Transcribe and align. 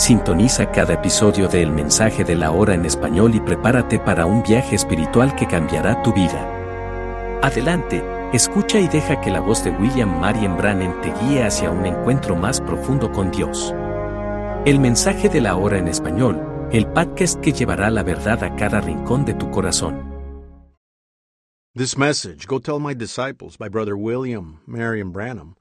Sintoniza 0.00 0.70
cada 0.70 0.94
episodio 0.94 1.46
de 1.46 1.60
El 1.60 1.72
Mensaje 1.72 2.24
de 2.24 2.34
la 2.34 2.52
Hora 2.52 2.72
en 2.72 2.86
español 2.86 3.34
y 3.34 3.40
prepárate 3.40 3.98
para 3.98 4.24
un 4.24 4.42
viaje 4.42 4.74
espiritual 4.74 5.36
que 5.36 5.46
cambiará 5.46 6.02
tu 6.02 6.14
vida. 6.14 7.38
Adelante, 7.42 8.02
escucha 8.32 8.80
y 8.80 8.88
deja 8.88 9.20
que 9.20 9.30
la 9.30 9.40
voz 9.40 9.62
de 9.62 9.72
William 9.72 10.18
Marion 10.18 10.56
Brannan 10.56 10.98
te 11.02 11.12
guíe 11.20 11.44
hacia 11.44 11.70
un 11.70 11.84
encuentro 11.84 12.34
más 12.34 12.62
profundo 12.62 13.12
con 13.12 13.30
Dios. 13.30 13.74
El 14.64 14.80
Mensaje 14.80 15.28
de 15.28 15.42
la 15.42 15.54
Hora 15.56 15.76
en 15.76 15.86
español, 15.86 16.40
el 16.72 16.86
podcast 16.86 17.38
que 17.42 17.52
llevará 17.52 17.90
la 17.90 18.02
verdad 18.02 18.42
a 18.42 18.56
cada 18.56 18.80
rincón 18.80 19.26
de 19.26 19.34
tu 19.34 19.50
corazón. 19.50 20.08
This 21.74 21.98
message, 21.98 22.46
Go 22.46 22.58
Tell 22.58 22.80
My 22.80 22.94
Disciples 22.94 23.58
by 23.58 23.68
Brother 23.68 23.96
William 23.96 24.60
Marion 24.66 25.12
Branham, 25.12 25.56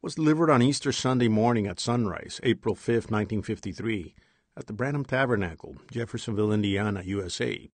was 0.00 0.14
delivered 0.14 0.50
on 0.50 0.62
Easter 0.62 0.92
Sunday 0.92 1.28
morning 1.28 1.66
at 1.66 1.80
sunrise, 1.80 2.40
April 2.44 2.76
5, 2.76 3.10
1953, 3.10 4.14
at 4.56 4.66
the 4.66 4.72
Branham 4.72 5.04
Tabernacle, 5.04 5.76
Jeffersonville, 5.90 6.52
Indiana, 6.52 7.02
USA. 7.04 7.68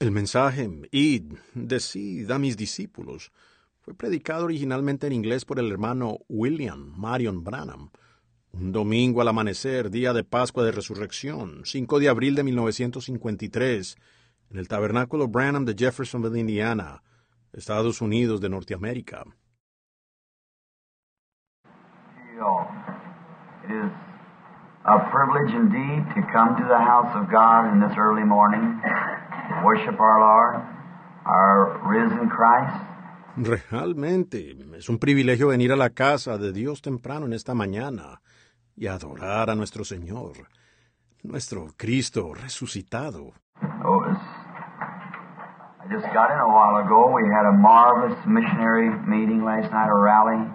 El 0.00 0.10
mensaje, 0.10 0.68
id, 0.92 1.34
decid 1.54 2.30
a 2.30 2.38
mis 2.38 2.56
discípulos, 2.56 3.30
fue 3.80 3.94
predicado 3.94 4.44
originalmente 4.44 5.06
en 5.06 5.12
inglés 5.12 5.44
por 5.44 5.58
el 5.58 5.70
hermano 5.70 6.20
William 6.28 6.94
Marion 6.96 7.44
Branham, 7.44 7.90
un 8.52 8.72
domingo 8.72 9.20
al 9.20 9.28
amanecer, 9.28 9.90
día 9.90 10.14
de 10.14 10.24
Pascua 10.24 10.64
de 10.64 10.72
Resurrección, 10.72 11.62
5 11.64 11.98
de 11.98 12.08
abril 12.08 12.34
de 12.34 12.44
1953, 12.44 13.96
en 14.50 14.58
el 14.58 14.68
Tabernáculo 14.68 15.28
Branham 15.28 15.66
de 15.66 15.74
Jeffersonville, 15.74 16.40
Indiana, 16.40 17.02
Estados 17.52 18.00
Unidos 18.00 18.40
de 18.40 18.48
Norteamérica. 18.48 19.24
It 22.34 23.70
is 23.70 23.90
a 24.84 24.98
privilege 25.08 25.54
indeed 25.54 26.02
to 26.16 26.22
come 26.32 26.56
to 26.56 26.66
the 26.66 26.78
house 26.78 27.14
of 27.14 27.30
God 27.30 27.72
in 27.72 27.78
this 27.78 27.96
early 27.96 28.24
morning, 28.24 28.80
to 28.82 29.62
worship 29.64 30.00
our 30.00 30.18
Lord, 30.18 30.60
our 31.26 31.78
risen 31.86 32.28
Christ. 32.28 32.74
Realmente 33.36 34.56
es 34.76 34.88
un 34.88 34.98
privilegio 34.98 35.48
venir 35.48 35.70
a 35.70 35.76
la 35.76 35.90
casa 35.90 36.36
de 36.36 36.52
Dios 36.52 36.82
temprano 36.82 37.26
en 37.26 37.34
esta 37.34 37.54
mañana 37.54 38.20
y 38.74 38.88
adorar 38.88 39.48
a 39.48 39.54
nuestro 39.54 39.84
Señor, 39.84 40.48
nuestro 41.22 41.68
Cristo 41.76 42.34
resucitado. 42.34 43.32
Oh, 43.84 44.02
I 45.80 45.86
just 45.88 46.12
got 46.12 46.32
in 46.32 46.38
a 46.40 46.48
while 46.48 46.82
ago. 46.84 47.12
We 47.14 47.22
had 47.32 47.46
a 47.46 47.52
marvelous 47.52 48.18
missionary 48.26 48.90
meeting 49.06 49.44
last 49.44 49.70
night, 49.70 49.88
a 49.88 49.94
rally, 49.94 50.50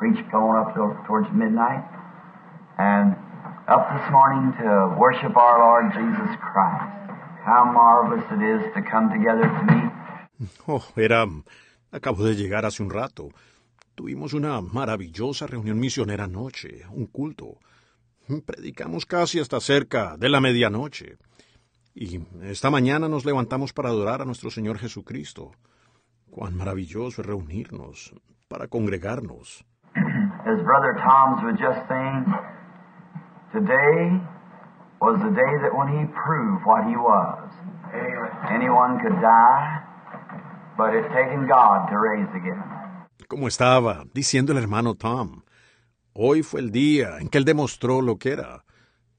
preached 0.00 0.24
going 0.32 0.56
up 0.56 0.72
towards 1.06 1.28
midnight, 1.32 1.84
and 2.78 3.14
up 3.68 3.84
this 3.92 4.10
morning 4.10 4.56
to 4.56 4.96
worship 4.98 5.36
our 5.36 5.58
Lord 5.60 5.92
Jesus 5.92 6.32
Christ. 6.40 6.88
How 7.44 7.70
marvelous 7.70 8.24
it 8.32 8.40
is 8.40 8.62
to 8.74 8.80
come 8.80 9.10
together 9.12 9.44
to 9.44 9.62
meet. 9.68 9.92
Oh, 10.66 10.84
era... 10.96 11.26
Acabo 11.92 12.24
de 12.24 12.36
llegar 12.36 12.64
hace 12.64 12.82
un 12.82 12.90
rato. 12.90 13.30
Tuvimos 13.96 14.32
una 14.32 14.60
maravillosa 14.60 15.46
reunión 15.46 15.78
misionera 15.78 16.24
anoche, 16.24 16.86
un 16.90 17.06
culto. 17.06 17.58
Predicamos 18.46 19.04
casi 19.04 19.40
hasta 19.40 19.60
cerca 19.60 20.16
de 20.16 20.28
la 20.28 20.40
medianoche. 20.40 21.18
Y 21.94 22.20
esta 22.42 22.70
mañana 22.70 23.08
nos 23.08 23.24
levantamos 23.24 23.72
para 23.72 23.88
adorar 23.88 24.22
a 24.22 24.24
nuestro 24.24 24.50
Señor 24.50 24.78
Jesucristo. 24.78 25.50
Cuán 26.30 26.56
maravilloso 26.56 27.22
es 27.22 27.26
reunirnos, 27.26 28.14
para 28.48 28.68
congregarnos. 28.68 29.66
As 29.96 30.58
Brother 30.62 30.94
Tom's 31.02 31.42
was 31.42 31.58
just 31.58 31.86
saying, 31.88 32.24
today 33.52 34.20
was 35.00 35.18
the 35.20 35.30
day 35.30 35.52
that 35.62 35.74
when 35.74 35.88
he 35.88 36.06
proved 36.14 36.64
what 36.64 36.84
he 36.84 36.96
was. 36.96 37.50
Anyone 38.50 39.00
could 39.00 39.20
die, 39.20 39.82
but 40.76 40.94
it's 40.94 41.08
taken 41.12 41.46
God 41.46 41.88
to 41.90 41.98
raise 41.98 42.28
again. 42.34 42.62
Como 43.28 43.48
estaba 43.48 44.04
diciendo 44.14 44.52
el 44.52 44.58
hermano 44.58 44.94
Tom, 44.94 45.42
hoy 46.14 46.42
fue 46.42 46.60
el 46.60 46.70
día 46.70 47.18
en 47.20 47.28
que 47.28 47.38
él 47.38 47.44
demostró 47.44 48.00
lo 48.00 48.16
que 48.16 48.32
era. 48.32 48.64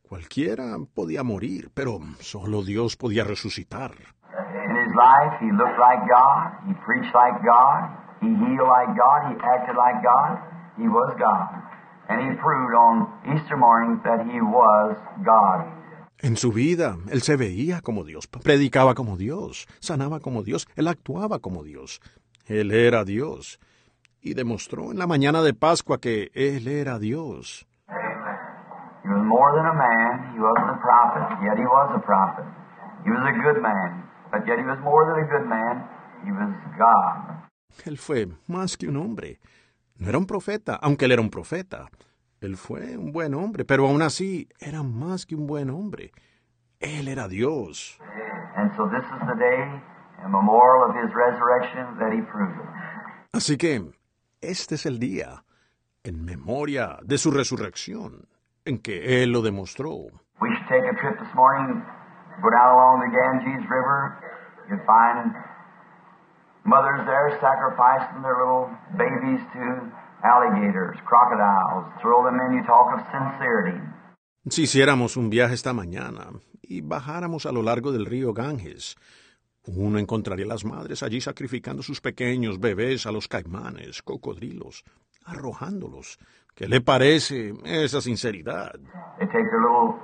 Cualquiera 0.03 0.77
podía 0.93 1.23
morir, 1.23 1.71
pero 1.73 1.99
solo 2.19 2.63
Dios 2.63 2.97
podía 2.97 3.23
resucitar. 3.23 3.91
In 3.91 4.75
his 4.75 4.95
life, 4.95 5.38
he 5.39 5.51
looked 5.51 5.79
like 5.79 6.01
God, 6.07 6.51
he 6.67 6.73
preached 6.85 7.13
like 7.13 7.41
God, 7.43 7.89
he 8.21 8.27
healed 8.27 8.67
like 8.67 8.95
God, 8.97 9.31
he 9.31 9.35
acted 9.39 9.75
like 9.75 10.03
God, 10.03 10.50
he 10.77 10.87
was 10.87 11.15
God. 11.17 11.63
And 12.09 12.21
he 12.21 12.35
proved 12.37 12.75
on 12.75 13.07
Easter 13.33 13.57
morning 13.57 14.01
that 14.03 14.25
he 14.25 14.41
was 14.41 14.97
God. 15.23 15.65
En 16.23 16.35
su 16.35 16.51
vida, 16.51 16.97
él 17.09 17.21
se 17.21 17.35
veía 17.35 17.81
como 17.81 18.03
Dios, 18.03 18.27
predicaba 18.27 18.93
como 18.93 19.17
Dios, 19.17 19.67
sanaba 19.79 20.19
como 20.19 20.43
Dios, 20.43 20.67
él 20.75 20.87
actuaba 20.87 21.39
como 21.39 21.63
Dios. 21.63 21.99
Él 22.45 22.71
era 22.71 23.05
Dios. 23.05 23.59
Y 24.21 24.35
demostró 24.35 24.91
en 24.91 24.99
la 24.99 25.07
mañana 25.07 25.41
de 25.41 25.53
Pascua 25.53 25.99
que 25.99 26.29
él 26.35 26.67
era 26.67 26.99
Dios. 26.99 27.65
He 29.03 29.09
was 29.09 29.25
more 29.25 29.51
than 29.55 29.65
a 29.65 29.73
man, 29.73 30.33
he 30.35 30.39
wasn't 30.39 30.69
a 30.69 30.79
prophet, 30.79 31.41
yet 31.41 31.57
he 31.57 31.65
was 31.65 31.89
a 31.95 32.01
prophet. 32.05 32.45
He 33.03 33.09
was 33.09 33.25
a 33.25 33.33
good 33.41 33.59
man, 33.59 34.07
but 34.31 34.45
yet 34.45 34.59
he 34.59 34.65
was 34.65 34.77
more 34.83 35.05
than 35.09 35.23
a 35.23 35.27
good 35.27 35.47
man, 35.49 35.89
he 36.23 36.31
was 36.31 36.53
God. 36.77 37.49
Él 37.85 37.97
fue 37.97 38.27
más 38.47 38.77
que 38.77 38.88
un 38.88 38.97
hombre. 38.97 39.39
No 40.01 40.09
era 40.09 40.17
un 40.17 40.25
profeta, 40.25 40.79
aunque 40.81 41.06
él 41.06 41.12
era 41.12 41.22
un 41.22 41.29
profeta. 41.29 41.88
Él 42.39 42.57
fue 42.57 42.97
un 42.97 43.12
buen 43.12 43.35
hombre, 43.35 43.66
pero 43.66 43.88
aún 43.88 44.01
así 44.01 44.50
era 44.59 44.81
más 44.81 45.28
que 45.28 45.35
un 45.35 45.45
buen 45.45 45.69
hombre. 45.69 46.12
Él 46.79 47.07
era 47.07 47.28
Dios. 47.28 48.00
And. 48.56 48.72
Así 53.31 53.57
que 53.57 53.91
este 54.41 54.73
es 54.73 54.85
el 54.88 54.97
día, 54.97 55.44
en 56.03 56.25
memoria 56.25 56.97
de 57.03 57.19
su 57.19 57.29
resurrección, 57.29 58.28
en 58.66 58.79
que 58.79 59.22
Él 59.22 59.31
lo 59.31 59.44
demostró. 59.44 59.91
We 60.41 60.50
should 60.50 60.68
take 60.68 60.89
a 60.89 60.95
trip 61.00 61.19
this 61.19 61.36
morning, 61.36 61.80
go 62.42 62.50
down 62.50 62.74
along 62.74 63.01
the 63.01 63.15
Ganges 63.15 63.69
River. 63.69 64.18
You'll 64.68 64.83
find 64.88 65.36
mothers 66.66 67.06
there 67.06 67.38
sacrificing 67.42 68.22
their 68.22 68.38
little 68.38 68.69
babies 68.98 69.42
to 69.54 69.92
alligators, 70.24 70.98
crocodiles. 71.06 71.86
Throw 72.02 72.24
them 72.24 72.40
in, 72.40 72.58
you 72.58 72.63
talk 72.66 72.94
of 72.94 73.02
sincerity. 73.12 73.80
Si 74.50 74.63
hiciéramos 74.63 75.18
un 75.18 75.30
viaje 75.30 75.54
esta 75.54 75.74
mañana 75.74 76.31
y 76.63 76.81
bajáramos 76.81 77.46
a 77.46 77.52
lo 77.52 77.62
largo 77.62 77.92
del 77.92 78.06
río 78.06 78.34
Ganges, 78.34 78.96
uno 79.68 80.00
encontraría 80.00 80.46
a 80.46 80.50
las 80.50 80.66
madres 80.66 81.04
allí 81.04 81.22
sacrificando 81.22 81.84
sus 81.84 82.02
pequeños 82.02 82.60
bebés 82.60 83.06
a 83.06 83.12
los 83.12 83.28
caimanes, 83.28 84.02
cocodrilos, 84.02 84.84
arrojándolos. 85.25 86.18
¿Qué 86.56 86.68
le 86.68 86.81
parece 86.81 87.54
esa 87.66 88.02
sinceridad? 88.02 88.74
They 89.19 89.28
take 89.28 89.46
their 89.50 89.62
little 89.62 90.00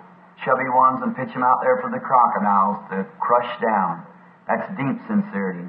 chubby 0.46 0.70
ones 0.70 1.02
and 1.02 1.16
pitch 1.16 1.34
them 1.34 1.44
out 1.44 1.60
there 1.64 1.82
for 1.82 1.90
the 1.90 2.00
crocodiles 2.00 2.78
to 2.92 3.06
crush 3.20 3.50
down. 3.60 4.06
That's 4.48 4.70
deep 4.78 5.02
sincerity. 5.08 5.68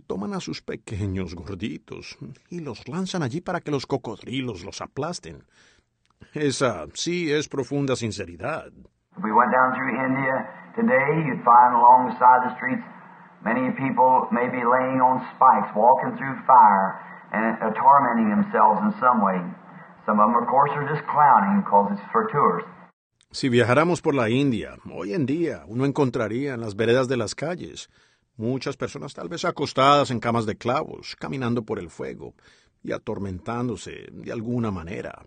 Toman 0.00 0.34
a 0.34 0.40
sus 0.40 0.60
pequeños 0.60 1.34
gorditos 1.34 2.18
y 2.50 2.60
los 2.60 2.88
lanzan 2.88 3.22
allí 3.22 3.40
para 3.40 3.60
que 3.60 3.70
los 3.70 3.86
cocodrilos 3.86 4.64
los 4.64 4.80
aplasten. 4.80 5.44
Esa 6.32 6.86
sí 6.94 7.32
es 7.32 7.48
profunda 7.48 7.96
sinceridad. 7.96 8.72
we 9.22 9.30
went 9.30 9.52
down 9.52 9.70
through 9.76 9.94
India 9.94 10.34
today, 10.74 11.22
you'd 11.22 11.44
find 11.46 11.70
along 11.78 12.10
the 12.10 12.16
side 12.18 12.42
of 12.42 12.50
the 12.50 12.54
streets 12.58 12.82
many 13.46 13.70
people 13.78 14.26
maybe 14.32 14.64
laying 14.64 14.98
on 14.98 15.22
spikes, 15.36 15.70
walking 15.76 16.16
through 16.18 16.34
fire, 16.48 16.98
and 17.30 17.54
uh, 17.62 17.70
tormenting 17.78 18.30
themselves 18.30 18.80
in 18.82 18.90
some 18.98 19.22
way. 19.22 19.38
Some 20.06 20.18
of 20.18 20.32
them, 20.32 20.36
of 20.42 20.48
course, 20.48 20.72
are 20.74 20.88
just 20.88 21.06
clowning 21.06 21.62
because 21.62 21.92
it's 21.94 22.02
for. 22.10 22.24
Si 23.30 23.48
viajáramos 23.48 24.00
por 24.00 24.14
la 24.14 24.28
India, 24.28 24.76
hoy 24.92 25.12
en 25.12 25.26
día 25.26 25.64
uno 25.66 25.84
encontraría 25.84 26.54
en 26.54 26.60
las 26.60 26.76
veredas 26.76 27.08
de 27.08 27.16
las 27.16 27.34
calles 27.34 27.90
muchas 28.36 28.76
personas 28.76 29.14
tal 29.14 29.28
vez 29.28 29.44
acostadas 29.44 30.10
en 30.10 30.20
camas 30.20 30.46
de 30.46 30.56
clavos, 30.56 31.16
caminando 31.16 31.62
por 31.62 31.78
el 31.78 31.90
fuego 31.90 32.34
y 32.82 32.92
atormentándose 32.92 34.08
de 34.10 34.32
alguna 34.32 34.70
manera. 34.70 35.22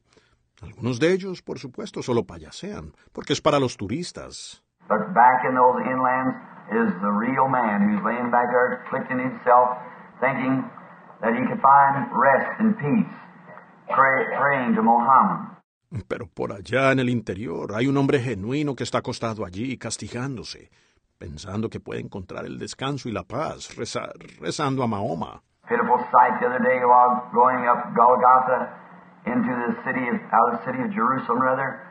Algunos 0.61 0.99
de 0.99 1.13
ellos, 1.13 1.41
por 1.41 1.59
supuesto, 1.59 2.01
solo 2.01 2.23
payasean, 2.23 2.93
porque 3.13 3.33
es 3.33 3.41
para 3.41 3.59
los 3.59 3.77
turistas. 3.77 4.63
But 4.87 5.13
back 5.13 5.43
in 5.47 5.55
those 5.55 5.83
inlands 5.83 6.35
is 6.71 6.93
the 7.01 7.11
real 7.11 7.47
man 7.47 7.89
who's 7.89 8.03
laying 8.03 8.31
back 8.31 8.49
there 8.49 8.81
afflicting 8.81 9.19
himself, 9.19 9.77
thinking 10.19 10.63
that 11.21 11.33
he 11.33 11.43
find 11.61 12.09
rest 12.11 12.59
and 12.59 12.75
peace, 12.77 13.13
pray, 13.87 14.25
praying 14.37 14.75
to 14.75 14.81
Muhammad. 14.81 15.57
Pero 16.07 16.27
por 16.27 16.51
allá 16.51 16.91
en 16.91 16.99
el 16.99 17.09
interior 17.09 17.73
hay 17.73 17.87
un 17.87 17.97
hombre 17.97 18.19
genuino 18.19 18.75
que 18.75 18.83
está 18.83 18.99
acostado 18.99 19.45
allí 19.45 19.77
castigándose, 19.77 20.69
pensando 21.17 21.69
que 21.69 21.79
puede 21.79 22.01
encontrar 22.01 22.45
el 22.45 22.57
descanso 22.57 23.09
y 23.09 23.11
la 23.11 23.23
paz, 23.23 23.75
reza, 23.75 24.09
rezando 24.39 24.83
a 24.83 24.87
Mahoma. 24.87 25.41
Pitiful 25.67 25.99
sight 26.11 26.39
the 26.39 26.47
other 26.47 26.63
day 26.63 26.79
while 26.85 27.27
going 27.33 27.67
up 27.67 27.91
Golgotha 27.93 28.71
into 29.25 29.51
the 29.51 29.75
city 29.83 30.07
of, 30.07 30.15
out 30.31 30.53
of 30.53 30.59
the 30.59 30.63
city 30.65 30.79
of 30.79 30.89
Jerusalem, 30.95 31.41
rather. 31.41 31.83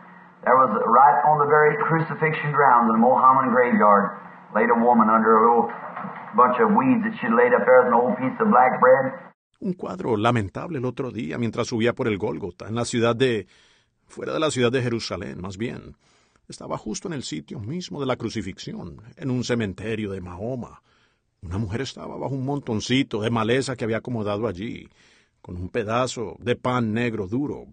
There 0.45 0.57
was 0.57 0.73
right 0.73 1.19
on 1.27 1.39
the 1.43 1.49
very 1.51 1.77
crucifixion 1.85 2.53
ground 2.53 2.89
in 2.89 2.97
the 2.97 3.03
Mohammedan 3.03 3.53
graveyard 3.53 4.27
laid 4.55 4.71
a 4.71 4.79
woman 4.79 5.11
under 5.11 5.37
a 5.37 5.41
little 5.45 5.69
bunch 6.37 6.57
of 6.61 6.71
weeds 6.73 7.03
that 7.05 7.15
she'd 7.21 7.35
laid 7.35 7.53
up 7.53 7.67
there 7.67 7.85
with 7.85 7.93
an 7.93 7.99
old 7.99 8.17
piece 8.17 8.37
of 8.41 8.49
black 8.49 8.81
bread. 8.81 9.13
Un 9.61 9.75
cuadro 9.75 10.17
lamentable 10.17 10.79
el 10.79 10.85
otro 10.85 11.11
día 11.11 11.39
mientras 11.39 11.69
subía 11.69 11.95
por 11.95 12.09
el 12.09 12.19
Gólgota, 12.19 12.69
en 12.69 12.75
la 12.75 12.85
ciudad 12.85 13.17
de 13.17 13.47
fuera 14.07 14.33
de 14.33 14.41
la 14.41 14.51
ciudad 14.51 14.71
de 14.71 14.83
Jerusalén, 14.83 15.41
más 15.41 15.57
bien. 15.57 15.97
Estaba 16.49 16.79
justo 16.79 17.09
en 17.09 17.15
el 17.15 17.25
sitio 17.25 17.59
mismo 17.59 17.99
de 17.99 18.07
la 18.07 18.17
crucifixión, 18.17 19.03
en 19.17 19.31
un 19.31 19.43
cementerio 19.43 20.13
de 20.13 20.21
Mahoma. 20.21 20.81
Una 21.43 21.59
mujer 21.59 21.81
estaba 21.81 22.17
bajo 22.17 22.35
un 22.35 22.45
montoncito 22.45 23.21
de 23.21 23.31
maleza 23.31 23.75
que 23.75 23.85
había 23.85 23.99
acomodado 23.99 24.47
allí, 24.47 24.89
con 25.43 25.57
un 25.57 25.69
pedazo 25.69 26.37
de 26.39 26.55
pan 26.55 26.93
negro 26.93 27.27
duro. 27.27 27.65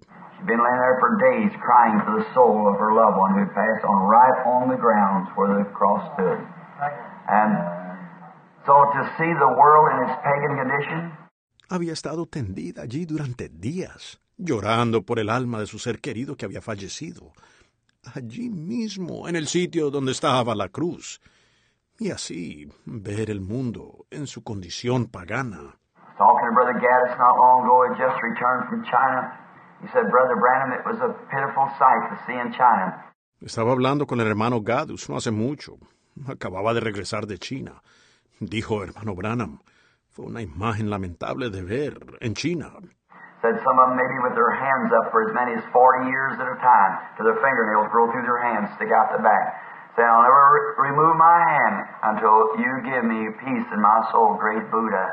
Había 11.69 11.93
estado 11.93 12.25
tendida 12.25 12.81
allí 12.81 13.05
durante 13.05 13.49
días, 13.49 14.19
llorando 14.37 15.03
por 15.03 15.19
el 15.19 15.29
alma 15.29 15.59
de 15.59 15.67
su 15.67 15.79
ser 15.79 15.99
querido 15.99 16.35
que 16.35 16.45
había 16.45 16.61
fallecido, 16.61 17.33
allí 18.13 18.49
mismo, 18.49 19.27
en 19.27 19.35
el 19.35 19.47
sitio 19.47 19.89
donde 19.89 20.11
estaba 20.11 20.55
la 20.55 20.69
cruz, 20.69 21.21
y 21.99 22.11
así 22.11 22.67
ver 22.85 23.29
el 23.29 23.41
mundo 23.41 24.05
en 24.09 24.27
su 24.27 24.43
condición 24.43 25.07
pagana. 25.07 25.77
talking 26.17 26.47
to 26.47 26.53
Brother 26.53 26.77
Gaddis 26.79 27.17
not 27.17 27.35
long 27.37 27.65
ago, 27.65 27.75
he 27.87 27.91
just 27.97 28.17
returned 28.21 28.69
from 28.69 28.83
China. 28.85 29.33
He 29.81 29.87
said, 29.91 30.09
Brother 30.09 30.37
Branham, 30.37 30.71
it 30.77 30.85
was 30.85 30.99
a 31.01 31.11
pitiful 31.31 31.67
sight 31.77 32.03
to 32.09 32.15
see 32.25 32.37
in 32.37 32.53
China. 32.53 33.11
Estaba 33.41 33.71
hablando 33.73 34.07
con 34.07 34.21
el 34.21 34.27
hermano 34.27 34.61
Gadus 34.61 35.09
no 35.09 35.17
hace 35.17 35.31
mucho. 35.31 35.77
Acababa 36.27 36.73
de 36.73 36.79
regresar 36.79 37.25
de 37.25 37.37
China. 37.37 37.81
Dijo 38.39 38.83
hermano 38.83 39.15
Branham, 39.15 39.59
fue 40.09 40.25
una 40.25 40.41
imagen 40.41 40.89
lamentable 40.89 41.49
de 41.49 41.61
ver 41.63 42.17
en 42.21 42.33
China. 42.35 42.71
Said 43.43 43.59
some 43.59 43.75
of 43.75 43.91
them 43.91 43.99
maybe 43.99 44.23
with 44.23 44.39
their 44.39 44.55
hands 44.55 44.87
up 44.95 45.11
for 45.11 45.27
as 45.27 45.35
many 45.35 45.51
as 45.51 45.63
40 45.75 46.07
years 46.07 46.39
at 46.39 46.47
a 46.47 46.55
time, 46.63 46.93
till 47.19 47.27
their 47.27 47.43
fingernails 47.43 47.91
grow 47.91 48.07
through 48.07 48.23
their 48.23 48.39
hands, 48.39 48.71
stick 48.79 48.87
out 48.95 49.11
the 49.11 49.19
back. 49.19 49.59
Saying, 49.99 50.07
I'll 50.07 50.23
never 50.23 50.47
re- 50.55 50.87
remove 50.87 51.19
my 51.19 51.43
hand 51.43 51.75
until 52.07 52.55
you 52.55 52.71
give 52.87 53.03
me 53.03 53.19
peace 53.43 53.67
in 53.75 53.81
my 53.83 53.99
soul, 54.15 54.39
great 54.39 54.63
Buddha. 54.71 55.11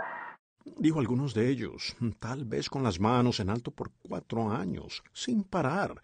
Dijo 0.78 1.00
algunos 1.00 1.34
de 1.34 1.48
ellos, 1.48 1.96
tal 2.20 2.44
vez 2.44 2.70
con 2.70 2.84
las 2.84 3.00
manos 3.00 3.40
en 3.40 3.50
alto 3.50 3.72
por 3.72 3.90
cuatro 4.08 4.52
años, 4.52 5.02
sin 5.12 5.42
parar, 5.42 6.00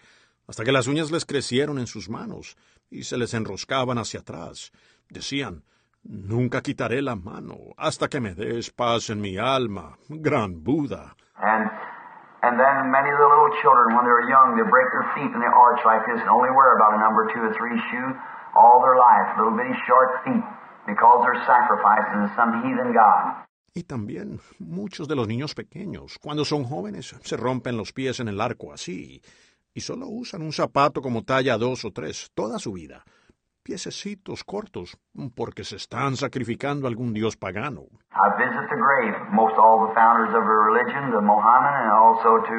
hasta 0.49 0.65
que 0.65 0.73
las 0.73 0.89
uñas 0.89 1.13
les 1.13 1.25
crecieron 1.25 1.79
en 1.79 1.87
sus 1.87 2.09
manos 2.11 2.57
y 2.91 3.05
se 3.05 3.17
les 3.17 3.35
enroscaban 3.35 3.99
hacia 3.99 4.21
atrás. 4.21 4.73
Decían, 5.09 5.63
nunca 6.03 6.61
quitaré 6.61 7.03
la 7.03 7.15
mano 7.15 7.55
hasta 7.77 8.09
que 8.09 8.21
me 8.21 8.35
des 8.35 8.73
paz 8.73 9.11
en 9.11 9.21
mi 9.21 9.39
alma, 9.39 9.97
gran 10.09 10.65
Buda. 10.65 11.15
And 11.39 11.71
and 12.47 12.55
then 12.55 12.95
many 12.95 13.11
of 13.11 13.19
the 13.19 13.27
little 13.27 13.51
children, 13.59 13.99
when 13.99 14.07
they're 14.07 14.31
young, 14.31 14.55
they 14.55 14.63
break 14.71 14.87
their 14.95 15.07
feet 15.19 15.35
in 15.35 15.41
the 15.43 15.51
arch 15.51 15.83
like 15.83 16.07
this 16.07 16.23
and 16.23 16.31
only 16.31 16.51
wear 16.55 16.79
about 16.79 16.95
a 16.95 17.01
number 17.03 17.27
two 17.35 17.43
or 17.43 17.53
three 17.59 17.75
shoe 17.91 18.09
all 18.55 18.79
their 18.81 18.95
life, 18.97 19.35
little 19.37 19.59
bitty 19.59 19.75
short 19.87 20.23
feet, 20.23 20.47
because 20.87 21.19
they're 21.27 21.43
sacrificing 21.43 22.23
to 22.23 22.31
some 22.39 22.63
heathen 22.63 22.95
god. 22.95 23.45
Y 23.75 23.83
también 23.83 24.41
muchos 24.59 25.07
de 25.07 25.17
los 25.17 25.29
niños 25.29 25.55
pequeños, 25.55 26.19
cuando 26.19 26.45
son 26.45 26.65
jóvenes, 26.65 27.15
se 27.23 27.37
rompen 27.37 27.77
los 27.77 27.93
pies 27.93 28.21
en 28.21 28.29
el 28.29 28.41
arco 28.41 28.73
así, 28.73 29.21
y 29.75 29.81
solo 29.81 30.07
usan 30.07 30.41
un 30.41 30.53
zapato 30.53 31.03
como 31.03 31.25
talla 31.25 31.59
dos 31.59 31.85
o 31.85 31.91
tres 31.91 32.31
toda 32.35 32.59
su 32.59 32.73
vida. 32.73 33.05
Piececitos 33.67 34.45
cortos, 34.45 34.97
porque 35.35 35.65
se 35.65 35.75
están 35.75 36.15
sacrificando 36.15 36.87
a 36.87 36.89
algún 36.89 37.13
dios 37.13 37.37
pagano. 37.37 37.83
I 38.13 38.29
visit 38.39 38.71
the 38.71 38.77
grave, 38.77 39.17
most 39.33 39.59
all 39.59 39.89
the 39.89 39.93
founders 39.93 40.33
of 40.39 40.45
the 40.47 40.59
religion, 40.71 41.11
the 41.11 41.21
Mohammedan, 41.21 41.83
and 41.83 41.91
also 41.91 42.47
to 42.47 42.57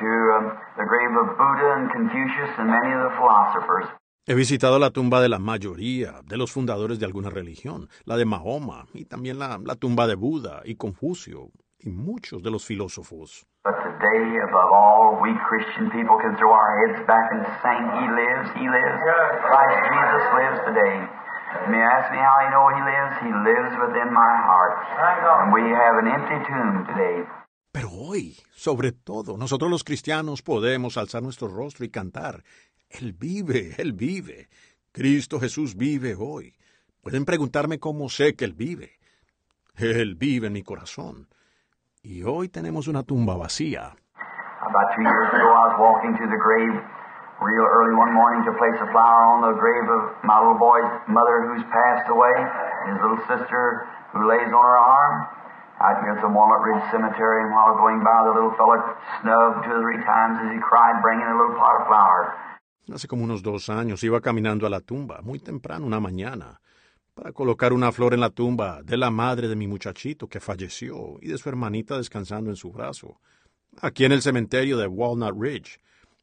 to 0.00 0.10
um, 0.34 0.58
the 0.76 0.84
grave 0.90 1.14
of 1.22 1.38
Buddha 1.38 1.68
and 1.76 1.92
Confucius 1.92 2.50
and 2.58 2.68
many 2.68 2.90
of 2.98 3.02
the 3.06 3.14
philosophers. 3.16 3.86
He 4.26 4.34
visitado 4.34 4.80
la 4.80 4.90
tumba 4.90 5.20
de 5.20 5.28
la 5.28 5.38
mayoría 5.38 6.20
de 6.24 6.36
los 6.36 6.50
fundadores 6.50 6.98
de 6.98 7.06
alguna 7.06 7.30
religión, 7.30 7.88
la 8.04 8.16
de 8.16 8.24
Mahoma, 8.24 8.86
y 8.94 9.04
también 9.04 9.38
la, 9.38 9.60
la 9.64 9.76
tumba 9.76 10.08
de 10.08 10.16
Buda 10.16 10.62
y 10.64 10.74
Confucio, 10.74 11.52
y 11.78 11.90
muchos 11.90 12.42
de 12.42 12.50
los 12.50 12.66
filósofos. 12.66 13.46
But 13.68 13.84
today, 13.84 14.24
above 14.48 14.72
all, 14.72 15.20
we 15.20 15.28
Christian 15.44 15.92
people 15.92 16.16
can 16.24 16.32
throw 16.40 16.48
our 16.56 16.72
heads 16.80 17.04
back 17.04 17.28
and 17.36 17.44
sing, 17.60 17.84
He 18.00 18.06
lives, 18.16 18.48
He 18.56 18.64
lives. 18.64 18.96
Christ 19.44 19.80
Jesus 19.92 20.24
lives 20.40 20.58
today. 20.72 20.96
You 21.04 21.68
may 21.76 21.84
ask 21.84 22.08
me 22.08 22.16
how 22.16 22.48
you 22.48 22.50
know 22.56 22.66
He 22.72 22.80
lives. 22.80 23.14
He 23.20 23.28
lives 23.28 23.72
within 23.76 24.08
my 24.08 24.34
heart. 24.48 24.72
And 25.44 25.52
we 25.52 25.68
have 25.68 26.00
an 26.00 26.08
empty 26.08 26.38
tomb 26.48 26.88
today. 26.88 27.28
Pero 27.70 27.90
hoy, 27.90 28.38
sobre 28.56 28.92
todo, 28.92 29.36
nosotros 29.36 29.70
los 29.70 29.84
cristianos 29.84 30.40
podemos 30.40 30.96
alzar 30.96 31.22
nuestro 31.22 31.48
rostro 31.48 31.84
y 31.84 31.90
cantar, 31.90 32.44
Él 32.88 33.12
vive, 33.12 33.74
Él 33.76 33.92
vive. 33.92 34.48
Cristo 34.92 35.38
Jesús 35.38 35.76
vive 35.76 36.14
hoy. 36.18 36.56
Pueden 37.02 37.26
preguntarme 37.26 37.78
cómo 37.78 38.08
sé 38.08 38.34
que 38.34 38.46
Él 38.46 38.54
vive. 38.54 38.92
Él 39.76 40.14
vive 40.14 40.46
en 40.46 40.54
mi 40.54 40.62
corazón. 40.62 41.28
Y 42.02 42.22
hoy 42.22 42.48
tenemos 42.48 42.86
una 42.86 43.02
tumba 43.02 43.36
vacía. 43.36 43.96
About 44.62 44.94
two 44.94 45.02
years 45.02 45.28
ago, 45.34 45.50
I 45.50 45.64
was 45.70 45.76
walking 45.78 46.14
to 46.14 46.26
the 46.30 46.38
grave 46.38 46.74
real 47.42 47.66
early 47.66 47.94
one 47.94 48.12
morning 48.14 48.44
to 48.46 48.52
place 48.54 48.78
a 48.78 48.86
flower 48.90 49.22
on 49.26 49.42
the 49.42 49.54
grave 49.58 49.86
of 49.90 50.14
my 50.22 50.38
little 50.38 50.58
boy's 50.58 50.86
mother 51.10 51.46
who's 51.46 51.62
passed 51.70 52.06
away, 52.10 52.34
his 52.86 52.98
little 53.02 53.22
sister 53.26 53.86
who 54.14 54.26
lays 54.30 54.46
on 54.46 54.62
her 54.62 54.78
arm. 54.78 55.26
Out 55.78 56.02
here 56.02 56.14
at 56.14 56.22
the 56.22 56.30
Walnut 56.30 56.62
Ridge 56.62 56.82
Cemetery, 56.90 57.42
and 57.46 57.54
while 57.54 57.78
going 57.78 58.02
by, 58.02 58.26
the 58.26 58.34
little 58.34 58.50
fella 58.58 58.78
snubbed 59.22 59.62
two 59.62 59.78
or 59.78 59.82
three 59.82 60.02
times 60.02 60.38
as 60.42 60.50
he 60.50 60.58
cried, 60.58 61.02
bringing 61.02 61.26
a 61.26 61.34
little 61.38 61.54
pot 61.54 61.82
of 61.82 61.86
flowers. 61.86 62.34
Hace 62.90 63.06
como 63.06 63.24
unos 63.24 63.42
dos 63.42 63.68
años 63.68 64.02
iba 64.02 64.20
caminando 64.20 64.66
a 64.66 64.70
la 64.70 64.80
tumba, 64.80 65.20
muy 65.22 65.38
temprano 65.38 65.86
una 65.86 66.00
mañana, 66.00 66.58
para 67.18 67.32
colocar 67.32 67.72
una 67.72 67.90
flor 67.90 68.14
en 68.14 68.20
la 68.20 68.30
tumba 68.30 68.80
de 68.84 68.96
la 68.96 69.10
madre 69.10 69.48
de 69.48 69.56
mi 69.56 69.66
muchachito 69.66 70.28
que 70.28 70.38
falleció 70.38 71.16
y 71.20 71.26
de 71.26 71.36
su 71.36 71.48
hermanita 71.48 71.96
descansando 71.96 72.48
en 72.48 72.54
su 72.54 72.70
brazo, 72.70 73.18
aquí 73.82 74.04
en 74.04 74.12
el 74.12 74.22
cementerio 74.22 74.78
de 74.78 74.86
Walnut 74.86 75.34
Ridge. 75.36 75.80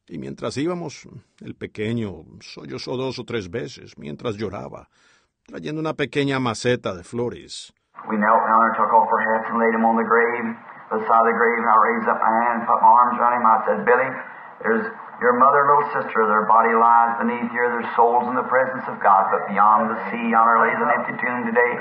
Y 0.08 0.16
mientras 0.16 0.56
íbamos, 0.56 1.06
el 1.44 1.54
pequeño 1.54 2.24
sollozó 2.40 2.96
dos 2.96 3.18
o 3.18 3.24
tres 3.24 3.50
veces 3.50 3.98
mientras 3.98 4.38
lloraba, 4.38 4.88
trayendo 5.46 5.82
una 5.82 5.92
pequeña 5.92 6.40
maceta 6.40 6.94
de 6.94 7.04
flores. 7.04 7.74
We 8.08 8.16
knelt 8.16 8.40
down 8.48 8.60
there, 8.64 8.76
took 8.80 8.92
off 8.94 9.10
her 9.10 9.20
hats, 9.20 9.50
and 9.50 9.58
laid 9.58 9.74
him 9.74 9.84
on 9.84 9.96
the 9.96 10.08
grave, 10.08 10.46
beside 10.88 11.24
the 11.28 11.36
grave, 11.36 11.58
and 11.60 11.68
I 11.68 11.76
raised 11.92 12.08
up 12.08 12.20
my 12.24 12.32
hand 12.40 12.54
and 12.60 12.64
put 12.64 12.80
my 12.80 12.88
arms 12.88 13.18
around 13.20 13.34
him. 13.36 13.44
I 13.44 13.58
said, 13.66 13.78
Billy, 13.84 14.10
there's 14.62 14.86
your 15.20 15.34
mother 15.38 15.64
little 15.64 15.88
sister. 15.96 16.20
Their 16.28 16.46
body 16.46 16.74
lies 16.76 17.16
beneath 17.20 17.50
here. 17.52 17.68
Their 17.72 17.88
souls 17.96 18.28
in 18.28 18.36
the 18.36 18.48
presence 18.48 18.84
of 18.88 19.00
God. 19.00 19.32
But 19.32 19.48
beyond 19.48 19.90
the 19.90 19.98
sea, 20.10 20.24
yonder 20.30 20.60
lays 20.60 20.80
an 20.80 20.90
empty 20.92 21.14
tomb 21.20 21.46
today. 21.48 21.72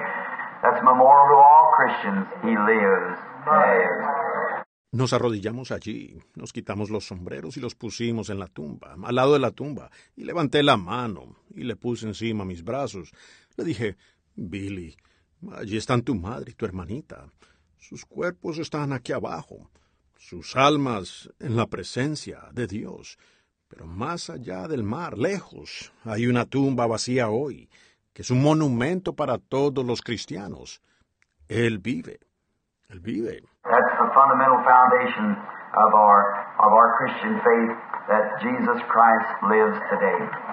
That's 0.63 0.82
memorial 0.84 1.27
to 1.34 1.38
all 1.38 1.65
Christians. 1.75 2.25
He 2.44 2.54
lives. 2.56 3.18
Lives. 3.46 4.25
Nos 4.96 5.12
arrodillamos 5.12 5.72
allí, 5.72 6.18
nos 6.36 6.54
quitamos 6.54 6.89
los 6.89 7.06
sombreros 7.06 7.58
y 7.58 7.60
los 7.60 7.75
pusimos 7.75 8.30
en 8.30 8.39
la 8.39 8.48
tumba, 8.48 8.96
al 9.04 9.15
lado 9.15 9.34
de 9.34 9.39
la 9.39 9.51
tumba, 9.51 9.89
y 10.15 10.24
levanté 10.24 10.63
la 10.63 10.77
mano 10.77 11.36
y 11.54 11.65
le 11.65 11.75
puse 11.75 12.08
encima 12.08 12.46
mis 12.46 12.63
brazos. 12.63 13.12
Le 13.58 13.65
dije, 13.65 13.98
Billy, 14.36 14.96
allí 15.51 15.75
están 15.75 16.01
tu 16.01 16.15
madre 16.15 16.51
y 16.51 16.54
tu 16.54 16.65
hermanita. 16.65 17.27
Sus 17.77 18.06
cuerpos 18.06 18.58
están 18.58 18.94
aquí 18.94 19.12
abajo, 19.12 19.70
sus 20.17 20.55
almas 20.55 21.29
en 21.39 21.55
la 21.55 21.67
presencia 21.67 22.50
de 22.51 22.67
Dios. 22.67 23.17
Pero 23.67 23.86
más 23.88 24.29
allá 24.29 24.67
del 24.67 24.84
mar, 24.84 25.17
lejos, 25.17 25.91
hay 26.03 26.27
una 26.27 26.45
tumba 26.45 26.88
vacía 26.88 27.29
hoy, 27.29 27.69
que 28.13 28.22
es 28.22 28.31
un 28.31 28.41
monumento 28.41 29.13
para 29.13 29.38
todos 29.38 29.86
los 29.86 30.01
cristianos. 30.01 30.81
Él 31.48 31.79
vive. 31.79 32.19
Él 32.89 33.00
vive. 33.00 33.41
That's 33.63 33.91
the 34.00 34.10
fundamental 34.13 34.63
foundation 34.63 35.36
of 35.75 35.93
our, 35.93 36.22
of 36.60 36.72
our 36.72 36.95
Christian 36.98 37.41
faith 37.41 37.75
that 38.07 38.39
Jesus 38.41 38.81
Christ 38.88 39.29
lives 39.50 39.77
today. 39.89 40.45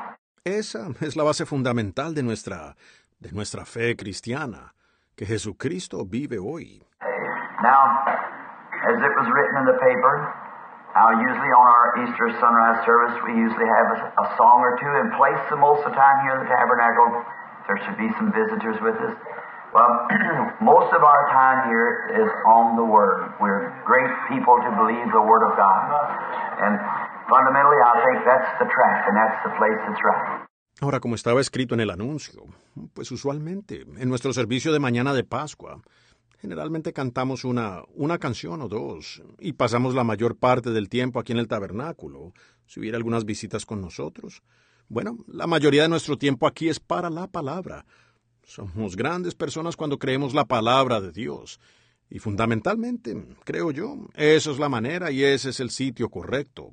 Esa 0.44 0.88
es 1.00 1.14
la 1.14 1.22
base 1.22 1.46
fundamental 1.46 2.14
de 2.14 2.22
nuestra, 2.22 2.74
de 3.20 3.30
nuestra 3.30 3.64
fe 3.64 3.94
cristiana, 3.94 4.74
que 5.14 5.24
Jesucristo 5.24 6.04
vive 6.04 6.38
hoy. 6.38 6.82
Now, 7.62 8.31
as 8.92 9.00
it 9.00 9.12
was 9.16 9.26
written 9.32 9.56
in 9.64 9.66
the 9.72 9.78
paper, 9.80 10.14
now 10.92 11.08
usually 11.16 11.52
on 11.56 11.66
our 11.72 11.88
Easter 12.04 12.28
sunrise 12.36 12.84
service, 12.84 13.16
we 13.24 13.32
usually 13.32 13.64
have 13.64 13.88
a, 13.96 13.98
a 14.12 14.26
song 14.36 14.60
or 14.60 14.76
two 14.76 14.92
in 15.00 15.08
place 15.16 15.40
the 15.48 15.56
most 15.56 15.80
of 15.88 15.92
the 15.92 15.96
time 15.96 16.20
here 16.28 16.36
in 16.36 16.44
the 16.44 16.50
tabernacle. 16.52 17.08
There 17.64 17.78
should 17.88 17.96
be 17.96 18.12
some 18.20 18.28
visitors 18.28 18.76
with 18.84 19.00
us. 19.00 19.16
Well, 19.72 19.88
most 20.60 20.92
of 20.92 21.00
our 21.00 21.22
time 21.32 21.72
here 21.72 22.20
is 22.20 22.28
on 22.44 22.76
the 22.76 22.84
Word. 22.84 23.32
We're 23.40 23.72
great 23.88 24.12
people 24.28 24.60
to 24.60 24.70
believe 24.76 25.08
the 25.16 25.24
Word 25.24 25.40
of 25.48 25.56
God. 25.56 25.80
And 26.60 26.76
fundamentally, 27.24 27.80
I 27.80 27.94
think 28.04 28.16
that's 28.28 28.50
the 28.60 28.68
track 28.68 29.08
and 29.08 29.16
that's 29.16 29.40
the 29.48 29.52
place 29.56 29.80
that's 29.88 30.02
right. 30.04 30.44
Ahora, 30.82 31.00
como 31.00 31.14
estaba 31.14 31.40
escrito 31.40 31.74
en 31.74 31.80
el 31.80 31.90
anuncio, 31.90 32.42
pues 32.92 33.10
usualmente 33.12 33.86
en 33.96 34.08
nuestro 34.08 34.32
servicio 34.32 34.72
de 34.72 34.80
mañana 34.80 35.14
de 35.14 35.22
Pascua, 35.22 35.78
generalmente 36.42 36.92
cantamos 36.92 37.44
una, 37.44 37.82
una 37.94 38.18
canción 38.18 38.60
o 38.62 38.68
dos 38.68 39.22
y 39.38 39.52
pasamos 39.52 39.94
la 39.94 40.02
mayor 40.02 40.36
parte 40.36 40.70
del 40.70 40.88
tiempo 40.88 41.20
aquí 41.20 41.30
en 41.30 41.38
el 41.38 41.46
tabernáculo, 41.46 42.32
si 42.66 42.80
hubiera 42.80 42.96
algunas 42.96 43.24
visitas 43.24 43.64
con 43.64 43.80
nosotros. 43.80 44.42
Bueno, 44.88 45.18
la 45.28 45.46
mayoría 45.46 45.82
de 45.82 45.88
nuestro 45.88 46.18
tiempo 46.18 46.48
aquí 46.48 46.68
es 46.68 46.80
para 46.80 47.10
la 47.10 47.28
palabra. 47.28 47.84
Somos 48.42 48.96
grandes 48.96 49.36
personas 49.36 49.76
cuando 49.76 50.00
creemos 50.00 50.34
la 50.34 50.44
palabra 50.44 51.00
de 51.00 51.12
Dios. 51.12 51.60
Y 52.10 52.18
fundamentalmente, 52.18 53.16
creo 53.44 53.70
yo, 53.70 53.94
esa 54.16 54.50
es 54.50 54.58
la 54.58 54.68
manera 54.68 55.12
y 55.12 55.22
ese 55.22 55.50
es 55.50 55.60
el 55.60 55.70
sitio 55.70 56.08
correcto. 56.10 56.72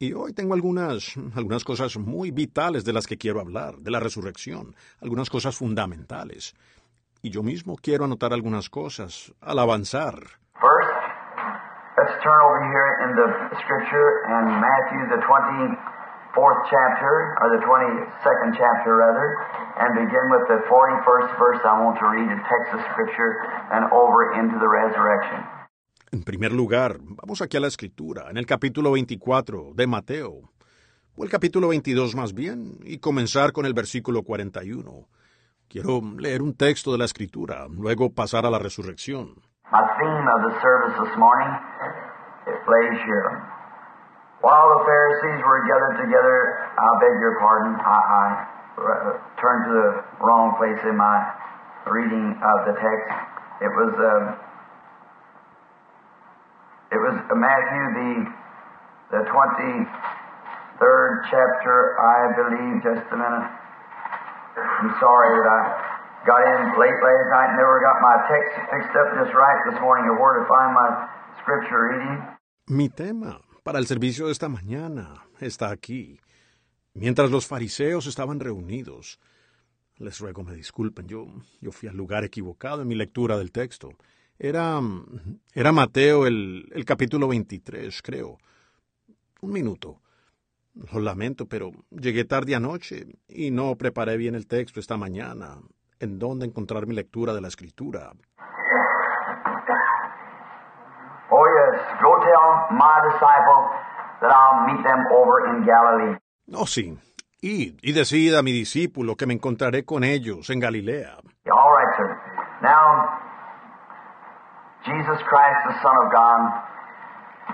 The. 0.00 0.06
Y 0.06 0.14
hoy 0.14 0.32
tengo 0.32 0.54
algunas, 0.54 1.14
algunas 1.36 1.62
cosas 1.62 1.98
muy 1.98 2.30
vitales 2.30 2.86
de 2.86 2.92
las 2.94 3.06
que 3.06 3.18
quiero 3.18 3.38
hablar, 3.38 3.76
de 3.76 3.90
la 3.90 4.00
resurrección, 4.00 4.74
algunas 5.02 5.28
cosas 5.28 5.54
fundamentales. 5.54 6.54
Y 7.20 7.28
yo 7.28 7.42
mismo 7.42 7.76
quiero 7.76 8.06
anotar 8.06 8.32
algunas 8.32 8.70
cosas 8.70 9.30
al 9.42 9.58
avanzar. 9.58 10.14
First, 10.56 10.88
let's 11.98 12.16
turn 12.24 12.40
over 12.40 12.64
here 12.64 12.90
in 13.04 13.10
the 13.12 13.28
scripture 13.60 14.08
in 14.24 14.44
Matthew, 14.56 15.04
the 15.12 15.20
24th 15.20 16.62
chapter, 16.70 17.36
or 17.44 17.60
the 17.60 17.62
22nd 17.62 18.56
chapter 18.56 18.96
rather, 18.96 19.36
and 19.84 19.94
begin 20.00 20.26
with 20.32 20.48
the 20.48 20.64
41st 20.64 21.38
verse. 21.38 21.60
I 21.62 21.76
want 21.84 21.98
to 22.00 22.08
read 22.08 22.24
a 22.24 22.40
text 22.48 22.72
of 22.72 22.80
scripture 22.88 23.36
and 23.76 23.84
over 23.92 24.32
into 24.40 24.58
the 24.58 24.68
resurrection. 24.68 25.59
En 26.12 26.24
primer 26.24 26.50
lugar, 26.50 26.96
vamos 27.00 27.40
aquí 27.40 27.56
a 27.56 27.60
la 27.60 27.68
escritura, 27.68 28.30
en 28.30 28.36
el 28.36 28.44
capítulo 28.44 28.90
24 28.90 29.70
de 29.74 29.86
Mateo, 29.86 30.50
o 31.16 31.22
el 31.22 31.30
capítulo 31.30 31.68
22 31.68 32.16
más 32.16 32.34
bien, 32.34 32.80
y 32.82 32.98
comenzar 32.98 33.52
con 33.52 33.64
el 33.64 33.74
versículo 33.74 34.24
41. 34.24 35.06
Quiero 35.68 36.00
leer 36.18 36.42
un 36.42 36.56
texto 36.56 36.90
de 36.90 36.98
la 36.98 37.04
escritura, 37.04 37.68
luego 37.70 38.10
pasar 38.10 38.44
a 38.44 38.50
la 38.50 38.58
resurrección. 38.58 39.38
My 39.70 39.86
theme 40.02 40.26
of 40.26 40.50
the 40.50 40.60
service 40.60 40.98
this 40.98 41.16
morning, 41.16 41.46
it 42.50 42.58
plays 42.66 42.98
here. 43.06 43.30
While 44.42 44.66
the 44.66 44.82
Pharisees 44.82 45.38
were 45.46 45.62
gathered 45.62 46.10
together, 46.10 46.38
I 46.74 46.90
beg 46.98 47.14
your 47.22 47.38
pardon, 47.38 47.78
I, 47.86 47.98
I 48.02 48.26
turned 49.38 49.62
to 49.62 49.72
the 49.78 49.88
wrong 50.26 50.58
place 50.58 50.82
in 50.90 50.96
my 50.96 51.22
reading 51.86 52.34
of 52.34 52.66
the 52.66 52.74
text. 52.82 53.14
It 53.62 53.70
was, 53.78 53.94
uh, 53.94 54.49
it 56.90 56.98
was 56.98 57.14
Matthew, 57.30 57.84
the, 57.94 58.10
the 59.14 59.22
23rd 59.30 61.12
chapter, 61.30 61.74
I 62.02 62.18
believe, 62.34 62.82
just 62.82 63.06
a 63.14 63.16
minute. 63.16 63.46
I'm 64.58 64.90
sorry 64.98 65.30
that 65.38 65.46
I 65.46 65.60
got 66.26 66.42
in 66.42 66.60
late 66.74 66.98
last 66.98 67.26
night 67.30 67.48
and 67.54 67.58
never 67.62 67.78
got 67.78 68.02
my 68.02 68.16
text 68.26 68.52
fixed 68.74 68.94
up 68.98 69.08
just 69.22 69.32
right 69.38 69.60
this 69.70 69.78
morning 69.80 70.10
of 70.10 70.18
where 70.18 70.42
to 70.42 70.44
find 70.50 70.74
my 70.74 70.88
scripture 71.40 71.94
reading. 71.94 72.18
Mi 72.68 72.88
tema 72.88 73.40
para 73.62 73.78
el 73.78 73.86
servicio 73.86 74.26
de 74.26 74.32
esta 74.32 74.48
mañana 74.48 75.14
está 75.40 75.70
aquí. 75.70 76.18
Mientras 76.94 77.30
los 77.30 77.46
fariseos 77.46 78.06
estaban 78.06 78.40
reunidos, 78.40 79.20
les 79.98 80.18
ruego 80.18 80.42
me 80.42 80.54
disculpen, 80.54 81.06
yo, 81.06 81.26
yo 81.60 81.70
fui 81.70 81.88
al 81.88 81.96
lugar 81.96 82.24
equivocado 82.24 82.82
en 82.82 82.88
mi 82.88 82.96
lectura 82.96 83.38
del 83.38 83.52
texto. 83.52 83.90
Era, 84.42 84.80
era 85.54 85.70
Mateo 85.70 86.26
el, 86.26 86.66
el 86.74 86.84
capítulo 86.86 87.28
23, 87.28 88.00
creo. 88.00 88.38
Un 89.42 89.52
minuto. 89.52 89.98
Lo 90.94 91.00
lamento, 91.00 91.44
pero 91.44 91.72
llegué 91.90 92.24
tarde 92.24 92.54
anoche 92.54 93.04
y 93.28 93.50
no 93.50 93.76
preparé 93.76 94.16
bien 94.16 94.34
el 94.34 94.46
texto 94.46 94.80
esta 94.80 94.96
mañana. 94.96 95.58
¿En 95.98 96.18
dónde 96.18 96.46
encontrar 96.46 96.86
mi 96.86 96.94
lectura 96.94 97.34
de 97.34 97.42
la 97.42 97.48
escritura? 97.48 98.12
Oh, 101.32 101.46
yes, 101.46 101.82
go 102.02 102.18
tell 102.24 102.70
my 102.70 102.96
disciples 103.12 103.68
that 104.22 104.32
I'll 104.32 104.72
meet 104.72 104.82
them 104.82 105.04
over 105.12 105.48
in 105.50 105.66
Galilee. 105.66 106.16
Oh, 106.54 106.66
sí. 106.66 106.96
Id 107.42 107.78
y 107.82 107.92
decida 107.92 108.38
a 108.38 108.42
mi 108.42 108.52
discípulo 108.52 109.16
que 109.16 109.26
me 109.26 109.34
encontraré 109.34 109.84
con 109.84 110.02
ellos 110.02 110.48
en 110.48 110.60
Galilea. 110.60 111.18
All 111.44 111.76
right, 111.76 111.94
sir. 111.98 112.16
Now, 112.62 113.20
Jesus 114.84 115.18
Christ, 115.28 115.58
the 115.68 115.76
Son 115.82 115.96
of 116.04 116.12
God, 116.12 116.40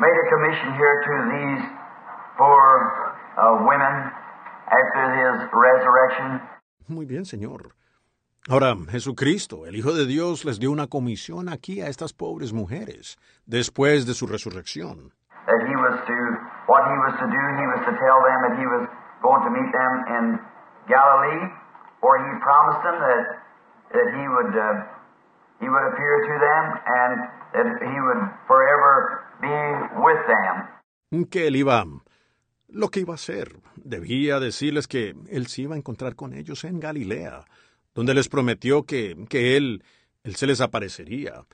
made 0.00 0.14
a 0.14 0.26
commission 0.30 0.74
here 0.78 0.96
to 1.02 1.14
these 1.34 1.62
poor 2.38 2.66
uh, 3.36 3.66
women 3.66 3.94
after 4.70 5.02
his 5.18 5.36
resurrection. 5.52 6.40
Muy 6.88 7.04
bien, 7.04 7.24
Señor. 7.24 7.72
Ahora, 8.48 8.76
Jesucristo, 8.88 9.66
el 9.66 9.74
Hijo 9.74 9.92
de 9.92 10.06
Dios, 10.06 10.44
les 10.44 10.60
dio 10.60 10.70
una 10.70 10.86
comisión 10.86 11.48
aquí 11.48 11.80
a 11.80 11.88
estas 11.88 12.12
pobres 12.12 12.52
mujeres, 12.52 13.18
después 13.44 14.06
de 14.06 14.14
su 14.14 14.28
resurrección. 14.28 15.10
That 15.46 15.66
he 15.66 15.74
was 15.74 15.98
to, 16.06 16.16
what 16.70 16.86
he 16.86 16.98
was 17.06 17.14
to 17.18 17.26
do, 17.26 17.42
he 17.58 17.66
was 17.66 17.82
to 17.86 17.92
tell 17.98 18.22
them 18.22 18.38
that 18.46 18.54
he 18.58 18.66
was 18.66 18.86
going 19.22 19.42
to 19.42 19.50
meet 19.50 19.72
them 19.72 19.92
in 20.14 20.24
Galilee, 20.86 21.42
where 22.02 22.18
he 22.22 22.38
promised 22.38 22.82
them 22.86 22.98
that, 23.02 23.24
that 23.94 24.08
he 24.14 24.24
would, 24.30 24.54
uh, 24.54 24.95
he 25.60 25.68
would 25.68 25.86
appear 25.92 26.14
to 26.28 26.34
them 26.38 26.64
and 26.86 27.12
that 27.52 27.68
he 27.82 28.00
would 28.00 28.22
forever 28.46 29.24
be 29.40 29.56
with 30.02 30.20
them. 30.26 31.26
Que 31.30 31.46
él 31.48 31.56
iba, 31.56 31.84
lo 32.68 32.88
que 32.88 33.00
iba 33.00 33.14
a 33.14 33.16
hacer, 33.16 33.48
debía 33.76 34.40
decirles 34.40 34.88
que 34.88 35.14
él 35.30 35.46
se 35.46 35.62
iba 35.62 35.74
a 35.74 35.78
encontrar 35.78 36.14
con 36.16 36.32
ellos 36.34 36.64
en 36.64 36.80
Galilea, 36.80 37.44
donde 37.94 38.14
les 38.14 38.28
prometió 38.28 38.84
que, 38.84 39.16
que 39.28 39.56
él, 39.56 39.82
él 40.24 40.34
se 40.36 40.46
les 40.46 40.60
aparecería 40.60 41.44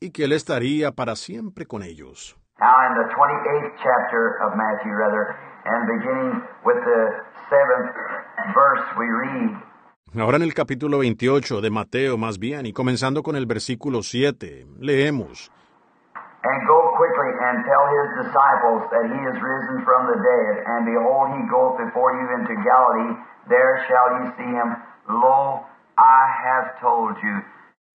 y 0.00 0.10
que 0.10 0.24
él 0.24 0.32
estaría 0.32 0.92
para 0.92 1.16
siempre 1.16 1.66
con 1.66 1.82
ellos. 1.82 2.36
Now, 2.60 2.76
in 2.88 2.94
the 2.94 3.08
28th 3.14 3.72
chapter 3.82 4.36
of 4.44 4.54
Matthew, 4.54 4.92
rather, 4.92 5.34
and 5.64 5.88
beginning 5.88 6.42
with 6.64 6.76
the 6.84 7.00
seventh 7.48 7.88
verse, 8.52 8.84
we 8.98 9.08
read, 9.08 9.56
Ahora 10.16 10.38
en 10.38 10.42
el 10.42 10.54
capítulo 10.54 10.98
28 10.98 11.60
de 11.60 11.70
Mateo 11.70 12.18
más 12.18 12.40
bien, 12.40 12.66
y 12.66 12.72
comenzando 12.72 13.22
con 13.22 13.36
el 13.36 13.46
versículo 13.46 14.02
7, 14.02 14.66
leemos, 14.80 15.52
And 16.42 16.66
go 16.66 16.90
quickly 16.96 17.30
and 17.46 17.64
tell 17.64 17.84
his 17.94 18.26
disciples 18.26 18.90
that 18.90 19.06
he 19.06 19.20
is 19.28 19.36
risen 19.40 19.84
from 19.84 20.08
the 20.10 20.18
dead, 20.18 20.64
and 20.66 20.86
behold, 20.86 21.30
he 21.36 21.46
goeth 21.48 21.78
before 21.78 22.10
you 22.16 22.26
into 22.34 22.54
Galilee, 22.64 23.14
there 23.48 23.84
shall 23.86 24.18
ye 24.18 24.30
see 24.36 24.50
him. 24.50 24.74
Lo, 25.06 25.66
I 25.96 26.26
have 26.44 26.80
told 26.80 27.14
you. 27.22 27.44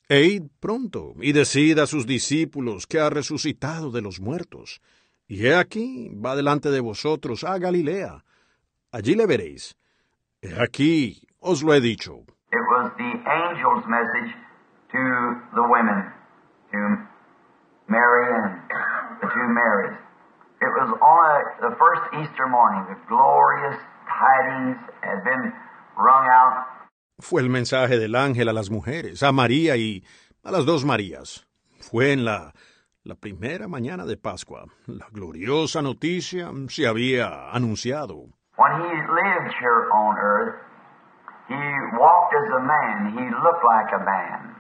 E 0.08 0.36
id 0.36 0.48
pronto, 0.62 1.16
y 1.20 1.34
decid 1.34 1.80
a 1.80 1.88
sus 1.88 2.06
discípulos 2.06 2.88
que 2.88 3.00
ha 3.00 3.10
resucitado 3.10 3.92
de 3.92 4.02
los 4.02 4.22
muertos. 4.22 4.80
Y 5.28 5.48
he 5.48 5.56
aquí, 5.56 6.12
va 6.14 6.36
delante 6.36 6.70
de 6.70 6.80
vosotros 6.80 7.44
a 7.44 7.58
Galilea. 7.58 8.24
Allí 8.92 9.16
le 9.16 9.26
veréis. 9.26 9.76
Aquí 10.62 11.25
os 11.46 11.64
lo 11.64 11.74
he 11.74 11.80
dicho. 11.80 12.26
It 12.52 12.66
was 12.74 12.92
the 12.98 13.12
angel's 13.30 13.86
message 13.88 14.34
to 14.92 15.02
the 15.54 15.66
women, 15.70 16.12
to 16.72 16.80
Mary 17.88 18.26
and 18.34 18.62
the 19.22 19.28
two 19.28 19.48
Marys. 19.54 19.98
It 20.62 20.72
was 20.80 20.90
on 21.02 21.24
a, 21.36 21.70
the 21.70 21.76
first 21.78 22.04
Easter 22.20 22.48
morning. 22.48 22.86
The 22.90 22.98
glorious 23.08 23.78
tidings 24.10 24.78
had 25.02 25.24
been 25.24 25.54
rung 25.98 26.26
out. 26.28 26.66
Fue 27.20 27.42
el 27.42 27.50
mensaje 27.50 27.98
del 27.98 28.16
ángel 28.16 28.50
a 28.50 28.54
las 28.54 28.70
mujeres, 28.70 29.22
a 29.24 29.32
María 29.32 29.78
y 29.78 30.04
a 30.44 30.52
las 30.52 30.66
dos 30.66 30.84
Marías. 30.84 31.46
Fue 31.80 32.12
en 32.12 32.26
la, 32.26 32.54
la 33.04 33.16
primera 33.16 33.68
mañana 33.68 34.06
de 34.06 34.18
Pascua. 34.18 34.66
La 34.88 35.08
gloriosa 35.12 35.82
noticia 35.82 36.52
se 36.70 36.88
había 36.88 37.52
anunciado. 37.52 38.30
When 38.58 38.72
he 38.82 38.96
lived 38.96 39.54
here 39.60 39.90
on 39.92 40.18
earth, 40.18 40.56
he 41.48 41.62
walked 41.98 42.34
as 42.34 42.50
a 42.58 42.62
man. 42.62 43.14
He 43.14 43.26
looked 43.44 43.64
like 43.64 43.92
a 43.94 44.04
man. 44.04 44.56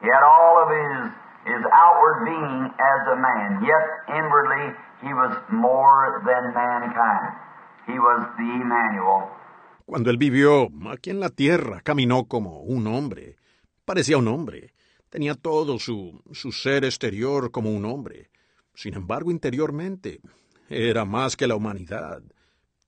He 0.00 0.08
had 0.08 0.24
all 0.24 0.62
of 0.64 0.68
his, 0.72 1.12
his 1.44 1.62
outward 1.72 2.24
being 2.24 2.72
as 2.72 3.02
a 3.12 3.16
man, 3.16 3.64
yet 3.64 3.84
inwardly 4.08 4.64
he 5.02 5.12
was 5.12 5.36
more 5.50 6.22
than 6.24 6.54
mankind. 6.54 7.32
He 7.86 7.98
was 7.98 8.26
the 8.36 8.50
Emmanuel. 8.62 9.30
Cuando 9.84 10.10
él 10.10 10.16
vivió 10.16 10.68
aquí 10.90 11.10
en 11.10 11.20
la 11.20 11.30
tierra, 11.30 11.80
caminó 11.82 12.26
como 12.26 12.60
un 12.60 12.86
hombre. 12.88 13.36
Parecía 13.84 14.18
un 14.18 14.26
hombre. 14.26 14.72
Tenía 15.10 15.34
todo 15.34 15.78
su, 15.78 16.20
su 16.32 16.50
ser 16.50 16.84
exterior 16.84 17.52
como 17.52 17.70
un 17.70 17.84
hombre. 17.84 18.30
Sin 18.74 18.94
embargo, 18.94 19.30
interiormente, 19.30 20.20
era 20.68 21.04
más 21.04 21.36
que 21.36 21.46
la 21.46 21.54
humanidad. 21.54 22.22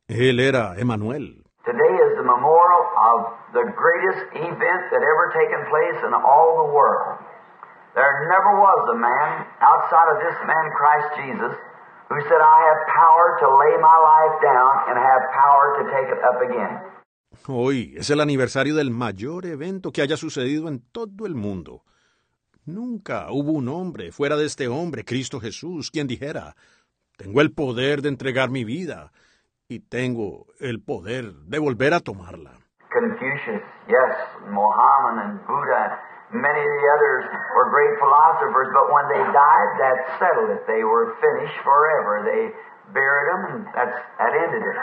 Él 0.08 0.40
era 0.40 0.76
Emanuel. 0.78 1.44
Today 1.66 1.94
is 2.06 2.14
the 2.14 2.22
memorial 2.22 2.84
of 2.86 3.18
the 3.50 3.66
greatest 3.74 4.30
event 4.30 4.82
that 4.94 5.02
ever 5.02 5.24
taken 5.34 5.60
place 5.66 5.98
in 6.06 6.14
all 6.14 6.64
the 6.64 6.70
world. 6.70 7.18
There 7.98 8.14
never 8.30 8.62
was 8.62 8.80
a 8.94 8.98
man 8.98 9.42
outside 9.58 10.08
of 10.14 10.18
this 10.22 10.38
man, 10.46 10.64
Christ 10.70 11.10
Jesus, 11.18 11.54
who 12.08 12.18
said, 12.30 12.38
I 12.38 12.58
have 12.62 12.80
power 12.94 13.26
to 13.42 13.46
lay 13.58 13.74
my 13.82 13.98
life 13.98 14.36
down 14.38 14.72
and 14.86 14.96
have 15.02 15.22
power 15.34 15.66
to 15.78 15.82
take 15.90 16.08
it 16.14 16.20
up 16.22 16.38
again. 16.46 16.78
Hoy 17.46 17.94
es 17.98 18.08
el 18.10 18.20
aniversario 18.20 18.76
del 18.76 18.90
mayor 18.90 19.44
evento 19.44 19.90
que 19.90 20.02
haya 20.02 20.16
sucedido 20.16 20.68
en 20.68 20.80
todo 20.92 21.26
el 21.26 21.34
mundo. 21.34 21.82
Nunca 22.66 23.26
hubo 23.30 23.52
un 23.52 23.68
hombre 23.68 24.12
fuera 24.12 24.36
de 24.36 24.46
este 24.46 24.68
hombre, 24.68 25.04
Cristo 25.04 25.40
Jesús, 25.40 25.90
quien 25.90 26.06
dijera, 26.06 26.54
tengo 27.16 27.40
el 27.40 27.52
poder 27.52 28.00
de 28.00 28.10
entregar 28.10 28.48
mi 28.48 28.64
vida 28.64 29.10
y 29.68 29.80
tengo 29.80 30.46
el 30.60 30.80
poder 30.80 31.32
de 31.44 31.58
volver 31.58 31.94
a 31.94 32.00
tomarla. 32.00 32.58
Confucius, 32.90 33.62
yes, 33.86 34.14
Mohammed 34.48 35.24
and 35.24 35.46
Buddha, 35.46 36.00
many 36.32 36.60
of 36.60 36.72
the 36.72 36.84
others 36.96 37.24
were 37.54 37.68
great 37.70 37.94
philosophers, 38.00 38.68
but 38.72 38.88
when 38.88 39.06
they 39.12 39.22
died, 39.32 39.70
that 39.78 39.96
settled 40.18 40.50
it. 40.56 40.66
They 40.66 40.82
were 40.84 41.12
finished 41.20 41.58
forever. 41.62 42.24
They 42.24 42.48
buried 42.92 43.28
them, 43.28 43.42
and 43.52 43.66
that's, 43.76 43.96
that 44.18 44.32
ended 44.32 44.62
it. 44.64 44.76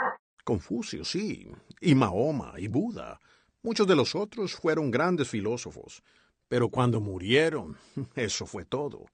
Confucio, 0.44 1.04
sí, 1.04 1.50
y 1.80 1.94
Mahoma 1.96 2.54
y 2.56 2.68
Buda. 2.68 3.18
Muchos 3.64 3.88
de 3.88 3.96
los 3.96 4.14
otros 4.14 4.54
fueron 4.54 4.92
grandes 4.92 5.28
filósofos, 5.28 6.04
pero 6.48 6.68
cuando 6.68 7.00
murieron, 7.00 7.76
eso 8.14 8.46
fue 8.46 8.64
todo. 8.64 9.06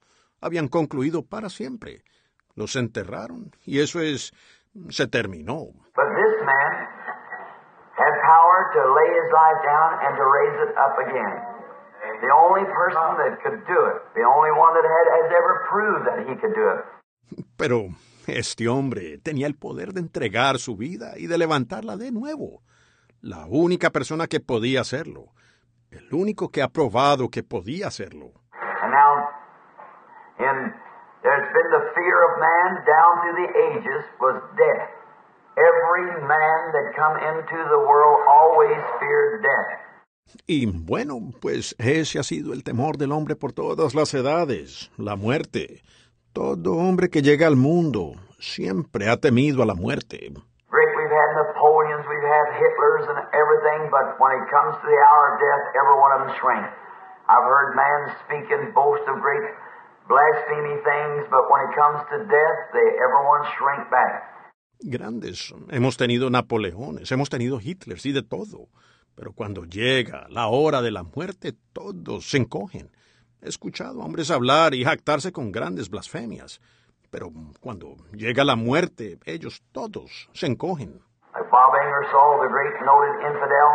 Habían 0.43 0.69
concluido 0.69 1.23
para 1.23 1.49
siempre. 1.49 2.05
Los 2.55 2.76
enterraron 2.76 3.50
y 3.64 3.81
eso 3.81 4.00
es 4.00 4.35
se 4.88 5.07
terminó. 5.07 5.73
But 5.95 6.09
this 6.17 6.35
man 6.45 6.73
had 7.97 8.14
power 8.25 8.59
to 8.75 8.81
lay 8.97 9.09
his 9.12 9.29
life 9.33 9.61
down 9.64 9.91
and 10.07 10.12
to 10.17 10.25
raise 10.25 10.57
it 10.64 10.73
up 10.76 10.97
again. 10.99 11.35
The 12.23 12.33
only 12.33 12.64
person 12.64 13.07
that 13.19 13.38
could 13.43 13.67
do 13.67 13.79
it, 13.91 13.99
the 14.14 14.25
only 14.25 14.52
one 14.52 14.75
that 14.75 14.87
had, 14.87 15.07
has 15.23 15.29
ever 15.31 15.55
proved 15.69 16.05
that 16.07 16.19
he 16.29 16.35
could 16.41 16.55
do 16.55 16.67
it. 16.71 16.83
Pero 17.57 17.91
este 18.26 18.68
hombre 18.68 19.18
tenía 19.18 19.47
el 19.47 19.57
poder 19.57 19.92
de 19.92 20.01
entregar 20.01 20.59
su 20.59 20.77
vida 20.77 21.14
y 21.16 21.27
de 21.27 21.38
levantarla 21.38 21.97
de 21.97 22.11
nuevo. 22.12 22.62
La 23.20 23.47
única 23.47 23.90
persona 23.90 24.27
que 24.27 24.40
podía 24.40 24.81
hacerlo. 24.81 25.27
El 25.90 26.12
único 26.12 26.51
que 26.51 26.62
ha 26.62 26.68
probado 26.68 27.29
que 27.29 27.42
podía 27.42 27.87
hacerlo. 27.88 28.33
And 28.83 28.90
now, 28.90 29.29
in 30.38 30.75
there's 31.23 31.49
been 31.55 31.71
the 31.71 31.85
fear 31.95 32.17
of 32.27 32.33
man 32.39 32.71
down 32.83 33.13
through 33.23 33.39
the 33.47 33.51
ages 33.71 34.03
was 34.21 34.43
death. 34.59 34.91
Every 35.55 36.07
man 36.27 36.61
that 36.75 36.97
come 36.97 37.17
into 37.17 37.59
the 37.71 37.79
world 37.79 38.19
always 38.29 38.81
feared 38.99 39.43
death. 39.43 39.79
Y 40.47 40.67
bueno, 40.67 41.31
pues 41.41 41.77
ese 41.79 42.19
ha 42.19 42.23
sido 42.23 42.53
el 42.53 42.65
temor 42.65 42.97
del 42.97 43.13
hombre 43.13 43.37
por 43.37 43.53
todas 43.53 43.95
las 43.95 44.15
edades, 44.15 44.91
la 44.97 45.15
muerte. 45.17 45.83
Todo 46.33 46.73
hombre 46.73 47.11
que 47.11 47.21
llega 47.21 47.47
al 47.47 47.57
mundo 47.57 48.15
siempre 48.41 49.09
ha 49.09 49.19
temido 49.19 49.63
a 49.63 49.67
la 49.67 49.75
muerte. 49.75 50.33
Rick, 50.73 50.91
we've 50.97 51.13
had 51.13 51.31
Napoleons, 51.37 52.07
we've 52.09 52.25
had 52.25 52.47
Hitlers 52.57 53.07
and 53.13 53.21
everything, 53.37 53.91
but 53.93 54.17
when 54.19 54.33
it 54.41 54.49
comes 54.49 54.75
to 54.81 54.87
the 54.89 54.99
hour 55.05 55.35
of 55.35 55.37
death, 55.39 55.65
every 55.77 55.97
one 56.01 56.13
of 56.17 56.21
them 56.25 56.33
shrink. 56.41 56.67
I've 57.29 57.45
heard 57.45 57.77
man 57.77 58.01
speak 58.25 58.51
and 58.51 58.73
boast 58.73 59.05
of 59.07 59.21
great 59.21 59.45
blasphemy 60.12 60.77
things, 60.85 61.25
but 61.33 61.48
when 61.48 61.61
it 61.64 61.72
comes 61.72 62.01
to 62.12 62.16
death, 62.29 62.61
they 62.77 62.88
everyone 63.01 63.42
shrink 63.57 63.88
back. 63.90 64.29
Grandes. 64.85 65.55
Hemos 65.70 65.96
tenido 65.96 66.29
Napoleones, 66.29 67.11
hemos 67.12 67.31
tenido 67.31 67.61
Hitlers 67.61 68.05
y 68.05 68.12
de 68.12 68.22
todo. 68.22 68.68
Pero 69.14 69.33
cuando 69.33 69.64
llega 69.64 70.27
la 70.29 70.48
hora 70.48 70.83
de 70.83 70.90
la 70.90 71.03
muerte, 71.03 71.53
todos 71.72 72.31
se 72.31 72.38
encogen. 72.38 72.90
He 73.40 73.48
escuchado 73.48 74.01
a 74.01 74.05
hombres 74.05 74.31
hablar 74.31 74.75
y 74.75 74.85
jactarse 74.85 75.33
con 75.33 75.53
grandes 75.53 75.88
blasfemias. 75.88 76.61
Pero 77.11 77.31
cuando 77.61 77.96
llega 78.12 78.44
la 78.44 78.57
muerte, 78.57 79.18
ellos 79.27 79.62
todos 79.72 80.31
se 80.33 80.46
encogen. 80.46 81.01
Like 81.35 81.48
Bob 81.51 81.72
Ingersoll, 81.75 82.40
the 82.40 82.48
great 82.48 82.77
noted 82.85 83.14
infidel, 83.25 83.70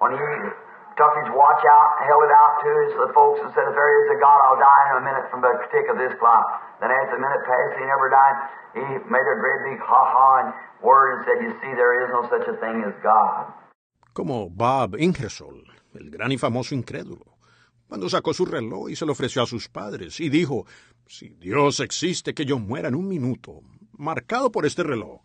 when 0.00 0.12
he 0.12 0.18
his 0.96 1.28
watch 1.32 1.62
out, 1.64 1.90
held 2.04 2.22
it 2.24 2.32
out 2.32 2.54
to 2.60 2.68
his 2.84 2.90
the 2.96 3.10
folks 3.16 3.40
and 3.40 3.50
said, 3.56 3.64
If 3.68 3.74
there 3.74 3.92
is 4.04 4.06
a 4.12 4.18
God, 4.20 4.38
I'll 4.44 4.60
die 4.60 4.84
in 4.92 4.94
a 5.00 5.04
minute 5.04 5.26
from 5.30 5.40
the 5.40 5.52
tick 5.72 5.88
of 5.88 5.96
this 5.96 6.12
clock. 6.20 6.44
Then 6.80 6.90
as 6.90 7.08
the 7.10 7.20
minute 7.20 7.42
passed, 7.48 7.74
he 7.78 7.84
never 7.86 8.08
died. 8.12 8.36
He 8.74 8.84
made 9.08 9.26
a 9.28 9.36
great 9.40 9.60
big 9.68 9.80
ha 9.80 10.02
ha 10.04 10.28
and 10.44 10.50
word 10.82 11.16
and 11.16 11.20
said, 11.24 11.38
You 11.44 11.52
see, 11.60 11.72
there 11.74 11.96
is 12.04 12.08
no 12.12 12.28
such 12.28 12.46
a 12.48 12.56
thing 12.60 12.84
as 12.84 12.94
God. 13.02 13.52
Como 14.12 14.50
Bob 14.50 14.96
Ingersoll, 14.98 15.64
el 15.94 16.10
gran 16.10 16.32
y 16.32 16.38
famoso 16.38 16.74
incrédulo, 16.74 17.24
cuando 17.88 18.08
sacó 18.08 18.34
su 18.34 18.44
reloj 18.44 18.90
y 18.90 18.96
se 18.96 19.06
lo 19.06 19.12
ofreció 19.12 19.42
a 19.42 19.46
sus 19.46 19.68
padres 19.68 20.20
y 20.20 20.28
dijo, 20.28 20.66
si 21.06 21.28
Dios 21.28 21.80
existe, 21.80 22.34
que 22.34 22.44
yo 22.44 22.58
muera 22.58 22.88
en 22.88 22.94
un 22.94 23.08
minuto, 23.08 23.60
marcado 23.92 24.50
por 24.50 24.64
este 24.64 24.82
reloj. 24.82 25.20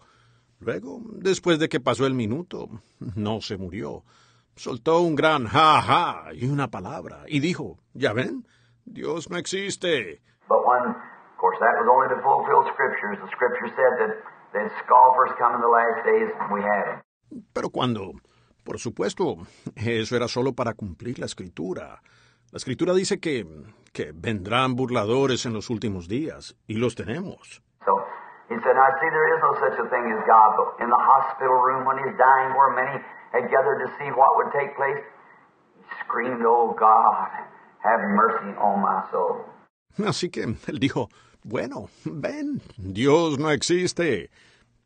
Luego, 0.59 1.01
después 1.13 1.59
de 1.59 1.69
que 1.69 1.79
pasó 1.79 2.05
el 2.05 2.13
minuto, 2.13 2.67
no 2.99 3.41
se 3.41 3.57
murió. 3.57 4.03
Soltó 4.57 5.01
un 5.01 5.15
gran 5.15 5.45
ja 5.45 5.81
ja 5.81 6.33
y 6.33 6.49
una 6.49 6.67
palabra 6.67 7.25
y 7.27 7.39
dijo, 7.39 7.77
ya 7.93 8.11
ven, 8.11 8.43
Dios 8.85 9.29
no 9.29 9.37
existe. 9.37 10.19
But 10.49 10.65
when, 10.65 10.89
of 10.89 11.37
course, 11.37 11.59
that 11.59 11.77
was 11.77 11.87
only 11.87 12.09
to 12.09 12.19
fulfill 12.23 12.65
scriptures. 12.73 13.19
The 13.21 13.29
scripture 13.29 13.69
said 13.75 13.93
that, 14.01 14.13
that 14.53 14.71
scoffers 14.81 15.37
come 15.37 15.53
in 15.53 15.61
the 15.61 15.69
last 15.69 16.05
days, 16.05 16.31
and 16.39 16.51
we 16.51 16.61
had 16.61 16.85
them. 16.87 17.01
Pero 17.53 17.69
cuando, 17.69 18.13
por 18.63 18.79
supuesto, 18.79 19.37
eso 19.75 20.15
era 20.15 20.27
solo 20.27 20.53
para 20.53 20.73
cumplir 20.73 21.19
la 21.19 21.27
escritura. 21.27 22.01
La 22.51 22.57
escritura 22.57 22.93
dice 22.93 23.19
que, 23.19 23.45
que 23.93 24.11
vendrán 24.15 24.75
burladores 24.75 25.45
en 25.45 25.53
los 25.53 25.69
últimos 25.69 26.07
días, 26.07 26.55
y 26.65 26.77
los 26.77 26.95
tenemos. 26.95 27.61
So 27.85 27.93
he 28.49 28.55
said, 28.55 28.73
I 28.73 28.89
see 28.99 29.09
there 29.11 29.35
is 29.35 29.41
no 29.43 29.53
such 29.59 29.77
a 29.85 29.89
thing 29.91 30.05
as 30.17 30.25
God, 30.25 30.55
but 30.57 30.83
in 30.83 30.89
the 30.89 30.97
hospital 30.97 31.61
room 31.61 31.85
when 31.85 31.97
he's 31.99 32.17
dying, 32.17 32.55
where 32.57 32.73
many 32.73 33.03
had 33.31 33.49
gathered 33.49 33.79
to 33.85 33.89
see 33.97 34.09
what 34.11 34.35
would 34.37 34.51
take 34.53 34.75
place, 34.75 35.01
screamed, 36.03 36.43
Oh 36.45 36.75
God, 36.77 37.29
have 37.83 37.99
mercy 38.01 38.55
on 38.57 38.81
my 38.81 39.03
soul. 39.11 39.45
Así 40.05 40.29
que 40.29 40.43
él 40.43 40.79
dijo, 40.79 41.09
bueno, 41.43 41.89
ven, 42.05 42.61
Dios 42.77 43.39
no 43.39 43.49
existe. 43.51 44.29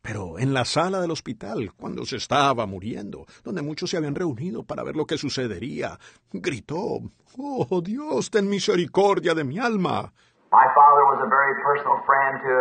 Pero 0.00 0.38
en 0.38 0.52
la 0.52 0.64
sala 0.64 1.00
del 1.00 1.12
hospital, 1.12 1.72
cuando 1.76 2.04
se 2.04 2.16
estaba 2.16 2.66
muriendo, 2.66 3.24
donde 3.44 3.62
muchos 3.62 3.90
se 3.90 3.96
habían 3.96 4.16
reunido 4.16 4.64
para 4.64 4.82
ver 4.82 4.96
lo 4.96 5.06
que 5.06 5.16
sucedería, 5.16 5.98
gritó, 6.32 6.98
Oh 7.38 7.80
Dios, 7.80 8.30
ten 8.30 8.48
misericordia 8.48 9.34
de 9.34 9.44
mi 9.44 9.58
alma. 9.58 10.12
My 10.50 10.66
father 10.74 11.04
was 11.06 11.20
a 11.24 11.28
very 11.30 11.54
personal 11.62 12.02
friend 12.04 12.40
to 12.42 12.52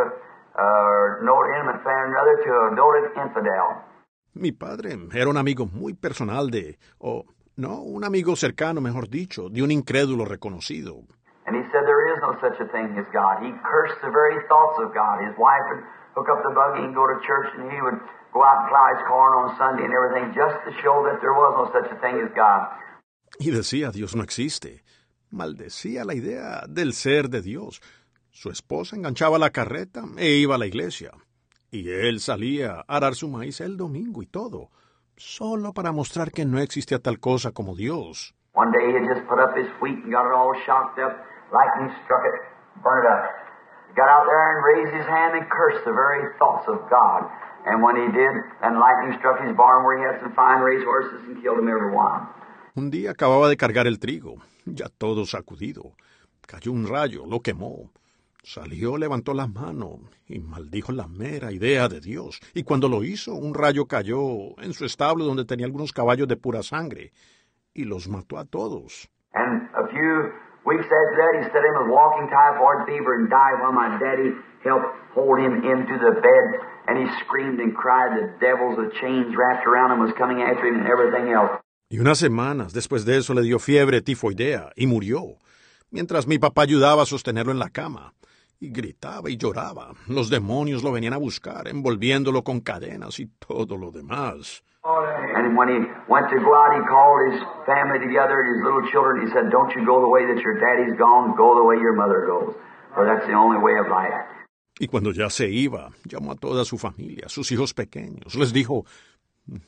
a 0.56 0.64
uh, 0.64 1.24
noted 1.26 1.56
intimate 1.60 1.82
friend, 1.84 2.14
rather, 2.14 2.38
to 2.46 2.52
a 2.52 2.76
noted 2.76 3.12
infidel. 3.18 3.84
Mi 4.34 4.52
padre 4.52 4.98
era 5.14 5.30
un 5.30 5.38
amigo 5.38 5.66
muy 5.66 5.94
personal 5.94 6.50
de, 6.50 6.78
o 7.00 7.26
no, 7.58 7.82
un 7.82 8.04
amigo 8.04 8.36
cercano, 8.36 8.80
mejor 8.80 9.10
dicho, 9.10 9.50
de 9.50 9.62
un 9.62 9.72
incrédulo 9.72 10.26
reconocido. 10.26 11.04
And 11.46 11.56
he 11.58 11.64
said, 11.72 11.84
There 11.86 12.14
is 12.14 12.20
no 12.22 12.38
such 12.40 12.60
a 12.62 12.68
thing 12.72 12.96
as 12.98 13.06
God. 13.12 13.44
He 13.44 13.52
cursed 13.66 14.00
the 14.02 14.12
very 14.12 14.40
thoughts 14.48 14.80
of 14.80 14.94
God. 14.94 15.20
His 15.26 15.36
wife 15.38 15.66
would 15.70 15.84
hook 16.16 16.30
up 16.30 16.44
the 16.44 16.54
buggy 16.54 16.86
and 16.86 16.96
go 16.96 17.08
to 17.08 17.20
church, 17.26 17.50
and 17.58 17.72
he 17.72 17.82
would 17.82 18.00
go 18.32 18.44
out 18.44 18.64
and 18.64 18.70
plow 18.70 18.88
his 18.96 19.04
corn 19.08 19.34
on 19.36 19.58
Sunday 19.58 19.84
and 19.84 19.94
everything 19.94 20.32
just 20.34 20.64
to 20.64 20.72
show 20.82 21.04
that 21.04 21.20
there 21.20 21.34
was 21.34 21.52
no 21.60 21.66
such 21.76 21.92
a 21.92 21.98
thing 22.00 22.22
as 22.24 22.32
God. 22.36 22.70
Y 23.40 23.52
decía, 23.52 23.92
Dios 23.92 24.16
no 24.16 24.24
existe. 24.24 24.84
Maldecía 25.32 26.06
la 26.06 26.14
idea 26.14 26.64
del 26.68 26.94
ser 26.94 27.30
de 27.30 27.42
Dios. 27.42 27.82
Su 28.32 28.50
esposa 28.50 28.96
enganchaba 28.96 29.38
la 29.40 29.50
carreta 29.50 30.04
e 30.18 30.36
iba 30.36 30.56
a 30.56 30.58
la 30.58 30.68
iglesia. 30.68 31.12
Y 31.72 31.90
él 31.90 32.20
salía 32.20 32.84
a 32.86 32.98
arar 32.98 33.16
su 33.16 33.30
maíz 33.30 33.62
el 33.62 33.78
domingo 33.78 34.22
y 34.22 34.26
todo, 34.26 34.70
solo 35.16 35.72
para 35.72 35.94
mostrar 35.94 36.32
que 36.32 36.44
no 36.44 36.60
existía 36.60 37.00
tal 37.00 37.20
cosa 37.20 37.52
como 37.52 37.76
Dios. 37.76 38.36
One 38.54 38.72
day 38.74 38.92
he 38.92 38.94
had 38.94 39.08
just 39.08 39.26
put 39.30 39.40
up 39.40 39.56
his 39.56 39.72
wheat 39.80 40.04
and 40.04 40.12
got 40.12 40.28
it 40.28 40.36
all 40.36 40.52
shocked 40.66 41.00
up. 41.00 41.16
Lightning 41.54 41.96
struck 42.04 42.28
it, 42.28 42.36
burned 42.84 43.08
it 43.08 43.12
up. 43.16 43.24
He 43.88 43.96
got 43.96 44.10
out 44.12 44.28
there 44.28 44.44
and 44.52 44.60
raised 44.68 44.94
his 45.00 45.08
hand 45.08 45.40
and 45.40 45.48
cursed 45.48 45.86
the 45.86 45.94
very 45.96 46.28
thoughts 46.38 46.68
of 46.68 46.84
God. 46.92 47.32
And 47.64 47.82
when 47.82 47.96
he 47.96 48.08
did, 48.12 48.34
and 48.62 48.76
lightning 48.78 49.16
struck 49.20 49.40
his 49.40 49.56
barn 49.56 49.86
where 49.86 49.96
he 49.96 50.04
had 50.04 50.20
some 50.20 50.36
fine 50.36 50.60
race 50.60 50.84
horses 50.84 51.24
and 51.24 51.42
killed 51.42 51.60
them 51.60 51.70
every 51.70 51.96
one. 51.96 52.28
Un 52.76 52.92
día 52.92 53.12
acababa 53.12 53.48
de 53.48 53.56
cargar 53.56 53.88
el 53.88 54.00
trigo, 54.00 54.42
ya 54.66 54.88
todo 54.90 55.26
sacudido. 55.26 55.94
Cayó 56.46 56.74
un 56.74 56.88
rayo, 56.88 57.26
lo 57.26 57.40
quemó. 57.40 57.92
Salió, 58.44 58.98
levantó 58.98 59.36
la 59.36 59.46
mano 59.46 60.00
y 60.28 60.40
maldijo 60.40 60.92
la 60.92 61.08
mera 61.08 61.52
idea 61.52 61.88
de 61.88 62.02
Dios. 62.02 62.40
Y 62.56 62.64
cuando 62.64 62.90
lo 62.90 63.04
hizo, 63.04 63.36
un 63.36 63.54
rayo 63.54 63.86
cayó 63.86 64.60
en 64.60 64.74
su 64.74 64.84
establo 64.84 65.26
donde 65.26 65.46
tenía 65.46 65.68
algunos 65.68 65.94
caballos 65.94 66.28
de 66.28 66.38
pura 66.38 66.64
sangre 66.64 67.12
y 67.74 67.84
los 67.84 68.08
mató 68.08 68.40
a 68.40 68.46
todos. 68.46 69.08
And 69.34 69.70
a 69.76 69.88
few 69.88 70.34
weeks 70.66 70.86
after 70.86 71.16
that, 71.22 71.34
he 71.38 71.44
said 71.54 71.64
him 71.64 71.86
with 71.86 71.94
walking 71.94 72.28
typhoid 72.30 72.88
fever 72.88 73.14
and 73.14 73.30
died 73.30 73.62
while 73.62 73.72
my 73.72 74.00
daddy 74.00 74.34
helped 74.66 74.90
hold 75.14 75.40
him 75.40 75.62
into 75.64 75.96
the 76.02 76.20
bed. 76.20 76.46
And 76.88 76.98
he 76.98 77.08
screamed 77.24 77.60
and 77.60 77.76
cried. 77.76 78.18
The 78.18 78.28
devils 78.42 78.76
with 78.76 78.92
chains 79.00 79.36
wrapped 79.38 79.68
around 79.68 79.92
him 79.94 80.00
was 80.02 80.14
coming 80.18 80.42
after 80.42 80.66
him 80.66 80.82
and 80.82 80.90
everything 80.90 81.32
else. 81.32 81.62
Y 81.90 82.00
unas 82.00 82.18
semanas 82.18 82.74
después 82.74 83.06
de 83.06 83.18
eso 83.18 83.34
le 83.34 83.44
dio 83.44 83.60
fiebre 83.60 84.02
tifoidea 84.02 84.72
y 84.76 84.88
murió, 84.88 85.38
mientras 85.92 86.26
mi 86.26 86.40
papá 86.40 86.64
ayudaba 86.64 87.04
a 87.04 87.06
sostenerlo 87.06 87.52
en 87.52 87.60
la 87.60 87.70
cama. 87.70 88.14
Y 88.62 88.70
gritaba 88.70 89.30
y 89.30 89.38
lloraba. 89.38 89.92
Los 90.08 90.30
demonios 90.30 90.84
lo 90.84 90.92
venían 90.92 91.14
a 91.14 91.18
buscar, 91.18 91.68
envolviéndolo 91.68 92.44
con 92.44 92.62
cadenas 92.62 93.20
y 93.20 93.26
todo 93.26 93.76
lo 93.76 93.92
demás. 93.92 94.64
And 94.84 95.58
when 95.58 95.68
he 95.70 95.80
went 96.08 96.30
to 96.30 96.40
go 96.40 96.54
out, 96.56 96.74
he 96.74 96.82
called 96.88 97.34
his 97.34 97.42
family 97.66 98.00
together, 98.00 98.44
his 98.44 98.64
little 98.64 98.82
children. 98.92 99.26
He 99.26 99.32
said, 99.34 99.50
Don't 99.52 99.74
you 99.76 99.86
go 99.86 100.02
the 100.02 100.10
way 100.10 100.26
that 100.26 100.42
your 100.42 100.58
daddy's 100.60 100.98
gone, 100.98 101.36
go 101.36 101.56
the 101.56 101.64
way 101.64 101.78
your 101.78 101.94
mother 101.94 102.26
goes. 102.26 102.56
For 102.94 103.06
that's 103.06 103.26
the 103.28 103.34
only 103.34 103.58
way 103.58 103.74
of 103.80 103.88
life. 103.90 104.14
Y 104.80 104.88
cuando 104.88 105.12
ya 105.12 105.30
se 105.30 105.50
iba, 105.50 105.92
llamó 106.06 106.32
a 106.32 106.36
toda 106.36 106.66
su 106.66 106.78
familia, 106.78 107.30
sus 107.30 107.52
hijos 107.52 107.74
pequeños. 107.74 108.36
Les 108.36 108.52
dijo, 108.54 108.86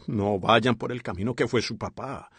no 0.08 0.40
vayan 0.40 0.76
por 0.76 0.92
el 0.92 1.02
camino 1.02 1.36
que 1.36 1.48
fue 1.48 1.62
su 1.62 1.78
papá, 1.78 2.30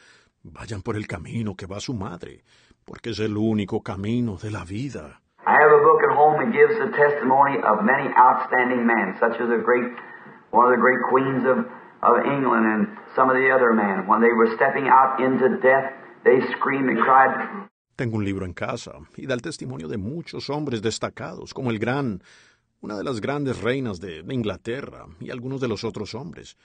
vayan 0.43 0.83
por 0.83 0.97
el 0.97 1.07
camino 1.07 1.55
que 1.55 1.67
va 1.67 1.81
su 1.81 1.95
madre, 1.95 2.43
porque 2.85 3.11
es 3.11 3.21
el 3.21 3.37
único 3.37 3.83
camino 3.83 4.37
de 4.37 4.51
la 4.51 4.65
vida. 4.65 5.21
I 5.47 5.53
have 5.61 5.73
a 5.73 5.83
book 5.83 6.03
that 6.45 6.53
gives 6.53 6.77
the 6.77 6.93
testimony 6.97 7.57
of 7.65 7.85
many 7.85 8.13
outstanding 8.13 8.87
men, 8.87 9.17
such 9.19 9.41
as 9.41 9.49
a 9.49 9.61
great, 9.65 9.89
one 10.51 10.67
of 10.69 10.73
the 10.73 10.81
great 10.81 11.01
queens 11.09 11.45
of, 11.49 11.65
of 12.05 12.15
England 12.27 12.67
and 12.67 12.83
some 13.17 13.31
of 13.31 13.37
the 13.37 13.49
other 13.49 13.73
men. 13.73 14.07
When 14.07 14.21
they 14.21 14.33
were 14.33 14.53
stepping 14.57 14.89
out 14.89 15.21
into 15.21 15.57
death, 15.61 15.93
they 16.25 16.41
screamed 16.57 16.91
and 16.91 17.01
cried. 17.01 17.69
Tengo 17.97 18.17
un 18.17 18.25
libro 18.25 18.45
en 18.45 18.53
casa 18.53 18.93
y 19.17 19.27
da 19.27 19.35
el 19.35 19.41
testimonio 19.41 19.89
de 19.89 19.99
muchos 19.99 20.51
hombres 20.51 20.83
destacados, 20.83 21.55
como 21.55 21.71
el 21.71 21.79
gran, 21.79 22.23
una 22.81 22.97
de 22.97 23.05
las 23.05 23.21
grandes 23.21 23.63
reinas 23.63 24.01
de, 24.01 24.23
de 24.23 24.35
Inglaterra 24.35 25.07
y 25.21 25.31
algunos 25.31 25.61
de 25.61 25.69
los 25.69 25.85
otros 25.85 26.15
hombres. 26.15 26.57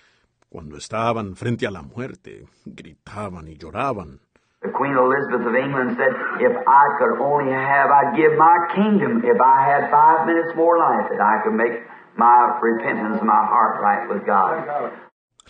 Cuando 0.49 0.77
estaban 0.77 1.35
frente 1.35 1.67
a 1.67 1.71
la 1.71 1.83
muerte, 1.83 2.47
gritaban 2.65 3.47
y 3.47 3.55
lloraban. 3.55 4.19
The 4.61 4.75
Queen 4.75 4.91
Elizabeth 4.91 5.47
of 5.47 5.55
England 5.55 5.95
said, 5.95 6.11
If 6.43 6.51
I 6.51 6.85
could 6.99 7.15
only 7.23 7.53
have, 7.53 7.89
I'd 7.91 8.11
give 8.17 8.35
my 8.37 8.57
kingdom 8.75 9.23
if 9.23 9.39
I 9.39 9.63
had 9.63 9.89
five 9.89 10.27
minutes 10.27 10.51
more 10.57 10.77
life, 10.77 11.07
that 11.09 11.21
I 11.21 11.39
could 11.43 11.55
make 11.55 11.79
my 12.17 12.59
repentance, 12.61 13.23
my 13.23 13.39
heart 13.47 13.79
right 13.81 14.09
with 14.09 14.25
God. 14.25 14.67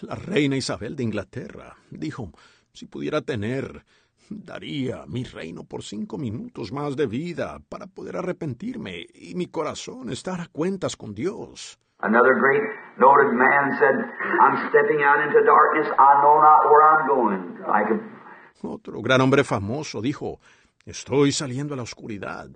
La 0.04 0.16
reina 0.16 0.56
Isabel 0.56 0.96
de 0.96 1.04
Inglaterra 1.04 1.76
dijo, 1.90 2.30
si 2.72 2.86
pudiera 2.86 3.22
tener, 3.22 3.84
daría 4.30 5.06
mi 5.08 5.24
reino 5.24 5.64
por 5.64 5.82
cinco 5.82 6.20
minutos 6.20 6.72
más 6.72 6.96
de 6.96 7.08
vida 7.08 7.58
para 7.68 7.88
poder 7.88 8.16
arrepentirme 8.16 9.08
y 9.12 9.34
mi 9.34 9.48
corazón 9.48 10.12
estar 10.12 10.40
a 10.40 10.48
cuentas 10.52 10.96
con 10.96 11.16
Dios. 11.16 11.80
Another 12.02 12.36
great 12.36 12.62
noted 13.00 13.34
man 13.34 13.76
said, 13.80 13.96
I'm 14.40 14.70
stepping 14.70 15.02
out 15.04 15.20
into 15.26 15.44
darkness. 15.44 15.88
I 15.98 16.22
know 16.22 16.40
not 16.40 16.70
where 16.70 16.84
I'm 16.86 17.08
going. 17.08 17.58
I 17.68 17.84
could 17.84 18.19
Otro 18.64 19.02
gran 19.02 19.22
hombre 19.22 19.44
famoso 19.44 20.02
dijo, 20.02 20.40
estoy 20.86 21.32
saliendo 21.32 21.74
a 21.74 21.78
la 21.78 21.84
oscuridad. 21.84 22.50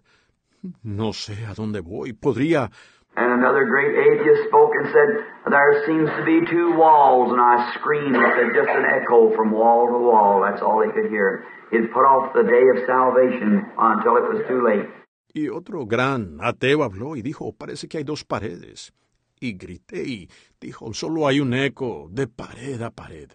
No 0.84 1.14
sé 1.14 1.46
a 1.46 1.54
dónde 1.54 1.82
voy. 1.82 2.14
Podría... 2.14 2.70
And 3.16 3.32
another 3.32 3.66
great 3.66 3.94
atheist 3.94 4.48
spoke 4.48 4.72
and 4.74 4.88
said, 4.90 5.10
There 5.46 5.86
seems 5.86 6.10
to 6.18 6.26
be 6.26 6.42
two 6.50 6.74
walls. 6.76 7.32
And 7.32 7.40
I 7.40 7.72
screamed 7.78 8.16
and 8.16 8.26
said, 8.34 8.56
Just 8.56 8.70
an 8.74 8.86
echo 8.90 9.30
from 9.36 9.52
wall 9.52 9.86
to 9.86 10.00
wall. 10.00 10.42
That's 10.42 10.64
all 10.64 10.82
he 10.82 10.90
could 10.92 11.12
hear. 11.12 11.46
He'd 11.70 11.92
put 11.94 12.06
off 12.06 12.34
the 12.34 12.42
day 12.42 12.66
of 12.74 12.88
salvation 12.88 13.70
until 13.78 14.18
it 14.18 14.26
was 14.30 14.42
too 14.48 14.66
late. 14.66 14.90
Y 15.36 15.50
otro 15.50 15.86
gran 15.88 16.38
ateo 16.42 16.84
habló 16.84 17.16
y 17.16 17.24
dijo, 17.24 17.54
parece 17.54 17.88
que 17.88 17.98
hay 17.98 18.04
dos 18.04 18.24
paredes. 18.24 18.94
Y 19.40 19.54
grité 19.54 20.04
y 20.04 20.30
dijo, 20.62 20.94
solo 20.94 21.28
hay 21.28 21.40
un 21.40 21.54
eco 21.56 22.08
de 22.12 22.28
pared 22.28 22.82
a 22.82 22.92
pared. 22.92 23.32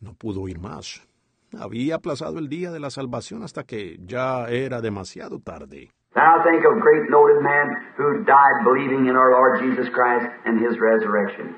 No 0.00 0.14
pudo 0.14 0.42
oír 0.42 0.58
más. 0.58 1.00
Había 1.56 1.96
aplazado 1.96 2.38
el 2.38 2.48
día 2.48 2.70
de 2.70 2.80
la 2.80 2.90
salvación 2.90 3.42
hasta 3.42 3.64
que 3.64 3.98
ya 4.04 4.48
era 4.48 4.80
demasiado 4.80 5.40
tarde. 5.40 5.90
Now 6.14 6.42
think 6.42 6.64
of 6.64 6.80
great 6.80 7.08
noted 7.10 7.40
man 7.42 7.66
who 7.96 8.24
died 8.24 8.64
believing 8.64 9.06
in 9.06 9.16
our 9.16 9.30
Lord 9.30 9.60
Jesus 9.60 9.88
Christ 9.92 10.26
and 10.44 10.58
his 10.58 10.78
resurrection. 10.80 11.54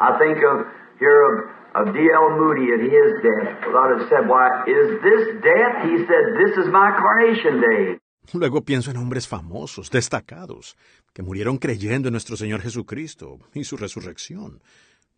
I 0.00 0.16
think 0.18 0.38
of 0.42 0.66
here 0.98 1.22
of, 1.28 1.34
of 1.74 1.94
D.L. 1.94 2.30
Moody 2.38 2.72
at 2.72 2.80
his 2.80 3.08
death. 3.22 3.66
A 3.66 3.70
lot 3.70 3.90
have 3.98 4.08
said, 4.08 4.28
Why, 4.28 4.64
is 4.66 5.02
this 5.02 5.22
death? 5.42 5.84
He 5.84 5.98
said, 6.06 6.24
This 6.38 6.56
is 6.56 6.66
my 6.70 6.94
coronation 6.96 7.60
day. 7.60 7.98
Luego 8.34 8.62
pienso 8.62 8.90
en 8.90 8.98
hombres 8.98 9.26
famosos, 9.26 9.90
destacados, 9.90 10.76
que 11.14 11.22
murieron 11.22 11.58
creyendo 11.58 12.08
en 12.08 12.12
nuestro 12.12 12.36
Señor 12.36 12.60
Jesucristo 12.60 13.38
y 13.54 13.64
su 13.64 13.76
resurrección. 13.76 14.62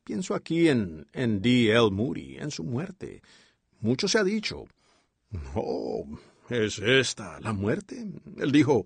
Pienso 0.04 0.34
aquí 0.34 0.68
en, 0.68 1.06
en 1.12 1.42
D.L. 1.42 1.90
Moody, 1.90 2.38
en 2.38 2.50
su 2.50 2.64
muerte. 2.64 3.22
Mucho 3.80 4.08
se 4.08 4.18
ha 4.18 4.24
dicho. 4.24 4.64
No, 5.32 6.18
¿es 6.48 6.78
esta 6.78 7.40
la 7.40 7.52
muerte? 7.52 8.04
Él 8.38 8.52
dijo, 8.52 8.84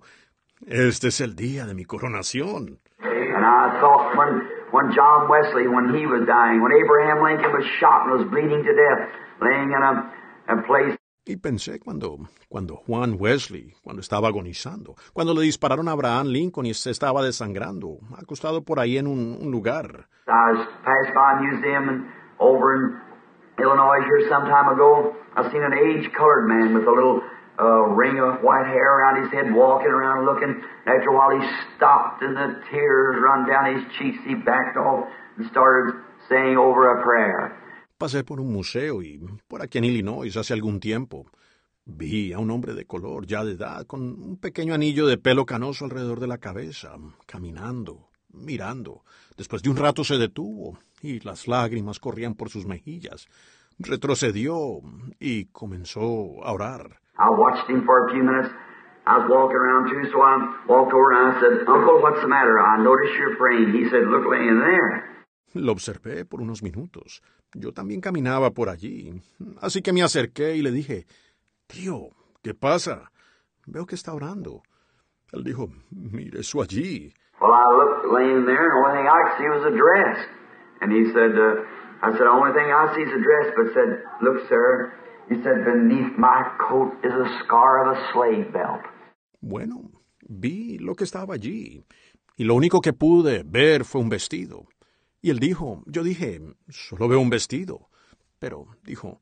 este 0.67 1.09
es 1.09 1.21
el 1.21 1.35
día 1.35 1.65
de 1.65 1.73
mi 1.73 1.85
coronación. 1.85 2.79
And 3.01 3.45
I 3.45 3.79
thought 3.81 4.15
when, 4.15 4.47
when 4.71 4.93
John 4.95 5.27
Wesley, 5.29 5.67
when 5.67 5.93
he 5.93 6.05
was 6.05 6.25
dying, 6.25 6.61
when 6.61 6.71
Abraham 6.71 7.23
Lincoln 7.23 7.51
was 7.51 7.65
shot 7.79 8.07
and 8.07 8.19
was 8.19 8.29
bleeding 8.29 8.63
to 8.63 8.73
death, 8.73 9.09
laying 9.41 9.71
in 9.71 9.83
a, 9.83 10.13
a 10.47 10.61
place. 10.65 10.97
Y 11.27 11.37
pensé 11.37 11.79
cuando, 11.79 12.19
cuando 12.47 12.75
Juan 12.75 13.17
Wesley, 13.19 13.73
cuando 13.83 14.01
estaba 14.01 14.27
agonizando, 14.27 14.95
cuando 15.11 15.33
le 15.33 15.41
dispararon 15.41 15.87
a 15.87 15.91
Abraham 15.91 16.27
Lincoln 16.27 16.67
y 16.67 16.73
se 16.75 16.91
estaba 16.91 17.23
desangrando, 17.23 17.97
acostado 18.15 18.61
por 18.63 18.79
ahí 18.79 18.97
en 18.97 19.07
un, 19.07 19.37
un 19.41 19.51
lugar. 19.51 20.07
I 20.27 20.53
was 20.53 20.67
passed 20.85 21.13
by 21.15 21.33
a 21.33 21.41
museum 21.41 21.89
and 21.89 22.05
over 22.39 22.75
in 22.75 23.04
Illinois 23.59 24.03
here 24.03 24.27
some 24.29 24.45
time 24.45 24.73
ago. 24.73 25.15
I 25.35 25.49
seen 25.51 25.63
an 25.63 25.73
age-colored 25.73 26.47
man 26.47 26.73
with 26.73 26.87
a 26.87 26.91
little 26.91 27.21
uh, 27.59 27.87
ring 27.95 28.19
of 28.19 28.43
white 28.43 28.67
hair 28.67 28.99
around 28.99 29.23
his 29.23 29.31
head, 29.31 29.53
walking 29.53 29.91
around 29.91 30.25
looking. 30.25 30.61
After 30.85 31.09
a 31.09 31.15
while, 31.15 31.31
he 31.31 31.43
stopped, 31.75 32.21
and 32.21 32.35
the 32.35 32.61
tears 32.69 33.15
run 33.21 33.47
down 33.47 33.75
his 33.75 33.83
cheeks. 33.97 34.19
He 34.27 34.35
backed 34.35 34.77
off 34.77 35.07
and 35.37 35.47
started 35.51 35.95
saying 36.29 36.57
over 36.57 36.99
a 36.99 37.03
prayer. 37.03 37.55
Pasé 37.97 38.25
por 38.25 38.41
un 38.41 38.51
museo 38.51 39.01
y 39.01 39.19
por 39.47 39.61
aquí 39.61 39.77
en 39.77 39.85
Illinois 39.85 40.35
hace 40.35 40.53
algún 40.53 40.81
tiempo. 40.81 41.25
Vi 41.85 42.33
a 42.33 42.39
un 42.39 42.51
hombre 42.51 42.73
de 42.73 42.85
color, 42.85 43.25
ya 43.25 43.43
de 43.45 43.53
edad, 43.53 43.85
con 43.85 44.01
un 44.01 44.37
pequeño 44.37 44.73
anillo 44.73 45.05
de 45.05 45.17
pelo 45.17 45.45
canoso 45.45 45.85
alrededor 45.85 46.19
de 46.19 46.27
la 46.27 46.39
cabeza, 46.39 46.97
caminando, 47.25 48.09
mirando. 48.33 49.03
Después 49.37 49.61
de 49.61 49.69
un 49.69 49.77
rato 49.77 50.03
se 50.03 50.17
detuvo 50.17 50.77
y 51.01 51.19
las 51.19 51.47
lágrimas 51.47 51.99
corrían 51.99 52.35
por 52.35 52.49
sus 52.49 52.65
mejillas. 52.65 53.27
Retrocedió 53.77 54.81
y 55.19 55.45
comenzó 55.45 56.43
a 56.43 56.53
orar. 56.53 56.99
I 57.17 57.29
watched 57.29 57.69
him 57.69 57.83
for 57.85 58.07
a 58.07 58.11
few 58.11 58.23
minutes. 58.23 58.49
I 59.07 59.17
was 59.19 59.29
walking 59.29 59.57
around 59.57 59.89
too, 59.89 60.09
so 60.11 60.21
I 60.21 60.37
walked 60.67 60.93
over 60.93 61.13
and 61.13 61.35
I 61.35 61.39
said, 61.39 61.67
Uncle, 61.67 62.01
what's 62.01 62.21
the 62.21 62.27
matter? 62.27 62.59
I 62.59 62.81
noticed 62.81 63.13
you're 63.19 63.37
praying. 63.37 63.71
He 63.73 63.89
said, 63.89 64.07
Look 64.07 64.25
laying 64.29 64.59
there. 64.59 65.03
Lo 65.53 65.71
observé 65.71 66.25
por 66.25 66.41
unos 66.41 66.63
minutos. 66.63 67.21
Yo 67.53 67.71
también 67.71 68.01
caminaba 68.01 68.51
por 68.51 68.69
allí. 68.69 69.21
Así 69.61 69.81
que 69.81 69.93
me 69.93 70.01
acerqué 70.01 70.55
y 70.55 70.61
le 70.61 70.71
dije, 70.71 71.05
Tío, 71.67 72.09
¿qué 72.41 72.53
pasa? 72.53 73.11
Veo 73.65 73.85
que 73.85 73.95
está 73.95 74.13
orando. 74.13 74.63
Él 75.31 75.43
dijo, 75.43 75.69
mire 75.91 76.39
eso 76.41 76.61
allí. 76.61 77.13
Well, 77.41 77.51
I 77.51 77.67
looked 77.75 78.13
laying 78.13 78.45
there, 78.45 78.63
and 78.63 78.73
the 78.73 78.81
only 78.81 78.95
thing 78.97 79.07
I 79.07 79.19
could 79.23 79.35
see 79.37 79.49
was 79.49 79.65
a 79.67 79.75
dress. 79.75 80.17
And 80.81 80.91
he 80.91 81.03
said, 81.11 81.31
uh, 81.35 81.63
I 82.01 82.11
said, 82.11 82.25
the 82.27 82.31
only 82.31 82.53
thing 82.53 82.67
I 82.71 82.93
see 82.95 83.01
is 83.01 83.11
a 83.11 83.21
dress, 83.21 83.47
but 83.55 83.73
said, 83.73 84.03
look, 84.21 84.47
sir, 84.47 84.93
he 85.29 85.35
said, 85.43 85.65
beneath 85.65 86.17
my 86.17 86.43
coat 86.67 86.93
is 87.03 87.13
a 87.13 87.27
scar 87.43 87.83
of 87.83 87.97
a 87.97 87.99
slave 88.13 88.53
belt. 88.53 88.83
Bueno, 89.41 89.91
vi 90.27 90.77
lo 90.79 90.95
que 90.95 91.03
estaba 91.03 91.33
allí, 91.33 91.83
y 92.37 92.43
lo 92.43 92.55
único 92.55 92.81
que 92.81 92.93
pude 92.93 93.43
ver 93.45 93.85
fue 93.85 94.01
un 94.01 94.09
vestido. 94.09 94.67
Y 95.21 95.29
él 95.29 95.39
dijo, 95.39 95.83
yo 95.87 96.03
dije, 96.03 96.41
solo 96.69 97.07
veo 97.07 97.19
un 97.19 97.29
vestido. 97.29 97.89
Pero 98.39 98.67
dijo, 98.83 99.21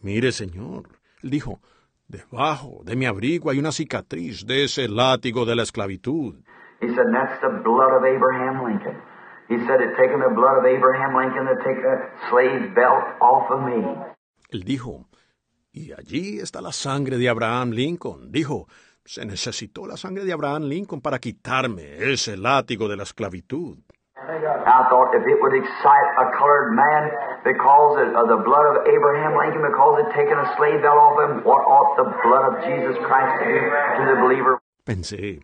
mire, 0.00 0.32
señor, 0.32 0.88
él 1.22 1.30
dijo, 1.30 1.60
debajo 2.08 2.82
de 2.84 2.96
mi 2.96 3.06
abrigo 3.06 3.50
hay 3.50 3.58
una 3.58 3.70
cicatriz 3.70 4.44
de 4.46 4.64
ese 4.64 4.88
látigo 4.88 5.44
de 5.44 5.54
la 5.54 5.62
esclavitud. 5.62 6.36
He 6.84 6.94
said, 6.94 7.06
that's 7.12 7.40
the 7.40 7.62
blood 7.64 7.92
of 7.96 8.04
Abraham 8.04 8.62
Lincoln. 8.64 9.00
He 9.48 9.56
said, 9.66 9.80
it 9.80 9.96
taken 9.96 10.20
the 10.20 10.34
blood 10.34 10.58
of 10.58 10.64
Abraham 10.66 11.16
Lincoln 11.16 11.46
to 11.46 11.56
take 11.64 11.80
that 11.82 12.12
slave 12.30 12.74
belt 12.74 13.04
off 13.20 13.50
of 13.50 13.64
me. 13.64 13.80
Él 14.52 14.64
dijo, 14.64 15.06
y 15.72 15.92
allí 15.92 16.40
está 16.40 16.60
la 16.60 16.72
sangre 16.72 17.16
de 17.16 17.28
Abraham 17.28 17.70
Lincoln. 17.70 18.30
Dijo, 18.30 18.68
se 19.04 19.24
necesitó 19.24 19.86
la 19.86 19.96
sangre 19.96 20.24
de 20.24 20.32
Abraham 20.32 20.64
Lincoln 20.64 21.00
para 21.00 21.18
quitarme 21.18 21.96
ese 22.12 22.36
látigo 22.36 22.88
de 22.88 22.96
la 22.96 23.02
esclavitud. 23.02 23.78
I 24.16 24.88
thought 24.88 25.12
if 25.14 25.22
it 25.26 25.36
would 25.40 25.52
excite 25.52 26.08
a 26.16 26.32
colored 26.38 26.72
man 26.72 27.10
because 27.44 27.98
of 28.16 28.28
the 28.28 28.40
blood 28.40 28.64
of 28.72 28.86
Abraham 28.88 29.36
Lincoln, 29.36 29.60
because 29.60 30.00
it 30.00 30.14
taken 30.16 30.38
a 30.38 30.56
slave 30.56 30.80
belt 30.80 30.96
off 30.96 31.16
him, 31.20 31.44
what 31.44 31.60
ought 31.68 31.96
the 32.00 32.08
blood 32.24 32.44
of 32.48 32.64
Jesus 32.64 32.96
Christ 33.04 33.42
to 33.42 33.44
do 33.44 33.60
to 33.60 34.02
the 34.14 34.16
believer? 34.24 34.60
Pensé, 34.86 35.42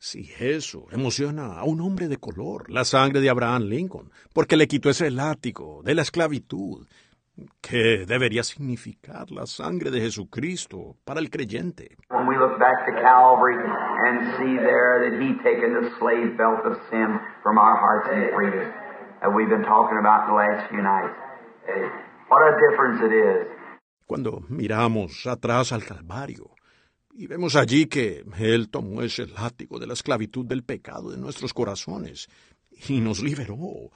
si 0.00 0.30
eso 0.40 0.86
emociona 0.90 1.58
a 1.58 1.64
un 1.64 1.82
hombre 1.82 2.08
de 2.08 2.16
color, 2.16 2.70
la 2.70 2.84
sangre 2.84 3.20
de 3.20 3.28
Abraham 3.28 3.64
Lincoln, 3.64 4.10
porque 4.32 4.56
le 4.56 4.66
quitó 4.66 4.88
ese 4.88 5.10
látigo 5.10 5.82
de 5.84 5.94
la 5.94 6.00
esclavitud, 6.00 6.86
¿qué 7.60 8.06
debería 8.06 8.42
significar 8.42 9.30
la 9.30 9.44
sangre 9.44 9.90
de 9.90 10.00
Jesucristo 10.00 10.96
para 11.04 11.20
el 11.20 11.28
creyente? 11.28 11.98
When 12.08 12.26
we 12.26 12.36
look 12.38 12.58
back 12.58 12.86
to 12.86 12.92
Calvary 13.02 13.56
and 13.56 14.38
see 14.38 14.56
there 14.56 15.04
that 15.04 15.20
He 15.20 15.34
taken 15.44 15.74
the 15.74 15.90
slave 15.98 16.34
belt 16.38 16.64
of 16.64 16.78
sin 16.88 17.20
from 17.42 17.58
our 17.58 17.76
hearts 17.76 18.08
and 18.10 18.32
freed 18.34 18.56
us, 18.56 18.72
that 19.20 19.28
we've 19.28 19.50
been 19.50 19.68
talking 19.68 19.98
about 20.00 20.26
the 20.26 20.34
last 20.34 20.70
few 20.70 20.80
nights. 20.80 21.14
What 22.28 22.40
a 22.40 22.56
difference 22.56 23.04
it 23.04 23.12
is. 23.12 23.46
Cuando 24.06 24.40
miramos 24.48 25.26
atrás 25.26 25.72
al 25.72 25.84
Calvario 25.84 26.50
y 27.20 27.26
vemos 27.26 27.54
allí 27.54 27.86
que 27.86 28.24
Él 28.38 28.70
tomó 28.70 29.02
ese 29.02 29.26
látigo 29.26 29.78
de 29.78 29.86
la 29.86 29.92
esclavitud 29.92 30.46
del 30.46 30.64
pecado 30.64 31.10
de 31.10 31.18
nuestros 31.18 31.52
corazones 31.52 32.28
y 32.88 33.02
nos 33.02 33.22
liberó, 33.22 33.90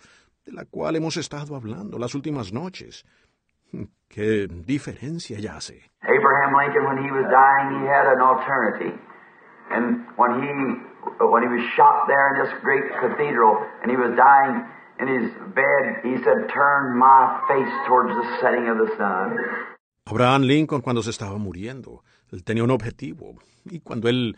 de 0.44 0.52
la 0.52 0.66
cual 0.66 0.96
hemos 0.96 1.16
estado 1.16 1.56
hablando 1.56 1.98
las 1.98 2.14
últimas 2.14 2.52
noches. 2.52 3.06
¿Qué 4.08 4.46
diferencia 4.46 5.40
ya 5.40 5.56
hace? 5.56 5.90
Abraham 6.02 6.52
Lincoln, 6.60 6.84
when 6.84 6.98
he 7.02 7.10
was 7.10 7.24
dying, 7.32 7.80
he 7.80 7.88
had 7.88 8.06
an 8.12 8.20
alternative. 8.20 9.00
And 9.70 10.04
when 10.18 10.42
he 10.42 10.52
when 11.24 11.42
he 11.42 11.48
was 11.48 11.64
shot 11.74 12.04
there 12.06 12.28
in 12.28 12.44
this 12.44 12.52
great 12.60 12.84
cathedral 13.00 13.56
and 13.80 13.90
he 13.90 13.96
was 13.96 14.12
dying 14.14 14.68
in 15.00 15.08
his 15.08 15.32
bed, 15.56 16.04
he 16.04 16.22
said, 16.22 16.52
Turn 16.52 16.98
my 16.98 17.40
face 17.48 17.72
towards 17.88 18.12
the 18.12 18.36
setting 18.42 18.68
of 18.68 18.76
the 18.76 18.94
sun. 18.98 19.38
Abraham 20.06 20.42
Lincoln 20.42 20.82
cuando 20.82 21.02
se 21.02 21.10
estaba 21.10 21.38
muriendo, 21.38 22.02
él 22.34 22.44
tenía 22.44 22.64
un 22.64 22.70
objetivo. 22.70 23.36
Y 23.64 23.80
cuando 23.80 24.08
él, 24.08 24.36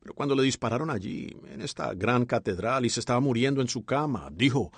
pero 0.00 0.14
cuando 0.14 0.34
le 0.34 0.42
dispararon 0.42 0.90
allí, 0.90 1.36
en 1.52 1.62
esta 1.62 1.94
gran 1.94 2.24
catedral, 2.24 2.84
y 2.84 2.90
se 2.90 3.00
estaba 3.00 3.20
muriendo 3.20 3.60
en 3.60 3.68
su 3.68 3.84
cama, 3.84 4.28
dijo, 4.30 4.70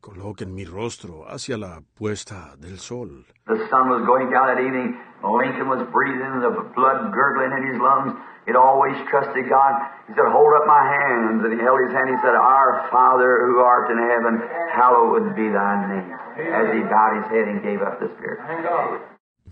coloquen 0.00 0.54
mi 0.54 0.64
rostro 0.64 1.24
hacia 1.28 1.58
la 1.58 1.82
puesta 1.94 2.56
del 2.58 2.78
sol. 2.78 3.26
The 3.46 3.68
sun 3.68 3.90
was 3.90 4.06
going 4.06 4.30
down 4.30 4.46
that 4.46 4.60
evening. 4.60 4.96
Lincoln 5.22 5.68
was 5.68 5.84
breathing, 5.92 6.40
the 6.40 6.52
blood 6.74 7.12
gurgling 7.12 7.52
in 7.52 7.72
his 7.72 7.80
lungs. 7.80 8.14
He'd 8.46 8.56
always 8.56 8.94
trusted 9.08 9.48
God. 9.48 9.72
He 10.06 10.12
said, 10.12 10.28
Hold 10.28 10.52
up 10.52 10.66
my 10.68 10.84
hands. 10.84 11.44
And 11.44 11.52
he 11.52 11.60
held 11.64 11.80
his 11.80 11.92
hand. 11.92 12.12
He 12.12 12.20
said, 12.20 12.36
Our 12.36 12.88
Father 12.92 13.48
who 13.48 13.60
art 13.60 13.90
in 13.90 13.96
heaven, 13.96 14.40
hallowed 14.72 15.34
be 15.34 15.48
thy 15.48 15.80
name. 15.88 16.12
As 16.52 16.68
he 16.76 16.84
bowed 16.84 17.24
his 17.24 17.26
head 17.32 17.48
and 17.48 17.62
gave 17.62 17.80
up 17.80 18.00
the 18.00 18.12
spirit. 18.16 18.40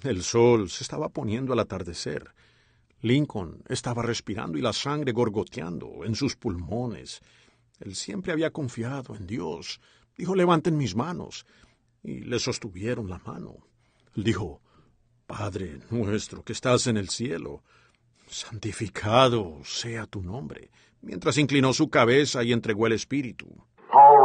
El 0.00 0.22
sol 0.22 0.70
se 0.70 0.84
estaba 0.84 1.08
poniendo 1.08 1.52
al 1.52 1.60
atardecer. 1.60 2.34
Lincoln 3.02 3.62
estaba 3.68 4.02
respirando 4.02 4.58
y 4.58 4.62
la 4.62 4.72
sangre 4.72 5.12
gorgoteando 5.12 6.04
en 6.04 6.14
sus 6.14 6.36
pulmones. 6.36 7.20
Él 7.80 7.94
siempre 7.94 8.32
había 8.32 8.50
confiado 8.50 9.14
en 9.14 9.26
Dios. 9.26 9.80
Dijo, 10.16 10.34
levanten 10.34 10.76
mis 10.76 10.94
manos. 10.94 11.46
Y 12.02 12.20
le 12.20 12.38
sostuvieron 12.38 13.08
la 13.08 13.18
mano. 13.18 13.58
Él 14.16 14.24
dijo, 14.24 14.60
Padre 15.26 15.80
nuestro 15.90 16.42
que 16.42 16.52
estás 16.52 16.86
en 16.86 16.96
el 16.96 17.08
cielo, 17.08 17.62
santificado 18.28 19.60
sea 19.64 20.06
tu 20.06 20.22
nombre, 20.22 20.70
mientras 21.00 21.38
inclinó 21.38 21.72
su 21.72 21.88
cabeza 21.88 22.42
y 22.42 22.52
entregó 22.52 22.86
el 22.86 22.92
espíritu. 22.92 23.64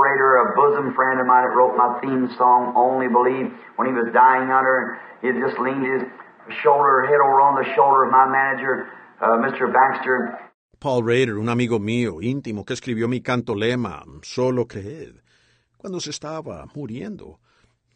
Paul 0.07 0.13
Rader, 0.13 0.35
a 0.37 0.55
bosom 0.55 0.95
friend 0.95 1.19
of 1.19 1.27
mine 1.27 1.43
that 1.43 1.55
wrote 1.55 1.75
my 1.75 1.99
theme 1.99 2.29
song, 2.37 2.73
Only 2.77 3.07
Believe, 3.11 3.51
when 3.75 3.87
he 3.87 3.93
was 3.93 4.07
dying 4.13 4.51
under, 4.51 4.97
he 5.21 5.27
had 5.27 5.35
just 5.35 5.59
leaned 5.59 5.83
his 5.83 6.07
shoulder, 6.63 7.03
head 7.03 7.19
over 7.19 7.41
on 7.41 7.55
the 7.59 7.67
shoulder 7.75 8.05
of 8.05 8.11
my 8.11 8.25
manager, 8.25 8.87
uh, 9.19 9.35
Mr. 9.43 9.67
Baxter, 9.71 10.39
Paul 10.79 11.03
Rader, 11.03 11.39
un 11.39 11.49
amigo 11.49 11.79
mío 11.79 12.21
íntimo 12.21 12.63
que 12.63 12.73
escribió 12.73 13.09
mi 13.09 13.19
canto 13.19 13.55
lema, 13.55 14.03
Solo 14.21 14.65
creed, 14.65 15.19
cuando 15.77 15.99
se 15.99 16.11
estaba 16.11 16.67
muriendo, 16.75 17.39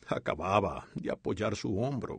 acababa 0.09 0.85
de 0.95 1.11
apoyar 1.11 1.55
su 1.55 1.79
hombro, 1.79 2.17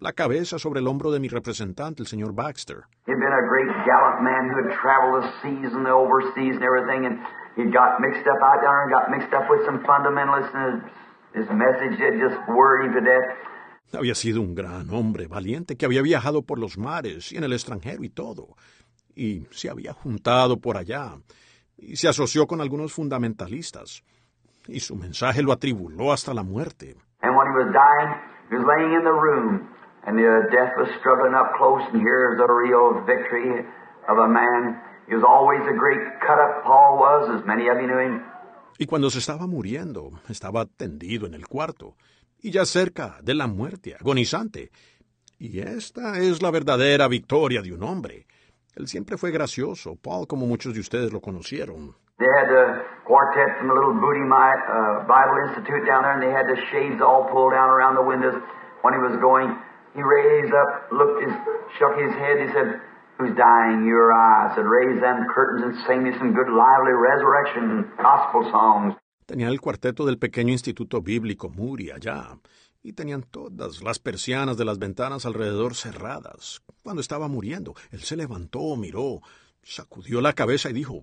la 0.00 0.12
cabeza 0.12 0.58
sobre 0.58 0.80
el 0.80 0.86
hombro 0.86 1.10
de 1.10 1.18
mi 1.18 1.28
representante, 1.28 2.02
el 2.02 2.06
señor 2.06 2.32
Baxter. 2.34 2.84
He'd 3.06 3.18
been 3.18 3.32
a 3.32 3.48
great 3.48 3.72
gallant 3.86 4.22
man 4.22 4.50
who 4.50 4.62
had 4.62 4.78
traveled 4.80 5.24
the 5.24 5.32
seas 5.42 5.72
and 5.72 5.84
the 5.84 5.90
overseas 5.90 6.54
and 6.54 6.62
everything, 6.62 7.06
and 7.06 7.18
he 7.56 7.64
got 7.64 8.00
mixed 8.00 8.26
up 8.26 8.40
out 8.42 8.60
there 8.60 8.82
and 8.82 8.90
got 8.90 9.10
mixed 9.10 9.32
up 9.34 9.48
with 9.50 9.64
some 9.66 9.82
fundamentalists, 9.84 10.54
and 10.54 10.82
his, 11.34 11.44
his 11.44 11.48
message 11.50 11.98
had 11.98 12.18
just 12.18 12.38
worried 12.48 12.88
him 12.88 12.94
to 12.94 13.00
death. 13.00 13.28
Había 13.94 14.14
sido 14.14 14.40
un 14.40 14.54
gran 14.54 14.88
hombre 14.90 15.26
valiente 15.26 15.76
que 15.76 15.84
había 15.84 16.00
viajado 16.02 16.42
por 16.42 16.58
los 16.58 16.78
mares 16.78 17.30
y 17.30 17.36
en 17.36 17.44
el 17.44 17.52
extranjero 17.52 18.02
y 18.02 18.08
todo, 18.08 18.56
y 19.14 19.46
se 19.50 19.68
había 19.68 19.92
juntado 19.92 20.56
por 20.58 20.78
allá, 20.78 21.18
y 21.76 21.96
se 21.96 22.08
asoció 22.08 22.46
con 22.46 22.62
algunos 22.62 22.94
fundamentalistas, 22.94 24.02
y 24.66 24.80
su 24.80 24.96
mensaje 24.96 25.42
lo 25.42 25.52
atribuló 25.52 26.12
hasta 26.12 26.32
la 26.32 26.42
muerte. 26.42 26.96
And 27.22 27.36
when 27.36 27.46
he 27.48 27.64
was 27.64 27.72
dying, 27.72 28.14
he 28.48 28.56
was 28.56 28.64
laying 28.64 28.94
in 28.94 29.04
the 29.04 29.12
room, 29.12 29.68
and 30.06 30.16
the 30.16 30.48
death 30.50 30.72
was 30.78 30.88
struggling 30.98 31.34
up 31.34 31.52
close, 31.58 31.82
and 31.92 32.00
here's 32.00 32.40
a 32.40 32.48
real 32.50 33.04
victory 33.04 33.66
of 34.08 34.18
a 34.18 34.26
man. 34.26 34.80
He 35.08 35.14
was 35.14 35.24
always 35.24 35.60
a 35.68 35.76
great 35.76 36.00
cut-up, 36.20 36.62
Paul 36.64 36.98
was, 36.98 37.40
as 37.40 37.44
many 37.46 37.68
of 37.68 37.80
you 37.80 37.86
knew 37.86 37.98
him. 37.98 38.22
Y 38.78 38.86
cuando 38.86 39.10
se 39.10 39.18
estaba 39.18 39.46
muriendo, 39.46 40.10
estaba 40.28 40.64
tendido 40.66 41.26
en 41.26 41.34
el 41.34 41.46
cuarto, 41.46 41.94
y 42.40 42.50
ya 42.50 42.64
cerca 42.64 43.16
de 43.22 43.34
la 43.34 43.46
muerte, 43.46 43.94
agonizante. 43.98 44.70
Y 45.38 45.60
esta 45.60 46.18
es 46.18 46.40
la 46.42 46.50
verdadera 46.50 47.08
victoria 47.08 47.62
de 47.62 47.72
un 47.72 47.82
hombre. 47.82 48.26
Él 48.74 48.86
siempre 48.86 49.16
fue 49.18 49.30
gracioso, 49.30 49.96
Paul, 49.96 50.26
como 50.26 50.46
muchos 50.46 50.72
de 50.74 50.80
ustedes 50.80 51.12
lo 51.12 51.20
conocieron. 51.20 51.94
They 52.18 52.28
had 52.28 52.48
the 52.48 52.82
quartet 53.04 53.58
from 53.58 53.68
the 53.68 53.74
little 53.74 53.94
Booty 54.00 54.20
Mi- 54.20 54.62
uh, 54.70 55.04
Bible 55.06 55.38
Institute 55.48 55.84
down 55.84 56.02
there, 56.04 56.12
and 56.14 56.22
they 56.22 56.30
had 56.30 56.46
the 56.46 56.56
shades 56.70 57.02
all 57.02 57.26
pulled 57.30 57.52
down 57.52 57.68
around 57.68 57.96
the 57.96 58.02
windows. 58.06 58.34
When 58.82 58.94
he 58.94 59.00
was 59.00 59.18
going, 59.20 59.50
he 59.94 60.02
raised 60.02 60.54
up, 60.54 60.90
looked, 60.92 61.22
his, 61.22 61.34
shook 61.78 61.98
his 61.98 62.14
head. 62.14 62.38
He 62.40 62.48
said, 62.52 62.80
"Who's 63.18 63.34
dying? 63.36 63.86
You 63.86 63.96
or 63.96 64.12
I?" 64.12 64.50
I 64.50 64.54
said, 64.54 64.64
"Raise 64.64 65.00
them 65.00 65.26
curtains 65.34 65.62
and 65.64 65.74
sing 65.86 66.02
me 66.02 66.16
some 66.18 66.32
good, 66.32 66.48
lively 66.48 66.92
resurrection 66.92 67.90
gospel 67.96 68.50
songs." 68.50 68.96
Tenían 69.26 69.50
el 69.50 69.60
cuarteto 69.60 70.04
del 70.04 70.18
pequeño 70.18 70.52
instituto 70.52 71.00
bíblico 71.00 71.48
Moody 71.48 71.90
allá, 71.90 72.38
y 72.82 72.92
tenían 72.92 73.22
todas 73.22 73.82
las 73.82 73.98
persianas 73.98 74.56
de 74.56 74.64
las 74.64 74.78
ventanas 74.78 75.24
alrededor 75.24 75.74
cerradas. 75.74 76.62
Cuando 76.82 77.00
estaba 77.00 77.28
muriendo, 77.28 77.74
él 77.90 78.00
se 78.00 78.16
levantó, 78.16 78.76
miró, 78.76 79.20
sacudió 79.62 80.20
la 80.20 80.32
cabeza 80.32 80.70
y 80.70 80.72
dijo, 80.72 81.02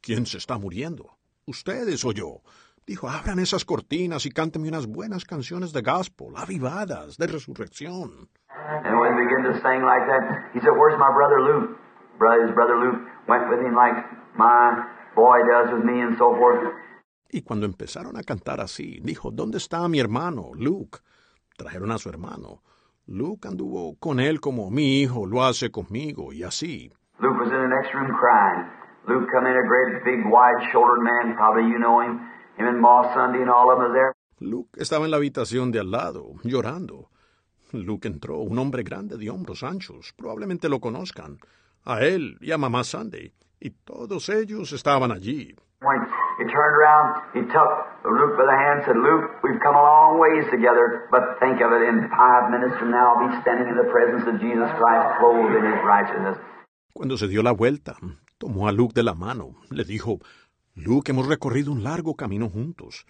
¿quién 0.00 0.26
se 0.26 0.38
está 0.38 0.56
muriendo? 0.58 1.18
¿Ustedes 1.46 2.04
o 2.04 2.12
yo? 2.12 2.40
Dijo, 2.88 3.06
abran 3.06 3.38
esas 3.38 3.66
cortinas 3.66 4.24
y 4.24 4.30
cántenme 4.30 4.70
unas 4.70 4.86
buenas 4.86 5.26
canciones 5.26 5.74
de 5.74 5.82
gospel, 5.82 6.28
avivadas, 6.34 7.18
de 7.18 7.26
resurrección. 7.26 8.30
And 8.48 8.98
when 8.98 9.12
he 9.12 9.26
began 9.26 9.44
to 9.44 9.60
sing 9.60 9.84
like 9.84 10.06
that, 10.08 10.54
he 10.54 10.60
said, 10.60 10.72
"Where's 10.72 10.98
my 10.98 11.12
brother 11.12 11.38
Luke?" 11.38 11.78
Brother, 12.18 12.46
his 12.46 12.54
brother 12.54 12.78
Luke 12.78 12.98
went 13.28 13.50
with 13.50 13.60
him 13.60 13.76
like 13.76 13.94
my 14.38 14.88
boy 15.14 15.36
does 15.52 15.70
with 15.70 15.84
me, 15.84 16.00
and 16.00 16.16
so 16.16 16.34
forth. 16.34 16.64
Y 17.30 17.42
cuando 17.42 17.66
empezaron 17.66 18.16
a 18.16 18.22
cantar 18.22 18.58
así, 18.58 19.00
dijo, 19.02 19.30
¿dónde 19.30 19.58
está 19.58 19.86
mi 19.86 20.00
hermano, 20.00 20.52
Luke? 20.54 21.00
Trajeron 21.58 21.92
a 21.92 21.98
su 21.98 22.08
hermano. 22.08 22.62
Luke 23.06 23.46
anduvo 23.46 23.98
con 24.00 24.18
él 24.18 24.40
como 24.40 24.70
mi 24.70 25.02
hijo 25.02 25.26
lo 25.26 25.44
hace 25.44 25.70
conmigo, 25.70 26.32
y 26.32 26.42
así. 26.42 26.90
Luke 27.20 27.38
was 27.38 27.50
in 27.50 27.60
the 27.60 27.68
next 27.68 27.92
room 27.92 28.08
crying. 28.18 28.66
Luke 29.06 29.28
come 29.30 29.46
in, 29.46 29.56
a 29.56 29.66
great, 29.68 30.04
big, 30.04 30.24
wide-shouldered 30.24 31.02
man. 31.02 31.36
Probably 31.36 31.70
you 31.70 31.78
know 31.78 32.00
him. 32.00 32.18
There. 33.92 34.12
Luke 34.40 34.80
estaba 34.80 35.04
en 35.04 35.10
la 35.10 35.16
habitación 35.16 35.72
de 35.72 35.80
al 35.80 35.90
lado, 35.90 36.32
llorando. 36.42 37.08
Luke 37.72 38.08
entró, 38.08 38.38
un 38.38 38.58
hombre 38.58 38.82
grande 38.82 39.16
de 39.16 39.30
hombros 39.30 39.62
anchos. 39.62 40.14
Probablemente 40.16 40.68
lo 40.68 40.80
conozcan. 40.80 41.38
A 41.84 42.00
él 42.00 42.36
y 42.40 42.52
a 42.52 42.58
mamá 42.58 42.84
Sunday. 42.84 43.32
Y 43.60 43.70
todos 43.70 44.28
ellos 44.28 44.72
estaban 44.72 45.12
allí. 45.12 45.54
Cuando 56.92 57.16
se 57.16 57.28
dio 57.28 57.42
la 57.42 57.52
vuelta, 57.52 57.96
tomó 58.38 58.68
a 58.68 58.72
Luke 58.72 58.94
de 58.94 59.02
la 59.02 59.14
mano. 59.14 59.54
Le 59.70 59.84
dijo, 59.84 60.18
Luke, 60.78 61.10
hemos 61.10 61.26
recorrido 61.26 61.72
un 61.72 61.82
largo 61.82 62.14
camino 62.14 62.48
juntos. 62.48 63.04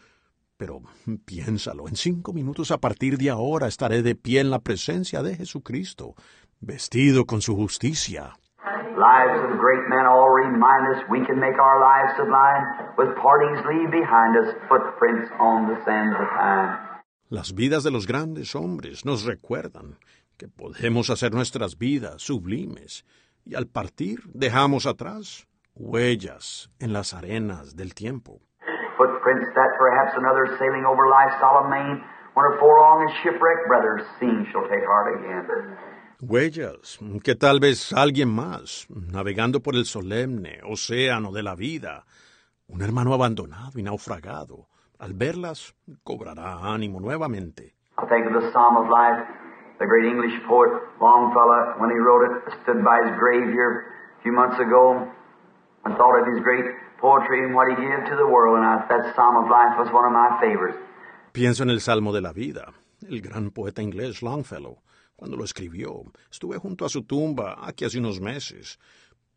Pero 0.57 0.81
piénsalo, 1.27 1.87
en 1.87 1.97
cinco 1.97 2.33
minutos 2.33 2.71
a 2.71 2.79
partir 2.79 3.19
de 3.19 3.29
ahora 3.29 3.69
estaré 3.69 4.03
de 4.03 4.15
pie 4.15 4.41
en 4.41 4.51
la 4.51 4.59
presencia 4.59 5.23
de 5.23 5.37
Jesucristo, 5.37 6.15
vestido 6.61 7.27
con 7.27 7.43
su 7.43 7.55
justicia. 7.55 8.35
Lives 8.97 9.39
of 9.45 9.61
great 9.61 9.87
men 9.89 10.07
all 10.07 10.31
remind 10.35 10.89
us 10.91 11.05
we 11.09 11.25
can 11.27 11.39
make 11.39 11.57
our 11.61 11.79
lives 11.79 12.17
sublime 12.17 12.65
with 12.97 13.15
leave 13.69 13.91
behind 13.93 14.35
us 14.37 14.49
footprints 14.69 15.31
on 15.39 15.69
the 15.69 15.79
sands 15.85 16.17
of 16.19 16.27
time. 16.37 16.89
Las 17.29 17.55
vidas 17.55 17.85
de 17.85 17.91
los 17.91 18.07
grandes 18.07 18.57
hombres 18.57 19.05
nos 19.05 19.25
recuerdan 19.25 19.99
que 20.39 20.49
podemos 20.49 21.11
hacer 21.11 21.33
nuestras 21.33 21.77
vidas 21.77 22.23
sublimes 22.23 23.05
y 23.45 23.55
al 23.55 23.67
partir 23.67 24.21
dejamos 24.33 24.87
atrás 24.87 25.48
huellas 25.79 26.71
en 26.81 26.93
las 26.93 27.15
arenas 27.15 27.77
del 27.77 27.95
tiempo. 27.95 28.41
Footprints 28.97 29.47
that 29.55 29.79
perhaps 29.79 30.13
another 30.17 30.59
sailing 30.59 30.85
over 30.85 31.09
life's 31.09 31.39
solemn 31.41 31.71
main, 31.71 32.03
when 32.35 32.45
her 32.45 32.59
forlong 32.59 33.07
and 33.07 33.11
shipwrecked 33.23 33.69
brothers 33.69 34.03
seeing 34.19 34.45
shall 34.51 34.67
take 34.69 34.85
heart 34.85 35.15
again. 35.19 35.47
Huellas 36.21 36.99
que 37.23 37.37
tal 37.37 37.61
vez 37.61 37.93
alguien 37.93 38.29
más, 38.29 38.89
navegando 38.91 39.61
por 39.61 39.77
el 39.77 39.85
solemne 39.85 40.61
océano 40.65 41.31
de 41.31 41.45
la 41.45 41.55
vida, 41.55 42.05
un 42.67 42.83
hermano 42.83 43.15
abandonado 43.15 43.79
y 43.79 43.83
naufragado, 43.85 44.67
al 44.99 45.15
verlas 45.15 45.77
cobrará 46.03 46.59
ánimo 46.65 47.01
nuevamente. 47.01 47.75
I 47.99 48.07
think 48.07 48.27
of 48.27 48.33
the 48.33 48.51
Psalm 48.53 48.77
of 48.77 48.91
Life, 48.91 49.27
the 49.79 49.87
great 49.87 50.07
English 50.07 50.35
poet 50.49 50.71
Longfellow, 51.01 51.79
when 51.79 51.91
he 51.91 51.99
wrote 51.99 52.27
it, 52.27 52.53
stood 52.63 52.83
by 52.83 52.99
his 53.07 53.17
grave 53.17 53.53
here 53.53 53.87
a 54.19 54.23
few 54.23 54.33
months 54.33 54.59
ago 54.59 55.07
thought 55.97 56.21
of 56.21 56.27
his 56.27 56.43
great 56.43 56.65
poetry 57.01 57.45
and 57.45 57.55
what 57.55 57.69
he 57.69 57.77
gave 57.77 58.05
to 58.11 58.17
the 58.17 58.27
world, 58.27 58.59
and 58.59 58.67
I, 58.67 58.85
that 58.89 59.15
Psalm 59.15 59.37
of 59.37 59.51
Life 59.51 59.79
was 59.79 59.89
one 59.93 60.05
of 60.05 60.13
my 60.13 60.39
favorites. 60.41 60.79
Pienso 61.33 61.63
en 61.63 61.71
el 61.71 61.81
Salmo 61.81 62.13
de 62.13 62.21
la 62.21 62.33
Vida, 62.33 62.73
el 63.09 63.21
gran 63.21 63.51
poeta 63.51 63.83
inglés 63.83 64.23
Longfellow, 64.23 64.79
cuando 65.17 65.37
lo 65.37 65.45
escribió. 65.45 66.03
Estuve 66.31 66.59
junto 66.59 66.85
a 66.85 66.89
su 66.89 67.03
tumba 67.03 67.57
aquí 67.63 67.85
hace 67.85 67.99
unos 67.99 68.21
meses. 68.21 68.79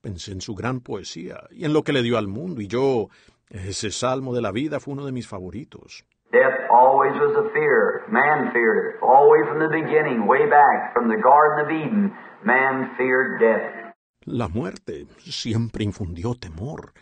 Pensé 0.02 0.32
en 0.32 0.42
su 0.42 0.56
gran 0.56 0.80
poesía 0.80 1.48
y 1.52 1.66
en 1.66 1.74
lo 1.74 1.84
que 1.84 1.94
le 1.94 2.02
dio 2.02 2.18
al 2.18 2.28
mundo, 2.28 2.62
y 2.62 2.68
yo, 2.68 3.10
ese 3.50 3.92
Salmo 3.92 4.34
de 4.34 4.42
la 4.42 4.52
Vida 4.52 4.80
fue 4.80 4.94
uno 4.94 5.06
de 5.06 5.12
mis 5.12 5.28
favoritos. 5.28 6.04
Death 6.32 6.70
always 6.72 7.12
was 7.20 7.36
a 7.36 7.50
fear. 7.52 8.06
Man 8.10 8.54
feared 8.54 8.96
it. 8.96 9.04
All 9.04 9.26
the 9.26 9.32
way 9.32 9.44
from 9.50 9.60
the 9.60 9.68
beginning, 9.68 10.26
way 10.26 10.48
back, 10.50 10.94
from 10.94 11.10
the 11.10 11.18
Garden 11.22 11.66
of 11.66 11.70
Eden, 11.70 12.14
man 12.46 12.96
feared 12.98 13.40
death. 13.42 13.81
La 14.26 14.48
muerte 14.48 15.08
siempre 15.18 15.84
infundió 15.84 16.36
temor. 16.36 16.94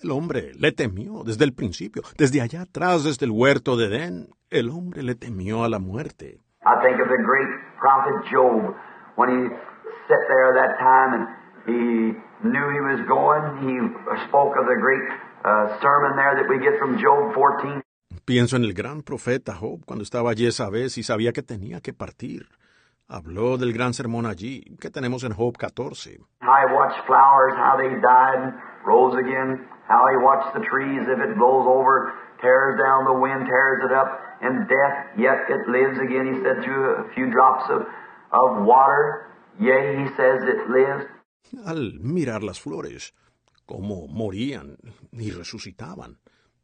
El 0.00 0.10
hombre 0.10 0.52
le 0.58 0.72
temió 0.72 1.22
desde 1.24 1.44
el 1.44 1.54
principio, 1.54 2.02
desde 2.18 2.40
allá 2.40 2.62
atrás, 2.62 3.04
desde 3.04 3.26
el 3.26 3.30
huerto 3.30 3.76
de 3.76 3.86
Edén. 3.86 4.28
El 4.50 4.70
hombre 4.70 5.04
le 5.04 5.14
temió 5.14 5.62
a 5.62 5.68
la 5.68 5.78
muerte. 5.78 6.40
I 6.66 6.74
think 6.82 7.00
of 7.00 7.08
the 7.08 7.22
great 7.22 7.48
prophet 7.78 8.26
Job 8.28 8.74
when 9.16 9.30
he 9.30 9.48
sat 10.08 10.22
there 10.28 10.52
that 10.54 10.78
time 10.80 11.14
and 11.14 11.28
he 11.66 12.18
knew 12.42 12.66
he 12.72 12.80
was 12.80 13.06
going. 13.06 13.44
He 13.62 14.26
spoke 14.26 14.58
of 14.58 14.66
the 14.66 14.74
great 14.74 15.06
uh, 15.44 15.78
sermon 15.80 16.16
there 16.16 16.34
that 16.34 16.48
we 16.48 16.58
get 16.58 16.78
from 16.80 16.98
Job 16.98 17.32
14. 17.34 17.82
Pienso 18.24 18.56
en 18.56 18.64
el 18.64 18.72
gran 18.72 19.02
profeta 19.02 19.54
Job 19.54 19.84
cuando 19.86 20.02
estaba 20.02 20.30
allí 20.30 20.46
esa 20.46 20.70
vez 20.70 20.98
y 20.98 21.04
sabía 21.04 21.32
que 21.32 21.42
tenía 21.42 21.80
que 21.80 21.92
partir. 21.92 22.48
Habló 23.08 23.58
del 23.58 23.72
gran 23.74 23.92
sermón 23.92 24.24
allí 24.24 24.62
que 24.80 24.90
tenemos 24.90 25.24
en 25.24 25.32
Job 25.32 25.56
14. 25.58 26.18
How 26.40 26.66
he 26.66 26.72
watched 26.72 27.06
flowers, 27.06 27.54
how 27.54 27.76
they 27.76 28.00
died 28.00 28.40
and 28.40 28.54
rose 28.86 29.14
again. 29.18 29.68
How 29.86 30.08
he 30.08 30.16
watched 30.16 30.54
the 30.54 30.64
trees, 30.64 31.02
if 31.06 31.20
it 31.20 31.36
blows 31.36 31.66
over, 31.66 32.14
tears 32.40 32.80
down 32.80 33.04
the 33.04 33.12
wind, 33.12 33.44
tears 33.44 33.84
it 33.84 33.92
up, 33.92 34.08
and 34.40 34.66
death, 34.66 34.96
yet 35.18 35.44
it 35.50 35.68
lives 35.68 35.98
again. 36.00 36.32
He 36.32 36.40
said 36.42 36.64
through 36.64 37.04
a 37.04 37.12
few 37.14 37.30
drops 37.30 37.68
of, 37.68 37.82
of 38.32 38.64
water, 38.64 39.28
yea, 39.60 40.00
he 40.00 40.08
says 40.16 40.42
it 40.42 40.64
lives. 40.70 41.04
Al 41.66 42.00
mirar 42.00 42.42
las 42.42 42.58
flores, 42.58 43.12
cómo 43.66 44.08
morían 44.08 44.78
y 45.12 45.30
resucitaban. 45.30 46.18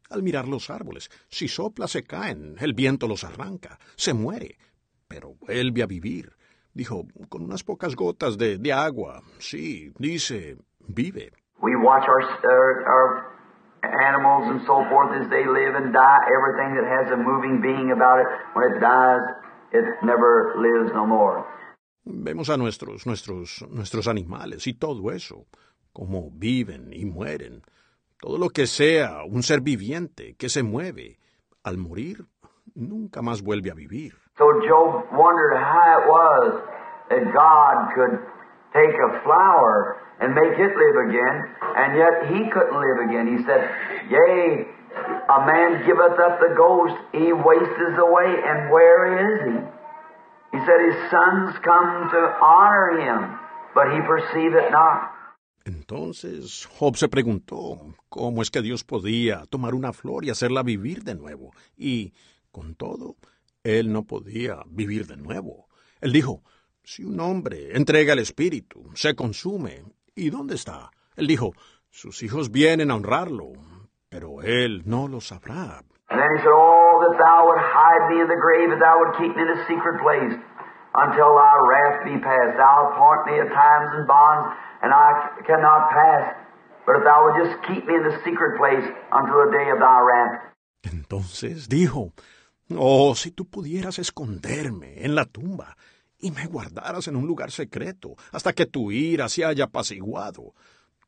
Al 0.09 0.23
mirar 0.23 0.47
los 0.47 0.71
árboles, 0.71 1.09
si 1.29 1.47
sopla 1.47 1.87
se 1.87 2.03
caen, 2.03 2.55
el 2.59 2.73
viento 2.73 3.07
los 3.07 3.23
arranca, 3.23 3.79
se 3.95 4.13
muere, 4.13 4.57
pero 5.11 5.35
vuelve 5.41 5.83
a 5.83 5.87
vivir. 5.87 6.31
Dijo, 6.73 7.05
con 7.27 7.43
unas 7.43 7.63
pocas 7.63 7.95
gotas 7.95 8.37
de, 8.37 8.57
de 8.57 8.71
agua, 8.71 9.21
sí, 9.39 9.91
dice, 9.99 10.55
vive. 10.87 11.33
We 11.61 11.75
watch 11.75 12.07
our, 12.07 12.23
our, 12.49 12.69
our 12.87 13.11
animals 13.83 14.47
and 14.51 14.61
so 14.65 14.85
forth 14.89 15.11
as 15.21 15.29
they 15.29 15.45
live 15.45 15.75
and 15.75 15.91
die. 15.91 16.21
Everything 16.31 16.71
that 16.79 16.87
has 16.87 17.11
a 17.11 17.17
moving 17.17 17.59
being 17.61 17.91
about 17.91 18.21
it, 18.21 18.27
when 18.55 18.63
it 18.71 18.79
dies, 18.79 19.21
it 19.73 19.83
never 20.01 20.55
lives 20.55 20.93
no 20.93 21.05
more. 21.05 21.45
Vemos 22.05 22.49
a 22.49 22.57
nuestros, 22.57 23.05
nuestros, 23.05 23.65
nuestros 23.69 24.07
animales 24.07 24.65
y 24.65 24.73
todo 24.73 25.11
eso, 25.11 25.45
cómo 25.91 26.31
viven 26.31 26.93
y 26.93 27.05
mueren. 27.05 27.63
Todo 28.19 28.37
lo 28.37 28.49
que 28.49 28.65
sea 28.65 29.23
un 29.25 29.43
ser 29.43 29.59
viviente 29.61 30.35
que 30.35 30.47
se 30.47 30.63
mueve, 30.63 31.19
al 31.63 31.77
morir, 31.77 32.25
nunca 32.75 33.21
más 33.21 33.41
vuelve 33.41 33.71
a 33.71 33.75
vivir. 33.75 34.13
So 34.41 34.49
Job 34.65 35.05
wondered 35.13 35.53
how 35.53 36.01
it 36.01 36.05
was 36.09 36.65
that 37.13 37.23
God 37.29 37.93
could 37.93 38.17
take 38.73 38.97
a 38.97 39.21
flower 39.21 40.01
and 40.17 40.33
make 40.33 40.57
it 40.57 40.73
live 40.73 40.97
again, 41.05 41.37
and 41.77 41.89
yet 41.93 42.13
he 42.25 42.49
couldn't 42.49 42.73
live 42.73 43.05
again. 43.05 43.37
He 43.37 43.45
said, 43.45 43.69
Yea, 44.09 44.65
a 45.29 45.45
man 45.45 45.85
giveth 45.85 46.17
up 46.17 46.41
the 46.41 46.57
ghost, 46.57 46.97
he 47.13 47.29
wastes 47.29 47.93
away, 48.01 48.33
and 48.41 48.71
where 48.73 49.01
is 49.13 49.37
he? 49.45 50.57
He 50.57 50.65
said, 50.65 50.79
His 50.89 50.97
sons 51.13 51.53
come 51.61 52.09
to 52.09 52.21
honor 52.41 52.97
him, 52.97 53.37
but 53.75 53.93
he 53.93 54.01
perceiveth 54.01 54.71
not. 54.71 55.11
Entonces 55.65 56.67
Job 56.79 56.95
se 56.97 57.07
preguntó 57.09 57.77
cómo 58.09 58.41
es 58.41 58.49
que 58.49 58.63
Dios 58.63 58.83
podía 58.83 59.45
tomar 59.51 59.75
una 59.75 59.93
flor 59.93 60.25
y 60.25 60.31
hacerla 60.31 60.63
vivir 60.63 61.03
de 61.03 61.13
nuevo. 61.13 61.51
Y, 61.77 62.13
con 62.51 62.73
todo, 62.73 63.17
él 63.63 63.91
no 63.91 64.03
podía 64.03 64.63
vivir 64.67 65.07
de 65.07 65.17
nuevo. 65.17 65.67
Él 66.01 66.11
dijo, 66.11 66.41
si 66.83 67.03
un 67.03 67.19
hombre 67.19 67.75
entrega 67.77 68.13
el 68.13 68.19
espíritu, 68.19 68.89
se 68.95 69.15
consume, 69.15 69.83
¿y 70.15 70.29
dónde 70.29 70.55
está? 70.55 70.91
Él 71.15 71.27
dijo, 71.27 71.51
sus 71.89 72.23
hijos 72.23 72.51
vienen 72.51 72.89
a 72.91 72.95
honrarlo, 72.95 73.51
pero 74.09 74.41
él 74.41 74.83
no 74.85 75.07
lo 75.07 75.21
sabrá. 75.21 75.83
Until 80.93 81.31
thy 81.39 81.55
wrath 81.63 82.03
be 82.03 82.19
past. 82.19 82.57
Thou 82.57 82.91
appoint 82.91 83.23
me 83.25 83.39
at 83.39 83.47
times 83.47 84.05
bonds, 84.07 84.51
and 84.83 84.91
I 84.91 85.39
cannot 85.47 85.87
pass. 85.87 86.35
But 86.85 86.97
if 86.97 87.03
thou 87.05 87.23
would 87.23 87.37
just 87.39 87.63
keep 87.63 87.87
me 87.87 87.95
in 87.95 88.03
the 88.03 88.19
secret 88.25 88.59
place 88.59 88.83
until 88.83 89.39
the 89.45 89.51
day 89.55 89.71
of 89.71 89.79
thy 89.79 89.99
wrath. 90.03 90.51
Entonces 90.83 91.69
dijo, 91.69 92.11
Oh, 92.77 93.15
si 93.15 93.31
tú 93.31 93.45
pudieras 93.45 93.99
esconderme 93.99 95.03
en 95.03 95.15
la 95.15 95.25
tumba 95.25 95.77
y 96.19 96.31
me 96.31 96.45
guardaras 96.45 97.07
en 97.07 97.15
un 97.15 97.27
lugar 97.27 97.51
secreto 97.51 98.15
hasta 98.31 98.53
que 98.53 98.65
tu 98.65 98.91
ira 98.91 99.27
se 99.29 99.45
haya 99.45 99.65
apaciguado. 99.65 100.53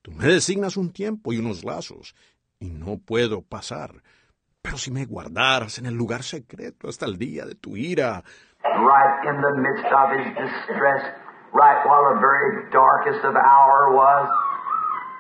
Tú 0.02 0.12
me 0.12 0.28
designas 0.28 0.76
un 0.76 0.92
tiempo 0.92 1.32
y 1.32 1.38
unos 1.38 1.64
lazos, 1.64 2.16
y 2.60 2.70
no 2.70 2.98
puedo 2.98 3.42
pasar. 3.42 4.04
Pero 4.62 4.78
si 4.78 4.92
me 4.92 5.06
guardaras 5.06 5.78
en 5.78 5.86
el 5.86 5.94
lugar 5.94 6.24
secreto 6.24 6.90
hasta 6.90 7.06
el 7.06 7.18
día 7.18 7.46
de 7.46 7.56
tu 7.56 7.78
ira, 7.78 8.24
Right 8.64 9.28
in 9.28 9.42
the 9.42 9.54
midst 9.60 9.92
of 9.92 10.10
his 10.16 10.28
distress, 10.40 11.04
right 11.52 11.86
while 11.86 12.16
the 12.16 12.20
very 12.20 12.72
darkest 12.72 13.24
of 13.26 13.36
hour 13.36 13.92
was, 13.94 14.30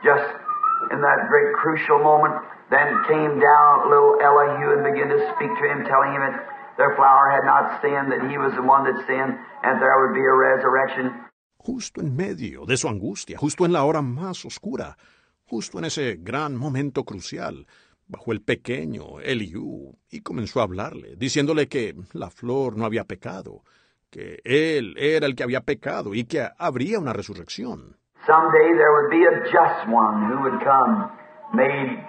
just 0.03 0.42
in 0.91 0.99
that 1.01 1.29
great 1.29 1.53
crucial 1.55 1.99
moment, 1.99 2.35
then 2.69 2.89
came 3.07 3.39
down 3.39 3.89
little 3.89 4.17
Elihu 4.19 4.73
and 4.75 4.83
began 4.83 5.09
to 5.09 5.19
speak 5.35 5.51
to 5.51 5.63
him, 5.69 5.85
telling 5.85 6.11
him 6.17 6.21
that 6.25 6.37
their 6.77 6.95
flower 6.95 7.29
had 7.29 7.45
not 7.45 7.79
sinned, 7.81 8.11
that 8.11 8.27
he 8.29 8.37
was 8.37 8.51
the 8.55 8.65
one 8.65 8.83
that 8.83 8.97
sinned, 9.05 9.37
and 9.63 9.81
there 9.81 9.95
would 10.01 10.13
be 10.13 10.25
a 10.25 10.33
resurrection. 10.33 11.23
justo 11.63 12.01
en 12.01 12.15
medio 12.15 12.65
de 12.65 12.77
su 12.77 12.87
angustia, 12.89 13.37
justo 13.37 13.65
en 13.65 13.71
la 13.71 13.85
hora 13.85 14.01
más 14.01 14.45
oscura, 14.45 14.97
justo 15.45 15.79
en 15.79 15.85
ese 15.85 16.17
gran 16.19 16.55
momento 16.55 17.05
crucial, 17.05 17.67
bajó 18.07 18.33
el 18.33 18.41
pequeño 18.41 19.21
Eliú 19.21 19.97
y 20.09 20.21
comenzó 20.21 20.59
a 20.59 20.63
hablarle, 20.63 21.15
diciéndole 21.15 21.67
que 21.67 21.95
la 22.11 22.29
flor 22.29 22.77
no 22.77 22.85
había 22.85 23.05
pecado, 23.05 23.63
que 24.09 24.41
él 24.43 24.95
era 24.97 25.25
el 25.25 25.35
que 25.35 25.43
había 25.43 25.61
pecado 25.61 26.13
y 26.13 26.25
que 26.25 26.47
habría 26.57 26.99
una 26.99 27.13
resurrección. 27.13 27.97
Someday 28.25 28.69
there 28.79 28.93
would 28.93 29.11
be 29.11 29.23
a 29.25 29.35
just 29.51 29.89
one 29.89 30.31
who 30.31 30.43
would 30.47 30.63
come, 30.63 31.11
made 31.53 31.99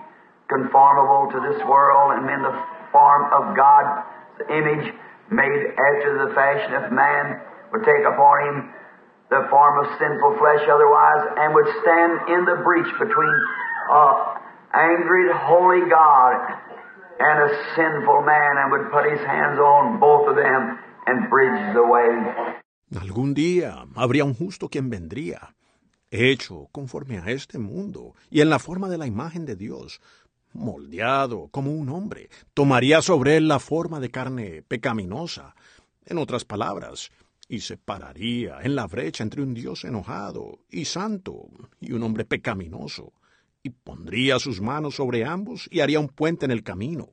conformable 0.49 1.33
to 1.33 1.39
this 1.43 1.59
world 1.67 2.19
and 2.19 2.31
in 2.31 2.43
the 2.43 2.55
form 2.93 3.25
of 3.35 3.57
God's 3.57 4.07
image, 4.51 4.95
made 5.31 5.61
after 5.75 6.27
the 6.27 6.35
fashion 6.35 6.75
of 6.75 6.93
man, 6.93 7.41
would 7.73 7.83
take 7.83 8.07
upon 8.07 8.37
him 8.47 8.57
the 9.31 9.49
form 9.51 9.83
of 9.83 9.91
sinful 9.99 10.39
flesh 10.39 10.63
otherwise, 10.71 11.27
and 11.39 11.55
would 11.55 11.67
stand 11.83 12.13
in 12.29 12.45
the 12.45 12.63
breach 12.63 12.93
between 13.01 13.35
uh, 13.91 14.39
angry, 14.75 15.33
holy 15.33 15.89
God 15.91 16.39
and 17.19 17.37
a 17.43 17.51
sinful 17.75 18.23
man, 18.23 18.53
and 18.59 18.71
would 18.71 18.91
put 18.91 19.11
his 19.11 19.21
hands 19.27 19.59
on 19.59 19.99
both 19.99 20.29
of 20.29 20.37
them 20.37 20.79
and 21.07 21.31
bridge 21.31 21.75
the 21.75 21.83
way. 21.83 22.11
Algún 23.01 23.35
día 23.35 23.87
habría 23.97 24.25
un 24.25 24.35
justo 24.35 24.69
quien 24.69 24.91
vendría, 24.91 25.55
hecho 26.15 26.69
conforme 26.73 27.19
a 27.19 27.31
este 27.31 27.59
mundo 27.59 28.15
y 28.31 28.41
en 28.41 28.51
la 28.51 28.59
forma 28.59 28.89
de 28.89 28.99
la 28.99 29.07
imagen 29.07 29.45
de 29.45 29.57
Dios, 29.57 30.01
moldeado 30.53 31.49
como 31.49 31.73
un 31.73 31.89
hombre, 31.89 32.31
tomaría 32.55 33.03
sobre 33.03 33.37
él 33.37 33.49
la 33.49 33.59
forma 33.59 34.01
de 34.01 34.11
carne 34.11 34.63
pecaminosa. 34.63 35.55
En 36.07 36.19
otras 36.19 36.45
palabras, 36.45 37.11
y 37.49 37.61
se 37.61 37.77
pararía 37.77 38.61
en 38.63 38.75
la 38.75 38.87
brecha 38.87 39.23
entre 39.23 39.43
un 39.43 39.55
Dios 39.55 39.85
enojado 39.85 40.59
y 40.71 40.85
santo 40.85 41.49
y 41.81 41.93
un 41.93 42.03
hombre 42.03 42.25
pecaminoso, 42.25 43.13
y 43.63 43.71
pondría 43.71 44.39
sus 44.39 44.61
manos 44.61 44.97
sobre 44.97 45.25
ambos 45.25 45.69
y 45.71 45.81
haría 45.81 46.01
un 46.01 46.09
puente 46.09 46.45
en 46.45 46.51
el 46.51 46.63
camino. 46.63 47.09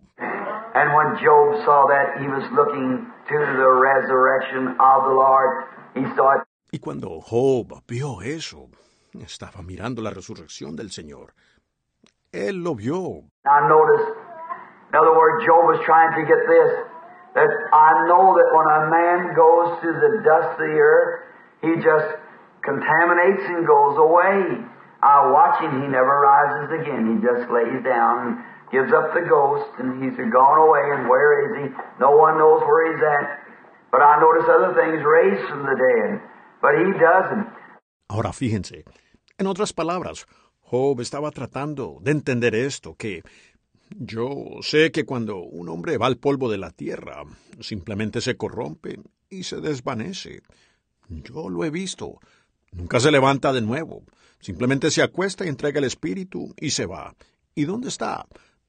And 0.74 0.96
when 0.96 1.18
Job 1.20 1.66
saw 1.66 1.86
that, 1.88 2.22
he 2.22 2.28
was 2.28 2.50
looking 2.54 3.06
to 3.28 3.38
the 3.38 3.72
resurrection 3.82 4.68
of 4.80 5.04
the 5.04 5.14
Lord. 5.14 5.68
He 5.96 6.16
saw 6.16 6.38
it. 6.38 6.44
Y 6.72 6.80
cuando 6.80 7.20
Job 7.20 7.84
vio 7.86 8.22
eso, 8.22 8.70
estaba 9.20 9.62
mirando 9.62 10.02
la 10.02 10.12
resurrección 10.12 10.76
del 10.76 10.92
Señor. 10.92 11.34
Él 12.32 12.64
lo 12.64 12.76
vio. 12.76 13.24
Now 13.44 13.68
notice, 13.68 14.08
in 14.90 14.96
other 14.96 15.14
words, 15.14 15.46
Job 15.46 15.68
was 15.68 15.82
trying 15.86 16.16
to 16.16 16.24
get 16.26 16.40
this, 16.48 16.72
that 17.36 17.52
I 17.74 18.08
know 18.08 18.36
that 18.36 18.50
when 18.56 18.68
a 18.72 18.82
man 18.90 19.36
goes 19.36 19.80
to 19.84 19.90
the 19.92 20.24
dust 20.24 20.60
of 20.60 20.68
the 20.68 20.80
earth, 20.80 21.28
he 21.62 21.76
just 21.84 22.08
contaminates 22.64 23.44
and 23.48 23.68
goes 23.68 23.98
away. 23.98 24.64
I 25.04 25.32
watch 25.32 25.60
him, 25.62 25.82
he 25.82 25.88
never 25.88 26.22
rises 26.22 26.82
again. 26.82 27.04
He 27.10 27.18
just 27.26 27.50
lays 27.52 27.84
down 27.84 28.16
and 28.22 28.32
gives 28.72 28.94
up 28.94 29.14
the 29.14 29.28
ghost, 29.28 29.68
and 29.80 30.04
he's 30.04 30.16
gone 30.16 30.60
away, 30.60 30.84
and 30.96 31.10
where 31.10 31.42
is 31.44 31.52
he? 31.58 31.66
No 32.00 32.12
one 32.16 32.38
knows 32.38 32.62
where 32.64 32.94
he's 32.94 33.04
at. 33.04 33.42
But 33.92 34.02
I 34.02 34.22
notice 34.22 34.48
other 34.48 34.72
things 34.78 35.04
raised 35.04 35.50
from 35.50 35.64
the 35.64 35.76
dead, 35.76 36.22
but 36.62 36.78
he 36.80 36.88
doesn't. 36.96 37.48
Ahora 38.08 38.32
fíjense, 38.32 38.86
en 39.42 39.48
otras 39.48 39.74
palabras, 39.74 40.28
Job 40.62 41.02
estaba 41.02 41.32
tratando 41.32 41.98
de 42.02 42.12
entender 42.12 42.56
esto, 42.56 42.96
que 42.96 43.24
yo 43.90 44.30
sé 44.62 44.92
que 44.92 45.06
cuando 45.06 45.38
un 45.40 45.68
hombre 45.68 45.98
va 45.98 46.08
al 46.08 46.18
polvo 46.18 46.50
de 46.50 46.58
la 46.58 46.72
tierra, 46.72 47.24
simplemente 47.60 48.22
se 48.22 48.38
corrompe 48.38 49.00
y 49.30 49.44
se 49.44 49.60
desvanece. 49.60 50.42
Yo 51.10 51.50
lo 51.50 51.66
he 51.66 51.70
visto. 51.70 52.20
Nunca 52.72 53.00
se 53.00 53.12
levanta 53.12 53.52
de 53.52 53.62
nuevo. 53.62 54.04
Simplemente 54.40 54.92
se 54.92 55.04
acuesta 55.04 55.46
y 55.46 55.50
entrega 55.50 55.80
el 55.80 55.86
espíritu 55.86 56.54
y 56.58 56.70
se 56.70 56.86
va. 56.86 57.16
¿Y 57.54 57.66
dónde 57.66 57.90
está? 57.90 58.26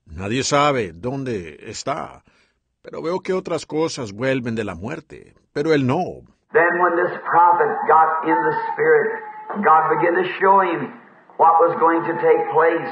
Nadie 0.06 0.42
sabe 0.42 0.92
dónde 0.92 1.58
está. 1.68 2.24
Pero 2.82 3.00
veo 3.00 3.20
que 3.20 3.32
otras 3.32 3.64
cosas 3.64 4.12
vuelven 4.12 4.56
de 4.56 4.64
la 4.64 4.74
muerte. 4.74 5.34
Pero 5.52 5.72
él 5.72 5.86
no. 5.86 6.22
God 9.61 9.82
began 9.92 10.14
to 10.16 10.26
show 10.40 10.61
him 10.61 10.88
what 11.36 11.61
was 11.61 11.76
going 11.80 12.03
to 12.09 12.14
take 12.22 12.42
place, 12.53 12.88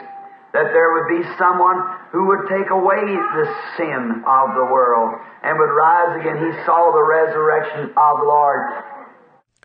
that 0.53 0.73
there 0.75 0.93
would 0.93 1.09
be 1.09 1.23
someone 1.39 1.79
who 2.13 2.27
would 2.27 2.45
take 2.49 2.71
away 2.71 3.01
the 3.39 3.47
sin 3.77 4.23
of 4.27 4.47
the 4.59 4.67
world 4.67 5.15
and 5.43 5.59
would 5.59 5.73
rise 5.73 6.21
again. 6.21 6.37
He 6.37 6.53
saw 6.67 6.93
the 6.93 7.05
resurrection 7.07 7.95
of 7.97 8.13
the 8.21 8.27
Lord. 8.27 8.61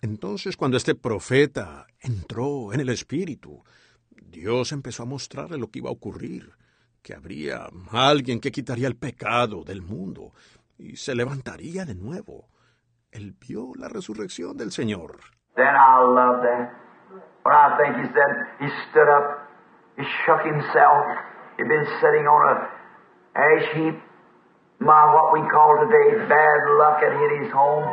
Entonces 0.02 0.56
cuando 0.56 0.78
este 0.78 0.94
profeta 0.94 1.88
entró 2.00 2.74
en 2.74 2.80
el 2.82 2.90
espíritu, 2.90 3.64
Dios 4.12 4.72
empezó 4.72 5.04
a 5.04 5.06
mostrarle 5.08 5.58
lo 5.58 5.68
que 5.68 5.80
iba 5.80 5.90
a 5.90 5.94
ocurrir, 5.94 6.54
que 7.02 7.14
habría 7.14 7.70
alguien 7.92 8.40
que 8.40 8.52
quitaría 8.52 8.88
el 8.88 8.98
pecado 8.98 9.64
del 9.64 9.82
mundo 9.82 10.34
y 10.78 10.98
se 10.98 11.16
levantaría 11.16 11.86
de 11.86 11.96
nuevo. 11.96 12.50
Él 13.12 13.34
vio 13.40 13.72
la 13.76 13.88
resurrección 13.88 14.58
del 14.58 14.72
Señor. 14.72 15.20
Then 15.56 15.74
I 15.74 16.04
love 16.04 16.42
that. 16.44 16.85
When 17.46 17.54
I 17.54 17.78
think 17.78 17.94
he 18.02 18.08
said 18.10 18.32
he 18.58 18.70
stood 18.90 19.08
up, 19.08 19.46
he 19.98 20.04
shook 20.26 20.42
himself. 20.42 21.06
He'd 21.58 21.70
been 21.70 21.86
sitting 22.02 22.26
on 22.26 22.42
a 22.42 22.56
ash 23.38 23.68
heap. 23.76 24.02
My 24.80 25.14
what 25.14 25.32
we 25.32 25.48
call 25.54 25.78
today 25.86 26.26
bad 26.26 26.60
luck 26.82 26.98
had 27.06 27.14
hit 27.14 27.44
his 27.44 27.54
home. 27.54 27.86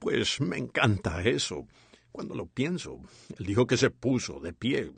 Pues 0.00 0.40
me 0.40 0.56
encanta 0.56 1.20
eso. 1.22 1.66
Cuando 2.12 2.34
lo 2.34 2.46
pienso, 2.46 3.00
él 3.38 3.44
dijo 3.44 3.66
que 3.66 3.76
se 3.76 3.90
puso 3.90 4.40
de 4.40 4.54
pie, 4.54 4.90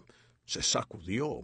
se 0.45 0.63
sacudió. 0.63 1.41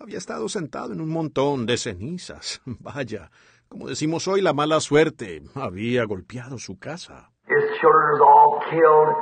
Había 0.00 0.18
estado 0.18 0.48
sentado 0.48 0.92
en 0.92 1.00
un 1.00 1.10
montón 1.10 1.64
de 1.64 1.76
cenizas. 1.76 2.60
Vaya, 2.66 3.30
como 3.68 3.86
decimos 3.86 4.26
hoy, 4.26 4.40
la 4.40 4.52
mala 4.52 4.80
suerte 4.80 5.42
había 5.54 6.04
golpeado 6.06 6.58
su 6.58 6.76
casa. 6.76 7.30
His 7.46 7.78
children 7.80 8.18
was 8.18 8.20
all 8.20 8.60
killed. 8.68 9.14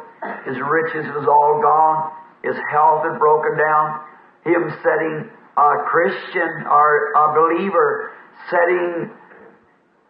His 0.46 0.56
riches 0.56 1.04
was 1.14 1.28
all 1.28 1.60
gone. 1.60 2.22
His 2.42 2.56
health 2.70 3.04
had 3.06 3.18
broken 3.18 3.56
down. 3.56 4.00
Him 4.44 4.62
setting 4.82 5.30
a 5.56 5.70
Christian 5.86 6.66
or 6.66 7.12
a 7.14 7.26
believer, 7.38 8.10
setting 8.50 9.10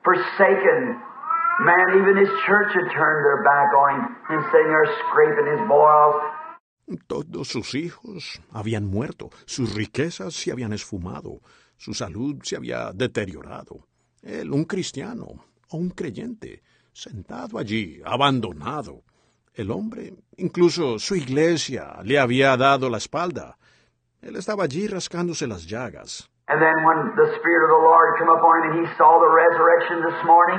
forsaken. 0.04 1.00
Man, 1.60 1.86
even 2.00 2.16
his 2.16 2.32
church 2.46 2.72
had 2.72 2.90
turned 2.90 3.24
their 3.24 3.42
back 3.44 3.68
on 3.76 4.00
him 4.00 4.16
and 4.30 4.44
sitting 4.50 4.72
there 4.72 4.88
scraping 5.08 5.46
his 5.52 5.68
boils. 5.68 6.16
Todos 7.06 7.48
sus 7.48 7.74
hijos 7.74 8.40
habían 8.52 8.86
muerto, 8.86 9.30
sus 9.46 9.74
riquezas 9.74 10.34
se 10.34 10.50
habían 10.50 10.72
esfumado, 10.72 11.40
su 11.76 11.94
salud 11.94 12.42
se 12.42 12.56
había 12.56 12.92
deteriorado. 12.92 13.86
Él, 14.22 14.52
un 14.52 14.64
cristiano 14.64 15.26
o 15.70 15.76
un 15.76 15.90
creyente, 15.90 16.62
sentado 16.92 17.58
allí, 17.58 18.00
abandonado. 18.04 19.04
El 19.54 19.70
hombre, 19.70 20.14
incluso 20.38 20.98
su 20.98 21.14
iglesia, 21.14 21.98
le 22.04 22.18
había 22.18 22.56
dado 22.56 22.88
la 22.88 22.96
espalda. 22.96 23.56
Él 24.22 24.36
estaba 24.36 24.64
allí 24.64 24.88
rascándose 24.88 25.46
las 25.46 25.66
llagas. 25.66 26.28
And 26.48 26.60
then 26.60 26.84
when 26.84 27.14
the 27.16 27.28
Spirit 27.38 27.62
of 27.64 27.70
the 27.70 27.82
Lord 27.84 28.18
came 28.18 28.28
upon 28.28 28.54
him 28.58 28.72
and 28.72 28.74
he 28.80 28.86
saw 28.96 29.20
the 29.20 29.30
resurrection 29.30 30.02
this 30.02 30.20
morning, 30.24 30.58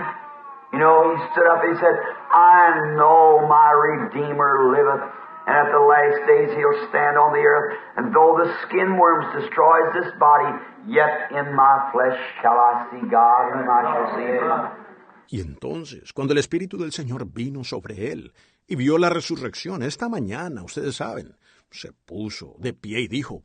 you 0.72 0.80
know, 0.80 1.14
he 1.14 1.22
stood 1.34 1.48
up 1.50 1.62
and 1.64 1.76
he 1.76 1.80
said, 1.82 1.96
I 2.32 2.96
know 2.98 3.46
my 3.50 3.70
Redeemer 3.74 4.74
liveth, 4.74 5.04
and 5.46 5.54
at 5.58 5.70
the 5.74 5.84
last 5.84 6.20
days 6.26 6.50
he'll 6.56 6.90
stand 6.90 7.18
on 7.18 7.34
the 7.34 7.44
earth, 7.46 7.78
and 7.98 8.14
though 8.14 8.38
the 8.42 8.50
skin 8.66 8.98
worms 8.98 9.28
destroys 9.38 9.90
this 9.94 10.10
body, 10.20 10.50
yet 10.88 11.30
in 11.34 11.54
my 11.54 11.90
flesh 11.92 12.18
shall 12.42 12.58
I 12.58 12.88
see 12.90 13.04
God, 13.10 13.58
whom 13.58 13.68
I 13.70 13.82
shall 13.90 14.08
see 14.18 14.30
him. 14.38 14.84
Y 15.30 15.42
entonces, 15.42 16.14
cuando 16.14 16.34
el 16.34 16.40
Espíritu 16.40 16.78
del 16.78 16.92
Señor 16.92 17.26
vino 17.26 17.64
sobre 17.64 18.12
él 18.12 18.32
y 18.74 18.76
vio 18.76 18.98
la 18.98 19.10
resurrección 19.10 19.84
esta 19.84 20.10
mañana, 20.10 20.64
ustedes 20.64 20.96
saben, 20.96 21.36
se 21.70 21.92
puso 21.92 22.56
de 22.58 22.74
pie 22.74 23.02
y 23.02 23.08
dijo, 23.08 23.44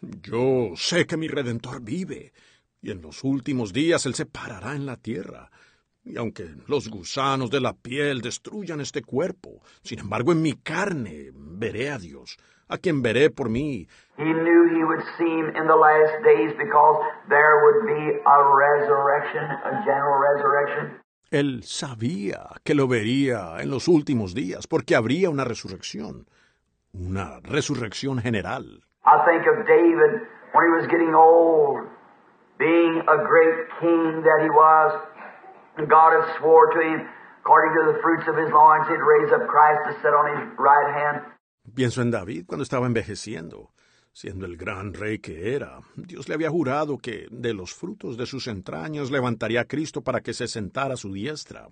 Yo 0.00 0.70
sé 0.74 1.06
que 1.06 1.18
mi 1.18 1.28
Redentor 1.28 1.82
vive, 1.82 2.32
y 2.80 2.90
en 2.90 3.02
los 3.02 3.22
últimos 3.22 3.74
días 3.74 4.06
Él 4.06 4.14
se 4.14 4.24
parará 4.24 4.74
en 4.74 4.86
la 4.86 4.96
tierra. 4.96 5.50
Y 6.02 6.16
aunque 6.16 6.48
los 6.66 6.88
gusanos 6.88 7.50
de 7.50 7.60
la 7.60 7.74
piel 7.74 8.22
destruyan 8.22 8.80
este 8.80 9.02
cuerpo, 9.02 9.60
sin 9.82 9.98
embargo 9.98 10.32
en 10.32 10.40
mi 10.40 10.54
carne 10.54 11.30
veré 11.34 11.90
a 11.90 11.98
Dios, 11.98 12.38
a 12.66 12.78
quien 12.78 13.02
veré 13.02 13.28
por 13.28 13.50
mí. 13.50 13.86
He 14.16 14.24
knew 14.24 14.78
he 14.78 14.82
would 14.82 15.04
see 15.18 15.40
in 15.60 15.66
the 15.66 15.76
last 15.76 16.24
days 16.24 16.54
because 16.56 17.04
there 17.28 17.60
would 17.64 17.84
be 17.84 18.16
a 18.24 18.38
resurrection, 18.56 19.44
a 19.44 19.84
general 19.84 20.16
resurrection. 20.18 21.00
Él 21.30 21.62
sabía 21.62 22.60
que 22.64 22.74
lo 22.74 22.88
vería 22.88 23.60
en 23.60 23.70
los 23.70 23.86
últimos 23.86 24.34
días, 24.34 24.66
porque 24.66 24.96
habría 24.96 25.30
una 25.30 25.44
resurrección, 25.44 26.26
una 26.92 27.38
resurrección 27.40 28.18
general. 28.18 28.82
I 29.06 29.16
think 29.24 29.46
of 29.46 29.64
David 29.66 30.26
when 30.52 30.66
he 30.66 30.72
was 30.76 30.86
getting 30.90 31.14
old, 31.14 31.86
being 32.58 33.00
a 33.06 33.16
great 33.16 33.68
king 33.78 34.22
that 34.22 34.42
he 34.42 34.50
was. 34.50 34.92
God 35.88 36.12
had 36.18 36.36
swore 36.38 36.66
to 36.74 36.80
him, 36.82 37.08
according 37.40 37.72
to 37.78 37.92
the 37.92 37.98
fruits 38.02 38.26
of 38.28 38.36
his 38.36 38.50
loins, 38.50 38.88
he'd 38.88 39.00
raise 39.00 39.32
up 39.32 39.46
Christ 39.46 39.80
to 39.86 39.92
sit 40.02 40.12
on 40.12 40.26
his 40.34 40.58
right 40.58 40.90
hand. 40.92 41.22
Pienso 41.74 42.02
en 42.02 42.10
David 42.10 42.46
cuando 42.46 42.64
estaba 42.64 42.86
envejeciendo, 42.86 43.70
Siendo 44.12 44.44
el 44.44 44.56
gran 44.56 44.92
rey 44.92 45.18
que 45.18 45.54
era, 45.54 45.80
Dios 45.94 46.28
le 46.28 46.34
había 46.34 46.50
jurado 46.50 46.98
que 46.98 47.28
de 47.30 47.54
los 47.54 47.74
frutos 47.74 48.16
de 48.16 48.26
sus 48.26 48.48
entrañas 48.48 49.10
levantaría 49.10 49.62
a 49.62 49.64
Cristo 49.64 50.02
para 50.02 50.20
que 50.20 50.34
se 50.34 50.48
sentara 50.48 50.96
su 50.96 51.12
diestra. 51.12 51.68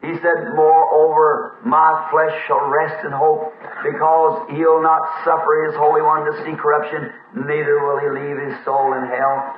He 0.00 0.14
said, 0.22 0.54
Moreover, 0.54 1.58
my 1.64 2.08
flesh 2.12 2.30
shall 2.46 2.70
rest 2.70 3.04
in 3.04 3.10
hope, 3.10 3.50
because 3.82 4.46
he'll 4.54 4.80
not 4.80 5.02
suffer 5.24 5.66
his 5.66 5.74
Holy 5.74 6.02
One 6.02 6.24
to 6.24 6.44
see 6.44 6.54
corruption, 6.54 7.10
neither 7.34 7.82
will 7.82 7.98
he 7.98 8.08
leave 8.14 8.38
his 8.38 8.64
soul 8.64 8.94
in 8.94 9.10
hell. 9.10 9.56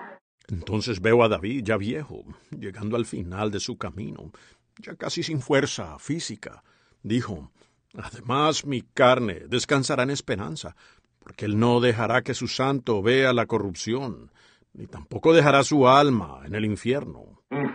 Entonces 0.51 1.01
veo 1.01 1.23
a 1.23 1.29
David 1.29 1.65
ya 1.65 1.77
viejo, 1.77 2.25
llegando 2.51 2.97
al 2.97 3.07
final 3.07 3.51
de 3.51 3.61
su 3.61 3.79
camino, 3.79 4.31
ya 4.79 4.97
casi 4.97 5.23
sin 5.23 5.41
fuerza 5.41 5.99
física. 5.99 6.63
Dijo, 7.03 7.51
Además 7.99 8.65
mi 8.65 8.83
carne 8.83 9.43
descansará 9.49 10.05
en 10.05 10.11
esperanza, 10.11 10.77
porque 11.19 11.47
él 11.47 11.59
no 11.59 11.81
dejará 11.81 12.23
que 12.23 12.35
su 12.35 12.47
santo 12.47 13.03
vea 13.03 13.33
la 13.33 13.47
corrupción, 13.47 14.31
ni 14.75 14.87
tampoco 14.87 15.33
dejará 15.33 15.65
su 15.65 15.89
alma 15.89 16.43
en 16.45 16.55
el 16.55 16.65
infierno. 16.65 17.41
He 17.51 17.67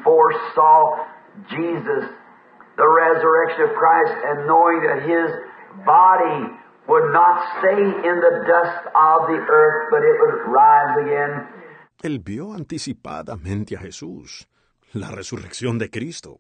would 6.88 7.12
not 7.12 7.42
stay 7.58 7.82
in 7.82 8.16
the 8.22 8.46
dust 8.46 8.86
of 8.94 9.28
the 9.28 9.40
earth, 9.42 9.90
but 9.90 10.04
it 10.04 10.16
would 10.22 10.38
rise 10.54 10.94
again. 11.02 11.48
Él 12.06 12.20
vio 12.20 12.53
anticipadamente 12.53 13.76
a 13.76 13.80
Jesús, 13.80 14.47
la 14.93 15.10
resurrección 15.10 15.80
de 15.80 15.89
Cristo, 15.89 16.38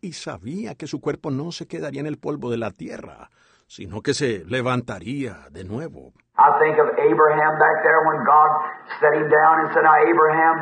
y 0.00 0.14
sabía 0.14 0.74
que 0.74 0.88
su 0.88 1.00
cuerpo 1.00 1.30
no 1.30 1.52
se 1.52 1.68
quedaría 1.68 2.00
en 2.00 2.08
el 2.08 2.18
polvo 2.18 2.50
de 2.50 2.58
la 2.58 2.72
tierra, 2.72 3.30
sino 3.68 4.02
que 4.02 4.12
se 4.12 4.44
levantaría 4.44 5.46
de 5.52 5.62
nuevo. 5.62 6.12
I 6.36 6.50
think 6.58 6.80
of 6.82 6.88
Abraham 6.98 7.60
back 7.60 7.84
there 7.86 8.02
when 8.10 8.26
God 8.26 8.50
set 8.98 9.14
him 9.14 9.30
down 9.30 9.60
and 9.62 9.68
said, 9.72 9.84
Now, 9.84 10.02
Abraham, 10.02 10.56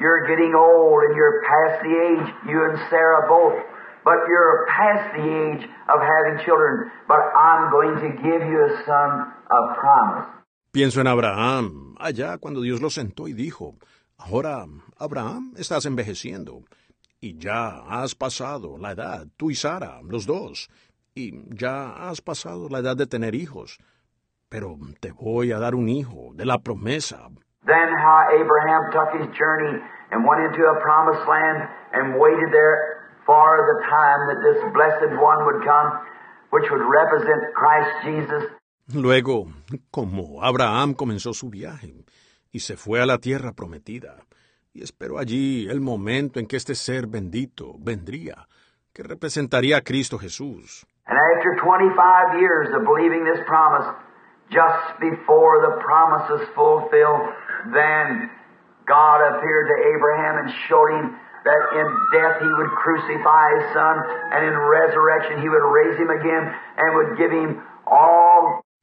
you're 0.00 0.24
getting 0.26 0.54
old 0.56 1.04
and 1.04 1.14
you're 1.14 1.44
past 1.44 1.84
the 1.84 1.92
age, 1.92 2.28
you 2.48 2.64
and 2.64 2.78
Sarah 2.88 3.28
both, 3.28 3.60
but 4.08 4.24
you're 4.24 4.64
past 4.72 5.20
the 5.20 5.28
age 5.52 5.68
of 5.92 6.00
having 6.00 6.40
children, 6.46 6.90
but 7.06 7.20
I'm 7.36 7.70
going 7.70 8.00
to 8.00 8.08
give 8.24 8.40
you 8.40 8.56
a 8.56 8.72
son 8.88 9.28
of 9.52 9.76
promise. 9.76 10.38
Pienso 10.70 11.00
en 11.00 11.08
Abraham, 11.08 11.94
allá 11.98 12.38
cuando 12.38 12.60
Dios 12.60 12.80
lo 12.80 12.88
sentó 12.88 13.26
y 13.26 13.32
dijo, 13.32 13.74
Ahora, 14.18 14.66
Abraham, 14.98 15.54
estás 15.56 15.86
envejeciendo, 15.86 16.64
y 17.20 17.38
ya 17.38 17.82
has 17.88 18.14
pasado 18.16 18.76
la 18.76 18.92
edad, 18.92 19.26
tú 19.36 19.50
y 19.50 19.54
Sara, 19.54 20.00
los 20.02 20.26
dos, 20.26 20.68
y 21.14 21.32
ya 21.54 21.90
has 22.08 22.20
pasado 22.20 22.68
la 22.68 22.80
edad 22.80 22.96
de 22.96 23.06
tener 23.06 23.34
hijos, 23.36 23.78
pero 24.48 24.76
te 25.00 25.12
voy 25.12 25.52
a 25.52 25.58
dar 25.58 25.74
un 25.74 25.88
hijo 25.88 26.32
de 26.34 26.44
la 26.44 26.58
promesa. 26.58 27.30
Then 27.64 27.88
how 27.94 28.28
Abraham 28.32 28.90
took 28.92 29.20
his 29.20 29.28
journey 29.38 29.80
and 30.10 30.26
went 30.26 30.42
into 30.42 30.66
a 30.66 30.80
promised 30.80 31.26
land 31.28 31.68
and 31.92 32.18
waited 32.18 32.50
there 32.52 32.98
for 33.24 33.62
the 33.70 33.78
time 33.88 34.26
that 34.28 34.40
this 34.42 34.58
blessed 34.74 35.14
one 35.20 35.44
would 35.46 35.62
come, 35.64 35.92
which 36.50 36.68
would 36.70 36.82
represent 36.82 37.54
Christ 37.54 37.90
Jesus. 38.04 38.44
Luego, 38.94 39.48
como 39.90 40.42
Abraham 40.42 40.94
comenzó 40.94 41.34
su 41.34 41.50
viaje 41.50 42.04
y 42.58 42.60
se 42.60 42.76
fue 42.76 43.00
a 43.00 43.06
la 43.06 43.18
tierra 43.18 43.52
prometida, 43.52 44.16
y 44.74 44.82
esperó 44.82 45.20
allí 45.20 45.68
el 45.70 45.80
momento 45.80 46.40
en 46.40 46.48
que 46.48 46.56
este 46.56 46.74
ser 46.74 47.06
bendito 47.06 47.74
vendría, 47.78 48.48
que 48.92 49.04
representaría 49.04 49.76
a 49.76 49.82
Cristo 49.82 50.18
Jesús. 50.18 50.84
And 51.06 51.16
after 51.36 51.54
25 51.54 52.40
years 52.42 52.74
of 52.74 52.82
believing 52.82 53.22
this 53.22 53.38
promise, 53.46 53.86
just 54.50 54.98
before 54.98 55.62
the 55.62 55.78
promise 55.86 56.26
was 56.34 56.42
fulfilled, 56.58 57.30
then 57.70 58.28
God 58.90 59.22
appeared 59.22 59.66
to 59.70 59.76
Abraham 59.94 60.34
and 60.42 60.48
showed 60.66 60.90
him 60.98 61.14
that 61.46 61.62
in 61.78 61.86
death 62.10 62.42
he 62.42 62.50
would 62.58 62.72
crucify 62.74 63.54
his 63.54 63.66
son, 63.70 64.02
and 64.34 64.50
in 64.50 64.54
resurrection 64.58 65.38
he 65.38 65.48
would 65.48 65.62
raise 65.62 65.94
him 65.94 66.10
again 66.10 66.44
and 66.74 66.88
would 66.98 67.12
give 67.22 67.30
him 67.30 67.62
all. 67.86 68.27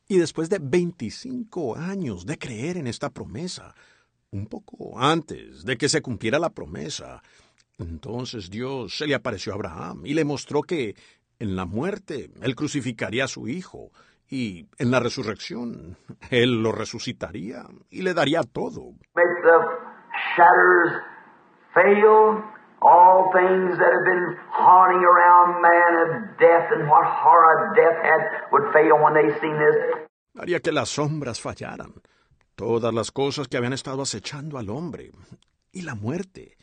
Y 0.08 0.18
después 0.18 0.50
de 0.50 0.60
25 0.62 1.78
años 1.78 2.26
de 2.26 2.38
creer 2.38 2.78
en 2.78 2.88
esta 2.88 3.10
promesa, 3.10 3.74
un 4.32 4.48
poco 4.48 5.00
antes 5.00 5.66
de 5.66 5.78
que 5.78 5.90
se 5.90 6.02
cumpliera 6.02 6.38
la 6.38 6.52
promesa, 6.52 7.24
entonces 7.78 8.50
Dios 8.50 8.98
se 8.98 9.08
le 9.08 9.16
apareció 9.16 9.52
a 9.52 9.56
Abraham 9.56 10.02
y 10.06 10.14
le 10.14 10.24
mostró 10.24 10.62
que 10.62 10.96
en 11.40 11.56
la 11.56 11.66
muerte 11.66 12.30
él 12.42 12.56
crucificaría 12.56 13.26
a 13.26 13.28
su 13.28 13.48
hijo 13.48 13.92
y 14.30 14.68
en 14.78 14.92
la 14.92 15.00
resurrección 15.00 15.98
él 16.30 16.62
lo 16.62 16.72
resucitaría 16.72 17.66
y 17.90 18.02
le 18.02 18.14
daría 18.14 18.44
todo. 18.44 18.94
Make 19.16 19.42
the 19.44 19.60
all 22.86 23.32
things 23.34 23.78
that 23.78 23.92
have 23.92 24.06
been 24.06 24.38
haunting 24.52 25.04
around 25.04 25.62
man 25.62 25.92
of 26.04 26.10
death 26.38 26.72
and 26.72 26.88
what 26.88 27.06
horror 27.06 27.74
death 27.76 27.98
had 28.04 28.22
would 28.52 28.72
fail 28.74 29.02
when 29.02 29.14
they 29.14 29.34
seen 29.42 29.58
this. 29.58 29.76
Haría 30.38 30.60
que 30.60 30.72
las 30.72 30.90
sombras 30.90 31.42
fallaran, 31.42 31.94
todas 32.56 32.94
las 32.94 33.12
cosas 33.12 33.48
que 33.48 33.58
habían 33.58 33.74
estado 33.74 34.02
acechando 34.02 34.58
al 34.58 34.70
hombre 34.70 35.12
y 35.72 35.82
la 35.82 35.96
muerte 35.96 36.58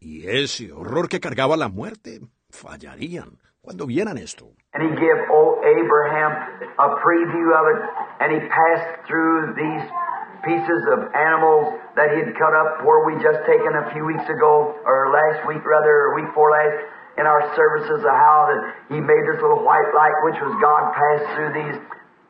y 0.00 0.26
ese 0.28 0.72
horror 0.72 1.08
que 1.08 1.20
cargaba 1.20 1.56
la 1.56 1.68
muerte 1.68 2.20
fallarían 2.50 3.38
cuando 3.60 3.86
vieran 3.86 4.18
esto. 4.18 4.50
And 4.74 4.82
he 4.82 4.94
gave 4.96 5.18
old 5.30 5.64
Abraham 5.64 6.32
a 6.78 6.88
preview 7.04 7.54
of 7.54 7.64
it, 7.72 7.80
and 8.20 8.32
he 8.32 8.40
passed 8.48 9.06
through 9.06 9.54
these 9.54 9.88
pieces 10.44 10.82
of 10.92 11.10
animals 11.14 11.78
that 11.96 12.12
he 12.14 12.22
had 12.22 12.34
cut 12.34 12.54
up 12.54 12.82
where 12.84 13.06
we 13.06 13.14
just 13.22 13.42
taken 13.46 13.72
a 13.74 13.90
few 13.94 14.04
weeks 14.04 14.26
ago, 14.28 14.74
or 14.84 15.10
last 15.10 15.46
week 15.46 15.62
rather, 15.64 16.10
or 16.10 16.14
week 16.14 16.26
before 16.30 16.50
last, 16.50 16.78
in 17.18 17.26
our 17.26 17.42
services 17.54 18.00
of 18.02 18.14
how 18.14 18.48
that 18.50 18.60
he 18.88 19.00
made 19.00 19.24
this 19.28 19.40
little 19.40 19.62
white 19.62 19.90
light, 19.94 20.16
which 20.24 20.38
was 20.40 20.54
God 20.60 20.92
passed 20.94 21.28
through 21.36 21.52
these, 21.54 21.76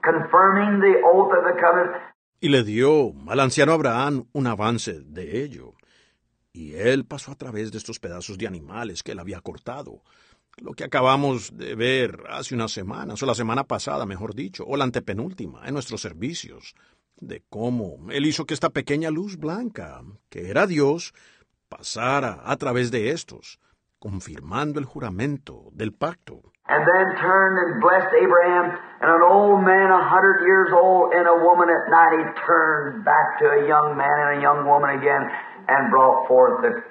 confirming 0.03 0.81
the 0.81 1.01
oath 1.07 1.33
of 1.33 1.45
the 1.45 1.57
covenant. 1.61 1.97
Y 2.41 2.49
le 2.49 2.65
dio 2.65 3.15
al 3.29 3.39
anciano 3.41 3.73
Abraham 3.73 4.27
un 4.35 4.47
avance 4.47 5.01
de 5.05 5.45
ello. 5.45 5.75
Y 6.53 6.75
él 6.75 7.05
pasó 7.07 7.33
a 7.33 7.37
través 7.37 7.71
de 7.71 7.79
estos 7.79 7.99
pedazos 7.99 8.37
de 8.37 8.47
animales 8.47 9.03
que 9.03 9.13
él 9.13 9.21
había 9.21 9.41
cortado, 9.41 10.03
lo 10.59 10.73
que 10.73 10.85
acabamos 10.85 11.57
de 11.57 11.75
ver 11.75 12.25
hace 12.29 12.55
unas 12.55 12.73
semanas, 12.73 13.23
o 13.23 13.27
la 13.27 13.35
semana 13.35 13.65
pasada, 13.65 14.05
mejor 14.05 14.35
dicho, 14.35 14.65
o 14.67 14.77
la 14.77 14.85
antepenúltima, 14.85 15.67
en 15.67 15.75
nuestros 15.75 16.03
servicios, 16.03 16.75
de 17.23 17.43
cómo 17.49 18.11
él 18.11 18.27
hizo 18.27 18.45
que 18.45 18.55
esta 18.55 18.70
pequeña 18.70 19.11
luz 19.11 19.39
blanca, 19.39 20.01
que 20.29 20.51
era 20.51 20.66
Dios, 20.66 21.14
pasara 21.68 22.41
a 22.45 22.57
través 22.57 22.91
de 22.91 23.11
estos, 23.11 23.59
confirmando 23.99 24.81
el 24.81 24.85
juramento 24.85 25.70
del 25.73 25.93
pacto. 25.93 26.43
And 26.68 26.87
then 26.87 27.16
turned 27.20 27.59
and 27.59 27.81
blessed 27.81 28.14
Abraham, 28.23 28.79
and 29.01 29.11
an 29.11 29.23
old 29.23 29.64
man 29.64 29.91
a 29.91 30.09
hundred 30.09 30.47
years 30.47 30.70
old 30.73 31.12
and 31.12 31.27
a 31.27 31.45
woman 31.45 31.68
at 31.68 31.91
ninety 31.91 32.23
turned 32.47 33.05
back 33.05 33.39
to 33.41 33.47
a 33.51 33.66
young 33.66 33.97
man 33.97 34.16
and 34.23 34.39
a 34.39 34.43
young 34.43 34.64
woman 34.66 34.91
again 34.91 35.23
and 35.68 35.91
brought 35.91 36.27
forth 36.29 36.62
the, 36.62 36.83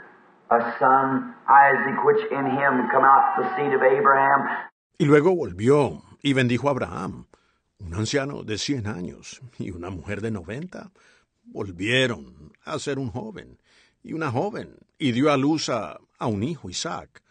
a 0.54 0.60
son, 0.78 1.34
Isaac, 1.48 2.04
which 2.04 2.24
in 2.32 2.46
him 2.52 2.90
come 2.92 3.04
out 3.04 3.40
the 3.40 3.48
seed 3.56 3.74
of 3.74 3.82
Abraham. 3.82 4.48
Y 5.00 5.06
luego 5.06 5.34
volvió 5.36 6.04
y 6.22 6.34
bendijo 6.34 6.68
a 6.68 6.72
Abraham, 6.72 7.26
un 7.84 7.94
anciano 7.96 8.44
de 8.44 8.58
cien 8.58 8.88
años 8.88 9.42
y 9.58 9.72
una 9.72 9.90
mujer 9.90 10.22
de 10.22 10.32
noventa. 10.32 10.92
Volvieron 11.44 12.52
a 12.66 12.80
ser 12.80 13.00
un 13.00 13.10
joven 13.10 13.58
y 14.04 14.14
una 14.14 14.32
joven, 14.32 14.78
y 14.98 15.12
dio 15.12 15.32
a 15.32 15.38
luz 15.38 15.70
a, 15.70 16.00
a 16.18 16.28
un 16.28 16.44
hijo, 16.44 16.70
Isaac, 16.70 17.22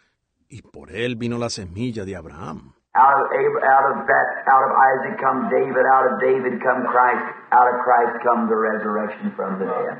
y 0.47 0.61
por 0.61 0.91
él 0.91 1.15
vino 1.15 1.37
la 1.37 1.49
semilla 1.49 2.05
de 2.05 2.15
Abraham. 2.15 2.73
Out 2.93 3.25
of, 3.25 3.31
Ab- 3.31 3.63
out 3.63 3.91
of 3.91 4.07
that, 4.07 4.47
out 4.47 4.63
of 4.67 4.71
Isaac 4.77 5.19
come 5.19 5.49
David, 5.49 5.85
out 5.85 6.11
of 6.11 6.19
David 6.19 6.61
come 6.61 6.83
Christ, 6.91 7.25
out 7.51 7.67
of 7.67 7.79
Christ 7.83 8.21
come 8.23 8.47
the 8.47 8.55
resurrection 8.55 9.31
from 9.35 9.59
the 9.59 9.65
dead. 9.65 9.97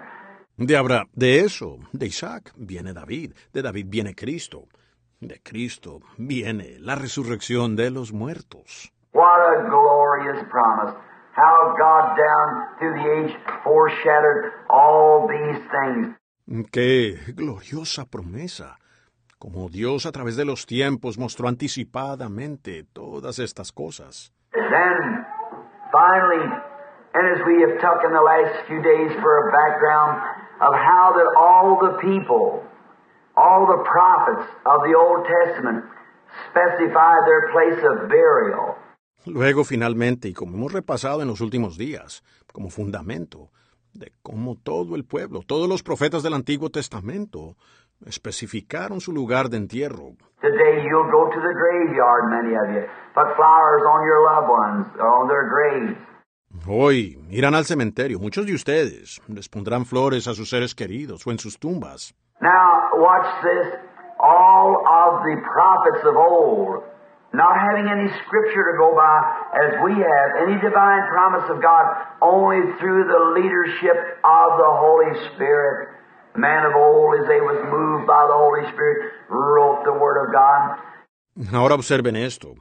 De, 0.58 0.76
Abra 0.78 1.06
de 1.14 1.40
eso, 1.40 1.80
de 1.94 2.06
Isaac, 2.08 2.52
viene 2.58 2.94
David, 2.94 3.34
de 3.54 3.62
David 3.62 3.88
viene 3.90 4.14
Cristo, 4.14 4.68
de 5.22 5.40
Cristo 5.42 6.02
viene 6.18 6.78
la 6.80 6.96
resurrección 6.96 7.76
de 7.78 7.92
los 7.92 8.12
muertos. 8.12 8.92
What 9.14 9.40
a 9.42 9.70
glorious 10.32 10.50
promise. 10.50 10.96
How 11.34 11.76
God 11.78 12.18
down 12.18 12.78
through 12.78 12.94
the 12.94 13.08
age 13.20 13.38
foreshadowed 13.64 14.52
all 14.70 15.28
these 15.28 15.62
things. 15.72 16.16
Qué 16.72 17.18
gloriosa 17.34 18.06
promesa. 18.06 18.78
Como 19.40 19.70
Dios 19.70 20.06
a 20.06 20.12
través 20.12 20.36
de 20.36 20.46
los 20.46 20.66
tiempos 20.66 21.18
mostró 21.18 21.48
anticipadamente 21.48 22.86
todas 22.94 23.40
estas 23.40 23.72
cosas. 23.72 24.32
Then, 24.54 25.26
finally, 25.92 26.46
and 27.14 27.40
as 27.40 27.46
we 27.48 27.62
have 27.62 27.80
talked 27.82 28.06
in 28.06 28.14
the 28.14 28.22
last 28.22 28.68
few 28.68 28.82
days 28.82 29.12
for 29.22 29.48
a 29.48 29.52
background 29.52 30.22
of 30.62 30.74
how 30.74 31.14
that 31.16 31.28
all 31.40 31.80
the 31.80 31.98
people 32.02 32.64
All 33.38 33.66
the 33.66 33.84
prophets 33.88 34.52
of 34.66 34.84
the 34.84 34.94
Old 34.94 35.26
Testament 35.26 35.86
specified 36.52 37.22
their 37.26 37.52
place 37.52 37.80
of 37.80 38.10
burial. 38.10 38.76
Luego, 39.26 39.64
finalmente, 39.64 40.28
y 40.28 40.34
como 40.34 40.58
hemos 40.58 40.74
repasado 40.74 41.22
en 41.22 41.28
los 41.28 41.42
últimos 41.42 41.78
días, 41.78 42.24
como 42.52 42.70
fundamento 42.70 43.50
de 43.94 44.12
cómo 44.22 44.56
todo 44.56 44.96
el 44.96 45.06
pueblo, 45.06 45.42
todos 45.46 45.68
los 45.68 45.84
profetas 45.84 46.24
del 46.24 46.34
Antiguo 46.34 46.70
Testamento, 46.70 47.56
especificaron 48.06 49.00
su 49.00 49.12
lugar 49.12 49.50
de 49.50 49.58
entierro. 49.58 50.14
Hoy 56.68 57.20
irán 57.30 57.56
al 57.56 57.66
cementerio, 57.66 58.20
muchos 58.20 58.46
de 58.46 58.54
ustedes 58.54 59.22
les 59.28 59.50
pondrán 59.50 59.86
flores 59.86 60.28
a 60.28 60.34
sus 60.34 60.50
seres 60.50 60.74
queridos 60.74 61.26
o 61.28 61.32
en 61.32 61.40
sus 61.40 61.60
tumbas. 61.60 62.14
Now, 62.42 62.98
watch 62.98 63.28
this. 63.44 63.80
All 64.20 64.78
of 64.86 65.24
the 65.24 65.36
prophets 65.54 66.06
of 66.06 66.16
old, 66.16 66.84
not 67.34 67.56
having 67.56 67.88
any 67.88 68.12
scripture 68.26 68.66
to 68.72 68.76
go 68.78 68.96
by 68.96 69.18
as 69.56 69.72
we 69.84 69.94
have, 69.96 70.30
any 70.44 70.60
divine 70.60 71.04
promise 71.08 71.48
of 71.50 71.62
God, 71.62 71.86
only 72.22 72.76
through 72.80 73.08
the 73.08 73.22
leadership 73.40 73.98
of 74.24 74.48
the 74.60 74.72
Holy 74.72 75.14
Spirit. 75.32 75.90
Man 76.36 76.66
of 76.66 76.76
old, 76.76 77.20
as 77.20 77.28
they 77.28 77.42
was 77.42 77.60
moved 77.68 78.08
by 78.08 78.24
the 78.28 78.36
Holy 78.36 78.64
Spirit, 78.72 79.12
wrote 79.28 79.84
the 79.84 79.92
Word 79.92 80.18
of 80.24 80.32
God. 80.32 80.78
Ahora 81.54 81.76
observen 81.76 82.16
esto. 82.16 82.56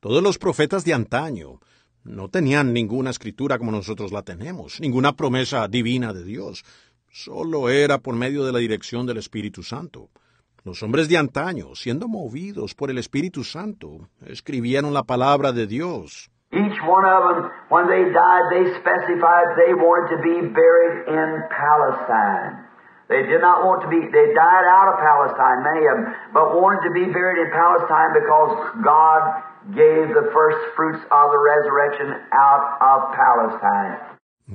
Todos 0.00 0.22
los 0.22 0.38
profetas 0.38 0.84
de 0.84 0.94
antaño 0.94 1.60
no 2.04 2.28
tenían 2.28 2.72
ninguna 2.72 3.10
escritura 3.10 3.58
como 3.58 3.70
nosotros 3.70 4.10
la 4.10 4.22
tenemos, 4.22 4.80
ninguna 4.80 5.12
promesa 5.12 5.68
divina 5.68 6.12
de 6.12 6.24
Dios. 6.24 6.64
Solo 7.10 7.68
era 7.68 7.98
por 7.98 8.16
medio 8.16 8.44
de 8.44 8.52
la 8.52 8.58
dirección 8.58 9.06
del 9.06 9.18
Espíritu 9.18 9.62
Santo. 9.62 10.08
Los 10.64 10.80
hombres 10.84 11.08
de 11.08 11.18
antaño, 11.18 11.74
siendo 11.74 12.06
movidos 12.06 12.74
por 12.74 12.88
el 12.88 12.98
Espíritu 12.98 13.42
Santo, 13.42 14.06
escribieron 14.26 14.94
la 14.94 15.02
palabra 15.02 15.50
de 15.50 15.66
Dios. 15.66 16.30
Each 16.52 16.78
one 16.86 17.04
of 17.04 17.22
them, 17.34 17.50
when 17.68 17.88
they 17.88 18.12
died, 18.12 18.44
they 18.52 18.70
specified 18.78 19.56
they 19.56 19.74
wanted 19.74 20.14
to 20.14 20.22
be 20.22 20.38
buried 20.54 21.08
in 21.08 21.42
Palestine. 21.50 22.68
They 23.08 23.26
did 23.26 23.40
not 23.40 23.64
want 23.66 23.82
to 23.82 23.88
be, 23.88 23.98
they 24.06 24.28
died 24.36 24.66
out 24.70 24.88
of 24.92 25.00
Palestine, 25.02 25.64
many 25.66 25.84
of 25.90 25.96
them, 25.98 26.14
but 26.32 26.54
wanted 26.54 26.86
to 26.86 26.92
be 26.94 27.10
buried 27.10 27.42
in 27.42 27.50
Palestine 27.50 28.14
because 28.14 28.52
God 28.84 29.20
gave 29.74 30.14
the 30.14 30.30
first 30.30 30.60
fruits 30.76 31.02
of 31.10 31.26
the 31.34 31.40
resurrection 31.42 32.08
out 32.30 32.62
of 32.78 32.98
Palestine. 33.18 33.98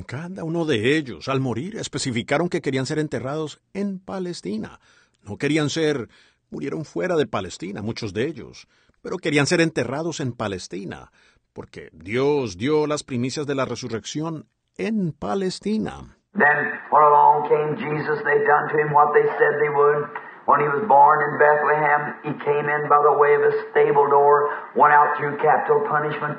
Cada 0.05 0.43
uno 0.43 0.65
de 0.65 0.95
ellos, 0.95 1.27
al 1.27 1.39
morir, 1.39 1.75
especificaron 1.75 2.47
que 2.47 2.61
querían 2.61 2.85
ser 2.85 2.99
enterrados 2.99 3.59
en 3.73 3.99
Palestina. 3.99 4.79
No 5.23 5.37
querían 5.37 5.69
ser, 5.69 6.09
murieron 6.49 6.85
fuera 6.85 7.15
de 7.15 7.27
Palestina, 7.27 7.81
muchos 7.81 8.13
de 8.13 8.25
ellos, 8.25 8.67
pero 9.01 9.17
querían 9.17 9.47
ser 9.47 9.61
enterrados 9.61 10.19
en 10.19 10.33
Palestina, 10.33 11.11
porque 11.53 11.89
Dios 11.93 12.57
dio 12.57 12.87
las 12.87 13.03
primicias 13.03 13.45
de 13.45 13.55
la 13.55 13.65
resurrección 13.65 14.47
en 14.77 15.11
Palestina. 15.11 16.17
Then, 16.33 16.69
when 16.91 17.01
along 17.01 17.49
came 17.49 17.75
Jesus, 17.77 18.21
they 18.23 18.37
done 18.45 18.69
to 18.69 18.77
him 18.77 18.93
what 18.93 19.11
they 19.13 19.25
said 19.39 19.57
they 19.59 19.73
would. 19.73 20.05
When 20.45 20.61
he 20.61 20.67
was 20.67 20.85
born 20.87 21.19
in 21.25 21.33
Bethlehem, 21.39 22.01
he 22.23 22.33
came 22.45 22.69
in 22.69 22.87
by 22.87 23.01
the 23.03 23.17
way 23.17 23.35
of 23.35 23.43
a 23.43 23.53
stable 23.71 24.07
door, 24.07 24.47
went 24.75 24.93
out 24.93 25.17
through 25.17 25.35
capital 25.41 25.83
punishment. 25.89 26.37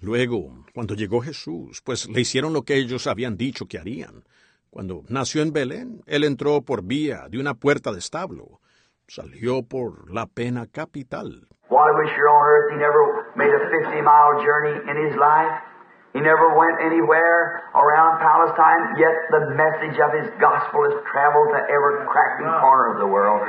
Luego, 0.00 0.64
cuando 0.74 0.94
llegó 0.94 1.20
Jesús, 1.20 1.80
pues 1.82 2.08
le 2.08 2.20
hicieron 2.20 2.52
lo 2.52 2.62
que 2.62 2.76
ellos 2.76 3.06
habían 3.06 3.36
dicho 3.36 3.66
que 3.66 3.78
harían. 3.78 4.24
Cuando 4.74 5.04
nació 5.08 5.42
en 5.42 5.52
Belén, 5.52 6.02
él 6.04 6.24
entró 6.24 6.60
por 6.62 6.82
vía 6.82 7.28
de 7.30 7.38
una 7.38 7.54
puerta 7.54 7.92
de 7.92 8.00
establo. 8.00 8.58
Salió 9.06 9.62
por 9.62 10.10
la 10.12 10.26
pena 10.26 10.66
capital. 10.66 11.46
Why 11.70 11.94
was 11.94 12.10
here 12.10 12.26
on 12.26 12.42
earth? 12.42 12.72
He 12.72 12.78
never 12.82 13.30
made 13.36 13.54
a 13.54 13.70
50 13.70 14.02
mile 14.02 14.42
journey 14.42 14.74
in 14.90 14.96
his 15.06 15.14
life. 15.14 15.62
He 16.12 16.18
never 16.18 16.58
went 16.58 16.74
anywhere 16.82 17.70
around 17.72 18.18
Palestine, 18.18 18.98
yet 18.98 19.14
the 19.30 19.54
message 19.54 19.96
of 20.02 20.10
his 20.10 20.26
gospel 20.42 20.82
has 20.90 20.98
traveled 21.06 21.54
to 21.54 21.60
every 21.70 22.10
cracking 22.10 22.50
corner 22.58 22.94
of 22.94 22.98
the 22.98 23.06
world. 23.06 23.46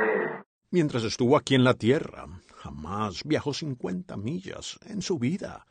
Mientras 0.70 1.02
estuvo 1.02 1.36
aquí 1.36 1.56
en 1.56 1.64
la 1.64 1.74
tierra, 1.74 2.26
jamás 2.62 3.24
viajó 3.24 3.52
50 3.52 4.16
millas 4.16 4.78
en 4.86 5.02
su 5.02 5.18
vida. 5.18 5.66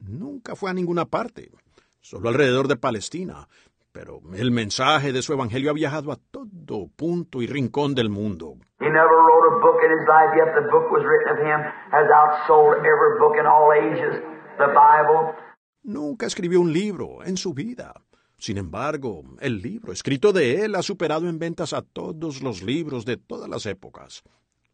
Nunca 0.00 0.56
fue 0.56 0.70
a 0.70 0.74
ninguna 0.74 1.04
parte, 1.04 1.52
solo 2.00 2.30
alrededor 2.30 2.66
de 2.66 2.76
Palestina, 2.76 3.46
pero 3.92 4.20
el 4.34 4.50
mensaje 4.50 5.12
de 5.12 5.22
su 5.22 5.32
evangelio 5.32 5.70
ha 5.70 5.74
viajado 5.74 6.12
a 6.12 6.16
todo 6.30 6.88
punto 6.96 7.42
y 7.42 7.46
rincón 7.46 7.94
del 7.94 8.10
mundo. 8.10 8.56
He 8.80 8.88
never 8.88 9.08
wrote 9.08 9.46
a 9.46 9.58
book 9.60 9.80
in 9.84 9.90
his 9.90 10.06
life, 10.06 10.36
yet 10.36 10.54
the 10.54 10.68
book 10.70 10.90
was 10.90 11.02
written 11.04 11.32
of 11.32 11.38
him, 11.38 11.60
has 11.90 12.06
outsold 12.10 12.78
every 12.78 13.18
book 13.18 13.36
in 13.38 13.46
all 13.46 13.72
ages, 13.72 14.22
the 14.58 14.68
Bible. 14.68 15.34
Nunca 15.82 16.26
escribió 16.26 16.60
un 16.60 16.72
libro 16.72 17.24
en 17.24 17.36
su 17.36 17.54
vida. 17.54 17.94
Sin 18.38 18.56
embargo, 18.56 19.22
el 19.40 19.60
libro 19.60 19.92
escrito 19.92 20.32
de 20.32 20.64
él 20.64 20.76
ha 20.76 20.82
superado 20.82 21.28
en 21.28 21.38
ventas 21.38 21.72
a 21.72 21.82
todos 21.82 22.40
los 22.40 22.62
libros 22.62 23.04
de 23.04 23.16
todas 23.16 23.48
las 23.48 23.66
épocas. 23.66 24.22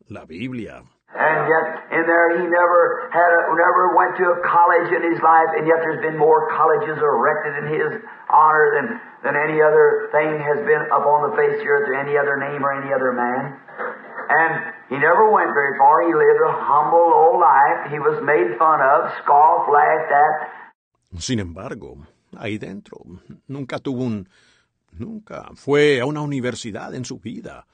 La 0.06 0.26
Biblia. 0.26 0.82
And 1.14 1.46
yet, 1.46 1.66
in 1.94 2.02
there, 2.10 2.42
he 2.42 2.42
never 2.42 3.06
had 3.14 3.30
a, 3.30 3.40
never 3.54 3.94
went 3.94 4.18
to 4.18 4.34
a 4.34 4.38
college 4.42 4.90
in 4.90 5.02
his 5.14 5.22
life, 5.22 5.46
and 5.54 5.62
yet 5.62 5.78
there's 5.78 6.02
been 6.02 6.18
more 6.18 6.50
colleges 6.50 6.98
erected 6.98 7.54
in 7.62 7.66
his 7.70 8.02
honor 8.26 8.66
than, 8.74 8.86
than 9.22 9.34
any 9.38 9.62
other 9.62 10.10
thing 10.10 10.42
has 10.42 10.58
been 10.66 10.82
upon 10.90 11.30
the 11.30 11.36
face 11.38 11.54
of 11.54 11.62
the 11.62 11.70
earth, 11.70 11.86
or 11.86 11.94
any 11.94 12.18
other 12.18 12.34
name 12.34 12.66
or 12.66 12.74
any 12.74 12.90
other 12.90 13.14
man. 13.14 13.54
And 14.26 14.52
he 14.90 14.98
never 14.98 15.30
went 15.30 15.54
very 15.54 15.78
far. 15.78 16.02
He 16.02 16.14
lived 16.14 16.42
a 16.50 16.52
humble, 16.66 17.06
old 17.14 17.38
life. 17.38 17.94
He 17.94 18.02
was 18.02 18.18
made 18.18 18.58
fun 18.58 18.82
of, 18.82 19.14
scoffed, 19.22 19.70
laughed 19.70 20.10
at. 20.10 20.34
Sin 21.22 21.38
embargo, 21.38 21.98
ahí 22.34 22.58
dentro, 22.58 22.98
nunca 23.46 23.78
tuvo 23.78 24.02
un... 24.02 24.28
nunca 24.98 25.50
fue 25.54 26.00
a 26.00 26.06
una 26.06 26.22
universidad 26.22 26.92
en 26.92 27.04
su 27.04 27.18
vida. 27.18 27.66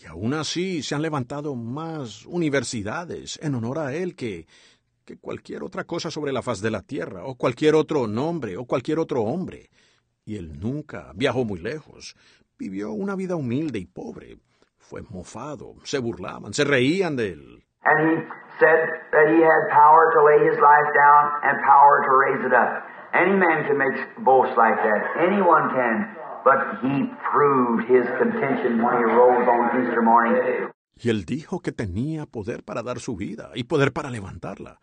Y 0.00 0.06
aún 0.06 0.32
así 0.34 0.82
se 0.82 0.94
han 0.94 1.02
levantado 1.02 1.56
más 1.56 2.24
universidades 2.26 3.38
en 3.42 3.56
honor 3.56 3.80
a 3.80 3.94
él 3.94 4.14
que, 4.14 4.46
que 5.04 5.18
cualquier 5.18 5.64
otra 5.64 5.84
cosa 5.84 6.10
sobre 6.10 6.32
la 6.32 6.42
faz 6.42 6.60
de 6.60 6.70
la 6.70 6.82
tierra, 6.82 7.24
o 7.24 7.34
cualquier 7.34 7.74
otro 7.74 8.06
nombre, 8.06 8.56
o 8.56 8.64
cualquier 8.64 9.00
otro 9.00 9.22
hombre. 9.22 9.70
Y 10.24 10.36
él 10.36 10.60
nunca 10.60 11.10
viajó 11.14 11.44
muy 11.44 11.58
lejos. 11.58 12.14
Vivió 12.58 12.92
una 12.92 13.16
vida 13.16 13.34
humilde 13.34 13.80
y 13.80 13.86
pobre. 13.86 14.36
Fue 14.78 15.02
mofado, 15.02 15.74
se 15.82 15.98
burlaban, 15.98 16.54
se 16.54 16.64
reían 16.64 17.16
de 17.16 17.32
él. 17.32 17.64
And 17.84 18.10
he 18.10 18.16
said 18.60 18.80
that 19.12 19.26
he 19.32 19.40
had 19.40 19.62
power 19.72 20.12
to 20.14 20.20
lay 20.24 20.38
his 20.50 20.58
life 20.60 20.90
down 20.94 21.22
and 21.42 21.56
power 21.64 22.04
to 22.04 22.12
raise 22.26 22.42
it 22.46 22.52
up. 22.52 22.84
Any 23.14 23.34
man 23.34 23.64
can 23.66 23.78
make 23.78 23.96
boasts 24.24 24.56
like 24.56 24.76
that. 24.76 25.00
Anyone 25.26 25.70
can. 25.72 26.17
But 26.48 26.80
he 26.80 27.04
proved 27.30 27.84
his 27.90 28.06
contention 28.16 28.82
when 28.82 28.96
he 28.96 29.04
rose 29.04 29.46
on 29.46 29.82
Easter 29.82 30.00
morning. 30.00 30.72
Y 30.96 31.10
él 31.10 31.26
dijo 31.26 31.60
que 31.60 31.72
tenía 31.72 32.24
poder 32.24 32.62
para 32.64 32.82
dar 32.82 33.00
su 33.00 33.16
vida 33.16 33.50
y 33.54 33.64
poder 33.64 33.92
para 33.92 34.08
levantarla. 34.08 34.80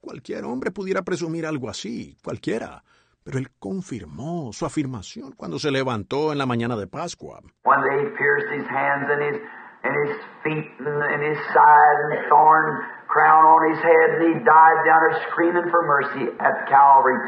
Cualquier 0.00 0.44
hombre 0.44 0.70
pudiera 0.70 1.02
presumir 1.02 1.44
algo 1.44 1.68
así, 1.68 2.16
cualquiera. 2.22 2.84
Pero 3.24 3.38
él 3.38 3.48
confirmó 3.58 4.52
su 4.52 4.64
afirmación 4.64 5.32
cuando 5.32 5.58
se 5.58 5.72
levantó 5.72 6.30
en 6.30 6.38
la 6.38 6.46
mañana 6.46 6.76
de 6.76 6.86
Pascua. 6.86 7.40
When 7.64 7.80
they 7.82 8.16
pierced 8.16 8.52
his 8.54 8.66
hands 8.70 9.10
and 9.10 9.20
his 9.20 9.42
and 9.82 9.94
his 10.06 10.16
feet 10.44 10.70
and, 10.78 11.02
and 11.02 11.22
his 11.22 11.38
side 11.52 11.98
and 12.04 12.28
thorn 12.28 12.78
crown 13.08 13.44
on 13.44 13.72
his 13.72 13.82
head, 13.82 14.08
and 14.14 14.22
he 14.22 14.34
died 14.44 14.80
down 14.86 15.00
there 15.02 15.18
screaming 15.32 15.68
for 15.68 15.82
mercy 15.82 16.30
at 16.38 16.68
Calvary. 16.68 17.18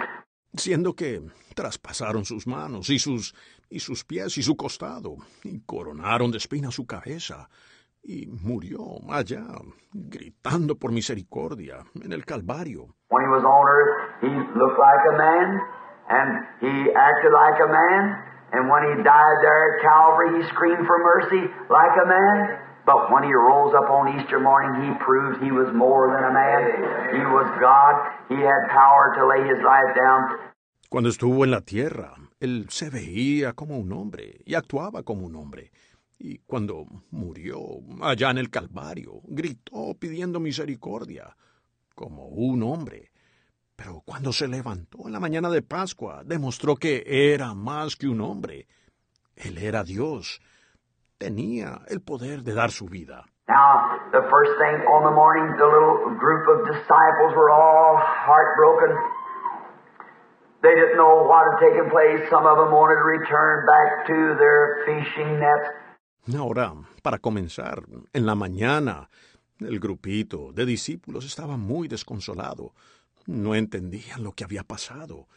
Siendo 0.56 0.94
que 0.94 1.22
traspasaron 1.54 2.24
sus 2.24 2.46
manos 2.46 2.88
y 2.88 2.98
sus 2.98 3.34
y 3.70 3.78
sus 3.78 4.04
pies 4.04 4.36
y 4.36 4.42
su 4.42 4.56
costado, 4.56 5.16
y 5.44 5.60
coronaron 5.60 6.30
de 6.30 6.38
espinas 6.38 6.74
su 6.74 6.86
cabeza, 6.86 7.48
y 8.02 8.26
murió 8.26 8.80
allá, 9.08 9.44
gritando 9.92 10.74
por 10.74 10.90
misericordia 10.90 11.84
en 12.02 12.12
el 12.12 12.24
Calvario. 12.24 12.88
When 13.10 13.22
he 13.24 13.30
was 13.30 13.44
on 13.44 13.66
earth, 13.68 14.20
he 14.22 14.58
looked 14.58 14.78
like 14.78 15.04
a 15.08 15.16
man, 15.16 15.60
and 16.08 16.28
he 16.60 16.90
acted 16.92 17.32
like 17.32 17.60
a 17.62 17.70
man, 17.70 18.02
and 18.52 18.68
when 18.68 18.82
he 18.82 19.02
died 19.04 19.38
there 19.42 19.62
at 19.70 19.82
Calvary, 19.82 20.42
he 20.42 20.48
screamed 20.50 20.86
for 20.86 20.98
mercy 20.98 21.42
like 21.70 21.94
a 22.02 22.06
man. 22.06 22.66
But 22.86 23.12
when 23.12 23.22
he 23.22 23.30
rose 23.30 23.74
up 23.74 23.90
on 23.90 24.18
Easter 24.18 24.40
morning, 24.40 24.82
he 24.82 24.90
proved 25.04 25.42
he 25.44 25.52
was 25.52 25.70
more 25.72 26.10
than 26.10 26.24
a 26.24 26.32
man. 26.32 26.60
He 27.14 27.22
was 27.30 27.46
God. 27.60 27.94
He 28.28 28.40
had 28.40 28.66
power 28.72 29.14
to 29.14 29.28
lay 29.28 29.46
his 29.46 29.62
life 29.62 29.94
down. 29.94 30.50
Cuando 30.88 31.10
estuvo 31.10 31.44
en 31.44 31.52
la 31.52 31.60
tierra, 31.60 32.16
él 32.40 32.66
se 32.70 32.88
veía 32.88 33.52
como 33.52 33.78
un 33.78 33.92
hombre 33.92 34.40
y 34.44 34.54
actuaba 34.54 35.02
como 35.02 35.26
un 35.26 35.36
hombre. 35.36 35.70
Y 36.18 36.38
cuando 36.38 36.86
murió 37.10 37.60
allá 38.02 38.30
en 38.30 38.38
el 38.38 38.50
Calvario, 38.50 39.20
gritó 39.24 39.94
pidiendo 39.98 40.40
misericordia, 40.40 41.36
como 41.94 42.26
un 42.26 42.62
hombre. 42.62 43.10
Pero 43.76 44.02
cuando 44.04 44.32
se 44.32 44.48
levantó 44.48 45.06
en 45.06 45.12
la 45.12 45.20
mañana 45.20 45.50
de 45.50 45.62
Pascua, 45.62 46.22
demostró 46.24 46.76
que 46.76 47.04
era 47.06 47.54
más 47.54 47.96
que 47.96 48.08
un 48.08 48.20
hombre. 48.20 48.66
Él 49.36 49.58
era 49.58 49.84
Dios. 49.84 50.40
Tenía 51.18 51.82
el 51.88 52.00
poder 52.00 52.42
de 52.42 52.54
dar 52.54 52.70
su 52.70 52.86
vida. 52.86 53.26
Now, 53.48 53.98
the 54.12 54.22
first 54.30 54.52
thing 54.60 54.86
on 54.86 55.02
the 55.04 55.10
morning, 55.10 55.56
the 55.56 55.66
little 55.66 56.16
group 56.16 56.46
of 56.48 56.68
disciples 56.68 57.34
were 57.34 57.50
all 57.50 57.96
heartbroken. 57.98 58.96
They 60.62 60.74
didn't 60.74 60.96
know 60.96 61.24
what 61.24 61.44
had 61.48 61.58
taken 61.60 61.88
place. 61.90 62.28
Some 62.28 62.44
of 62.46 62.58
them 62.58 62.70
wanted 62.70 63.00
to 63.00 63.08
return 63.18 63.64
back 63.66 64.06
to 64.08 64.36
their 64.38 64.84
fishing 64.84 65.40
nets. 65.40 65.68
Ahora, 66.36 66.74
para 67.02 67.18
comenzar, 67.18 67.82
en 68.12 68.26
la 68.26 68.34
mañana, 68.34 69.08
el 69.58 69.80
grupito 69.80 70.52
de 70.52 70.66
discípulos 70.66 71.24
estaba 71.24 71.56
muy 71.56 71.88
desconsolado. 71.88 72.74
No 73.26 73.54
entendían 73.54 74.22
lo 74.22 74.32
que 74.32 74.44
había 74.44 74.62
pasado. 74.62 75.28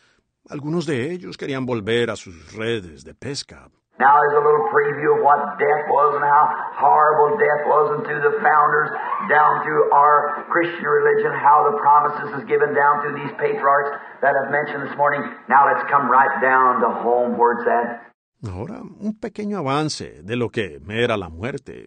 Algunos 0.50 0.86
de 0.86 1.12
ellos 1.12 1.38
querían 1.38 1.66
volver 1.66 2.10
a 2.10 2.18
sus 2.18 2.54
redes 2.54 3.06
de 3.06 3.14
pesca. 3.16 3.70
Now 4.00 4.18
there's 4.26 4.42
a 4.42 4.46
little 4.46 4.66
preview 4.74 5.14
of 5.14 5.22
what 5.22 5.62
death 5.62 5.86
was 5.86 6.18
and 6.18 6.26
how 6.26 6.44
horrible 6.82 7.38
death 7.38 7.62
was, 7.70 7.86
and 7.94 8.02
through 8.10 8.26
the 8.26 8.42
founders, 8.42 8.90
down 9.30 9.62
through 9.62 9.94
our 9.94 10.50
Christian 10.50 10.90
religion, 10.90 11.30
how 11.30 11.70
the 11.70 11.78
promises 11.78 12.42
is 12.42 12.44
given 12.50 12.74
down 12.74 13.06
through 13.06 13.22
these 13.22 13.34
patriarchs 13.38 13.94
that 14.26 14.34
I've 14.34 14.50
mentioned 14.50 14.90
this 14.90 14.98
morning. 14.98 15.22
Now 15.48 15.70
let's 15.70 15.86
come 15.94 16.10
right 16.10 16.42
down 16.42 16.82
to 16.82 16.90
home 17.06 17.38
where 17.38 17.54
it's 17.54 17.70
at. 17.70 18.14
Ahora, 18.50 18.82
un 18.82 19.14
pequeño 19.20 19.60
avance 19.60 20.22
de 20.24 20.36
lo 20.36 20.50
que 20.50 20.82
era 20.90 21.16
la 21.16 21.30
muerte 21.30 21.86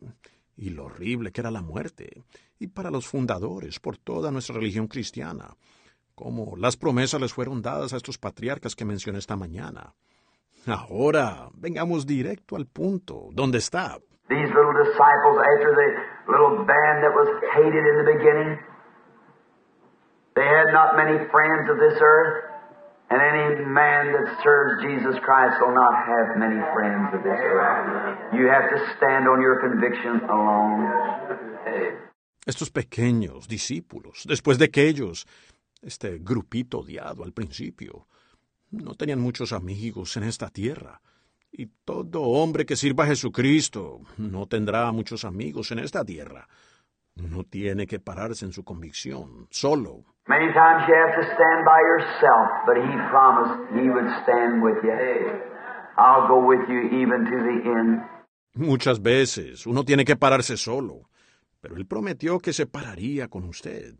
y 0.56 0.70
lo 0.70 0.86
horrible 0.86 1.32
que 1.32 1.42
era 1.42 1.50
la 1.50 1.60
muerte, 1.60 2.22
y 2.58 2.68
para 2.68 2.90
los 2.90 3.06
fundadores 3.06 3.78
por 3.80 3.98
toda 3.98 4.30
nuestra 4.30 4.54
religión 4.54 4.86
cristiana, 4.86 5.56
como 6.14 6.56
las 6.56 6.76
promesas 6.76 7.20
les 7.20 7.34
fueron 7.34 7.60
dadas 7.60 7.92
a 7.92 7.96
estos 7.96 8.16
patriarcas 8.16 8.74
que 8.74 8.86
mencioné 8.86 9.18
esta 9.18 9.36
mañana. 9.36 9.92
Ahora, 10.66 11.48
vengamos 11.54 12.06
directo 12.06 12.56
al 12.56 12.66
punto. 12.66 13.28
¿Dónde 13.32 13.58
está? 13.58 13.98
These 14.28 14.50
little 14.50 14.74
disciples, 14.74 15.38
after 15.38 15.70
the 15.70 15.88
little 16.32 16.64
band 16.66 17.04
that 17.04 17.14
was 17.14 17.28
hated 17.54 17.84
in 17.86 17.96
the 18.02 18.08
beginning, 18.18 18.58
they 20.34 20.42
had 20.42 20.72
not 20.72 20.96
many 20.96 21.18
friends 21.30 21.70
of 21.70 21.78
this 21.78 21.96
earth, 22.02 22.44
and 23.10 23.22
any 23.22 23.64
man 23.64 24.10
that 24.10 24.42
serves 24.42 24.82
Jesus 24.82 25.14
Christ 25.22 25.60
will 25.60 25.72
not 25.72 25.94
have 25.94 26.36
many 26.36 26.58
friends 26.74 27.14
of 27.14 27.22
this 27.22 27.38
earth. 27.38 28.34
You 28.34 28.48
have 28.50 28.68
to 28.68 28.78
stand 28.96 29.28
on 29.28 29.40
your 29.40 29.60
conviction 29.60 30.20
alone. 30.28 30.90
Estos 32.44 32.70
pequeños 32.70 33.46
discípulos, 33.46 34.24
después 34.26 34.58
de 34.58 34.70
que 34.70 34.88
ellos, 34.88 35.26
este 35.82 36.18
grupito 36.18 36.80
odiado 36.80 37.22
al 37.22 37.32
principio, 37.32 38.08
no 38.70 38.94
tenían 38.94 39.20
muchos 39.20 39.52
amigos 39.52 40.16
en 40.16 40.24
esta 40.24 40.48
tierra. 40.48 41.00
Y 41.52 41.66
todo 41.84 42.22
hombre 42.22 42.66
que 42.66 42.76
sirva 42.76 43.04
a 43.04 43.08
Jesucristo 43.08 44.00
no 44.18 44.46
tendrá 44.46 44.90
muchos 44.92 45.24
amigos 45.24 45.70
en 45.70 45.78
esta 45.78 46.04
tierra. 46.04 46.48
Uno 47.16 47.44
tiene 47.44 47.86
que 47.86 47.98
pararse 47.98 48.44
en 48.44 48.52
su 48.52 48.62
convicción, 48.62 49.46
solo. 49.50 50.04
Many 50.28 50.52
times 50.52 50.86
you 50.88 50.94
have 50.94 51.14
to 51.14 51.22
stand 51.34 51.64
by 51.64 51.80
yourself, 51.80 52.50
but 52.66 52.76
He 52.76 52.96
promised 53.10 53.70
He 53.72 53.88
would 53.88 54.10
stand 54.22 54.62
with 54.62 54.82
you. 54.82 55.40
I'll 55.96 56.28
go 56.28 56.44
with 56.44 56.68
you 56.68 57.00
even 57.00 57.24
to 57.24 57.36
the 57.42 57.70
end. 57.70 58.02
Muchas 58.54 59.00
veces 59.00 59.66
uno 59.66 59.84
tiene 59.84 60.04
que 60.04 60.16
pararse 60.16 60.56
solo, 60.56 61.08
pero 61.60 61.76
Él 61.76 61.86
prometió 61.86 62.38
que 62.38 62.52
se 62.52 62.66
pararía 62.66 63.28
con 63.28 63.44
usted. 63.44 63.94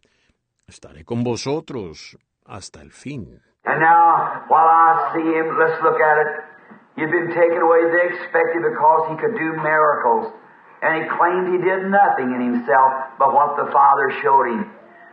Estaré 0.67 1.05
con 1.05 1.23
vosotros 1.23 2.19
hasta 2.45 2.83
el 2.83 2.91
fin. 2.93 3.41
And 3.67 3.81
now, 3.81 4.47
while 4.47 4.71
I 4.71 5.11
see 5.13 5.27
him, 5.27 5.59
let's 5.59 5.83
look 5.83 5.99
at 5.99 6.17
it. 6.23 6.31
He'd 6.97 7.11
been 7.11 7.35
taken 7.35 7.61
away. 7.61 7.83
They 7.91 8.15
expected 8.15 8.63
because 8.63 9.03
he 9.11 9.17
could 9.19 9.35
do 9.35 9.49
miracles. 9.59 10.33
And 10.83 11.03
he 11.03 11.05
claimed 11.19 11.51
he 11.51 11.61
did 11.61 11.91
nothing 11.91 12.31
in 12.31 12.41
himself 12.41 12.93
but 13.19 13.35
what 13.35 13.57
the 13.59 13.67
Father 13.73 14.09
showed 14.23 14.47
him. 14.55 14.71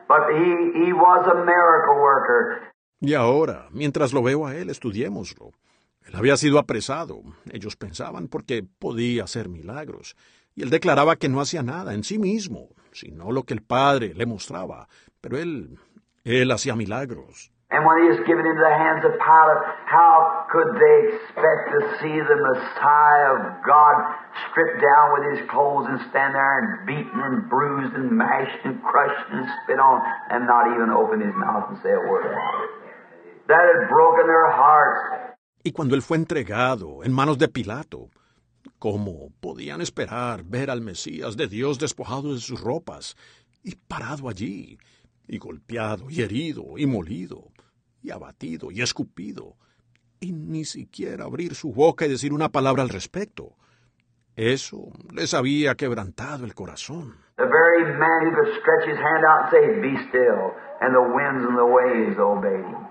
But 0.07 0.29
he, 0.37 0.85
he 0.85 0.93
was 0.93 1.25
a 1.25 1.37
miracle 1.43 1.97
worker. 1.97 2.69
Y 3.01 3.15
ahora, 3.15 3.67
mientras 3.71 4.13
lo 4.13 4.21
veo 4.21 4.45
a 4.45 4.55
él, 4.55 4.69
estudiémoslo. 4.69 5.51
Él 6.05 6.15
había 6.15 6.37
sido 6.37 6.59
apresado. 6.59 7.21
Ellos 7.51 7.75
pensaban 7.75 8.27
porque 8.27 8.63
podía 8.63 9.23
hacer 9.23 9.49
milagros. 9.49 10.15
Y 10.55 10.61
él 10.61 10.69
declaraba 10.69 11.15
que 11.15 11.27
no 11.27 11.41
hacía 11.41 11.63
nada 11.63 11.93
en 11.93 12.03
sí 12.03 12.19
mismo, 12.19 12.69
sino 12.91 13.31
lo 13.31 13.43
que 13.43 13.55
el 13.55 13.63
Padre 13.63 14.13
le 14.13 14.25
mostraba. 14.25 14.87
Pero 15.21 15.37
él, 15.37 15.79
él 16.23 16.51
hacía 16.51 16.75
milagros. 16.75 17.51
And 17.73 17.81
when 17.89 18.05
he 18.05 18.07
was 18.13 18.21
given 18.29 18.45
into 18.45 18.61
the 18.61 18.69
hands 18.69 19.01
of 19.01 19.17
Pilate, 19.17 19.61
how 19.89 20.45
could 20.53 20.77
they 20.77 20.97
expect 21.09 21.73
to 21.73 21.79
see 21.97 22.21
the 22.21 22.37
Messiah 22.37 23.33
of 23.33 23.65
God 23.65 23.95
stripped 24.45 24.77
down 24.77 25.17
with 25.17 25.25
his 25.33 25.49
clothes 25.49 25.89
and 25.89 25.97
stand 26.13 26.37
there 26.37 26.53
and 26.61 26.85
beaten 26.85 27.17
and 27.17 27.49
bruised 27.49 27.97
and 27.97 28.13
mashed 28.13 28.61
and 28.63 28.77
crushed 28.85 29.25
and 29.33 29.49
spit 29.65 29.81
on 29.81 30.05
and 30.29 30.45
not 30.45 30.69
even 30.69 30.93
open 30.93 31.17
his 31.17 31.33
mouth 31.33 31.65
and 31.73 31.81
say 31.81 31.89
a 31.89 31.97
word 31.97 32.29
about 32.29 32.61
it? 32.61 32.69
That 33.49 33.65
had 33.65 33.89
broken 33.89 34.27
their 34.29 34.53
hearts. 34.53 35.33
Y 35.65 35.71
cuando 35.71 35.95
él 35.95 36.03
fue 36.03 36.17
entregado 36.17 37.03
en 37.03 37.11
manos 37.11 37.39
de 37.39 37.47
Pilato, 37.47 38.09
¿cómo 38.77 39.31
podían 39.41 39.81
esperar 39.81 40.43
ver 40.43 40.69
al 40.69 40.81
Mesías 40.81 41.37
de 41.37 41.47
Dios 41.47 41.79
despojado 41.79 42.35
de 42.35 42.39
sus 42.39 42.61
ropas 42.61 43.15
y 43.63 43.73
parado 43.87 44.29
allí, 44.29 44.77
y 45.27 45.39
golpeado 45.39 46.11
y 46.11 46.21
herido 46.21 46.77
y 46.77 46.85
molido? 46.85 47.49
Y 48.03 48.11
abatido 48.11 48.69
y 48.69 48.81
escupido, 48.81 49.55
y 50.19 50.31
ni 50.33 50.65
siquiera 50.65 51.25
abrir 51.25 51.55
su 51.55 51.73
boca 51.73 52.05
y 52.05 52.09
decir 52.09 52.33
una 52.33 52.49
palabra 52.49 52.83
al 52.83 52.89
respecto. 52.89 53.55
Eso 54.35 54.91
les 55.13 55.33
había 55.33 55.75
quebrantado 55.75 56.45
el 56.45 56.53
corazón. 56.53 57.15
The 57.37 57.45
very 57.45 57.97
man 57.97 58.27
who 58.27 58.35
could 58.35 58.53
stretch 58.59 58.87
his 58.87 58.97
hand 58.97 59.25
out 59.25 59.43
and 59.43 59.51
say, 59.51 59.81
Be 59.81 59.97
still, 60.09 60.53
and 60.81 60.93
the 60.93 61.01
winds 61.01 61.45
and 61.47 61.57
the 61.57 61.65
waves 61.65 62.15
him. 62.15 62.87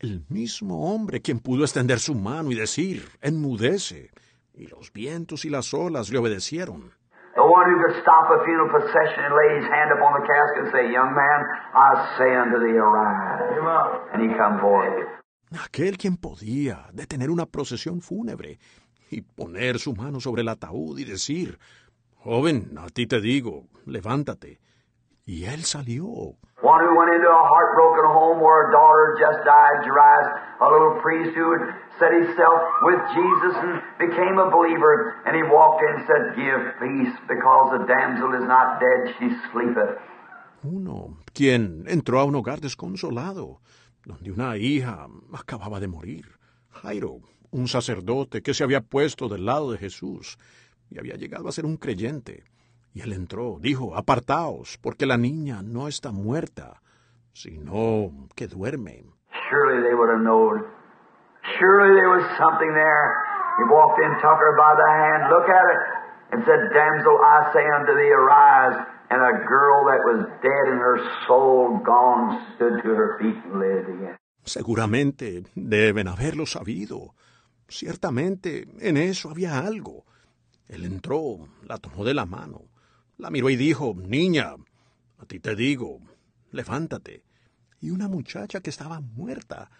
El 0.00 0.24
mismo 0.28 0.92
hombre 0.92 1.20
quien 1.20 1.40
pudo 1.40 1.64
extender 1.64 1.98
su 1.98 2.14
mano 2.14 2.50
y 2.50 2.54
decir, 2.54 3.08
enmudece, 3.22 4.10
y 4.52 4.66
los 4.66 4.92
vientos 4.92 5.44
y 5.44 5.50
las 5.50 5.72
olas 5.72 6.10
le 6.10 6.18
obedecieron. 6.18 6.92
The 7.34 7.42
one 7.42 7.66
who 7.66 7.82
could 7.82 8.00
stop 8.02 8.30
a 8.30 8.44
funeral 8.44 8.70
procession 8.70 9.24
and 9.26 9.34
lay 9.34 9.58
his 9.58 9.66
hand 9.66 9.90
upon 9.90 10.14
the 10.14 10.24
casket 10.26 10.58
and 10.64 10.70
say, 10.70 10.92
Young 10.92 11.14
man, 11.14 11.38
I 11.74 11.90
say 12.16 12.30
unto 12.30 12.58
thee, 12.62 12.78
arise. 12.78 13.42
And 14.12 14.22
he 14.22 14.28
come 14.38 14.60
forth. 14.60 15.08
Aquel 15.50 15.98
quien 15.98 16.16
podía 16.16 16.88
detener 16.92 17.30
una 17.30 17.46
procesión 17.46 18.00
fúnebre 18.00 18.58
y 19.10 19.20
poner 19.22 19.78
su 19.78 19.94
mano 19.94 20.20
sobre 20.20 20.42
el 20.42 20.48
ataúd 20.48 20.98
y 20.98 21.04
decir, 21.04 21.58
Joven, 22.24 22.76
a 22.78 22.88
ti 22.88 23.06
te 23.06 23.20
digo, 23.20 23.66
levántate. 23.84 24.60
Y 25.26 25.44
él 25.44 25.64
salió. 25.64 26.36
One 26.60 26.80
who 26.80 26.96
went 26.96 27.12
into 27.12 27.28
a 27.28 27.44
heartbroken 27.48 28.06
home 28.08 28.40
where 28.40 28.68
a 28.68 28.72
daughter 28.72 29.16
just 29.20 29.44
died, 29.44 29.84
Jairus, 29.84 30.28
a 30.60 30.68
little 30.68 31.00
priest 31.00 31.36
who 31.36 31.52
had 31.52 31.64
set 31.98 32.12
himself 32.12 32.60
with 32.82 33.00
Jesus 33.12 33.54
and 33.56 33.80
became 33.98 34.38
a 34.38 34.48
believer, 34.50 35.16
and 35.26 35.36
he 35.36 35.42
walked 35.42 35.82
in 35.82 35.96
and 35.96 36.04
said, 36.08 36.22
Give 36.36 36.60
peace, 36.80 37.16
because 37.28 37.66
the 37.76 37.84
damsel 37.84 38.32
is 38.34 38.44
not 38.48 38.80
dead, 38.80 39.14
she 39.18 39.28
sleepeth. 39.52 39.96
Uno, 40.62 41.18
quien 41.34 41.84
entró 41.86 42.20
a 42.20 42.24
un 42.24 42.34
hogar 42.34 42.60
desconsolado, 42.60 43.60
donde 44.04 44.30
una 44.30 44.56
hija 44.56 45.06
acababa 45.32 45.80
de 45.80 45.88
morir. 45.88 46.38
Jairo, 46.70 47.20
un 47.50 47.68
sacerdote 47.68 48.42
que 48.42 48.54
se 48.54 48.64
había 48.64 48.80
puesto 48.80 49.28
del 49.28 49.44
lado 49.44 49.72
de 49.72 49.78
Jesús 49.78 50.38
y 50.90 50.98
había 50.98 51.16
llegado 51.16 51.48
a 51.48 51.52
ser 51.52 51.66
un 51.66 51.76
creyente. 51.76 52.44
Y 52.94 53.00
él 53.02 53.12
entró, 53.12 53.58
dijo, 53.60 53.96
apartaos, 53.96 54.78
porque 54.80 55.04
la 55.04 55.16
niña 55.16 55.62
no 55.62 55.88
está 55.88 56.12
muerta, 56.12 56.80
sino 57.32 58.28
que 58.36 58.46
duerme. 58.46 59.04
Surely 59.50 59.82
they 59.82 59.94
would 59.94 60.10
have 60.10 60.22
known. 60.22 60.64
Surely 61.58 61.92
there 61.98 62.08
was 62.08 62.24
something 62.38 62.72
there. 62.72 63.06
He 63.58 63.64
walked 63.68 63.98
in, 63.98 64.10
took 64.22 64.38
her 64.38 64.54
by 64.56 64.74
the 64.78 64.88
hand, 64.88 65.22
look 65.28 65.48
at 65.50 65.66
it, 65.74 65.80
and 66.32 66.44
said, 66.46 66.70
Damsel, 66.72 67.18
I 67.18 67.50
say 67.52 67.66
unto 67.78 67.92
thee, 67.98 68.12
arise. 68.14 68.86
And 69.10 69.20
a 69.20 69.44
girl 69.46 69.84
that 69.90 70.00
was 70.02 70.26
dead 70.42 70.72
in 70.72 70.78
her 70.78 70.98
soul 71.26 71.78
gone 71.84 72.54
stood 72.54 72.82
to 72.82 72.88
her 72.94 73.18
feet 73.18 73.36
and 73.44 73.60
lived 73.60 73.88
again. 73.88 74.16
Seguramente 74.44 75.44
deben 75.54 76.08
haberlo 76.08 76.46
sabido. 76.46 77.14
Ciertamente 77.68 78.66
en 78.80 78.96
eso 78.96 79.30
había 79.30 79.58
algo. 79.58 80.04
Él 80.68 80.84
entró, 80.84 81.48
la 81.62 81.78
tomó 81.78 82.04
de 82.04 82.14
la 82.14 82.24
mano, 82.24 82.62
la 83.18 83.30
miró 83.30 83.50
y 83.50 83.56
dijo, 83.56 83.94
Niña, 83.96 84.54
a 85.20 85.26
ti 85.26 85.40
te 85.40 85.54
digo, 85.54 86.00
levántate. 86.52 87.22
Y 87.80 87.90
una 87.90 88.08
muchacha 88.08 88.60
que 88.60 88.70
estaba 88.70 89.00
muerta, 89.00 89.70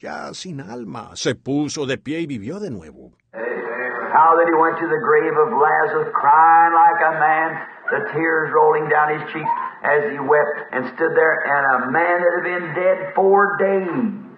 ya 0.00 0.32
sin 0.34 0.60
alma, 0.60 1.10
se 1.14 1.34
puso 1.34 1.86
de 1.86 1.98
pie 1.98 2.20
y 2.20 2.26
vivió 2.26 2.60
de 2.60 2.70
nuevo. 2.70 3.12
How 3.32 4.36
that 4.36 4.46
he 4.46 4.54
went 4.54 4.76
to 4.78 4.88
the 4.88 5.00
grave 5.00 5.32
of 5.40 5.48
Lazarus 5.56 6.12
crying 6.12 6.74
like 6.74 7.00
a 7.00 7.12
man, 7.18 7.48
the 7.90 8.12
tears 8.12 8.52
rolling 8.52 8.88
down 8.90 9.08
his 9.08 9.24
cheeks 9.32 9.54
as 9.82 10.04
he 10.12 10.18
wept, 10.20 10.68
and 10.72 10.84
stood 10.94 11.16
there, 11.16 11.40
and 11.40 11.84
a 11.84 11.90
man 11.90 12.20
that 12.20 12.32
had 12.36 12.44
been 12.44 12.66
dead 12.76 13.14
four 13.14 13.56
days 13.56 14.31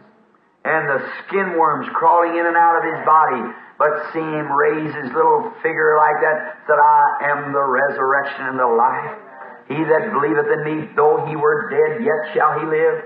and 0.64 0.88
the 0.88 1.00
skin 1.20 1.60
worms 1.60 1.86
crawling 1.92 2.36
in 2.40 2.46
and 2.46 2.56
out 2.56 2.80
of 2.80 2.84
his 2.88 3.00
body, 3.04 3.44
but 3.76 3.92
see 4.12 4.24
him 4.24 4.48
raise 4.48 4.92
his 4.96 5.12
little 5.12 5.52
figure 5.60 5.96
like 6.00 6.18
that, 6.24 6.64
said, 6.64 6.80
I 6.80 7.36
am 7.36 7.52
the 7.52 7.64
resurrection 7.64 8.48
and 8.48 8.58
the 8.58 8.72
life. 8.72 9.12
He 9.68 9.76
that 9.76 10.12
believeth 10.12 10.48
in 10.48 10.62
me, 10.64 10.88
though 10.96 11.24
he 11.28 11.36
were 11.36 11.68
dead, 11.68 12.00
yet 12.00 12.32
shall 12.32 12.60
he 12.60 12.66
live. 12.66 13.04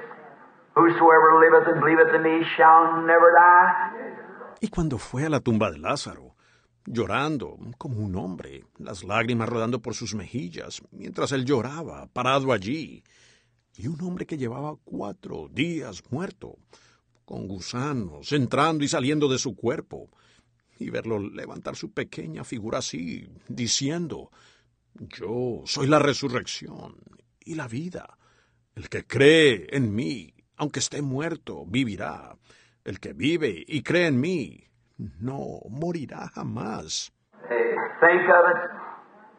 Whosoever 0.74 1.42
liveth 1.42 1.66
and 1.66 1.80
believeth 1.82 2.14
in 2.14 2.22
me 2.22 2.46
shall 2.56 3.02
never 3.02 3.34
die. 3.34 4.18
Y 4.60 4.68
cuando 4.68 4.98
fue 4.98 5.24
a 5.24 5.28
la 5.28 5.40
tumba 5.40 5.70
de 5.70 5.78
Lázaro, 5.78 6.34
llorando 6.84 7.56
como 7.76 8.00
un 8.00 8.16
hombre, 8.16 8.64
las 8.78 9.04
lágrimas 9.04 9.48
rodando 9.48 9.80
por 9.80 9.94
sus 9.94 10.14
mejillas, 10.14 10.82
mientras 10.90 11.32
él 11.32 11.44
lloraba, 11.44 12.06
parado 12.12 12.52
allí, 12.52 13.02
y 13.76 13.86
un 13.86 14.00
hombre 14.02 14.26
que 14.26 14.36
llevaba 14.36 14.74
cuatro 14.84 15.48
días 15.50 16.02
muerto, 16.10 16.56
con 17.28 17.46
gusanos 17.46 18.32
entrando 18.32 18.84
y 18.84 18.88
saliendo 18.88 19.28
de 19.28 19.36
su 19.36 19.54
cuerpo, 19.54 20.08
y 20.78 20.88
verlo 20.88 21.18
levantar 21.18 21.76
su 21.76 21.92
pequeña 21.92 22.42
figura 22.42 22.78
así, 22.78 23.28
diciendo, 23.48 24.30
Yo 24.94 25.60
soy 25.66 25.88
la 25.88 25.98
resurrección 25.98 26.96
y 27.40 27.54
la 27.54 27.68
vida. 27.68 28.16
El 28.74 28.88
que 28.88 29.04
cree 29.06 29.66
en 29.72 29.94
mí, 29.94 30.32
aunque 30.56 30.78
esté 30.78 31.02
muerto, 31.02 31.66
vivirá. 31.66 32.34
El 32.82 32.98
que 32.98 33.12
vive 33.12 33.62
y 33.66 33.82
cree 33.82 34.06
en 34.06 34.18
mí, 34.18 34.64
no 34.96 35.60
morirá 35.68 36.28
jamás. 36.28 37.12
Think 38.00 38.24
of 38.30 38.44
it. 38.54 38.60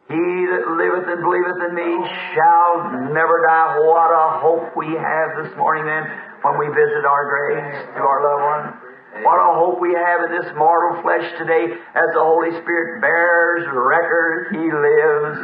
He 0.09 0.15
that 0.15 0.65
liveth 0.77 1.07
and 1.07 1.21
believeth 1.23 1.61
in 1.69 1.73
me 1.73 1.89
shall 2.35 3.13
never 3.13 3.41
die. 3.47 3.77
What 3.81 4.11
a 4.11 4.39
hope 4.41 4.75
we 4.75 4.87
have 4.93 5.43
this 5.43 5.55
morning, 5.55 5.85
then, 5.85 6.28
when 6.43 6.55
we 6.57 6.67
visit 6.71 7.03
our 7.03 7.25
graves 7.27 7.77
to 7.95 8.01
our 8.01 8.19
loved 8.23 8.45
one. 8.53 8.65
What 9.25 9.39
a 9.41 9.51
hope 9.59 9.81
we 9.81 9.93
have 9.93 10.21
in 10.27 10.31
this 10.37 10.49
mortal 10.55 11.01
flesh 11.01 11.25
today 11.37 11.65
as 11.95 12.09
the 12.13 12.23
Holy 12.23 12.51
Spirit 12.61 13.01
bears 13.01 13.65
record. 13.73 14.53
He 14.53 14.65
lives, 14.71 15.37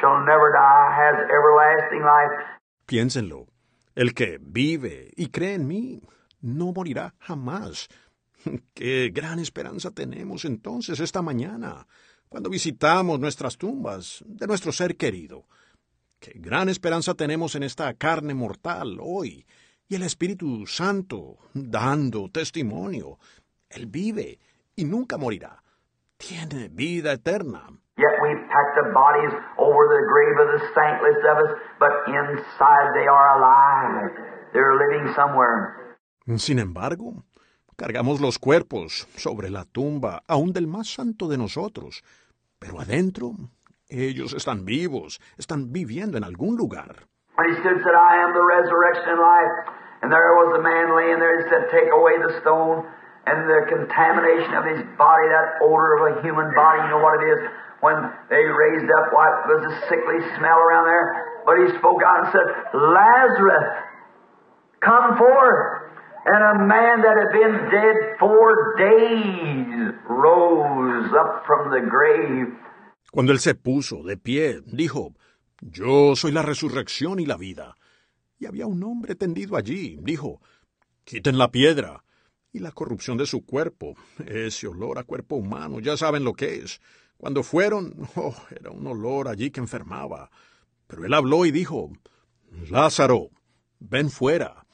shall 0.00 0.24
never 0.26 0.50
die, 0.50 0.88
has 0.96 1.16
everlasting 1.30 2.02
life. 2.02 2.34
Piénsenlo. 2.86 3.46
El 3.94 4.14
que 4.14 4.38
vive 4.40 5.12
y 5.16 5.28
cree 5.28 5.54
en 5.54 5.68
mí 5.68 6.00
no 6.40 6.72
morirá 6.72 7.14
jamás. 7.20 7.88
Qué 8.74 9.10
gran 9.12 9.38
esperanza 9.38 9.90
tenemos 9.90 10.44
entonces 10.44 10.98
esta 10.98 11.22
mañana, 11.22 11.86
cuando 12.28 12.48
visitamos 12.48 13.20
nuestras 13.20 13.58
tumbas 13.58 14.24
de 14.26 14.46
nuestro 14.46 14.72
ser 14.72 14.96
querido. 14.96 15.44
Qué 16.22 16.34
gran 16.36 16.68
esperanza 16.68 17.14
tenemos 17.14 17.56
en 17.56 17.64
esta 17.64 17.92
carne 17.94 18.32
mortal 18.32 18.98
hoy, 19.00 19.44
y 19.88 19.96
el 19.96 20.04
Espíritu 20.04 20.68
Santo 20.68 21.36
dando 21.52 22.30
testimonio. 22.30 23.18
Él 23.68 23.86
vive 23.86 24.38
y 24.76 24.84
nunca 24.84 25.18
morirá. 25.18 25.64
Tiene 26.18 26.68
vida 26.68 27.12
eterna. 27.12 27.66
Yet 27.96 28.14
we 28.22 28.36
pack 28.46 28.68
the 28.76 28.92
bodies 28.94 29.32
over 29.58 29.88
the 29.88 30.02
grave 30.06 30.38
of 30.38 30.60
the 30.60 30.66
saintless 30.76 31.18
of 31.28 31.38
us, 31.42 31.50
but 31.80 31.90
inside 32.06 32.92
they 32.94 33.08
are 33.08 33.28
alive. 33.34 34.12
They're 34.52 34.76
living 34.76 35.12
somewhere. 35.16 35.96
Sin 36.38 36.60
embargo, 36.60 37.24
cargamos 37.74 38.20
los 38.20 38.38
cuerpos 38.38 39.08
sobre 39.16 39.50
la 39.50 39.64
tumba 39.64 40.22
aún 40.28 40.52
del 40.52 40.68
más 40.68 40.86
santo 40.86 41.26
de 41.26 41.36
nosotros, 41.36 42.04
pero 42.60 42.80
adentro 42.80 43.34
ellos 43.92 44.32
están 44.34 44.64
vivos, 44.64 45.20
están 45.36 45.72
viviendo 45.72 46.16
en 46.16 46.24
algún 46.24 46.56
lugar. 46.56 47.06
He 47.38 47.54
stood 47.60 47.76
and 47.76 47.82
said, 47.82 47.94
I 47.94 48.22
am 48.22 48.32
the 48.34 48.44
resurrection 48.44 49.08
and 49.08 49.20
life. 49.20 49.54
And 50.02 50.12
there 50.12 50.34
was 50.34 50.58
a 50.58 50.62
man 50.62 50.96
laying 50.96 51.18
there, 51.18 51.42
he 51.42 51.44
said, 51.48 51.70
Take 51.70 51.90
away 51.92 52.18
the 52.18 52.40
stone 52.42 52.84
and 53.26 53.38
the 53.46 53.60
contamination 53.70 54.52
of 54.54 54.64
his 54.66 54.82
body, 54.98 55.26
that 55.30 55.62
odor 55.62 55.94
of 55.96 56.02
a 56.10 56.12
human 56.26 56.50
body, 56.54 56.82
you 56.82 56.90
know 56.90 57.02
what 57.02 57.22
it 57.22 57.26
is. 57.30 57.40
When 57.80 57.98
they 58.30 58.42
raised 58.42 58.90
up 58.90 59.10
what 59.14 59.32
was 59.46 59.62
a 59.66 59.74
sickly 59.90 60.18
smell 60.38 60.58
around 60.58 60.86
there. 60.86 61.06
But 61.46 61.58
he 61.58 61.66
spoke 61.78 62.02
out 62.02 62.26
and 62.26 62.28
said, 62.30 62.48
Lazarus, 62.74 63.68
come 64.80 65.18
forth. 65.18 65.82
And 66.24 66.38
a 66.38 66.66
man 66.66 67.02
that 67.02 67.16
had 67.18 67.32
been 67.34 67.56
dead 67.70 67.96
four 68.20 68.78
days 68.78 69.94
rose 70.06 71.10
up 71.18 71.42
from 71.46 71.70
the 71.70 71.82
grave. 71.90 72.54
Cuando 73.10 73.32
él 73.32 73.40
se 73.40 73.54
puso 73.54 74.02
de 74.02 74.16
pie, 74.16 74.62
dijo, 74.66 75.14
Yo 75.60 76.16
soy 76.16 76.32
la 76.32 76.42
resurrección 76.42 77.20
y 77.20 77.26
la 77.26 77.36
vida. 77.36 77.76
Y 78.38 78.46
había 78.46 78.66
un 78.66 78.82
hombre 78.82 79.14
tendido 79.14 79.56
allí. 79.56 79.98
Dijo, 80.00 80.40
Quiten 81.04 81.38
la 81.38 81.50
piedra. 81.50 82.04
Y 82.52 82.58
la 82.58 82.72
corrupción 82.72 83.16
de 83.16 83.26
su 83.26 83.46
cuerpo, 83.46 83.94
ese 84.26 84.66
olor 84.66 84.98
a 84.98 85.04
cuerpo 85.04 85.36
humano, 85.36 85.80
ya 85.80 85.96
saben 85.96 86.22
lo 86.24 86.34
que 86.34 86.56
es. 86.56 86.80
Cuando 87.16 87.42
fueron, 87.42 88.08
oh, 88.16 88.34
era 88.50 88.70
un 88.70 88.86
olor 88.86 89.28
allí 89.28 89.50
que 89.50 89.60
enfermaba. 89.60 90.30
Pero 90.86 91.06
él 91.06 91.14
habló 91.14 91.46
y 91.46 91.50
dijo, 91.50 91.90
Lázaro, 92.68 93.30
ven 93.78 94.10
fuera. 94.10 94.66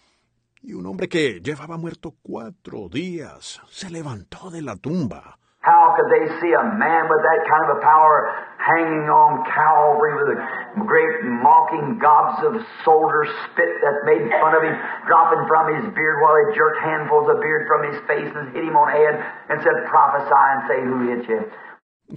Y 0.62 0.72
un 0.72 0.86
hombre 0.86 1.08
que 1.08 1.40
llevaba 1.40 1.76
muerto 1.76 2.16
cuatro 2.20 2.88
días 2.88 3.60
se 3.70 3.90
levantó 3.90 4.50
de 4.50 4.62
la 4.62 4.76
tumba. 4.76 5.38
How 5.68 5.92
could 6.00 6.08
they 6.08 6.24
see 6.40 6.52
a 6.56 6.64
man 6.64 7.12
with 7.12 7.20
that 7.20 7.44
kind 7.44 7.68
of 7.68 7.76
a 7.76 7.80
power 7.84 8.16
hanging 8.56 9.04
on 9.12 9.44
Calvary 9.44 10.16
with 10.16 10.28
a 10.32 10.38
great 10.80 11.28
mocking 11.44 12.00
gobs 12.00 12.40
of 12.40 12.56
soldiers 12.88 13.28
spit 13.44 13.68
that 13.84 14.00
made 14.08 14.32
fun 14.40 14.56
of 14.56 14.64
him, 14.64 14.72
dropping 15.04 15.44
from 15.44 15.68
his 15.76 15.84
beard 15.92 16.24
while 16.24 16.32
they 16.40 16.56
jerked 16.56 16.80
handfuls 16.80 17.28
of 17.28 17.44
beard 17.44 17.68
from 17.68 17.84
his 17.84 18.00
face 18.08 18.32
and 18.32 18.56
hit 18.56 18.64
him 18.64 18.80
on 18.80 18.88
the 18.88 18.96
head 18.96 19.16
and 19.52 19.60
said, 19.60 19.76
prophesy 19.92 20.44
and 20.56 20.60
say 20.72 20.78
who 20.88 20.96
hit 21.04 21.28
you. 21.28 21.40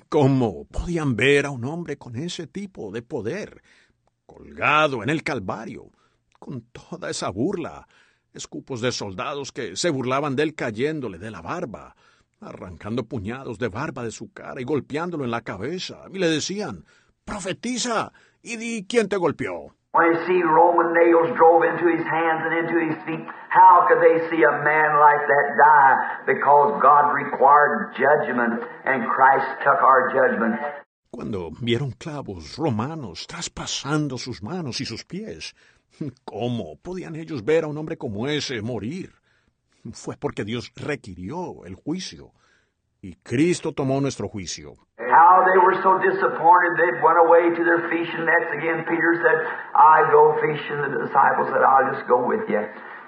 ¿Cómo 0.08 0.66
podían 0.72 1.18
ver 1.18 1.46
a 1.46 1.52
un 1.52 1.66
hombre 1.66 1.98
con 1.98 2.16
ese 2.16 2.48
tipo 2.48 2.90
de 2.92 3.02
poder, 3.02 3.62
colgado 4.26 5.04
en 5.04 5.10
el 5.10 5.24
Calvario, 5.24 5.92
con 6.40 6.62
toda 6.72 7.10
esa 7.10 7.30
burla, 7.30 7.86
escupos 8.34 8.80
de 8.80 8.94
soldados 8.94 9.52
que 9.52 9.76
se 9.76 9.90
burlaban 9.90 10.38
de 10.38 10.44
él 10.44 10.56
cayéndole 10.56 11.18
de 11.18 11.32
la 11.32 11.42
barba, 11.42 11.96
arrancando 12.42 13.06
puñados 13.06 13.60
de 13.60 13.70
barba 13.70 14.04
de 14.04 14.12
su 14.12 14.32
cara 14.34 14.60
y 14.60 14.64
golpeándolo 14.64 15.24
en 15.24 15.32
la 15.32 15.42
cabeza, 15.42 16.06
y 16.12 16.18
le 16.18 16.28
decían, 16.28 16.86
profetiza, 17.24 18.12
y 18.42 18.58
di 18.58 18.86
quién 18.88 19.08
te 19.08 19.18
golpeó. 19.18 19.76
When 19.94 20.14
they 20.14 20.26
see 20.26 20.42
Roman 20.42 20.94
nails 20.94 21.36
drove 21.36 21.64
into 21.68 21.88
his 21.92 22.06
hands 22.08 22.42
and 22.48 22.54
into 22.64 22.80
his 22.80 22.96
feet, 23.04 23.28
how 23.50 23.86
could 23.90 24.00
they 24.00 24.24
see 24.30 24.42
a 24.42 24.64
man 24.64 24.90
like 25.00 25.28
that 25.28 25.48
die? 25.60 25.96
Because 26.26 26.80
God 26.82 27.12
required 27.12 27.92
judgment 28.00 28.64
and 28.86 29.04
Christ 29.06 29.48
took 29.66 29.84
our 29.84 30.10
judgment. 30.14 30.56
Cuando 31.12 31.52
vieron 31.60 31.92
clavos 31.92 32.56
romanos 32.58 33.28
traspasando 33.28 34.18
sus 34.18 34.42
manos 34.42 34.80
y 34.80 34.86
sus 34.86 35.04
pies, 35.04 35.54
¿cómo 36.24 36.78
podían 36.82 37.18
ellos 37.18 37.44
ver 37.44 37.66
a 37.66 37.68
un 37.68 37.78
hombre 37.78 37.98
como 37.98 38.30
ese 38.30 38.62
morir? 38.62 39.21
Fue 39.94 40.16
porque 40.18 40.44
Dios 40.44 40.72
requirió 40.76 41.66
el 41.66 41.76
juicio 41.76 42.32
y 43.02 43.16
Cristo 43.24 43.74
tomó 43.74 44.00
nuestro 44.00 44.28
juicio. 44.28 44.74
How 45.00 45.44
they 45.44 45.58
were 45.58 45.76
so 45.82 45.98
disappointed 46.00 46.78
they 46.78 47.02
went 47.02 47.18
away 47.18 47.50
to 47.50 47.64
their 47.66 47.90
fishing 47.90 48.26
nets 48.26 48.52
again. 48.54 48.86
Peter 48.86 49.14
said, 49.20 49.38
I 49.76 50.10
go 50.12 50.38
fishing. 50.40 50.80
The 50.82 51.04
disciples 51.06 51.50
said, 51.50 51.64
I'll 51.64 51.92
just 51.92 52.08
go 52.08 52.26
with 52.26 52.48
you. 52.48 52.62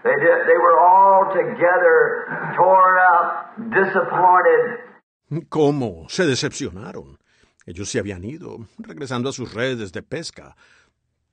They, 0.04 0.16
they 0.20 0.58
were 0.60 0.80
all 0.80 1.32
together, 1.32 2.54
torn 2.58 2.96
up, 3.14 3.56
disappointed. 3.72 5.48
¿Cómo 5.50 6.10
se 6.10 6.26
decepcionaron? 6.26 7.18
Ellos 7.66 7.90
se 7.90 8.00
habían 8.00 8.26
ido, 8.26 8.68
regresando 8.78 9.30
a 9.30 9.34
sus 9.34 9.54
redes 9.54 9.94
de 9.94 10.04
pesca. 10.04 10.56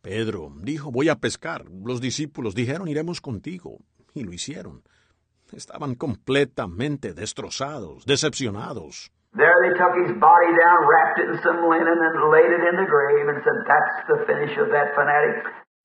Pedro 0.03 0.53
dijo, 0.63 0.93
voy 0.93 1.09
a 1.09 1.17
pescar. 1.17 1.65
Los 1.85 2.01
discípulos 2.01 2.55
dijeron, 2.55 2.87
iremos 2.87 3.21
contigo. 3.21 3.79
Y 4.15 4.23
lo 4.23 4.33
hicieron. 4.33 4.83
Estaban 5.53 5.95
completamente 5.95 7.13
destrozados, 7.15 8.05
decepcionados. 8.07 9.11
There 9.37 9.55
they 9.63 9.79
took 9.79 9.95
his 9.95 10.19
body 10.19 10.51
down, 10.59 10.79
wrapped 10.89 11.21
it 11.21 11.29
in 11.31 11.39
some 11.43 11.63
linen, 11.69 11.99
and 12.03 12.31
laid 12.33 12.51
it 12.51 12.67
in 12.67 12.77
the 12.77 12.87
grave, 12.87 13.29
and 13.29 13.43
said, 13.45 13.59
That's 13.67 14.09
the 14.09 14.27
finish 14.27 14.59
of 14.59 14.71
that 14.73 14.95
fanatic. 14.95 15.45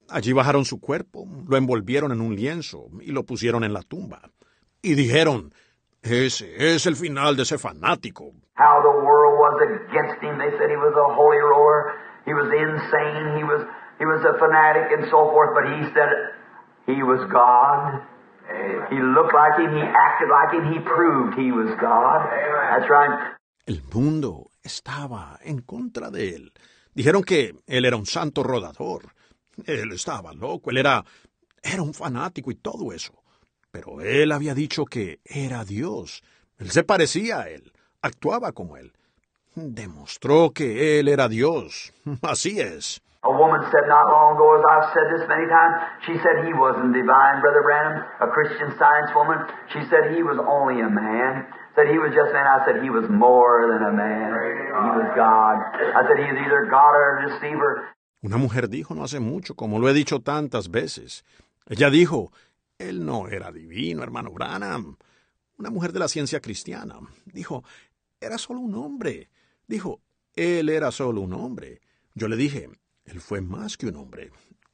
Allí 0.09 0.33
bajaron 0.33 0.65
su 0.65 0.79
cuerpo, 0.79 1.25
lo 1.47 1.57
envolvieron 1.57 2.11
en 2.11 2.21
un 2.21 2.35
lienzo 2.35 2.89
y 3.01 3.11
lo 3.11 3.23
pusieron 3.23 3.63
en 3.63 3.73
la 3.73 3.81
tumba. 3.81 4.21
Y 4.81 4.93
dijeron, 4.93 5.51
ese 6.05 6.75
es 6.75 6.85
el 6.85 6.95
final 6.95 7.35
de 7.35 7.43
ese 7.43 7.57
fanático. 7.57 8.31
How 8.57 8.81
the 8.83 9.03
world 9.03 9.39
was 9.39 9.57
against 9.65 10.21
him. 10.21 10.37
They 10.37 10.51
said 10.57 10.69
he 10.69 10.77
was 10.77 10.93
a 10.93 11.13
holy 11.15 11.39
roller, 11.39 11.97
he 12.25 12.33
was 12.33 12.45
insane, 12.53 13.37
he 13.37 13.43
was 13.43 13.65
he 13.97 14.05
was 14.05 14.21
a 14.23 14.37
fanatic 14.37 14.91
and 14.91 15.09
so 15.09 15.31
forth, 15.33 15.55
but 15.55 15.65
he 15.65 15.81
said 15.93 16.09
he 16.85 17.01
was 17.01 17.19
God. 17.31 18.01
He 18.89 18.99
looked 18.99 19.33
like 19.33 19.57
him, 19.57 19.73
he 19.75 19.81
acted 19.81 20.29
like 20.29 20.51
him, 20.53 20.71
he 20.71 20.79
proved 20.79 21.37
he 21.37 21.51
was 21.51 21.69
God. 21.79 22.29
That's 22.71 22.89
right. 22.89 23.35
El 23.65 23.81
mundo 23.93 24.51
estaba 24.63 25.39
en 25.43 25.61
contra 25.61 26.11
de 26.11 26.35
él. 26.35 26.53
Dijeron 26.93 27.23
que 27.23 27.55
él 27.67 27.85
era 27.85 27.97
un 27.97 28.05
santo 28.05 28.43
rodador. 28.43 29.13
Él 29.65 29.91
estaba 29.91 30.33
loco, 30.33 30.69
él 30.69 30.77
era, 30.77 31.03
era 31.63 31.81
un 31.81 31.93
fanático 31.93 32.51
y 32.51 32.55
todo 32.55 32.91
eso. 32.93 33.13
Pero 33.71 34.01
él 34.01 34.31
había 34.31 34.53
dicho 34.53 34.85
que 34.85 35.19
era 35.25 35.65
Dios. 35.65 36.23
Él 36.57 36.71
se 36.71 36.83
parecía 36.83 37.41
a 37.41 37.49
él, 37.49 37.73
actuaba 38.01 38.51
como 38.51 38.77
él. 38.77 38.93
Demostró 39.55 40.51
que 40.51 40.99
él 40.99 41.07
era 41.07 41.27
Dios. 41.27 41.93
Así 42.21 42.59
es. 42.59 43.01
A 43.25 43.33
woman 43.33 43.57
said 43.73 43.89
not 43.89 44.05
long 44.05 44.37
ago, 44.37 44.53
as 44.53 44.63
I've 44.69 44.87
said 44.93 45.07
this 45.09 45.25
many 45.25 45.49
times, 45.49 45.81
she 46.05 46.13
said 46.21 46.45
he 46.45 46.53
wasn't 46.53 46.93
divine, 46.93 47.41
Brother 47.41 47.65
Branham, 47.65 48.05
a 48.21 48.29
Christian 48.29 48.69
science 48.77 49.09
woman. 49.17 49.41
She 49.73 49.81
said 49.89 50.13
he 50.13 50.21
was 50.21 50.37
only 50.37 50.85
a 50.85 50.89
man. 50.93 51.49
Said 51.73 51.89
he 51.89 51.97
was 51.97 52.13
just 52.13 52.29
man. 52.37 52.45
I 52.45 52.61
said 52.69 52.85
he 52.85 52.93
was 52.93 53.09
more 53.09 53.65
than 53.65 53.81
a 53.81 53.93
man. 53.97 54.29
He 54.29 54.91
was 54.93 55.09
God. 55.17 55.57
I 55.73 56.05
said 56.05 56.21
he's 56.21 56.37
either 56.37 56.69
God 56.69 56.93
or 56.93 57.17
a 57.17 57.25
deceiver. 57.25 57.97
Una 58.21 58.37
mujer 58.37 58.69
dijo 58.69 58.93
no 58.95 59.03
hace 59.03 59.19
mucho, 59.19 59.55
como 59.55 59.79
lo 59.79 59.89
he 59.89 59.93
dicho 59.93 60.21
tantas 60.21 60.69
veces. 60.69 61.23
Ella 61.67 61.89
dijo, 61.89 62.31
él 62.77 63.05
no 63.05 63.27
era 63.27 63.51
divino, 63.51 64.03
hermano 64.03 64.29
Branham. 64.31 64.97
Una 65.57 65.71
mujer 65.71 65.93
de 65.93 65.99
la 65.99 66.07
ciencia 66.07 66.39
cristiana. 66.41 66.99
Dijo, 67.25 67.63
era 68.21 68.37
solo 68.37 68.59
un 68.59 68.75
hombre. 68.75 69.29
Dijo, 69.67 69.99
él 70.35 70.69
era 70.69 70.91
solo 70.91 71.21
un 71.21 71.33
hombre. 71.33 71.81
Yo 72.13 72.27
le 72.27 72.35
dije, 72.35 72.69
él 73.05 73.19
fue 73.19 73.41
más 73.41 73.77
que 73.77 73.87
un 73.87 73.95
hombre. 73.95 74.31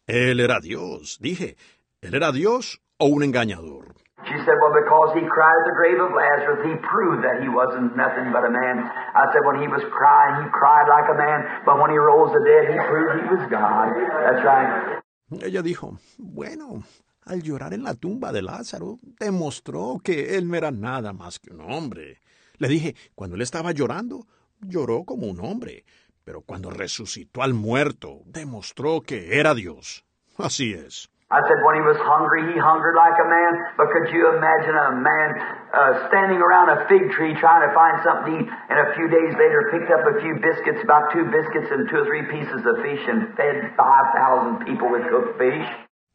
Él 0.08 0.40
era 0.40 0.60
Dios. 0.60 1.18
Dije, 1.22 1.56
¿él 2.02 2.16
era 2.16 2.32
Dios 2.32 2.82
o 2.98 3.06
un 3.08 3.24
engañador? 3.24 3.96
She 4.24 4.38
said, 4.46 4.54
well, 4.62 4.72
because 4.72 5.18
he 5.18 5.26
cried 5.26 5.58
at 5.58 5.66
the 5.66 5.76
grave 5.76 6.00
of 6.00 6.14
Lazarus, 6.14 6.62
he 6.62 6.76
proved 6.86 7.24
that 7.26 7.42
he 7.42 7.50
wasn't 7.50 7.98
nothing 7.98 8.32
but 8.32 8.46
a 8.46 8.52
man. 8.52 8.86
I 8.86 9.26
said, 9.34 9.42
when 9.44 9.60
he 9.60 9.68
was 9.68 9.82
crying, 9.90 10.46
he 10.46 10.50
cried 10.54 10.86
like 10.88 11.10
a 11.10 11.18
man, 11.18 11.40
but 11.66 11.82
when 11.82 11.90
he 11.90 11.98
rose 11.98 12.30
the 12.32 12.44
dead, 12.46 12.70
he 12.70 12.78
proved 12.86 13.18
he 13.18 13.28
was 13.34 13.44
God. 13.50 13.90
That's 14.22 14.46
right. 14.46 15.02
Ella 15.42 15.64
dijo, 15.64 15.98
bueno, 16.20 16.84
al 17.26 17.42
llorar 17.42 17.74
en 17.74 17.84
la 17.84 17.96
tumba 17.96 18.32
de 18.32 18.44
Lázaro, 18.44 19.00
demostró 19.20 20.00
que 20.04 20.38
él 20.38 20.48
no 20.48 20.56
era 20.56 20.70
nada 20.70 21.14
más 21.14 21.40
que 21.40 21.52
un 21.52 21.62
hombre. 21.62 22.20
Le 22.58 22.68
dije, 22.68 22.96
cuando 23.16 23.36
él 23.36 23.42
estaba 23.42 23.72
llorando, 23.72 24.28
lloró 24.60 25.04
como 25.04 25.26
un 25.28 25.40
hombre, 25.40 25.84
pero 26.24 26.41
cuando 26.41 26.69
resucitó 26.69 27.43
al 27.43 27.53
muerto, 27.53 28.22
demostró 28.26 29.01
que 29.01 29.39
era 29.39 29.53
Dios. 29.53 30.05
Así 30.38 30.74
es. 30.74 31.09
I 31.32 31.39
said 31.47 31.63
when 31.63 31.80
he 31.80 31.86
was 31.88 31.95
hungry, 32.03 32.43
he 32.51 32.59
hungered 32.59 32.91
like 32.91 33.15
a 33.15 33.24
man. 33.24 33.53
But 33.80 33.88
could 33.95 34.11
you 34.11 34.36
imagine 34.36 34.76
a 34.76 34.91
man 34.99 35.30
uh, 35.72 36.11
standing 36.11 36.43
around 36.43 36.76
a 36.76 36.84
fig 36.91 37.07
tree 37.15 37.32
trying 37.39 37.63
to 37.63 37.72
find 37.72 38.03
something 38.03 38.36
to 38.36 38.43
eat, 38.43 38.47
and 38.51 38.78
a 38.84 38.91
few 38.99 39.07
days 39.07 39.32
later 39.39 39.72
picked 39.72 39.88
up 39.95 40.03
a 40.11 40.19
few 40.19 40.36
biscuits, 40.43 40.84
about 40.84 41.15
two 41.15 41.24
biscuits 41.32 41.72
and 41.72 41.88
two 41.88 42.03
or 42.03 42.05
three 42.11 42.28
pieces 42.28 42.59
of 42.67 42.84
fish, 42.84 42.99
and 43.07 43.32
fed 43.39 43.72
5,000 43.80 44.67
people 44.67 44.91
with 44.91 45.07
cooked 45.07 45.39
fish? 45.39 45.63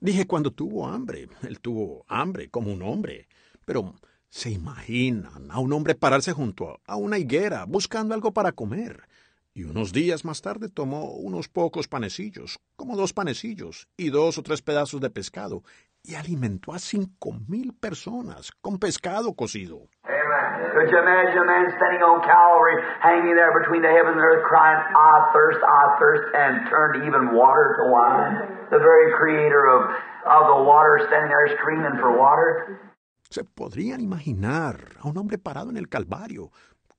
Dije 0.05 0.27
cuando 0.27 0.51
tuvo 0.51 0.87
hambre, 0.87 1.29
él 1.49 1.61
tuvo 1.61 2.05
hambre 2.09 2.51
como 2.51 2.71
un 2.71 2.83
hombre. 2.83 3.27
Pero 3.65 3.95
se 4.29 4.51
imaginan 4.51 5.51
a 5.51 5.61
un 5.61 5.73
hombre 5.73 5.95
pararse 5.95 6.33
junto 6.33 6.79
a 6.87 6.97
una 6.97 7.17
higuera 7.17 7.65
buscando 7.65 8.15
algo 8.15 8.33
para 8.33 8.53
comer 8.53 9.09
y 9.57 9.65
unos 9.65 9.91
días 9.91 10.27
más 10.27 10.43
tarde 10.43 10.69
tomó 10.69 11.13
unos 11.15 11.49
pocos 11.49 11.89
panecillos, 11.89 12.61
como 12.77 12.95
dos 12.95 13.15
panecillos, 13.15 13.89
y 13.97 14.11
dos 14.11 14.37
o 14.37 14.43
tres 14.43 14.61
pedazos 14.61 15.01
de 15.01 15.09
pescado, 15.09 15.63
y 16.05 16.15
alimentó 16.15 16.75
a 16.75 16.79
cinco 16.79 17.33
mil 17.49 17.73
personas 17.73 18.53
con 18.61 18.79
pescado 18.79 19.33
cocido. 19.33 19.89
Amen. 20.05 20.73
Could 20.77 20.93
you 20.93 20.99
imagine 21.01 21.39
a 21.41 21.47
man 21.49 21.73
standing 21.73 22.05
on 22.05 22.21
Calvary, 22.21 22.77
hanging 23.01 23.35
there 23.35 23.57
between 23.59 23.81
the 23.81 23.89
heavens 23.89 24.21
and 24.21 24.29
earth, 24.29 24.45
crying, 24.45 24.77
I 24.93 25.33
thirst, 25.33 25.65
I 25.65 25.83
thirst, 25.97 26.25
and 26.37 26.69
turned 26.69 27.09
even 27.09 27.33
water 27.33 27.81
to 27.81 27.85
wine? 27.89 28.69
The 28.69 28.79
very 28.79 29.09
creator 29.17 29.73
of, 29.73 29.89
of 30.29 30.43
the 30.53 30.61
water 30.69 31.01
standing 31.09 31.33
there 31.33 31.49
screaming 31.57 31.97
for 31.97 32.13
water. 32.13 32.93
Se 33.31 33.43
podrían 33.43 34.03
imaginar 34.03 34.77
a 35.01 35.09
un 35.09 35.17
hombre 35.17 35.39
parado 35.39 35.71
en 35.71 35.79
el 35.79 35.89
Calvario, 35.89 36.53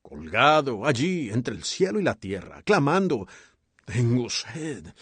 colgado 0.07 0.85
allí 0.85 1.29
entre 1.29 1.53
el 1.53 1.63
cielo 1.63 1.99
y 1.99 2.03
la 2.03 2.15
tierra, 2.15 2.61
clamando, 2.63 3.27
Tengo 3.85 4.29
sed, 4.29 4.93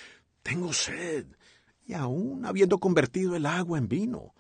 tengo 0.44 0.74
sed, 0.74 1.26
y 1.86 1.94
aún 1.94 2.46
habiendo 2.46 2.78
convertido 2.80 3.36
el 3.36 3.46
agua 3.46 3.78
en 3.78 3.88
vino, 3.88 4.34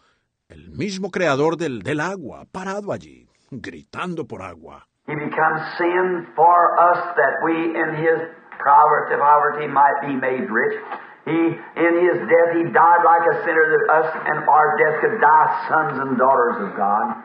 el 0.50 0.70
mismo 0.72 1.10
creador 1.12 1.58
del, 1.58 1.82
del 1.82 2.00
agua, 2.00 2.46
parado 2.52 2.92
allí, 2.92 3.28
gritando 3.52 4.26
por 4.26 4.42
agua. 4.42 4.88
He 5.08 5.14
becomes 5.14 5.62
sin 5.78 6.28
for 6.36 6.80
us 6.80 6.98
that 7.16 7.36
we 7.44 7.54
in 7.54 7.96
his 8.02 8.20
poverty, 8.58 9.16
poverty 9.18 9.68
might 9.68 10.02
be 10.02 10.16
made 10.16 10.50
rich. 10.50 10.80
He, 11.26 11.32
in 11.32 11.94
his 12.06 12.18
death, 12.26 12.52
he 12.58 12.64
died 12.74 13.02
like 13.06 13.26
a 13.34 13.44
sinner 13.46 13.66
that 13.70 13.86
us 14.02 14.10
and 14.26 14.50
our 14.50 14.78
death 14.78 15.02
could 15.02 15.22
die 15.22 15.66
sons 15.70 16.00
and 16.02 16.18
daughters 16.18 16.58
of 16.70 16.76
God. 16.76 17.22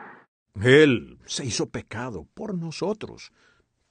Él 0.62 1.09
se 1.26 1.44
hizo 1.44 1.68
pecado 1.68 2.26
por 2.34 2.54
nosotros, 2.54 3.32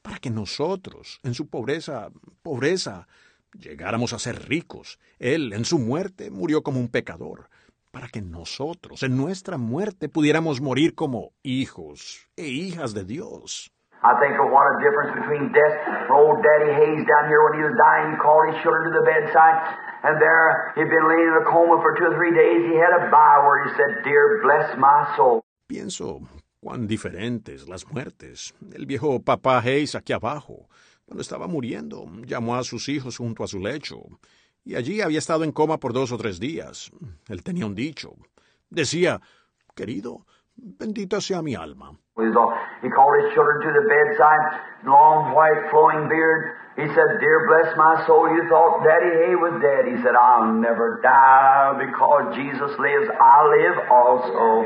para 0.01 0.17
que 0.17 0.29
nosotros, 0.29 1.19
en 1.23 1.33
su 1.33 1.49
pobreza, 1.49 2.09
pobreza, 2.41 3.07
llegáramos 3.53 4.13
a 4.13 4.19
ser 4.19 4.47
ricos. 4.47 4.99
Él, 5.19 5.53
en 5.53 5.65
su 5.65 5.79
muerte, 5.79 6.31
murió 6.31 6.61
como 6.63 6.79
un 6.79 6.89
pecador, 6.89 7.49
para 7.91 8.07
que 8.07 8.21
nosotros, 8.21 9.03
en 9.03 9.17
nuestra 9.17 9.57
muerte, 9.57 10.09
pudiéramos 10.09 10.61
morir 10.61 10.95
como 10.95 11.31
hijos 11.43 12.27
e 12.35 12.47
hijas 12.47 12.93
de 12.93 13.03
Dios. 13.03 13.71
I 14.01 14.15
think 14.23 14.39
of 14.39 14.47
what 14.47 14.63
a 14.63 14.79
difference 14.79 15.11
between 15.11 15.51
death. 15.51 15.75
Old 16.07 16.39
Daddy 16.39 16.71
Hayes 16.71 17.03
down 17.03 17.27
here, 17.27 17.43
when 17.43 17.59
he 17.59 17.63
was 17.67 17.75
dying, 17.75 18.15
he 18.15 18.17
called 18.23 18.47
his 18.47 18.55
children 18.63 18.87
to 18.87 18.93
the 18.95 19.03
bedside, 19.03 19.59
and 20.07 20.15
there 20.23 20.71
he'd 20.79 20.87
been 20.87 21.03
laying 21.03 21.27
in 21.27 21.35
a 21.43 21.45
coma 21.51 21.83
for 21.83 21.99
two 21.99 22.07
or 22.07 22.15
three 22.15 22.31
days. 22.31 22.63
He 22.71 22.79
had 22.79 22.95
a 22.95 23.11
Bible 23.11 23.51
he 23.67 23.75
said, 23.75 23.91
Dear, 24.07 24.39
bless 24.39 24.77
my 24.79 25.03
soul. 25.17 25.43
Pienso 25.67 26.23
cuán 26.59 26.87
diferentes 26.87 27.67
las 27.67 27.87
muertes. 27.91 28.53
El 28.73 28.85
viejo 28.85 29.21
papá 29.21 29.59
Hayes 29.59 29.95
aquí 29.95 30.13
abajo, 30.13 30.67
cuando 31.05 31.21
estaba 31.21 31.47
muriendo, 31.47 32.05
llamó 32.25 32.55
a 32.55 32.63
sus 32.63 32.89
hijos 32.89 33.17
junto 33.17 33.43
a 33.43 33.47
su 33.47 33.59
lecho, 33.59 34.01
y 34.63 34.75
allí 34.75 35.01
había 35.01 35.19
estado 35.19 35.43
en 35.43 35.51
coma 35.51 35.77
por 35.77 35.93
dos 35.93 36.11
o 36.11 36.17
tres 36.17 36.39
días. 36.39 36.91
Él 37.27 37.43
tenía 37.43 37.65
un 37.65 37.75
dicho. 37.75 38.13
Decía, 38.69 39.19
querido, 39.75 40.25
bendita 40.55 41.21
sea 41.21 41.41
mi 41.41 41.55
alma. 41.55 41.97
He 42.81 42.89
called 42.89 43.15
his 43.23 43.33
children 43.33 43.61
to 43.61 43.71
the 43.71 43.87
bedside, 43.87 44.43
long 44.85 45.33
white 45.33 45.71
flowing 45.71 46.07
beard. 46.09 46.55
He 46.75 46.87
said, 46.87 47.09
Dear, 47.19 47.47
bless 47.47 47.75
my 47.77 48.05
soul, 48.05 48.29
you 48.29 48.43
thought 48.49 48.83
Daddy 48.83 49.11
Hay 49.25 49.35
was 49.35 49.59
dead. 49.61 49.87
He 49.87 50.01
said, 50.03 50.15
I'll 50.15 50.53
never 50.53 50.99
die 51.01 51.75
because 51.79 52.35
Jesus 52.35 52.71
lives, 52.79 53.07
I 53.19 53.37
live 53.51 53.77
also. 53.91 54.63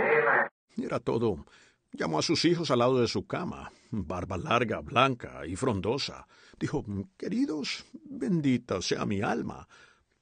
Era 0.78 1.00
todo. 1.00 1.46
Llamó 1.94 2.18
a 2.18 2.24
sus 2.24 2.44
hijos 2.46 2.72
al 2.72 2.80
lado 2.80 3.00
de 3.00 3.08
su 3.08 3.28
cama, 3.28 3.72
barba 3.92 4.36
larga, 4.36 4.80
blanca 4.82 5.46
y 5.46 5.56
frondosa. 5.56 6.26
Dijo, 6.60 6.84
queridos, 7.18 7.86
bendita 7.94 8.82
sea 8.82 9.06
mi 9.06 9.22
alma. 9.22 9.68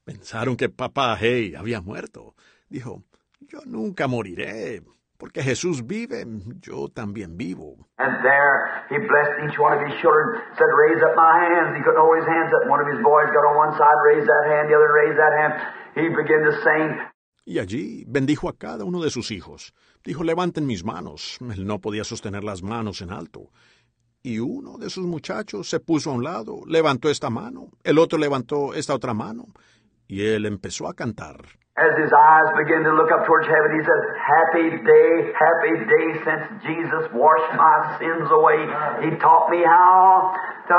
Pensaron 0.04 0.56
que 0.56 0.68
papá 0.68 1.14
Hay 1.14 1.54
había 1.54 1.80
muerto. 1.80 2.34
Dijo, 2.68 3.02
yo 3.40 3.60
nunca 3.64 4.06
moriré, 4.06 4.82
porque 5.16 5.42
Jesús 5.42 5.86
vive, 5.86 6.26
yo 6.60 6.88
también 6.88 7.38
vivo. 7.38 7.88
And 7.96 8.22
there 8.22 8.84
he 8.90 8.98
blessed 8.98 9.48
each 9.48 9.58
one 9.58 9.72
of 9.72 9.80
his 9.86 9.96
children, 10.02 10.42
said, 10.58 10.66
Raise 10.66 11.02
up 11.02 11.16
my 11.16 11.38
hands. 11.40 11.76
He 11.76 11.82
couldn't 11.82 12.00
hold 12.00 12.18
his 12.18 12.28
hands 12.28 12.52
up. 12.52 12.68
One 12.68 12.80
of 12.80 12.88
his 12.92 13.00
boys 13.00 13.32
got 13.32 13.48
on 13.48 13.56
one 13.56 13.72
side, 13.78 13.98
raised 14.04 14.28
that 14.28 14.44
hand, 14.50 14.68
the 14.68 14.76
other 14.76 14.92
raised 14.92 15.16
that 15.16 15.32
hand. 15.32 15.52
He 15.94 16.08
began 16.10 16.42
to 16.44 16.52
sing. 16.60 17.11
Y 17.44 17.58
allí 17.58 18.04
bendijo 18.06 18.48
a 18.48 18.56
cada 18.56 18.84
uno 18.84 19.02
de 19.02 19.10
sus 19.10 19.30
hijos. 19.30 19.74
Dijo, 20.04 20.22
levanten 20.22 20.66
mis 20.66 20.84
manos. 20.84 21.38
Él 21.40 21.66
no 21.66 21.80
podía 21.80 22.04
sostener 22.04 22.44
las 22.44 22.62
manos 22.62 23.02
en 23.02 23.10
alto. 23.10 23.50
Y 24.22 24.38
uno 24.38 24.78
de 24.78 24.88
sus 24.88 25.04
muchachos 25.04 25.68
se 25.68 25.80
puso 25.80 26.10
a 26.10 26.14
un 26.14 26.22
lado, 26.22 26.60
levantó 26.66 27.10
esta 27.10 27.28
mano, 27.28 27.70
el 27.82 27.98
otro 27.98 28.18
levantó 28.18 28.72
esta 28.72 28.94
otra 28.94 29.14
mano, 29.14 29.46
y 30.06 30.24
él 30.24 30.46
empezó 30.46 30.88
a 30.88 30.94
cantar. 30.94 31.42
As 31.74 31.96
his 31.98 32.12
eyes 32.12 32.52
began 32.54 32.84
to 32.84 32.92
look 32.92 33.10
up 33.10 33.26
towards 33.26 33.48
heaven, 33.48 33.72
he 33.74 33.82
said, 33.82 34.00
Happy 34.20 34.68
day, 34.84 35.32
happy 35.32 35.74
day 35.88 36.06
since 36.22 36.44
Jesus 36.62 37.10
washed 37.14 37.52
my 37.56 37.96
sins 37.98 38.30
away. 38.30 38.60
He 39.02 39.16
taught 39.18 39.48
me 39.50 39.64
how 39.64 40.36
to 40.68 40.76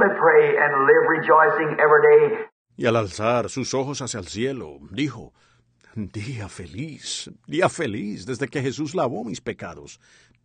me 0.00 0.08
pray 0.16 0.56
and 0.56 0.86
live 0.86 1.04
rejoicing 1.18 1.76
every 1.82 2.00
day. 2.00 2.46
Y 2.76 2.86
al 2.86 2.96
alzar 2.96 3.50
sus 3.50 3.74
ojos 3.74 4.00
hacia 4.00 4.20
el 4.20 4.26
cielo, 4.28 4.78
dijo, 4.92 5.32
Día 5.98 6.50
feliz, 6.50 7.30
día 7.46 7.70
feliz 7.70 8.26
desde 8.26 8.48
que 8.48 8.60
Jesús 8.60 8.94
lavó 8.94 9.24
mis 9.24 9.40
pecados. 9.40 9.98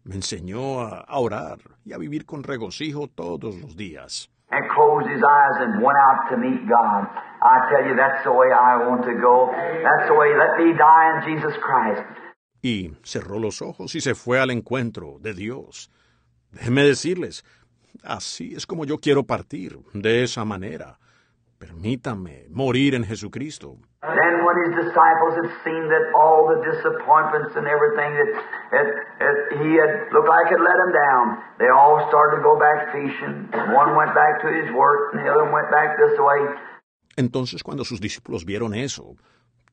Me 0.05 0.15
enseñó 0.15 0.79
a, 0.79 1.05
orar 1.19 1.59
y 1.83 1.91
a 1.91 1.97
vivir 1.97 2.25
con 2.25 2.41
regocijo 2.43 3.09
todos 3.09 3.59
los 3.59 3.75
días. 3.75 4.29
And 4.51 4.65
closed 4.69 5.11
his 5.11 5.21
eyes 5.21 5.57
and 5.59 5.83
went 5.83 5.97
out 6.07 6.29
to 6.29 6.37
meet 6.37 6.61
God. 6.69 7.03
I 7.43 7.69
tell 7.69 7.85
you, 7.85 7.97
that's 7.97 8.23
the 8.23 8.31
way 8.31 8.47
I 8.47 8.87
want 8.87 9.03
to 9.03 9.13
go. 9.21 9.51
That's 9.51 10.07
the 10.07 10.15
way. 10.15 10.29
Let 10.37 10.55
me 10.63 10.71
die 10.71 11.17
in 11.17 11.35
Jesus 11.35 11.59
Christ. 11.59 12.07
Y 12.61 12.93
cerró 13.03 13.37
los 13.37 13.61
ojos 13.61 13.93
y 13.95 13.99
se 13.99 14.15
fue 14.15 14.39
al 14.39 14.51
encuentro 14.51 15.17
de 15.19 15.33
Dios. 15.33 15.91
Déjenme 16.51 16.83
decirles, 16.83 17.43
así 18.03 18.53
es 18.55 18.65
como 18.65 18.85
yo 18.85 18.99
quiero 18.99 19.25
partir, 19.25 19.79
de 19.93 20.23
esa 20.23 20.45
manera. 20.45 20.97
Permítame 21.57 22.45
morir 22.49 22.95
en 22.95 23.03
Jesucristo. 23.03 23.79
Then 24.01 24.33
when 24.41 24.57
his 24.65 24.73
disciples 24.81 25.33
had 25.37 25.49
seen 25.61 25.85
that 25.93 26.09
all 26.17 26.49
the 26.49 26.57
disappointments 26.65 27.53
and 27.53 27.69
everything 27.69 28.11
that, 28.73 28.87
he 29.61 29.77
had 29.77 30.09
looked 30.09 30.27
like 30.27 30.49
had 30.49 30.57
let 30.57 30.73
him 30.73 30.91
down, 30.91 31.25
they 31.59 31.69
all 31.69 32.01
started 32.09 32.37
to 32.37 32.41
go 32.41 32.57
back 32.57 32.89
fishing. 32.91 33.45
One 33.77 33.95
went 33.95 34.15
back 34.15 34.41
to 34.41 34.49
his 34.49 34.73
work, 34.73 35.13
and 35.13 35.21
the 35.21 35.29
other 35.29 35.45
went 35.53 35.69
back 35.69 35.97
this 36.01 36.17
way. 36.17 36.41
Entonces 37.15 37.61
cuando 37.61 37.85
sus 37.85 38.01
discípulos 38.01 38.43
vieron 38.43 38.73
eso, 38.73 39.17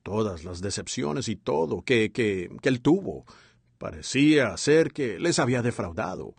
todas 0.02 0.44
las 0.44 0.60
decepciones 0.60 1.30
y 1.30 1.36
todo 1.36 1.80
que, 1.80 2.12
que, 2.12 2.50
que 2.60 2.68
él 2.68 2.82
tuvo, 2.82 3.24
parecía 3.78 4.54
ser 4.58 4.92
que 4.92 5.18
les 5.18 5.38
había 5.38 5.62
defraudado, 5.62 6.34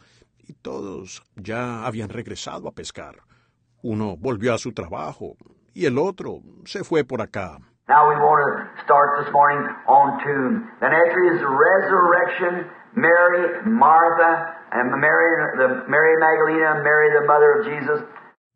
y 0.48 0.54
todos 0.54 1.24
ya 1.36 1.88
habían 1.88 2.10
regresado 2.10 2.68
a 2.68 2.72
pescar. 2.72 3.24
Uno 3.82 4.16
volvió 4.16 4.54
a 4.54 4.60
su 4.60 4.74
trabajo 4.74 5.38
y 5.74 5.86
el 5.86 5.98
otro 5.98 6.42
se 6.66 6.84
fue 6.84 7.04
por 7.04 7.22
acá. 7.22 7.58
Now 7.90 8.08
we 8.08 8.16
want 8.22 8.40
to 8.46 8.84
start 8.86 9.18
this 9.18 9.34
morning 9.34 9.66
on 9.88 10.22
two. 10.22 10.62
And 10.86 10.94
after 10.94 11.20
his 11.34 11.42
resurrection, 11.42 12.70
Mary, 12.94 13.66
Martha, 13.66 14.54
and 14.72 14.92
Mary, 15.02 15.32
the 15.58 15.90
Mary 15.90 16.14
Magdalena, 16.22 16.84
Mary, 16.84 17.10
the 17.20 17.26
mother 17.26 17.50
of 17.58 17.66
Jesus. 17.66 18.06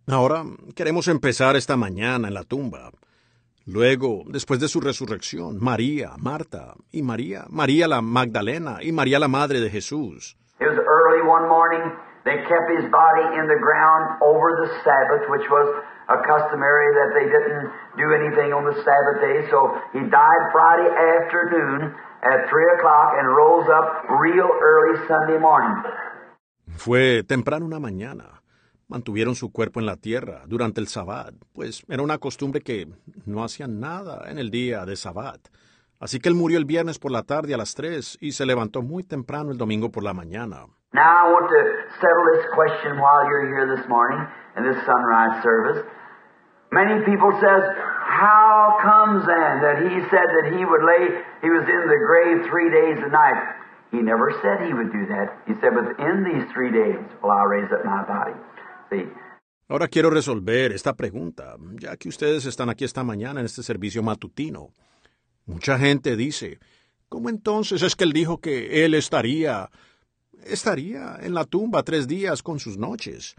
Ahora 0.08 0.44
queremos 0.76 1.08
empezar 1.08 1.56
esta 1.56 1.76
mañana 1.76 2.28
en 2.28 2.36
la 2.36 2.44
tumba. 2.44 2.92
Luego, 3.66 4.22
después 4.28 4.60
de 4.60 4.68
su 4.68 4.80
resurrección, 4.82 5.58
María, 5.60 6.12
Marta 6.20 6.76
y 6.92 7.02
María, 7.02 7.46
María 7.50 7.88
la 7.88 8.02
Magdalena 8.02 8.84
y 8.84 8.92
María 8.92 9.18
la 9.18 9.30
madre 9.30 9.62
de 9.62 9.72
Jesús. 9.72 10.38
It 10.60 10.68
was 10.68 10.78
early 10.78 11.28
one 11.28 11.50
morning. 11.50 11.82
They 12.24 12.39
kept 12.47 12.67
his 12.71 12.88
body 12.88 13.26
in 13.36 13.51
the 13.51 13.59
ground 13.59 14.24
over 14.24 14.47
the 14.63 14.69
Sabbath, 14.84 15.28
which 15.28 15.43
was 15.51 15.67
a 16.07 16.17
customary 16.24 16.89
that 16.95 17.11
they 17.15 17.28
didn't 17.28 17.67
do 17.99 18.07
anything 18.15 18.53
on 18.55 18.63
the 18.63 18.76
Sabbath 18.80 19.19
day. 19.19 19.43
So 19.51 19.76
he 19.91 20.07
died 20.07 20.43
Friday 20.55 20.88
afternoon 20.88 21.91
at 22.24 22.47
3 22.47 22.63
o'clock 22.80 23.19
and 23.19 23.28
rose 23.28 23.67
up 23.67 24.07
real 24.24 24.47
early 24.47 24.95
Sunday 25.07 25.38
morning. 25.38 25.84
Fue 26.67 27.24
temprano 27.24 27.65
una 27.65 27.80
mañana. 27.80 28.41
Mantuvieron 28.88 29.36
su 29.36 29.51
cuerpo 29.51 29.80
en 29.80 29.86
la 29.86 29.97
tierra 29.97 30.43
durante 30.45 30.80
el 30.80 30.88
Sabbat, 30.88 31.34
pues 31.53 31.84
era 31.89 32.03
una 32.03 32.19
costumbre 32.19 32.61
que 32.61 32.88
no 33.26 33.43
hacían 33.43 33.80
nada 33.80 34.30
en 34.30 34.38
el 34.38 34.49
día 34.49 34.86
de 34.86 34.95
Sabbat. 34.95 35.39
Así 35.99 36.19
que 36.19 36.30
él 36.30 36.36
murió 36.36 36.57
el 36.57 36.65
viernes 36.65 36.99
por 36.99 37.11
la 37.11 37.24
tarde 37.24 37.53
a 37.53 37.57
las 37.57 37.76
tres 37.76 38.17
y 38.21 38.34
se 38.34 38.45
levantó 38.45 38.82
muy 38.82 39.03
temprano 39.03 39.51
el 39.51 39.57
domingo 39.57 39.89
por 39.89 40.03
la 40.03 40.13
mañana. 40.13 40.65
Now 40.94 41.26
I 41.26 41.32
want 41.34 41.50
to 41.50 41.62
settle 41.98 42.26
this 42.38 42.46
question 42.54 43.02
while 43.02 43.26
you're 43.26 43.50
here 43.50 43.66
this 43.66 43.82
morning 43.89 44.22
in 44.56 44.62
this 44.62 44.78
sunrise 44.86 45.41
service. 45.41 45.82
Many 46.70 47.02
people 47.02 47.34
says, 47.41 47.64
how 48.06 48.78
comes 48.78 49.26
then 49.26 49.54
that 49.66 49.78
he 49.89 49.94
said 50.14 50.28
that 50.38 50.54
he 50.54 50.62
would 50.62 50.86
lay, 50.86 51.18
he 51.41 51.50
was 51.50 51.66
in 51.66 51.84
the 51.89 51.98
grave 51.98 52.46
three 52.46 52.70
days 52.70 53.02
and 53.02 53.12
nights? 53.12 53.58
He 53.89 54.06
never 54.06 54.30
said 54.41 54.70
he 54.70 54.74
would 54.74 54.94
do 54.94 55.06
that. 55.10 55.34
He 55.50 55.54
said, 55.62 55.74
within 55.74 56.26
these 56.30 56.46
three 56.54 56.70
days 56.70 57.02
will 57.22 57.32
I 57.32 57.44
raise 57.50 57.70
up 57.74 57.86
my 57.86 58.06
body. 58.06 58.38
See? 58.89 59.10
Ahora 59.70 59.88
quiero 59.88 60.12
resolver 60.12 60.74
esta 60.74 60.94
pregunta, 60.94 61.58
ya 61.80 61.96
que 61.98 62.10
ustedes 62.10 62.46
están 62.46 62.70
aquí 62.70 62.86
esta 62.86 63.04
mañana 63.04 63.39
en 63.39 63.48
este 63.48 63.64
servicio 63.64 64.04
matutino. 64.04 64.74
Mucha 65.48 65.80
gente 65.80 66.16
dice, 66.16 66.60
¿cómo 67.10 67.30
entonces 67.30 67.82
es 67.82 67.96
que 67.96 68.04
él 68.04 68.14
dijo 68.14 68.38
que 68.39 68.86
él 68.86 68.94
estaría 68.94 69.70
estaría 70.46 71.18
en 71.22 71.34
la 71.34 71.46
tumba 71.46 71.84
tres 71.84 72.08
días 72.08 72.42
con 72.42 72.60
sus 72.60 72.78
noches. 72.78 73.36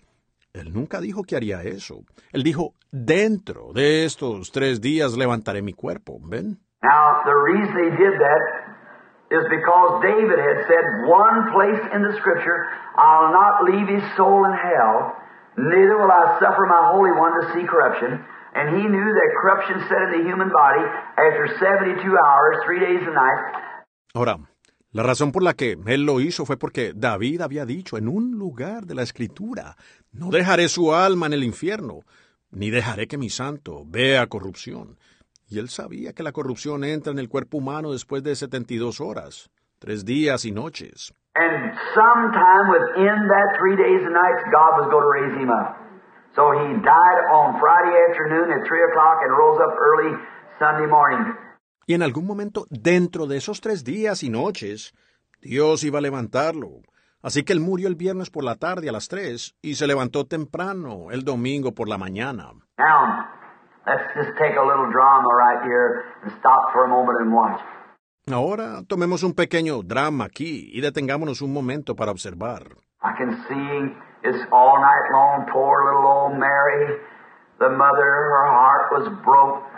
Él 0.53 0.73
nunca 0.73 1.01
dijo 1.01 1.23
que 1.25 1.37
haría 1.37 1.63
eso. 1.63 2.05
Él 2.33 2.43
dijo, 2.45 2.75
dentro 2.93 3.73
de 3.75 4.05
estos 4.05 4.53
tres 4.53 4.81
días 4.81 5.17
levantaré 5.17 5.63
mi 5.63 5.73
cuerpo. 5.73 6.19
¿Ven? 6.23 6.61
Now, 6.83 7.25
the 7.25 7.35
reason 7.35 7.75
he 7.75 7.91
did 7.97 8.15
that 8.21 8.43
is 9.33 9.45
because 9.51 10.05
David 10.05 10.39
had 10.39 10.59
said 10.69 10.85
one 11.11 11.51
place 11.51 11.83
in 11.97 12.03
the 12.07 12.15
scripture, 12.21 12.69
I'll 12.95 13.33
not 13.33 13.65
leave 13.67 13.89
his 13.89 14.05
soul 14.17 14.45
in 14.45 14.53
hell, 14.53 15.17
neither 15.57 15.97
will 15.99 16.13
I 16.13 16.39
suffer 16.39 16.67
my 16.67 16.93
Holy 16.95 17.11
One 17.11 17.35
to 17.41 17.45
see 17.55 17.67
corruption. 17.67 18.23
And 18.55 18.79
he 18.79 18.87
knew 18.87 19.09
that 19.19 19.31
corruption 19.43 19.83
set 19.89 20.01
in 20.07 20.11
the 20.23 20.23
human 20.29 20.53
body 20.53 20.87
after 21.19 21.51
72 21.59 21.99
hours, 21.99 22.57
three 22.65 22.79
days 22.79 23.03
and 23.03 23.15
nights. 23.15 23.59
Ahora, 24.15 24.39
la 24.95 25.03
razón 25.03 25.33
por 25.33 25.43
la 25.43 25.55
que 25.55 25.77
él 25.87 26.07
lo 26.07 26.21
hizo 26.21 26.47
fue 26.47 26.57
porque 26.57 26.93
David 26.95 27.41
había 27.41 27.67
dicho 27.67 27.99
en 27.99 28.07
un 28.07 28.39
lugar 28.39 28.87
de 28.87 28.95
la 28.95 29.03
escritura, 29.03 29.75
no 30.13 30.31
dejaré 30.31 30.69
su 30.69 30.95
alma 30.95 31.27
en 31.27 31.33
el 31.33 31.43
infierno, 31.43 32.03
ni 32.53 32.71
dejaré 32.71 33.09
que 33.09 33.19
mi 33.19 33.29
santo 33.29 33.83
vea 33.85 34.29
corrupción. 34.29 34.97
Y 35.49 35.59
él 35.59 35.69
sabía 35.69 36.13
que 36.13 36.23
la 36.23 36.31
corrupción 36.31 36.85
entra 36.85 37.13
en 37.13 37.19
el 37.19 37.29
cuerpo 37.29 37.59
humano 37.59 37.91
después 37.91 38.23
de 38.23 38.37
72 38.37 39.01
horas, 39.01 39.51
tres 39.81 40.05
días 40.05 40.45
y 40.45 40.53
noches. 40.53 41.13
And 41.35 41.75
sometime 41.93 42.71
within 42.71 43.19
that 43.27 43.59
three 43.59 43.75
days 43.75 43.99
and 44.07 44.15
nights, 44.15 44.47
God 44.55 44.79
was 44.79 44.87
going 44.95 45.03
to 45.03 45.11
raise 45.11 45.35
him 45.43 45.51
up. 45.51 45.75
So 46.39 46.55
he 46.55 46.71
died 46.87 47.21
on 47.35 47.59
Friday 47.59 47.99
afternoon 48.11 48.47
at 48.55 48.63
3 48.63 48.83
o'clock 48.95 49.19
and 49.27 49.35
rose 49.35 49.59
up 49.59 49.75
early 49.75 50.15
Sunday 50.63 50.87
morning. 50.87 51.35
Y 51.87 51.95
en 51.95 52.03
algún 52.03 52.27
momento, 52.27 52.67
dentro 52.71 53.27
de 53.27 53.37
esos 53.37 53.61
tres 53.61 53.85
días 53.85 54.23
y 54.23 54.31
noches, 54.31 54.95
Dios 55.41 55.85
iba 55.85 55.99
a 55.99 56.03
levantarlo. 56.03 56.83
Así 57.23 57.43
que 57.43 57.53
él 57.53 57.61
murió 57.61 57.89
el 57.89 57.95
viernes 57.95 58.31
por 58.31 58.45
la 58.45 58.57
tarde 58.57 58.89
a 58.89 58.93
las 58.93 59.09
tres 59.09 59.55
y 59.63 59.77
se 59.77 59.87
levantó 59.87 60.27
temprano 60.27 61.11
el 61.11 61.25
domingo 61.25 61.73
por 61.73 61.89
la 61.89 61.97
mañana. 61.97 62.53
Now, 62.79 63.27
let's 63.87 64.05
just 64.15 64.37
take 64.39 64.57
a 64.57 64.63
little 64.63 64.91
drama 64.93 65.29
right 65.35 65.63
here 65.65 66.05
and 66.23 66.33
stop 66.39 66.73
for 66.73 66.85
a 66.85 66.89
moment 66.89 67.19
and 67.21 67.33
watch. 67.33 67.61
Ahora 68.31 68.83
tomemos 68.87 69.23
un 69.23 69.35
pequeño 69.35 69.83
drama 69.83 70.25
aquí 70.25 70.71
y 70.73 70.81
detengámonos 70.81 71.43
un 71.43 71.53
momento 71.53 71.95
para 71.95 72.11
observar. 72.11 72.63
I 73.03 73.13
can 73.19 73.37
see 73.49 73.95
it's 74.23 74.47
all 74.51 74.81
night 74.81 75.11
long, 75.13 75.47
poor 75.53 75.85
little 75.85 76.07
old 76.07 76.39
Mary, 76.39 77.01
the 77.59 77.69
mother, 77.69 78.05
her 78.05 78.49
heart 78.49 78.93
was 78.93 79.09
broke. 79.25 79.74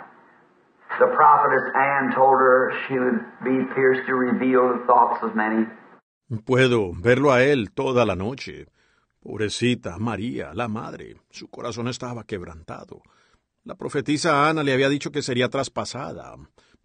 The 0.99 1.07
prophetess 1.15 1.71
Anne 1.75 2.13
told 2.15 2.39
her 2.39 2.71
she 2.87 2.97
would 2.97 3.21
be 3.43 3.73
pierced 3.75 4.07
to 4.07 4.15
reveal 4.15 4.73
the 4.73 4.85
thoughts 4.87 5.21
of 5.23 5.35
many. 5.35 5.67
Puedo 6.45 6.91
verlo 6.93 7.31
a 7.31 7.43
él 7.43 7.73
toda 7.73 8.05
la 8.05 8.15
noche. 8.15 8.65
Pobrecita 9.21 9.97
María, 9.99 10.53
la 10.53 10.67
madre, 10.67 11.15
su 11.29 11.49
corazón 11.49 11.87
estaba 11.87 12.23
quebrantado. 12.23 13.01
La 13.65 13.75
profetisa 13.75 14.47
Ana 14.47 14.63
le 14.63 14.73
había 14.73 14.89
dicho 14.89 15.11
que 15.11 15.21
sería 15.21 15.49
traspasada 15.49 16.35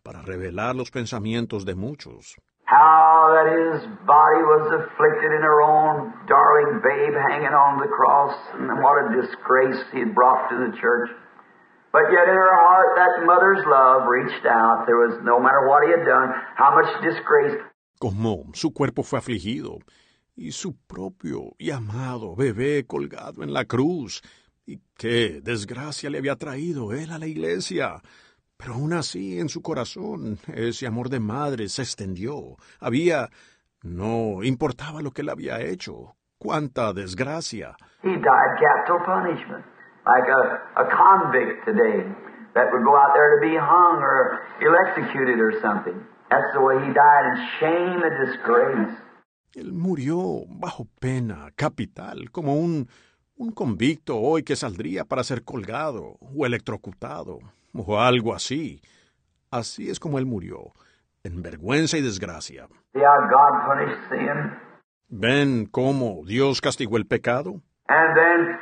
para 0.02 0.22
revelar 0.22 0.74
los 0.74 0.90
pensamientos 0.90 1.64
de 1.64 1.74
muchos. 1.76 2.36
How 2.66 3.30
that 3.34 3.46
his 3.46 3.86
body 4.06 4.42
was 4.42 4.72
afflicted 4.72 5.32
in 5.32 5.42
her 5.42 5.62
own 5.62 6.12
darling 6.26 6.80
babe 6.82 7.14
hanging 7.30 7.54
on 7.54 7.78
the 7.78 7.88
cross, 7.88 8.34
and 8.54 8.68
what 8.82 8.98
a 8.98 9.20
disgrace 9.20 9.78
he 9.92 10.00
had 10.00 10.14
brought 10.14 10.48
to 10.50 10.56
the 10.58 10.76
church. 10.80 11.10
But 11.92 12.10
yet 12.10 12.26
in 12.26 12.34
her 12.34 12.54
heart, 12.64 12.96
that 12.96 13.26
mother's 13.26 13.64
love 13.66 14.08
reached 14.08 14.46
out. 14.46 14.86
There 14.86 14.96
was, 14.96 15.20
no 15.22 15.38
matter 15.38 15.68
what 15.68 15.84
he 15.84 15.90
had 15.92 16.06
done, 16.06 16.32
how 16.56 16.74
much 16.74 16.88
disgrace. 17.02 17.60
Como 18.00 18.50
su 18.54 18.72
cuerpo 18.72 19.02
fue 19.02 19.18
afligido, 19.18 19.78
y 20.34 20.52
su 20.52 20.74
propio 20.86 21.54
y 21.58 21.70
amado 21.70 22.34
bebé 22.34 22.86
colgado 22.86 23.42
en 23.42 23.52
la 23.52 23.66
cruz, 23.66 24.22
y 24.66 24.80
qué 24.96 25.40
desgracia 25.42 26.08
le 26.08 26.18
había 26.18 26.36
traído 26.36 26.92
él 26.92 27.12
a 27.12 27.18
la 27.18 27.26
iglesia. 27.26 28.00
Pero 28.56 28.74
aún 28.74 28.92
así, 28.92 29.38
en 29.38 29.48
su 29.48 29.60
corazón, 29.60 30.38
ese 30.54 30.86
amor 30.86 31.10
de 31.10 31.20
madre 31.20 31.68
se 31.68 31.82
extendió. 31.82 32.56
Había... 32.80 33.28
no 33.82 34.42
importaba 34.42 35.02
lo 35.02 35.10
que 35.10 35.22
él 35.22 35.28
había 35.28 35.60
hecho. 35.60 36.14
¡Cuánta 36.38 36.92
desgracia! 36.92 37.76
He 38.02 38.08
died 38.08 38.22
capital 38.24 39.04
punishment, 39.04 39.64
like 40.06 40.28
a, 40.28 40.82
a 40.82 40.86
convict 40.90 41.64
today 41.64 42.04
that 42.54 42.66
would 42.72 42.84
go 42.84 42.96
out 42.96 43.12
there 43.14 43.36
to 43.36 43.40
be 43.40 43.56
hung 43.56 44.02
or 44.02 44.40
electrocuted 44.60 45.38
or 45.40 45.60
something. 45.60 45.98
That's 46.30 46.52
the 46.54 46.60
way 46.60 46.76
he 46.84 46.92
died 46.92 47.24
in 47.30 47.36
shame 47.60 48.02
and 48.02 48.14
disgrace. 48.26 48.96
Él 49.54 49.72
murió 49.72 50.46
bajo 50.48 50.86
pena 50.98 51.50
capital, 51.56 52.30
como 52.30 52.54
un, 52.54 52.88
un 53.36 53.52
convicto 53.52 54.16
hoy 54.16 54.42
que 54.42 54.56
saldría 54.56 55.04
para 55.04 55.24
ser 55.24 55.44
colgado 55.44 56.16
o 56.20 56.46
electrocutado 56.46 57.38
o 57.74 58.00
algo 58.00 58.34
así. 58.34 58.80
Así 59.50 59.90
es 59.90 60.00
como 60.00 60.18
él 60.18 60.24
murió, 60.24 60.72
en 61.22 61.42
vergüenza 61.42 61.98
y 61.98 62.00
desgracia. 62.00 62.66
¿Ven 65.10 65.66
cómo 65.66 66.22
Dios 66.24 66.62
castigó 66.62 66.96
el 66.96 67.06
pecado? 67.06 67.60
And 67.88 68.16
then 68.16 68.58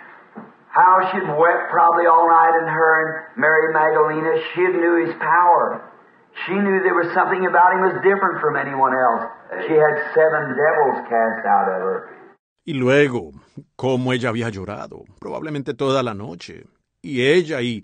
how 0.70 1.10
she'd 1.10 1.26
wept 1.26 1.70
probably 1.70 2.06
all 2.06 2.26
night 2.28 2.54
in 2.62 2.66
her 2.68 2.90
and 3.02 3.10
Mary 3.36 3.72
Magdalena. 3.72 4.32
She 4.54 4.62
knew 4.62 5.04
his 5.04 5.14
power. 5.18 5.82
She 6.46 6.54
knew 6.54 6.82
there 6.82 6.94
was 6.94 7.12
something 7.12 7.44
about 7.46 7.74
him 7.74 7.82
was 7.82 7.98
different 8.02 8.40
from 8.40 8.56
anyone 8.56 8.94
else. 8.94 9.26
She 9.66 9.74
had 9.74 9.96
seven 10.14 10.54
devils 10.54 10.98
cast 11.10 11.42
out 11.46 11.68
of 11.68 11.80
her. 11.82 11.98
Y 12.64 12.74
luego, 12.74 13.32
cómo 13.74 14.12
ella 14.12 14.28
había 14.28 14.48
llorado, 14.50 15.04
probablemente 15.18 15.74
toda 15.74 16.02
la 16.02 16.14
noche. 16.14 16.66
Y 17.02 17.22
ella 17.22 17.60
y 17.62 17.82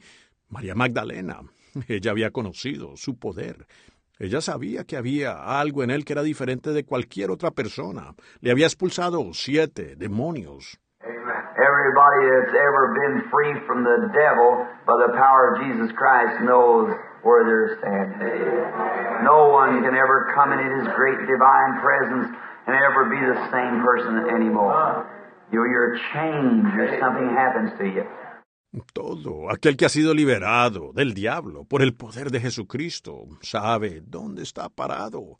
María 0.49 0.75
Magdalena, 0.75 1.41
Ella 1.89 2.11
había 2.11 2.31
conocido 2.31 2.97
su 2.97 3.19
poder. 3.19 3.67
Ella 4.19 4.41
sabía 4.41 4.85
que 4.85 4.97
había 4.97 5.61
algo 5.61 5.83
en 5.83 5.91
él 5.91 6.05
que 6.05 6.15
era 6.15 6.23
diferente 6.23 6.71
de 6.71 6.85
cualquier 6.85 7.31
otra 7.31 7.51
persona. 7.51 8.15
Le 8.41 8.51
había 8.51 8.67
expulsado 8.67 9.31
siete 9.35 9.95
demonios. 9.97 10.79
Everybody 11.07 12.27
that's 12.35 12.51
ever 12.51 12.83
been 12.99 13.31
free 13.31 13.55
from 13.67 13.85
the 13.85 14.11
devil 14.11 14.67
by 14.87 15.07
the 15.07 15.15
power 15.15 15.55
of 15.55 15.63
Jesus 15.63 15.95
Christ 15.95 16.43
knows 16.43 16.91
where 17.23 17.47
they're 17.47 17.79
standing. 17.79 18.43
No 19.23 19.55
one 19.55 19.87
can 19.87 19.95
ever 19.95 20.33
come 20.35 20.51
into 20.51 20.67
His 20.67 20.89
great 20.99 21.23
divine 21.31 21.79
presence 21.79 22.35
and 22.67 22.75
ever 22.75 23.07
be 23.07 23.23
the 23.23 23.39
same 23.55 23.87
person 23.87 24.35
anymore. 24.35 25.07
You're, 25.53 25.71
you're 25.71 25.95
changed 26.13 26.75
or 26.75 26.99
something 26.99 27.31
happens 27.31 27.71
to 27.79 27.87
you. 27.87 28.05
Todo 28.93 29.49
aquel 29.49 29.77
que 29.77 29.87
ha 29.87 29.89
sido 29.89 30.13
liberado 30.13 30.93
del 30.93 31.15
diablo 31.15 31.65
por 31.65 31.83
el 31.83 31.95
poder 31.95 32.31
de 32.33 32.41
Jesucristo 32.41 33.27
sabe 33.43 34.03
dónde 34.05 34.43
está 34.43 34.69
parado. 34.69 35.39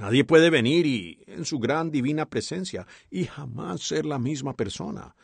Nadie 0.00 0.24
puede 0.24 0.48
venir 0.48 0.86
y 0.86 1.22
en 1.26 1.44
su 1.44 1.58
gran 1.58 1.90
divina 1.90 2.24
presencia 2.24 2.86
y 3.10 3.24
jamás 3.24 3.86
ser 3.86 4.06
la 4.06 4.18
misma 4.18 4.54
persona. 4.54 5.14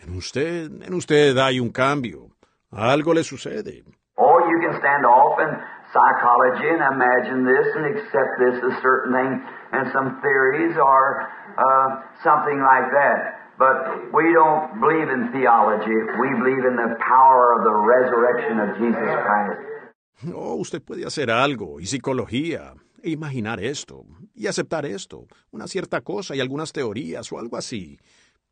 En 0.00 0.16
usted, 0.16 0.82
en 0.82 0.92
usted 0.92 1.38
hay 1.38 1.60
un 1.60 1.70
cambio. 1.70 2.30
Algo 2.72 3.14
le 3.14 3.22
sucede. 3.22 3.84
Or 4.16 4.40
you 4.50 4.58
can 4.58 4.76
stand 4.80 5.06
off 5.06 5.38
in 5.38 5.50
psychology 5.94 6.66
and 6.66 6.82
imagine 6.82 7.46
this 7.46 7.66
and 7.76 7.84
accept 7.94 8.32
this 8.42 8.56
as 8.58 8.82
certain 8.82 9.14
thing 9.14 9.32
and 9.70 9.92
some 9.92 10.18
theories 10.20 10.74
or 10.76 11.30
uh, 11.56 12.02
something 12.24 12.58
like 12.58 12.90
that. 12.90 13.38
But 13.56 14.10
we 14.12 14.34
don't 14.34 14.80
believe 14.80 15.10
in 15.14 15.30
theology. 15.30 15.94
We 15.94 16.28
believe 16.42 16.64
in 16.66 16.74
the 16.74 16.98
power 16.98 17.54
of 17.54 17.62
the 17.62 17.74
resurrection 17.94 18.58
of 18.58 18.68
Jesus 18.82 19.10
Christ. 19.22 20.34
Oh, 20.34 20.56
usted 20.56 20.82
puede 20.82 21.06
hacer 21.06 21.30
algo 21.30 21.78
y 21.78 21.86
psicología 21.86 22.74
imaginar 23.10 23.62
esto 23.62 24.04
y 24.34 24.46
aceptar 24.46 24.86
esto, 24.86 25.26
una 25.50 25.66
cierta 25.66 26.00
cosa 26.00 26.34
y 26.34 26.40
algunas 26.40 26.72
teorías 26.72 27.30
o 27.32 27.38
algo 27.38 27.56
así. 27.56 27.98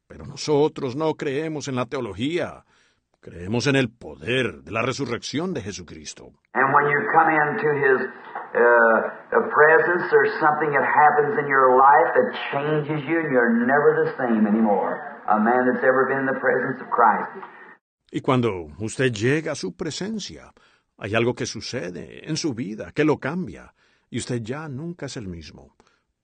Pero 0.07 0.27
nosotros 0.27 0.95
no 0.97 1.15
creemos 1.15 1.69
en 1.69 1.77
la 1.77 1.87
teología. 1.87 2.65
Creemos 3.21 3.67
en 3.67 3.77
el 3.77 3.89
poder 3.89 4.63
de 4.63 4.73
la 4.73 4.83
resurrección 4.83 5.55
de 5.55 5.63
Jesucristo. 5.63 6.33
And 6.55 6.75
when 6.75 6.91
you 6.91 7.01
come 7.15 7.31
into 7.31 7.71
His 7.79 7.99
uh, 8.53 9.41
presence, 9.55 10.11
there's 10.11 10.35
something 10.41 10.71
that 10.75 10.85
happens 10.85 11.39
in 11.39 11.47
your 11.47 11.79
life 11.79 12.11
that 12.19 12.29
changes 12.51 13.01
you, 13.09 13.21
and 13.21 13.31
you're 13.31 13.65
never 13.65 14.05
the 14.05 14.11
same 14.19 14.47
anymore. 14.47 15.23
A 15.29 15.39
man 15.39 15.71
that's 15.71 15.85
ever 15.85 16.05
been 16.09 16.19
in 16.19 16.27
the 16.27 16.41
presence 16.41 16.83
of 16.83 16.91
Christ. 16.91 17.47
Y 18.11 18.21
cuando 18.21 18.69
usted 18.81 19.13
llega 19.13 19.53
a 19.53 19.55
su 19.55 19.75
presencia, 19.75 20.53
hay 20.99 21.15
algo 21.15 21.35
que 21.35 21.47
sucede 21.47 22.29
en 22.29 22.37
su 22.37 22.53
vida 22.55 22.93
que 22.93 23.05
lo 23.05 23.19
cambia, 23.19 23.73
y 24.13 24.19
usted 24.19 24.43
ya 24.43 24.69
nunca 24.69 25.07
es 25.07 25.17
el 25.17 25.27
mismo. 25.27 25.75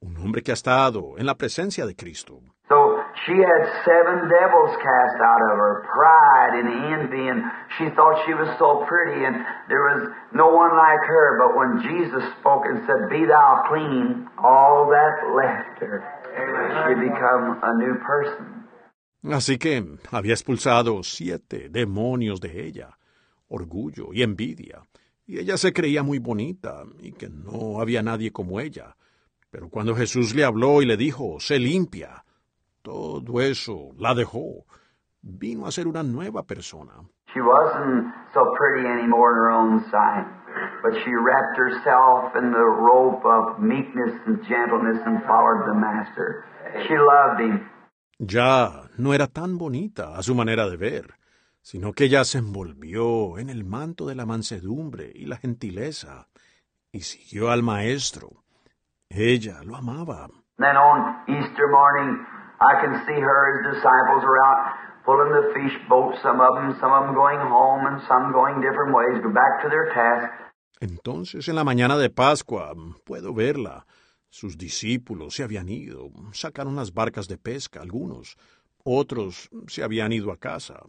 Un 0.01 0.15
hombre 0.19 0.43
que 0.43 0.53
ha 0.53 0.55
estado 0.55 1.17
en 1.17 1.25
la 1.25 1.35
presencia 1.35 1.87
de 1.87 1.97
Cristo. 1.97 2.43
So 2.69 3.01
she 3.25 3.33
had 3.33 3.65
seven 3.83 4.29
devils 4.29 4.77
cast 4.77 5.17
out 5.25 5.41
of 5.41 5.57
her, 5.57 5.89
pride 5.89 6.53
and 6.61 6.69
envy, 6.93 7.29
and 7.29 7.43
she 7.79 7.89
thought 7.97 8.15
she 8.27 8.35
was 8.35 8.51
so 8.59 8.85
pretty, 8.87 9.25
and 9.25 9.37
there 9.71 9.83
was 9.89 10.13
no 10.35 10.49
one 10.53 10.77
like 10.77 11.01
her. 11.01 11.39
But 11.41 11.57
when 11.57 11.81
Jesus 11.81 12.23
spoke 12.39 12.67
and 12.69 12.85
said, 12.87 13.09
Be 13.09 13.25
thou 13.25 13.65
clean, 13.73 14.29
all 14.37 14.93
that 14.93 15.15
left 15.41 15.81
her. 15.81 16.05
She 16.37 16.93
had 16.93 17.01
become 17.01 17.59
a 17.65 17.73
new 17.79 17.97
person. 18.05 18.69
Así 19.25 19.59
que 19.59 19.83
había 20.13 20.35
expulsado 20.35 21.03
siete 21.03 21.71
demonios 21.71 22.39
de 22.41 22.67
ella, 22.67 22.99
orgullo 23.49 24.13
y 24.13 24.23
envidia, 24.23 24.83
y 25.29 25.39
ella 25.39 25.59
se 25.59 25.75
creía 25.75 26.03
muy 26.03 26.19
bonita 26.19 26.85
y 27.01 27.13
que 27.13 27.29
no 27.29 27.83
había 27.83 28.03
nadie 28.03 28.33
como 28.33 28.61
ella. 28.61 28.97
Pero 29.51 29.69
cuando 29.69 29.95
Jesús 29.95 30.35
le 30.35 30.43
habló 30.43 30.81
y 30.81 30.87
le 30.87 30.97
dijo, 30.97 31.39
se 31.39 31.59
limpia, 31.59 32.25
todo 32.81 33.43
eso 33.43 33.91
la 33.99 34.15
dejó. 34.15 34.65
Vino 35.21 35.67
a 35.67 35.71
ser 35.71 35.87
una 35.87 36.03
nueva 36.03 36.45
persona. 36.45 36.95
She 37.35 37.43
wasn't 37.43 38.11
so 38.33 38.41
pretty 38.57 38.89
anymore 38.89 39.33
in 39.33 39.37
her 39.37 39.51
own 39.51 39.85
sight, 39.91 40.27
but 40.83 40.95
she 41.05 41.11
wrapped 41.11 41.59
herself 41.59 42.35
in 42.35 42.51
the 42.51 42.65
robe 42.65 43.21
of 43.27 43.61
meekness 43.61 44.15
and 44.27 44.41
gentleness 44.49 44.99
and 45.05 45.23
followed 45.25 45.67
the 45.67 45.75
Master. 45.75 46.45
She 46.87 46.95
loved 46.97 47.41
him. 47.43 47.69
Ya 48.19 48.89
no 48.97 49.13
era 49.13 49.27
tan 49.27 49.59
bonita 49.59 50.17
a 50.17 50.23
su 50.23 50.35
manera 50.35 50.71
de 50.71 50.79
ver, 50.79 51.18
sino 51.69 51.93
que 51.93 52.05
ella 52.05 52.25
se 52.25 52.39
envolvió 52.39 53.37
en 53.37 53.51
el 53.51 53.63
manto 53.63 54.07
de 54.07 54.15
la 54.15 54.25
mansedumbre 54.25 55.13
y 55.15 55.27
la 55.27 55.37
gentileza 55.37 56.27
y 56.91 57.03
siguió 57.03 57.51
al 57.51 57.63
Maestro. 57.63 58.43
Ella 59.11 59.63
lo 59.65 59.77
amaba. 59.77 60.31
Then 60.57 60.79
on 60.79 61.29
Easter 61.29 61.69
morning, 61.69 62.25
I 62.59 62.73
can 62.81 63.05
see 63.05 63.21
her, 63.21 63.39
his 63.53 63.75
disciples 63.75 64.25
are 64.25 64.39
out 64.49 65.05
pulling 65.05 65.31
the 65.31 65.53
fish 65.53 65.77
boat, 65.91 66.15
some 66.23 66.41
of 66.41 66.55
them, 66.55 66.75
some 66.81 66.91
of 66.91 67.05
them 67.05 67.15
going 67.15 67.39
home 67.39 67.85
and 67.85 68.01
some 68.09 68.33
going 68.33 68.63
different 68.63 68.95
ways, 68.97 69.21
go 69.23 69.29
back 69.29 69.61
to 69.61 69.69
their 69.69 69.93
task. 69.93 70.33
Entonces 70.81 71.49
en 71.49 71.55
la 71.55 71.65
mañana 71.65 71.99
de 71.99 72.09
Pascua 72.09 72.73
puedo 73.05 73.35
verla. 73.35 73.85
Sus 74.31 74.57
discípulos 74.57 75.35
se 75.35 75.43
habían 75.43 75.69
ido, 75.69 76.09
sacaron 76.33 76.77
las 76.77 76.95
barcas 76.95 77.29
de 77.29 77.37
pesca, 77.37 77.83
algunos, 77.83 78.39
otros 78.85 79.51
se 79.67 79.83
habían 79.83 80.13
ido 80.13 80.33
a 80.33 80.39
casa, 80.39 80.81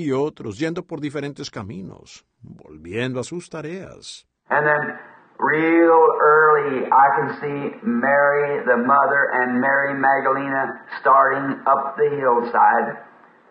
y 0.00 0.12
otros 0.12 0.58
yendo 0.58 0.82
por 0.84 1.00
diferentes 1.00 1.50
caminos, 1.50 2.24
volviendo 2.42 3.20
a 3.20 3.24
sus 3.24 3.48
tareas. 3.48 4.26
And 4.48 4.66
then 4.66 4.98
real 5.38 6.02
early, 6.20 6.86
I 6.86 7.06
can 7.16 7.28
see 7.40 7.76
Mary, 7.82 8.64
the 8.66 8.76
mother, 8.76 9.30
and 9.32 9.60
Mary 9.60 9.94
Magdalena 9.94 10.84
starting 11.00 11.60
up 11.66 11.96
the 11.96 12.10
hillside 12.18 12.98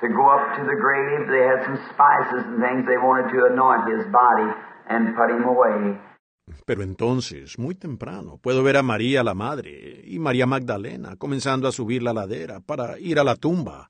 to 0.01 0.07
go 0.07 0.29
up 0.29 0.57
to 0.57 0.63
the 0.65 0.75
grave. 0.75 1.27
They 1.27 1.45
had 1.47 1.63
some 1.65 1.79
spices 1.91 2.43
and 2.45 2.61
things 2.61 2.85
they 2.85 2.97
wanted 2.97 3.31
to 3.31 3.45
anoint 3.51 3.87
his 3.89 4.05
body 4.11 4.51
and 4.89 5.15
put 5.15 5.29
him 5.29 5.43
away. 5.45 5.99
Pero 6.65 6.81
entonces, 6.83 7.59
muy 7.59 7.75
temprano, 7.75 8.39
puedo 8.41 8.63
ver 8.63 8.77
a 8.77 8.83
María 8.83 9.23
la 9.23 9.33
Madre 9.33 10.01
y 10.03 10.19
María 10.19 10.47
Magdalena 10.47 11.15
comenzando 11.15 11.67
a 11.67 11.71
subir 11.71 12.01
la 12.01 12.13
ladera 12.13 12.59
para 12.59 12.97
ir 12.99 13.19
a 13.19 13.23
la 13.23 13.35
tumba. 13.35 13.89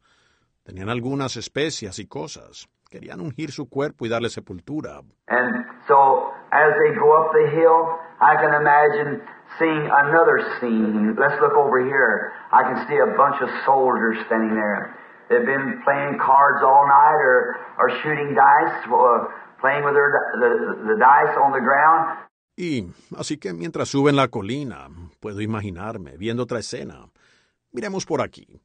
Tenían 0.70 0.90
algunas 0.90 1.36
especias 1.36 1.98
y 1.98 2.06
cosas. 2.06 2.70
Querían 2.92 3.22
ungir 3.22 3.52
su 3.52 3.68
cuerpo 3.68 4.06
y 4.06 4.10
darle 4.10 4.30
sepultura. 4.30 5.02
And 5.28 5.66
so, 5.88 6.30
as 6.52 6.78
they 6.78 6.94
go 6.94 7.10
up 7.18 7.34
the 7.34 7.50
hill, 7.50 7.98
I 8.22 8.36
can 8.38 8.54
imagine 8.54 9.20
seeing 9.58 9.90
another 9.90 10.38
scene. 10.60 11.16
Let's 11.18 11.42
look 11.42 11.58
over 11.58 11.82
here. 11.84 12.34
I 12.52 12.62
can 12.70 12.86
see 12.88 12.98
a 13.02 13.18
bunch 13.18 13.42
of 13.42 13.50
soldiers 13.66 14.22
standing 14.28 14.54
there. 14.54 14.94
They've 15.30 15.44
been 15.44 15.82
playing 15.84 16.20
cards 16.22 16.62
all 16.62 16.86
night 16.86 17.18
or, 17.18 17.58
or 17.80 17.90
shooting 18.04 18.38
dice, 18.38 18.86
uh, 18.94 19.26
playing 19.62 19.84
with 19.86 19.96
their, 19.96 20.14
the, 20.38 20.94
the 20.94 20.98
dice 21.02 21.34
on 21.42 21.52
the 21.52 21.66
ground. 21.66 22.30
Y 22.56 22.86
así 23.18 23.38
que 23.38 23.54
mientras 23.54 23.90
suben 23.90 24.16
la 24.16 24.28
colina, 24.28 24.90
puedo 25.20 25.42
imaginarme 25.42 26.16
viendo 26.18 26.44
otra 26.44 26.60
escena. 26.60 27.10
Miremos 27.72 28.06
por 28.06 28.22
aquí. 28.22 28.62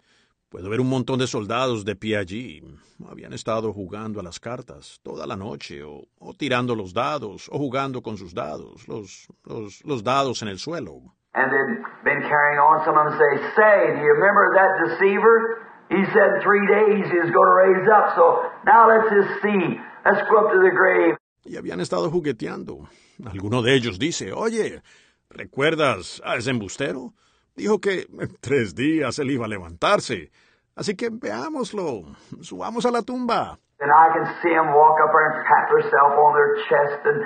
Puedo 0.55 0.70
ver 0.70 0.81
un 0.81 0.89
montón 0.89 1.18
de 1.18 1.26
soldados 1.26 1.85
de 1.85 1.97
pie 1.97 2.16
allí. 2.16 2.62
Habían 3.10 3.32
estado 3.32 3.72
jugando 3.72 4.20
a 4.20 4.22
las 4.22 4.39
cartas 4.39 5.01
toda 5.02 5.26
la 5.26 5.35
noche, 5.35 5.82
o, 5.82 6.06
o 6.20 6.32
tirando 6.32 6.76
los 6.76 6.94
dados, 6.94 7.48
o 7.51 7.59
jugando 7.59 8.01
con 8.02 8.16
sus 8.16 8.32
dados, 8.32 8.86
los, 8.86 9.26
los, 9.44 9.85
los 9.85 10.05
dados 10.05 10.43
en 10.43 10.48
el 10.48 10.60
suelo. 10.60 11.02
And 11.35 11.51
they'd 11.51 11.82
been 12.05 12.22
carrying 12.22 12.60
on. 12.60 12.85
Some 12.85 12.97
of 12.97 13.10
them 13.10 13.18
say, 13.18 13.51
Say, 13.56 13.98
do 13.98 14.01
you 14.01 14.14
remember 14.14 14.55
that 14.55 14.70
deceiver? 14.86 15.59
He 15.90 16.05
said 16.14 16.40
three 16.44 16.64
days 16.68 17.10
he 17.10 17.18
was 17.18 17.32
going 17.35 17.51
to 17.51 17.56
raise 17.59 17.89
up. 17.90 18.14
So 18.14 18.47
now 18.64 18.86
let's 18.86 19.10
just 19.10 19.43
see. 19.43 19.81
Let's 20.06 20.22
go 20.31 20.47
up 20.47 20.52
to 20.52 20.60
the 20.62 20.70
grave. 20.70 21.16
Y 21.44 21.56
habían 21.56 21.81
estado 21.81 22.09
jugueteando. 22.12 22.89
Alguno 23.26 23.60
de 23.60 23.74
ellos 23.74 23.98
dice, 23.98 24.32
oye, 24.32 24.82
¿recuerdas 25.31 26.22
a 26.24 26.36
ese 26.36 26.51
embustero? 26.51 27.12
Dijo 27.56 27.81
que 27.81 28.06
en 28.20 28.36
tres 28.40 28.76
días 28.76 29.18
él 29.18 29.32
iba 29.32 29.47
a 29.47 29.48
levantarse. 29.48 30.31
Así 30.76 30.96
que 30.96 31.10
veámoslo. 31.10 32.16
Subamos 32.42 32.84
a 32.86 32.90
la 32.90 33.02
tumba. 33.02 33.59
And 33.80 33.90
I 33.90 34.06
can 34.14 34.26
see 34.40 34.51
them 34.51 34.72
walk 34.72 34.96
up 35.02 35.10
there 35.12 35.28
and 35.30 35.44
pat 35.46 35.68
themselves 35.68 36.16
on 36.16 36.32
their 36.34 36.52
chest 36.68 37.01
and 37.05 37.18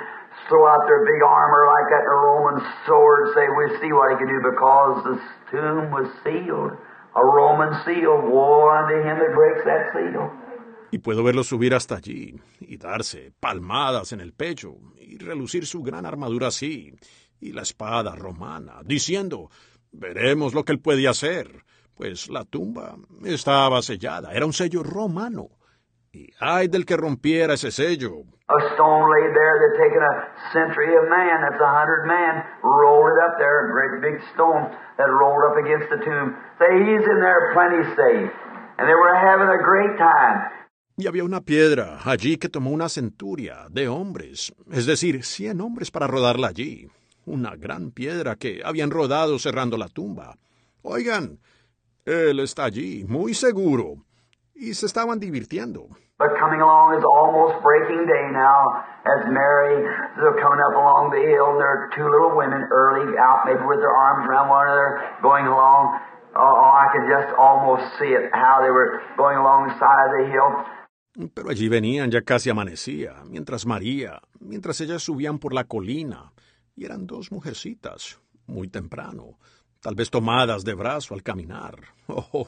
throw 0.49 0.67
out 0.67 0.85
their 0.85 1.05
big 1.05 1.21
armor 1.23 1.63
like 1.65 1.87
that 1.89 2.03
and 2.03 2.13
a 2.13 2.19
Roman 2.19 2.57
sword, 2.85 3.33
say, 3.33 3.45
we'll 3.47 3.79
see 3.79 3.91
what 3.93 4.11
he 4.11 4.17
can 4.17 4.27
do 4.27 4.41
because 4.43 4.95
the 5.05 5.15
tomb 5.51 5.91
was 5.91 6.09
sealed. 6.23 6.73
A 7.15 7.23
Roman 7.23 7.73
seal. 7.85 8.21
Woe 8.29 8.69
unto 8.69 8.97
him 9.01 9.17
that 9.17 9.33
breaks 9.33 9.63
that 9.65 9.93
seal. 9.93 10.29
Y 10.91 10.99
puedo 10.99 11.23
verlo 11.23 11.43
subir 11.43 11.73
hasta 11.75 11.95
allí 11.95 12.39
y 12.59 12.77
darse 12.77 13.31
palmadas 13.39 14.11
en 14.11 14.21
el 14.21 14.33
pecho 14.33 14.75
y 14.95 15.17
relucir 15.17 15.67
su 15.67 15.83
gran 15.83 16.05
armadura 16.05 16.47
así 16.47 16.95
y 17.39 17.51
la 17.51 17.61
espada 17.61 18.15
romana, 18.15 18.81
diciendo, 18.83 19.49
veremos 19.91 20.53
lo 20.53 20.65
que 20.65 20.71
él 20.71 20.79
puede 20.79 21.07
hacer, 21.07 21.63
pues 21.99 22.29
la 22.29 22.45
tumba 22.45 22.95
estaba 23.25 23.81
sellada, 23.81 24.31
era 24.31 24.45
un 24.45 24.53
sello 24.53 24.83
romano. 24.83 25.49
Y 26.13 26.29
ay 26.39 26.69
del 26.69 26.85
que 26.85 26.95
rompiera 26.95 27.55
ese 27.55 27.71
sello. 27.71 28.23
A 28.47 28.59
stone 28.73 29.11
laid 29.11 29.35
there 29.35 29.55
that 29.59 29.73
taken 29.77 30.01
a 30.01 30.13
century 30.53 30.95
of 30.95 31.09
man, 31.09 31.43
that's 31.43 31.59
a 31.59 31.67
hundred 31.67 32.07
man, 32.07 32.41
rolled 32.63 33.11
it 33.11 33.19
up 33.19 33.37
there, 33.37 33.67
a 33.67 33.71
great 33.75 34.01
big 34.01 34.17
stone 34.33 34.71
that 34.97 35.09
rolled 35.11 35.43
up 35.43 35.57
against 35.59 35.89
the 35.91 35.99
tomb. 35.99 36.39
Say, 36.57 36.71
he's 36.87 37.03
in 37.03 37.19
there 37.19 37.51
plenty 37.51 37.83
safe. 37.99 38.31
And 38.79 38.87
they 38.87 38.95
were 38.95 39.13
having 39.13 39.51
a 39.51 39.61
great 39.61 39.99
time. 39.99 40.49
Y 40.95 41.05
había 41.05 41.25
una 41.25 41.41
piedra 41.41 41.99
allí 42.05 42.37
que 42.37 42.47
tomó 42.47 42.71
una 42.71 42.87
centuria 42.87 43.67
de 43.69 43.89
hombres, 43.89 44.53
es 44.71 44.85
decir, 44.85 45.23
cien 45.25 45.59
hombres 45.59 45.91
para 45.91 46.07
rodarla 46.07 46.47
allí. 46.47 46.87
Una 47.25 47.57
gran 47.57 47.91
piedra 47.91 48.37
que 48.37 48.61
habían 48.63 48.89
rodado 48.89 49.37
cerrando 49.37 49.75
la 49.77 49.89
tumba. 49.89 50.37
Oigan, 50.81 51.39
él 52.09 52.39
está 52.39 52.65
allí, 52.65 53.05
muy 53.07 53.33
seguro. 53.33 54.03
Y 54.55 54.73
se 54.73 54.87
estaban 54.87 55.19
divirtiendo. 55.19 55.87
But 56.17 56.35
coming 56.37 56.59
along 56.59 56.99
is 56.99 57.05
almost 57.05 57.63
breaking 57.63 58.03
day 58.03 58.25
now 58.33 58.83
as 59.07 59.23
Mary 59.31 59.87
is 59.87 60.35
coming 60.43 60.59
up 60.59 60.75
along 60.75 61.15
the 61.15 61.23
hill 61.23 61.55
and 61.55 61.59
there 61.63 61.71
are 61.71 61.87
two 61.95 62.03
little 62.03 62.35
women 62.35 62.67
early 62.75 63.15
out 63.15 63.47
maybe 63.47 63.63
with 63.63 63.79
their 63.79 63.95
arms 63.95 64.27
around 64.27 64.49
one 64.49 64.67
another 64.67 64.99
going 65.21 65.47
along. 65.47 65.95
Oh, 66.35 66.43
oh 66.43 66.71
I 66.75 66.91
could 66.91 67.07
just 67.07 67.31
almost 67.39 67.87
see 67.95 68.11
it, 68.11 68.35
how 68.35 68.59
they 68.59 68.69
were 68.69 68.99
going 69.15 69.37
alongside 69.37 70.11
the 70.19 70.27
hill. 70.27 71.29
Pero 71.33 71.49
allí 71.49 71.69
venían, 71.69 72.11
ya 72.11 72.21
casi 72.21 72.49
amanecía, 72.49 73.23
mientras 73.25 73.65
María, 73.65 74.21
mientras 74.39 74.79
ellas 74.81 75.01
subían 75.01 75.39
por 75.39 75.53
la 75.53 75.63
colina, 75.65 76.33
y 76.75 76.85
eran 76.85 77.07
dos 77.07 77.31
mujercitas, 77.31 78.19
muy 78.45 78.67
temprano, 78.67 79.37
tal 79.81 79.95
vez 79.95 80.09
tomadas 80.09 80.63
de 80.63 80.73
brazo 80.73 81.13
al 81.13 81.23
caminar. 81.23 81.75
Oh, 82.07 82.47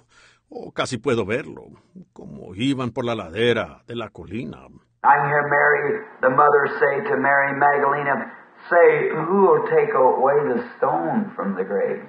Oh, 0.54 0.74
casi 0.74 0.98
puedo 0.98 1.26
verlo, 1.26 1.68
como 2.12 2.54
iban 2.56 2.92
por 2.92 3.06
la 3.06 3.16
ladera 3.16 3.84
de 3.88 3.96
la 3.96 4.10
colina. 4.10 4.68
I 5.02 5.16
hear 5.30 5.48
Mary, 5.48 6.04
the 6.20 6.30
mother, 6.30 6.68
say 6.78 7.10
to 7.10 7.16
Mary 7.16 7.56
Magdalena, 7.58 8.34
say, 8.70 9.10
who 9.16 9.48
will 9.48 9.64
take 9.70 9.94
away 9.96 10.36
the 10.54 10.62
stone 10.76 11.32
from 11.38 11.56
the 11.56 11.64
grave? 11.64 12.04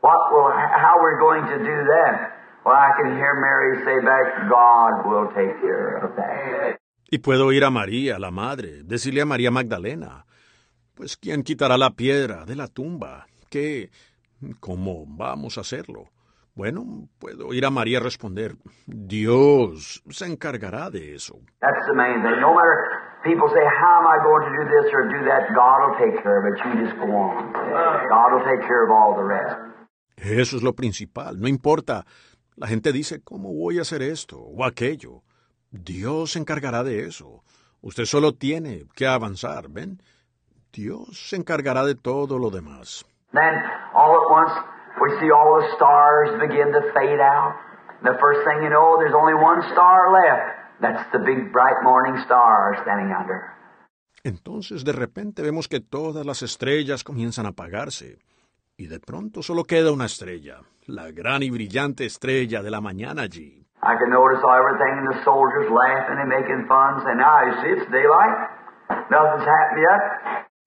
What 0.00 0.18
will, 0.32 0.50
how 0.50 0.98
we're 1.00 1.20
going 1.20 1.46
to 1.46 1.58
do 1.58 1.86
that? 1.86 2.34
Well, 2.66 2.74
I 2.74 2.90
can 3.00 3.14
hear 3.16 3.32
Mary 3.38 3.78
say 3.86 4.04
back, 4.04 4.50
God 4.50 5.06
will 5.06 5.28
take 5.28 5.60
care 5.62 5.98
of 6.04 6.16
that. 6.16 6.78
Y 7.12 7.18
puedo 7.18 7.46
oír 7.46 7.62
a 7.62 7.70
María, 7.70 8.18
la 8.18 8.32
madre, 8.32 8.82
decirle 8.82 9.20
a 9.20 9.26
María 9.26 9.52
Magdalena, 9.52 10.26
pues 10.94 11.16
¿quién 11.16 11.44
quitará 11.44 11.78
la 11.78 11.90
piedra 11.90 12.44
de 12.44 12.56
la 12.56 12.66
tumba? 12.66 13.26
¿Qué? 13.48 13.90
¿Cómo 14.60 15.04
vamos 15.06 15.58
a 15.58 15.62
hacerlo? 15.62 16.10
Bueno, 16.54 17.08
puedo 17.18 17.54
ir 17.54 17.64
a 17.64 17.70
María 17.70 17.98
a 17.98 18.02
responder, 18.02 18.56
Dios 18.86 20.02
se 20.10 20.26
encargará 20.26 20.90
de 20.90 21.14
eso. 21.14 21.40
That's 21.60 21.86
the 21.86 21.94
main 21.94 22.20
thing. 22.22 22.40
No 22.40 22.54
matter 22.54 22.76
people 23.24 23.48
say, 23.48 23.64
how 23.64 24.00
am 24.00 24.06
I 24.06 24.18
going 24.22 24.44
to 24.44 24.52
do 24.58 24.64
this 24.68 24.92
or 24.92 25.08
do 25.08 25.24
that, 25.24 25.48
God 25.54 25.80
will 25.80 25.96
take 25.96 26.22
care 26.22 26.38
of 26.38 26.44
it. 26.44 26.60
You 26.62 26.84
just 26.84 26.98
go 26.98 27.08
on. 27.08 27.52
God 27.52 28.32
will 28.34 28.44
take 28.44 28.66
care 28.66 28.84
of 28.84 28.90
all 28.90 29.14
the 29.16 29.24
rest. 29.24 29.56
Eso 30.16 30.56
es 30.56 30.62
lo 30.62 30.74
principal. 30.74 31.40
No 31.40 31.48
importa. 31.48 32.04
La 32.56 32.66
gente 32.66 32.92
dice, 32.92 33.22
¿cómo 33.22 33.54
voy 33.54 33.78
a 33.78 33.82
hacer 33.82 34.02
esto 34.02 34.38
o 34.38 34.64
aquello? 34.64 35.22
Dios 35.70 36.32
se 36.32 36.38
encargará 36.38 36.84
de 36.84 37.06
eso. 37.06 37.42
Usted 37.80 38.04
solo 38.04 38.34
tiene 38.34 38.84
que 38.94 39.06
avanzar, 39.06 39.70
¿ven? 39.70 40.02
Dios 40.70 41.28
se 41.28 41.36
encargará 41.36 41.84
de 41.86 41.94
todo 41.94 42.38
lo 42.38 42.50
demás. 42.50 43.06
Then, 43.32 43.54
all 43.94 44.12
at 44.20 44.26
once, 44.30 44.52
we 45.00 45.08
see 45.20 45.30
all 45.32 45.60
the 45.60 45.68
stars 45.76 46.30
begin 46.40 46.72
to 46.72 46.82
fade 46.92 47.20
out. 47.20 47.56
The 48.02 48.18
first 48.20 48.44
thing 48.44 48.62
you 48.62 48.70
know, 48.70 48.98
there's 48.98 49.14
only 49.14 49.34
one 49.34 49.62
star 49.72 50.12
left. 50.12 50.80
That's 50.80 51.04
the 51.12 51.18
big 51.18 51.52
bright 51.52 51.82
morning 51.82 52.20
star 52.24 52.76
standing 52.82 53.14
under. 53.14 53.52
Entonces 54.24 54.84
de 54.84 54.92
repente 54.92 55.42
vemos 55.42 55.66
que 55.66 55.80
todas 55.80 56.24
las 56.24 56.42
estrellas 56.42 57.04
comienzan 57.04 57.46
a 57.46 57.50
apagarse. 57.50 58.18
Y 58.76 58.86
de 58.86 59.00
pronto 59.00 59.42
solo 59.42 59.64
queda 59.64 59.92
una 59.92 60.06
estrella, 60.06 60.60
la 60.86 61.10
gran 61.10 61.42
y 61.42 61.50
brillante 61.50 62.04
estrella 62.04 62.62
de 62.62 62.70
la 62.70 62.80
mañana 62.80 63.22
allí. 63.22 63.66
I 63.84 63.96
can 63.98 64.10
notice 64.10 64.38
all 64.44 64.54
everything 64.54 64.94
and 64.98 65.08
the 65.10 65.24
soldiers 65.24 65.68
laughing 65.70 66.18
and 66.18 66.28
making 66.28 66.66
fun, 66.68 67.02
saying, 67.02 67.18
now 67.18 67.42
you 67.46 67.54
see, 67.62 67.70
it's 67.74 67.90
daylight. 67.90 68.36
Nothing's 69.10 69.44
happened 69.44 69.82
yet. 69.82 70.02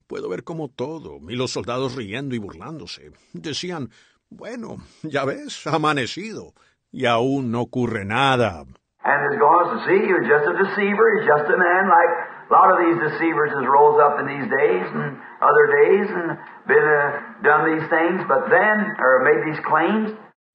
Puedo 0.07 0.30
ver 0.30 0.44
como 0.44 0.69
todo, 0.69 1.19
y 1.27 1.36
los 1.36 1.52
soldados 1.52 1.95
riendo 1.95 2.36
y 2.36 2.40
burlándose. 2.40 3.11
Decían, 3.34 3.90
bueno, 4.30 4.77
ya 5.03 5.26
ves, 5.26 5.65
amanecido, 5.68 6.53
y 6.91 7.06
aún 7.06 7.52
no 7.52 7.61
ocurre 7.61 8.06
nada. 8.06 8.65
And 9.03 9.22
as 9.22 9.38
to 9.38 9.86
see, 9.86 10.02
you're 10.07 10.26
just 10.26 10.49
a 10.49 10.57
deceiver. 10.57 11.06
He's 11.14 11.27
just 11.27 11.45
a 11.45 11.57
man 11.57 11.86
like 11.88 12.14
a 12.49 12.53
lot 12.53 12.73
of 12.73 12.77
these 12.82 12.98
deceivers 13.11 13.52
has 13.53 13.65
rose 13.65 14.02
up 14.02 14.19
in 14.19 14.26
these 14.26 14.49
days 14.49 14.86
and 14.94 15.18
other 15.41 15.65
days 15.69 16.07
and 16.10 16.38
been 16.65 16.82
uh, 16.82 17.41
done 17.44 17.69
these 17.69 17.86
things, 17.90 18.22
but 18.27 18.49
then, 18.49 18.77
or 18.98 19.22
made 19.22 19.41
these 19.45 19.61
claims. 19.61 20.10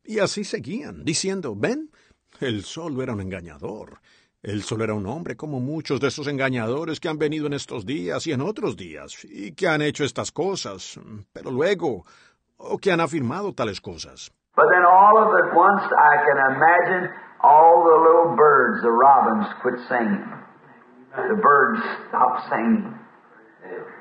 Y 0.04 0.18
así 0.18 0.44
seguían, 0.44 1.04
diciendo, 1.04 1.54
ven, 1.56 1.90
él 2.40 2.64
solo 2.64 3.02
era 3.02 3.12
un 3.12 3.20
engañador. 3.20 4.00
Él 4.42 4.62
solo 4.62 4.84
era 4.84 4.94
un 4.94 5.06
hombre 5.06 5.36
como 5.36 5.60
muchos 5.60 6.00
de 6.00 6.08
esos 6.08 6.26
engañadores 6.26 6.98
que 6.98 7.08
han 7.08 7.18
venido 7.18 7.46
en 7.46 7.52
estos 7.52 7.84
días 7.84 8.26
y 8.26 8.32
en 8.32 8.40
otros 8.40 8.74
días, 8.76 9.24
y 9.24 9.54
que 9.54 9.68
han 9.68 9.82
hecho 9.82 10.02
estas 10.02 10.32
cosas, 10.32 10.98
pero 11.32 11.50
luego, 11.50 12.04
o 12.56 12.78
que 12.78 12.90
han 12.90 13.00
afirmado 13.00 13.52
tales 13.52 13.80
cosas. 13.80 14.32
But 14.56 14.66
then 14.72 14.84
all 14.84 15.16
of 15.18 15.28
at 15.28 15.54
once 15.54 15.84
I 15.92 16.14
can 16.24 16.38
imagine 16.56 17.10
all 17.42 17.84
the 17.84 17.98
little 18.00 18.36
birds, 18.36 18.82
the 18.82 18.90
robins, 18.90 19.46
quit 19.62 19.78
singing. 19.88 20.24
The 21.16 21.40
birds 21.40 21.80
stopped 22.08 22.48
singing. 22.48 22.96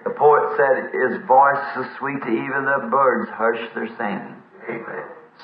The 0.05 0.15
poet 0.17 0.55
said 0.55 0.89
his 0.91 1.19
voice 1.27 1.65
is 1.83 1.87
sweet 1.99 2.23
even 2.23 2.63
the 2.63 2.87
birds 2.89 3.29
hush 3.35 3.59
their 3.75 3.87
singing. 3.99 4.35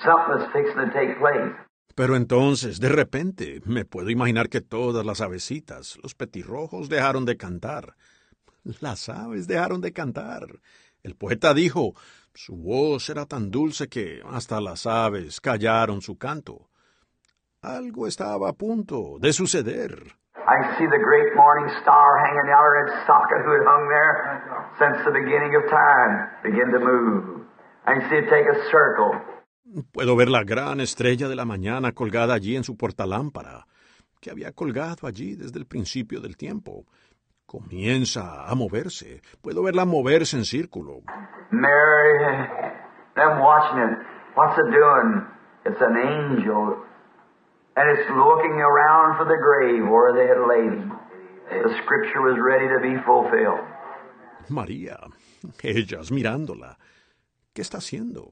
Something 0.04 0.40
is 0.40 0.48
fixing 0.52 0.80
to 0.88 0.92
take 0.92 1.20
place. 1.20 1.52
Pero 1.94 2.16
entonces, 2.16 2.80
de 2.80 2.90
repente, 2.90 3.62
me 3.66 3.86
puedo 3.86 4.10
imaginar 4.10 4.50
que 4.50 4.62
todas 4.62 5.06
las 5.06 5.22
avecitas, 5.22 5.98
los 6.02 6.16
petirrojos, 6.16 6.90
dejaron 6.90 7.26
de 7.26 7.38
cantar. 7.38 7.96
Las 8.82 9.10
aves 9.10 9.48
dejaron 9.48 9.80
de 9.82 9.94
cantar. 9.94 10.48
El 11.04 11.16
poeta 11.16 11.54
dijo, 11.54 11.94
su 12.34 12.58
voz 12.58 13.10
era 13.10 13.26
tan 13.26 13.52
dulce 13.52 13.88
que 13.88 14.22
hasta 14.26 14.60
las 14.60 14.88
aves 14.88 15.40
callaron 15.40 16.02
su 16.02 16.18
canto. 16.18 16.70
Algo 17.62 18.08
estaba 18.08 18.50
a 18.50 18.54
punto 18.54 19.18
de 19.20 19.32
suceder. 19.32 20.16
I 20.48 20.78
see 20.78 20.86
the 20.86 21.00
great 21.00 21.34
morning 21.36 21.74
star 21.82 22.20
hanging 22.22 22.50
out 22.54 22.70
in 22.78 22.86
its 22.86 23.08
socket 23.08 23.42
who 23.46 23.54
had 23.54 23.66
hung 23.66 23.90
there 23.90 24.16
since 24.78 24.98
the 25.06 25.12
beginning 25.12 25.56
of 25.56 25.64
time 25.70 26.30
begin 26.44 26.70
to 26.72 26.80
move. 26.80 27.46
I 27.88 27.98
see 28.10 28.18
it 28.18 28.30
take 28.30 28.46
a 28.46 28.70
circle. 28.70 29.14
Puedo 29.92 30.16
ver 30.16 30.30
la 30.30 30.44
gran 30.44 30.80
estrella 30.80 31.28
de 31.28 31.36
la 31.36 31.44
mañana 31.44 31.92
colgada 31.92 32.36
allí 32.36 32.56
en 32.56 32.64
su 32.64 32.78
portalámpara, 32.78 33.66
que 34.22 34.30
había 34.30 34.52
colgado 34.52 35.08
allí 35.08 35.36
desde 35.36 35.58
el 35.58 35.66
principio 35.66 36.22
del 36.22 36.38
tiempo. 36.38 36.86
Comienza 37.48 38.46
a 38.48 38.54
moverse. 38.54 39.22
Puedo 39.42 39.64
verla 39.64 39.86
moverse 39.86 40.38
en 40.38 40.46
círculo. 40.46 41.02
Mary, 41.50 42.48
them 43.16 43.40
watching 43.40 43.80
it. 43.80 43.98
What's 44.36 44.58
it 44.58 44.72
doing? 44.72 45.26
It's 45.66 45.82
an 45.82 45.98
angel. 45.98 46.84
And 47.76 47.90
it's 47.90 48.08
looking 48.10 48.62
around 48.62 49.18
for 49.18 49.26
the 49.26 49.38
grave 49.38 49.84
where 49.90 50.14
they 50.14 50.28
had 50.28 50.46
laid 50.48 50.74
him. 50.80 50.94
The 51.50 51.74
scripture 51.84 52.22
was 52.22 52.38
ready 52.40 52.68
to 52.68 52.80
be 52.82 53.02
fulfilled. 53.04 53.66
María, 54.50 54.98
ellas 55.64 56.12
mirándola. 56.12 56.78
¿Qué 57.56 57.62
está 57.62 57.78
haciendo? 57.78 58.32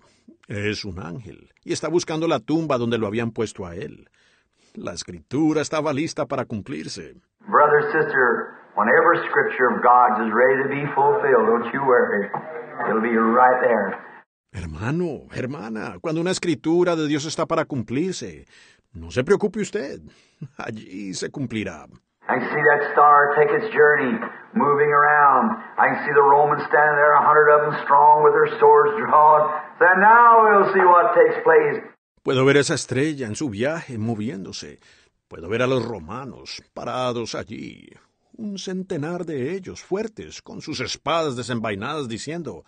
Es 0.49 0.83
un 0.83 0.99
ángel 0.99 1.49
y 1.63 1.71
está 1.71 1.87
buscando 1.87 2.27
la 2.27 2.41
tumba 2.41 2.77
donde 2.77 2.97
lo 2.97 3.07
habían 3.07 3.31
puesto 3.31 3.65
a 3.65 3.73
él. 3.73 4.09
La 4.73 4.91
escritura 4.91 5.61
estaba 5.61 5.93
lista 5.93 6.25
para 6.25 6.43
cumplirse. 6.43 7.15
Brother, 7.47 7.83
sister, 7.93 8.51
whenever 8.75 9.15
scripture 9.29 9.67
of 9.71 9.81
God 9.81 10.27
is 10.27 10.33
ready 10.33 10.63
to 10.63 10.67
be 10.67 10.93
fulfilled, 10.93 11.47
don't 11.47 11.73
you 11.73 11.79
worry. 11.87 12.27
It'll 12.89 13.01
be 13.01 13.15
right 13.15 13.61
there. 13.61 13.97
Hermano, 14.51 15.29
hermana, 15.31 15.99
cuando 16.01 16.19
una 16.19 16.31
escritura 16.31 16.97
de 16.97 17.07
Dios 17.07 17.23
está 17.23 17.45
para 17.45 17.63
cumplirse, 17.63 18.45
no 18.91 19.09
se 19.09 19.23
preocupe 19.23 19.61
usted. 19.61 20.01
Allí 20.57 21.13
se 21.13 21.29
cumplirá. 21.29 21.87
I 22.27 22.39
can 22.39 22.47
see 22.47 22.63
that 22.71 22.93
star 22.93 23.35
take 23.35 23.51
its 23.51 23.67
journey, 23.75 24.15
moving 24.55 24.89
around. 24.89 25.59
I 25.77 25.91
can 25.91 25.99
see 26.05 26.13
the 26.15 26.23
Romans 26.23 26.63
standing 26.69 26.95
there, 26.95 27.13
a 27.13 27.25
hundred 27.25 27.51
of 27.51 27.59
them 27.67 27.75
strong 27.83 28.23
with 28.23 28.33
their 28.33 28.59
swords 28.59 28.95
drawn. 28.95 29.41
Then 29.79 29.99
now 29.99 30.29
we'll 30.47 30.71
see 30.73 30.85
what 30.87 31.15
takes 31.15 31.43
place. 31.43 31.83
Puedo 32.23 32.45
ver 32.45 32.57
esa 32.57 32.75
estrella 32.75 33.27
en 33.27 33.35
su 33.35 33.49
viaje 33.49 33.97
moviéndose. 33.97 34.79
Puedo 35.27 35.49
ver 35.49 35.61
a 35.61 35.67
los 35.67 35.83
romanos 35.83 36.63
parados 36.73 37.35
allí, 37.35 37.89
un 38.37 38.57
centenar 38.57 39.25
de 39.25 39.51
ellos 39.51 39.83
fuertes, 39.83 40.41
con 40.41 40.61
sus 40.61 40.79
espadas 40.79 41.35
desenvainadas, 41.35 42.07
diciendo, 42.07 42.63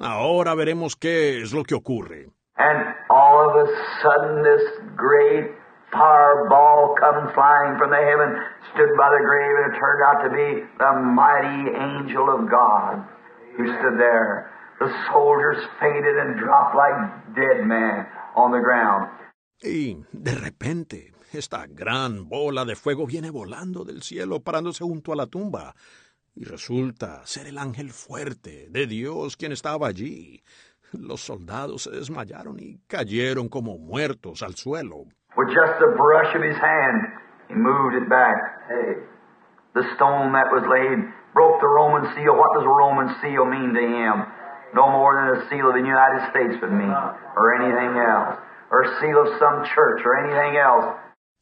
Ahora 0.00 0.54
veremos 0.54 0.96
qué 0.96 1.40
es 1.40 1.52
lo 1.52 1.62
que 1.62 1.76
ocurre. 1.76 2.30
And 2.58 2.94
all 3.08 3.48
of 3.48 3.54
a 3.54 3.72
sudden, 4.02 4.42
this 4.42 4.62
great 4.96 5.52
fireball 5.92 6.94
coming 6.98 7.32
flying 7.34 7.78
from 7.78 7.90
the 7.90 8.02
heaven 8.02 8.38
stood 8.74 8.92
by 8.96 9.10
the 9.10 9.22
grave, 9.22 9.54
and 9.62 9.66
it 9.72 9.78
turned 9.78 10.02
out 10.02 10.18
to 10.24 10.30
be 10.30 10.66
the 10.78 10.92
mighty 11.02 11.70
angel 11.74 12.28
of 12.30 12.50
God 12.50 13.04
who 13.56 13.66
stood 13.78 13.98
there. 13.98 14.50
The 14.78 14.92
soldiers 15.10 15.64
fainted 15.80 16.16
and 16.18 16.38
dropped 16.38 16.76
like 16.76 17.34
dead 17.34 17.64
men 17.64 18.06
on 18.36 18.52
the 18.52 18.60
ground. 18.60 19.10
Y 19.62 19.96
de 20.12 20.34
repente, 20.34 21.14
esta 21.32 21.66
gran 21.66 22.28
bola 22.28 22.64
de 22.66 22.76
fuego 22.76 23.06
viene 23.06 23.30
volando 23.30 23.84
del 23.84 24.02
cielo, 24.02 24.40
parándose 24.40 24.84
junto 24.84 25.12
a 25.12 25.16
la 25.16 25.26
tumba. 25.26 25.74
Y 26.34 26.44
resulta 26.44 27.26
ser 27.26 27.46
el 27.46 27.56
ángel 27.56 27.90
fuerte 27.90 28.68
de 28.68 28.86
Dios 28.86 29.36
quien 29.38 29.52
estaba 29.52 29.88
allí. 29.88 30.42
Los 30.92 31.22
soldados 31.22 31.84
se 31.84 31.90
desmayaron 31.90 32.60
y 32.60 32.78
cayeron 32.86 33.48
como 33.48 33.78
muertos 33.78 34.42
al 34.42 34.54
suelo. 34.56 35.06
With 35.36 35.52
just 35.52 35.76
a 35.84 35.92
brush 35.96 36.34
of 36.34 36.42
his 36.42 36.56
hand, 36.56 37.12
he 37.48 37.54
moved 37.54 37.94
it 37.94 38.08
back. 38.08 38.36
Hey, 38.68 39.04
the 39.74 39.84
stone 39.94 40.32
that 40.32 40.48
was 40.48 40.64
laid 40.64 41.12
broke 41.36 41.60
the 41.60 41.68
Roman 41.68 42.08
seal. 42.16 42.32
What 42.32 42.56
does 42.56 42.64
a 42.64 42.72
Roman 42.72 43.12
seal 43.20 43.44
mean 43.44 43.76
to 43.76 43.84
him? 43.84 44.24
No 44.74 44.88
more 44.90 45.12
than 45.14 45.36
a 45.36 45.48
seal 45.48 45.68
of 45.68 45.74
the 45.76 45.84
United 45.84 46.32
States 46.32 46.56
would 46.60 46.72
mean, 46.72 46.90
or 46.90 47.54
anything 47.54 48.00
else, 48.00 48.40
or 48.70 48.82
a 48.82 49.00
seal 49.00 49.20
of 49.20 49.38
some 49.38 49.62
church, 49.76 50.00
or 50.04 50.16
anything 50.24 50.56
else. 50.56 50.96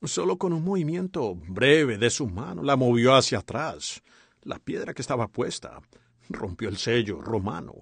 Solo 0.05 0.37
con 0.37 0.53
un 0.53 0.63
movimiento 0.63 1.35
breve 1.35 1.97
de 1.97 2.11
su 2.11 2.27
mano 2.27 2.63
la 2.63 2.77
movió 2.77 3.15
hacia 3.15 3.39
atrás. 3.39 4.03
La 4.43 4.59
piedra 4.59 4.93
que 4.93 5.01
estaba 5.01 5.29
puesta 5.29 5.81
rompió 6.29 6.69
el 6.69 6.77
sello 6.77 7.23
romano, 7.23 7.75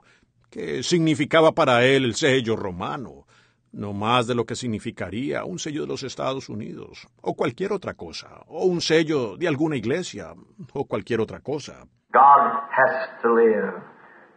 que 0.51 0.83
significaba 0.83 1.53
para 1.53 1.83
él 1.85 2.05
el 2.05 2.15
sello 2.15 2.55
romano, 2.55 3.27
no 3.73 3.93
más 3.93 4.27
de 4.27 4.35
lo 4.35 4.45
que 4.45 4.55
significaría 4.55 5.45
un 5.45 5.59
sello 5.59 5.83
de 5.83 5.89
los 5.89 6.03
Estados 6.03 6.49
Unidos, 6.49 7.09
o 7.21 7.35
cualquier 7.35 7.73
otra 7.73 7.95
cosa, 7.95 8.43
o 8.47 8.67
un 8.67 8.81
sello 8.81 9.37
de 9.37 9.49
alguna 9.49 9.77
iglesia, 9.77 10.35
o 10.73 10.85
cualquier 10.87 11.21
otra 11.21 11.41
cosa. 11.41 11.87
God 12.13 12.61
has 12.71 13.23
to 13.23 13.35
live. 13.35 13.73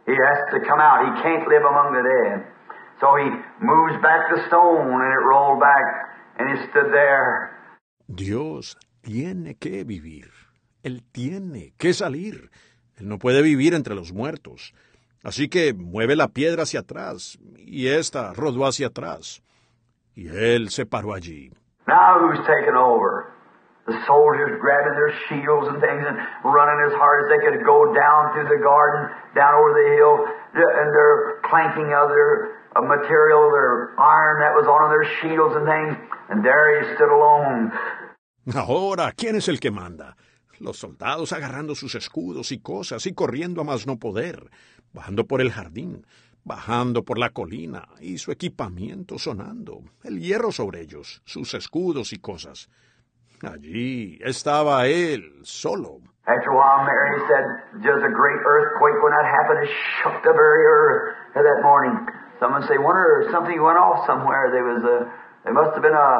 He 0.06 0.14
has 0.14 0.38
to 0.52 0.60
come 0.66 0.80
out. 0.80 1.04
He 1.04 1.22
can't 1.22 1.46
live 1.46 1.64
among 1.64 1.92
the 1.92 2.02
dead. 2.02 2.56
So 3.00 3.16
he 3.16 3.28
moves 3.60 4.00
back 4.02 4.30
the 4.34 4.46
stone 4.46 5.02
and 5.02 5.12
it 5.12 5.24
rolled 5.26 5.60
back 5.60 5.84
and 6.38 6.48
he 6.48 6.66
stood 6.70 6.90
there. 6.92 7.50
Dios 8.08 8.78
tiene 9.02 9.56
que 9.56 9.84
vivir. 9.84 10.30
Él 10.82 11.02
tiene 11.12 11.74
que 11.76 11.92
salir. 11.92 12.50
Él 12.96 13.08
no 13.08 13.18
puede 13.18 13.42
vivir 13.42 13.74
entre 13.74 13.94
los 13.94 14.12
muertos. 14.12 14.72
Así 15.26 15.48
que 15.48 15.74
mueve 15.74 16.14
la 16.14 16.28
piedra 16.28 16.62
hacia 16.62 16.80
atrás, 16.86 17.36
y 17.58 17.88
ésta 17.88 18.32
rodó 18.32 18.64
hacia 18.64 18.86
atrás. 18.86 19.42
Y 20.14 20.28
él 20.28 20.70
se 20.70 20.86
paró 20.86 21.14
allí. 21.14 21.50
Now 21.88 22.20
who's 22.20 22.38
taking 22.46 22.76
over? 22.76 23.34
The 23.88 23.98
soldiers 24.06 24.54
grabbing 24.60 24.94
their 24.94 25.10
shields 25.26 25.66
and 25.66 25.80
things 25.82 26.06
and 26.06 26.16
running 26.44 26.78
as 26.86 26.94
hard 26.94 27.24
as 27.24 27.28
they 27.34 27.42
could 27.42 27.66
go 27.66 27.92
down 27.92 28.34
through 28.34 28.46
the 28.54 28.62
garden, 28.62 29.10
down 29.34 29.52
over 29.58 29.74
the 29.74 29.88
hill, 29.98 30.14
and 30.54 30.94
they're 30.94 31.42
clanking 31.42 31.90
other 31.90 32.62
material, 32.86 33.50
their 33.50 33.98
iron 33.98 34.38
that 34.38 34.54
was 34.54 34.68
on 34.70 34.90
their 34.94 35.10
shields 35.18 35.56
and 35.58 35.66
things, 35.66 35.98
and 36.30 36.44
there 36.44 36.78
he 36.78 36.94
stood 36.94 37.10
alone. 37.10 37.72
Ahora, 38.54 39.10
¿quién 39.10 39.34
es 39.34 39.48
el 39.48 39.58
que 39.58 39.72
manda? 39.72 40.14
Los 40.60 40.78
soldados 40.78 41.32
agarrando 41.32 41.74
sus 41.74 41.96
escudos 41.96 42.52
y 42.52 42.60
cosas 42.60 43.06
y 43.06 43.12
corriendo 43.12 43.60
a 43.60 43.64
más 43.64 43.86
no 43.86 43.98
poder, 43.98 44.50
bajando 44.96 45.26
por 45.26 45.42
el 45.42 45.52
jardín, 45.52 46.06
bajando 46.42 47.04
por 47.04 47.18
la 47.18 47.30
colina 47.30 47.86
y 48.00 48.16
su 48.16 48.32
equipamiento 48.32 49.18
sonando, 49.18 49.82
el 50.02 50.20
hierro 50.20 50.50
sobre 50.52 50.80
ellos, 50.80 51.20
sus 51.26 51.52
escudos 51.54 52.12
y 52.14 52.18
cosas. 52.18 52.70
Allí 53.42 54.18
estaba 54.22 54.86
él, 54.86 55.40
solo. 55.42 56.00
After 56.26 56.50
a 56.50 56.56
while, 56.56 56.82
Mary 56.84 57.20
said, 57.28 57.44
just 57.84 58.02
a 58.02 58.10
great 58.10 58.40
earthquake 58.42 58.98
when 59.04 59.12
that 59.12 59.28
happened, 59.28 59.62
it 59.62 59.70
shook 60.02 60.16
the 60.24 60.32
very 60.32 60.64
earth 60.64 61.14
that 61.34 61.62
morning. 61.62 61.94
Someone 62.40 62.62
say, 62.66 62.78
wonder 62.78 63.28
something 63.30 63.62
went 63.62 63.78
off 63.78 64.06
somewhere. 64.06 64.50
There 64.50 64.64
was 64.64 64.82
a, 64.82 65.06
there 65.44 65.52
must 65.52 65.74
have 65.74 65.82
been 65.82 65.94
a, 65.94 66.12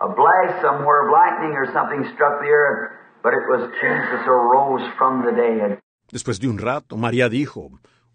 a 0.00 0.08
blast 0.08 0.62
somewhere 0.62 1.06
of 1.06 1.12
lightning 1.12 1.54
or 1.54 1.70
something 1.70 2.02
struck 2.14 2.40
the 2.40 2.50
earth. 2.50 2.96
But 3.22 3.34
it 3.34 3.44
was 3.46 3.70
Jesus 3.78 4.26
arose 4.26 4.82
from 4.98 5.22
the 5.22 5.30
dead. 5.30 5.78
Después 6.10 6.40
de 6.40 6.48
un 6.48 6.58
rato, 6.58 6.96
María 6.96 7.28
dijo, 7.28 7.70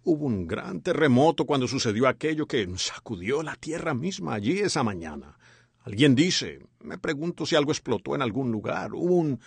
hubo 0.07 0.25
un 0.25 0.47
gran 0.47 0.79
terremoto 0.79 1.45
cuando 1.45 1.67
sucedió 1.67 2.07
aquello 2.07 2.45
que 2.45 2.65
sacudió 2.77 3.43
la 3.43 3.55
tierra 3.55 3.93
misma 3.93 4.35
allí 4.35 4.59
esa 4.59 4.81
mañana. 4.81 5.37
Alguien 5.83 6.15
dice, 6.15 6.59
me 6.79 6.97
pregunto 6.97 7.45
si 7.45 7.57
algo 7.57 7.71
explotó 7.71 8.15
en 8.15 8.21
algún 8.21 8.49
lugar, 8.51 8.93
hubo 8.93 9.15
un... 9.15 9.39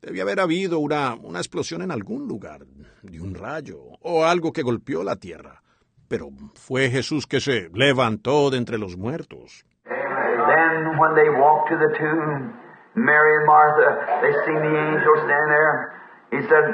Debía 0.00 0.22
haber 0.22 0.40
habido 0.40 0.78
una, 0.78 1.14
una 1.14 1.40
explosión 1.40 1.82
en 1.82 1.90
algún 1.90 2.26
lugar, 2.26 2.60
de 3.02 3.20
un 3.20 3.34
rayo, 3.34 3.80
o 4.00 4.24
algo 4.24 4.52
que 4.52 4.62
golpeó 4.62 5.02
la 5.02 5.16
tierra. 5.16 5.60
Pero 6.08 6.30
fue 6.54 6.88
Jesús 6.88 7.26
que 7.26 7.40
se 7.40 7.68
levantó 7.74 8.48
de 8.50 8.58
entre 8.58 8.78
los 8.78 8.96
muertos. 8.96 9.66
Then 9.84 10.98
when 10.98 11.14
they 11.16 11.28
walked 11.28 11.68
to 11.68 11.76
the 11.76 11.98
tomb, 11.98 12.54
Mary 12.94 13.36
and 13.36 13.46
Martha, 13.46 14.22
they 14.22 14.32
seen 14.46 14.60
the 14.62 14.78
angel 14.78 15.14
standing 15.26 15.52
there. 15.52 15.92
He 16.30 16.40
said, 16.48 16.64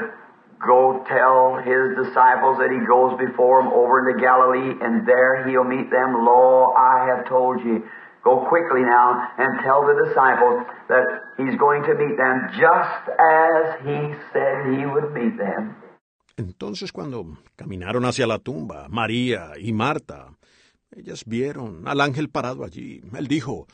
Go 0.59 1.03
tell 1.07 1.59
his 1.59 1.95
disciples 1.99 2.57
that 2.59 2.71
he 2.71 2.79
goes 2.87 3.17
before 3.19 3.63
them 3.63 3.73
over 3.73 3.99
into 3.99 4.19
Galilee, 4.21 4.77
and 4.81 5.07
there 5.07 5.47
he'll 5.47 5.67
meet 5.67 5.89
them. 5.91 6.25
Lo, 6.25 6.71
I 6.75 7.07
have 7.09 7.27
told 7.27 7.61
you. 7.63 7.83
Go 8.23 8.47
quickly 8.49 8.81
now 8.81 9.29
and 9.37 9.59
tell 9.61 9.85
the 9.85 9.93
disciples 10.07 10.65
that 10.89 11.05
he's 11.37 11.55
going 11.59 11.83
to 11.83 11.93
meet 11.93 12.17
them 12.17 12.49
just 12.57 13.03
as 13.13 13.85
he 13.85 14.15
said 14.33 14.73
he 14.73 14.85
would 14.85 15.13
meet 15.13 15.37
them. 15.37 15.75
Entonces 16.37 16.91
cuando 16.91 17.37
caminaron 17.55 18.03
hacia 18.05 18.25
la 18.25 18.39
tumba, 18.39 18.87
María 18.89 19.51
y 19.61 19.73
Marta, 19.73 20.31
ellas 20.91 21.23
vieron 21.25 21.87
al 21.87 22.01
ángel 22.01 22.29
parado 22.29 22.63
allí. 22.63 23.01
Él 23.15 23.27
dijo, 23.27 23.67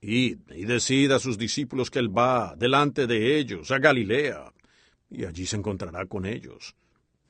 Id 0.00 0.38
y 0.50 0.64
decid 0.64 1.10
a 1.12 1.18
sus 1.18 1.38
discípulos 1.38 1.90
que 1.90 1.98
él 1.98 2.16
va 2.16 2.54
delante 2.56 3.06
de 3.06 3.38
ellos 3.38 3.70
a 3.70 3.78
Galilea, 3.78 4.52
y 5.10 5.24
allí 5.24 5.46
se 5.46 5.56
encontrará 5.56 6.06
con 6.06 6.26
ellos. 6.26 6.74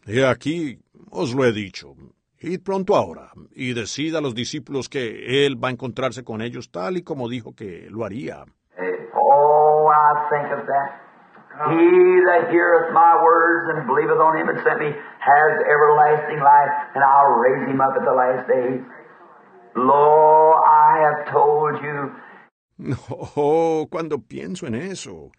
He 0.07 0.27
aquí, 0.27 0.79
os 1.11 1.35
lo 1.35 1.45
he 1.45 1.53
dicho, 1.53 1.95
id 2.41 2.63
pronto 2.63 2.97
ahora, 2.97 3.31
y 3.55 3.75
decid 3.75 4.15
a 4.15 4.21
los 4.21 4.35
discípulos 4.35 4.89
que 4.89 5.45
él 5.45 5.63
va 5.63 5.69
a 5.69 5.73
encontrarse 5.73 6.25
con 6.25 6.41
ellos 6.41 6.71
tal 6.71 6.97
y 6.97 7.03
como 7.03 7.29
dijo 7.29 7.55
que 7.55 7.89
lo 7.91 8.05
haría. 8.05 8.45
Oh, 9.15 9.89
I 9.89 10.31
think 10.31 10.53
of 10.53 10.67
that. 10.67 11.09
He 11.67 12.23
that 12.31 12.51
heareth 12.53 12.93
my 12.95 13.21
words 13.21 13.75
and 13.75 13.87
believeth 13.87 14.21
on 14.21 14.39
him 14.39 14.47
that 14.47 14.63
sent 14.63 14.79
me 14.79 14.95
has 14.95 15.53
everlasting 15.67 16.39
life, 16.39 16.71
and 16.95 17.03
I'll 17.03 17.35
raise 17.35 17.67
him 17.67 17.81
up 17.81 17.95
at 17.99 18.05
the 18.05 18.15
last 18.15 18.47
day. 18.47 18.79
Lo, 19.75 20.55
I 20.55 21.03
have 21.03 21.33
told 21.33 21.83
you. 21.83 22.15
Oh, 23.37 23.89
cuando 23.91 24.19
pienso 24.19 24.69
en 24.69 24.77
eso, 24.77 25.33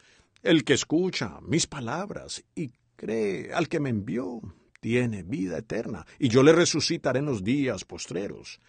el 0.44 0.64
que 0.64 0.74
escucha 0.74 1.40
mis 1.42 1.68
palabras 1.68 2.44
y 2.56 2.72
cree 2.96 3.54
al 3.54 3.68
que 3.68 3.80
me 3.80 3.90
envió, 3.90 4.42
tiene 4.80 5.24
vida 5.24 5.58
eterna, 5.58 6.06
y 6.18 6.30
yo 6.30 6.44
le 6.44 6.54
resucitaré 6.54 7.20
en 7.20 7.26
los 7.26 7.44
días 7.44 7.84
postreros. 7.84 8.60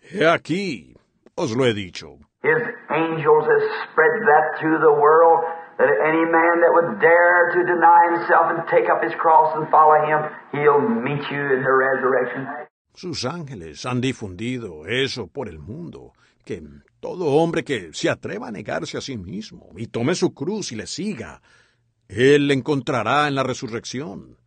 He 0.00 0.26
aquí, 0.26 0.94
os 1.34 1.56
lo 1.56 1.64
he 1.64 1.72
dicho. 1.72 2.18
His 2.42 2.60
angels 2.90 3.44
have 3.48 3.64
spread 3.88 4.20
that 4.28 4.60
through 4.60 4.78
the 4.80 4.92
world, 4.92 5.40
that 5.78 5.88
any 6.06 6.24
man 6.28 6.60
that 6.60 6.72
would 6.74 7.00
dare 7.00 7.50
to 7.54 7.64
deny 7.64 8.00
himself 8.12 8.52
and 8.52 8.68
take 8.68 8.90
up 8.90 9.02
his 9.02 9.14
cross 9.16 9.56
and 9.56 9.66
follow 9.70 9.96
him, 10.04 10.28
he'll 10.52 10.80
meet 10.80 11.24
you 11.30 11.40
in 11.40 11.62
the 11.62 11.72
resurrection. 11.72 12.46
Sus 12.94 13.24
ángeles 13.24 13.86
han 13.86 14.00
difundido 14.00 14.86
eso 14.86 15.26
por 15.26 15.48
el 15.48 15.58
mundo, 15.58 16.12
que 16.44 16.62
todo 17.04 17.26
hombre 17.36 17.64
que 17.64 17.92
se 17.92 18.08
atreva 18.08 18.48
a 18.48 18.50
negarse 18.50 18.96
a 18.96 19.02
sí 19.02 19.18
mismo 19.18 19.68
y 19.76 19.88
tome 19.88 20.14
su 20.14 20.32
cruz 20.32 20.72
y 20.72 20.76
le 20.76 20.86
siga, 20.86 21.42
él 22.08 22.46
le 22.48 22.54
encontrará 22.54 23.28
en 23.28 23.34
la 23.34 23.42
resurrección. 23.42 24.38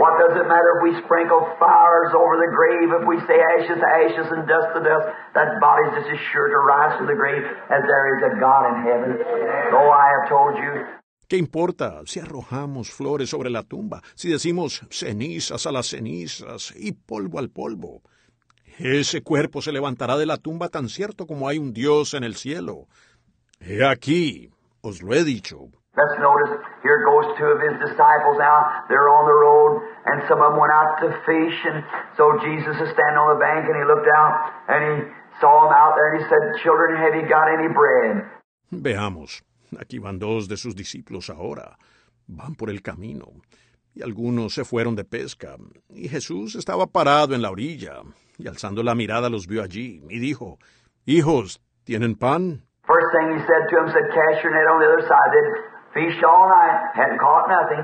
What 0.00 0.16
does 0.24 0.32
it 0.40 0.48
matter 0.48 0.70
if 0.76 0.82
we 0.82 0.92
sprinkle 1.04 1.44
fires 1.60 2.12
over 2.16 2.40
the 2.40 2.48
grave, 2.48 2.88
if 3.00 3.04
we 3.06 3.20
say 3.28 3.36
ashes 3.36 3.76
to 3.76 3.84
ashes 3.84 4.32
and 4.32 4.48
dust 4.48 4.68
to 4.72 4.80
dust? 4.80 5.06
That 5.34 5.60
body's 5.60 5.92
just 5.92 6.08
as 6.08 6.20
sure 6.32 6.48
to 6.48 6.60
rise 6.64 6.96
from 6.96 7.06
the 7.06 7.18
grave 7.20 7.44
as 7.68 7.84
there 7.84 8.06
is 8.16 8.20
a 8.24 8.40
God 8.40 8.62
in 8.72 8.76
heaven. 8.88 9.10
Oh, 9.76 9.90
I 9.92 10.06
have 10.16 10.28
told 10.30 10.56
you. 10.56 10.72
¿Qué 11.28 11.36
importa 11.36 12.00
si 12.06 12.20
arrojamos 12.20 12.92
flores 12.92 13.28
sobre 13.28 13.50
la 13.50 13.62
tumba, 13.62 14.00
si 14.14 14.30
decimos 14.30 14.86
cenizas 14.88 15.66
a 15.66 15.72
las 15.72 15.88
cenizas 15.88 16.72
y 16.76 16.92
polvo 16.92 17.38
al 17.38 17.50
polvo? 17.50 18.00
Ese 18.78 19.22
cuerpo 19.22 19.62
se 19.62 19.72
levantará 19.72 20.18
de 20.18 20.26
la 20.26 20.36
tumba 20.36 20.68
tan 20.68 20.88
cierto 20.88 21.26
como 21.26 21.48
hay 21.48 21.58
un 21.58 21.72
Dios 21.72 22.12
en 22.12 22.24
el 22.24 22.34
cielo. 22.36 22.88
He 23.60 23.84
aquí, 23.84 24.50
os 24.82 25.02
lo 25.02 25.14
he 25.14 25.24
dicho. 25.24 25.70
Let's 25.96 26.20
notice, 26.20 26.60
here 26.82 27.00
goes 27.08 27.24
two 27.38 27.48
of 27.48 27.60
his 27.62 27.72
disciples 27.80 28.36
now. 28.36 28.84
They're 28.90 29.08
on 29.08 29.24
the 29.24 29.32
road, 29.32 29.80
and 30.04 30.28
some 30.28 30.42
of 30.44 30.52
them 30.52 30.60
went 30.60 30.70
out 30.70 31.00
to 31.00 31.08
fish, 31.24 31.56
and 31.64 31.82
so 32.18 32.36
Jesus 32.44 32.76
is 32.76 32.92
standing 32.92 33.16
on 33.16 33.32
the 33.32 33.40
bank, 33.40 33.64
and 33.64 33.76
he 33.80 33.84
looked 33.88 34.04
out, 34.12 34.52
and 34.68 34.80
he 34.84 34.94
saw 35.40 35.64
them 35.64 35.72
out 35.72 35.96
there, 35.96 36.12
and 36.12 36.20
he 36.20 36.28
said, 36.28 36.60
Children, 36.62 37.00
have 37.00 37.14
you 37.16 37.24
got 37.26 37.48
any 37.48 37.72
bread? 37.72 38.28
Veamos, 38.70 39.42
aquí 39.80 39.98
van 39.98 40.18
dos 40.18 40.48
de 40.48 40.58
sus 40.58 40.76
discípulos 40.76 41.30
ahora. 41.30 41.78
Van 42.26 42.54
por 42.54 42.68
el 42.68 42.82
camino, 42.82 43.32
y 43.94 44.02
algunos 44.02 44.52
se 44.52 44.66
fueron 44.66 44.96
de 44.96 45.04
pesca, 45.04 45.56
y 45.88 46.08
Jesús 46.08 46.56
estaba 46.56 46.86
parado 46.86 47.34
en 47.34 47.40
la 47.40 47.50
orilla, 47.50 48.02
y 48.38 48.48
alzando 48.48 48.82
la 48.82 48.94
mirada 48.94 49.28
los 49.30 49.46
vio 49.46 49.62
allí, 49.62 50.02
y 50.08 50.18
dijo, 50.18 50.58
Hijos, 51.04 51.60
¿tienen 51.84 52.16
pan? 52.16 52.62
First 52.86 53.10
thing 53.12 53.34
he 53.34 53.40
said 53.46 53.66
to 53.70 53.76
them, 53.76 53.88
said, 53.90 54.06
cast 54.14 54.44
your 54.44 54.52
net 54.54 54.66
on 54.70 54.78
the 54.78 54.86
other 54.86 55.02
side. 55.02 55.30
They'd 55.34 56.06
fished 56.06 56.22
all 56.22 56.48
night, 56.48 56.94
hadn't 56.94 57.18
caught 57.18 57.48
nothing. 57.48 57.82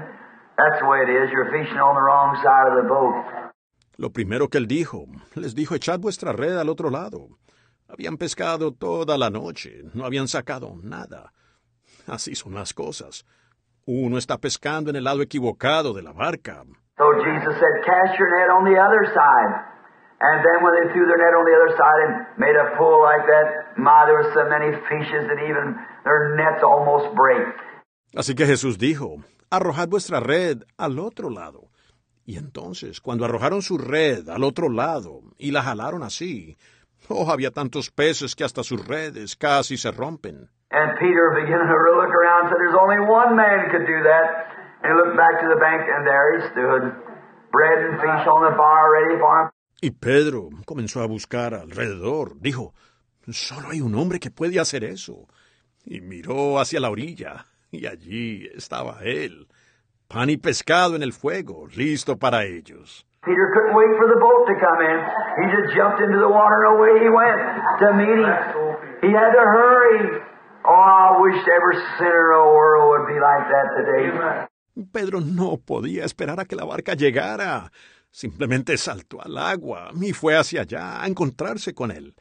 That's 0.56 0.78
the 0.80 0.86
way 0.86 1.02
it 1.02 1.10
is. 1.10 1.30
You're 1.32 1.50
fishing 1.50 1.78
on 1.78 1.94
the 1.96 2.02
wrong 2.02 2.38
side 2.42 2.70
of 2.70 2.82
the 2.82 2.88
boat. 2.88 3.52
Lo 3.98 4.10
primero 4.10 4.48
que 4.48 4.58
él 4.58 4.66
dijo, 4.66 5.06
les 5.34 5.54
dijo, 5.54 5.74
echad 5.74 5.98
vuestra 5.98 6.32
red 6.32 6.56
al 6.56 6.68
otro 6.68 6.88
lado. 6.90 7.28
Habían 7.88 8.16
pescado 8.16 8.72
toda 8.72 9.18
la 9.18 9.28
noche, 9.28 9.82
no 9.92 10.04
habían 10.04 10.28
sacado 10.28 10.74
nada. 10.82 11.32
Así 12.06 12.34
son 12.34 12.54
las 12.54 12.72
cosas. 12.72 13.24
Uno 13.84 14.18
está 14.18 14.38
pescando 14.38 14.90
en 14.90 14.96
el 14.96 15.04
lado 15.04 15.20
equivocado 15.20 15.92
de 15.92 16.02
la 16.02 16.12
barca. 16.12 16.64
So 16.96 17.04
Jesus 17.24 17.54
said, 17.58 17.84
cast 17.84 18.18
your 18.18 18.30
net 18.38 18.50
on 18.50 18.64
the 18.64 18.78
other 18.78 19.04
side. 19.12 19.71
And 20.22 20.38
then 20.46 20.62
when 20.62 20.72
they 20.78 20.86
threw 20.94 21.04
their 21.10 21.18
net 21.18 21.34
on 21.34 21.42
the 21.42 21.54
other 21.58 21.72
side 21.74 22.00
and 22.06 22.12
made 22.38 22.54
a 22.54 22.78
pull 22.78 23.02
like 23.02 23.26
that, 23.26 23.74
my, 23.76 24.06
there 24.06 24.14
were 24.14 24.30
so 24.30 24.46
many 24.46 24.70
fishes 24.86 25.26
that 25.26 25.40
even 25.42 25.74
their 26.06 26.36
nets 26.38 26.62
almost 26.62 27.10
break. 27.16 27.50
Así 28.14 28.36
que 28.36 28.46
Jesús 28.46 28.78
dijo, 28.78 29.24
arrojad 29.50 29.88
vuestra 29.88 30.20
red 30.20 30.62
al 30.78 31.00
otro 31.00 31.28
lado. 31.28 31.70
Y 32.24 32.38
entonces, 32.38 33.00
cuando 33.00 33.24
arrojaron 33.24 33.62
su 33.62 33.78
red 33.78 34.28
al 34.28 34.44
otro 34.44 34.68
lado 34.68 35.22
y 35.38 35.50
la 35.50 35.62
jalaron 35.62 36.04
así, 36.04 36.56
oh, 37.08 37.28
había 37.28 37.50
tantos 37.50 37.90
peces 37.90 38.36
que 38.36 38.44
hasta 38.44 38.62
sus 38.62 38.86
redes 38.86 39.34
casi 39.34 39.76
se 39.76 39.90
rompen. 39.90 40.48
And 40.70 40.96
Peter 40.98 41.34
began 41.34 41.66
to 41.66 41.76
look 41.98 42.14
around 42.14 42.46
and 42.46 42.48
said, 42.48 42.58
There's 42.62 42.78
only 42.80 43.00
one 43.04 43.36
man 43.36 43.68
could 43.68 43.84
do 43.84 43.98
that. 44.08 44.48
And 44.82 44.88
he 44.88 44.94
looked 44.96 45.18
back 45.18 45.42
to 45.42 45.48
the 45.52 45.60
bank, 45.60 45.82
and 45.84 46.06
there 46.06 46.26
he 46.32 46.40
stood, 46.48 46.82
bread 47.52 47.78
and 47.84 48.00
fish 48.00 48.24
uh, 48.24 48.32
on 48.32 48.48
the 48.48 48.56
fire 48.56 48.88
ready 48.88 49.20
for 49.20 49.32
him. 49.36 49.51
Y 49.84 49.90
Pedro 49.90 50.48
comenzó 50.64 51.02
a 51.02 51.06
buscar 51.06 51.54
alrededor. 51.54 52.38
Dijo, 52.40 52.72
solo 53.28 53.70
hay 53.70 53.80
un 53.80 53.96
hombre 53.96 54.20
que 54.20 54.30
puede 54.30 54.60
hacer 54.60 54.84
eso. 54.84 55.26
Y 55.84 56.00
miró 56.00 56.60
hacia 56.60 56.78
la 56.78 56.88
orilla, 56.88 57.46
y 57.72 57.86
allí 57.86 58.48
estaba 58.54 59.00
él, 59.02 59.48
pan 60.06 60.30
y 60.30 60.36
pescado 60.36 60.94
en 60.94 61.02
el 61.02 61.12
fuego, 61.12 61.66
listo 61.74 62.16
para 62.16 62.44
ellos. 62.44 63.04
Peter 63.24 63.50
couldn't 63.54 63.74
wait 63.74 63.90
for 63.98 64.06
the 64.06 64.20
boat 64.20 64.46
to 64.46 64.54
come 64.54 64.82
in. 64.86 64.98
He 65.42 65.50
just 65.50 65.74
jumped 65.74 66.00
into 66.00 66.18
the 66.18 66.30
water 66.30 66.62
and 66.62 66.78
away 66.78 67.02
he 67.02 67.10
went 67.10 67.38
to 67.82 67.86
meet 67.98 68.18
him. 68.22 68.38
He 69.02 69.10
had 69.10 69.34
to 69.34 69.42
hurry. 69.42 70.22
Oh, 70.64 70.70
I 70.70 71.18
wish 71.18 71.42
every 71.42 71.82
sinner 71.98 72.34
in 72.34 72.38
the 72.38 72.52
world 72.54 72.86
would 72.86 73.06
be 73.10 73.18
like 73.18 73.50
that 73.50 73.66
today. 73.74 74.46
Pedro 74.92 75.20
no 75.20 75.56
podía 75.56 76.04
esperar 76.04 76.38
a 76.38 76.44
que 76.44 76.56
la 76.56 76.64
barca 76.64 76.94
llegara. 76.94 77.72
Simplemente 78.12 78.76
saltó 78.76 79.22
al 79.22 79.38
agua 79.38 79.90
y 79.98 80.12
fue 80.12 80.36
hacia 80.36 80.60
allá 80.60 81.02
a 81.02 81.06
encontrarse 81.06 81.74
con 81.74 81.90
él. 81.90 82.14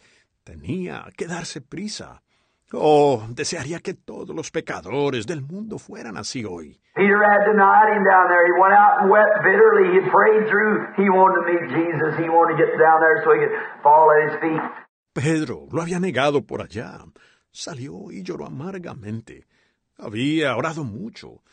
Tenía 0.43 1.05
que 1.17 1.27
darse 1.27 1.59
prisa. 1.59 2.23
Oh, 2.71 3.25
desearía 3.29 3.79
que 3.81 3.93
todos 3.93 4.33
los 4.33 4.49
pecadores 4.49 5.27
del 5.27 5.41
mundo 5.41 5.77
fueran 5.77 6.15
así 6.15 6.45
hoy. 6.45 6.79
Peter 6.95 7.21
had 7.21 7.45
denied 7.45 7.91
him 7.91 8.03
down 8.05 8.29
there. 8.29 8.45
He 8.47 8.53
went 8.57 8.73
out 8.73 9.01
and 9.01 9.11
wept 9.11 9.43
bitterly. 9.43 9.91
He 9.91 10.09
prayed 10.09 10.47
through. 10.47 10.87
He 10.95 11.09
wanted 11.09 11.43
to 11.43 11.51
meet 11.51 11.67
Jesus. 11.75 12.17
He 12.17 12.29
wanted 12.29 12.55
to 12.55 12.65
get 12.65 12.79
down 12.79 13.01
there 13.01 13.21
so 13.23 13.33
he 13.33 13.39
could 13.43 13.55
fall 13.83 14.07
at 14.11 14.31
his 14.31 14.39
feet. 14.39 14.61
Pedro 15.13 15.67
lo 15.71 15.81
había 15.81 15.99
negado 15.99 16.47
por 16.47 16.61
allá. 16.61 17.03
Salió 17.51 18.11
y 18.11 18.23
lloró 18.23 18.45
amargamente. 18.45 19.45
Había 19.97 20.55
orado 20.55 20.85
mucho. 20.85 21.43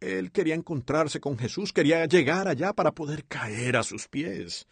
Él 0.00 0.32
quería 0.32 0.54
encontrarse 0.54 1.20
con 1.20 1.38
Jesús, 1.38 1.72
quería 1.72 2.06
llegar 2.06 2.48
allá 2.48 2.72
para 2.72 2.92
poder 2.92 3.24
caer 3.26 3.76
a 3.76 3.82
sus 3.82 4.08
pies. 4.08 4.66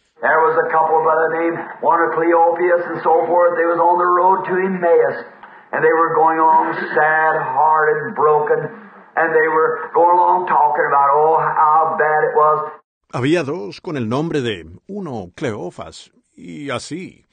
Oh. 12.51 12.71
Había 13.11 13.43
dos 13.43 13.81
con 13.81 13.97
el 13.97 14.09
nombre 14.09 14.41
de 14.41 14.67
uno 14.87 15.31
Cleofas 15.35 16.11
y 16.35 16.69
así. 16.69 17.25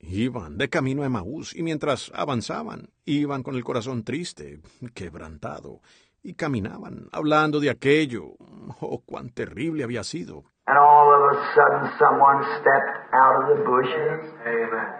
Iban 0.00 0.58
de 0.58 0.68
camino 0.68 1.02
a 1.02 1.06
Emaús 1.06 1.54
y 1.56 1.62
mientras 1.62 2.12
avanzaban, 2.14 2.90
iban 3.06 3.42
con 3.42 3.54
el 3.54 3.64
corazón 3.64 4.04
triste, 4.04 4.60
quebrantado, 4.94 5.80
y 6.24 6.34
caminaban 6.34 7.08
hablando 7.12 7.60
de 7.60 7.70
aquello. 7.70 8.32
Oh, 8.80 9.02
cuán 9.04 9.28
terrible 9.28 9.84
había 9.84 10.02
sido. 10.02 10.44
And 10.66 10.78
all 10.78 11.12
of 11.12 11.36
a 11.36 11.54
sudden, 11.54 11.92
someone 11.98 12.42
stepped 12.58 12.96
out 13.12 13.36
of 13.42 13.44
the 13.52 13.62
bushes. 13.62 14.32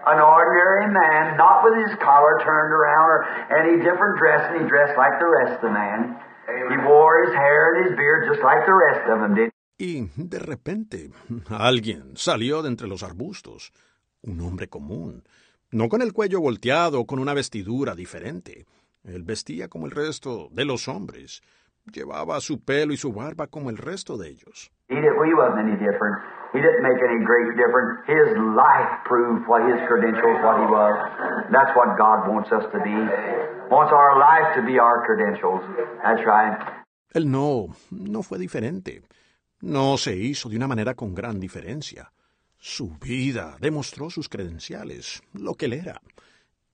An 0.05 0.19
ordinary 0.21 0.93
man, 0.93 1.35
not 1.35 1.65
with 1.65 1.73
his 1.81 1.97
collar 1.97 2.37
turned 2.45 2.71
around 2.71 3.09
or 3.09 3.25
any 3.49 3.81
different 3.81 4.19
dress, 4.19 4.45
and 4.51 4.61
he 4.61 4.69
dressed 4.69 4.95
like 4.95 5.17
the 5.17 5.25
rest 5.25 5.55
of 5.55 5.61
the 5.61 5.73
man. 5.73 6.21
He 6.69 6.77
wore 6.85 7.25
his 7.25 7.33
hair 7.33 7.73
and 7.73 7.87
his 7.89 7.97
beard 7.97 8.29
just 8.29 8.43
like 8.43 8.63
the 8.67 8.77
rest 8.77 9.09
of 9.09 9.19
them 9.19 9.33
did. 9.33 9.51
Y 9.77 10.07
de 10.15 10.39
repente 10.39 11.09
alguien 11.49 12.15
salió 12.15 12.61
de 12.61 12.69
entre 12.69 12.87
los 12.87 13.01
arbustos, 13.01 13.73
un 14.21 14.39
hombre 14.41 14.69
común, 14.69 15.23
no 15.71 15.89
con 15.89 16.03
el 16.03 16.13
cuello 16.13 16.39
volteado, 16.39 17.05
con 17.05 17.17
una 17.17 17.33
vestidura 17.33 17.95
diferente. 17.95 18.67
Él 19.05 19.23
vestía 19.23 19.67
como 19.67 19.85
el 19.85 19.91
resto 19.91 20.49
de 20.51 20.65
los 20.65 20.87
hombres, 20.87 21.41
llevaba 21.91 22.39
su 22.41 22.63
pelo 22.63 22.93
y 22.93 22.97
su 22.97 23.13
barba 23.13 23.47
como 23.47 23.69
el 23.69 23.77
resto 23.77 24.17
de 24.17 24.29
ellos. 24.29 24.71
Él 37.11 37.31
no, 37.31 37.67
no 37.91 38.23
fue 38.23 38.37
diferente. 38.39 39.01
No 39.61 39.97
se 39.97 40.15
hizo 40.15 40.49
de 40.49 40.57
una 40.57 40.67
manera 40.67 40.93
con 40.93 41.15
gran 41.15 41.39
diferencia. 41.39 42.11
Su 42.57 42.97
vida 42.99 43.57
demostró 43.59 44.09
sus 44.09 44.29
credenciales, 44.29 45.21
lo 45.33 45.55
que 45.55 45.65
él 45.65 45.73
era. 45.73 46.01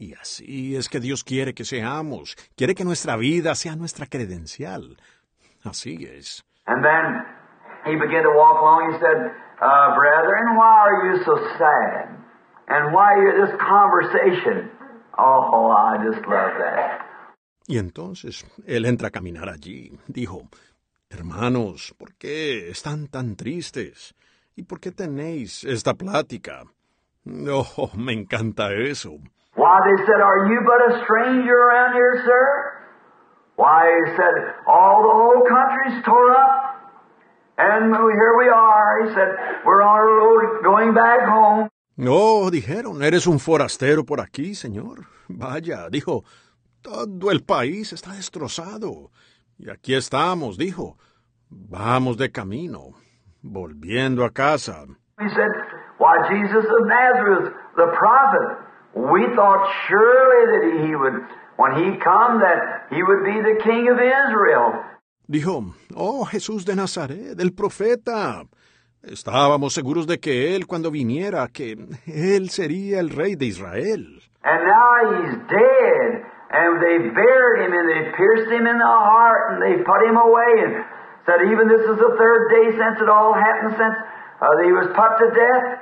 Y 0.01 0.15
así 0.15 0.75
es 0.75 0.89
que 0.89 0.99
Dios 0.99 1.23
quiere 1.23 1.53
que 1.53 1.63
seamos. 1.63 2.35
Quiere 2.57 2.73
que 2.73 2.83
nuestra 2.83 3.17
vida 3.17 3.53
sea 3.53 3.75
nuestra 3.75 4.07
credencial. 4.07 4.97
Así 5.63 6.07
es. 6.09 6.43
And 6.65 6.83
then 6.83 7.23
he 7.85 7.95
began 7.95 8.23
to 8.23 8.31
walk 8.31 8.57
along. 8.63 8.93
He 8.93 8.99
said, 8.99 9.29
uh, 9.61 9.93
Brethren, 9.95 10.57
why 10.57 10.89
are 10.89 11.05
you 11.05 11.23
so 11.23 11.37
sad? 11.59 12.17
And 12.67 12.91
why 12.95 13.13
are 13.13 13.45
this 13.45 13.55
conversation? 13.61 14.71
Oh, 15.19 15.69
I 15.69 16.03
just 16.03 16.25
love 16.25 16.57
that. 16.57 17.05
Y 17.67 17.77
entonces 17.77 18.43
él 18.65 18.85
entra 18.85 19.09
a 19.09 19.11
caminar 19.11 19.49
allí. 19.49 19.91
Dijo, 20.07 20.49
Hermanos, 21.11 21.93
¿por 21.95 22.15
qué 22.15 22.71
están 22.71 23.07
tan 23.07 23.35
tristes? 23.35 24.15
¿Y 24.55 24.63
por 24.63 24.79
qué 24.79 24.91
tenéis 24.91 25.63
esta 25.63 25.93
plática? 25.93 26.63
Oh, 27.47 27.91
me 27.95 28.13
encanta 28.13 28.73
eso. 28.73 29.19
Why, 29.55 29.79
they 29.83 30.05
said, 30.05 30.21
Are 30.21 30.47
you 30.47 30.61
but 30.65 30.95
a 30.95 31.03
stranger 31.03 31.53
around 31.53 31.93
here, 31.93 32.23
sir? 32.25 32.73
Why, 33.55 33.99
he 34.05 34.11
said, 34.15 34.55
All 34.67 35.03
the 35.03 35.13
whole 35.13 35.43
country's 35.47 36.03
tore 36.05 36.31
up. 36.31 36.71
And 37.57 37.93
here 37.93 38.37
we 38.37 38.49
are. 38.49 39.05
He 39.05 39.13
said, 39.13 39.29
We're 39.65 39.81
on 39.81 39.89
our 39.89 40.07
road 40.07 40.63
going 40.63 40.93
back 40.93 41.21
home. 41.27 41.69
Oh, 42.03 42.49
dijeron, 42.49 43.03
eres 43.03 43.27
un 43.27 43.37
forastero 43.37 44.03
por 44.05 44.19
aquí, 44.21 44.55
señor. 44.55 45.05
Vaya, 45.27 45.89
dijo, 45.89 46.23
todo 46.81 47.29
el 47.29 47.43
país 47.43 47.93
está 47.93 48.13
destrozado. 48.13 49.11
Y 49.57 49.69
aquí 49.69 49.93
estamos, 49.93 50.57
dijo. 50.57 50.97
Vamos 51.49 52.17
de 52.17 52.31
camino, 52.31 52.93
volviendo 53.43 54.23
a 54.23 54.31
casa. 54.31 54.85
He 55.19 55.27
said, 55.35 55.51
Why, 55.99 56.15
Jesus 56.29 56.65
of 56.65 56.87
Nazareth, 56.87 57.53
the 57.75 57.87
prophet, 57.99 58.57
we 58.95 59.25
thought 59.35 59.69
surely 59.87 60.41
that 60.53 60.87
he 60.87 60.95
would, 60.95 61.13
when 61.57 61.71
he 61.77 61.97
come, 61.99 62.39
that 62.41 62.87
he 62.89 63.01
would 63.01 63.23
be 63.23 63.41
the 63.41 63.59
king 63.63 63.87
of 63.89 63.97
Israel. 63.97 64.83
Dijo, 65.27 65.73
oh 65.95 66.25
Jesús 66.25 66.65
de 66.65 66.75
Nazaret, 66.75 67.39
el 67.39 67.51
profeta. 67.51 68.43
Estábamos 69.03 69.73
seguros 69.73 70.05
de 70.05 70.19
que 70.19 70.55
él, 70.55 70.67
cuando 70.67 70.91
viniera, 70.91 71.47
que 71.47 71.75
él 72.05 72.49
sería 72.49 72.99
el 72.99 73.09
rey 73.09 73.35
de 73.35 73.45
Israel. 73.47 74.21
And 74.43 74.61
now 74.65 74.97
he's 75.09 75.37
dead. 75.49 76.25
And 76.51 76.83
they 76.83 76.97
buried 77.15 77.63
him 77.63 77.71
and 77.71 77.87
they 77.87 78.11
pierced 78.11 78.51
him 78.51 78.67
in 78.67 78.77
the 78.77 78.85
heart 78.85 79.53
and 79.53 79.61
they 79.63 79.83
put 79.83 80.03
him 80.03 80.17
away 80.17 80.51
and 80.67 80.83
said 81.25 81.47
even 81.47 81.69
this 81.69 81.85
is 81.87 81.95
the 81.95 82.13
third 82.19 82.49
day 82.51 82.75
since 82.75 82.99
it 82.99 83.07
all 83.07 83.33
happened 83.33 83.79
since 83.79 83.95
uh, 84.41 84.59
he 84.65 84.73
was 84.75 84.91
put 84.91 85.11
to 85.23 85.27
death. 85.31 85.79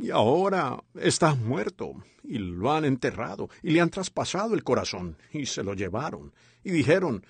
Y 0.00 0.10
ahora 0.10 0.78
está 0.94 1.34
muerto, 1.34 1.92
y 2.24 2.38
lo 2.38 2.72
han 2.72 2.84
enterrado, 2.86 3.48
y 3.62 3.70
le 3.70 3.80
han 3.80 3.90
traspasado 3.90 4.54
el 4.54 4.64
corazón, 4.64 5.16
y 5.30 5.44
se 5.44 5.62
lo 5.62 5.74
llevaron, 5.74 6.32
y 6.64 6.70
dijeron, 6.70 7.22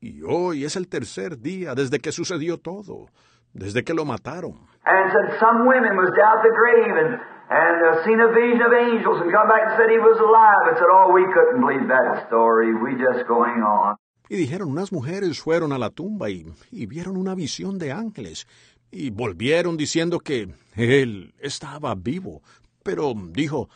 y 0.00 0.22
hoy 0.22 0.64
es 0.64 0.74
el 0.76 0.88
tercer 0.88 1.38
día 1.38 1.74
desde 1.74 2.00
que 2.00 2.10
sucedió 2.10 2.58
todo, 2.58 3.06
desde 3.52 3.84
que 3.84 3.94
lo 3.94 4.04
mataron. 4.04 4.58
And 4.84 5.10
said 5.10 5.38
some 5.40 5.66
women 5.66 5.96
was 5.96 6.10
down 6.14 6.38
at 6.38 6.42
the 6.42 6.54
grave 6.54 6.94
and, 6.96 7.20
and 7.50 8.04
seen 8.04 8.20
a 8.20 8.28
vision 8.28 8.62
of 8.62 8.72
angels 8.72 9.20
and 9.22 9.32
come 9.32 9.48
back 9.48 9.62
and 9.66 9.76
said 9.76 9.90
he 9.90 9.98
was 9.98 10.18
alive 10.18 10.66
and 10.70 10.76
said, 10.78 10.86
we 11.12 11.26
couldn't 11.32 11.60
believe 11.60 11.88
that 11.88 12.26
story. 12.26 12.74
We 12.74 12.94
just 12.94 13.26
going 13.26 13.62
on. 13.62 13.96
Y 14.28 14.36
dijeron, 14.36 14.70
unas 14.70 14.92
mujeres 14.92 15.40
fueron 15.40 15.72
a 15.72 15.78
la 15.78 15.90
tumba 15.90 16.30
y, 16.30 16.46
y 16.72 16.86
vieron 16.86 17.16
una 17.16 17.34
visión 17.36 17.78
de 17.78 17.92
ángeles, 17.92 18.46
y 18.90 19.10
volvieron 19.10 19.76
diciendo 19.76 20.20
que 20.20 20.48
él 20.76 21.34
estaba 21.38 21.94
vivo, 21.94 22.42
pero 22.82 23.12
dijo, 23.14 23.68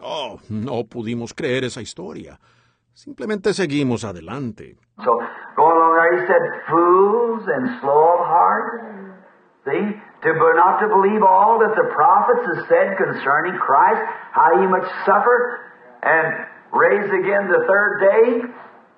oh, 0.00 0.38
no 0.48 0.84
pudimos 0.84 1.32
creer 1.34 1.64
esa 1.64 1.80
historia. 1.80 2.38
Simplemente 2.92 3.52
seguimos 3.52 4.04
adelante. 4.04 4.76
So 5.04 5.18
going 5.56 5.76
along 5.76 5.94
there, 5.96 6.20
he 6.20 6.26
said, 6.26 6.42
fools 6.68 7.42
and 7.46 7.80
slow 7.80 8.14
of 8.14 8.26
heart. 8.26 8.96
See, 9.66 10.00
to 10.22 10.32
not 10.32 10.80
to 10.80 10.88
believe 10.88 11.22
all 11.22 11.58
that 11.58 11.74
the 11.76 11.88
prophets 11.92 12.46
have 12.54 12.66
said 12.68 12.96
concerning 12.96 13.58
Christ, 13.58 14.00
how 14.32 14.60
he 14.60 14.66
must 14.66 14.88
suffer 15.04 15.60
and 16.02 16.46
raise 16.72 17.10
again 17.10 17.48
the 17.48 17.64
third 17.66 18.00
day. 18.00 18.48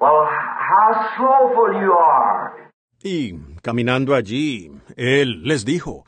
Well, 0.01 0.29
how 0.29 1.11
slowful 1.17 1.83
you 1.83 1.93
are. 1.93 2.71
Y 3.03 3.33
caminando 3.63 4.15
allí, 4.15 4.71
él 4.97 5.43
les 5.43 5.65
dijo, 5.65 6.05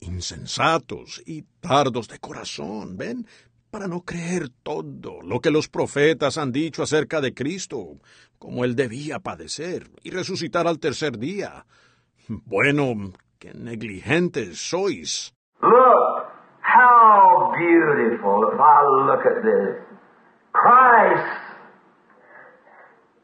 insensatos 0.00 1.22
y 1.26 1.42
tardos 1.60 2.08
de 2.08 2.18
corazón, 2.18 2.96
¿ven? 2.96 3.26
Para 3.70 3.88
no 3.88 4.02
creer 4.02 4.48
todo 4.62 5.20
lo 5.22 5.40
que 5.40 5.50
los 5.50 5.68
profetas 5.68 6.38
han 6.38 6.52
dicho 6.52 6.82
acerca 6.82 7.20
de 7.20 7.34
Cristo, 7.34 7.98
como 8.38 8.64
él 8.64 8.76
debía 8.76 9.18
padecer 9.18 9.90
y 10.02 10.10
resucitar 10.10 10.66
al 10.66 10.78
tercer 10.78 11.18
día. 11.18 11.66
Bueno, 12.28 13.12
qué 13.38 13.52
negligentes 13.54 14.58
sois. 14.58 15.34
Look, 15.60 16.26
how 16.60 17.52
beautiful 17.58 18.48
if 18.52 18.60
I 18.60 18.82
look 19.06 19.26
at 19.26 19.42
this. 19.42 19.84
Christ 20.52 21.40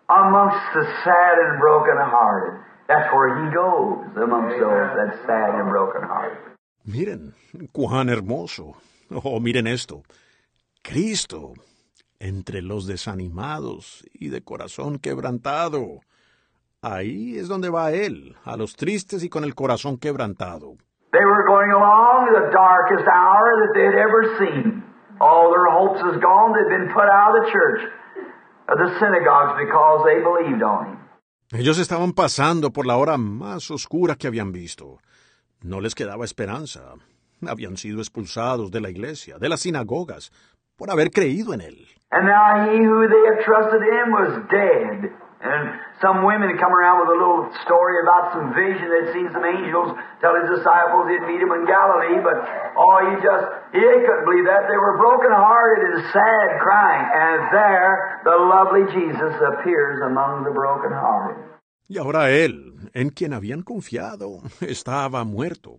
amongst 0.08 0.74
the 0.74 0.84
sad 1.04 1.38
and 1.38 1.60
broken 1.60 1.96
hearted. 1.96 2.69
That's 2.90 3.06
where 3.14 3.30
he 3.38 3.54
goes, 3.54 4.18
amongst 4.18 4.58
those 4.58 4.90
that's 4.98 5.22
sad 5.24 5.54
and 5.54 5.70
broken 5.70 6.02
hearted. 6.02 6.38
Miren, 6.84 7.34
cuán 7.72 8.08
hermoso. 8.08 8.74
Oh, 9.12 9.38
miren 9.38 9.68
esto. 9.68 10.02
Cristo 10.82 11.54
entre 12.18 12.62
los 12.62 12.88
desanimados 12.88 14.04
y 14.12 14.30
de 14.30 14.42
corazón 14.42 14.98
quebrantado. 14.98 16.00
Ahí 16.82 17.38
es 17.38 17.46
donde 17.46 17.70
va 17.70 17.92
Él, 17.92 18.34
a 18.44 18.56
los 18.56 18.74
tristes 18.74 19.22
y 19.22 19.28
con 19.28 19.44
el 19.44 19.54
corazón 19.54 19.96
quebrantado. 19.98 20.76
They 21.12 21.24
were 21.24 21.46
going 21.46 21.70
along 21.70 22.32
the 22.32 22.50
darkest 22.50 23.06
hour 23.06 23.66
that 23.66 23.72
they 23.74 23.84
had 23.84 23.94
ever 23.94 24.36
seen. 24.38 24.82
All 25.20 25.50
their 25.52 25.66
hopes 25.66 26.02
was 26.02 26.18
gone. 26.20 26.54
They'd 26.54 26.76
been 26.76 26.92
put 26.92 27.06
out 27.06 27.36
of 27.36 27.44
the 27.44 27.50
church, 27.52 27.80
of 28.68 28.78
the 28.78 28.98
synagogues, 28.98 29.62
because 29.62 30.04
they 30.06 30.22
believed 30.22 30.62
on 30.62 30.86
him. 30.86 30.99
Ellos 31.52 31.80
estaban 31.80 32.12
pasando 32.12 32.70
por 32.70 32.86
la 32.86 32.96
hora 32.96 33.16
más 33.16 33.72
oscura 33.72 34.14
que 34.14 34.28
habían 34.28 34.52
visto. 34.52 34.98
No 35.62 35.80
les 35.80 35.96
quedaba 35.96 36.24
esperanza. 36.24 36.94
Habían 37.44 37.76
sido 37.76 37.98
expulsados 37.98 38.70
de 38.70 38.80
la 38.80 38.88
iglesia, 38.88 39.36
de 39.36 39.48
las 39.48 39.62
sinagogas, 39.62 40.30
por 40.76 40.92
haber 40.92 41.10
creído 41.10 41.52
en 41.52 41.60
Él. 41.60 41.88
And 42.12 42.26
now 42.26 42.70
he 42.70 42.86
who 42.86 43.08
they 43.08 43.22
had 43.26 43.44
trusted 43.44 43.82
in 43.82 44.12
was 44.12 44.48
dead. 44.48 45.10
And 45.40 45.80
some 46.04 46.28
women 46.28 46.52
come 46.60 46.68
around 46.68 47.00
with 47.00 47.16
a 47.16 47.18
little 47.18 47.48
story 47.64 47.96
about 48.04 48.36
some 48.36 48.52
vision 48.52 48.92
they'd 48.92 49.12
seen 49.16 49.32
some 49.32 49.40
angels 49.40 49.96
tell 50.20 50.36
his 50.36 50.52
disciples 50.52 51.08
he'd 51.08 51.24
meet 51.24 51.40
them 51.40 51.48
in 51.56 51.64
Galilee, 51.64 52.20
but 52.20 52.36
oh, 52.76 52.96
he 53.08 53.16
just, 53.24 53.46
he 53.72 53.80
couldn't 53.80 54.28
believe 54.28 54.44
that. 54.44 54.68
They 54.68 54.76
were 54.76 55.00
broken-hearted 55.00 55.80
and 55.80 55.98
sad, 56.12 56.48
crying. 56.60 57.04
And 57.08 57.38
there, 57.56 58.20
the 58.28 58.36
lovely 58.36 58.84
Jesus 58.92 59.32
appears 59.40 60.04
among 60.04 60.44
the 60.44 60.52
broken-hearted. 60.52 61.50
Y 61.88 61.98
ahora 61.98 62.30
él, 62.30 62.90
en 62.92 63.08
quien 63.08 63.32
habían 63.32 63.62
confiado, 63.62 64.42
estaba 64.60 65.24
muerto. 65.24 65.78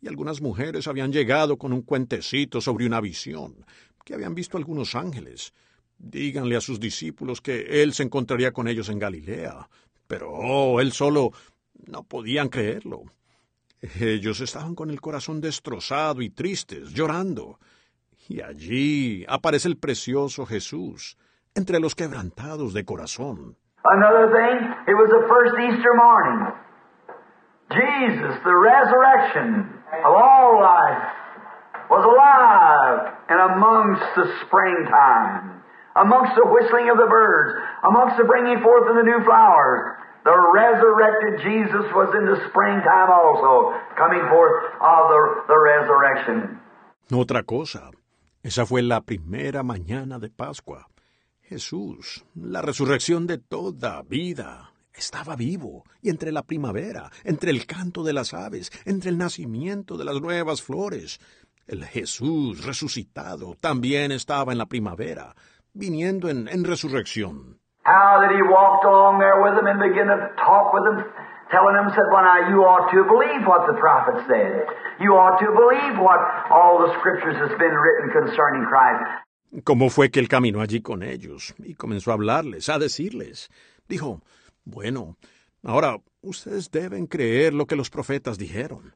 Y 0.00 0.08
algunas 0.08 0.40
mujeres 0.40 0.88
habían 0.88 1.12
llegado 1.12 1.58
con 1.58 1.72
un 1.72 1.82
cuentecito 1.82 2.60
sobre 2.60 2.86
una 2.86 3.00
visión, 3.00 3.64
que 4.04 4.14
habían 4.14 4.34
visto 4.34 4.56
algunos 4.56 4.94
ángeles. 4.94 5.52
Díganle 5.98 6.56
a 6.56 6.60
sus 6.60 6.78
discípulos 6.80 7.40
que 7.40 7.82
él 7.82 7.92
se 7.92 8.02
encontraría 8.02 8.52
con 8.52 8.68
ellos 8.68 8.88
en 8.88 8.98
Galilea. 8.98 9.68
Pero, 10.06 10.30
oh, 10.32 10.80
él 10.80 10.92
solo 10.92 11.30
no 11.86 12.02
podían 12.02 12.48
creerlo. 12.48 13.02
Ellos 14.00 14.40
estaban 14.40 14.74
con 14.74 14.90
el 14.90 15.00
corazón 15.00 15.40
destrozado 15.40 16.22
y 16.22 16.30
tristes, 16.30 16.92
llorando. 16.92 17.58
Y 18.28 18.40
allí 18.40 19.24
aparece 19.28 19.68
el 19.68 19.76
precioso 19.76 20.46
Jesús, 20.46 21.18
entre 21.54 21.78
los 21.78 21.94
quebrantados 21.94 22.72
de 22.72 22.84
corazón. 22.84 23.56
Another 23.84 24.32
thing, 24.32 24.64
it 24.88 24.96
was 24.96 25.10
the 25.10 25.28
first 25.28 25.54
Easter 25.60 25.92
morning. 25.94 26.54
Jesus, 27.70 28.34
the 28.44 28.56
resurrection 28.56 29.68
of 30.04 30.12
all 30.16 30.60
life, 30.60 31.04
was 31.90 32.04
alive 32.04 33.12
and 33.28 33.40
amongst 33.52 34.04
the 34.16 34.24
springtime, 34.46 35.53
amongst 35.96 36.34
the 36.34 36.46
whistling 36.46 36.90
of 36.90 36.98
the 36.98 37.06
birds, 37.06 37.54
amongst 37.82 38.16
the 38.18 38.24
bringing 38.24 38.60
forth 38.62 38.88
of 38.90 38.96
the 38.96 39.06
new 39.06 39.22
flowers. 39.24 39.98
The 40.24 40.32
resurrected 40.32 41.44
Jesus 41.44 41.84
was 41.92 42.08
in 42.16 42.24
the 42.24 42.40
springtime 42.48 43.10
also, 43.12 43.76
coming 43.96 44.24
forth 44.32 44.56
of 44.80 45.02
the, 45.12 45.22
the 45.52 45.58
resurrection. 45.58 46.60
Otra 47.12 47.44
cosa, 47.44 47.90
esa 48.42 48.64
fue 48.64 48.82
la 48.82 49.02
primera 49.02 49.62
mañana 49.62 50.18
de 50.18 50.30
Pascua. 50.30 50.88
Jesús, 51.42 52.24
la 52.34 52.62
resurrección 52.62 53.26
de 53.26 53.36
toda 53.36 54.02
vida, 54.02 54.72
estaba 54.94 55.36
vivo, 55.36 55.84
y 56.00 56.08
entre 56.08 56.32
la 56.32 56.42
primavera, 56.42 57.10
entre 57.24 57.50
el 57.50 57.66
canto 57.66 58.02
de 58.02 58.14
las 58.14 58.32
aves, 58.32 58.72
entre 58.86 59.10
el 59.10 59.18
nacimiento 59.18 59.98
de 59.98 60.06
las 60.06 60.20
nuevas 60.22 60.62
flores, 60.62 61.20
el 61.66 61.84
Jesús 61.84 62.64
resucitado 62.64 63.56
también 63.60 64.12
estaba 64.12 64.52
en 64.52 64.58
la 64.58 64.66
primavera, 64.66 65.34
viniendo 65.74 66.28
en, 66.28 66.48
en 66.48 66.64
resurrección. 66.64 67.58
How 67.84 68.20
that 68.22 68.32
he 68.32 68.40
walked 68.40 68.86
along 68.86 69.18
there 69.18 69.42
with 69.44 69.56
them 69.60 69.66
and 69.66 69.78
began 69.78 70.08
to 70.08 70.32
talk 70.40 70.72
with 70.72 70.84
them, 70.88 71.04
telling 71.52 71.76
them, 71.76 71.92
said, 71.92 72.08
Well, 72.08 72.24
now 72.24 72.48
you 72.48 72.64
ought 72.64 72.88
to 72.96 73.04
believe 73.04 73.44
what 73.44 73.66
the 73.68 73.76
prophet 73.76 74.24
said. 74.24 74.64
You 75.00 75.12
ought 75.20 75.36
to 75.44 75.52
believe 75.52 76.00
what 76.00 76.16
all 76.48 76.80
the 76.80 76.96
scriptures 76.98 77.36
has 77.36 77.52
been 77.58 77.76
written 77.76 78.08
concerning 78.08 78.64
Christ. 78.64 79.24
¿Cómo 79.64 79.90
fue 79.90 80.10
que 80.10 80.18
él 80.18 80.28
caminó 80.28 80.62
allí 80.62 80.80
con 80.80 81.02
ellos 81.02 81.54
y 81.58 81.74
comenzó 81.74 82.10
a 82.10 82.14
hablarles, 82.14 82.68
a 82.68 82.78
decirles? 82.78 83.50
Dijo, 83.86 84.20
bueno, 84.64 85.16
ahora 85.62 85.98
ustedes 86.22 86.70
deben 86.70 87.06
creer 87.06 87.54
lo 87.54 87.66
que 87.66 87.76
los 87.76 87.90
profetas 87.90 88.38
dijeron. 88.38 88.94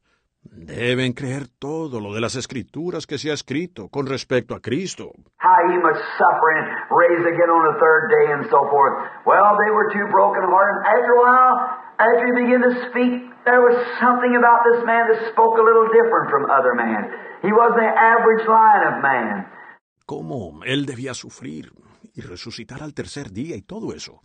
Deben 0.52 1.12
creer 1.12 1.48
todo 1.58 2.00
lo 2.00 2.14
de 2.14 2.20
las 2.20 2.34
escrituras 2.34 3.06
que 3.06 3.18
se 3.18 3.30
ha 3.30 3.34
escrito 3.34 3.88
con 3.88 4.06
respecto 4.06 4.54
a 4.54 4.60
Cristo. 4.60 5.12
How 5.38 5.56
he 5.70 5.78
must 5.78 6.02
suffer 6.18 6.48
and 6.56 6.66
raise 6.90 7.24
again 7.26 7.50
on 7.50 7.62
the 7.72 7.78
third 7.78 8.08
day 8.10 8.32
and 8.32 8.44
so 8.50 8.68
forth. 8.70 8.94
Well, 9.26 9.56
they 9.64 9.70
were 9.70 9.88
too 9.92 10.06
broken 10.10 10.42
hearted. 10.42 10.78
After 10.86 11.12
a 11.12 11.20
while, 11.22 11.54
after 11.98 12.24
he 12.26 12.32
began 12.42 12.62
to 12.62 12.74
speak, 12.90 13.28
there 13.44 13.60
was 13.60 13.76
something 14.00 14.36
about 14.36 14.60
this 14.70 14.84
man 14.84 15.08
that 15.08 15.32
spoke 15.32 15.58
a 15.58 15.64
little 15.64 15.88
different 15.92 16.30
from 16.30 16.50
other 16.50 16.74
men. 16.74 17.10
He 17.42 17.52
wasn't 17.52 17.80
the 17.80 17.92
average 17.94 18.44
line 18.46 18.84
of 18.88 19.02
man. 19.02 19.46
Cómo 20.06 20.64
él 20.64 20.86
debía 20.86 21.14
sufrir 21.14 21.72
y 22.14 22.20
resucitar 22.22 22.82
al 22.82 22.94
tercer 22.94 23.30
día 23.30 23.56
y 23.56 23.62
todo 23.62 23.92
eso. 23.94 24.22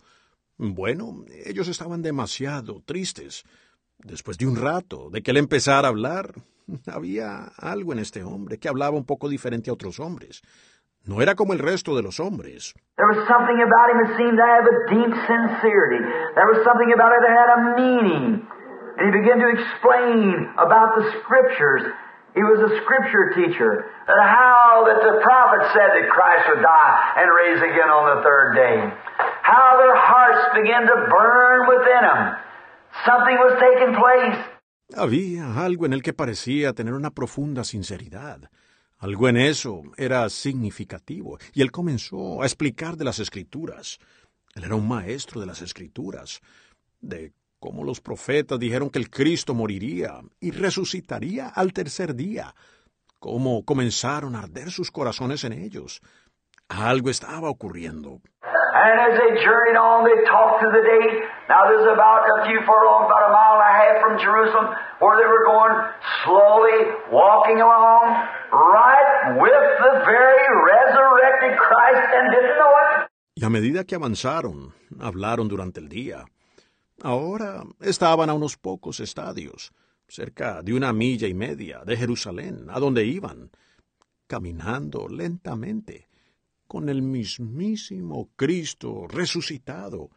Bueno, 0.56 1.24
ellos 1.44 1.68
estaban 1.68 2.02
demasiado 2.02 2.82
tristes. 2.84 3.44
Después 3.98 4.38
de 4.38 4.46
un 4.46 4.56
rato 4.56 5.10
de 5.10 5.22
que 5.22 5.30
él 5.30 5.38
empezara 5.38 5.88
a 5.88 5.90
hablar, 5.90 6.32
había 6.92 7.52
algo 7.58 7.92
en 7.92 7.98
este 7.98 8.22
hombre 8.22 8.58
que 8.58 8.68
hablaba 8.68 8.96
un 8.96 9.06
poco 9.06 9.28
diferente 9.28 9.70
a 9.70 9.74
otros 9.74 10.00
hombres. 10.00 10.42
No 11.06 11.20
era 11.20 11.34
como 11.34 11.52
el 11.52 11.58
resto 11.58 11.94
de 11.94 12.02
los 12.02 12.18
hombres. 12.18 12.72
There 12.96 13.06
was 13.06 13.28
something 13.28 13.60
about 13.60 13.90
him 13.92 13.98
that 14.00 14.16
seemed 14.16 14.38
to 14.40 14.46
have 14.46 14.64
a 14.64 14.76
deep 14.88 15.12
sincerity. 15.28 16.00
There 16.32 16.48
was 16.48 16.64
something 16.64 16.92
about 16.96 17.12
it 17.12 17.20
that 17.28 17.34
had 17.36 17.50
a 17.52 17.60
meaning. 17.76 18.48
And 18.96 19.04
he 19.10 19.12
began 19.12 19.38
to 19.42 19.50
explain 19.52 20.48
about 20.56 20.96
the 20.96 21.04
scriptures. 21.20 21.92
He 22.32 22.40
was 22.40 22.58
a 22.66 22.72
scripture 22.82 23.36
teacher. 23.36 23.84
That 24.08 24.16
how 24.16 24.88
that 24.88 25.00
the 25.04 25.20
prophet 25.20 25.76
said 25.76 25.92
that 25.92 26.08
Christ 26.08 26.48
would 26.50 26.62
die 26.64 26.96
and 27.20 27.28
raise 27.30 27.60
again 27.60 27.90
on 27.92 28.16
the 28.16 28.18
third 28.24 28.56
day. 28.56 28.76
How 29.44 29.76
their 29.76 29.94
hearts 29.94 30.56
began 30.56 30.88
to 30.88 30.96
burn 31.12 31.58
within 31.68 32.00
them. 32.00 32.20
Había 34.96 35.62
algo 35.64 35.86
en 35.86 35.92
él 35.92 36.02
que 36.02 36.12
parecía 36.12 36.72
tener 36.72 36.94
una 36.94 37.10
profunda 37.10 37.64
sinceridad. 37.64 38.50
Algo 38.98 39.28
en 39.28 39.36
eso 39.36 39.82
era 39.96 40.28
significativo, 40.28 41.38
y 41.52 41.62
él 41.62 41.70
comenzó 41.70 42.42
a 42.42 42.46
explicar 42.46 42.96
de 42.96 43.04
las 43.04 43.18
escrituras. 43.18 43.98
Él 44.54 44.64
era 44.64 44.76
un 44.76 44.86
maestro 44.86 45.40
de 45.40 45.46
las 45.46 45.60
escrituras, 45.62 46.40
de 47.00 47.32
cómo 47.58 47.82
los 47.84 48.00
profetas 48.00 48.58
dijeron 48.58 48.90
que 48.90 48.98
el 48.98 49.10
Cristo 49.10 49.54
moriría 49.54 50.20
y 50.40 50.52
resucitaría 50.52 51.48
al 51.48 51.72
tercer 51.72 52.14
día, 52.14 52.54
cómo 53.18 53.64
comenzaron 53.64 54.36
a 54.36 54.40
arder 54.40 54.70
sus 54.70 54.90
corazones 54.90 55.44
en 55.44 55.54
ellos. 55.54 56.00
Algo 56.68 57.10
estaba 57.10 57.50
ocurriendo. 57.50 58.20
And 58.74 58.98
as 59.06 59.14
they 59.22 59.38
journeyed 59.38 59.78
on, 59.78 60.02
they 60.02 60.18
talked 60.26 60.58
through 60.58 60.74
the 60.74 60.82
day. 60.82 61.06
Now 61.46 61.70
there's 61.70 61.86
about 61.86 62.26
a 62.26 62.42
few 62.50 62.58
furlongs, 62.66 63.06
about 63.06 63.30
a 63.30 63.30
mile 63.30 63.62
and 63.62 63.70
a 63.70 63.74
half 63.78 63.96
from 64.02 64.18
Jerusalem, 64.18 64.66
where 64.98 65.14
they 65.14 65.28
were 65.30 65.46
going 65.46 65.74
slowly, 66.26 66.90
walking 67.06 67.62
along, 67.62 68.18
right 68.50 69.38
with 69.38 69.64
the 69.78 69.92
very 70.02 70.48
resurrected 70.74 71.54
Christ 71.54 72.06
and 72.18 72.34
didn't 72.34 72.58
know 72.58 72.74
it. 72.82 73.06
Y 73.36 73.46
a 73.46 73.50
medida 73.50 73.84
que 73.84 73.94
avanzaron, 73.94 74.74
hablaron 74.98 75.46
durante 75.46 75.78
el 75.78 75.88
día. 75.88 76.24
Ahora 77.00 77.62
estaban 77.80 78.28
a 78.28 78.34
unos 78.34 78.56
pocos 78.56 78.98
estadios, 78.98 79.70
cerca 80.08 80.62
de 80.62 80.74
una 80.74 80.92
milla 80.92 81.28
y 81.28 81.34
media 81.34 81.82
de 81.84 81.96
Jerusalén, 81.96 82.66
a 82.70 82.80
donde 82.80 83.04
iban, 83.04 83.50
caminando 84.26 85.06
lentamente 85.08 86.08
con 86.74 86.88
el 86.88 87.02
mismísimo 87.02 88.30
Cristo 88.34 89.06
resucitado, 89.08 90.10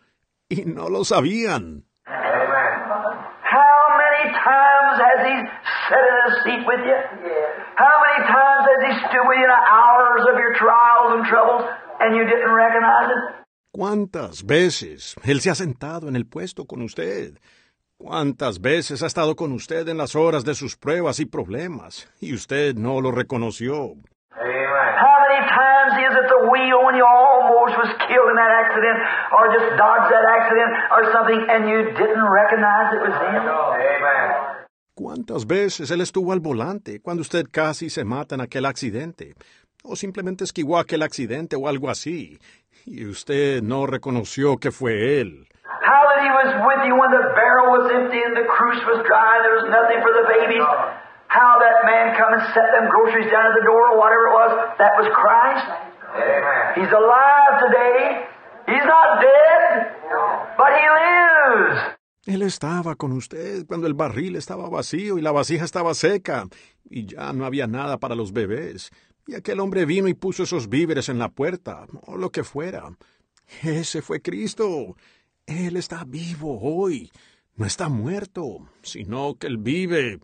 y 0.50 0.66
no 0.66 0.90
lo 0.90 1.04
sabían. 1.04 1.84
How 2.08 3.78
many 4.02 4.34
times 4.34 4.96
has 5.06 5.20
he 5.22 5.36
sat 5.88 6.06
in 6.10 6.18
a 6.26 6.34
seat 6.42 6.66
with 6.66 6.82
you? 6.82 6.98
How 7.78 7.96
many 8.02 8.26
times 8.26 8.64
has 8.72 8.82
he 8.88 8.94
stood 9.06 9.26
with 9.30 9.38
you 9.38 9.46
in 9.46 9.54
the 9.54 9.64
hours 9.70 10.24
of 10.26 10.36
your 10.40 10.54
trials 10.58 11.10
and 11.14 11.26
troubles 11.30 11.62
and 12.00 12.16
you 12.18 12.26
didn't 12.26 12.50
recognize 12.50 13.10
it? 13.14 13.46
¿Cuántas 13.72 14.44
veces 14.44 15.16
Él 15.24 15.42
se 15.42 15.52
ha 15.52 15.56
sentado 15.56 16.08
en 16.08 16.16
el 16.16 16.26
puesto 16.26 16.66
con 16.66 16.82
usted? 16.82 17.38
¿Cuántas 18.00 18.60
veces 18.60 19.04
ha 19.04 19.06
estado 19.06 19.36
con 19.36 19.52
usted 19.52 19.88
en 19.90 19.98
las 20.00 20.16
horas 20.16 20.44
de 20.44 20.56
sus 20.56 20.76
pruebas 20.76 21.20
y 21.20 21.28
problemas 21.28 22.12
y 22.20 22.34
usted 22.34 22.74
no 22.74 23.00
lo 23.00 23.12
reconoció? 23.12 23.94
How 24.98 25.18
many 25.30 25.42
times 25.50 25.94
he 25.98 26.04
is 26.06 26.16
at 26.18 26.28
the 26.30 26.38
wheel 26.58 26.82
when 26.86 26.96
you 26.96 27.06
almost 27.06 27.78
was 27.78 27.92
killed 28.08 28.30
in 28.30 28.38
that 28.38 28.54
accident 28.66 28.98
or 29.32 29.54
just 29.54 29.78
dodged 29.78 30.10
that 30.10 30.26
accident 30.26 30.72
or 30.92 31.02
something 31.14 31.40
and 31.50 31.70
you 31.70 31.94
didn't 31.94 32.26
recognize 32.26 32.94
it 32.94 33.02
was 33.06 33.16
him? 33.22 33.44
¿Cuántas 34.98 35.46
veces 35.46 35.92
Él 35.92 36.02
estuvo 36.02 36.34
al 36.34 36.40
volante 36.40 37.00
cuando 37.00 37.22
usted 37.22 37.46
casi 37.52 37.90
se 37.92 38.04
mata 38.04 38.34
en 38.34 38.42
aquel 38.42 38.66
accidente? 38.66 39.36
O 39.84 39.96
simplemente 39.96 40.44
esquivó 40.44 40.80
aquel 40.80 41.04
accidente 41.04 41.56
o 41.56 41.68
algo 41.68 41.90
así, 41.90 42.40
y 42.84 43.06
usted 43.06 43.62
no 43.62 43.86
reconoció 43.86 44.58
que 44.58 44.72
fue 44.72 45.22
Él. 45.22 45.48
How 45.64 46.02
that 46.10 46.24
he 46.26 46.32
was 46.32 46.50
with 46.66 46.82
you 46.88 46.96
when 46.98 47.12
the 47.12 47.30
barrel 47.36 47.78
was 47.78 47.92
empty 47.94 48.18
and 48.18 48.36
the 48.36 48.48
cruise 48.50 48.82
was 48.88 49.06
dry 49.06 49.38
and 49.38 49.46
there 49.46 49.56
was 49.62 49.70
nothing 49.70 50.02
for 50.02 50.12
the 50.12 50.26
babies. 50.28 50.66
How 51.28 51.60
that 51.60 51.86
man 51.86 52.16
come 52.18 52.34
and 52.34 52.42
set 52.56 52.68
them 52.74 52.90
groceries 52.90 53.30
down 53.30 53.46
at 53.52 53.56
the 53.60 53.66
door 53.68 53.94
or 53.94 54.00
whatever 54.00 54.32
it 54.32 54.34
was. 54.34 54.52
That 54.80 54.98
was 54.98 55.08
Christ. 55.14 55.87
He's 56.76 56.92
alive 56.92 57.54
today. 57.60 58.26
He's 58.68 58.86
not 58.86 59.22
dead, 59.22 59.96
but 60.58 60.70
he 60.78 60.86
lives. 60.88 61.98
Él 62.28 62.42
estaba 62.42 62.96
con 62.96 63.14
usted 63.14 63.66
cuando 63.66 63.88
el 63.88 63.94
barril 63.94 64.36
estaba 64.36 64.70
vacío 64.70 65.18
y 65.18 65.22
la 65.22 65.32
vasija 65.32 65.64
estaba 65.64 65.94
seca, 65.94 66.44
y 66.90 67.06
ya 67.06 67.32
no 67.32 67.46
había 67.46 67.68
nada 67.68 67.98
para 67.98 68.16
los 68.16 68.34
bebés. 68.34 68.92
Y 69.26 69.36
aquel 69.36 69.60
hombre 69.62 69.86
vino 69.86 70.08
y 70.08 70.14
puso 70.14 70.44
esos 70.44 70.68
víveres 70.68 71.08
en 71.10 71.20
la 71.20 71.30
puerta, 71.30 71.86
o 72.06 72.18
lo 72.18 72.30
que 72.30 72.44
fuera. 72.44 72.90
Ese 73.64 74.02
fue 74.02 74.22
Cristo. 74.22 74.96
Él 75.46 75.78
está 75.78 76.04
vivo 76.06 76.60
hoy. 76.62 77.12
No 77.56 77.66
está 77.66 77.88
muerto, 77.88 78.68
sino 78.82 79.36
que 79.40 79.48
Él 79.48 79.58
vive. 79.58 80.20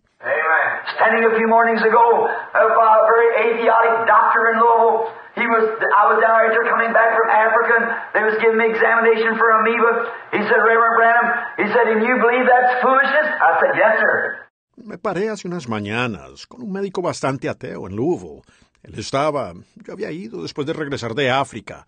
Standing 0.95 1.23
a 1.23 1.37
few 1.37 1.47
mornings 1.47 1.81
ago, 1.81 2.27
a 2.27 2.59
very 3.07 3.55
athiotic 3.55 4.05
doctor 4.05 4.53
in 4.53 4.59
Louisville. 4.59 5.22
He 5.35 5.45
was, 5.49 5.65
I 5.65 6.03
was 6.13 6.21
down 6.21 6.45
there 6.45 6.69
coming 6.69 6.93
back 6.93 7.17
from 7.17 7.29
Africa, 7.33 7.73
and 7.81 7.85
they 8.13 8.21
was 8.21 8.37
giving 8.37 8.57
me 8.57 8.69
examination 8.69 9.33
for 9.33 9.49
amoeba. 9.49 10.13
He 10.29 10.41
said, 10.45 10.61
Reverend 10.61 10.95
Branham, 10.97 11.27
he 11.57 11.67
said, 11.73 11.85
and 11.89 12.05
you 12.05 12.13
believe 12.21 12.45
that's 12.45 12.77
foolishness? 12.85 13.27
I 13.41 13.51
said, 13.57 13.73
yes, 13.73 13.93
sir. 13.97 14.43
Me 14.77 14.97
paré 14.97 15.29
hace 15.29 15.47
unas 15.47 15.67
mañanas 15.67 16.45
con 16.45 16.61
un 16.61 16.71
médico 16.71 17.01
bastante 17.01 17.49
ateo 17.49 17.87
en 17.87 17.95
Louisville. 17.95 18.41
Él 18.83 18.99
estaba, 18.99 19.53
yo 19.75 19.93
había 19.93 20.11
ido 20.11 20.43
después 20.43 20.67
de 20.67 20.73
regresar 20.73 21.15
de 21.15 21.31
África. 21.31 21.87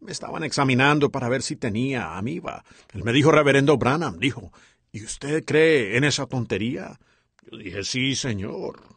Me 0.00 0.12
estaban 0.12 0.44
examinando 0.44 1.10
para 1.10 1.28
ver 1.28 1.42
si 1.42 1.56
tenía 1.56 2.16
amiba. 2.16 2.64
Él 2.94 3.04
me 3.04 3.12
dijo, 3.12 3.30
Reverendo 3.30 3.76
Branham, 3.76 4.18
dijo, 4.18 4.52
¿y 4.92 5.04
usted 5.04 5.44
cree 5.44 5.96
en 5.96 6.04
esa 6.04 6.26
tontería? 6.26 6.98
Yo 7.50 7.58
dije, 7.58 7.84
sí, 7.84 8.14
señor. 8.14 8.95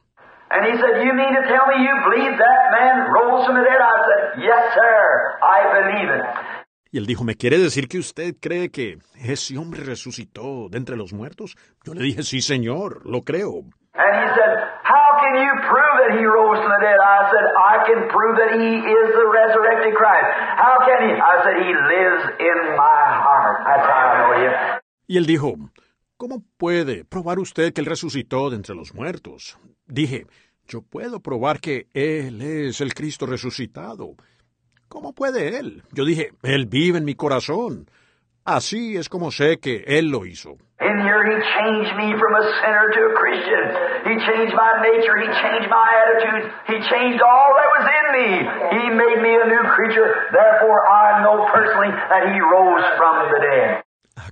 And 0.52 0.66
he 0.66 0.74
said, 0.82 1.06
You 1.06 1.14
mean 1.14 1.34
to 1.36 1.44
tell 1.48 1.66
me 1.70 1.86
you 1.86 1.94
believe 2.10 2.34
that 2.38 2.62
man 2.74 3.12
rose 3.14 3.46
from 3.46 3.56
the 3.56 3.64
dead? 3.64 3.78
I 3.78 3.96
said, 4.08 4.22
Yes, 4.42 4.74
sir, 4.74 5.38
I 5.44 5.60
believe 5.78 6.10
it. 6.10 6.26
Y 6.92 6.98
él 6.98 7.06
dijo, 7.06 7.24
¿me 7.24 7.36
quiere 7.36 7.60
decir 7.60 7.88
que 7.88 8.00
usted 8.00 8.34
cree 8.42 8.72
que 8.72 8.98
ese 9.16 9.60
hombre 9.60 9.84
resucitó 9.84 10.70
de 10.70 10.80
entre 10.80 10.98
los 10.98 11.14
muertos? 11.14 11.56
Yo 11.86 11.94
le 11.94 12.02
dije, 12.02 12.24
sí, 12.24 12.42
señor, 12.42 13.06
lo 13.06 13.22
creo. 13.22 13.62
And 13.94 14.16
he 14.16 14.28
said, 14.34 14.52
How 14.82 15.20
can 15.22 15.36
you 15.38 15.54
prove 15.70 15.96
that 16.02 16.18
he 16.18 16.26
rose 16.26 16.58
from 16.58 16.72
the 16.72 16.82
dead? 16.82 16.98
I 16.98 17.30
said, 17.30 17.46
I 17.46 17.76
can 17.86 18.08
prove 18.10 18.38
that 18.38 18.52
he 18.58 18.80
is 18.80 19.08
the 19.14 19.28
resurrected 19.30 19.94
Christ. 19.94 20.30
How 20.58 20.78
can 20.82 21.10
he? 21.10 21.14
I 21.14 21.36
said, 21.44 21.56
He 21.62 21.70
lives 21.74 22.24
in 22.40 22.58
my 22.78 23.02
heart. 23.22 23.66
That's 23.66 23.86
how 23.86 24.00
I 24.00 24.18
know 24.18 24.32
him. 24.42 24.54
Y 25.08 25.18
él 25.18 25.26
dijo, 25.26 25.56
¿cómo 26.20 26.44
puede 26.58 27.06
probar 27.06 27.40
usted 27.40 27.72
que 27.72 27.80
él 27.80 27.88
resucitó 27.88 28.50
de 28.50 28.58
entre 28.58 28.76
los 28.76 28.94
muertos? 28.94 29.58
Dije, 29.88 30.28
yo 30.68 30.82
puedo 30.82 31.22
probar 31.22 31.62
que 31.62 31.88
él 31.94 32.42
es 32.42 32.82
el 32.82 32.94
Cristo 32.94 33.26
resucitado. 33.26 34.16
¿Cómo 34.90 35.14
puede 35.14 35.58
él? 35.58 35.82
Yo 35.94 36.04
dije, 36.04 36.32
él 36.44 36.66
vive 36.66 36.98
en 36.98 37.06
mi 37.06 37.16
corazón. 37.16 37.90
Así 38.44 38.98
es 38.98 39.08
como 39.08 39.32
sé 39.32 39.60
que 39.60 39.86
él 39.88 40.10
lo 40.10 40.26
hizo. 40.26 40.58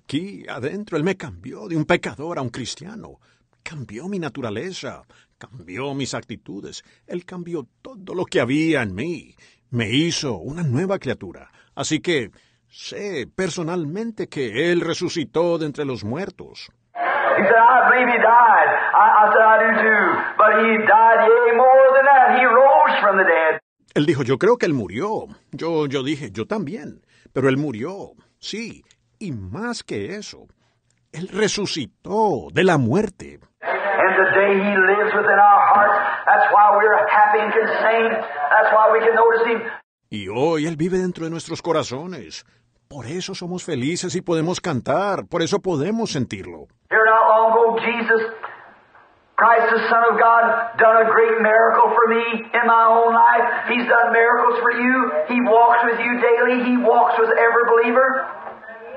Aquí, 0.07 0.45
adentro, 0.47 0.95
él 0.95 1.03
me 1.03 1.17
cambió 1.17 1.67
de 1.67 1.75
un 1.75 1.83
pecador 1.83 2.39
a 2.39 2.41
un 2.41 2.47
cristiano. 2.47 3.19
Cambió 3.61 4.07
mi 4.07 4.19
naturaleza, 4.19 5.03
cambió 5.37 5.93
mis 5.93 6.13
actitudes. 6.13 6.81
Él 7.05 7.25
cambió 7.25 7.67
todo 7.81 8.15
lo 8.15 8.23
que 8.23 8.39
había 8.39 8.83
en 8.83 8.95
mí. 8.95 9.35
Me 9.69 9.89
hizo 9.89 10.37
una 10.37 10.63
nueva 10.63 10.97
criatura. 10.97 11.51
Así 11.75 11.99
que 11.99 12.31
sé 12.69 13.27
personalmente 13.35 14.29
que 14.29 14.71
Él 14.71 14.79
resucitó 14.79 15.57
de 15.57 15.65
entre 15.65 15.83
los 15.83 16.05
muertos. 16.05 16.71
He 16.95 17.43
said, 17.43 17.59
I 17.59 17.89
believe 17.91 18.07
he 18.07 18.17
died. 18.17 18.69
I, 18.95 19.07
I 19.11 19.25
said, 19.33 19.43
I 19.43 19.55
do 19.59 19.69
too. 19.83 20.05
But 20.37 20.51
he 20.63 20.71
died, 20.87 21.19
yea, 21.27 21.57
more 21.57 21.87
than 21.95 22.05
that. 22.05 22.39
He 22.39 22.45
rose 22.45 22.95
from 23.01 23.17
the 23.17 23.25
dead. 23.25 23.59
Él 23.93 24.05
dijo, 24.05 24.23
yo 24.23 24.37
creo 24.37 24.57
que 24.57 24.67
Él 24.67 24.73
murió. 24.73 25.27
Yo, 25.51 25.85
yo 25.87 26.01
dije, 26.01 26.31
yo 26.31 26.45
también. 26.47 27.01
Pero 27.33 27.49
Él 27.49 27.57
murió, 27.57 28.13
sí. 28.39 28.83
Y 29.19 29.31
más 29.31 29.83
que 29.83 30.15
eso, 30.15 30.47
Él 31.11 31.27
resucitó 31.29 32.49
de 32.53 32.63
la 32.63 32.77
muerte. 32.77 33.39
And 33.61 34.15
today 34.15 34.53
he 34.53 34.77
lives 34.77 35.13
within 35.15 35.39
our 35.39 35.61
hearts. 35.73 35.97
That's 36.25 36.53
why 36.53 36.77
we're 36.77 37.07
happy 37.09 37.39
and 37.39 37.51
can 37.51 37.67
sing. 37.81 38.09
That's 38.13 38.71
why 38.71 38.91
we 38.93 38.99
can 38.99 39.15
notice 39.15 39.45
him. 39.47 39.61
Y 40.09 40.27
hoy 40.27 40.67
Él 40.67 40.77
vive 40.77 40.99
dentro 40.99 41.25
de 41.25 41.31
nuestros 41.31 41.61
corazones. 41.61 42.45
Por 42.87 43.05
eso 43.07 43.33
somos 43.35 43.63
felices 43.65 44.15
y 44.15 44.21
podemos 44.21 44.61
cantar. 44.61 45.27
Por 45.27 45.41
eso 45.41 45.59
podemos 45.59 46.11
sentirlo. 46.11 46.67
Here 46.89 47.03
not 47.03 47.27
long 47.27 47.51
ago, 47.51 47.79
Jesus, 47.83 48.21
Christ 49.35 49.67
the 49.73 49.81
Son 49.89 50.03
of 50.13 50.17
God, 50.17 50.77
done 50.77 51.03
a 51.03 51.09
great 51.11 51.41
miracle 51.41 51.89
for 51.91 52.07
me 52.07 52.47
in 52.47 52.63
my 52.65 52.85
own 52.87 53.11
life. 53.13 53.67
He's 53.67 53.85
done 53.89 54.13
miracles 54.13 54.59
for 54.61 54.71
you. 54.71 55.11
He 55.27 55.41
walks 55.41 55.83
with 55.83 55.99
you 55.99 56.21
daily. 56.21 56.63
He 56.63 56.77
walks 56.77 57.19
with 57.19 57.29
every 57.35 57.65
believer. 57.67 58.25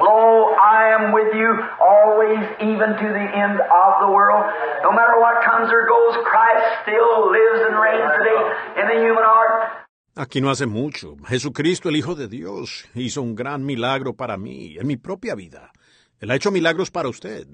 Lo, 0.01 0.57
I 0.57 0.97
am 0.97 1.13
with 1.13 1.31
you 1.35 1.51
always, 1.79 2.41
even 2.61 2.97
to 2.97 3.07
the 3.13 3.27
end 3.37 3.61
of 3.61 3.93
the 4.01 4.09
world. 4.09 4.45
No 4.83 4.93
matter 4.93 5.21
what 5.21 5.45
comes 5.45 5.69
or 5.71 5.85
goes, 5.85 6.17
Christ 6.25 6.65
still 6.83 7.29
lives 7.29 7.61
and 7.69 7.77
reigns 7.77 8.13
today 8.17 8.41
in 8.81 8.87
the 8.89 8.99
human 9.05 9.25
heart. 9.25 9.81
Aquí 10.17 10.41
no 10.41 10.51
hace 10.51 10.67
mucho, 10.67 11.17
Jesucristo, 11.29 11.89
el 11.89 11.97
Hijo 11.97 12.15
de 12.15 12.29
Dios, 12.29 12.89
hizo 12.95 13.23
un 13.23 13.35
gran 13.35 13.65
milagro 13.65 14.15
para 14.15 14.37
mí, 14.37 14.77
en 14.79 14.87
mi 14.87 14.97
propia 14.97 15.35
vida. 15.35 15.71
Él 16.19 16.31
ha 16.31 16.35
hecho 16.35 16.51
milagros 16.51 16.91
para 16.91 17.09
usted. 17.09 17.47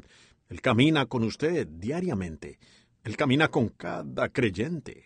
Él 0.48 0.60
camina 0.60 1.06
con 1.06 1.24
usted 1.24 1.66
diariamente. 1.66 2.59
Él 3.05 3.16
camina 3.16 3.48
con 3.48 3.68
cada 3.68 4.28
creyente. 4.28 5.05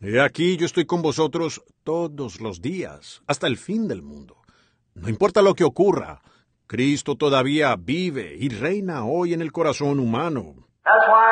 He 0.00 0.20
aquí 0.20 0.56
yo 0.56 0.66
estoy 0.66 0.84
con 0.84 1.00
vosotros 1.00 1.62
todos 1.84 2.40
los 2.40 2.60
días, 2.60 3.22
hasta 3.26 3.46
el 3.46 3.56
fin 3.56 3.88
del 3.88 4.02
mundo. 4.02 4.36
No 4.94 5.08
importa 5.08 5.42
lo 5.42 5.54
que 5.54 5.64
ocurra, 5.64 6.20
Cristo 6.72 7.16
todavía 7.16 7.76
vive 7.76 8.34
y 8.40 8.48
reina 8.48 9.04
hoy 9.04 9.34
en 9.34 9.42
el 9.42 9.52
corazón 9.52 10.00
humano. 10.00 10.54
That's 10.88 11.06
why 11.06 11.28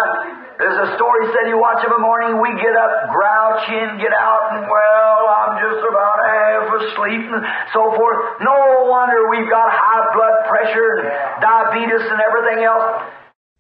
there's 0.58 0.76
a 0.76 0.94
story 0.96 1.32
said 1.32 1.48
you 1.48 1.56
watch 1.56 1.80
of 1.80 1.92
a 1.96 1.98
morning, 1.98 2.36
we 2.44 2.52
get 2.60 2.76
up 2.76 3.08
grouchy 3.08 3.72
and 3.72 3.96
get 3.96 4.12
out 4.12 4.52
and 4.52 4.68
well, 4.68 5.20
I'm 5.40 5.56
just 5.64 5.80
about 5.80 6.18
half 6.28 6.66
asleep 6.84 7.24
and 7.32 7.42
so 7.72 7.88
forth. 7.96 8.20
No 8.44 8.84
wonder 8.92 9.32
we've 9.32 9.48
got 9.48 9.72
high 9.72 10.12
blood 10.12 10.36
pressure 10.44 10.92
and 11.00 11.08
diabetes 11.40 12.04
and 12.04 12.20
everything 12.20 12.60
else. 12.68 13.00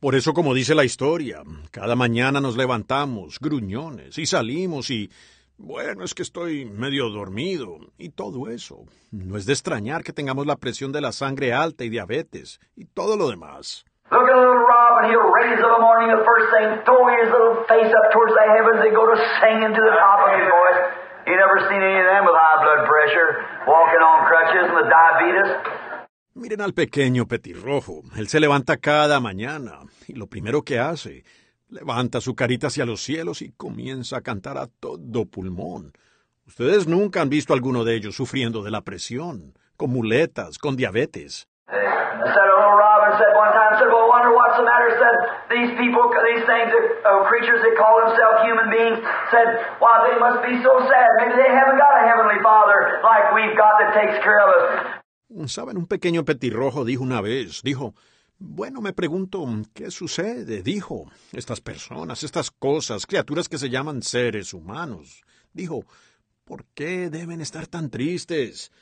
Por 0.00 0.14
eso, 0.14 0.34
como 0.34 0.52
dice 0.52 0.74
la 0.74 0.84
historia, 0.84 1.42
cada 1.70 1.96
mañana 1.96 2.42
nos 2.42 2.58
levantamos, 2.58 3.38
gruñones, 3.40 4.18
y 4.18 4.26
salimos 4.26 4.90
y... 4.90 5.08
Bueno, 5.62 6.04
es 6.04 6.14
que 6.14 6.22
estoy 6.22 6.64
medio 6.64 7.10
dormido 7.10 7.76
y 7.98 8.08
todo 8.08 8.48
eso. 8.48 8.86
No 9.12 9.36
es 9.36 9.44
de 9.44 9.52
extrañar 9.52 10.02
que 10.02 10.14
tengamos 10.14 10.46
la 10.46 10.56
presión 10.56 10.90
de 10.90 11.02
la 11.02 11.12
sangre 11.12 11.52
alta 11.52 11.84
y 11.84 11.90
diabetes 11.90 12.60
y 12.76 12.86
todo 12.86 13.14
lo 13.14 13.28
demás. 13.28 13.84
Look 14.10 14.24
at 14.24 14.40
little 14.40 14.56
Rob, 14.56 15.04
and 15.04 15.12
he'll 15.12 15.30
raise 15.30 15.60
of 15.60 15.70
a 15.70 15.80
morning 15.84 16.08
the 16.10 16.24
first 16.24 16.48
thing, 16.50 16.82
throw 16.88 17.06
his 17.12 17.28
little 17.30 17.62
face 17.68 17.92
up 17.92 18.10
towards 18.10 18.32
the 18.32 18.46
heavens, 18.56 18.80
and 18.82 18.96
go 18.96 19.04
to 19.04 19.16
singing 19.38 19.70
to 19.76 19.82
the 19.84 19.94
top 20.00 20.26
of 20.26 20.32
his 20.34 20.48
voice. 20.48 20.80
You 21.28 21.36
never 21.36 21.60
seen 21.68 21.78
any 21.78 22.00
of 22.00 22.08
them 22.08 22.24
with 22.24 22.34
high 22.34 22.58
blood 22.64 22.88
pressure, 22.88 23.44
walking 23.68 24.00
on 24.00 24.26
crutches 24.26 24.64
and 24.64 24.74
with 24.80 24.88
diabetes. 24.88 25.48
Miren 26.34 26.62
al 26.62 26.72
pequeño 26.72 27.26
petirrojo. 27.28 28.02
Él 28.16 28.28
se 28.28 28.40
levanta 28.40 28.78
cada 28.78 29.20
mañana 29.20 29.80
y 30.08 30.14
lo 30.14 30.26
primero 30.26 30.62
que 30.62 30.78
hace, 30.78 31.22
levanta 31.70 32.20
su 32.20 32.34
carita 32.34 32.66
hacia 32.66 32.84
los 32.84 33.02
cielos 33.02 33.42
y 33.42 33.52
comienza 33.52 34.18
a 34.18 34.20
cantar 34.20 34.58
a 34.58 34.66
todo 34.66 35.24
pulmón. 35.24 35.92
Ustedes 36.46 36.86
nunca 36.86 37.22
han 37.22 37.30
visto 37.30 37.52
a 37.52 37.56
alguno 37.56 37.84
de 37.84 37.94
ellos 37.94 38.16
sufriendo 38.16 38.62
de 38.62 38.70
la 38.70 38.82
presión, 38.82 39.54
con 39.76 39.90
muletas, 39.90 40.58
con 40.58 40.76
diabetes. 40.76 41.46
Saben, 55.46 55.76
un 55.76 55.86
pequeño 55.86 56.24
petirrojo 56.24 56.84
dijo 56.84 57.02
una 57.02 57.20
vez, 57.20 57.62
dijo, 57.62 57.94
bueno, 58.40 58.80
me 58.80 58.94
pregunto, 58.94 59.44
¿qué 59.74 59.90
sucede? 59.90 60.62
Dijo, 60.62 61.04
estas 61.32 61.60
personas, 61.60 62.22
estas 62.22 62.50
cosas, 62.50 63.06
criaturas 63.06 63.48
que 63.50 63.58
se 63.58 63.68
llaman 63.68 64.02
seres 64.02 64.54
humanos. 64.54 65.22
Dijo, 65.52 65.84
¿por 66.46 66.64
qué 66.74 67.10
deben 67.10 67.42
estar 67.42 67.66
tan 67.66 67.90
tristes? 67.90 68.72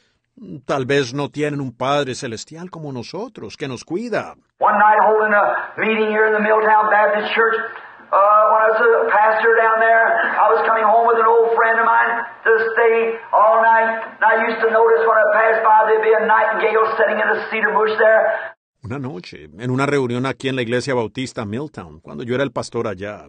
Tal 0.64 0.86
vez 0.86 1.12
no 1.12 1.28
tienen 1.28 1.60
un 1.60 1.76
Padre 1.76 2.14
celestial 2.14 2.70
como 2.70 2.92
nosotros, 2.92 3.56
que 3.56 3.66
nos 3.66 3.84
cuida. 3.84 4.36
One 4.60 4.78
night 4.78 5.00
holding 5.02 5.34
a 5.34 5.74
meeting 5.76 6.10
here 6.14 6.28
in 6.28 6.34
the 6.34 6.40
Milltown 6.40 6.88
Baptist 6.88 7.34
Church, 7.34 7.58
uh, 7.58 8.42
when 8.54 8.60
I 8.62 8.68
was 8.70 8.78
a 8.78 9.10
pastor 9.10 9.58
down 9.58 9.82
there, 9.82 10.06
I 10.38 10.54
was 10.54 10.62
coming 10.70 10.86
home 10.86 11.10
with 11.10 11.18
an 11.18 11.26
old 11.26 11.58
friend 11.58 11.82
of 11.82 11.84
mine 11.84 12.24
to 12.46 12.52
stay 12.78 13.18
all 13.34 13.58
night. 13.60 14.06
And 14.22 14.24
I 14.24 14.46
used 14.46 14.62
to 14.62 14.70
notice 14.70 15.02
when 15.02 15.18
I 15.18 15.26
passed 15.34 15.62
by, 15.66 15.90
there'd 15.90 16.06
be 16.06 16.14
a 16.14 16.24
nightingale 16.30 16.94
sitting 16.94 17.18
in 17.18 17.26
a 17.26 17.50
cedar 17.50 17.74
bush 17.74 17.98
there. 17.98 18.54
Una 18.84 19.00
noche, 19.00 19.50
en 19.58 19.70
una 19.72 19.86
reunión 19.86 20.24
aquí 20.24 20.48
en 20.48 20.54
la 20.54 20.62
iglesia 20.62 20.94
bautista 20.94 21.44
Milltown, 21.44 21.98
cuando 21.98 22.22
yo 22.22 22.36
era 22.36 22.44
el 22.44 22.52
pastor 22.52 22.86
allá, 22.86 23.26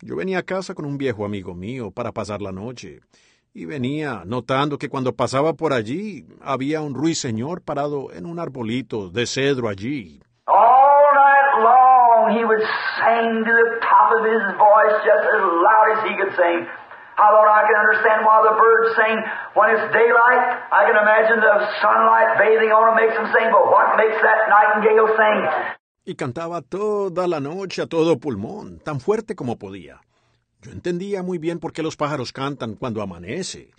yo 0.00 0.14
venía 0.14 0.38
a 0.38 0.42
casa 0.44 0.74
con 0.74 0.84
un 0.84 0.96
viejo 0.96 1.24
amigo 1.24 1.54
mío 1.54 1.90
para 1.90 2.12
pasar 2.12 2.40
la 2.40 2.52
noche. 2.52 3.00
Y 3.52 3.64
venía 3.64 4.22
notando 4.24 4.78
que 4.78 4.88
cuando 4.88 5.16
pasaba 5.16 5.54
por 5.54 5.72
allí 5.72 6.24
había 6.40 6.82
un 6.82 6.94
ruiseñor 6.94 7.62
parado 7.62 8.12
en 8.12 8.26
un 8.26 8.38
arbolito 8.38 9.10
de 9.10 9.26
cedro 9.26 9.68
allí. 9.68 10.20
All 10.46 11.02
night 11.14 11.64
long, 11.64 12.38
he 12.38 12.44
would 12.44 12.60
sing 12.60 13.44
to 13.44 13.50
the 13.50 13.80
top 13.80 14.12
of 14.14 14.24
his 14.24 14.44
voice 14.56 14.96
just 15.02 15.24
as 15.34 15.42
loud 15.42 15.98
as 15.98 16.04
he 16.04 16.14
could 16.16 16.32
sing. 16.36 16.64
I 17.16 17.32
thought 17.32 17.48
I 17.48 17.64
can 17.64 17.78
understand 17.80 18.20
why 18.28 18.44
the 18.44 18.54
birds 18.60 18.92
sing 18.92 19.16
when 19.56 19.72
it's 19.72 19.88
daylight. 19.88 20.42
I 20.68 20.84
can 20.84 21.00
imagine 21.00 21.40
the 21.40 21.56
sunlight 21.80 22.36
bathing 22.36 22.68
on 22.76 22.92
them 22.92 22.96
makes 23.00 23.16
them 23.16 23.28
sing, 23.32 23.48
but 23.48 23.72
what 23.72 23.96
makes 23.96 24.20
that 24.20 24.40
nightingale 24.52 25.08
sing? 25.16 25.38
Y 26.04 26.14
cantaba 26.14 26.60
toda 26.60 27.26
la 27.26 27.40
noche 27.40 27.80
a 27.80 27.86
todo 27.86 28.18
pulmón, 28.18 28.80
tan 28.80 29.00
fuerte 29.00 29.34
como 29.34 29.56
podía. 29.56 30.00
Yo 30.60 30.72
entendía 30.72 31.22
muy 31.22 31.38
bien 31.38 31.58
por 31.58 31.72
qué 31.72 31.82
los 31.82 31.96
pájaros 31.96 32.32
cantan 32.32 32.74
cuando 32.74 33.00
amanece. 33.00 33.70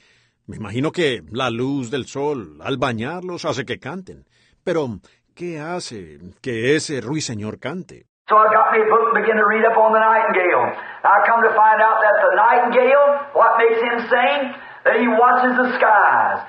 Me 0.48 0.58
imagino 0.58 0.92
que 0.92 1.24
la 1.32 1.52
luz 1.52 1.92
del 1.92 2.08
sol, 2.08 2.58
al 2.64 2.78
bañarlos, 2.78 3.46
hace 3.46 3.66
que 3.66 3.80
canten. 3.80 4.26
Pero, 4.64 5.00
¿qué 5.36 5.60
hace 5.60 6.20
que 6.42 6.76
ese 6.76 7.02
ruiseñor 7.02 7.60
cante? 7.60 8.08
So 8.30 8.36
I 8.36 8.52
got 8.52 8.76
me 8.76 8.84
a 8.84 8.90
book 8.92 9.08
and 9.08 9.24
began 9.24 9.38
to 9.38 9.48
read 9.48 9.64
up 9.64 9.78
on 9.78 9.94
the 9.96 10.04
nightingale. 10.04 10.76
I 11.04 11.24
come 11.26 11.40
to 11.48 11.54
find 11.56 11.80
out 11.80 12.04
that 12.04 12.16
the 12.20 12.36
nightingale, 12.36 13.32
what 13.32 13.56
makes 13.56 13.80
him 13.80 14.04
sing? 14.12 14.52
That 14.84 15.00
he 15.00 15.08
watches 15.08 15.56
the 15.56 15.68
skies. 15.80 16.44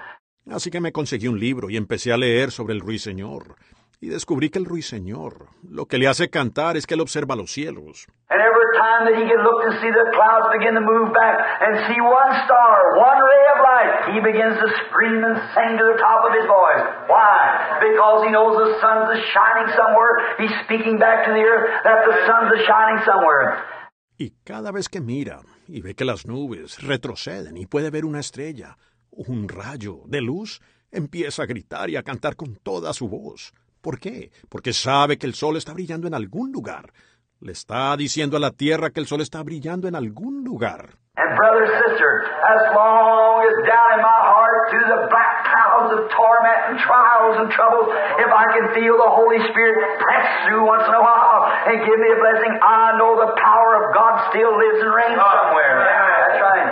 Así 0.50 0.70
que 0.72 0.80
me 0.80 0.90
conseguí 0.90 1.28
un 1.28 1.38
libro 1.38 1.70
y 1.70 1.76
empecé 1.76 2.12
a 2.12 2.16
leer 2.16 2.50
sobre 2.50 2.74
el 2.74 2.80
ruiseñor. 2.80 3.55
Y 4.00 4.09
descubrí 4.09 4.50
que 4.50 4.59
el 4.59 4.64
ruiseñor 4.64 5.46
lo 5.68 5.86
que 5.86 5.98
le 5.98 6.09
hace 6.09 6.30
cantar 6.30 6.76
es 6.76 6.86
que 6.86 6.94
él 6.94 7.00
observa 7.00 7.36
los 7.36 7.52
cielos. 7.52 8.09
And 8.30 8.40
time 8.76 9.08
that 9.08 9.16
he 9.16 9.24
can 9.24 9.40
look 9.40 9.60
and 9.64 9.72
see 9.80 9.88
the 9.88 10.06
clouds 10.12 10.52
begin 10.52 10.76
to 10.76 10.84
move 10.84 11.14
back 11.16 11.36
and 11.64 11.72
see 11.88 12.00
one 12.02 12.32
star, 12.44 12.72
one 13.00 13.18
ray 13.18 13.44
of 13.54 13.58
light, 13.64 13.92
he 14.12 14.18
begins 14.20 14.56
to 14.60 14.68
scream 14.84 15.24
and 15.24 15.36
sing 15.56 15.80
to 15.80 15.84
the 15.88 15.98
top 16.02 16.28
of 16.28 16.32
his 16.36 16.44
voice. 16.44 16.84
Why? 17.08 17.80
Because 17.80 18.26
he 18.26 18.30
knows 18.34 18.58
the 18.58 18.70
sun's 18.82 19.16
shining 19.32 19.68
somewhere. 19.72 20.12
He's 20.42 20.54
speaking 20.68 20.98
back 20.98 21.24
to 21.24 21.32
the 21.32 21.44
earth 21.44 21.66
that 21.84 22.04
the 22.04 22.16
sun's 22.28 22.60
shining 22.68 23.00
somewhere. 23.08 23.78
Y 24.18 24.34
cada 24.44 24.72
vez 24.72 24.88
que 24.88 25.00
mira 25.00 25.40
y 25.68 25.80
ve 25.80 25.94
que 25.94 26.04
las 26.04 26.26
nubes 26.26 26.82
retroceden 26.82 27.56
y 27.56 27.66
puede 27.66 27.90
ver 27.90 28.04
una 28.04 28.18
estrella, 28.18 28.76
un 29.10 29.48
rayo 29.48 30.02
de 30.06 30.20
luz, 30.20 30.60
empieza 30.90 31.42
a 31.42 31.46
gritar 31.46 31.88
y 31.88 31.96
a 31.96 32.02
cantar 32.02 32.34
con 32.34 32.56
toda 32.56 32.92
su 32.92 33.08
voz. 33.08 33.52
¿Por 33.80 34.00
qué? 34.00 34.32
Porque 34.48 34.72
sabe 34.72 35.18
que 35.18 35.26
el 35.26 35.34
sol 35.34 35.56
está 35.56 35.72
brillando 35.72 36.08
en 36.08 36.14
algún 36.14 36.50
lugar. 36.50 36.92
Le 37.40 37.52
está 37.52 37.97
diciendo 37.97 38.36
a 38.36 38.40
la 38.40 38.51
tierra 38.51 38.90
que 38.90 39.01
el 39.01 39.06
sol 39.06 39.20
está 39.20 39.43
brillando 39.44 39.86
en 39.86 39.94
algún 39.94 40.43
lugar. 40.43 40.98
And 41.19 41.36
brother, 41.36 41.66
sister, 41.66 42.10
as 42.27 42.62
long 42.74 43.43
as 43.43 43.55
down 43.66 43.90
in 43.94 44.02
my 44.02 44.20
heart 44.23 44.70
through 44.70 44.86
the 44.86 45.06
black 45.10 45.47
clouds 45.47 45.90
of 45.94 46.10
torment 46.15 46.60
and 46.70 46.78
trials 46.78 47.35
and 47.43 47.51
troubles, 47.51 47.90
if 48.23 48.31
I 48.31 48.44
can 48.55 48.66
feel 48.74 48.94
the 48.98 49.10
Holy 49.10 49.39
Spirit 49.51 49.78
press 49.98 50.27
through 50.47 50.66
once 50.66 50.86
in 50.86 50.94
a 50.94 51.02
while 51.02 51.43
and 51.66 51.78
give 51.82 51.98
me 51.98 52.10
a 52.10 52.19
blessing, 52.23 52.55
I 52.62 52.98
know 52.98 53.19
the 53.19 53.35
power 53.35 53.70
of 53.82 53.94
God 53.94 54.31
still 54.31 54.52
lives 54.59 54.78
and 54.82 54.90
reigns 54.94 55.19
somewhere. 55.19 55.74
That's 55.78 56.39
right. 56.43 56.70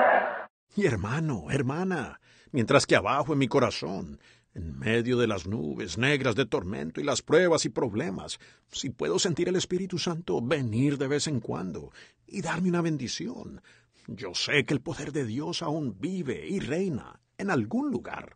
Y 0.76 0.86
hermano, 0.86 1.50
hermana, 1.50 2.18
mientras 2.52 2.86
que 2.86 2.96
abajo 2.96 3.32
en 3.32 3.38
mi 3.38 3.48
corazón, 3.48 4.18
en 4.56 4.78
medio 4.78 5.18
de 5.18 5.26
las 5.26 5.46
nubes 5.46 5.98
negras 5.98 6.34
de 6.34 6.46
tormento 6.46 7.00
y 7.00 7.04
las 7.04 7.20
pruebas 7.20 7.66
y 7.66 7.68
problemas, 7.68 8.38
si 8.72 8.88
puedo 8.88 9.18
sentir 9.18 9.48
el 9.48 9.56
Espíritu 9.56 9.98
Santo 9.98 10.40
venir 10.40 10.96
de 10.96 11.08
vez 11.08 11.26
en 11.26 11.40
cuando 11.40 11.90
y 12.26 12.40
darme 12.40 12.70
una 12.70 12.80
bendición, 12.80 13.60
yo 14.06 14.34
sé 14.34 14.64
que 14.64 14.72
el 14.72 14.80
poder 14.80 15.12
de 15.12 15.24
Dios 15.24 15.62
aún 15.62 15.96
vive 16.00 16.46
y 16.46 16.60
reina 16.60 17.20
en 17.36 17.50
algún 17.50 17.90
lugar. 17.90 18.34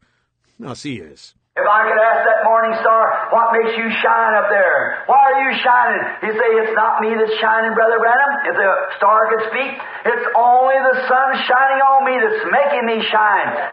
Así 0.62 1.00
es. 1.00 1.36
If 1.56 1.66
I 1.66 1.82
could 1.88 1.98
ask 1.98 2.20
that 2.24 2.44
morning 2.44 2.76
star, 2.80 3.02
what 3.32 3.52
makes 3.52 3.76
you 3.76 3.88
shine 4.00 4.34
up 4.36 4.48
there? 4.52 5.02
Why 5.08 5.18
are 5.18 5.40
you 5.40 5.52
shining? 5.58 6.04
You 6.22 6.32
say, 6.36 6.48
it's 6.62 6.76
not 6.76 7.00
me 7.00 7.10
that's 7.16 7.36
shining, 7.40 7.74
Brother 7.74 7.98
Branham. 7.98 8.32
If 8.48 8.54
the 8.54 8.70
star 8.96 9.18
could 9.32 9.44
speak, 9.50 9.72
it's 10.04 10.26
only 10.36 10.78
the 10.78 10.96
sun 11.08 11.28
shining 11.48 11.80
on 11.80 12.00
me 12.06 12.14
that's 12.22 12.44
making 12.44 12.84
me 12.86 13.02
shine. 13.08 13.72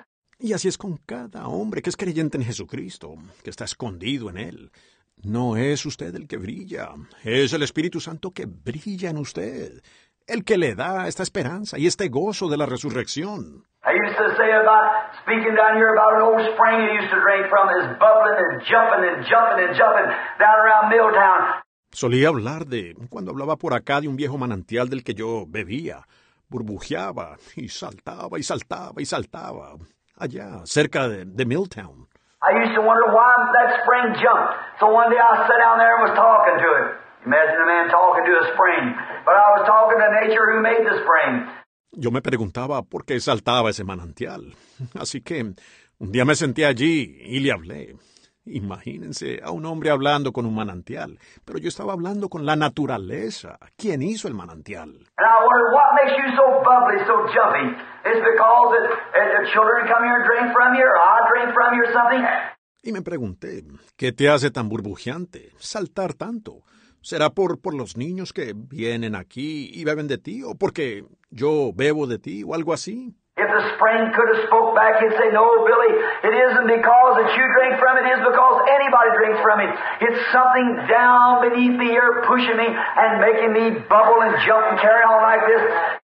Y 0.43 0.53
así 0.53 0.67
es 0.67 0.77
con 0.77 0.97
cada 0.97 1.47
hombre 1.47 1.83
que 1.83 1.91
es 1.91 1.95
creyente 1.95 2.37
en 2.37 2.43
Jesucristo, 2.43 3.13
que 3.43 3.51
está 3.51 3.65
escondido 3.65 4.29
en 4.29 4.37
Él. 4.37 4.71
No 5.23 5.55
es 5.55 5.85
usted 5.85 6.15
el 6.15 6.27
que 6.27 6.37
brilla, 6.37 6.89
es 7.23 7.53
el 7.53 7.61
Espíritu 7.61 7.99
Santo 7.99 8.31
que 8.31 8.47
brilla 8.47 9.11
en 9.11 9.17
usted. 9.17 9.81
el 10.27 10.45
que 10.45 10.57
le 10.57 10.75
da 10.75 11.07
esta 11.07 11.23
esperanza 11.23 11.77
y 11.77 11.87
este 11.87 12.07
gozo 12.07 12.47
de 12.47 12.57
la 12.57 12.65
resurrección. 12.65 13.65
I 13.83 13.91
used 13.91 14.17
to 14.17 14.29
say 14.37 14.51
about 14.51 15.11
speaking 15.23 15.55
down 15.55 15.75
here 15.75 15.89
about 15.89 16.13
an 16.15 16.21
old 16.21 16.41
spring 16.53 16.87
he 16.87 16.95
used 16.95 17.09
to 17.09 17.19
drink 17.19 17.49
from 17.49 17.67
is 17.81 17.97
bubbling 17.99 18.37
and 18.37 18.61
jumping 18.63 19.03
and 19.09 19.25
jumping 19.27 19.59
and 19.65 19.75
jumping 19.75 20.07
down 20.39 20.57
around 20.63 20.89
Milltown. 20.89 21.61
Solía 21.91 22.29
hablar 22.29 22.65
de 22.67 22.95
cuando 23.09 23.31
hablaba 23.31 23.57
por 23.57 23.73
acá 23.73 23.99
de 23.99 24.07
un 24.07 24.15
viejo 24.15 24.37
manantial 24.37 24.87
del 24.89 25.03
que 25.03 25.13
yo 25.13 25.45
bebía, 25.47 26.07
burbujeaba 26.47 27.37
y 27.55 27.67
saltaba 27.67 28.39
y 28.39 28.43
saltaba 28.43 29.01
y 29.01 29.05
saltaba, 29.05 29.75
allá 30.21 30.61
cerca 30.65 31.07
de, 31.09 31.25
de 31.25 31.45
Milltown. 31.45 32.07
I 32.41 32.57
used 32.63 32.73
to 32.73 32.81
wonder 32.81 33.05
why 33.13 33.29
that 33.53 33.69
spring 33.83 34.17
jumped. 34.17 34.53
So 34.79 34.89
one 34.89 35.09
day 35.11 35.17
I 35.21 35.45
sat 35.45 35.59
down 35.61 35.77
there 35.77 35.93
and 35.97 36.09
was 36.09 36.15
talking 36.17 36.57
to 36.57 36.69
it. 36.81 36.87
Imagine 37.25 37.57
a 37.61 37.67
man 37.69 37.85
talking 37.89 38.25
to 38.25 38.33
a 38.33 38.45
spring. 38.53 38.85
But 39.25 39.35
I 39.37 39.47
was 39.57 39.63
talking 39.69 39.99
to 40.01 40.09
nature 40.25 40.45
who 40.49 40.61
made 40.61 40.81
the 40.81 40.95
spring. 41.05 41.45
Yo 41.93 42.09
me 42.09 42.21
preguntaba 42.21 42.81
por 42.81 43.05
qué 43.05 43.19
saltaba 43.19 43.69
ese 43.69 43.83
manantial. 43.83 44.55
Así 44.95 45.21
que 45.21 45.53
un 45.99 46.11
día 46.11 46.25
me 46.25 46.33
senté 46.33 46.65
allí 46.65 47.17
y 47.21 47.39
le 47.41 47.51
hablé. 47.51 47.95
Imagínense 48.45 49.39
a 49.43 49.51
un 49.51 49.65
hombre 49.65 49.91
hablando 49.91 50.33
con 50.33 50.47
un 50.47 50.55
manantial, 50.55 51.19
pero 51.45 51.59
yo 51.59 51.67
estaba 51.67 51.93
hablando 51.93 52.27
con 52.27 52.43
la 52.45 52.55
naturaleza. 52.55 53.59
¿Quién 53.77 54.01
hizo 54.01 54.27
el 54.27 54.33
manantial? 54.33 54.89
Something. 61.93 62.23
Y 62.81 62.91
me 62.91 63.03
pregunté, 63.03 63.63
¿qué 63.95 64.11
te 64.11 64.27
hace 64.27 64.49
tan 64.49 64.69
burbujeante, 64.69 65.51
saltar 65.59 66.15
tanto? 66.15 66.63
¿Será 67.01 67.29
por, 67.29 67.61
por 67.61 67.75
los 67.75 67.95
niños 67.95 68.33
que 68.33 68.53
vienen 68.55 69.15
aquí 69.15 69.69
y 69.71 69.83
beben 69.83 70.07
de 70.07 70.17
ti, 70.17 70.41
o 70.43 70.55
porque 70.55 71.05
yo 71.29 71.71
bebo 71.75 72.07
de 72.07 72.17
ti, 72.17 72.43
o 72.43 72.55
algo 72.55 72.73
así? 72.73 73.15
If 73.41 73.49
the 73.49 73.63
spring 73.73 74.13
could 74.13 74.29
have 74.37 74.41
spoke 74.45 74.77
back, 74.77 75.01
he'd 75.01 75.17
say, 75.17 75.33
No, 75.33 75.65
Billy, 75.65 75.91
it 76.29 76.33
isn't 76.45 76.67
because 76.69 77.11
that 77.17 77.29
you 77.33 77.43
drink 77.57 77.81
from 77.81 77.97
it, 77.97 78.05
it 78.05 78.21
is 78.21 78.23
because 78.23 78.55
anybody 78.69 79.09
drinks 79.17 79.41
from 79.41 79.57
it. 79.65 79.71
It's 80.05 80.21
something 80.29 80.67
down 80.85 81.41
beneath 81.41 81.75
the 81.81 81.91
earth 81.97 82.29
pushing 82.29 82.57
me 82.57 82.69
and 82.69 83.11
making 83.17 83.51
me 83.51 83.81
bubble 83.89 84.21
and 84.21 84.37
jump 84.45 84.69
and 84.69 84.77
carry 84.77 85.01
on 85.01 85.19
like 85.25 85.43
this. 85.49 85.63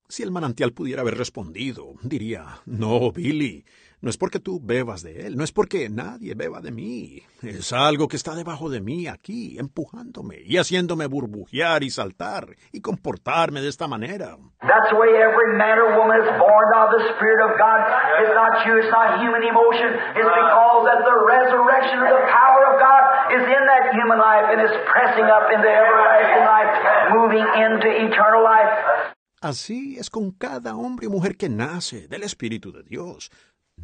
Si 0.10 0.22
el 0.22 0.32
manantial 0.32 0.74
pudiera 0.74 1.02
haber 1.02 1.18
respondido, 1.18 1.96
diría, 2.04 2.60
no, 2.66 3.12
Billy, 3.12 3.66
no 4.04 4.10
es 4.10 4.18
porque 4.18 4.40
tú 4.40 4.60
bebas 4.62 5.02
de 5.02 5.26
él, 5.26 5.38
no 5.38 5.46
es 5.46 5.54
porque 5.54 5.88
nadie 5.88 6.36
beba 6.36 6.60
de 6.60 6.72
mí, 6.72 7.24
es 7.42 7.72
algo 7.72 8.10
que 8.10 8.18
está 8.18 8.36
debajo 8.36 8.70
de 8.70 8.82
mí 8.82 9.08
aquí, 9.08 9.58
empujándome 9.58 10.44
y 10.44 10.58
haciéndome 10.58 11.08
burbujear 11.08 11.84
y 11.84 11.90
saltar 11.90 12.48
y 12.74 12.82
comportarme 12.82 13.62
de 13.62 13.70
esta 13.70 13.88
manera. 13.88 14.36
That's 14.60 14.90
the 14.92 15.00
way 15.00 15.08
every 15.16 15.56
man 15.56 15.80
or 15.80 15.96
woman 15.96 16.20
is 16.20 16.28
born 16.36 16.68
of 16.76 16.92
the 17.00 17.16
Spirit 17.16 17.48
of 17.48 17.56
God. 17.56 17.80
It's 18.20 18.36
not 18.36 18.68
you, 18.68 18.76
it's 18.76 18.92
not 18.92 19.24
human 19.24 19.40
emotion. 19.40 19.96
It's 20.20 20.32
because 20.36 20.82
that 20.84 21.00
the 21.08 21.18
resurrection 21.24 22.04
of 22.04 22.12
the 22.12 22.24
power 22.28 22.62
of 22.72 22.84
God 22.84 23.04
is 23.40 23.44
in 23.48 23.64
that 23.72 23.96
human 23.96 24.20
life 24.20 24.52
and 24.52 24.60
is 24.68 24.74
pressing 24.84 25.32
up 25.32 25.48
into 25.48 25.64
everlasting 25.64 26.44
life, 26.44 26.72
moving 27.16 27.48
into 27.56 27.88
eternal 27.88 28.44
life. 28.44 29.14
Así 29.44 29.98
es 30.00 30.10
con 30.10 30.32
cada 30.32 30.74
hombre 30.74 31.08
y 31.08 31.10
mujer 31.10 31.36
que 31.36 31.50
nace 31.50 32.08
del 32.08 32.24
Espíritu 32.24 32.72
de 32.72 32.82
Dios. 32.84 33.30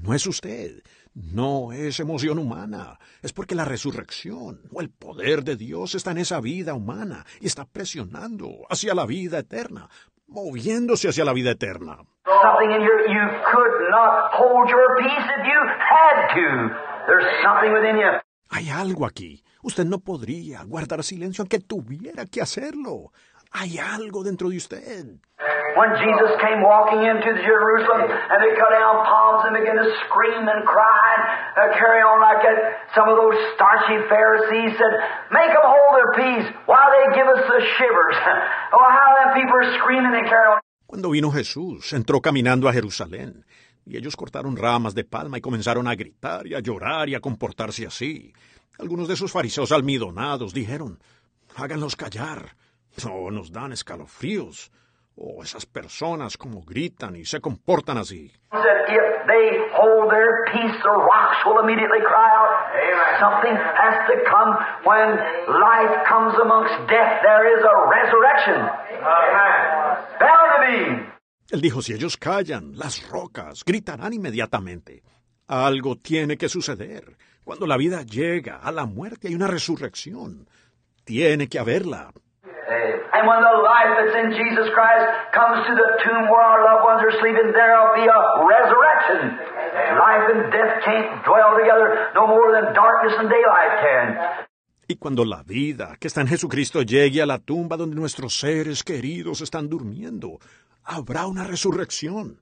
No 0.02 0.14
es 0.14 0.26
usted, 0.28 0.82
no 1.14 1.74
es 1.74 2.00
emoción 2.00 2.40
humana, 2.40 3.00
es 3.22 3.34
porque 3.34 3.56
la 3.56 3.66
resurrección 3.66 4.62
o 4.72 4.82
el 4.82 4.90
poder 4.90 5.44
de 5.44 5.56
Dios 5.56 5.96
está 5.96 6.12
en 6.12 6.20
esa 6.20 6.40
vida 6.40 6.74
humana 6.74 7.26
y 7.42 7.48
está 7.48 7.66
presionando 7.66 8.66
hacia 8.70 8.96
la 8.96 9.06
vida 9.06 9.40
eterna, 9.40 9.90
moviéndose 10.28 11.10
hacia 11.10 11.26
la 11.26 11.34
vida 11.34 11.52
eterna. 11.52 11.98
Something 12.26 12.72
in 12.72 12.82
here 12.82 13.04
you 13.10 13.26
could 13.52 13.90
not 13.90 14.32
hold 14.34 14.70
your 14.70 14.96
peace 15.00 15.28
if 15.38 15.46
you 15.46 15.60
had 15.92 16.28
to. 16.36 16.76
There's 17.08 17.44
something 17.44 17.74
within 17.74 17.98
you. 17.98 18.22
Hay 18.52 18.70
algo 18.70 19.06
aquí. 19.06 19.44
Usted 19.62 19.86
no 19.86 20.00
podría 20.00 20.64
guardar 20.64 21.04
silencio 21.04 21.42
aunque 21.42 21.60
tuviera 21.60 22.26
que 22.26 22.42
hacerlo. 22.42 23.12
Hay 23.52 23.80
algo 23.80 24.24
dentro 24.24 24.50
de 24.50 24.58
usted. 24.58 25.20
When 25.76 25.92
Jesus 25.98 26.32
came 26.42 26.62
walking 26.62 27.02
into 27.02 27.30
Jerusalem 27.40 28.10
and 28.10 28.40
they 28.44 28.54
cut 28.58 28.70
down 28.70 29.06
palms 29.06 29.42
and 29.48 29.54
began 29.58 29.78
to 29.78 29.90
scream 30.06 30.46
and 30.46 30.66
cry 30.66 31.10
and 31.58 31.72
uh, 31.72 31.78
carry 31.78 32.02
on 32.02 32.20
like 32.22 32.42
that, 32.46 32.58
some 32.94 33.08
of 33.10 33.16
those 33.18 33.38
starchy 33.56 33.98
Pharisees 34.10 34.78
said, 34.78 34.94
Make 35.32 35.50
them 35.50 35.66
hold 35.66 35.92
their 35.98 36.12
peace. 36.20 36.48
Why 36.66 36.84
they 36.94 37.06
give 37.18 37.28
us 37.28 37.42
the 37.48 37.62
shivers? 37.78 38.18
oh, 38.74 38.88
how 38.90 39.10
them 39.18 39.30
people 39.42 39.56
are 39.56 39.72
screaming 39.80 40.14
and 40.14 40.28
carry 40.28 40.48
on. 40.54 40.60
Cuando 40.86 41.12
vino 41.12 41.32
Jesús, 41.32 41.94
entró 41.94 42.20
caminando 42.20 42.68
a 42.68 42.74
Jerusalén, 42.74 43.46
y 43.86 43.98
ellos 43.98 44.16
cortaron 44.16 44.58
ramas 44.58 44.96
de 44.96 45.04
palma 45.04 45.38
y 45.38 45.42
comenzaron 45.42 45.88
a 45.88 45.96
gritar 45.96 46.48
y 46.48 46.56
a 46.56 46.60
llorar 46.60 47.10
y 47.10 47.16
a 47.16 47.20
comportarse 47.20 47.86
así. 47.86 48.34
Algunos 48.80 49.08
de 49.08 49.14
esos 49.14 49.32
fariseos 49.32 49.72
almidonados 49.72 50.54
dijeron, 50.54 51.00
háganlos 51.56 51.96
callar. 51.96 52.56
No, 53.06 53.32
nos 53.32 53.52
dan 53.52 53.72
escalofríos. 53.72 54.72
Oh, 55.16 55.44
esas 55.44 55.66
personas 55.66 56.38
como 56.38 56.62
gritan 56.62 57.16
y 57.16 57.26
se 57.26 57.42
comportan 57.42 57.98
así. 57.98 58.32
He 58.52 58.58
said, 58.58 58.80
If 58.88 59.28
they 59.28 59.60
hold 59.76 60.10
their 60.12 60.46
peace, 60.52 60.78
the 60.82 60.96
rocks 60.96 61.44
will 61.46 61.60
immediately 61.60 62.00
cry 62.00 62.30
out. 62.40 62.60
Something 63.20 63.56
has 63.56 64.00
to 64.08 64.16
come 64.32 64.56
when 64.86 65.10
life 65.60 66.08
comes 66.08 66.34
amongst 66.42 66.74
death. 66.88 67.22
There 67.22 67.46
is 67.52 67.62
a 67.62 67.76
resurrection. 67.92 68.60
Bound 70.20 70.50
to 70.56 70.60
be. 70.66 71.10
Él 71.52 71.62
dijo, 71.62 71.82
si 71.82 71.94
ellos 71.94 72.16
callan, 72.16 72.78
las 72.78 73.10
rocas 73.10 73.66
gritarán 73.66 74.14
inmediatamente. 74.14 75.04
Algo 75.48 75.98
tiene 75.98 76.38
que 76.38 76.48
suceder. 76.48 77.18
Cuando 77.44 77.66
la 77.66 77.76
vida 77.76 78.04
llega 78.04 78.58
a 78.58 78.72
la 78.72 78.86
muerte 78.86 79.28
hay 79.28 79.36
una 79.36 79.48
resurrección. 79.48 80.48
Tiene 81.04 81.50
que 81.50 81.60
haberla. 81.60 82.14
And 82.70 83.26
when 83.26 83.42
the 83.42 83.58
life 83.66 83.92
that's 83.98 84.16
in 84.22 84.30
Jesus 84.38 84.70
Christ 84.78 85.06
comes 85.34 85.66
to 85.66 85.74
the 85.74 85.90
tomb 86.06 86.30
where 86.30 86.46
our 86.46 86.62
loved 86.62 86.84
ones 86.86 87.02
are 87.02 87.16
sleeping, 87.18 87.50
there'll 87.50 87.98
be 87.98 88.06
a 88.06 88.22
resurrection. 88.46 89.42
Life 89.98 90.26
and 90.30 90.42
death 90.54 90.74
can't 90.86 91.26
dwell 91.26 91.58
together 91.58 92.14
no 92.14 92.28
more 92.28 92.54
than 92.54 92.74
darkness 92.78 93.18
and 93.18 93.30
daylight 93.30 93.74
can. 93.82 94.08
Y 94.88 94.96
cuando 94.96 95.24
la 95.24 95.44
vida 95.44 95.98
que 96.00 96.08
está 96.08 96.22
en 96.22 96.28
Jesucristo 96.28 96.82
llegue 96.82 97.22
a 97.22 97.26
la 97.26 97.38
tumba 97.40 97.78
donde 97.78 97.96
nuestros 97.96 98.40
seres 98.40 98.84
queridos 98.84 99.42
están 99.42 99.70
durmiendo, 99.70 100.40
habrá 100.84 101.28
una 101.28 101.44
resurrección. 101.44 102.40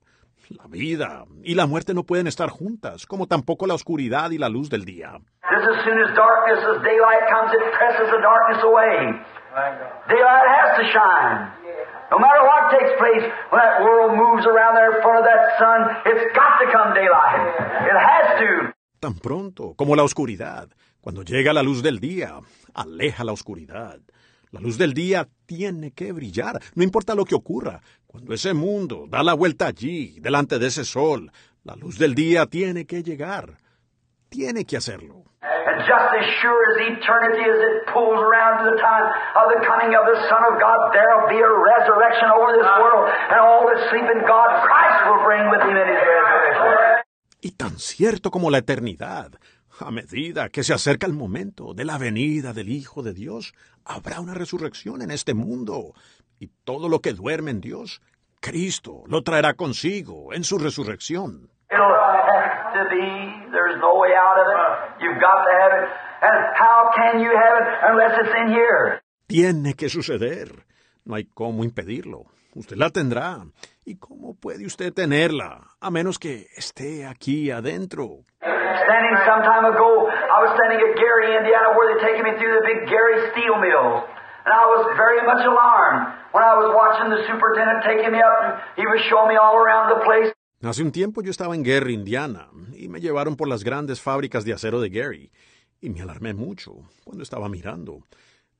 La 0.50 0.66
vida 0.66 1.26
y 1.42 1.54
la 1.54 1.66
muerte 1.66 1.92
no 1.92 2.04
pueden 2.04 2.26
estar 2.26 2.48
juntas, 2.48 3.04
como 3.04 3.26
tampoco 3.26 3.66
la 3.66 3.74
oscuridad 3.74 4.30
y 4.30 4.38
la 4.38 4.48
luz 4.48 4.70
del 4.70 4.86
día. 4.86 5.20
Just 5.44 5.68
as 5.68 5.84
soon 5.84 5.98
as 6.00 6.14
darkness, 6.16 6.64
as 6.64 6.82
daylight 6.82 7.28
comes, 7.28 7.52
it 7.52 7.72
presses 7.76 8.08
the 8.10 8.20
darkness 8.20 8.62
away. 8.64 9.12
Daylight 10.08 10.48
has 10.56 10.70
to 10.78 10.84
shine. 10.92 11.58
No 12.10 12.18
matter 12.18 12.42
what 12.42 12.70
takes 12.70 12.92
place, 12.98 13.24
when 13.50 13.60
that 13.60 13.82
world 13.82 14.16
moves 14.16 14.46
around 14.46 14.74
there 14.76 14.96
in 14.96 15.02
front 15.02 15.18
of 15.18 15.24
that 15.24 15.58
sun, 15.58 15.80
it's 16.06 16.24
got 16.32 16.56
to 16.62 16.66
come 16.72 16.94
daylight. 16.94 17.42
It 17.84 17.96
has 17.96 18.38
to. 18.40 18.72
Tan 19.00 19.14
pronto 19.14 19.74
como 19.74 19.94
la 19.94 20.02
oscuridad, 20.02 20.68
cuando 21.00 21.22
llega 21.22 21.52
la 21.52 21.62
luz 21.62 21.82
del 21.82 22.00
día, 22.00 22.40
aleja 22.74 23.24
la 23.24 23.32
oscuridad. 23.32 24.00
La 24.50 24.60
luz 24.60 24.78
del 24.78 24.94
día 24.94 25.28
tiene 25.44 25.92
que 25.92 26.12
brillar, 26.12 26.58
no 26.74 26.82
importa 26.82 27.14
lo 27.14 27.24
que 27.24 27.34
ocurra. 27.34 27.82
Cuando 28.06 28.32
ese 28.32 28.54
mundo 28.54 29.04
da 29.06 29.22
la 29.22 29.34
vuelta 29.34 29.66
allí, 29.66 30.18
delante 30.20 30.58
de 30.58 30.68
ese 30.68 30.84
sol, 30.84 31.30
la 31.64 31.76
luz 31.76 31.98
del 31.98 32.14
día 32.14 32.46
tiene 32.46 32.86
que 32.86 33.02
llegar. 33.02 33.58
Tiene 34.30 34.64
que 34.64 34.78
hacerlo. 34.78 35.17
And 35.40 35.86
just 35.86 36.08
as 36.18 36.26
sure 36.42 36.60
as 36.74 36.98
eternity 36.98 37.46
as 37.46 37.60
it 37.62 37.86
pulls 37.94 38.18
around 38.18 38.58
to 38.58 38.74
the 38.74 38.78
time 38.82 39.06
of 39.38 39.46
the 39.54 39.62
coming 39.62 39.94
of 39.94 40.04
the 40.10 40.18
Son 40.26 40.42
of 40.50 40.58
God, 40.58 40.90
there'll 40.90 41.30
be 41.30 41.38
a 41.38 41.46
resurrection 41.46 42.28
over 42.34 42.58
this 42.58 42.66
world, 42.66 43.06
and 43.06 43.38
all 43.38 43.62
that 43.70 43.78
sleep 43.90 44.02
in 44.02 44.26
God, 44.26 44.50
Christ 44.66 44.98
will 45.06 45.22
bring 45.22 45.46
with 45.46 45.62
him 45.62 45.76
in 45.78 45.86
his 45.86 46.02
resurrection. 46.02 47.04
Y 47.40 47.52
tan 47.52 47.78
cierto 47.78 48.32
como 48.32 48.50
la 48.50 48.58
eternidad, 48.58 49.38
a 49.78 49.90
medida 49.92 50.48
que 50.48 50.64
se 50.64 50.74
acerca 50.74 51.06
el 51.06 51.12
momento 51.14 51.72
de 51.72 51.84
la 51.84 51.98
venida 51.98 52.52
del 52.52 52.68
Hijo 52.68 53.04
de 53.04 53.14
Dios, 53.14 53.54
habrá 53.84 54.18
una 54.18 54.34
resurrección 54.34 55.02
en 55.02 55.12
este 55.12 55.34
mundo. 55.34 55.94
Y 56.40 56.48
todo 56.64 56.88
lo 56.88 56.98
que 57.00 57.12
duerme 57.12 57.52
en 57.52 57.60
Dios, 57.60 58.02
Cristo 58.40 59.04
lo 59.06 59.22
traerá 59.22 59.54
consigo 59.54 60.32
en 60.32 60.42
su 60.42 60.58
resurrección. 60.58 61.50
Have 61.70 62.17
to 62.74 62.82
be. 62.90 63.50
There's 63.52 63.78
no 63.80 63.98
way 63.98 64.12
out 64.16 64.38
of 64.38 64.46
it. 64.46 65.02
You've 65.02 65.20
got 65.20 65.44
to 65.44 65.52
have 65.60 65.72
it. 65.82 65.88
And 66.20 66.38
how 66.56 66.90
can 66.96 67.20
you 67.20 67.30
have 67.30 67.54
it 67.60 67.66
unless 67.90 68.12
it's 68.20 68.34
in 68.42 68.48
here? 68.48 69.02
Tiene 69.28 69.74
que 69.74 69.88
suceder. 69.88 70.64
No 71.04 71.16
hay 71.16 71.28
cómo 71.34 71.64
impedirlo. 71.64 72.26
Usted 72.54 72.76
la 72.76 72.90
tendrá. 72.90 73.44
¿Y 73.84 73.96
cómo 73.98 74.34
puede 74.34 74.66
usted 74.66 74.92
tenerla? 74.92 75.60
A 75.80 75.90
menos 75.90 76.18
que 76.18 76.46
esté 76.56 77.06
aquí 77.06 77.50
adentro. 77.50 78.24
Standing 78.42 79.16
some 79.24 79.42
time 79.42 79.64
ago, 79.64 80.08
I 80.08 80.40
was 80.42 80.56
standing 80.56 80.80
at 80.80 80.96
Gary, 80.96 81.36
Indiana, 81.36 81.76
where 81.76 81.92
they're 81.92 82.08
taking 82.08 82.24
me 82.24 82.36
through 82.38 82.56
the 82.56 82.64
big 82.66 82.88
Gary 82.88 83.30
steel 83.32 83.60
mill. 83.60 84.04
And 84.48 84.52
I 84.56 84.64
was 84.64 84.96
very 84.96 85.20
much 85.28 85.44
alarmed 85.44 86.08
when 86.32 86.42
I 86.42 86.56
was 86.56 86.72
watching 86.72 87.12
the 87.12 87.20
superintendent 87.28 87.84
taking 87.84 88.12
me 88.12 88.20
up 88.20 88.32
and 88.40 88.52
he 88.80 88.86
was 88.88 89.00
showing 89.12 89.28
me 89.28 89.36
all 89.36 89.56
around 89.60 89.92
the 89.92 90.00
place. 90.04 90.32
Hace 90.60 90.82
un 90.82 90.90
tiempo 90.90 91.22
yo 91.22 91.30
estaba 91.30 91.54
en 91.54 91.62
Gary, 91.62 91.94
Indiana, 91.94 92.48
y 92.74 92.88
me 92.88 93.00
llevaron 93.00 93.36
por 93.36 93.46
las 93.46 93.62
grandes 93.62 94.02
fábricas 94.02 94.44
de 94.44 94.52
acero 94.52 94.80
de 94.80 94.88
Gary, 94.88 95.30
y 95.80 95.88
me 95.88 96.02
alarmé 96.02 96.34
mucho 96.34 96.72
cuando 97.04 97.22
estaba 97.22 97.48
mirando. 97.48 98.00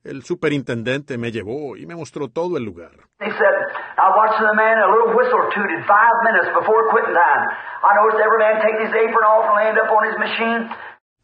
El 0.05 0.23
superintendente 0.23 1.17
me 1.17 1.29
llevó 1.29 1.75
y 1.75 1.85
me 1.85 1.97
mostró 1.97 2.29
todo 2.29 2.55
el 2.55 2.63
lugar. 2.63 2.91
He 3.19 3.29
said, 3.29 3.55
I 3.97 4.15
watched 4.15 4.39
the 4.39 4.55
man, 4.55 4.77
a 4.79 4.87
little 4.87 5.13
whistle 5.13 5.43
tooted 5.53 5.83
five 5.85 6.23
minutes 6.23 6.47
before 6.57 6.87
quitting 6.89 7.13
time. 7.13 7.51
I 7.83 7.91
noticed 7.99 8.23
every 8.23 8.39
man 8.39 8.61
taking 8.63 8.87
his 8.87 8.95
apron 8.95 9.25
off 9.27 9.51
and 9.51 9.59
laying 9.59 9.75
up 9.75 9.91
on 9.91 10.07
his 10.07 10.17
machine. 10.17 10.69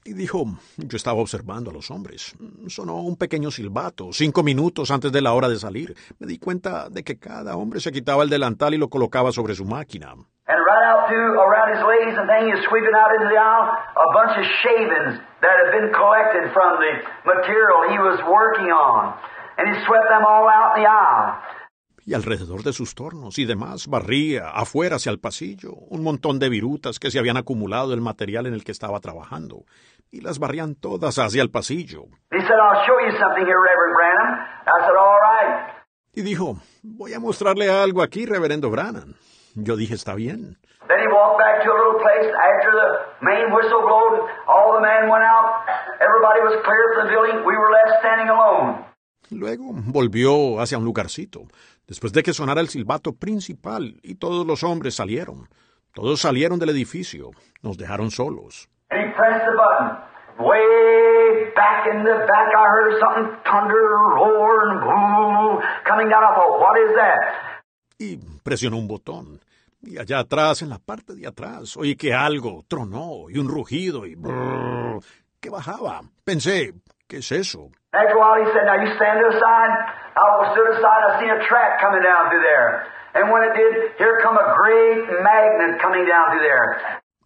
Y 0.04 0.12
dijo, 0.12 0.44
yo 0.76 0.98
estaba 0.98 1.22
observando 1.22 1.72
a 1.72 1.74
los 1.74 1.90
hombres. 1.90 2.36
Sonó 2.68 2.98
un 2.98 3.16
pequeño 3.16 3.50
silbato, 3.50 4.12
cinco 4.12 4.44
minutos 4.44 4.92
antes 4.92 5.14
de 5.14 5.22
la 5.22 5.32
hora 5.32 5.48
de 5.48 5.56
salir. 5.56 5.96
Me 6.20 6.28
di 6.28 6.38
cuenta 6.38 6.90
de 6.90 7.06
que 7.06 7.18
cada 7.18 7.56
hombre 7.56 7.80
se 7.80 7.94
quitaba 7.94 8.24
el 8.24 8.30
delantal 8.30 8.74
y 8.74 8.78
lo 8.78 8.90
colocaba 8.90 9.32
sobre 9.32 9.56
su 9.56 9.64
máquina. 9.64 10.16
Right 10.76 10.92
out 10.92 11.08
through 11.08 11.40
around 11.40 11.72
his 11.72 11.84
legs 11.88 12.20
and 12.20 12.28
thing, 12.28 12.52
he 12.52 12.54
was 12.54 12.66
sweeping 12.68 12.92
out 12.92 13.16
into 13.16 13.32
the 13.32 13.40
aisle 13.40 13.80
a 13.96 14.08
bunch 14.12 14.36
of 14.36 14.44
shavings 14.60 15.24
that 15.40 15.56
had 15.56 15.72
been 15.72 15.88
collected 15.96 16.52
from 16.52 16.84
the 16.84 16.92
material 17.24 17.88
he 17.96 18.00
was 18.04 18.20
working 18.28 18.76
on. 18.76 19.16
And 19.56 19.72
he 19.72 19.76
swept 19.88 20.12
them 20.12 20.28
all 20.28 20.52
out 20.52 20.76
in 20.76 20.84
the 20.84 20.88
aisle. 20.92 21.40
Y 22.06 22.14
alrededor 22.14 22.62
de 22.62 22.74
sus 22.74 22.94
tornos 22.94 23.40
y 23.40 23.46
demás 23.46 23.88
barría 23.88 24.50
afuera 24.50 24.98
hacia 24.98 25.12
el 25.12 25.20
pasillo 25.20 25.72
un 25.90 26.04
montón 26.04 26.40
de 26.40 26.50
virutas 26.50 27.00
que 27.00 27.10
se 27.10 27.20
habían 27.20 27.38
acumulado 27.38 27.90
del 27.90 28.02
material 28.02 28.46
en 28.46 28.54
el 28.54 28.66
que 28.66 28.74
estaba 28.74 29.00
trabajando 29.00 29.64
y 30.12 30.22
las 30.22 30.40
barrían 30.40 30.76
todas 30.76 31.18
hacia 31.18 31.42
el 31.42 31.52
pasillo. 31.52 32.04
He 32.32 32.42
said, 32.42 32.60
I'll 32.60 32.86
show 32.86 33.00
you 33.00 33.18
something 33.18 33.46
here, 33.46 33.60
Reverend 33.60 33.96
Branham. 33.96 34.46
I 34.68 34.86
said, 34.86 34.98
all 35.00 35.20
right. 35.22 35.74
Y 36.14 36.22
dijo, 36.22 36.58
voy 36.84 37.14
a 37.14 37.20
mostrarle 37.20 37.72
algo 37.72 38.04
aquí, 38.04 38.26
reverendo 38.26 38.70
Branham. 38.70 39.16
Yo 39.56 39.76
dije, 39.76 39.96
está 39.96 40.16
bien. 40.16 40.58
Then 40.88 41.00
he 41.00 41.08
walked 41.08 41.40
back 41.40 41.64
to 41.64 41.72
a 41.72 41.78
little 41.78 42.00
place 42.00 42.28
after 42.30 42.72
the 42.72 42.88
main 43.26 43.52
whistle 43.52 43.82
blowed. 43.82 44.30
All 44.48 44.74
the 44.76 44.82
men 44.82 45.10
went 45.10 45.24
out. 45.24 45.66
Everybody 46.00 46.42
was 46.44 46.62
clear 46.64 46.84
from 46.94 47.08
the 47.08 47.12
building. 47.14 47.38
We 47.46 47.58
were 47.58 47.72
left 47.72 48.00
standing 48.02 48.30
alone. 48.30 48.86
Luego 49.32 49.72
volvió 49.74 50.60
hacia 50.62 50.78
un 50.78 50.86
lugarcito, 50.86 51.48
después 51.88 52.14
de 52.14 52.22
que 52.22 52.34
sonara 52.34 52.62
el 52.62 52.70
silbato 52.70 53.14
principal 53.14 54.00
y 54.04 54.16
todos 54.16 54.46
los 54.46 54.64
hombres 54.64 54.96
salieron. 54.96 55.50
Todos 55.94 56.22
salieron 56.22 56.60
del 56.60 56.70
edificio. 56.70 57.32
Nos 57.64 57.78
dejaron 57.78 58.12
solos. 58.12 58.70
Way 60.38 61.54
back 61.56 61.88
in 61.88 62.04
the 62.04 62.28
back, 62.28 62.52
I 62.52 62.68
heard 62.68 63.00
something 63.00 63.38
thunder, 63.46 63.88
roar, 64.20 64.70
and 64.70 64.82
boom 64.82 65.64
coming 65.86 66.10
down. 66.10 66.26
I 66.26 66.36
thought, 66.36 66.60
what 66.60 66.76
is 66.78 66.92
that? 67.00 67.55
Y 67.98 68.18
presionó 68.44 68.78
un 68.78 68.88
botón. 68.88 69.40
Y 69.82 69.98
allá 70.00 70.20
atrás, 70.20 70.62
en 70.62 70.70
la 70.70 70.80
parte 70.80 71.14
de 71.14 71.28
atrás, 71.28 71.78
oí 71.78 71.96
que 71.96 72.14
algo 72.14 72.64
tronó 72.68 73.30
y 73.30 73.38
un 73.38 73.48
rugido 73.48 74.06
y 74.06 74.16
brrr, 74.16 75.02
que 75.40 75.50
bajaba. 75.50 76.02
Pensé, 76.24 76.74
¿qué 77.08 77.18
es 77.18 77.32
eso? 77.32 77.70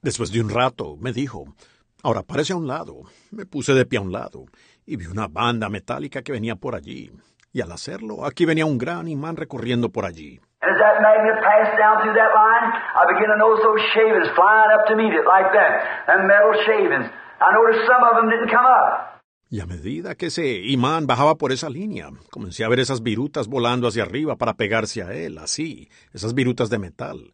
Después 0.01 0.31
de 0.31 0.41
un 0.41 0.49
rato, 0.49 0.97
me 0.97 1.11
dijo, 1.11 1.45
ahora 2.03 2.21
párese 2.23 2.53
a 2.53 2.57
un 2.57 2.67
lado. 2.67 3.03
Me 3.31 3.45
puse 3.45 3.73
de 3.73 3.85
pie 3.85 3.99
a 3.99 4.01
un 4.01 4.11
lado 4.11 4.45
y 4.85 4.97
vi 4.97 5.07
una 5.07 5.27
banda 5.27 5.69
metálica 5.69 6.21
que 6.21 6.31
venía 6.31 6.55
por 6.55 6.75
allí. 6.75 7.11
Y 7.51 7.61
al 7.61 7.71
hacerlo, 7.71 8.25
aquí 8.25 8.45
venía 8.45 8.65
un 8.65 8.77
gran 8.77 9.07
imán 9.07 9.35
recorriendo 9.35 9.89
por 9.89 10.05
allí. 10.05 10.39
And 10.61 10.75
as 10.75 10.79
that 10.79 10.99
magnet 10.99 11.39
passed 11.39 11.79
down 11.79 12.03
through 12.03 12.15
that 12.19 12.35
line, 12.35 12.65
I 12.67 13.07
began 13.15 13.31
to 13.31 13.39
notice 13.39 13.63
those 13.63 13.79
shavings 13.95 14.27
flying 14.35 14.71
up 14.75 14.87
to 14.91 14.95
meet 14.99 15.15
it 15.15 15.23
like 15.23 15.55
that. 15.55 15.71
Them 16.07 16.27
metal 16.27 16.51
shavings. 16.67 17.07
I 17.39 17.49
noticed 17.55 17.87
some 17.87 18.03
of 18.03 18.13
them 18.19 18.27
didn't 18.27 18.51
come 18.51 18.67
up. 18.67 19.23
Y 19.51 19.61
a 19.61 19.65
medida 19.65 20.13
que 20.13 20.27
ese 20.27 20.45
imán 20.45 21.07
bajaba 21.07 21.33
por 21.35 21.51
esa 21.51 21.69
línea, 21.69 22.09
comencé 22.29 22.63
a 22.63 22.69
ver 22.69 22.79
esas 22.79 23.01
virutas 23.01 23.47
volando 23.47 23.87
hacia 23.87 24.03
arriba 24.03 24.35
para 24.35 24.53
pegarse 24.53 25.01
a 25.01 25.11
él, 25.13 25.39
así, 25.39 25.89
esas 26.13 26.35
virutas 26.35 26.69
de 26.69 26.77
metal. 26.77 27.33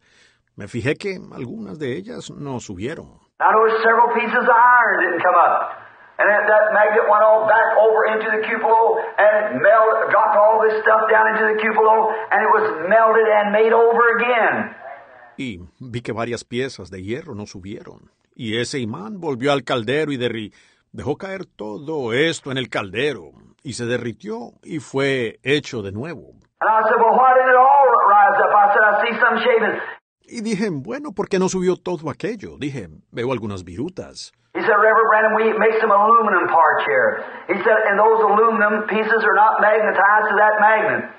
Me 0.56 0.69
fijé 0.69 0.95
que 0.95 1.18
algunas 1.34 1.77
de 1.77 1.97
ellas 1.97 2.31
no 2.31 2.61
subieron. 2.61 3.19
I 3.41 3.52
noticed 3.52 3.84
several 3.84 4.14
pieces 4.14 4.38
of 4.38 4.47
iron 4.47 5.02
didn't 5.03 5.22
come 5.22 5.35
up. 5.35 5.76
And 6.18 6.30
that, 6.32 6.48
that 6.48 6.72
magnet 6.72 7.04
went 7.12 7.24
all 7.24 7.44
back 7.44 7.76
over 7.76 8.08
into 8.16 8.32
the 8.32 8.42
cupola 8.48 9.04
and 9.20 9.60
melted, 9.60 10.12
dropped 10.12 10.38
all 10.40 10.64
this 10.64 10.80
stuff 10.82 11.12
down 11.12 11.28
into 11.36 11.44
the 11.44 11.60
cupola, 11.60 12.08
and 12.32 12.40
it 12.40 12.52
was 12.56 12.66
melted 12.88 13.28
and 13.28 13.52
made 13.52 13.74
over 13.74 14.16
again. 14.16 14.76
Y 15.38 15.60
vi 15.80 16.02
que 16.02 16.14
varias 16.14 16.46
piezas 16.46 16.90
de 16.90 17.04
hierro 17.04 17.36
no 17.36 17.46
subieron. 17.46 18.12
Y 18.34 18.58
ese 18.60 18.80
imán 18.80 19.20
volvió 19.20 19.52
al 19.52 19.64
caldero 19.64 20.14
y 20.14 20.18
derri 20.18 20.54
dejó 20.94 21.18
caer 21.18 21.46
todo 21.46 22.14
esto 22.14 22.52
en 22.52 22.58
el 22.58 22.70
caldero. 22.70 23.32
Y 23.64 23.74
se 23.74 23.86
derritió 23.86 24.54
y 24.64 24.80
fue 24.80 25.40
hecho 25.44 25.82
de 25.82 25.92
nuevo. 25.92 26.34
It. 29.48 29.82
Y 30.28 30.42
dije, 30.42 30.70
bueno, 30.72 31.12
¿por 31.12 31.28
qué 31.28 31.40
no 31.40 31.50
subió 31.50 31.76
todo 31.76 32.10
aquello? 32.10 32.58
Dije, 32.58 32.90
veo 33.12 33.32
algunas 33.32 33.64
virutas. 33.64 34.32
He 34.56 34.64
said, 34.64 34.72
Reverend 34.80 35.10
Brandon, 35.11 35.34
we 35.36 35.45
make 35.60 35.76
some 35.84 35.91
aluminum 35.91 36.48
parts 36.48 36.88
here. 36.88 37.27
He 37.52 37.60
said, 37.60 37.76
and 37.91 37.99
those 37.99 38.23
aluminum 38.23 38.88
pieces 38.88 39.19
are 39.27 39.36
not 39.36 39.60
magnetized 39.60 40.32
to 40.32 40.36
that 40.40 40.56
magnet. 40.64 41.11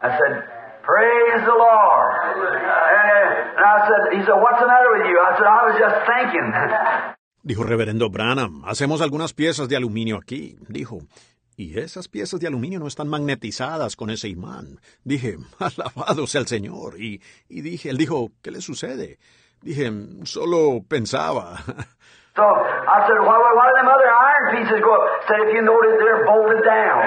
I 0.00 0.16
said, 0.16 0.32
praise 0.80 1.44
the 1.44 1.52
Lord. 1.52 2.10
And 2.32 3.64
I 3.68 3.76
said, 3.84 4.00
he 4.16 4.24
said, 4.24 4.40
what's 4.40 4.60
the 4.60 4.66
matter 4.66 4.96
with 4.96 5.04
you? 5.12 5.20
I 5.20 5.36
said, 5.36 5.44
I 5.44 5.60
was 5.68 5.76
just 5.76 5.96
thinking. 6.08 6.48
Dijo 7.44 7.64
Reverendo 7.64 8.10
Branham, 8.10 8.62
hacemos 8.64 9.02
algunas 9.02 9.34
piezas 9.34 9.68
de 9.68 9.76
aluminio 9.76 10.16
aquí. 10.16 10.56
Dijo, 10.68 11.00
y 11.54 11.78
esas 11.78 12.08
piezas 12.08 12.40
de 12.40 12.46
aluminio 12.46 12.78
no 12.78 12.86
están 12.86 13.08
magnetizadas 13.08 13.94
con 13.94 14.08
ese 14.08 14.28
imán. 14.28 14.80
Dije, 15.04 15.36
alabado 15.58 16.26
sea 16.26 16.40
el 16.40 16.46
Señor. 16.46 16.98
Y, 16.98 17.20
y 17.48 17.60
dije, 17.60 17.90
él 17.90 17.98
dijo, 17.98 18.32
¿qué 18.40 18.50
le 18.50 18.62
sucede? 18.62 19.18
Dije, 19.60 19.92
solo 20.24 20.82
pensaba. 20.88 21.58
So 22.38 22.46
I 22.46 23.02
said, 23.02 23.18
why, 23.26 23.34
why, 23.34 23.50
why 23.58 23.66
do 23.66 23.74
them 23.82 23.90
other 23.90 24.06
iron 24.06 24.44
pieces 24.54 24.78
go 24.78 24.94
up? 24.94 25.26
Said, 25.26 25.42
if 25.42 25.50
you 25.58 25.62
notice, 25.66 25.98
they're 25.98 26.22
bolted 26.22 26.62
down. 26.62 27.02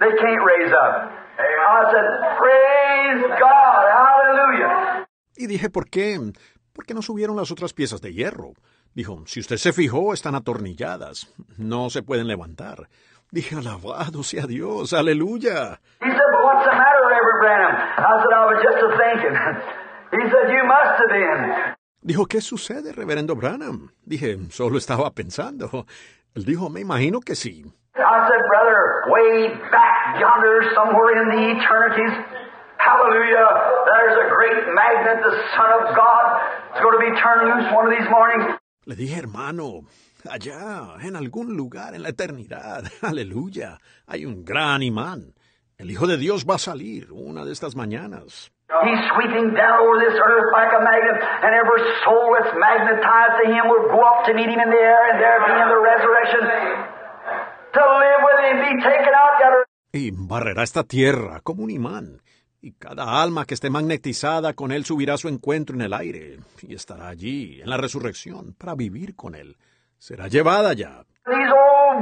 They 0.00 0.12
can't 0.16 0.40
raise 0.40 0.72
up. 0.72 1.12
I 1.36 1.80
said, 1.92 2.06
praise 2.40 3.22
God, 3.36 3.84
hallelujah. 3.92 5.04
Y 5.36 5.46
dije, 5.46 5.68
¿por 5.68 5.90
qué? 5.90 6.18
¿Por 6.72 6.86
qué 6.86 6.94
no 6.94 7.02
subieron 7.02 7.36
las 7.36 7.50
otras 7.50 7.74
piezas 7.74 8.00
de 8.00 8.14
hierro? 8.14 8.54
Dijo, 8.94 9.22
si 9.26 9.40
usted 9.40 9.58
se 9.58 9.72
fijó, 9.74 10.14
están 10.14 10.34
atornilladas. 10.34 11.28
No 11.58 11.90
se 11.90 12.02
pueden 12.02 12.26
levantar. 12.26 12.88
Dije, 13.30 13.54
alabado 13.56 14.22
sea 14.22 14.46
Dios, 14.46 14.94
aleluya. 14.94 15.78
He 16.00 16.08
said, 16.08 16.28
but 16.32 16.42
what's 16.42 16.64
the 16.64 16.72
matter, 16.72 17.04
Reverend 17.06 17.40
Branham? 17.42 17.74
I 17.98 18.22
said, 18.22 18.32
I 18.32 18.46
was 18.48 18.62
just 18.64 18.80
a 18.80 18.90
thinking. 18.96 19.36
He 20.10 20.24
said, 20.30 20.48
you 20.50 20.64
must 20.64 20.96
have 21.04 21.10
been. 21.10 21.77
Dijo, 22.00 22.26
¿qué 22.26 22.40
sucede, 22.40 22.92
reverendo 22.92 23.34
Branham? 23.34 23.90
Dije, 24.04 24.38
solo 24.50 24.78
estaba 24.78 25.10
pensando. 25.12 25.86
Él 26.34 26.44
dijo, 26.44 26.70
me 26.70 26.80
imagino 26.80 27.20
que 27.20 27.34
sí. 27.34 27.64
I 27.96 28.28
said, 28.28 28.42
brother, 28.46 29.10
way 29.10 29.48
back 29.72 30.20
yonder, 30.20 30.70
somewhere 30.74 31.10
in 31.18 31.28
the 31.34 31.58
eternities, 31.58 32.14
hallelujah, 32.78 33.46
there's 33.90 34.16
a 34.22 34.28
great 34.30 34.62
magnet, 34.72 35.18
the 35.24 35.34
Son 35.56 35.70
of 35.74 35.96
God. 35.96 36.24
It's 36.70 36.80
going 36.80 36.94
to 36.94 37.02
be 37.02 37.12
turned 37.18 37.42
loose 37.50 37.72
one 37.74 37.86
of 37.86 37.92
these 37.98 38.08
mornings. 38.08 38.58
Le 38.86 38.94
dije, 38.94 39.18
hermano, 39.18 39.84
allá, 40.30 40.96
en 41.02 41.16
algún 41.16 41.56
lugar 41.56 41.94
en 41.94 42.02
la 42.04 42.10
eternidad, 42.10 42.84
aleluya, 43.02 43.78
hay 44.06 44.24
un 44.24 44.44
gran 44.44 44.82
imán. 44.82 45.34
El 45.76 45.90
Hijo 45.90 46.06
de 46.06 46.16
Dios 46.16 46.44
va 46.44 46.54
a 46.54 46.58
salir 46.58 47.10
una 47.12 47.44
de 47.44 47.52
estas 47.52 47.74
mañanas. 47.74 48.52
He's 48.68 49.00
sweeping 49.16 49.56
down 49.56 49.80
over 49.80 49.96
this 49.96 50.12
earth 50.12 50.48
like 50.52 50.68
a 50.76 50.82
magnet, 50.84 51.16
and 51.24 51.56
every 51.56 51.80
soul 52.04 52.36
that's 52.36 52.52
magnetized 52.52 53.36
to 53.40 53.44
him 53.48 53.64
will 53.64 53.88
go 53.88 54.00
up 54.04 54.28
to 54.28 54.34
meet 54.36 54.44
him 54.44 54.60
in 54.60 54.68
the 54.68 54.76
air, 54.76 55.02
and 55.08 55.16
there 55.16 55.40
be 55.40 55.56
in 55.56 55.68
the 55.72 55.80
resurrection 55.80 56.42
to 57.72 57.80
live 57.80 58.20
with 58.28 58.40
him, 58.44 58.56
be 58.60 58.72
taken 58.84 59.12
out. 59.16 59.28
Y 59.92 60.10
barrerá 60.12 60.62
esta 60.62 60.84
tierra 60.84 61.40
como 61.42 61.64
un 61.64 61.70
imán. 61.70 62.20
Y 62.60 62.72
cada 62.72 63.22
alma 63.22 63.46
que 63.46 63.54
esté 63.54 63.70
magnetizada 63.70 64.52
con 64.52 64.70
él 64.70 64.84
subirá 64.84 65.14
a 65.14 65.18
su 65.18 65.28
encuentro 65.28 65.74
en 65.74 65.82
el 65.82 65.94
aire 65.94 66.40
y 66.60 66.74
estará 66.74 67.08
allí 67.08 67.62
en 67.62 67.70
la 67.70 67.78
resurrección 67.78 68.54
para 68.58 68.74
vivir 68.74 69.16
con 69.16 69.34
él. 69.34 69.56
Será 69.96 70.28
llevada 70.28 70.74
ya. 70.74 71.04
These 71.24 71.52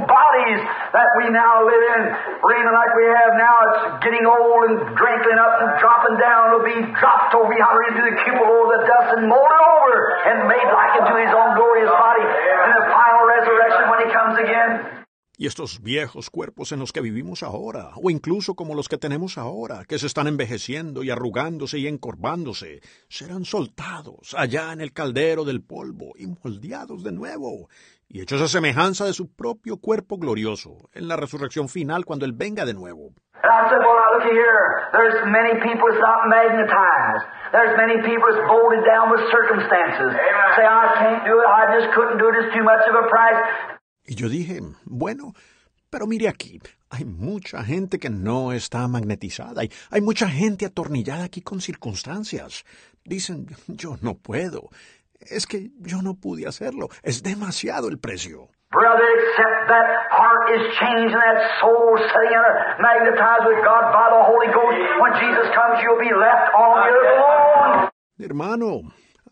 bodies 0.05 0.59
that 0.93 1.09
we 1.17 1.31
now 1.33 1.65
live 1.65 1.83
in, 1.97 2.01
breathing 2.43 2.75
like 2.75 2.91
we 2.93 3.07
have 3.09 3.31
now, 3.39 3.55
it's 3.71 3.81
getting 4.05 4.25
old 4.27 4.61
and 4.69 4.75
wrinkling 4.93 5.39
up 5.41 5.53
and 5.63 5.69
dropping 5.81 6.17
down. 6.21 6.53
It'll 6.53 6.67
be 6.67 6.79
dropped 6.99 7.33
over 7.33 7.53
yonder 7.53 7.83
into 7.89 8.03
the 8.05 8.15
cupola 8.21 8.67
of 8.67 8.69
the 8.77 8.81
dust 8.85 9.09
and 9.17 9.23
molded 9.25 9.63
over 9.81 9.95
and 10.29 10.37
made 10.45 10.69
like 10.69 10.93
into 11.01 11.13
his 11.17 11.31
own 11.33 11.57
glorious 11.57 11.89
body 11.89 12.25
in 12.25 12.69
the 12.77 12.85
final 12.91 13.23
resurrection 13.25 13.83
when 13.89 13.99
he 14.05 14.09
comes 14.13 14.35
again. 14.37 14.97
Y 15.39 15.45
estos 15.45 15.83
viejos 15.83 16.31
cuerpos 16.31 16.71
en 16.71 16.79
los 16.79 16.91
que 16.91 16.99
vivimos 16.99 17.43
ahora, 17.43 17.91
o 18.01 18.09
incluso 18.09 18.55
como 18.55 18.73
los 18.73 18.89
que 18.89 18.97
tenemos 18.97 19.37
ahora, 19.37 19.85
que 19.85 19.99
se 19.99 20.07
están 20.07 20.25
envejeciendo 20.25 21.03
y 21.03 21.11
arrugándose 21.11 21.77
y 21.77 21.85
encorvándose, 21.85 22.81
serán 23.07 23.45
soltados 23.45 24.33
allá 24.35 24.73
en 24.73 24.81
el 24.81 24.93
caldero 24.93 25.45
del 25.45 25.61
polvo 25.61 26.13
y 26.17 26.25
moldeados 26.25 27.03
de 27.03 27.11
nuevo, 27.11 27.69
y 28.09 28.21
hechos 28.21 28.41
a 28.41 28.47
semejanza 28.47 29.05
de 29.05 29.13
su 29.13 29.33
propio 29.35 29.77
cuerpo 29.77 30.17
glorioso, 30.17 30.89
en 30.93 31.07
la 31.07 31.15
resurrección 31.15 31.69
final 31.69 32.05
cuando 32.05 32.25
Él 32.25 32.33
venga 32.33 32.65
de 32.65 32.73
nuevo. 32.73 33.13
And 33.43 33.53
I 33.53 33.69
said, 33.69 33.79
well, 33.79 33.95
now 33.95 34.11
look 34.17 34.27
here. 34.33 34.89
There's 34.91 35.23
many 35.29 35.53
people 35.61 35.85
that's 35.87 36.01
not 36.01 36.27
magnetized. 36.27 37.23
There's 37.53 37.77
many 37.77 38.01
people 38.01 38.27
that's 38.33 38.43
bolted 38.49 38.83
down 38.83 39.11
with 39.13 39.21
circumstances. 39.29 40.09
Say, 40.57 40.65
I 40.65 40.85
can't 40.97 41.23
do 41.23 41.37
it. 41.37 41.47
I 41.47 41.63
just 41.79 41.93
couldn't 41.93 42.17
do 42.17 42.27
it. 42.27 42.35
It's 42.43 42.51
too 42.57 42.65
much 42.65 42.83
of 42.89 42.95
a 42.97 43.05
price. 43.07 43.39
Y 44.09 44.15
yo 44.15 44.27
dije, 44.27 44.59
bueno, 44.85 45.33
pero 45.89 46.07
mire 46.07 46.27
aquí, 46.27 46.59
hay 46.89 47.05
mucha 47.05 47.63
gente 47.63 47.99
que 47.99 48.09
no 48.09 48.53
está 48.53 48.87
magnetizada, 48.87 49.61
hay, 49.61 49.71
hay 49.91 50.01
mucha 50.01 50.27
gente 50.27 50.65
atornillada 50.65 51.25
aquí 51.25 51.41
con 51.41 51.61
circunstancias. 51.61 52.63
Dicen, 53.03 53.47
yo 53.67 53.97
no 54.01 54.15
puedo, 54.15 54.69
es 55.19 55.47
que 55.47 55.71
yo 55.79 56.01
no 56.01 56.15
pude 56.15 56.47
hacerlo, 56.47 56.89
es 57.03 57.23
demasiado 57.23 57.89
el 57.89 57.99
precio. 57.99 58.49
Brother, 58.69 59.07
except 59.15 59.69
that 59.69 59.87
heart 60.11 60.49
is 60.51 60.75
changed 60.77 61.15
and 61.15 61.23
that 61.23 61.39
soul 61.61 61.95
setting 61.97 62.35
in 62.35 62.43
magnetized 62.83 63.47
with 63.47 63.63
God 63.63 63.93
by 63.95 64.11
the 64.11 64.23
Holy 64.27 64.51
Ghost. 64.51 64.75
When 64.99 65.13
Jesus 65.15 65.47
comes, 65.55 65.79
you'll 65.81 66.03
be 66.03 66.11
left 66.11 66.51
on 66.53 66.69
earth 66.83 67.07
alone. 67.15 67.89
Hermano, 68.19 68.81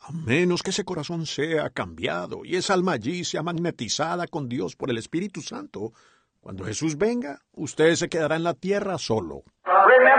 a 0.08 0.12
menos 0.14 0.64
que 0.64 0.70
ese 0.70 0.86
corazón 0.86 1.26
sea 1.26 1.70
cambiado 1.70 2.46
y 2.46 2.56
esa 2.56 2.74
alma 2.76 2.94
allí 2.94 3.26
sea 3.26 3.44
magnetizada 3.44 4.28
con 4.28 4.48
Dios 4.48 4.78
por 4.78 4.90
el 4.90 4.98
Espíritu 4.98 5.42
Santo, 5.42 5.92
cuando 6.40 6.64
Jesús 6.64 6.98
venga, 6.98 7.40
usted 7.52 7.96
se 7.96 8.08
quedará 8.08 8.38
en 8.38 8.44
la 8.44 8.54
tierra 8.54 8.98
solo. 8.98 9.44
Remember, 9.66 10.15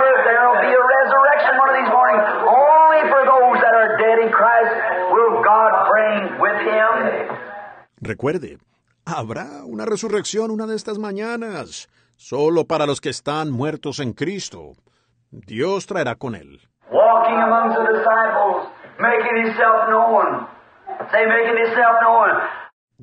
Recuerde, 8.06 8.58
habrá 9.04 9.64
una 9.64 9.84
resurrección 9.84 10.52
una 10.52 10.66
de 10.66 10.76
estas 10.76 10.96
mañanas, 10.96 11.88
solo 12.14 12.64
para 12.64 12.86
los 12.86 13.00
que 13.00 13.08
están 13.08 13.50
muertos 13.50 13.98
en 13.98 14.12
Cristo. 14.12 14.74
Dios 15.32 15.86
traerá 15.86 16.14
con 16.14 16.36
él. 16.36 16.60
Walking 16.88 17.34
among 17.34 17.74
the 17.74 17.82
disciples, 17.92 18.68
making 19.00 19.36
Himself 19.44 19.88
known. 19.88 20.46
Say, 21.10 21.26
making 21.26 21.58
Himself 21.66 21.96
known. 22.00 22.30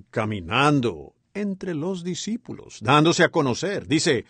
Caminando 0.10 1.12
entre 1.34 1.74
los 1.74 2.06
discípulos, 2.06 2.80
dándose 2.82 3.26
a 3.26 3.30
conocer, 3.30 3.86
dice, 3.88 4.24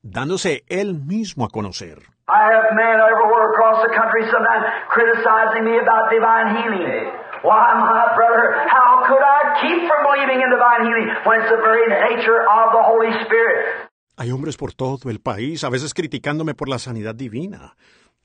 dándose 0.00 0.62
él 0.68 0.94
mismo 0.94 1.44
a 1.44 1.48
conocer. 1.48 1.98
I 2.28 2.54
have 2.54 2.72
men 2.76 3.00
everywhere 3.00 3.50
across 3.50 3.82
the 3.82 3.92
country 3.98 4.22
sometimes 4.30 4.64
criticizing 4.94 5.64
me 5.64 5.76
about 5.80 6.08
divine 6.08 6.54
healing. 6.54 7.19
Why, 7.42 7.72
my 7.72 8.12
brother, 8.14 8.68
how 8.68 9.00
could 9.08 9.24
I 9.24 9.40
keep 9.64 9.88
from 9.88 10.00
believing 10.04 10.44
in 10.44 10.50
divine 10.52 10.84
healing 10.84 11.08
when 11.24 11.40
it's 11.40 11.48
the 11.48 11.62
very 11.64 11.88
nature 11.88 12.44
of 12.44 12.72
the 12.76 12.82
Holy 12.84 13.12
Spirit? 13.24 13.88
Hay 14.18 14.30
hombres 14.30 14.58
por 14.58 14.72
todo 14.74 15.08
el 15.08 15.20
país, 15.20 15.64
a 15.64 15.70
veces 15.70 15.94
criticándome 15.94 16.54
por 16.54 16.68
la 16.68 16.78
sanidad 16.78 17.14
divina. 17.14 17.74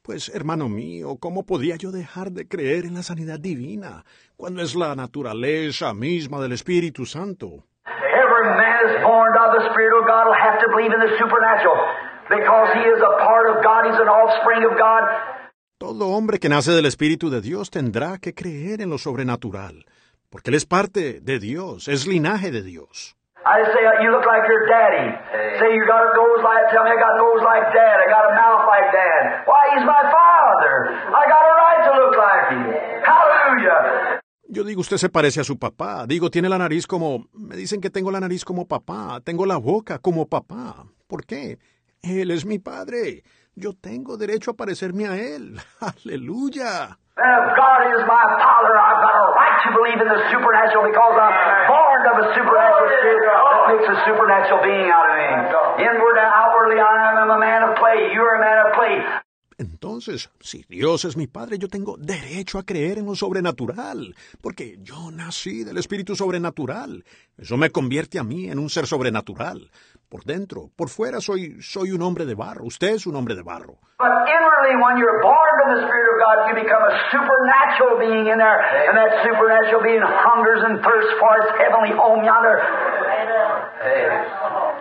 Pues, 0.02 0.28
hermano 0.36 0.68
mío, 0.68 1.16
¿cómo 1.18 1.46
podía 1.46 1.78
yo 1.78 1.92
dejar 1.92 2.32
de 2.32 2.48
creer 2.48 2.84
en 2.84 2.96
la 2.96 3.04
sanidad 3.04 3.40
divina 3.40 4.04
cuando 4.36 4.62
es 4.62 4.76
la 4.76 4.94
naturaleza 4.96 5.94
misma 5.94 6.42
del 6.42 6.52
Espíritu 6.52 7.06
Santo? 7.06 7.64
Every 7.88 8.48
man 8.58 8.80
is 8.90 9.02
born 9.02 9.32
of 9.40 9.56
the 9.56 9.70
Spirit 9.72 9.96
of 9.98 10.06
God 10.06 10.28
will 10.28 10.42
have 10.44 10.60
to 10.60 10.68
believe 10.76 10.92
in 10.92 11.00
the 11.00 11.18
supernatural 11.18 11.80
because 12.28 12.68
he 12.76 12.84
is 12.84 13.00
a 13.00 13.14
part 13.24 13.48
of 13.50 13.64
God, 13.64 13.88
he's 13.88 14.02
an 14.02 14.10
offspring 14.10 14.66
of 14.66 14.78
God. 14.78 15.04
Todo 15.78 16.08
hombre 16.08 16.40
que 16.40 16.48
nace 16.48 16.72
del 16.72 16.86
Espíritu 16.86 17.30
de 17.30 17.42
Dios 17.42 17.70
tendrá 17.70 18.18
que 18.18 18.34
creer 18.34 18.80
en 18.80 18.90
lo 18.90 18.98
sobrenatural, 18.98 19.84
porque 20.30 20.50
él 20.50 20.56
es 20.56 20.66
parte 20.66 21.20
de 21.20 21.38
Dios, 21.38 21.90
es 21.90 22.08
linaje 22.08 22.50
de 22.50 22.64
Dios. 22.64 23.18
I 23.46 23.60
just 23.60 23.76
say, 23.76 23.84
you 24.02 24.10
look 24.10 24.24
like 24.26 24.48
your 24.48 24.64
daddy. 24.72 25.12
Say 25.60 25.76
you 25.76 25.84
got 25.86 26.00
a 26.00 26.16
nose 26.16 26.42
like, 26.42 26.72
tell 26.72 26.86
me 26.86 26.92
I 26.92 26.96
got 26.96 27.12
a 27.12 27.18
nose 27.20 27.44
like 27.44 27.68
dad. 27.76 28.00
I 28.00 28.08
got 28.08 28.24
a 28.24 28.34
mouth 28.40 28.64
like 28.66 28.90
dad. 28.96 29.44
Why, 29.46 29.64
he's 29.76 29.86
my 29.86 30.04
father. 30.16 30.76
I 31.12 31.24
got 31.28 31.44
a 31.44 31.54
right 31.60 31.82
to 31.84 31.92
look 32.00 32.16
like 32.16 32.46
him. 32.56 32.64
Hallelujah. 33.04 34.22
Yo 34.48 34.64
digo, 34.64 34.80
usted 34.80 34.96
se 34.96 35.10
parece 35.10 35.42
a 35.42 35.44
su 35.44 35.60
papá. 35.60 36.08
Digo, 36.08 36.32
tiene 36.32 36.48
la 36.48 36.58
nariz 36.58 36.88
como... 36.88 37.28
Me 37.34 37.58
dicen 37.58 37.82
que 37.82 37.90
tengo 37.90 38.12
la 38.12 38.22
nariz 38.22 38.46
como 38.46 38.66
papá. 38.66 39.20
Tengo 39.26 39.46
la 39.46 39.58
boca 39.58 40.00
como 40.00 40.28
papá. 40.28 40.86
¿Por 41.06 41.26
qué? 41.26 41.60
Él 42.02 42.32
es 42.32 42.46
mi 42.46 42.60
padre. 42.60 43.24
Yo 43.56 43.72
tengo 43.74 44.18
derecho 44.18 44.52
a 44.52 44.54
parecerme 44.54 45.08
a 45.08 45.16
él. 45.16 45.58
Aleluya. 45.80 46.98
And 47.16 47.32
if 47.32 47.56
God 47.56 47.80
is 47.96 48.04
my 48.04 48.24
father, 48.36 48.76
I've 48.76 49.00
got 49.00 49.16
a 49.16 49.26
right 49.32 49.58
to 49.64 49.70
believe 49.72 50.00
in 50.04 50.10
the 50.12 50.20
supernatural 50.28 50.84
because 50.92 51.16
I'm 51.16 51.36
born 51.72 52.02
of 52.12 52.16
a 52.20 52.26
supernatural 52.36 52.92
spirit 53.00 53.24
that 53.24 53.40
makes 53.72 53.88
a 53.88 53.98
supernatural 54.04 54.60
being 54.60 54.92
out 54.92 55.08
of 55.08 55.16
me. 55.16 55.88
Inward 55.88 56.20
and 56.20 56.28
outwardly, 56.28 56.84
I 56.84 57.24
am 57.24 57.32
a 57.32 57.40
man 57.40 57.64
of 57.64 57.80
clay. 57.80 58.12
You're 58.12 58.36
a 58.36 58.42
man 58.44 58.68
of 58.68 58.76
clay. 58.76 59.00
Entonces, 59.58 60.30
si 60.42 60.66
Dios 60.68 61.06
es 61.06 61.16
mi 61.16 61.28
Padre, 61.28 61.58
yo 61.58 61.70
tengo 61.70 61.96
derecho 61.96 62.60
a 62.60 62.64
creer 62.64 62.98
en 62.98 63.06
lo 63.06 63.16
sobrenatural, 63.16 64.14
porque 64.42 64.80
yo 64.84 65.12
nací 65.12 65.64
del 65.64 65.78
Espíritu 65.78 66.18
sobrenatural. 66.18 67.06
Eso 67.38 67.56
me 67.56 67.70
convierte 67.70 68.20
a 68.20 68.26
mí 68.26 68.50
en 68.50 68.60
un 68.60 68.70
ser 68.70 68.88
sobrenatural. 68.88 69.72
Por 70.10 70.24
dentro, 70.24 70.70
por 70.76 70.90
fuera 70.90 71.20
soy, 71.20 71.62
soy 71.62 71.92
un 71.92 72.02
hombre 72.02 72.26
de 72.26 72.36
barro, 72.36 72.66
usted 72.66 72.96
es 72.96 73.08
un 73.08 73.16
hombre 73.16 73.36
de 73.36 73.42
barro. 73.42 73.80
But 73.98 74.12
inwardly, 74.28 74.76
when 74.78 74.98
you're 74.98 75.22
born 75.22 75.56
of 75.66 75.70
the 75.76 75.82
Spirit 75.88 76.08
of 76.14 76.18
God, 76.22 76.38
you 76.50 76.54
become 76.62 76.84
a 76.84 76.94
supernatural 77.10 77.98
being 77.98 78.28
in 78.28 78.38
there, 78.38 78.60
and 78.88 78.98
that 78.98 79.24
supernatural 79.26 79.82
being 79.82 80.04
hungers 80.04 80.62
and 80.68 80.84
thirsts 80.84 81.14
for 81.18 81.32
its 81.42 81.52
heavenly 81.58 81.96
home 81.98 82.24
yonder. 82.24 82.62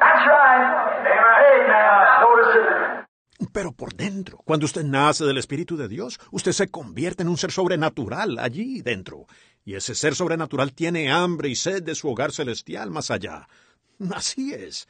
That's 0.00 0.24
right. 0.28 0.64
Amen. 1.08 1.94
Notice 2.20 2.52
it. 2.58 3.48
Pero 3.52 3.72
por 3.72 3.94
dentro, 3.94 4.38
cuando 4.44 4.66
usted 4.66 4.84
nace 4.84 5.24
del 5.24 5.38
Espíritu 5.38 5.76
de 5.76 5.88
Dios, 5.88 6.18
usted 6.32 6.52
se 6.52 6.68
convierte 6.68 7.22
en 7.22 7.28
un 7.28 7.36
ser 7.36 7.50
sobrenatural 7.50 8.38
allí 8.38 8.82
dentro. 8.82 9.26
Y 9.64 9.74
ese 9.74 9.94
ser 9.94 10.14
sobrenatural 10.14 10.72
tiene 10.72 11.10
hambre 11.12 11.48
y 11.48 11.54
sed 11.54 11.82
de 11.82 11.94
su 11.94 12.10
hogar 12.10 12.32
celestial 12.32 12.90
más 12.90 13.10
allá. 13.10 13.48
Así 14.14 14.52
es. 14.52 14.88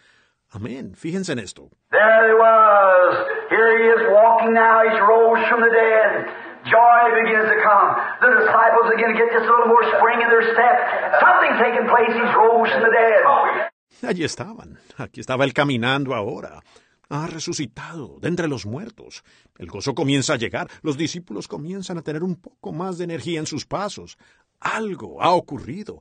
Amén. 0.54 0.94
Fíjense 0.94 1.32
en 1.32 1.40
esto. 1.40 1.68
There 1.90 2.28
he 2.30 2.34
was. 2.38 3.26
Here 3.50 3.70
he 3.74 3.86
is 3.90 4.02
walking 4.14 4.54
now. 4.54 4.86
He's 4.86 5.00
rose 5.02 5.42
from 5.50 5.60
the 5.66 5.72
dead. 5.74 6.30
Joy 6.64 7.00
begins 7.20 7.50
to 7.50 7.58
come. 7.58 7.90
The 8.22 8.30
disciples 8.38 8.86
begin 8.94 9.10
to 9.12 9.18
get 9.18 9.34
just 9.34 9.50
a 9.50 9.52
little 9.52 9.66
more 9.66 9.82
spring 9.98 10.22
in 10.22 10.28
their 10.30 10.46
step. 10.54 10.76
Something's 11.18 11.58
taking 11.58 11.86
place. 11.90 12.14
He's 12.14 12.32
rose 12.38 12.70
from 12.70 12.82
the 12.86 12.94
dead. 12.94 13.22
Allí 14.08 14.22
estaban. 14.22 14.78
Aquí 14.96 15.20
estaba 15.20 15.44
él 15.44 15.52
caminando 15.52 16.14
ahora. 16.14 16.62
Ha 17.10 17.26
resucitado 17.26 18.20
de 18.20 18.28
entre 18.28 18.46
los 18.46 18.64
muertos. 18.64 19.24
El 19.58 19.66
gozo 19.66 19.94
comienza 19.94 20.34
a 20.34 20.36
llegar. 20.36 20.68
Los 20.82 20.96
discípulos 20.96 21.48
comienzan 21.48 21.98
a 21.98 22.02
tener 22.02 22.22
un 22.22 22.36
poco 22.36 22.72
más 22.72 22.96
de 22.96 23.04
energía 23.04 23.40
en 23.40 23.46
sus 23.46 23.66
pasos. 23.66 24.16
Algo 24.60 25.20
ha 25.20 25.30
ocurrido. 25.30 26.00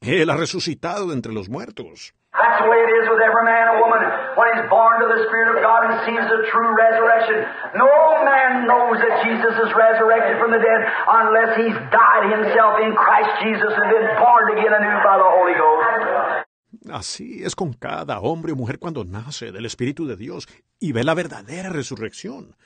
Él 0.00 0.28
ha 0.28 0.36
resucitado 0.36 1.08
de 1.08 1.14
entre 1.14 1.32
los 1.32 1.48
muertos. 1.48 2.14
That's 2.34 2.58
the 2.58 2.66
way 2.66 2.82
it 2.82 2.90
is 2.98 3.06
with 3.06 3.22
every 3.22 3.46
man 3.46 3.70
and 3.70 3.78
woman 3.78 4.02
when 4.34 4.46
he's 4.58 4.66
born 4.66 4.98
to 4.98 5.06
the 5.06 5.22
Spirit 5.30 5.54
of 5.54 5.62
God 5.62 5.86
and 5.86 5.94
sees 6.02 6.24
the 6.26 6.40
true 6.50 6.72
resurrection. 6.74 7.46
No 7.78 7.94
man 8.26 8.66
knows 8.66 8.98
that 8.98 9.22
Jesus 9.22 9.54
is 9.54 9.70
resurrected 9.70 10.42
from 10.42 10.50
the 10.50 10.58
dead 10.58 10.80
unless 11.06 11.54
he's 11.54 11.78
died 11.94 12.26
himself 12.34 12.82
in 12.82 12.90
Christ 12.98 13.32
Jesus 13.38 13.70
and 13.70 13.86
been 13.86 14.08
born 14.18 14.44
again 14.50 14.74
anew 14.74 14.98
by 15.06 15.14
the 15.14 15.30
Holy 15.30 15.54
Ghost. 15.54 16.44
Así 16.90 17.44
es 17.44 17.54
con 17.54 17.72
cada 17.72 18.18
hombre 18.18 18.52
o 18.52 18.56
mujer 18.56 18.78
cuando 18.78 19.04
nace 19.04 19.52
del 19.52 19.64
Espíritu 19.64 20.06
de 20.06 20.16
Dios 20.16 20.48
y 20.80 20.90
ve 20.90 21.04
la 21.04 21.14
verdadera 21.14 21.70
resurrección. 21.70 22.56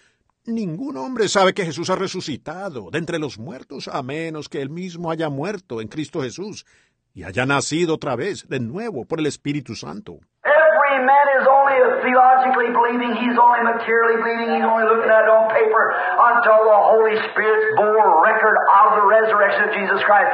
Ningún 0.47 0.97
hombre 0.97 1.29
sabe 1.29 1.53
que 1.53 1.67
Jesús 1.67 1.91
ha 1.91 1.95
resucitado 1.95 2.91
de 2.91 2.99
entre 2.99 3.19
los 3.19 3.39
muertos 3.39 3.87
a 3.87 4.03
menos 4.03 4.49
que 4.49 4.63
él 4.63 4.71
mismo 4.71 5.11
haya 5.11 5.29
muerto 5.29 5.83
en 5.83 5.89
Cristo 5.89 6.23
Jesús 6.23 6.65
y 7.19 7.25
haya 7.25 7.45
nacido 7.47 7.95
otra 7.95 8.15
vez 8.15 8.47
de 8.49 8.61
nuevo 8.61 9.05
por 9.05 9.19
el 9.19 9.27
Espíritu 9.27 9.75
Santo. 9.75 10.21
Every 10.45 11.05
man 11.05 11.27
is 11.41 11.45
only 11.51 11.79
theologically 12.07 12.71
believing, 12.71 13.11
he's 13.19 13.37
only 13.37 13.59
materially 13.67 14.23
believing, 14.23 14.55
he's 14.55 14.63
only 14.65 14.87
looking 14.87 15.11
at 15.11 15.27
it 15.27 15.31
on 15.35 15.51
paper 15.51 15.85
until 16.15 16.63
the 16.63 16.79
Holy 16.79 17.17
Spirit 17.27 17.75
bore 17.75 18.23
record 18.23 18.55
of 18.55 19.03
the 19.03 19.07
resurrection 19.11 19.67
of 19.67 19.75
Jesus 19.75 20.01
Christ. 20.07 20.31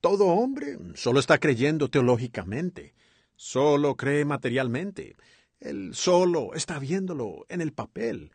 Todo 0.00 0.26
hombre 0.26 0.76
solo 0.96 1.20
está 1.20 1.38
creyendo 1.38 1.88
teológicamente, 1.88 2.94
solo 3.36 3.94
cree 3.94 4.24
materialmente. 4.24 5.14
Él 5.60 5.94
solo 5.94 6.54
está 6.54 6.80
viéndolo 6.80 7.46
en 7.48 7.60
el 7.60 7.72
papel, 7.72 8.32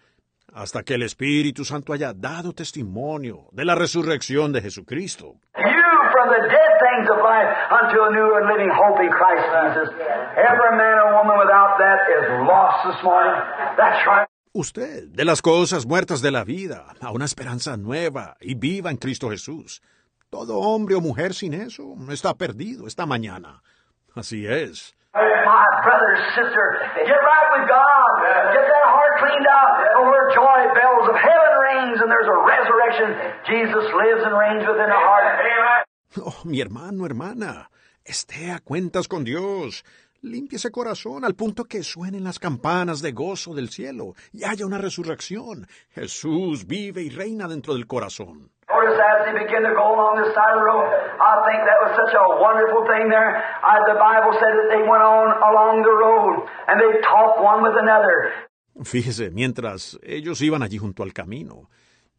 hasta 0.53 0.83
que 0.83 0.93
el 0.93 1.03
Espíritu 1.03 1.65
Santo 1.65 1.91
haya 1.91 2.13
dado 2.13 2.53
testimonio 2.53 3.49
de 3.51 3.65
la 3.65 3.75
resurrección 3.75 4.53
de 4.53 4.61
Jesucristo. 4.61 5.35
You, 5.57 5.78
from 6.19 6.35
the 6.35 6.43
dead 6.51 6.71
things 6.83 7.07
of 7.07 7.23
life 7.23 7.47
unto 7.71 7.95
a 8.03 8.09
new 8.11 8.29
and 8.35 8.45
living 8.51 8.67
hope 8.75 8.99
in 8.99 9.07
Christ 9.07 9.45
Jesus. 9.55 9.87
Every 10.35 10.75
man 10.75 10.99
or 10.99 11.15
woman 11.15 11.39
without 11.39 11.79
that 11.79 11.99
is 12.11 12.25
lost 12.43 12.91
this 12.91 12.99
morning. 13.07 13.39
That's 13.79 14.03
right. 14.03 14.27
Usted, 14.51 15.15
de 15.15 15.23
las 15.23 15.41
cosas 15.41 15.85
muertas 15.85 16.21
de 16.21 16.31
la 16.31 16.43
vida, 16.43 16.83
a 16.99 17.11
una 17.11 17.23
esperanza 17.23 17.77
nueva 17.77 18.35
y 18.41 18.55
viva 18.55 18.89
en 18.89 18.97
Cristo 18.97 19.29
Jesús. 19.29 19.81
Todo 20.29 20.59
hombre 20.59 20.95
o 20.95 21.01
mujer 21.01 21.33
sin 21.33 21.53
eso 21.53 21.95
está 22.11 22.33
perdido 22.33 22.85
esta 22.85 23.05
mañana. 23.05 23.61
Así 24.15 24.45
es. 24.45 24.93
My 25.13 25.65
brother, 25.81 26.13
sister, 26.35 26.65
get 26.95 27.07
right 27.07 27.47
with 27.57 27.69
God. 27.69 28.09
Get 28.53 28.65
that 28.67 28.85
heart 28.91 29.13
cleaned 29.23 29.47
out. 29.47 29.71
Over 29.97 30.19
joy 30.35 30.59
bells 30.75 31.09
of 31.09 31.15
heaven 31.15 31.53
rings 31.73 31.97
and 32.01 32.11
there's 32.11 32.27
a 32.27 32.39
resurrection. 32.45 33.09
Jesus 33.47 33.85
lives 33.95 34.21
and 34.27 34.37
reigns 34.37 34.67
within 34.67 34.89
the 34.89 35.01
heart. 35.01 35.88
Oh, 36.17 36.41
mi 36.43 36.59
hermano, 36.59 37.05
hermana, 37.05 37.69
esté 38.03 38.51
a 38.51 38.59
cuentas 38.59 39.07
con 39.07 39.23
Dios. 39.23 39.83
Limpie 40.21 40.57
ese 40.57 40.71
corazón 40.71 41.23
al 41.23 41.35
punto 41.35 41.63
que 41.63 41.83
suenen 41.83 42.23
las 42.23 42.39
campanas 42.39 43.01
de 43.01 43.13
gozo 43.13 43.53
del 43.53 43.69
cielo 43.69 44.15
y 44.33 44.43
haya 44.43 44.65
una 44.65 44.79
resurrección. 44.79 45.67
Jesús 45.91 46.65
vive 46.65 47.03
y 47.03 47.09
reina 47.09 47.47
dentro 47.47 47.73
del 47.73 47.87
corazón. 47.87 48.49
Notice 48.67 48.99
as 48.99 49.25
they 49.25 49.33
begin 49.33 49.63
to 49.63 49.73
go 49.73 49.85
along 49.95 50.21
this 50.21 50.33
side 50.33 50.53
of 50.53 50.59
the 50.59 50.65
road, 50.65 50.85
I 51.21 51.33
think 51.47 51.61
that 51.65 51.79
was 51.85 51.93
such 51.95 52.13
a 52.13 52.25
wonderful 52.41 52.83
thing 52.89 53.09
there. 53.09 53.41
The 53.87 53.97
Bible 53.97 54.33
said 54.33 54.53
that 54.59 54.69
they 54.69 54.81
went 54.81 55.01
on 55.01 55.29
along 55.41 55.83
the 55.85 55.93
road 55.93 56.49
and 56.67 56.81
they 56.81 57.01
talked 57.01 57.39
one 57.41 57.61
with 57.63 57.77
another. 57.77 58.49
Fíjese, 58.83 59.31
mientras 59.31 59.97
ellos 60.03 60.41
iban 60.41 60.63
allí 60.63 60.77
junto 60.79 61.03
al 61.03 61.13
camino, 61.13 61.69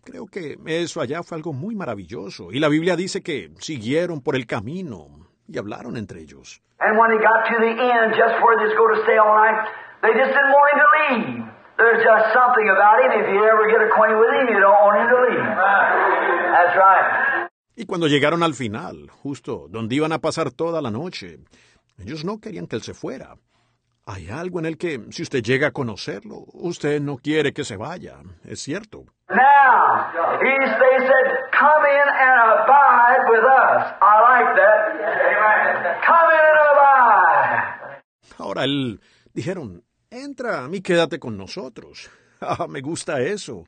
creo 0.02 0.26
que 0.26 0.58
eso 0.66 1.00
allá 1.00 1.22
fue 1.22 1.36
algo 1.36 1.52
muy 1.52 1.74
maravilloso. 1.74 2.52
Y 2.52 2.58
la 2.58 2.68
Biblia 2.68 2.96
dice 2.96 3.22
que 3.22 3.50
siguieron 3.58 4.20
por 4.20 4.36
el 4.36 4.46
camino 4.46 5.08
y 5.46 5.58
hablaron 5.58 5.96
entre 5.96 6.20
ellos. 6.20 6.60
And 6.80 6.98
when 6.98 7.10
they 7.10 7.18
got 7.18 7.44
to 7.48 7.56
the 7.60 7.72
end, 7.76 8.14
just 8.16 8.40
where 8.42 8.56
they 8.56 8.66
was 8.66 8.76
going 8.76 8.96
to 8.96 9.02
stay 9.04 9.18
all 9.18 9.36
night, 9.36 9.68
they 10.00 10.12
just 10.16 10.32
didn't 10.32 10.52
want 10.52 10.68
him 10.72 10.78
to 10.80 10.88
leave. 10.96 11.60
There's 11.76 12.02
just 12.04 12.32
something 12.32 12.68
about 12.68 13.04
him. 13.04 13.10
If 13.20 13.28
you 13.28 13.44
ever 13.44 13.68
get 13.68 13.80
acquainted 13.84 14.16
with 14.16 14.32
him, 14.32 14.48
you 14.48 14.60
don't 14.60 14.80
want 14.80 14.96
him 15.00 15.08
to 15.08 15.18
leave. 15.28 15.44
That's 16.52 16.76
right. 16.76 17.48
Y 17.76 17.86
cuando 17.86 18.08
llegaron 18.08 18.42
al 18.42 18.54
final, 18.54 19.08
justo 19.22 19.66
donde 19.70 19.94
iban 19.94 20.12
a 20.12 20.18
pasar 20.18 20.50
toda 20.50 20.82
la 20.82 20.90
noche, 20.90 21.38
ellos 21.98 22.24
no 22.24 22.38
querían 22.38 22.66
que 22.66 22.76
él 22.76 22.82
se 22.82 22.92
fuera. 22.92 23.36
Hay 24.06 24.28
algo 24.28 24.58
en 24.58 24.66
él 24.66 24.76
que, 24.76 25.00
si 25.10 25.22
usted 25.22 25.42
llega 25.42 25.68
a 25.68 25.70
conocerlo, 25.70 26.44
usted 26.52 27.00
no 27.00 27.16
quiere 27.16 27.52
que 27.52 27.64
se 27.64 27.76
vaya. 27.76 28.16
Es 28.44 28.60
cierto. 28.60 29.04
Now, 29.30 30.10
he's, 30.42 30.70
they 30.74 30.96
said, 31.06 31.26
come 31.54 31.82
in 31.86 32.06
and 32.18 32.36
abide 32.50 33.22
with 33.30 33.44
us. 33.46 33.94
I 34.02 34.14
like 34.26 34.50
that. 34.58 34.80
Come 36.02 36.28
in 36.34 36.44
and 36.50 36.58
abide. 36.72 38.00
Ahora 38.38 38.64
él 38.64 38.98
dijeron, 39.32 39.82
entra 40.10 40.66
y 40.70 40.80
quédate 40.82 41.18
con 41.18 41.36
nosotros. 41.36 42.10
Ah, 42.42 42.66
me 42.66 42.80
gusta 42.80 43.20
eso. 43.20 43.66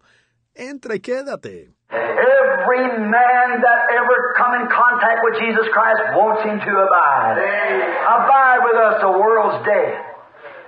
Entra 0.55 0.95
y 0.95 1.01
quédate. 1.01 1.75
Every 1.91 2.89
man 3.05 3.61
that 3.61 3.81
ever 3.93 4.33
come 4.39 4.55
in 4.63 4.67
contact 4.73 5.21
with 5.25 5.39
Jesus 5.39 5.69
Christ 5.75 6.01
wants 6.17 6.43
him 6.43 6.59
to 6.59 6.73
abide. 6.81 7.37
Abide 7.37 8.61
with 8.65 8.77
us. 8.81 9.03
The 9.03 9.13
world's 9.13 9.63
dead. 9.67 9.93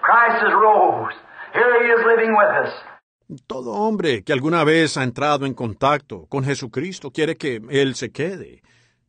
Christ 0.03 0.45
is 0.45 0.53
rose. 0.53 1.15
Here 1.55 1.83
he 1.83 1.89
is 1.97 2.05
living 2.05 2.37
with 2.37 2.69
us. 2.69 2.94
Todo 3.47 3.73
hombre 3.73 4.23
que 4.23 4.33
alguna 4.33 4.65
vez 4.65 4.97
ha 4.97 5.03
entrado 5.03 5.47
en 5.47 5.55
contacto 5.55 6.27
con 6.29 6.45
Jesucristo 6.45 7.11
quiere 7.11 7.37
que 7.37 7.61
Él 7.71 7.95
se 7.95 8.13
quede. 8.13 8.63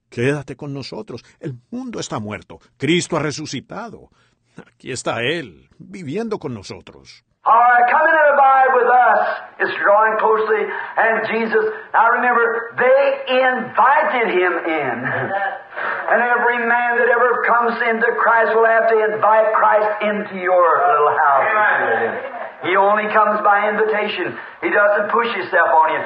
Quédate 0.10 0.56
con 0.56 0.74
nosotros. 0.74 1.24
El 1.40 1.56
mundo 1.72 2.00
está 2.00 2.20
muerto. 2.20 2.60
Cristo 2.78 3.18
ha 3.18 3.20
resucitado. 3.20 4.10
Aquí 4.58 4.92
está 4.92 5.22
Él, 5.22 5.68
viviendo 5.78 6.40
con 6.40 6.54
nosotros. 6.54 7.26
All 7.46 7.54
right, 7.54 7.86
come 7.92 8.02
in 8.10 8.16
and 8.18 8.30
abide 8.34 8.72
with 8.74 8.90
us. 8.90 9.22
It's 9.62 9.76
drawing 9.78 10.18
closely. 10.18 10.66
And 10.66 11.30
Jesus, 11.30 11.66
now 11.94 12.10
remember, 12.18 12.74
they 12.74 13.06
invited 13.38 14.34
him 14.34 14.54
in. 14.66 14.98
And 15.06 16.20
every 16.26 16.58
man 16.66 16.98
that 16.98 17.06
ever 17.06 17.46
comes 17.46 17.78
into 17.86 18.10
Christ 18.18 18.50
will 18.56 18.66
have 18.66 18.90
to 18.90 18.98
invite 19.14 19.54
Christ 19.54 19.90
into 20.02 20.42
your 20.42 20.66
little 20.90 21.14
house. 21.22 22.45
He 22.66 22.76
only 22.76 23.08
comes 23.14 23.42
by 23.44 23.70
invitation. 23.70 24.36
He 24.62 24.70
doesn't 24.70 25.12
push 25.12 25.30
himself 25.36 25.70
on 25.70 25.88
you. 25.94 26.02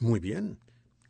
Muy 0.00 0.20
bien. 0.20 0.58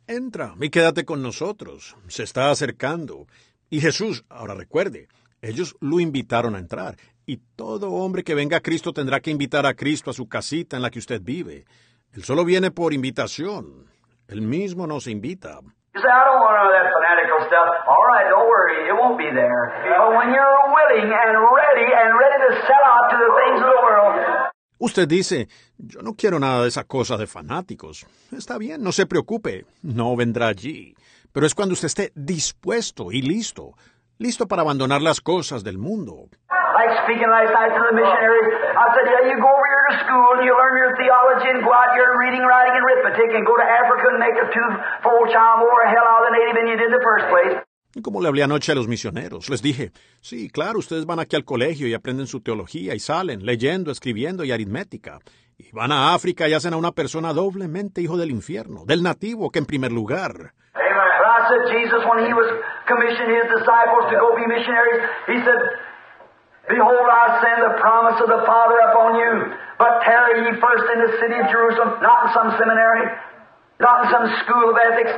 Entra 0.07 0.53
y 0.59 0.69
quédate 0.69 1.05
con 1.05 1.21
nosotros. 1.21 1.95
Se 2.07 2.23
está 2.23 2.49
acercando. 2.49 3.27
Y 3.69 3.79
Jesús, 3.79 4.25
ahora 4.29 4.55
recuerde, 4.55 5.07
ellos 5.41 5.75
lo 5.79 5.99
invitaron 5.99 6.55
a 6.55 6.59
entrar. 6.59 6.95
Y 7.25 7.37
todo 7.55 7.91
hombre 7.91 8.23
que 8.23 8.33
venga 8.33 8.57
a 8.57 8.61
Cristo 8.61 8.91
tendrá 8.91 9.19
que 9.19 9.29
invitar 9.29 9.65
a 9.65 9.75
Cristo 9.75 10.09
a 10.09 10.13
su 10.13 10.27
casita 10.27 10.75
en 10.75 10.81
la 10.81 10.89
que 10.89 10.99
usted 10.99 11.21
vive. 11.21 11.65
Él 12.11 12.23
solo 12.23 12.43
viene 12.43 12.71
por 12.71 12.93
invitación. 12.93 13.85
Él 14.27 14.41
mismo 14.41 14.87
nos 14.87 15.07
invita. 15.07 15.59
You 15.93 16.01
say, 16.01 16.09
I 16.09 16.25
don't 16.25 16.41
want 16.41 16.53
none 16.57 16.69
of 16.69 16.73
that 16.73 16.89
fanatical 16.93 17.39
stuff. 17.49 17.69
All 17.87 18.05
right, 18.13 18.29
don't 18.29 18.45
worry, 18.45 18.89
it 18.89 18.93
won't 18.93 19.17
be 19.17 19.29
there. 19.33 19.73
But 19.89 20.13
when 20.17 20.29
you're 20.33 20.59
willing 20.69 21.09
and 21.09 21.33
ready 21.49 21.87
and 21.89 22.09
ready 22.13 22.37
to 22.45 22.51
sell 22.65 22.83
out 22.85 23.09
to 23.09 23.17
the 23.17 23.31
things 23.41 23.57
of 23.61 23.69
the 23.73 23.81
world, 23.81 24.48
Usted 24.79 25.09
dice, 25.09 25.49
yo 25.77 26.01
no 26.01 26.13
quiero 26.13 26.39
nada 26.39 26.63
de 26.63 26.69
esa 26.69 26.85
cosa 26.85 27.17
de 27.17 27.27
fanáticos. 27.27 28.07
Está 28.31 28.57
bien, 28.57 28.81
no 28.81 28.93
se 28.93 29.05
preocupe, 29.05 29.65
no 29.83 30.15
vendrá 30.15 30.47
allí. 30.47 30.95
Pero 31.33 31.45
es 31.45 31.53
cuando 31.53 31.73
usted 31.73 31.87
esté 31.87 32.11
dispuesto 32.15 33.11
y 33.11 33.21
listo, 33.21 33.73
listo 34.17 34.47
para 34.47 34.61
abandonar 34.61 35.01
las 35.01 35.19
cosas 35.19 35.65
del 35.65 35.77
mundo. 35.77 36.29
like 36.79 36.95
speaking 37.03 37.27
last 37.27 37.51
night 37.51 37.75
to 37.75 37.81
the 37.91 37.91
missionary, 37.91 38.43
I 38.55 38.85
said, 38.95 39.05
yeah, 39.11 39.23
you 39.27 39.35
go 39.35 39.51
over 39.51 39.67
here 39.67 39.85
to 39.91 39.95
school 40.07 40.27
and 40.39 40.43
you 40.47 40.55
learn 40.55 40.79
your 40.79 40.95
theology 40.95 41.49
and 41.51 41.59
go 41.59 41.75
out 41.75 41.91
here 41.91 42.15
reading, 42.15 42.39
writing, 42.39 42.71
and 42.71 42.83
arithmetic 42.87 43.35
and 43.35 43.43
go 43.43 43.59
to 43.59 43.67
Africa 43.67 44.15
and 44.15 44.19
make 44.23 44.37
a 44.39 44.47
two-fold 44.47 45.27
child 45.27 45.59
more 45.59 45.83
hell 45.91 46.07
out 46.07 46.23
of 46.23 46.31
the 46.31 46.33
native 46.39 46.55
than 46.55 46.65
you 46.71 46.77
did 46.79 46.87
in 46.87 46.95
the 46.95 47.03
first 47.03 47.25
place. 47.27 47.68
Como 48.03 48.21
le 48.21 48.27
hablé 48.27 48.43
anoche 48.43 48.71
a 48.71 48.75
los 48.75 48.87
misioneros, 48.87 49.49
les 49.49 49.63
dije, 49.63 49.91
sí, 50.21 50.49
claro, 50.49 50.77
ustedes 50.77 51.07
van 51.07 51.19
aquí 51.19 51.35
al 51.35 51.43
colegio 51.43 51.87
y 51.87 51.95
aprenden 51.95 52.27
su 52.27 52.41
teología 52.41 52.93
y 52.93 52.99
salen 52.99 53.45
leyendo, 53.45 53.91
escribiendo 53.91 54.43
y 54.43 54.51
aritmética. 54.51 55.19
Y 55.57 55.71
van 55.71 55.91
a 55.91 56.13
África 56.13 56.47
y 56.47 56.53
hacen 56.53 56.73
a 56.73 56.77
una 56.77 56.91
persona 56.91 57.33
doblemente 57.33 58.01
hijo 58.01 58.15
del 58.15 58.29
infierno, 58.29 58.85
del 58.85 59.01
nativo 59.01 59.49
que 59.49 59.59
en 59.59 59.65
primer 59.65 59.91
lugar. 59.91 60.53
Behold, 66.69 67.09
I 67.09 67.41
send 67.41 67.65
the 67.65 67.81
promise 67.81 68.21
of 68.21 68.29
the 68.29 68.45
Father 68.45 68.77
upon 68.93 69.17
you, 69.17 69.33
but 69.81 70.05
tarry 70.05 70.37
ye 70.45 70.53
first 70.61 70.85
in 70.93 71.01
the 71.01 71.11
city 71.17 71.33
of 71.41 71.49
Jerusalem, 71.49 71.97
not 71.97 72.29
in 72.29 72.33
some 72.37 72.49
seminary, 72.61 73.09
not 73.81 74.05
in 74.05 74.11
some 74.13 74.25
school 74.45 74.69
of 74.69 74.77
ethics. 74.77 75.17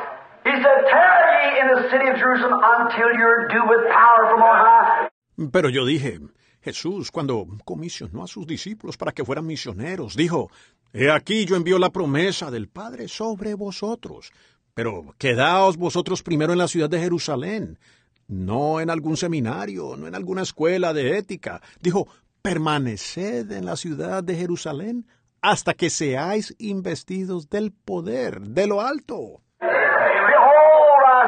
Pero 5.52 5.70
yo 5.70 5.86
dije, 5.86 6.20
Jesús, 6.62 7.12
cuando 7.12 7.48
comisionó 7.66 8.24
a 8.24 8.28
sus 8.28 8.46
discípulos 8.46 8.98
para 8.98 9.12
que 9.12 9.26
fueran 9.26 9.46
misioneros, 9.46 10.16
dijo, 10.16 10.50
He 10.94 11.10
aquí 11.10 11.46
yo 11.46 11.56
envío 11.56 11.80
la 11.80 11.90
promesa 11.90 12.52
del 12.52 12.68
Padre 12.68 13.08
sobre 13.08 13.54
vosotros, 13.54 14.32
pero 14.74 15.16
quedaos 15.18 15.78
vosotros 15.78 16.22
primero 16.22 16.52
en 16.54 16.60
la 16.60 16.68
ciudad 16.68 16.90
de 16.90 17.00
Jerusalén, 17.00 17.80
no 18.28 18.80
en 18.80 18.90
algún 18.90 19.18
seminario, 19.18 19.96
no 19.98 20.08
en 20.08 20.16
alguna 20.16 20.42
escuela 20.42 20.94
de 20.94 21.18
ética. 21.18 21.62
Dijo, 21.82 22.08
permaneced 22.42 23.52
en 23.52 23.66
la 23.66 23.76
ciudad 23.76 24.24
de 24.24 24.36
Jerusalén 24.36 25.06
hasta 25.42 25.74
que 25.74 25.90
seáis 25.90 26.56
investidos 26.60 27.50
del 27.50 27.72
poder, 27.72 28.42
de 28.42 28.68
lo 28.68 28.82
alto. 28.82 29.41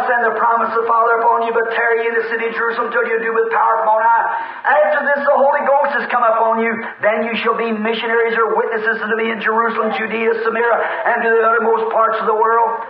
I 0.03 0.11
send 0.11 0.27
the 0.27 0.35
promise 0.35 0.67
of 0.75 0.83
the 0.83 0.89
Father 0.91 1.15
upon 1.23 1.47
you, 1.47 1.55
but 1.55 1.71
tarry 1.71 2.03
in 2.03 2.11
the 2.11 2.27
city 2.27 2.51
of 2.51 2.53
Jerusalem 2.59 2.91
till 2.91 3.07
you're 3.07 3.23
due 3.23 3.31
with 3.31 3.55
power 3.55 3.87
from 3.87 3.95
on 3.95 4.03
high. 4.03 4.27
After 4.67 4.99
this, 5.07 5.23
the 5.23 5.37
Holy 5.39 5.63
Ghost 5.63 5.95
has 5.95 6.11
come 6.11 6.27
upon 6.27 6.59
you. 6.59 6.75
Then 6.99 7.23
you 7.23 7.39
shall 7.39 7.55
be 7.55 7.71
missionaries 7.71 8.35
or 8.35 8.51
witnesses 8.51 8.99
unto 8.99 9.15
me 9.15 9.31
in 9.31 9.39
Jerusalem, 9.39 9.95
Judea, 9.95 10.43
Samaria, 10.43 10.75
and 11.07 11.23
to 11.23 11.29
the 11.31 11.43
uttermost 11.47 11.87
parts 11.95 12.19
of 12.19 12.27
the 12.27 12.35
world. 12.35 12.83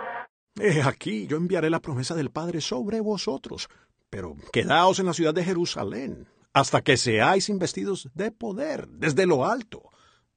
He 0.58 0.82
aquí 0.82 1.26
yo 1.30 1.36
enviaré 1.36 1.70
la 1.70 1.78
promesa 1.78 2.16
del 2.16 2.30
Padre 2.30 2.60
sobre 2.60 3.00
vosotros, 3.00 3.68
pero 4.10 4.34
quedaos 4.52 4.98
en 4.98 5.06
la 5.06 5.14
ciudad 5.14 5.34
de 5.34 5.44
Jerusalén, 5.44 6.26
hasta 6.52 6.82
que 6.82 6.96
seáis 6.96 7.48
investidos 7.48 8.10
de 8.14 8.32
poder 8.32 8.88
desde 8.88 9.26
lo 9.26 9.46
alto. 9.46 9.82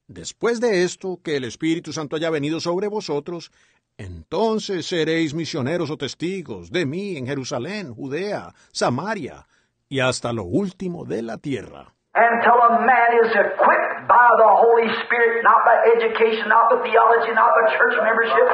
Después 0.06 0.60
de 0.60 0.84
esto, 0.84 1.18
que 1.22 1.36
el 1.36 1.44
Espíritu 1.44 1.92
Santo 1.92 2.14
haya 2.16 2.30
venido 2.30 2.60
sobre 2.60 2.86
vosotros, 2.88 3.50
entonces 3.98 4.86
seréis 4.86 5.34
misioneros 5.34 5.90
o 5.90 5.96
testigos 5.96 6.70
de 6.70 6.86
mí 6.86 7.16
en 7.16 7.26
Jerusalén, 7.26 7.92
Judea, 7.94 8.54
Samaria 8.72 9.44
y 9.88 10.00
hasta 10.00 10.32
lo 10.32 10.44
último 10.44 11.04
de 11.04 11.22
la 11.22 11.38
tierra. 11.38 11.92
Until 12.14 12.58
a 12.62 12.80
man 12.80 13.10
is 13.24 13.30
equipped 13.30 14.08
by 14.08 14.28
the 14.38 14.48
Holy 14.48 14.88
Spirit, 15.04 15.42
not 15.44 15.62
by 15.66 15.76
education, 15.98 16.48
not 16.48 16.70
by 16.70 16.82
theology, 16.88 17.34
not 17.34 17.50
by 17.54 17.76
church 17.76 17.96
membership. 18.02 18.48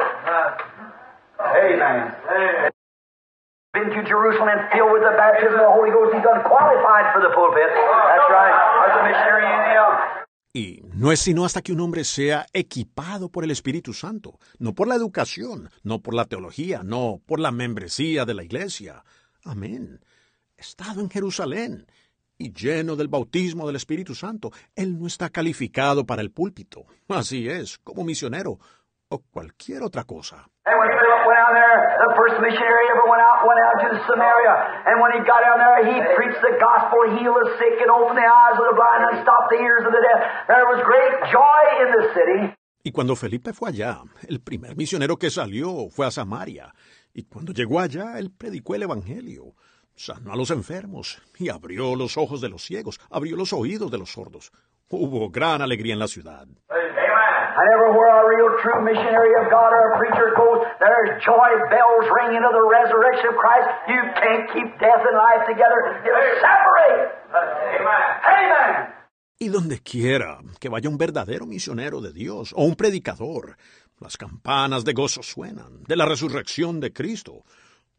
Amen. 1.39 2.71
been 3.75 3.91
to 3.91 4.07
Jerusalem 4.07 4.47
and 4.47 4.71
filled 4.71 4.95
with 4.95 5.03
the 5.03 5.11
baptism 5.19 5.59
of 5.59 5.67
the 5.67 5.75
Holy 5.75 5.91
Ghost, 5.91 6.15
he's 6.15 6.23
unqualified 6.23 7.11
for 7.11 7.19
the 7.19 7.35
pulpit. 7.35 7.67
That's 7.67 8.27
right. 8.31 8.55
That's 8.87 8.97
a 8.97 9.03
missionary 9.03 9.43
in 9.43 9.61
him. 9.75 10.24
Y 10.55 10.79
no 10.93 11.11
es 11.11 11.19
sino 11.19 11.43
hasta 11.43 11.61
que 11.61 11.73
un 11.73 11.81
hombre 11.81 12.05
sea 12.05 12.45
equipado 12.53 13.27
por 13.27 13.43
el 13.43 13.51
Espíritu 13.51 13.91
Santo, 13.93 14.39
no 14.57 14.73
por 14.73 14.87
la 14.87 14.95
educación, 14.95 15.69
no 15.83 16.01
por 16.01 16.13
la 16.13 16.27
teología, 16.27 16.81
no 16.81 17.21
por 17.25 17.41
la 17.41 17.51
membresía 17.51 18.23
de 18.23 18.35
la 18.35 18.45
iglesia. 18.45 19.03
Amén. 19.43 19.99
Estado 20.55 21.01
en 21.01 21.09
Jerusalén 21.09 21.87
y 22.37 22.53
lleno 22.53 22.95
del 22.95 23.09
bautismo 23.09 23.67
del 23.67 23.75
Espíritu 23.75 24.15
Santo, 24.15 24.53
él 24.77 24.97
no 24.97 25.07
está 25.07 25.29
calificado 25.29 26.05
para 26.05 26.21
el 26.21 26.31
púlpito. 26.31 26.85
Así 27.09 27.49
es, 27.49 27.77
como 27.79 28.05
misionero 28.05 28.57
o 29.15 29.23
cualquier 29.31 29.83
otra 29.83 30.03
cosa. 30.03 30.45
And 30.65 30.75
when 30.81 30.89
Philip 30.89 31.21
went 31.29 31.39
out 31.39 31.53
there, 31.53 31.77
the 32.03 32.11
first 32.17 32.35
missionary 32.41 32.85
ever 32.89 33.05
went 33.05 33.21
out, 33.21 33.45
went 33.45 33.61
out 33.61 33.77
to 33.85 33.89
Samaria. 34.09 34.55
And 34.89 34.97
when 34.99 35.11
he 35.13 35.21
got 35.23 35.45
down 35.45 35.61
there, 35.61 35.79
he 35.85 35.95
preached 36.17 36.41
the 36.41 36.57
gospel, 36.57 36.99
healed 37.15 37.37
the 37.37 37.53
sick, 37.61 37.77
and 37.79 37.89
opened 37.93 38.17
the 38.17 38.25
eyes 38.25 38.57
of 38.57 38.65
the 38.65 38.75
blind, 38.75 39.01
and 39.13 39.15
stopped 39.21 39.49
the 39.53 39.61
ears 39.61 39.85
of 39.85 39.93
the 39.93 40.01
deaf. 40.01 40.19
There 40.49 40.65
was 40.65 40.81
great 40.83 41.15
joy 41.29 41.61
in 41.85 41.87
the 41.93 42.03
city. 42.17 42.39
Y 42.83 42.91
cuando 42.91 43.15
Felipe 43.15 43.53
fue 43.53 43.69
allá, 43.69 44.01
el 44.27 44.41
primer 44.41 44.75
misionero 44.75 45.17
que 45.17 45.29
salió 45.29 45.89
fue 45.89 46.05
a 46.05 46.11
Samaria. 46.11 46.73
Y 47.13 47.23
cuando 47.23 47.53
llegó 47.53 47.79
allá, 47.79 48.19
él 48.19 48.31
predicó 48.31 48.75
el 48.75 48.83
Evangelio, 48.83 49.55
sanó 49.95 50.33
a 50.33 50.35
los 50.35 50.51
enfermos 50.51 51.21
y 51.37 51.49
abrió 51.49 51.95
los 51.95 52.17
ojos 52.17 52.41
de 52.41 52.49
los 52.49 52.63
ciegos, 52.63 52.99
abrió 53.09 53.37
los 53.37 53.53
oídos 53.53 53.89
de 53.89 53.97
los 53.97 54.11
sordos. 54.11 54.51
Hubo 54.89 55.29
gran 55.29 55.61
alegría 55.61 55.93
en 55.93 55.99
la 55.99 56.07
ciudad. 56.07 56.47
And 57.55 57.65
everywhere 57.71 58.11
a 58.11 58.27
real 58.27 58.49
true 58.59 58.83
missionary 58.83 59.31
of 59.39 59.47
God 59.47 59.71
or 59.71 59.95
a 59.95 59.97
preacher 59.97 60.27
goes, 60.35 60.59
there's 60.83 61.23
joy 61.23 61.49
bells 61.71 62.05
ringing 62.11 62.43
of 62.43 62.51
the 62.51 62.67
resurrection 62.67 63.31
of 63.31 63.39
Christ. 63.39 63.67
You 63.87 64.01
can't 64.19 64.45
keep 64.51 64.69
death 64.79 65.03
and 65.07 65.15
life 65.15 65.47
together. 65.47 65.79
It'll 66.03 66.35
separate. 66.43 67.15
Amen. 67.31 68.03
Amen. 68.27 68.95
Y 69.39 69.49
donde 69.49 69.79
quiera 69.79 70.39
que 70.59 70.69
vaya 70.69 70.89
un 70.89 70.97
verdadero 70.97 71.45
misionero 71.45 72.01
de 72.01 72.11
Dios 72.13 72.53
o 72.55 72.63
un 72.63 72.75
predicador, 72.75 73.57
las 73.99 74.17
campanas 74.17 74.83
de 74.83 74.93
gozo 74.93 75.23
suenan 75.23 75.83
de 75.83 75.95
la 75.95 76.05
resurrección 76.05 76.79
de 76.79 76.91
Cristo. 76.91 77.43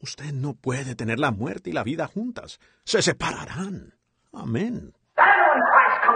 Usted 0.00 0.32
no 0.32 0.54
puede 0.54 0.94
tener 0.94 1.18
la 1.18 1.30
muerte 1.30 1.70
y 1.70 1.72
la 1.72 1.82
vida 1.84 2.06
juntas. 2.06 2.58
Se 2.84 3.00
separarán. 3.00 3.94
Amén. 4.32 4.95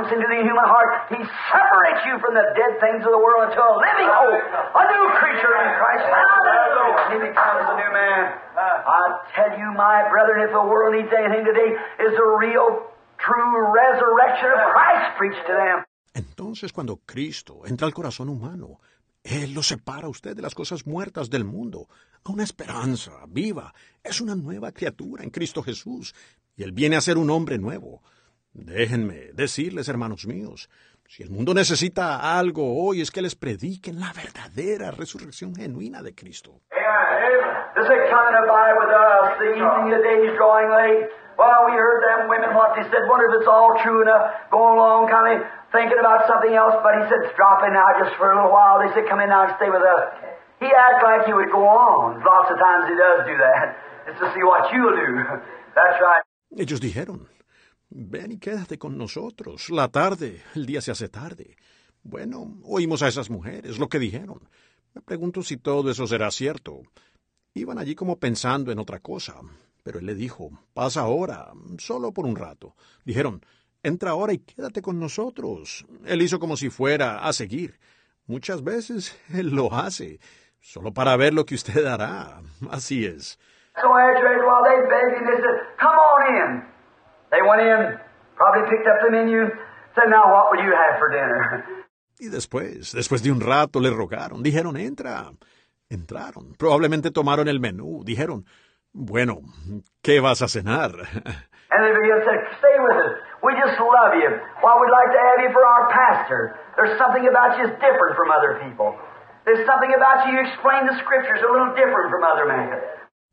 Comes 0.00 0.16
into 0.16 0.32
the 0.32 0.40
human 0.40 0.64
heart, 0.64 1.12
He 1.12 1.20
separates 1.20 2.00
you 2.08 2.16
from 2.24 2.32
the 2.32 2.46
dead 2.56 2.80
things 2.80 3.04
of 3.04 3.12
the 3.12 3.20
world 3.20 3.52
into 3.52 3.60
a 3.60 3.74
living 3.76 4.08
hope, 4.08 4.40
a 4.48 4.84
new 4.96 5.04
creature 5.20 5.52
in 5.60 5.68
Christ. 5.76 6.08
Hallelujah. 6.08 7.04
He 7.12 7.18
becomes 7.28 7.68
a 7.68 7.76
new 7.76 7.92
man. 7.92 8.32
I 8.56 9.04
tell 9.36 9.52
you, 9.60 9.68
my 9.76 10.08
brethren, 10.08 10.40
if 10.48 10.56
the 10.56 10.64
world 10.64 10.96
needs 10.96 11.12
anything 11.12 11.44
today, 11.44 11.76
is 12.00 12.16
a 12.16 12.28
real, 12.40 12.88
true 13.20 13.56
resurrection 13.76 14.48
of 14.48 14.72
Christ 14.72 15.04
preached 15.20 15.44
to 15.44 15.52
them. 15.52 15.84
Entonces 16.14 16.72
cuando 16.72 16.96
Cristo 17.04 17.66
entra 17.66 17.86
al 17.86 17.92
corazón 17.92 18.30
humano, 18.30 18.80
Él 19.22 19.52
lo 19.52 19.62
separa 19.62 20.06
a 20.06 20.08
usted 20.08 20.34
de 20.34 20.40
las 20.40 20.54
cosas 20.54 20.86
muertas 20.86 21.28
del 21.28 21.44
mundo, 21.44 21.88
a 22.24 22.32
una 22.32 22.44
esperanza 22.44 23.12
viva. 23.28 23.74
Es 24.02 24.22
una 24.22 24.34
nueva 24.34 24.72
criatura 24.72 25.24
en 25.24 25.30
Cristo 25.30 25.62
Jesús, 25.62 26.14
y 26.56 26.62
Él 26.62 26.72
viene 26.72 26.96
a 26.96 27.02
ser 27.02 27.18
un 27.18 27.28
hombre 27.28 27.58
nuevo. 27.58 28.00
Déjenme 28.52 29.30
decirles, 29.32 29.88
hermanos 29.88 30.26
míos, 30.26 30.68
si 31.08 31.22
el 31.22 31.30
mundo 31.30 31.54
necesita 31.54 32.38
algo 32.38 32.62
hoy 32.84 33.00
es 33.00 33.10
que 33.10 33.22
les 33.22 33.34
prediquen 33.34 34.00
la 34.00 34.12
verdadera 34.12 34.90
resurrección 34.90 35.54
genuina 35.54 36.02
de 36.02 36.14
Cristo. 36.14 36.60
Does 37.76 37.86
it 37.86 38.10
kind 38.10 38.34
of 38.36 38.44
by 38.50 38.74
with 38.76 38.92
us? 38.92 39.38
The 39.38 39.50
evening, 39.54 39.90
the 39.94 40.02
day's 40.02 40.34
drawing 40.36 40.68
late. 40.68 41.06
Well, 41.38 41.70
we 41.70 41.78
heard 41.78 42.02
them 42.04 42.28
women 42.28 42.52
what 42.52 42.74
they 42.76 42.82
said. 42.90 43.08
Wonder 43.08 43.30
if 43.32 43.40
it's 43.40 43.48
all 43.48 43.72
true 43.80 44.02
enough. 44.02 44.50
Going 44.50 44.76
along, 44.76 45.08
kind 45.08 45.40
of 45.40 45.46
thinking 45.72 45.96
about 45.96 46.26
something 46.28 46.52
else. 46.52 46.76
But 46.82 47.00
he 47.00 47.08
said, 47.08 47.32
drop 47.38 47.64
in 47.64 47.72
now 47.72 47.86
just 48.02 48.12
for 48.20 48.28
a 48.28 48.36
little 48.36 48.52
while. 48.52 48.82
They 48.82 48.92
said, 48.92 49.08
come 49.08 49.22
in 49.24 49.30
now 49.30 49.48
and 49.48 49.54
stay 49.56 49.70
with 49.70 49.80
us. 49.80 50.02
He 50.60 50.68
acted 50.68 51.06
like 51.06 51.24
he 51.24 51.32
would 51.32 51.48
go 51.48 51.64
on. 51.64 52.20
Lots 52.20 52.52
of 52.52 52.58
times 52.60 52.84
he 52.90 52.96
does 52.98 53.24
do 53.24 53.36
that. 53.38 53.64
It's 54.10 54.18
to 54.18 54.28
see 54.34 54.42
what 54.42 54.68
you'll 54.74 54.96
do. 54.96 55.12
That's 55.78 55.98
right. 56.02 56.22
Ellos 56.58 56.80
dijeron, 56.80 57.28
ven 57.90 58.32
y 58.32 58.38
quédate 58.38 58.78
con 58.78 58.96
nosotros. 58.96 59.70
La 59.70 59.88
tarde, 59.88 60.42
el 60.54 60.66
día 60.66 60.80
se 60.80 60.90
hace 60.90 61.08
tarde. 61.08 61.56
Bueno, 62.02 62.58
oímos 62.64 63.02
a 63.02 63.08
esas 63.08 63.28
mujeres 63.30 63.78
lo 63.78 63.88
que 63.88 63.98
dijeron. 63.98 64.40
Me 64.94 65.02
pregunto 65.02 65.42
si 65.42 65.56
todo 65.56 65.90
eso 65.90 66.06
será 66.06 66.30
cierto. 66.30 66.82
Iban 67.54 67.78
allí 67.78 67.94
como 67.94 68.18
pensando 68.18 68.72
en 68.72 68.78
otra 68.78 69.00
cosa. 69.00 69.36
Pero 69.82 69.98
él 69.98 70.06
le 70.06 70.14
dijo, 70.14 70.50
pasa 70.74 71.02
ahora, 71.02 71.52
solo 71.78 72.12
por 72.12 72.26
un 72.26 72.36
rato. 72.36 72.74
Dijeron, 73.04 73.44
entra 73.82 74.10
ahora 74.10 74.32
y 74.32 74.38
quédate 74.38 74.82
con 74.82 74.98
nosotros. 74.98 75.86
Él 76.04 76.22
hizo 76.22 76.38
como 76.38 76.56
si 76.56 76.70
fuera 76.70 77.24
a 77.26 77.32
seguir. 77.32 77.78
Muchas 78.26 78.62
veces 78.62 79.18
él 79.34 79.50
lo 79.50 79.72
hace, 79.72 80.20
solo 80.60 80.92
para 80.92 81.16
ver 81.16 81.34
lo 81.34 81.44
que 81.44 81.54
usted 81.54 81.84
hará. 81.86 82.42
Así 82.70 83.04
es. 83.04 83.38
Y 92.18 92.28
después, 92.28 92.92
después 92.92 93.22
de 93.22 93.32
un 93.32 93.40
rato, 93.40 93.80
le 93.80 93.90
rogaron. 93.90 94.42
Dijeron, 94.42 94.76
entra. 94.76 95.30
Entraron. 95.88 96.54
Probablemente 96.58 97.10
tomaron 97.10 97.48
el 97.48 97.60
menú. 97.60 98.02
Dijeron, 98.04 98.44
bueno, 98.92 99.40
¿qué 100.02 100.20
vas 100.20 100.42
a 100.42 100.48
cenar? 100.48 100.92
And 101.70 101.86
they 101.86 101.94
began 101.94 102.18
to 102.18 102.26
say, 102.26 102.36
stay 102.58 102.76
with 102.82 102.98
us. 102.98 103.14
We 103.46 103.54
just 103.54 103.78
love 103.78 104.18
you. 104.18 104.30
Well, 104.58 104.76
we'd 104.82 104.90
like 104.90 105.10
to 105.14 105.22
have 105.22 105.38
you 105.38 105.50
for 105.54 105.62
our 105.62 105.86
pastor. 105.88 106.58
There's 106.74 106.98
something 106.98 107.22
about 107.30 107.58
you 107.58 107.70
that's 107.70 107.78
different 107.78 108.18
from 108.18 108.34
other 108.34 108.58
people. 108.66 108.98
There's 109.46 109.64
something 109.66 109.94
about 109.94 110.26
you, 110.26 110.34
you 110.34 110.40
explain 110.50 110.86
the 110.90 110.98
scriptures 110.98 111.38
a 111.40 111.50
little 111.50 111.72
different 111.78 112.10
from 112.10 112.22
other 112.26 112.46
men. 112.46 112.74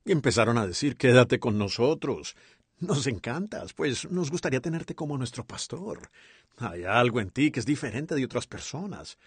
Y 0.05 0.13
empezaron 0.13 0.57
a 0.57 0.65
decir, 0.65 0.97
quédate 0.97 1.39
con 1.39 1.57
nosotros. 1.57 2.35
Nos 2.79 3.07
encantas, 3.07 3.73
pues 3.73 4.05
nos 4.11 4.29
gustaría 4.29 4.61
tenerte 4.61 4.93
como 4.93 5.17
nuestro 5.17 5.43
pastor. 5.43 5.97
Hay 6.59 6.85
algo 6.85 7.19
en 7.19 7.31
ti 7.31 7.49
que 7.49 7.59
es 7.59 7.65
diferente 7.65 8.13
de 8.13 8.23
otras 8.23 8.45
personas. 8.45 9.17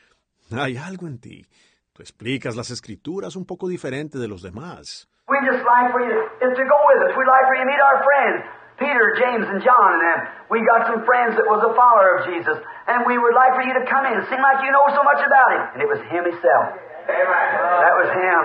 Hay 0.55 0.77
algo 0.77 1.09
en 1.09 1.19
ti. 1.19 1.45
Tú 1.93 2.03
explicas 2.03 2.55
las 2.55 2.71
escrituras 2.71 3.35
un 3.35 3.45
poco 3.45 3.67
diferente 3.67 4.19
de 4.19 4.29
los 4.29 4.43
demás. 4.43 5.09
We 5.27 5.39
just 5.43 5.67
like 5.67 5.91
for 5.91 5.99
you 5.99 6.15
is 6.47 6.55
to 6.55 6.63
go 6.63 6.79
with 6.95 7.11
us. 7.11 7.17
We'd 7.19 7.27
like 7.27 7.47
for 7.51 7.55
you 7.59 7.63
to 7.67 7.71
meet 7.71 7.83
our 7.83 7.99
friends, 8.07 8.39
Peter, 8.79 9.19
James, 9.19 9.47
and 9.51 9.63
John, 9.63 9.99
and 9.99 10.03
them. 10.03 10.21
We 10.51 10.63
got 10.63 10.87
some 10.87 11.03
friends 11.03 11.35
that 11.35 11.47
was 11.47 11.63
a 11.67 11.75
follower 11.75 12.23
of 12.23 12.31
Jesus, 12.31 12.55
and 12.87 13.03
we 13.03 13.19
would 13.19 13.35
like 13.35 13.59
for 13.59 13.67
you 13.67 13.75
to 13.75 13.85
come 13.87 14.07
in. 14.07 14.15
Like 14.15 14.63
you 14.63 14.71
know 14.71 14.87
so 14.95 15.03
much 15.03 15.23
about 15.23 15.51
him. 15.55 15.63
And 15.75 15.79
it 15.83 15.91
was 15.91 15.99
him 16.07 16.23
himself. 16.23 16.67
That 17.07 17.95
was 17.99 18.11
him. 18.15 18.43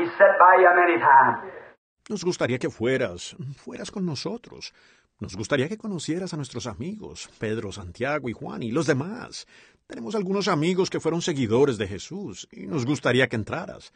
He 0.00 0.04
sat 0.16 0.40
by 0.40 0.56
you 0.60 0.68
many 0.72 0.96
times. 1.00 1.67
Nos 2.08 2.24
gustaría 2.24 2.58
que 2.58 2.70
fueras, 2.70 3.36
fueras 3.56 3.90
con 3.90 4.06
nosotros. 4.06 4.72
Nos 5.20 5.36
gustaría 5.36 5.68
que 5.68 5.76
conocieras 5.76 6.32
a 6.32 6.36
nuestros 6.36 6.66
amigos, 6.66 7.28
Pedro, 7.38 7.70
Santiago 7.70 8.28
y 8.28 8.32
Juan 8.32 8.62
y 8.62 8.70
los 8.70 8.86
demás. 8.86 9.46
Tenemos 9.86 10.14
algunos 10.14 10.48
amigos 10.48 10.88
que 10.88 11.00
fueron 11.00 11.20
seguidores 11.20 11.76
de 11.76 11.86
Jesús 11.86 12.48
y 12.50 12.66
nos 12.66 12.86
gustaría 12.86 13.28
que 13.28 13.36
entraras. 13.36 13.92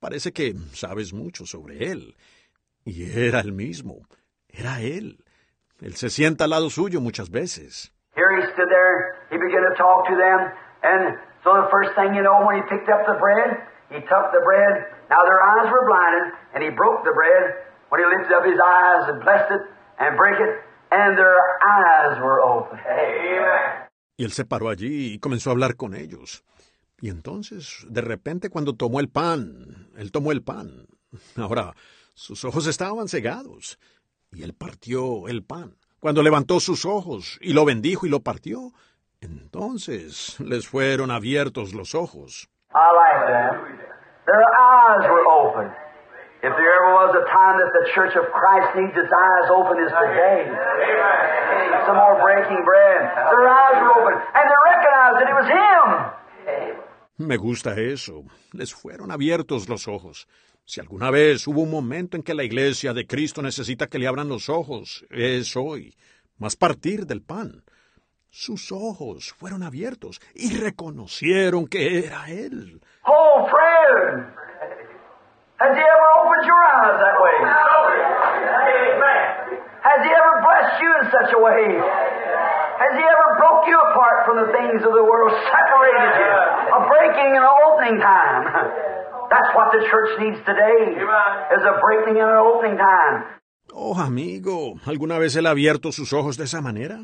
Parece 0.00 0.32
que 0.32 0.54
sabes 0.72 1.12
mucho 1.12 1.46
sobre 1.46 1.90
él. 1.90 2.16
Y 2.84 3.04
era 3.04 3.40
el 3.40 3.52
mismo. 3.52 4.06
Era 4.48 4.80
él. 4.80 5.18
Él 5.80 5.94
se 5.94 6.10
sienta 6.10 6.44
al 6.44 6.50
lado 6.50 6.70
suyo 6.70 7.00
muchas 7.00 7.30
veces. 7.30 7.92
Here 8.16 8.30
he 8.36 8.42
stood 8.52 8.68
there. 8.68 9.28
He 9.30 9.38
began 9.38 9.62
to 9.62 9.74
talk 9.76 10.06
to 10.08 10.16
them. 10.16 10.40
And 10.82 11.18
so 11.42 11.54
the 11.54 11.68
first 11.70 11.94
thing 11.94 12.14
you 12.14 12.22
know, 12.22 12.44
when 12.46 12.56
he 12.56 12.62
picked 12.68 12.88
up 12.88 13.06
the 13.06 13.18
bread, 13.20 13.58
he 13.90 14.00
took 14.00 14.26
the 14.32 14.42
bread. 14.44 14.86
Now 15.10 15.22
their 15.24 15.40
eyes 15.42 15.70
were 15.70 15.84
blinded, 15.86 16.32
and 16.54 16.62
he 16.62 16.70
broke 16.70 17.04
the 17.04 17.12
bread. 17.12 17.54
When 17.90 18.00
he 18.00 18.06
lifted 18.06 18.34
up 18.34 18.44
his 18.44 18.58
eyes 18.58 19.08
and 19.08 19.22
blessed 19.22 19.50
it 19.52 19.62
and 19.98 20.16
break 20.16 20.40
it, 20.40 20.52
and 20.90 21.16
their 21.16 21.38
eyes 21.62 22.18
were 22.20 22.40
open. 22.42 22.78
Amen. 22.78 23.84
Y 24.16 24.24
él 24.24 24.32
se 24.32 24.44
paró 24.44 24.68
allí 24.68 25.14
y 25.14 25.18
comenzó 25.18 25.50
a 25.50 25.52
hablar 25.52 25.76
con 25.76 25.94
ellos. 25.94 26.44
Y 27.00 27.10
entonces, 27.10 27.84
de 27.88 28.00
repente, 28.00 28.48
cuando 28.48 28.74
tomó 28.74 29.00
el 29.00 29.08
pan, 29.08 29.88
él 29.96 30.12
tomó 30.12 30.32
el 30.32 30.42
pan. 30.42 30.86
Ahora, 31.36 31.74
sus 32.14 32.44
ojos 32.44 32.66
estaban 32.66 33.08
cegados. 33.08 33.78
Y 34.32 34.42
él 34.42 34.54
partió 34.54 35.28
el 35.28 35.42
pan. 35.42 35.76
Cuando 36.00 36.22
levantó 36.22 36.60
sus 36.60 36.84
ojos 36.84 37.38
y 37.40 37.52
lo 37.52 37.64
bendijo 37.64 38.06
y 38.06 38.10
lo 38.10 38.20
partió, 38.20 38.72
entonces 39.20 40.38
les 40.40 40.68
fueron 40.68 41.10
abiertos 41.10 41.72
los 41.72 41.94
ojos. 41.94 42.48
I 42.74 42.86
like 42.90 43.20
that. 43.30 43.52
Their 44.26 44.42
eyes 44.42 45.04
were 45.06 45.26
open. 45.30 45.70
If 46.44 46.52
there 46.52 46.72
ever 46.76 46.92
was 46.92 47.16
a 47.16 47.24
time 47.32 47.56
that 47.56 47.72
the 47.72 47.88
Church 47.94 48.12
of 48.20 48.28
Christ 48.28 48.76
needs 48.76 48.92
its 48.92 49.08
eyes 49.08 49.48
open, 49.48 49.80
is 49.80 49.88
today. 49.88 50.44
Some 51.88 51.96
more 51.96 52.20
breaking 52.20 52.60
bread. 52.68 53.00
Their 53.32 53.48
eyes 53.48 53.76
were 53.80 53.92
open, 53.96 54.14
and 54.20 54.44
they 54.44 54.58
recognized 54.68 55.16
that 55.22 55.28
it 55.32 55.36
was 55.40 55.48
Him. 55.48 57.26
Me 57.26 57.36
gusta 57.36 57.80
eso. 57.80 58.24
Les 58.52 58.74
fueron 58.74 59.10
abiertos 59.10 59.68
los 59.68 59.88
ojos. 59.88 60.28
Si 60.66 60.80
alguna 60.80 61.10
vez 61.10 61.46
hubo 61.46 61.62
un 61.62 61.70
momento 61.70 62.16
en 62.16 62.22
que 62.22 62.34
la 62.34 62.44
iglesia 62.44 62.92
de 62.92 63.06
Cristo 63.06 63.40
necesita 63.40 63.86
que 63.86 63.98
le 63.98 64.06
abran 64.06 64.28
los 64.28 64.50
ojos, 64.50 65.06
es 65.10 65.56
hoy. 65.56 65.94
Más 66.38 66.56
partir 66.56 67.06
del 67.06 67.22
pan. 67.22 67.63
Sus 68.36 68.72
ojos 68.72 69.32
fueron 69.38 69.62
abiertos 69.62 70.20
y 70.34 70.58
reconocieron 70.58 71.68
que 71.68 72.02
era 72.04 72.26
Él. 72.26 72.82
Oh, 73.06 73.46
friend! 73.46 74.26
Has 75.62 75.70
He 75.70 75.78
ever 75.78 76.08
opened 76.18 76.42
your 76.42 76.58
eyes 76.66 76.98
that 76.98 77.14
way? 77.22 77.36
Has 79.86 80.02
He 80.02 80.10
ever 80.10 80.34
blessed 80.42 80.82
you 80.82 80.90
in 80.98 81.04
such 81.14 81.30
a 81.30 81.38
way? 81.38 81.78
Has 81.78 82.92
He 82.98 83.04
ever 83.06 83.28
broke 83.38 83.70
you 83.70 83.78
apart 83.78 84.26
from 84.26 84.42
the 84.42 84.50
things 84.50 84.82
of 84.82 84.90
the 84.98 85.04
world, 85.06 85.30
separated 85.46 86.18
you? 86.18 86.34
A 86.74 86.80
breaking 86.90 87.38
and 87.38 87.46
an 87.46 87.54
opening 87.70 88.00
time. 88.02 88.50
That's 89.30 89.54
what 89.54 89.70
the 89.70 89.86
church 89.86 90.10
needs 90.18 90.42
today, 90.42 90.98
is 91.54 91.62
a 91.62 91.78
breaking 91.78 92.18
and 92.18 92.30
an 92.34 92.42
opening 92.42 92.78
time. 92.78 93.30
Oh, 93.72 93.94
amigo, 93.94 94.74
¿alguna 94.86 95.20
vez 95.20 95.36
Él 95.36 95.46
ha 95.46 95.50
abierto 95.50 95.92
sus 95.92 96.12
ojos 96.12 96.36
de 96.36 96.44
esa 96.44 96.60
manera? 96.60 96.98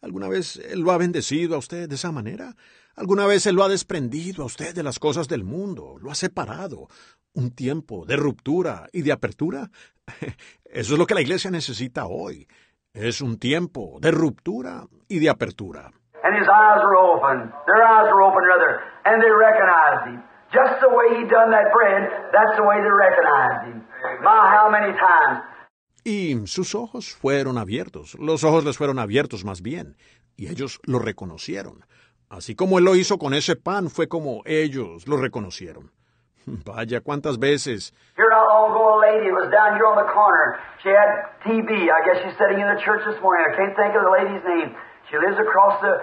¿Alguna 0.00 0.28
vez 0.28 0.56
Él 0.56 0.80
lo 0.80 0.92
ha 0.92 0.98
bendecido 0.98 1.56
a 1.56 1.58
usted 1.58 1.88
de 1.88 1.96
esa 1.96 2.12
manera? 2.12 2.54
¿Alguna 2.96 3.26
vez 3.26 3.46
Él 3.46 3.56
lo 3.56 3.64
ha 3.64 3.68
desprendido 3.68 4.42
a 4.42 4.46
usted 4.46 4.74
de 4.74 4.82
las 4.82 4.98
cosas 4.98 5.28
del 5.28 5.44
mundo? 5.44 5.96
¿Lo 6.00 6.10
ha 6.10 6.14
separado? 6.14 6.88
¿Un 7.34 7.50
tiempo 7.50 8.04
de 8.06 8.16
ruptura 8.16 8.86
y 8.92 9.02
de 9.02 9.12
apertura? 9.12 9.70
Eso 10.64 10.92
es 10.94 10.98
lo 10.98 11.06
que 11.06 11.14
la 11.14 11.20
iglesia 11.20 11.50
necesita 11.50 12.06
hoy. 12.06 12.46
Es 12.92 13.20
un 13.20 13.38
tiempo 13.38 13.98
de 14.00 14.10
ruptura 14.10 14.86
y 15.08 15.18
de 15.18 15.30
apertura. 15.30 15.92
And 16.24 16.34
his 16.34 16.48
eyes 16.48 16.82
were 16.82 16.98
open. 16.98 17.52
Their 17.66 17.82
eyes 17.86 18.10
were 18.10 18.22
open, 18.22 18.42
rather, 18.42 18.82
and 19.06 19.22
they 19.22 19.30
recognized 19.30 20.10
him. 20.10 20.22
Just 20.50 20.80
the 20.80 20.90
way 20.90 21.14
he 21.14 21.24
done 21.30 21.50
that 21.52 21.70
bread, 21.70 22.08
that's 22.32 22.56
the 22.56 22.64
way 22.66 22.80
they 22.82 22.90
recognized 22.90 23.70
him. 23.70 23.86
My, 24.24 24.50
how 24.50 24.66
many 24.68 24.92
times. 24.98 25.46
Y 26.04 26.46
sus 26.46 26.74
ojos 26.74 27.14
fueron 27.14 27.58
abiertos, 27.58 28.14
los 28.18 28.44
ojos 28.44 28.64
les 28.64 28.78
fueron 28.78 28.98
abiertos 28.98 29.44
más 29.44 29.62
bien, 29.62 29.96
y 30.36 30.48
ellos 30.48 30.80
lo 30.84 30.98
reconocieron. 30.98 31.84
Así 32.30 32.54
como 32.54 32.78
él 32.78 32.84
lo 32.84 32.94
hizo 32.94 33.18
con 33.18 33.34
ese 33.34 33.56
pan, 33.56 33.90
fue 33.90 34.08
como 34.08 34.42
ellos 34.44 35.08
lo 35.08 35.16
reconocieron. 35.16 35.90
Vaya 36.64 37.00
cuántas 37.00 37.38
veces. 37.38 37.92
Here 38.16 38.28
not 38.30 38.48
long 38.48 38.72
ago, 38.72 38.96
a 38.96 39.00
lady 39.00 39.30
was 39.30 39.50
down 39.52 39.76
here 39.76 39.84
on 39.84 39.96
the 40.00 40.08
corner. 40.12 40.56
She 40.82 40.88
had 40.88 41.28
TB. 41.44 41.68
I 41.92 42.00
guess 42.08 42.24
she's 42.24 42.36
sitting 42.40 42.60
in 42.60 42.68
the 42.68 42.80
church 42.80 43.04
this 43.04 43.20
morning. 43.20 43.44
I 43.44 43.52
can't 43.56 43.76
think 43.76 43.92
of 43.92 44.00
the 44.00 44.12
lady's 44.12 44.44
name. 44.48 44.72
She 45.10 45.16
lives 45.20 45.36
across 45.36 45.76
the 45.84 46.00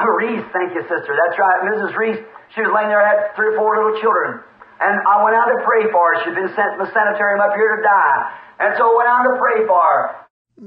Reese. 0.16 0.44
Thank 0.52 0.72
you, 0.72 0.80
sister. 0.88 1.12
That's 1.12 1.36
right, 1.36 1.60
Mrs. 1.68 1.92
Reese. 1.96 2.24
She 2.56 2.60
was 2.64 2.72
laying 2.72 2.88
there, 2.88 3.04
had 3.04 3.36
three 3.36 3.52
or 3.52 3.56
four 3.60 3.76
little 3.76 4.00
children. 4.00 4.40
And 4.80 4.96
I 5.06 5.22
went 5.22 5.36
out 5.36 5.48
to 5.52 5.60
pray 5.62 5.84
for 5.92 6.02
her. 6.08 6.24
She'd 6.24 6.34
been 6.34 6.48
sent 6.56 6.70
to 6.76 6.84
the 6.84 6.90
sanitarium 6.90 7.40
up 7.40 7.52
here 7.54 7.76
to 7.76 7.82
die. 7.82 8.20
And 8.64 8.76
so 8.78 8.88
I 8.88 8.94
went 8.96 9.08
out 9.12 9.24
to 9.28 9.34
pray 9.38 9.66
for 9.66 9.80
her. 9.80 10.04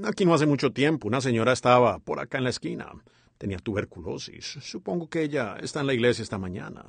Aquí 0.09 0.25
no 0.25 0.33
hace 0.33 0.45
mucho 0.45 0.71
tiempo, 0.71 1.07
una 1.07 1.21
señora 1.21 1.51
estaba 1.51 1.99
por 1.99 2.19
acá 2.19 2.37
en 2.37 2.45
la 2.45 2.49
esquina. 2.49 2.91
Tenía 3.37 3.57
tuberculosis. 3.57 4.57
Supongo 4.61 5.09
que 5.09 5.21
ella 5.21 5.55
está 5.59 5.81
en 5.81 5.87
la 5.87 5.93
iglesia 5.93 6.23
esta 6.23 6.37
mañana. 6.37 6.85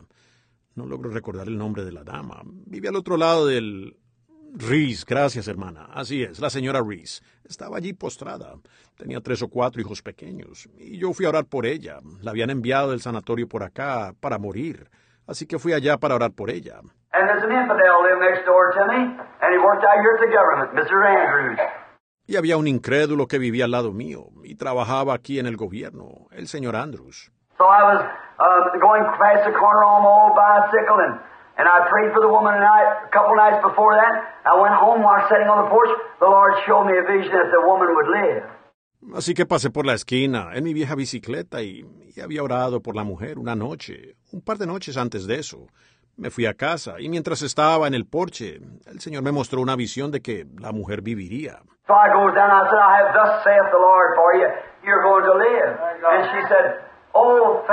No 0.74 0.86
logro 0.86 1.10
recordar 1.10 1.48
el 1.48 1.58
nombre 1.58 1.84
de 1.84 1.92
la 1.92 2.04
dama. 2.04 2.42
Vive 2.44 2.88
al 2.88 2.96
otro 2.96 3.16
lado 3.16 3.46
del... 3.46 3.96
Reese, 4.56 5.04
gracias 5.04 5.48
hermana. 5.48 5.88
Así 5.92 6.22
es, 6.22 6.38
la 6.38 6.48
señora 6.48 6.80
Reese. 6.80 7.22
Estaba 7.42 7.76
allí 7.76 7.92
postrada. 7.92 8.54
Tenía 8.96 9.20
tres 9.20 9.42
o 9.42 9.48
cuatro 9.48 9.80
hijos 9.80 10.00
pequeños. 10.00 10.68
Y 10.78 10.98
yo 10.98 11.12
fui 11.12 11.26
a 11.26 11.30
orar 11.30 11.46
por 11.46 11.66
ella. 11.66 11.98
La 12.22 12.30
habían 12.30 12.50
enviado 12.50 12.92
del 12.92 13.00
sanatorio 13.00 13.48
por 13.48 13.64
acá 13.64 14.14
para 14.20 14.38
morir. 14.38 14.88
Así 15.26 15.46
que 15.46 15.58
fui 15.58 15.72
allá 15.72 15.98
para 15.98 16.14
orar 16.14 16.30
por 16.32 16.50
ella. 16.50 16.80
And 17.14 17.28
there's 17.28 17.44
an 17.44 17.52
infidel 17.54 18.02
live 18.02 18.18
next 18.18 18.44
door 18.44 18.72
to 18.74 18.82
me, 18.90 19.00
and 19.06 19.48
he 19.54 19.58
worked 19.62 19.86
out 19.86 19.98
here 20.02 20.18
at 20.18 20.22
the 20.26 20.32
government, 20.34 20.74
Mr. 20.74 20.98
Andrews. 21.06 21.58
Y 22.26 22.36
había 22.36 22.56
un 22.56 22.66
incrédulo 22.66 23.28
que 23.28 23.38
vivía 23.38 23.66
al 23.66 23.70
lado 23.70 23.92
mío 23.92 24.30
y 24.42 24.56
trabajaba 24.56 25.14
aquí 25.14 25.38
en 25.38 25.46
el 25.46 25.56
gobierno, 25.56 26.26
el 26.32 26.48
señor 26.48 26.74
Andrews. 26.74 27.30
So 27.56 27.64
I 27.64 27.82
was 27.84 28.00
uh, 28.02 28.78
going 28.80 29.04
past 29.14 29.44
the 29.46 29.52
corner 29.52 29.84
on 29.84 30.02
my 30.02 30.10
old 30.10 30.34
bicycle, 30.34 30.98
and, 31.06 31.20
and 31.58 31.68
I 31.68 31.86
prayed 31.88 32.10
for 32.12 32.20
the 32.20 32.28
woman 32.28 32.54
tonight, 32.54 33.06
a 33.06 33.10
couple 33.12 33.36
nights 33.36 33.62
before 33.62 33.94
that. 33.94 34.14
I 34.44 34.58
went 34.58 34.74
home 34.74 35.04
while 35.04 35.22
sitting 35.28 35.46
on 35.46 35.64
the 35.64 35.70
porch. 35.70 35.90
The 36.18 36.26
Lord 36.26 36.54
showed 36.66 36.86
me 36.90 36.98
a 36.98 37.06
vision 37.06 37.30
that 37.30 37.52
the 37.54 37.62
woman 37.62 37.94
would 37.94 38.10
live. 38.10 38.42
Así 39.14 39.34
que 39.34 39.44
pasé 39.46 39.70
por 39.70 39.84
la 39.86 39.92
esquina 39.92 40.50
en 40.54 40.64
mi 40.64 40.72
vieja 40.72 40.94
bicicleta 40.96 41.62
y, 41.62 41.84
y 42.16 42.20
había 42.22 42.42
orado 42.42 42.80
por 42.80 42.96
la 42.96 43.04
mujer 43.04 43.38
una 43.38 43.54
noche, 43.54 44.16
un 44.32 44.40
par 44.40 44.56
de 44.56 44.66
noches 44.66 44.96
antes 44.96 45.26
de 45.26 45.38
eso. 45.38 45.68
Me 46.16 46.30
fui 46.30 46.46
a 46.46 46.54
casa 46.54 47.00
y 47.00 47.08
mientras 47.08 47.42
estaba 47.42 47.86
en 47.86 47.94
el 47.94 48.06
porche, 48.06 48.60
el 48.86 49.00
Señor 49.00 49.22
me 49.22 49.32
mostró 49.32 49.60
una 49.60 49.76
visión 49.76 50.10
de 50.10 50.20
que 50.20 50.46
la 50.60 50.72
mujer 50.72 51.02
viviría. 51.02 51.60
Oh. 57.12 57.64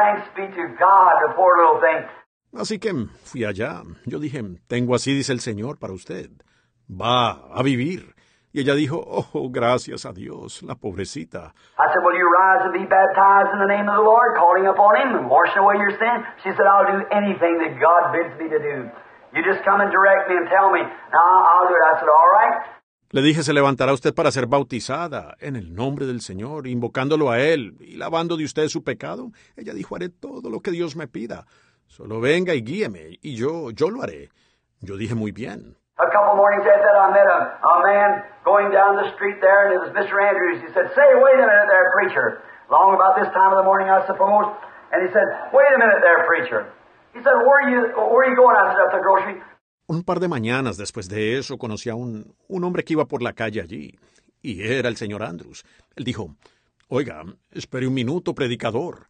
Así 2.57 2.79
que 2.79 2.93
fui 3.23 3.45
allá. 3.45 3.83
Yo 4.05 4.19
dije, 4.19 4.43
tengo 4.67 4.95
así 4.95 5.13
dice 5.13 5.31
el 5.31 5.39
Señor 5.39 5.79
para 5.79 5.93
usted. 5.93 6.29
Va 6.89 7.31
a 7.53 7.63
vivir. 7.63 8.13
Y 8.53 8.59
ella 8.61 8.75
dijo, 8.75 8.99
oh, 8.99 9.49
gracias 9.49 10.05
a 10.05 10.11
Dios, 10.11 10.61
la 10.63 10.75
pobrecita. 10.75 11.53
I 11.79 11.87
said, 11.87 12.03
Will 12.03 12.17
you 12.17 12.27
rise 12.27 12.65
and 12.65 12.73
be 12.73 12.85
baptized 12.85 13.53
in 13.53 13.59
the 13.59 13.71
name 13.71 13.87
of 13.87 13.95
the 13.95 14.03
Lord, 14.03 14.35
calling 14.35 14.67
upon 14.67 14.99
Him 14.99 15.15
and 15.15 15.29
washing 15.29 15.63
away 15.63 15.79
your 15.79 15.95
sin? 15.95 16.25
She 16.43 16.51
said, 16.51 16.67
I'll 16.67 16.85
do 16.85 16.99
anything 17.15 17.63
that 17.63 17.79
God 17.79 18.11
bids 18.11 18.35
me 18.35 18.51
to 18.51 18.59
do. 18.59 18.91
You 19.31 19.39
just 19.47 19.63
come 19.63 19.79
and 19.79 19.89
direct 19.89 20.27
me 20.27 20.35
and 20.35 20.51
tell 20.51 20.67
me, 20.69 20.83
and 20.83 21.15
I'll, 21.15 21.43
I'll 21.47 21.67
do 21.71 21.75
it. 21.79 21.83
I 21.87 21.93
said, 21.99 22.11
All 22.11 22.31
right. 22.31 22.81
Le 23.13 23.21
dije, 23.21 23.43
se 23.43 23.51
levantará 23.51 23.91
usted 23.91 24.13
para 24.13 24.31
ser 24.31 24.47
bautizada 24.47 25.35
en 25.41 25.57
el 25.57 25.75
nombre 25.75 26.05
del 26.05 26.21
Señor, 26.21 26.65
invocándolo 26.65 27.29
a 27.29 27.41
Él 27.41 27.75
y 27.81 27.97
lavando 27.97 28.37
de 28.37 28.45
usted 28.45 28.69
su 28.69 28.85
pecado. 28.85 29.31
Ella 29.57 29.73
dijo, 29.73 29.97
haré 29.97 30.07
todo 30.07 30.49
lo 30.49 30.61
que 30.61 30.71
Dios 30.71 30.95
me 30.95 31.07
pida. 31.07 31.45
Solo 31.87 32.21
venga 32.21 32.55
y 32.55 32.61
guíeme, 32.61 33.19
y 33.21 33.35
yo, 33.35 33.71
yo 33.71 33.89
lo 33.89 34.01
haré. 34.01 34.29
Yo 34.79 34.95
dije, 34.95 35.13
muy 35.13 35.33
bien. 35.33 35.75
A 36.01 36.09
couple 36.09 36.33
mornings 36.33 36.65
after 36.65 36.81
that, 36.81 36.97
I 36.97 37.13
met 37.13 37.29
a, 37.29 37.77
man 37.85 38.09
going 38.41 38.73
down 38.73 38.97
the 38.97 39.13
street 39.13 39.37
there, 39.37 39.69
and 39.69 39.77
it 39.77 39.79
was 39.85 39.93
Mr. 39.93 40.17
Andrews. 40.17 40.57
He 40.65 40.69
said, 40.73 40.89
Say, 40.97 41.07
wait 41.13 41.37
a 41.37 41.45
minute 41.45 41.69
there, 41.69 41.93
preacher. 41.93 42.41
Long 42.73 42.97
about 42.97 43.21
this 43.21 43.29
time 43.37 43.53
of 43.53 43.61
the 43.61 43.67
morning, 43.69 43.85
I 43.85 44.01
suppose. 44.09 44.49
And 44.89 45.05
he 45.05 45.13
said, 45.13 45.27
Wait 45.53 45.69
a 45.69 45.77
minute 45.77 46.01
there, 46.01 46.25
preacher. 46.25 46.73
He 47.13 47.21
said, 47.21 47.37
Where 47.45 47.57
are 47.61 47.69
you, 47.69 47.81
where 48.09 48.25
you 48.25 48.35
going? 48.35 48.57
I 48.57 48.73
said, 48.73 48.89
Up. 48.89 49.51
Un 49.87 50.03
par 50.03 50.19
de 50.19 50.27
mañanas 50.27 50.77
después 50.77 51.07
de 51.07 51.37
eso 51.37 51.57
conocí 51.57 51.89
a 51.89 51.95
un, 51.95 52.33
un 52.47 52.63
hombre 52.63 52.83
que 52.83 52.93
iba 52.93 53.05
por 53.05 53.21
la 53.21 53.33
calle 53.33 53.61
allí, 53.61 53.99
y 54.41 54.63
era 54.65 54.89
el 54.89 54.97
señor 54.97 55.21
Andrews. 55.21 55.63
Él 55.95 56.03
dijo, 56.03 56.33
Oiga, 56.87 57.23
espere 57.51 57.85
un 57.85 57.93
minuto, 57.93 58.33
predicador. 58.33 59.07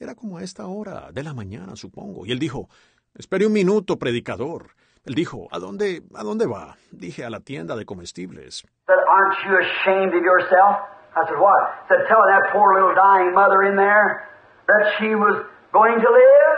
Era 0.00 0.16
como 0.16 0.38
a 0.38 0.42
esta 0.42 0.66
hora 0.66 1.12
de 1.12 1.22
la 1.22 1.34
mañana, 1.34 1.76
supongo. 1.76 2.26
Y 2.26 2.32
él 2.32 2.40
dijo, 2.40 2.68
Espere 3.14 3.46
un 3.46 3.52
minuto, 3.52 3.96
predicador. 3.96 4.74
Él 5.04 5.14
dijo, 5.14 5.48
¿a 5.50 5.58
dónde, 5.58 6.02
a 6.14 6.22
dónde 6.22 6.46
va? 6.46 6.76
Dije, 6.92 7.24
a 7.24 7.30
la 7.30 7.40
tienda 7.40 7.74
de 7.76 7.84
comestibles. 7.84 8.64
said, 8.86 8.98
Aren't 9.08 9.34
you 9.44 9.58
ashamed 9.58 10.14
of 10.14 10.22
yourself? 10.22 10.78
I 11.16 11.26
said, 11.26 11.38
What? 11.38 11.62
He 11.82 11.88
said, 11.88 12.06
Telling 12.08 12.30
that 12.30 12.52
poor 12.52 12.74
little 12.74 12.94
dying 12.94 13.34
mother 13.34 13.64
in 13.64 13.76
there 13.76 14.28
that 14.68 14.94
she 14.98 15.14
was 15.14 15.44
going 15.72 15.98
to 15.98 16.10
live? 16.10 16.54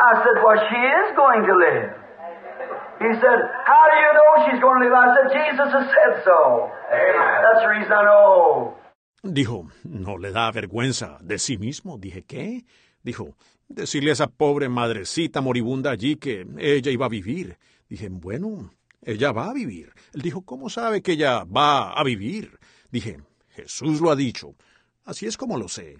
I 0.00 0.12
said, 0.24 0.42
Well, 0.42 0.58
she 0.68 0.80
is 0.80 1.16
going 1.16 1.46
to 1.46 1.54
live. 1.54 1.90
He 2.98 3.14
said, 3.22 3.38
How 3.64 3.82
do 3.86 3.96
you 4.02 4.10
know 4.18 4.30
she's 4.50 4.60
going 4.60 4.82
to 4.82 4.84
live? 4.90 4.94
I 4.98 5.08
said, 5.14 5.26
Jesus 5.38 5.68
has 5.72 5.86
said 5.86 6.24
so. 6.24 6.70
That's 6.90 7.62
the 7.62 7.68
reason 7.70 7.92
I 7.92 8.02
know. 8.02 8.74
Dijo, 9.22 9.68
¿no 9.84 10.14
le 10.16 10.30
da 10.32 10.50
vergüenza 10.52 11.18
de 11.20 11.38
sí 11.38 11.58
mismo? 11.58 11.98
Dije, 11.98 12.24
¿qué? 12.24 12.64
Dijo, 13.04 13.34
decirle 13.68 14.10
a 14.10 14.14
esa 14.14 14.26
pobre 14.26 14.68
madrecita 14.68 15.40
moribunda 15.40 15.90
allí 15.90 16.16
que 16.16 16.46
ella 16.58 16.90
iba 16.90 17.06
a 17.06 17.10
vivir. 17.10 17.58
Dije, 17.88 18.08
bueno, 18.10 18.70
ella 19.02 19.32
va 19.32 19.50
a 19.50 19.54
vivir. 19.54 19.92
Él 20.14 20.22
dijo, 20.22 20.42
¿cómo 20.42 20.68
sabe 20.68 21.02
que 21.02 21.12
ella 21.12 21.44
va 21.44 21.92
a 21.92 22.02
vivir? 22.02 22.58
Dije, 22.90 23.20
Jesús 23.50 24.00
lo 24.00 24.10
ha 24.10 24.16
dicho. 24.16 24.54
Así 25.04 25.26
es 25.26 25.36
como 25.36 25.56
lo 25.56 25.68
sé. 25.68 25.96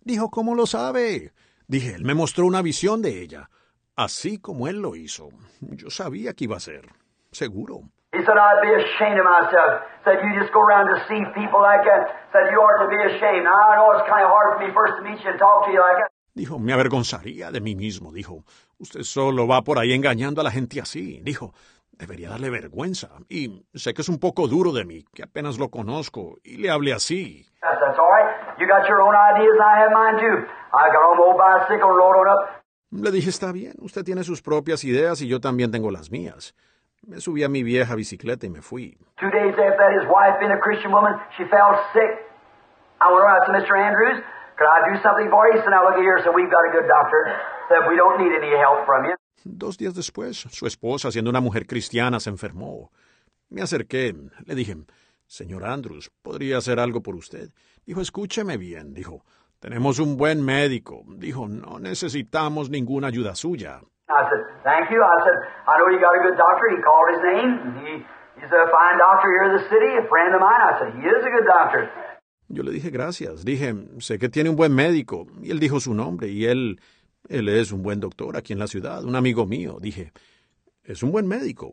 Dijo, 0.00 0.30
¿cómo 0.30 0.54
lo 0.54 0.66
sabe? 0.66 1.32
Dije, 1.66 1.94
él 1.94 2.04
me 2.04 2.14
mostró 2.14 2.46
una 2.46 2.62
visión 2.62 3.02
de 3.02 3.22
ella. 3.22 3.50
Así 3.96 4.38
como 4.38 4.68
él 4.68 4.80
lo 4.80 4.94
hizo. 4.94 5.30
Yo 5.60 5.90
sabía 5.90 6.34
que 6.34 6.44
iba 6.44 6.56
a 6.56 6.60
ser. 6.60 6.88
Seguro. 7.32 7.80
He 8.16 8.24
said, 8.24 8.36
I'd 8.40 8.62
be 8.64 8.72
ashamed 8.72 9.20
of 9.20 9.28
myself. 9.28 9.84
Said, 10.04 10.24
you 10.24 10.32
just 10.40 10.52
go 10.56 10.64
around 10.64 10.88
to 10.88 10.96
see 11.04 11.20
people 11.36 11.60
like 11.60 11.84
that. 11.84 12.32
Said, 12.32 12.48
you 12.48 12.58
ought 12.64 12.80
to 12.80 12.88
be 12.88 12.96
ashamed. 13.12 13.44
Now, 13.44 13.52
I 13.52 13.76
know 13.76 13.92
it's 13.92 14.08
kind 14.08 14.24
of 14.24 14.32
hard 14.32 14.56
for 14.56 14.60
me 14.64 14.72
first 14.72 14.94
to 14.96 15.02
meet 15.04 15.20
you 15.20 15.28
and 15.30 15.38
talk 15.38 15.66
to 15.66 15.70
you 15.70 15.80
like 15.80 16.00
that. 16.00 16.10
Dijo, 16.34 16.58
me 16.58 16.72
avergonzaría 16.72 17.50
de 17.50 17.60
mí 17.60 17.74
mismo. 17.76 18.12
Dijo, 18.12 18.44
usted 18.78 19.02
solo 19.02 19.46
va 19.46 19.62
por 19.62 19.78
ahí 19.78 19.92
engañando 19.92 20.40
a 20.40 20.44
la 20.44 20.50
gente 20.50 20.80
así. 20.80 21.20
Dijo, 21.22 21.52
debería 21.92 22.30
darle 22.30 22.50
vergüenza. 22.50 23.08
Y 23.28 23.64
sé 23.74 23.92
que 23.92 24.02
es 24.02 24.08
un 24.08 24.18
poco 24.18 24.46
duro 24.46 24.72
de 24.72 24.84
mí, 24.84 25.04
que 25.14 25.22
apenas 25.22 25.58
lo 25.58 25.68
conozco, 25.68 26.36
y 26.42 26.58
le 26.58 26.70
hable 26.70 26.92
así. 26.92 27.46
Le 32.90 33.10
dije, 33.10 33.30
está 33.30 33.52
bien, 33.52 33.74
usted 33.80 34.04
tiene 34.04 34.22
sus 34.24 34.42
propias 34.42 34.84
ideas 34.84 35.20
y 35.20 35.28
yo 35.28 35.40
también 35.40 35.70
tengo 35.70 35.90
las 35.90 36.10
mías. 36.10 36.54
Me 37.06 37.20
subí 37.20 37.44
a 37.44 37.48
mi 37.48 37.62
vieja 37.62 37.94
bicicleta 37.94 38.46
y 38.46 38.50
me 38.50 38.60
fui. 38.60 38.98
Two 39.20 39.30
days 39.30 39.54
after 39.54 39.78
that, 39.78 39.92
his 39.94 40.06
wife, 40.10 40.40
being 40.40 40.50
a 40.50 40.58
Christian 40.58 40.90
woman, 40.90 41.14
she 41.36 41.44
fell 41.44 41.78
sick. 41.94 42.12
I 43.00 43.12
went 43.12 43.22
around 43.22 43.46
to 43.46 43.52
Mr. 43.52 43.78
Andrews. 43.78 44.22
Could 44.58 44.66
I 44.66 44.90
do 44.90 45.00
something 45.02 45.30
for 45.30 45.46
you? 45.52 45.62
Now 45.70 45.84
look 45.86 45.98
here. 46.02 46.18
So 46.24 46.32
we've 46.32 46.50
got 46.50 46.64
a 46.66 46.72
good 46.72 46.88
doctor. 46.88 47.20
We 47.88 47.96
don't 47.96 48.18
need 48.18 48.32
any 48.34 48.56
help 48.58 48.84
from 48.86 49.04
you. 49.06 49.14
Dos 49.44 49.78
días 49.78 49.94
después, 49.94 50.48
su 50.50 50.66
esposa, 50.66 51.12
siendo 51.12 51.30
una 51.30 51.40
mujer 51.40 51.66
cristiana, 51.66 52.18
se 52.18 52.30
enfermó. 52.30 52.90
Me 53.50 53.62
acerqué, 53.62 54.12
le 54.44 54.54
dije, 54.56 54.76
señor 55.26 55.64
Andrews, 55.64 56.10
¿podría 56.22 56.58
hacer 56.58 56.80
algo 56.80 57.00
por 57.02 57.14
usted? 57.14 57.50
Dijo, 57.84 58.00
escúcheme 58.00 58.56
bien, 58.56 58.92
dijo, 58.92 59.24
tenemos 59.60 60.00
un 60.00 60.16
buen 60.16 60.44
médico. 60.44 61.04
Dijo, 61.06 61.46
no 61.46 61.78
necesitamos 61.78 62.70
ninguna 62.70 63.06
ayuda 63.08 63.36
suya. 63.36 63.80
I 64.08 64.22
said, 64.30 64.42
thank 64.62 64.90
you. 64.90 65.02
I 65.02 65.18
said, 65.26 65.36
I 65.66 65.78
know 65.78 65.90
you 65.90 65.98
got 65.98 66.14
a 66.14 66.22
good 66.22 66.38
doctor. 66.38 66.70
He 66.70 66.78
called 66.78 67.08
his 67.10 67.22
name. 67.26 67.50
He, 67.82 67.90
he's 68.38 68.52
a 68.54 68.64
fine 68.70 68.98
doctor 68.98 69.26
here 69.34 69.44
in 69.50 69.52
the 69.58 69.64
city, 69.66 69.90
a 69.98 70.06
friend 70.08 70.34
of 70.34 70.40
mine. 70.40 70.62
I 70.62 70.78
said, 70.78 70.94
he 70.94 71.02
is 71.02 71.22
a 71.26 71.30
good 71.30 71.46
doctor. 71.46 71.90
Yo 72.48 72.62
le 72.62 72.70
dije 72.70 72.90
gracias. 72.92 73.44
Dije, 73.44 73.74
sé 73.98 74.18
que 74.18 74.28
tiene 74.28 74.48
un 74.50 74.56
buen 74.56 74.72
médico. 74.72 75.26
Y 75.42 75.50
él 75.50 75.58
dijo 75.58 75.80
su 75.80 75.92
nombre. 75.92 76.28
Y 76.28 76.46
él, 76.46 76.80
él 77.28 77.48
es 77.48 77.72
un 77.72 77.82
buen 77.82 77.98
doctor 77.98 78.36
aquí 78.36 78.52
en 78.52 78.60
la 78.60 78.68
ciudad, 78.68 79.02
un 79.04 79.16
amigo 79.16 79.44
mío. 79.44 79.78
Dije, 79.80 80.12
es 80.84 81.02
un 81.02 81.10
buen 81.10 81.26
médico. 81.26 81.72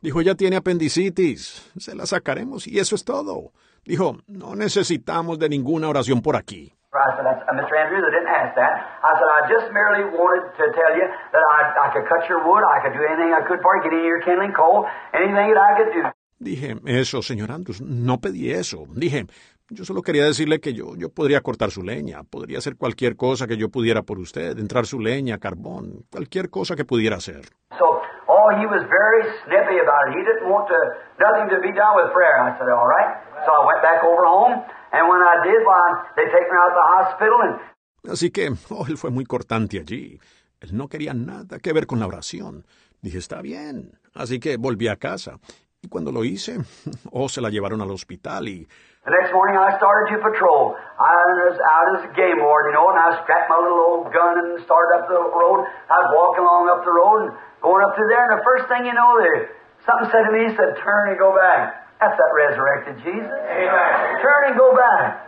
Dijo, 0.00 0.22
ya 0.22 0.34
tiene 0.34 0.56
apendicitis. 0.56 1.70
Se 1.76 1.94
la 1.94 2.06
sacaremos 2.06 2.66
y 2.66 2.78
eso 2.78 2.94
es 2.94 3.04
todo. 3.04 3.52
Dijo, 3.84 4.16
no 4.26 4.54
necesitamos 4.54 5.38
de 5.38 5.50
ninguna 5.50 5.88
oración 5.88 6.22
por 6.22 6.34
aquí. 6.36 6.77
I 6.88 7.12
said, 7.20 7.26
uh, 7.28 7.52
Mr. 7.52 7.76
Andrews, 7.76 8.00
I 8.00 8.10
didn't 8.16 8.32
ask 8.32 8.56
that. 8.56 8.80
I 9.04 9.12
said, 9.20 9.28
I 9.28 9.40
just 9.52 9.68
merely 9.76 10.08
wanted 10.08 10.56
to 10.56 10.64
tell 10.72 10.92
you 10.96 11.04
that 11.04 11.44
I, 11.44 11.60
I 11.84 11.92
could 11.92 12.08
cut 12.08 12.24
your 12.32 12.40
wood, 12.48 12.64
I 12.64 12.80
could 12.80 12.96
do 12.96 13.04
anything 13.04 13.28
I 13.36 13.44
could 13.44 13.60
for 13.60 13.76
you, 13.76 13.82
get 13.84 13.92
in 13.92 14.04
your 14.08 14.24
kindling 14.24 14.56
coal, 14.56 14.88
anything 15.12 15.52
that 15.52 15.60
I 15.60 15.72
could 15.76 15.92
do. 15.92 16.02
Dije, 16.40 16.80
eso, 16.86 17.20
señor 17.20 17.50
Andrews, 17.50 17.82
no 17.82 18.18
pedí 18.20 18.52
eso. 18.52 18.86
Dije, 18.88 19.26
yo 19.68 19.84
solo 19.84 20.00
quería 20.00 20.24
decirle 20.24 20.60
que 20.60 20.72
yo, 20.72 20.96
yo 20.96 21.10
podría 21.10 21.42
cortar 21.42 21.70
su 21.70 21.82
leña, 21.82 22.22
podría 22.22 22.56
hacer 22.56 22.76
cualquier 22.78 23.16
cosa 23.16 23.46
que 23.46 23.58
yo 23.58 23.68
pudiera 23.68 24.00
por 24.02 24.18
usted, 24.18 24.58
entrar 24.58 24.86
su 24.86 24.98
leña, 24.98 25.36
carbón, 25.36 26.06
cualquier 26.10 26.48
cosa 26.48 26.74
que 26.74 26.86
pudiera 26.86 27.16
hacer. 27.16 27.42
So, 27.76 28.00
oh, 28.28 28.48
he 28.56 28.64
was 28.64 28.80
very 28.88 29.28
snippy 29.44 29.76
about 29.76 30.08
it. 30.08 30.16
He 30.16 30.24
didn't 30.24 30.48
want 30.48 30.68
to, 30.68 30.78
nothing 31.20 31.50
to 31.50 31.60
be 31.60 31.72
done 31.76 31.96
with 32.00 32.14
prayer. 32.14 32.38
I 32.40 32.56
said, 32.56 32.70
all 32.70 32.88
right. 32.88 33.12
So 33.44 33.52
I 33.52 33.66
went 33.66 33.82
back 33.82 34.00
over 34.04 34.24
home, 34.24 34.64
and 34.92 35.08
when 35.08 35.20
I 35.20 35.36
did, 35.44 35.60
well, 35.66 36.04
they 36.16 36.24
take 36.24 36.48
me 36.48 36.56
out 36.56 36.70
to 36.70 36.76
the 36.76 36.88
hospital, 36.96 37.38
and 37.42 37.60
Así 38.08 38.30
que, 38.30 38.50
oh, 38.70 38.86
él 38.86 38.96
fue 38.96 39.10
muy 39.10 39.24
cortante 39.24 39.78
allí. 39.78 40.18
Él 40.60 40.70
no 40.72 40.88
quería 40.88 41.14
nada 41.14 41.58
que 41.58 41.72
ver 41.72 41.86
con 41.86 42.00
la 42.00 42.06
oración. 42.06 42.64
Dije, 43.02 43.18
está 43.18 43.42
bien. 43.42 43.98
Así 44.14 44.40
que 44.40 44.56
volví 44.56 44.88
a 44.88 44.96
casa. 44.96 45.38
Y 45.82 45.88
cuando 45.88 46.10
lo 46.10 46.24
hice, 46.24 46.58
oh, 47.12 47.28
se 47.28 47.40
la 47.40 47.50
llevaron 47.50 47.80
al 47.80 47.90
hospital 47.90 48.48
y 48.48 48.66
the 49.08 49.16
next 49.16 49.32
morning 49.32 49.56
I 49.56 49.72
started 49.80 50.12
to 50.12 50.20
patrol. 50.20 50.76
I 51.00 51.16
was 51.48 51.56
out 51.56 51.86
as 51.96 52.02
a 52.04 52.12
game 52.12 52.44
warden, 52.44 52.72
you 52.72 52.76
know, 52.76 52.92
and 52.92 53.00
I 53.00 53.16
strapped 53.24 53.48
my 53.48 53.56
little 53.56 54.04
old 54.04 54.12
gun 54.12 54.36
and 54.36 54.60
started 54.68 55.00
up 55.00 55.08
the 55.08 55.16
road. 55.16 55.64
I 55.88 55.96
was 56.04 56.10
walking 56.12 56.44
along 56.44 56.68
up 56.68 56.84
the 56.84 56.92
road 56.92 57.18
and 57.24 57.32
going 57.64 57.80
up 57.88 57.96
through 57.96 58.12
there, 58.12 58.28
and 58.28 58.36
the 58.36 58.44
first 58.44 58.68
thing 58.68 58.84
you 58.84 58.92
know, 58.92 59.16
there, 59.16 59.56
something 59.88 60.12
said 60.12 60.28
to 60.28 60.32
me, 60.36 60.52
said, 60.52 60.76
turn 60.84 61.08
and 61.08 61.16
go 61.16 61.32
back. 61.32 61.87
That's 62.00 62.16
that 62.16 62.32
resurrected 62.34 62.96
Jesus. 63.02 63.38
Amen. 63.50 64.22
Turn 64.22 64.42
and 64.48 64.56
go 64.56 64.70
back. 64.74 65.24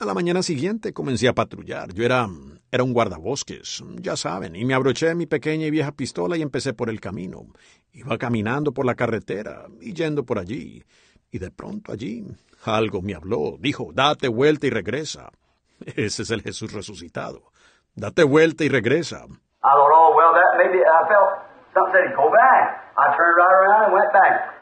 A 0.00 0.04
la 0.04 0.14
mañana 0.14 0.42
siguiente 0.42 0.92
comencé 0.92 1.28
a 1.28 1.34
patrullar. 1.34 1.92
Yo 1.92 2.04
era, 2.04 2.26
era 2.70 2.84
un 2.84 2.92
guardabosques, 2.92 3.84
ya 3.96 4.16
saben, 4.16 4.56
y 4.56 4.64
me 4.64 4.72
abroché 4.72 5.14
mi 5.14 5.26
pequeña 5.26 5.66
y 5.66 5.70
vieja 5.70 5.92
pistola 5.92 6.36
y 6.38 6.42
empecé 6.42 6.72
por 6.72 6.88
el 6.88 7.00
camino. 7.00 7.46
Iba 7.92 8.16
caminando 8.16 8.72
por 8.72 8.86
la 8.86 8.94
carretera 8.94 9.66
y 9.80 9.92
yendo 9.92 10.24
por 10.24 10.38
allí. 10.38 10.82
Y 11.30 11.38
de 11.38 11.50
pronto 11.50 11.92
allí 11.92 12.24
algo 12.64 13.02
me 13.02 13.14
habló. 13.14 13.56
Dijo, 13.58 13.90
date 13.92 14.28
vuelta 14.28 14.66
y 14.66 14.70
regresa. 14.70 15.30
Ese 15.80 16.22
es 16.22 16.30
el 16.30 16.42
Jesús 16.42 16.72
resucitado. 16.72 17.52
Date 17.94 18.24
vuelta 18.24 18.64
y 18.64 18.68
regresa. 18.68 19.24
I 19.62 19.72
thought, 19.76 19.92
oh, 19.92 20.16
well, 20.16 20.32
that 20.32 20.56
maybe, 20.56 20.80
I 20.80 21.04
felt 21.08 21.44
something 21.74 21.92
said, 21.92 22.16
go 22.16 22.30
back. 22.30 22.94
I 22.96 23.12
turned 23.16 23.36
right 23.36 23.52
around 23.52 23.84
and 23.84 23.92
went 23.92 24.12
back. 24.12 24.59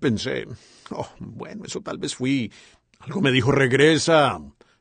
Pensé, 0.00 0.46
oh, 0.90 1.06
bueno, 1.18 1.64
eso 1.64 1.80
tal 1.82 1.98
vez 1.98 2.16
fui. 2.16 2.50
Algo 3.00 3.20
me 3.20 3.30
dijo, 3.30 3.52
regresa. 3.52 4.40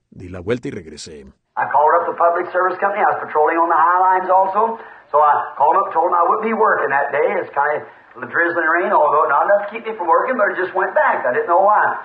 Di 0.09 0.29
la 0.29 0.39
vuelta 0.39 0.69
y 0.69 0.71
regresé. 0.71 1.25
I 1.57 1.63
called 1.71 1.95
up 1.99 2.07
the 2.07 2.15
public 2.15 2.51
service 2.51 2.79
company. 2.79 3.03
I 3.03 3.15
was 3.15 3.19
patrolling 3.27 3.57
on 3.59 3.67
the 3.67 3.75
high 3.75 3.99
lines 3.99 4.29
also. 4.31 4.79
So 5.11 5.19
I 5.19 5.55
called 5.55 5.75
up, 5.79 5.91
told 5.91 6.11
them 6.11 6.15
I 6.15 6.23
wouldn't 6.27 6.47
be 6.47 6.55
working 6.55 6.91
that 6.91 7.11
day. 7.11 7.27
It's 7.43 7.51
kind 7.51 7.83
of 7.83 8.27
drizzling 8.31 8.67
rain, 8.67 8.91
although 8.91 9.27
not 9.27 9.47
enough 9.47 9.67
to 9.67 9.75
keep 9.75 9.83
me 9.83 9.95
from 9.95 10.07
working, 10.07 10.35
but 10.39 10.47
I 10.47 10.55
just 10.55 10.75
went 10.75 10.95
back. 10.95 11.23
I 11.27 11.31
didn't 11.35 11.47
know 11.47 11.63
why. 11.67 11.99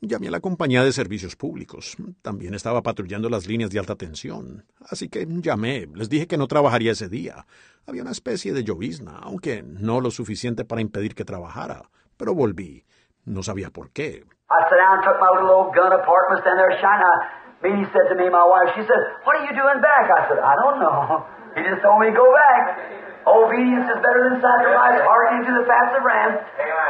Llamé 0.00 0.28
a 0.28 0.30
la 0.30 0.40
compañía 0.40 0.84
de 0.84 0.92
servicios 0.92 1.36
públicos. 1.36 1.96
También 2.22 2.54
estaba 2.54 2.82
patrullando 2.82 3.28
las 3.28 3.46
líneas 3.46 3.70
de 3.70 3.78
alta 3.78 3.96
tensión. 3.96 4.64
Así 4.88 5.08
que 5.08 5.26
llamé. 5.26 5.86
Les 5.94 6.08
dije 6.08 6.26
que 6.26 6.36
no 6.36 6.46
trabajaría 6.46 6.92
ese 6.92 7.08
día. 7.08 7.46
Había 7.86 8.02
una 8.02 8.12
especie 8.12 8.52
de 8.52 8.62
llovizna, 8.62 9.18
aunque 9.22 9.62
no 9.62 10.00
lo 10.00 10.10
suficiente 10.10 10.64
para 10.64 10.80
impedir 10.80 11.14
que 11.14 11.24
trabajara. 11.24 11.90
Pero 12.16 12.34
volví. 12.34 12.84
No 13.24 13.42
sabía 13.42 13.70
por 13.70 13.90
qué. 13.90 14.24
I 14.48 14.58
sat 14.70 14.78
down, 14.78 15.02
took 15.02 15.18
my 15.18 15.30
little 15.34 15.50
old 15.50 15.74
gun 15.74 15.90
apart, 15.92 16.30
was 16.30 16.38
standing 16.40 16.62
there 16.62 16.78
shining. 16.78 17.18
Minnie 17.62 17.88
said 17.90 18.06
to 18.10 18.14
me, 18.14 18.30
my 18.30 18.46
wife, 18.46 18.70
she 18.76 18.82
said, 18.86 19.00
what 19.24 19.34
are 19.34 19.44
you 19.44 19.54
doing 19.56 19.80
back? 19.82 20.06
I 20.06 20.28
said, 20.28 20.38
I 20.38 20.54
don't 20.54 20.78
know. 20.78 21.26
He 21.56 21.62
just 21.64 21.82
told 21.82 21.98
me 21.98 22.12
to 22.12 22.16
go 22.16 22.28
back. 22.30 22.78
Obedience 23.26 23.88
is 23.90 23.98
better 23.98 24.22
than 24.30 24.38
sacrifice, 24.38 25.02
hearkening 25.02 25.44
to 25.50 25.52
the 25.58 25.66
fast 25.66 25.98
of 25.98 26.04
rams. 26.04 26.38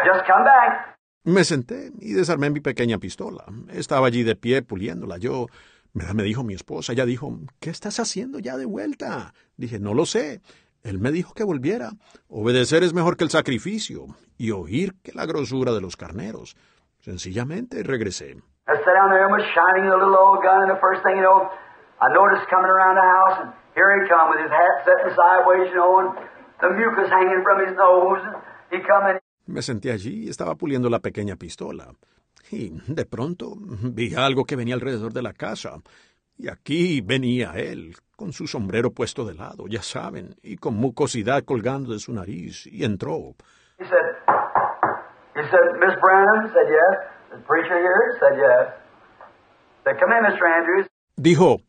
Just 0.04 0.26
come 0.26 0.44
back. 0.44 0.98
Me 1.24 1.44
senté 1.44 1.92
y 1.98 2.12
desarmé 2.12 2.50
mi 2.50 2.60
pequeña 2.60 2.98
pistola. 2.98 3.44
Estaba 3.72 4.06
allí 4.08 4.22
de 4.22 4.36
pie 4.36 4.62
puliéndola. 4.62 5.16
Yo, 5.16 5.46
me 5.92 6.22
dijo 6.22 6.44
mi 6.44 6.54
esposa, 6.54 6.92
ella 6.92 7.06
dijo, 7.06 7.32
¿qué 7.58 7.70
estás 7.70 7.98
haciendo 7.98 8.38
ya 8.38 8.56
de 8.56 8.66
vuelta? 8.66 9.32
Dije, 9.56 9.78
no 9.78 9.94
lo 9.94 10.04
sé. 10.04 10.40
Él 10.86 11.00
me 11.00 11.10
dijo 11.10 11.34
que 11.34 11.42
volviera. 11.42 11.90
Obedecer 12.28 12.84
es 12.84 12.94
mejor 12.94 13.16
que 13.16 13.24
el 13.24 13.30
sacrificio 13.30 14.06
y 14.38 14.52
oír 14.52 14.94
que 15.02 15.10
la 15.12 15.26
grosura 15.26 15.72
de 15.72 15.80
los 15.80 15.96
carneros. 15.96 16.56
Sencillamente 17.00 17.82
regresé. 17.82 18.36
Me 29.46 29.62
senté 29.62 29.90
allí 29.90 30.26
y 30.26 30.28
estaba 30.28 30.54
puliendo 30.54 30.88
la 30.88 31.00
pequeña 31.00 31.34
pistola. 31.34 31.88
Y 32.52 32.70
de 32.86 33.06
pronto 33.06 33.54
vi 33.58 34.14
algo 34.14 34.44
que 34.44 34.54
venía 34.54 34.74
alrededor 34.74 35.12
de 35.12 35.22
la 35.22 35.32
casa. 35.32 35.78
Y 36.38 36.48
aquí 36.48 37.00
venía 37.00 37.52
él, 37.56 37.96
con 38.14 38.32
su 38.32 38.46
sombrero 38.46 38.90
puesto 38.90 39.24
de 39.24 39.34
lado, 39.34 39.66
ya 39.68 39.82
saben, 39.82 40.36
y 40.42 40.56
con 40.56 40.74
mucosidad 40.74 41.44
colgando 41.44 41.92
de 41.92 41.98
su 41.98 42.12
nariz, 42.12 42.66
y 42.66 42.84
entró. 42.84 43.34
He 43.78 43.84
said, 43.84 44.06
he 45.34 45.42
said, 45.50 45.78
Miss 45.80 45.94
Branham? 46.00 46.48
Said 46.52 46.68
yes. 46.68 46.96
The 47.30 47.38
preacher 47.46 47.78
here? 47.78 48.16
Said 48.20 48.36
yes. 48.36 48.74
Said, 49.84 49.98
come 49.98 50.12
in, 50.12 50.24
Mr. 50.24 50.46
Andrews. 50.46 50.86
Dijo, 51.16 51.60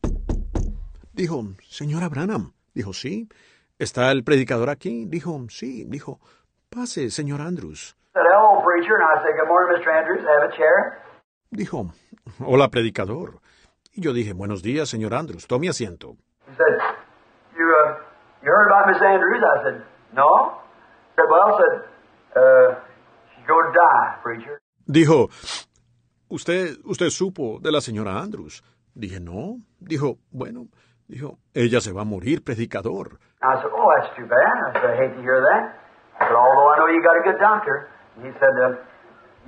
dijo, 1.14 1.42
señora 1.68 2.08
Branham. 2.08 2.52
Dijo, 2.74 2.92
sí. 2.92 3.28
¿Está 3.78 4.10
el 4.10 4.24
predicador 4.24 4.70
aquí? 4.70 5.06
Dijo, 5.06 5.46
sí. 5.48 5.84
Dijo, 5.86 6.18
pase, 6.68 7.10
señor 7.10 7.40
Andrews. 7.40 7.96
Said, 8.12 8.22
hello, 8.24 8.62
preacher. 8.62 8.96
And 8.96 9.04
I 9.04 9.22
said, 9.22 9.34
good 9.38 9.48
morning, 9.48 9.80
Mr. 9.80 9.92
Andrews. 9.92 10.24
Have 10.26 10.50
a 10.50 10.56
chair. 10.56 11.02
Dijo, 11.50 11.92
hola, 12.40 12.68
predicador. 12.68 13.40
Y 13.98 14.00
yo 14.00 14.12
dije, 14.12 14.32
buenos 14.32 14.62
días, 14.62 14.88
señor 14.88 15.12
Andrews. 15.12 15.48
Tome 15.48 15.68
asiento. 15.68 16.14
Preacher. 24.22 24.60
Dijo, 24.86 25.28
¿usted, 26.28 26.76
usted 26.84 27.10
supo 27.10 27.58
de 27.60 27.72
la 27.72 27.80
señora 27.80 28.20
Andrews? 28.20 28.62
Dije, 28.94 29.18
no. 29.18 29.56
Dijo, 29.80 30.18
bueno, 30.30 30.68
dijo, 31.08 31.38
ella 31.52 31.80
se 31.80 31.90
va 31.90 32.02
a 32.02 32.04
morir, 32.04 32.44
predicador. 32.44 33.18
I 33.42 33.56
said, 33.56 33.72
oh, 33.74 33.90
that's 33.98 34.14
too 34.16 34.28
bad. 34.28 34.54
I 34.62 34.72
said, 34.74 34.90
I 34.94 34.96
hate 34.96 35.16
to 35.16 35.22
hear 35.22 35.40
that. 35.40 35.74
I 36.20 36.28
said, 36.28 36.36
although 36.36 36.70
I 36.70 36.76
know 36.78 36.86
you 36.86 37.02
got 37.02 37.16
a 37.16 37.24
good 37.24 37.40
doctor. 37.40 37.88
And 38.14 38.26
he 38.26 38.32
said, 38.38 38.54
uh, 38.62 38.78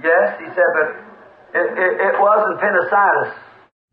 yes. 0.02 0.40
He 0.40 0.48
said, 0.58 0.70
but 0.74 0.88
it, 1.54 1.78
it, 1.78 1.92
it 2.00 2.14
wasn't 2.18 2.58
appendicitis. 2.58 3.49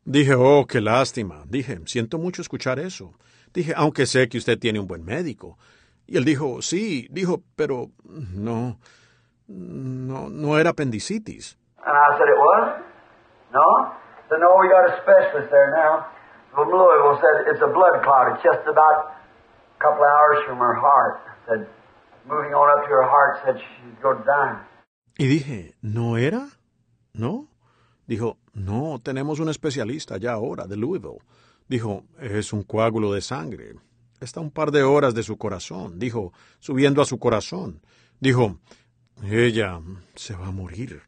Dije, 0.10 0.36
oh, 0.36 0.66
qué 0.66 0.80
lástima. 0.80 1.44
Dije, 1.50 1.82
siento 1.86 2.18
mucho 2.18 2.42
escuchar 2.42 2.80
eso. 2.80 3.14
Dije, 3.54 3.74
aunque 3.76 4.06
sé 4.06 4.30
que 4.30 4.38
usted 4.38 4.58
tiene 4.58 4.80
un 4.80 4.88
buen 4.88 5.04
médico. 5.04 5.58
Y 6.08 6.16
él 6.16 6.24
dijo, 6.24 6.62
sí, 6.62 7.10
dijo, 7.12 7.44
pero 7.58 7.90
no, 8.06 8.80
no, 9.48 10.30
no 10.30 10.58
era 10.58 10.70
apendicitis. 10.70 11.58
And 11.86 11.92
I 11.94 12.18
said, 12.18 12.30
it 12.30 12.40
was? 12.40 12.82
No? 13.52 13.68
Said, 14.30 14.40
no, 14.40 14.56
we 14.62 14.70
got 14.70 14.88
a 14.88 14.96
specialist 15.04 15.52
there 15.52 15.72
now. 15.76 16.08
From 16.56 16.70
Louisville 16.70 17.20
said 17.20 17.52
it's 17.52 17.62
a 17.62 17.68
blood 17.68 18.02
clot. 18.02 18.32
It's 18.32 18.44
just 18.44 18.66
about 18.66 19.12
a 19.76 19.80
couple 19.84 20.06
of 20.06 20.10
hours 20.10 20.40
from 20.48 20.58
her 20.60 20.74
heart. 20.74 21.20
Said, 21.50 21.68
moving 22.26 22.54
on 22.54 22.80
up 22.80 22.86
to 22.88 22.92
her 22.96 23.04
heart, 23.04 23.44
said 23.44 23.60
she's 23.60 24.02
going 24.02 24.20
to 24.20 24.24
die. 24.24 24.56
Y 25.20 25.28
dije, 25.28 25.76
¿no 25.82 26.16
era? 26.16 26.48
¿No? 27.12 27.50
Dijo, 28.08 28.38
no, 28.58 29.00
tenemos 29.04 29.40
un 29.40 29.50
especialista 29.50 30.18
ya 30.18 30.34
ahora, 30.34 30.66
de 30.66 30.76
Louisville. 30.76 31.20
Dijo, 31.68 32.06
es 32.20 32.54
un 32.54 32.64
coágulo 32.64 33.14
de 33.14 33.22
sangre. 33.22 33.76
Está 34.20 34.40
un 34.40 34.50
par 34.50 34.72
de 34.72 34.82
horas 34.82 35.14
de 35.14 35.22
su 35.22 35.38
corazón. 35.38 36.00
Dijo, 36.00 36.34
subiendo 36.60 37.04
a 37.04 37.06
su 37.06 37.20
corazón. 37.20 37.82
Dijo, 38.20 38.58
ella 39.24 39.80
se 40.16 40.36
va 40.36 40.48
a 40.48 40.52
morir. 40.52 41.04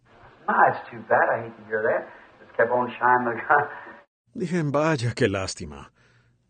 Dije, 4.35 4.61
vaya, 4.65 5.13
qué 5.15 5.27
lástima. 5.27 5.91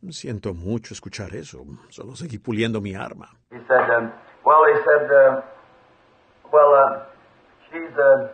Siento 0.09 0.53
mucho 0.53 0.93
escuchar 0.93 1.33
eso. 1.33 1.63
Solo 1.87 2.15
seguí 2.17 2.39
puliendo 2.39 2.81
mi 2.81 2.93
arma. 2.93 3.29
He 3.51 3.57
said, 3.67 3.89
um, 3.97 4.11
well, 4.45 4.65
he 4.67 4.75
said, 4.83 5.09
uh, 5.09 5.41
well, 6.51 6.73
uh, 6.73 7.03
she's, 7.69 7.97
uh, 7.97 8.27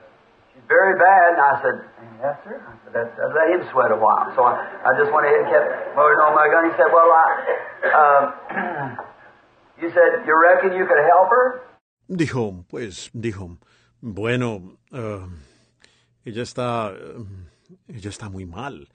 very 0.68 0.98
bad. 1.00 1.34
And 1.34 1.42
I 1.42 1.54
said, 1.62 1.78
yes, 2.22 2.36
sir. 2.44 2.56
I 2.64 2.74
said, 2.84 2.94
that 2.94 3.08
let 3.36 3.48
him 3.54 3.68
sweat 3.72 3.92
a 3.92 4.00
while. 4.00 4.32
So 4.36 4.44
I, 4.44 4.54
I 4.86 4.92
just 5.00 5.12
went 5.12 5.26
ahead 5.28 5.42
and 5.44 5.50
kept 5.52 5.68
moving 5.96 6.20
on 6.20 6.34
my 6.36 6.48
gun. 6.48 6.64
He 6.70 6.74
said, 6.78 6.90
well, 6.92 7.10
I, 7.12 7.28
um, 8.00 8.24
you 9.82 9.90
said, 9.92 10.26
you 10.26 10.34
reckon 10.36 10.78
you 10.78 10.86
could 10.86 11.04
help 11.04 11.30
her? 11.30 11.62
Dijo, 12.10 12.66
pues, 12.70 13.10
dijo, 13.14 13.58
bueno, 14.02 14.78
uh, 14.92 15.28
ella 16.24 16.44
está, 16.44 16.92
uh, 16.92 17.26
ella 17.88 18.10
está 18.10 18.30
muy 18.30 18.46
mal. 18.46 18.88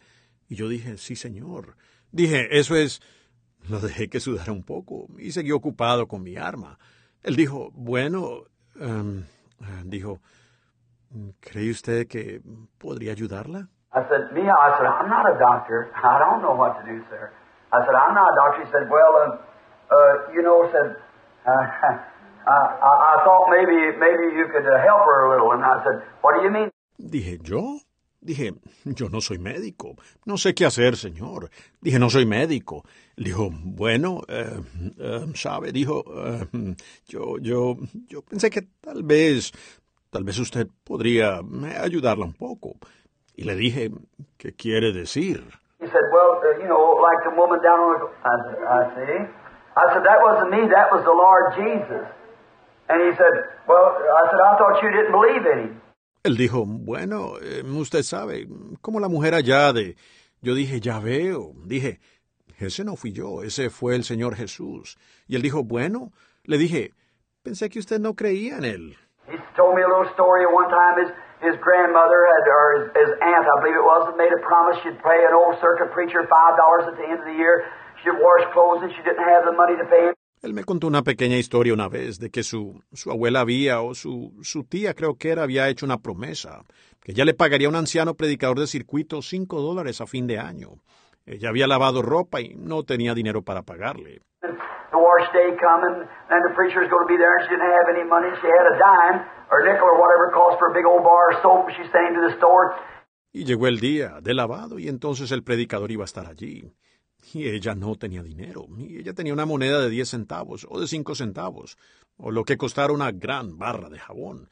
Y 0.49 0.57
yo 0.57 0.69
dije, 0.69 0.97
sí, 0.99 1.17
señor. 1.17 1.77
Dije, 2.13 2.59
eso 2.59 2.77
es... 2.77 3.01
Lo 3.69 3.79
dejé 3.79 4.09
que 4.09 4.21
sudara 4.21 4.53
un 4.53 4.63
poco 4.63 5.07
y 5.19 5.33
seguí 5.33 5.53
ocupado 5.53 6.09
con 6.09 6.23
mi 6.23 6.37
arma. 6.37 6.79
Él 7.23 7.37
dijo, 7.37 7.71
bueno, 7.75 8.45
um, 8.81 9.25
dijo, 9.85 10.21
¿cree 11.41 11.71
usted 11.71 12.07
que 12.09 12.41
podría 12.79 13.13
ayudarla? 13.13 13.69
I 13.93 14.03
said, 14.09 14.33
me, 14.33 14.43
I 14.43 14.79
said, 14.79 14.87
I'm 14.87 15.11
not 15.11 15.27
a 15.27 15.37
doctor. 15.39 15.91
I 15.97 16.19
don't 16.19 16.43
know 16.43 16.55
what 16.55 16.79
to 16.79 16.87
do, 16.87 17.03
sir. 17.11 17.33
I 17.73 17.85
said, 17.85 17.95
I'm 17.95 18.15
not 18.15 18.33
a 18.33 18.37
doctor. 18.37 18.65
He 18.65 18.71
said, 18.71 18.89
well, 18.89 19.13
uh, 19.19 19.95
uh, 19.95 20.33
you 20.33 20.43
know, 20.43 20.71
said, 20.71 20.95
uh, 21.45 21.51
I, 21.51 21.99
I, 22.47 23.17
I 23.19 23.25
thought 23.25 23.51
maybe 23.51 23.99
maybe 23.99 24.37
you 24.39 24.47
could 24.53 24.67
uh, 24.67 24.79
help 24.87 25.03
her 25.07 25.27
a 25.27 25.31
little. 25.31 25.51
And 25.53 25.65
I 25.65 25.83
said, 25.83 26.07
what 26.23 26.39
do 26.39 26.43
you 26.43 26.51
mean? 26.51 26.71
Dije, 27.01 27.39
¿yo? 27.43 27.81
Dije, 28.23 28.53
yo 28.85 29.09
no 29.09 29.21
soy 29.21 29.39
médico. 29.39 29.97
No 30.27 30.37
sé 30.37 30.55
qué 30.55 30.67
hacer, 30.67 30.97
señor. 30.97 31.51
Dije, 31.81 31.99
no 31.99 32.11
soy 32.11 32.27
médico. 32.27 32.85
Dijo, 33.17 33.49
bueno, 33.51 34.21
eh, 34.29 34.61
eh, 34.99 35.27
sabe, 35.35 35.73
dijo, 35.73 36.05
eh, 36.07 36.75
yo, 37.07 37.39
yo, 37.39 37.77
yo 38.09 38.23
pensé 38.23 38.51
que 38.51 38.63
tal 38.81 39.03
vez, 39.05 39.53
tal 40.11 40.25
vez 40.25 40.39
usted 40.39 40.67
podría 40.85 41.41
ayudarla 41.83 42.25
un 42.25 42.35
poco. 42.35 42.77
Y 43.35 43.45
le 43.45 43.57
dije, 43.57 43.91
¿qué 44.37 44.53
quiere 44.53 44.93
decir? 44.93 45.43
He 45.81 45.87
said, 45.87 46.07
well, 46.13 46.39
uh, 46.45 46.61
you 46.61 46.69
know, 46.69 47.01
like 47.01 47.19
the 47.25 47.35
woman 47.35 47.59
down 47.63 47.81
on 47.81 47.97
the... 47.97 48.07
I 48.23 48.35
I 48.69 48.95
see. 48.95 49.41
I 49.77 49.95
said, 49.95 50.05
that 50.05 50.21
wasn't 50.21 50.51
me, 50.51 50.69
that 50.69 50.93
was 50.93 51.03
the 51.05 51.15
Lord 51.15 51.55
Jesus. 51.57 52.07
And 52.91 53.01
he 53.01 53.17
said, 53.17 53.33
well, 53.67 53.97
I 53.97 54.29
said, 54.29 54.41
I 54.45 54.59
thought 54.59 54.83
you 54.83 54.91
didn't 54.91 55.13
believe 55.13 55.47
in 55.47 55.59
him. 55.69 55.81
Él 56.23 56.37
dijo, 56.37 56.67
bueno, 56.67 57.39
eh, 57.41 57.63
usted 57.65 58.03
sabe, 58.03 58.47
como 58.83 59.01
la 59.01 59.09
mujer 59.09 59.35
allá 59.35 59.73
de... 59.73 59.97
Yo 60.43 60.55
dije, 60.55 60.81
ya 60.81 60.99
veo. 60.99 61.53
Dije, 61.65 61.99
ese 62.59 62.85
no 62.85 62.97
fui 62.97 63.13
yo, 63.13 63.43
ese 63.43 63.71
fue 63.71 63.95
el 63.95 64.05
Señor 64.05 64.35
Jesús. 64.35 64.99
Y 65.27 65.37
él 65.37 65.43
dijo, 65.43 65.65
bueno, 65.65 66.13
le 66.45 66.59
dije, 66.59 66.93
pensé 67.43 67.71
que 67.71 67.79
usted 67.79 68.01
no 68.01 68.15
creía 68.15 68.59
en 68.59 68.65
él. 68.65 68.97
He 69.31 69.39
told 69.55 69.79
me 69.79 69.83
a 69.83 69.89
little 69.89 70.11
story 70.13 70.43
one 70.47 70.69
time. 70.69 70.95
His, 70.99 71.11
his 71.41 71.57
grandmother 71.63 72.21
had, 72.27 72.43
or 72.51 72.67
his, 72.77 72.85
his 72.99 73.11
aunt, 73.23 73.47
I 73.47 73.55
believe 73.63 73.79
it 73.79 73.87
was, 73.87 74.13
made 74.19 74.35
a 74.35 74.43
promise 74.43 74.77
she'd 74.83 74.99
pay 75.01 75.23
an 75.25 75.33
old 75.33 75.55
circuit 75.63 75.95
preacher 75.95 76.27
five 76.27 76.55
dollars 76.59 76.85
at 76.91 76.97
the 76.99 77.07
end 77.07 77.21
of 77.23 77.29
the 77.31 77.39
year. 77.39 77.65
She'd 78.03 78.19
wash 78.19 78.45
clothes 78.53 78.83
and 78.83 78.91
she 78.91 79.03
didn't 79.07 79.23
have 79.23 79.47
the 79.47 79.55
money 79.55 79.77
to 79.79 79.87
pay 79.87 80.11
him. 80.11 80.15
Él 80.43 80.55
me 80.55 80.65
contó 80.65 80.87
una 80.87 81.03
pequeña 81.03 81.37
historia 81.37 81.75
una 81.75 81.89
vez 81.89 82.19
de 82.19 82.31
que 82.31 82.43
su, 82.43 82.83
su 82.93 83.11
abuela 83.11 83.41
había, 83.41 83.83
o 83.83 83.95
su, 83.95 84.33
su 84.43 84.65
tía 84.65 84.95
creo 84.95 85.17
que 85.17 85.31
era, 85.31 85.43
había 85.43 85.69
hecho 85.69 85.85
una 85.85 85.99
promesa, 85.99 86.65
que 87.03 87.13
ella 87.13 87.27
le 87.27 87.35
pagaría 87.35 87.67
a 87.67 87.71
un 87.71 87.77
anciano 87.77 88.15
predicador 88.15 88.59
de 88.59 88.67
circuito 88.67 89.21
cinco 89.21 89.61
dólares 89.61 90.01
a 90.01 90.07
fin 90.07 90.27
de 90.27 90.39
año. 90.39 90.77
Ella 91.27 91.51
había 91.51 91.67
lavado 91.67 92.01
ropa 92.01 92.41
y 92.41 92.55
no 92.57 92.85
tenía 92.85 93.15
dinero 93.15 93.43
para 93.43 93.63
pagarle. 93.63 94.23
The 94.41 94.97
wash 94.97 95.29
day 95.37 95.53
coming, 95.61 96.09
and 96.33 96.41
the 96.49 96.55
preacher 96.57 96.81
was 96.81 96.89
going 96.89 97.05
to 97.05 97.13
be 97.13 97.21
there, 97.21 97.37
and 97.37 97.45
she 97.45 97.53
didn't 97.53 97.69
have 97.69 97.89
any 97.93 98.09
money. 98.09 98.33
She 98.41 98.49
had 98.49 98.67
a 98.73 98.77
dime 98.81 99.29
or 99.53 99.61
a 99.61 99.65
nickel 99.69 99.85
or 99.85 100.01
whatever 100.01 100.33
it 100.33 100.35
cost 100.35 100.57
for 100.59 100.73
a 100.73 100.75
big 100.75 100.89
old 100.89 101.05
bar 101.05 101.37
of 101.37 101.45
soap. 101.45 101.69
She's 101.77 101.93
saying 101.93 102.17
to 102.17 102.23
the 102.25 102.35
store. 102.41 102.73
Y 103.33 103.45
llegó 103.45 103.69
el 103.69 103.79
día 103.81 104.21
de 104.23 104.33
lavado 104.33 104.79
y 104.79 104.89
entonces 104.89 105.31
el 105.31 105.45
predicador 105.45 105.91
iba 105.93 106.05
a 106.05 106.07
estar 106.07 106.27
allí. 106.27 106.73
Y 107.35 107.49
ella 107.51 107.75
no 107.75 107.97
tenía 107.97 108.23
dinero. 108.23 108.65
Y 108.79 108.99
ella 109.01 109.13
tenía 109.13 109.35
una 109.35 109.45
moneda 109.45 109.79
de 109.79 109.91
10 109.91 110.09
centavos 110.09 110.67
o 110.69 110.81
de 110.81 110.87
5 110.87 111.15
centavos, 111.15 111.77
o 112.17 112.31
lo 112.31 112.45
que 112.45 112.57
costara 112.57 112.95
una 112.95 113.13
gran 113.13 113.59
barra 113.59 113.91
de 113.91 113.99
jabón. 113.99 114.49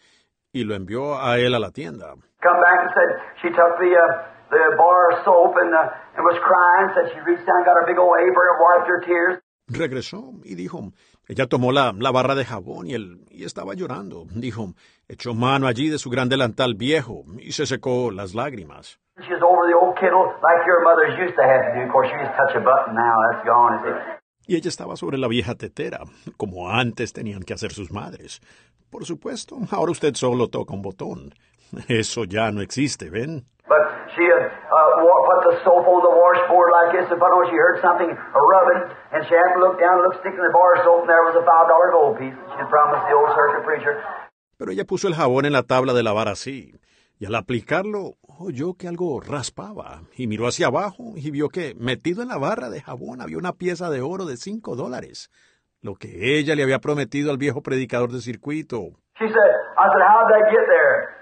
Y 0.53 0.65
lo 0.65 0.75
envió 0.75 1.19
a 1.19 1.39
él 1.39 1.55
a 1.55 1.59
la 1.59 1.71
tienda. 1.71 2.15
Come 2.43 2.61
back 2.61 2.81
and 2.83 2.91
said 2.93 3.11
she 3.41 3.49
took 3.49 3.81
the 3.81 3.97
uh, 3.97 4.37
the 4.51 4.77
bar 4.77 5.13
of 5.13 5.25
soap 5.25 5.57
and, 5.57 5.75
uh, 5.75 5.89
and 6.15 6.25
was 6.25 6.39
crying. 6.45 6.93
Said 6.95 7.11
she 7.13 7.21
reached 7.25 7.47
down, 7.47 7.65
got 7.65 7.81
her 7.81 7.87
big 7.87 7.99
old 7.99 8.15
apron 8.21 8.49
and 8.53 8.61
wiped 8.61 8.87
her 8.87 9.01
tears. 9.01 9.41
Regresó 9.69 10.33
y 10.45 10.55
dijo, 10.55 10.93
ella 11.27 11.47
tomó 11.47 11.73
la, 11.73 11.93
la 11.97 12.11
barra 12.11 12.35
de 12.35 12.45
jabón 12.45 12.87
y, 12.87 12.95
él, 12.95 13.21
y 13.31 13.45
estaba 13.45 13.75
llorando. 13.75 14.27
Dijo, 14.35 14.75
echó 15.09 15.35
mano 15.35 15.67
allí 15.67 15.89
de 15.89 15.99
su 15.99 16.09
gran 16.11 16.29
delantal 16.29 16.75
viejo 16.75 17.25
y 17.39 17.53
se 17.53 17.67
secó 17.67 18.11
las 18.11 18.35
lágrimas. 18.35 18.99
Y 24.47 24.57
ella 24.57 24.69
estaba 24.69 24.97
sobre 24.97 25.19
la 25.19 25.29
vieja 25.29 25.55
tetera, 25.55 26.01
como 26.37 26.71
antes 26.71 27.13
tenían 27.13 27.43
que 27.43 27.53
hacer 27.53 27.73
sus 27.73 27.93
madres. 27.93 28.41
Por 28.91 29.05
supuesto, 29.05 29.59
ahora 29.71 29.93
usted 29.93 30.15
solo 30.15 30.49
toca 30.49 30.73
un 30.73 30.83
botón. 30.83 31.35
Eso 31.89 32.25
ya 32.25 32.51
no 32.51 32.63
existe, 32.63 33.11
¿ven? 33.11 33.45
But 33.69 33.85
she 34.17 34.25
had 34.25 34.49
uh, 34.69 35.01
put 35.01 35.41
the 35.49 35.55
soap 35.65 35.85
on 35.89 36.01
the 36.05 36.13
washboard 36.13 36.69
like 36.73 36.91
this, 36.97 37.07
and 37.09 37.19
when 37.21 37.49
she 37.49 37.57
heard 37.57 37.81
something 37.81 38.11
rubbing, 38.13 38.81
and 39.13 39.21
she 39.27 39.35
happened 39.35 39.61
to 39.61 39.69
look 39.69 39.81
down 39.81 39.97
and 39.99 40.05
look, 40.05 40.21
stick 40.21 40.37
in 40.37 40.45
the 40.45 40.53
bar 40.53 40.77
of 40.77 40.85
soap, 40.85 41.05
and 41.05 41.11
there 41.11 41.25
was 41.25 41.37
a 41.37 41.45
five 41.45 41.67
dollar 41.69 41.89
gold 41.93 42.15
piece. 42.21 42.37
She 42.37 42.59
had 42.61 42.69
promised 42.69 43.05
the 43.09 43.15
old 43.17 43.33
circuit 43.33 43.65
preacher. 43.65 43.95
Pero 44.59 44.73
ella 44.73 44.85
puso 44.85 45.09
el 45.09 45.15
jabón 45.15 45.47
en 45.47 45.53
la 45.53 45.63
tabla 45.63 45.93
de 45.95 46.03
lavar 46.03 46.29
así, 46.29 46.75
y 47.19 47.27
al 47.27 47.35
aplicarlo 47.35 48.17
oyó 48.39 48.75
que 48.75 48.89
algo 48.89 49.21
raspaba, 49.21 50.03
y 50.17 50.27
miró 50.27 50.47
hacia 50.47 50.67
abajo 50.67 51.15
y 51.17 51.31
vio 51.31 51.49
que 51.49 51.75
metido 51.79 52.23
en 52.23 52.29
la 52.29 52.39
barra 52.39 52.69
de 52.69 52.81
jabón 52.81 53.21
había 53.21 53.39
una 53.39 53.53
pieza 53.53 53.89
de 53.91 54.03
oro 54.03 54.25
de 54.25 54.37
cinco 54.37 54.75
dólares, 54.77 55.31
lo 55.81 55.95
que 55.95 56.39
ella 56.39 56.55
le 56.55 56.63
había 56.65 56.81
prometido 56.81 57.31
al 57.31 57.39
viejo 57.39 57.63
predicador 57.63 58.11
de 58.11 58.21
circuito. 58.21 58.99
She 59.19 59.27
said, 59.27 59.53
I 59.79 59.87
said, 59.91 60.03
how'd 60.03 60.29
that 60.31 60.51
get 60.51 60.67
there? 60.67 61.15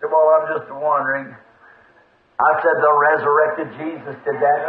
Said, 0.00 0.10
well, 0.10 0.30
I'm 0.34 0.46
just 0.58 0.70
wondering. 0.70 1.34
I 2.42 2.52
said, 2.62 2.76
the 2.82 2.92
resurrected 2.92 3.68
Jesus 3.78 4.16
did 4.24 4.36
that. 4.42 4.60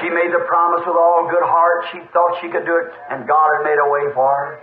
She 0.00 0.08
made 0.10 0.30
the 0.30 0.44
promise 0.46 0.86
with 0.86 0.96
all 0.96 1.28
good 1.30 1.42
heart. 1.42 1.84
She 1.90 1.98
thought 2.12 2.38
she 2.40 2.48
could 2.48 2.64
do 2.64 2.76
it, 2.76 2.88
and 3.10 3.26
God 3.26 3.48
had 3.56 3.64
made 3.64 3.78
a 3.78 3.88
way 3.90 4.12
for 4.14 4.30
her. 4.30 4.60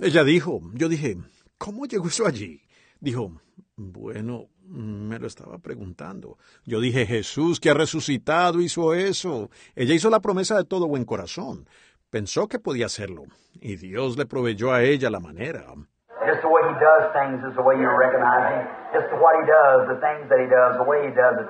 Ella 0.00 0.24
dijo, 0.24 0.60
yo 0.74 0.88
dije, 0.88 1.16
¿cómo 1.58 1.86
llegó 1.86 2.06
eso 2.06 2.26
allí? 2.26 2.60
Dijo, 3.00 3.32
bueno, 3.76 4.48
me 4.66 5.18
lo 5.18 5.26
estaba 5.26 5.58
preguntando. 5.58 6.38
Yo 6.64 6.80
dije, 6.80 7.06
Jesús 7.06 7.60
que 7.60 7.70
ha 7.70 7.74
resucitado 7.74 8.60
hizo 8.60 8.94
eso. 8.94 9.50
Ella 9.74 9.94
hizo 9.94 10.10
la 10.10 10.20
promesa 10.20 10.56
de 10.56 10.64
todo 10.64 10.86
buen 10.88 11.04
corazón. 11.04 11.66
Pensó 12.10 12.46
que 12.46 12.58
podía 12.58 12.86
hacerlo, 12.86 13.24
y 13.54 13.76
Dios 13.76 14.16
le 14.18 14.26
proveyó 14.26 14.72
a 14.72 14.82
ella 14.82 15.08
la 15.10 15.20
manera. 15.20 15.64
Just 16.24 16.42
the 16.42 16.48
way 16.48 16.62
he 16.62 16.78
does 16.78 17.12
things 17.12 17.42
is 17.42 17.56
the 17.56 17.62
way 17.62 17.74
you 17.76 17.88
recognize 17.88 18.46
him. 18.54 18.68
Just 18.92 19.10
what 19.18 19.34
he 19.40 19.46
does, 19.46 19.88
the 19.88 19.98
things 19.98 20.28
that 20.28 20.38
he 20.38 20.46
does, 20.46 20.76
the 20.78 20.84
way 20.84 21.08
he 21.08 21.14
does 21.14 21.40
it. 21.40 21.48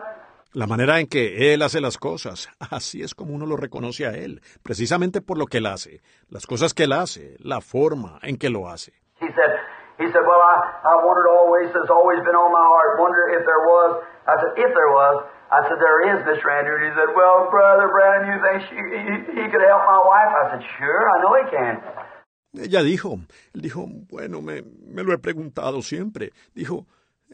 La 0.54 0.66
manera 0.66 1.00
en 1.00 1.06
que 1.06 1.54
Él 1.54 1.62
hace 1.62 1.80
las 1.80 1.96
cosas, 1.96 2.50
así 2.70 3.02
es 3.02 3.14
como 3.14 3.32
uno 3.32 3.46
lo 3.46 3.56
reconoce 3.56 4.06
a 4.06 4.10
Él, 4.10 4.42
precisamente 4.62 5.22
por 5.22 5.38
lo 5.38 5.46
que 5.46 5.58
Él 5.58 5.66
hace, 5.66 6.02
las 6.28 6.46
cosas 6.46 6.74
que 6.74 6.84
Él 6.84 6.92
hace, 6.92 7.36
la 7.38 7.62
forma 7.62 8.18
en 8.22 8.36
que 8.36 8.50
lo 8.50 8.68
hace. 8.68 8.92
He 9.18 9.28
said, 9.32 9.52
he 9.98 10.12
said, 10.12 10.20
well, 10.20 10.42
I, 10.44 10.60
I 10.84 10.94
wondered 11.00 11.28
always, 11.32 11.70
it's 11.72 11.88
always 11.88 12.20
been 12.20 12.36
on 12.36 12.52
my 12.52 12.60
heart, 12.60 13.00
wonder 13.00 13.32
if 13.32 13.46
there 13.48 13.64
was. 13.64 14.04
I 14.28 14.34
said, 14.40 14.52
if 14.60 14.70
there 14.76 14.92
was. 14.92 15.24
I 15.48 15.60
said, 15.68 15.78
there 15.80 16.00
is, 16.12 16.20
Mr. 16.28 16.48
Andrew. 16.52 16.76
And 16.76 16.84
he 16.84 16.92
said, 16.96 17.12
well, 17.16 17.48
Brother 17.48 17.88
Brandon, 17.88 18.28
you 18.32 18.38
think 18.44 18.58
she, 18.68 18.76
he, 18.76 19.14
he 19.40 19.44
could 19.48 19.64
help 19.64 19.84
my 19.88 20.00
wife? 20.04 20.32
I 20.36 20.44
said, 20.52 20.62
sure, 20.76 21.02
I 21.08 21.16
know 21.20 21.32
he 21.40 21.46
can. 21.48 21.74
Ella 22.54 22.82
dijo, 22.82 23.18
él 23.54 23.62
dijo, 23.62 23.86
bueno, 24.10 24.42
me, 24.42 24.62
me 24.62 25.02
lo 25.02 25.14
he 25.14 25.18
preguntado 25.18 25.80
siempre. 25.80 26.32
Dijo, 26.54 26.86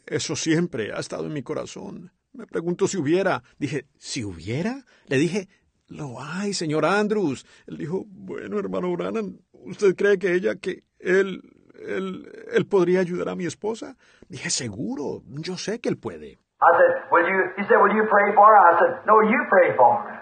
eso 0.06 0.36
siempre 0.36 0.92
ha 0.92 1.00
estado 1.00 1.26
en 1.26 1.32
mi 1.32 1.42
corazón. 1.42 2.12
Me 2.32 2.46
pregunto 2.46 2.86
si 2.86 2.96
hubiera. 2.96 3.42
Dije, 3.58 3.86
¿si 3.98 4.24
hubiera? 4.24 4.84
Le 5.06 5.16
dije, 5.18 5.48
lo 5.88 6.20
hay, 6.22 6.52
señor 6.52 6.84
Andrews. 6.84 7.46
Él 7.66 7.78
dijo, 7.78 8.04
bueno, 8.08 8.58
hermano 8.58 8.94
Brannan, 8.96 9.40
¿usted 9.52 9.96
cree 9.96 10.18
que 10.18 10.34
ella, 10.34 10.56
que 10.56 10.84
él, 10.98 11.42
él, 11.86 12.30
él 12.52 12.66
podría 12.66 13.00
ayudar 13.00 13.28
a 13.28 13.36
mi 13.36 13.46
esposa? 13.46 13.96
Dije, 14.28 14.50
seguro, 14.50 15.22
yo 15.26 15.56
sé 15.56 15.80
que 15.80 15.88
él 15.88 15.98
puede. 15.98 16.38
I 16.60 16.70
said, 16.76 17.10
will 17.12 17.24
you, 17.24 17.38
he 17.56 17.62
said, 17.68 17.78
will 17.80 17.94
you 17.94 18.04
pray 18.10 18.34
for 18.34 18.46
her? 18.46 18.58
I 18.58 18.78
said, 18.78 19.06
no, 19.06 19.22
you 19.22 19.38
pray 19.48 19.76
for 19.76 20.02
her. 20.02 20.18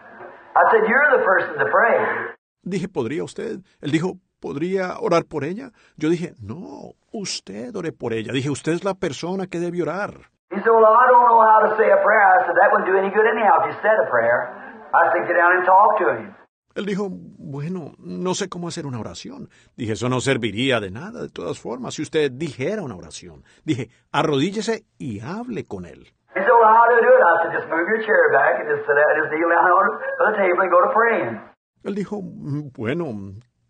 I 0.55 0.70
said, 0.70 0.89
you're 0.89 1.18
the 1.18 1.25
person 1.25 1.59
to 1.59 1.67
pray. 1.70 2.35
Dije, 2.62 2.89
¿podría 2.89 3.25
usted? 3.25 3.60
Él 3.81 3.91
dijo, 3.91 4.18
¿podría 4.41 4.99
orar 5.01 5.25
por 5.25 5.44
ella? 5.44 5.73
Yo 5.97 6.10
dije, 6.10 6.35
no, 6.41 6.94
usted 7.12 7.75
ore 7.75 7.93
por 7.93 8.12
ella. 8.12 8.33
Dije, 8.33 8.51
usted 8.51 8.73
es 8.73 8.85
la 8.85 8.94
persona 8.94 9.47
que 9.47 9.60
debe 9.60 9.83
orar. 9.83 10.31
He 10.50 10.58
said, 10.62 10.70
well, 10.70 10.86
I 10.86 11.07
don't 11.10 11.26
know 11.26 11.41
how 11.42 11.60
to 11.66 11.76
say 11.76 11.91
a 11.91 11.99
prayer. 12.02 12.23
I 12.23 12.47
said, 12.47 12.55
that 12.55 12.70
wouldn't 12.70 12.86
do 12.86 12.97
any 12.97 13.10
good 13.10 13.26
anyhow 13.26 13.66
if 13.66 13.75
you 13.75 13.83
said 13.83 13.99
a 13.99 14.08
prayer. 14.08 14.55
I 14.94 15.10
said, 15.12 15.26
get 15.26 15.34
down 15.34 15.58
and 15.58 15.66
talk 15.66 15.99
to 15.99 16.07
him. 16.15 16.34
Él 16.76 16.84
dijo, 16.84 17.08
bueno, 17.10 17.94
no 17.99 18.34
sé 18.34 18.49
cómo 18.49 18.68
hacer 18.68 18.86
una 18.86 19.00
oración. 19.00 19.49
Dije, 19.76 19.92
eso 19.94 20.08
no 20.08 20.20
serviría 20.20 20.78
de 20.78 20.91
nada, 20.91 21.23
de 21.23 21.31
todas 21.31 21.58
formas, 21.58 21.94
si 21.94 22.02
usted 22.02 22.31
dijera 22.31 22.83
una 22.83 22.94
oración. 22.94 23.44
Dije, 23.65 23.89
arrodíllese 24.12 24.84
y 24.99 25.20
hable 25.20 25.65
con 25.65 25.86
él. 25.86 26.12
He 26.34 26.41
said, 26.41 26.52
well, 26.52 26.68
how 26.68 26.86
do 26.86 26.97
I 26.97 27.00
do 27.00 27.08
it? 27.08 27.23
I 27.25 27.42
said, 27.42 27.52
just 27.58 27.68
move 27.70 27.89
your 27.89 28.05
chair 28.05 28.31
back 28.31 28.60
and 28.60 28.68
just 28.68 28.86
sit 28.86 28.94
down, 28.94 29.16
just 29.16 29.33
kneel 29.33 29.49
down 29.49 29.66
on 29.66 30.33
the 30.33 30.36
table 30.36 30.60
and 30.60 30.70
go 30.70 30.81
to 30.83 30.92
praying. 30.92 31.41
Él 31.83 31.94
dijo, 31.94 32.20
bueno, 32.23 33.07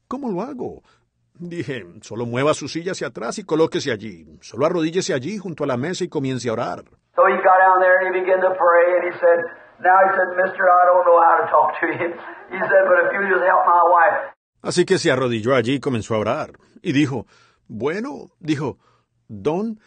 ¿cómo 0.09 0.31
lo 0.31 0.43
hago? 0.43 0.83
Dije, 1.39 1.85
solo 2.03 2.25
mueva 2.25 2.55
su 2.55 2.69
silla 2.69 2.93
hacia 2.93 3.09
atrás 3.09 3.39
y 3.39 3.45
colóquese 3.45 3.93
allí. 3.93 4.27
Solo 4.41 4.67
arrodíllese 4.67 5.13
allí 5.13 5.39
junto 5.39 5.65
a 5.65 5.67
la 5.67 5.77
mesa 5.77 6.05
y 6.05 6.09
comience 6.09 6.49
a 6.49 6.53
orar. 6.53 6.85
So 7.15 7.27
he 7.27 7.37
got 7.37 7.59
down 7.61 7.81
there 7.81 7.99
and 8.01 8.15
he 8.15 8.21
began 8.21 8.41
to 8.41 8.55
pray 8.57 8.97
and 8.97 9.05
he 9.05 9.19
said, 9.19 9.39
now 9.81 9.99
he 10.05 10.11
said, 10.17 10.29
mister, 10.37 10.65
I 10.65 10.83
don't 10.89 11.05
know 11.05 11.21
how 11.21 11.37
to 11.41 11.47
talk 11.51 11.81
to 11.81 11.87
you. 11.87 12.15
He 12.51 12.59
said, 12.59 12.85
but 12.87 13.05
if 13.05 13.13
you 13.13 13.27
just 13.29 13.45
help 13.45 13.67
my 13.67 13.83
wife. 13.91 14.33
Así 14.63 14.85
que 14.85 14.99
se 14.99 15.11
arrodilló 15.11 15.55
allí 15.55 15.75
y 15.75 15.81
comenzó 15.81 16.15
a 16.15 16.19
orar. 16.19 16.53
Y 16.81 16.93
dijo, 16.93 17.27
bueno, 17.69 18.31
dijo, 18.39 18.79
Don, 19.29 19.81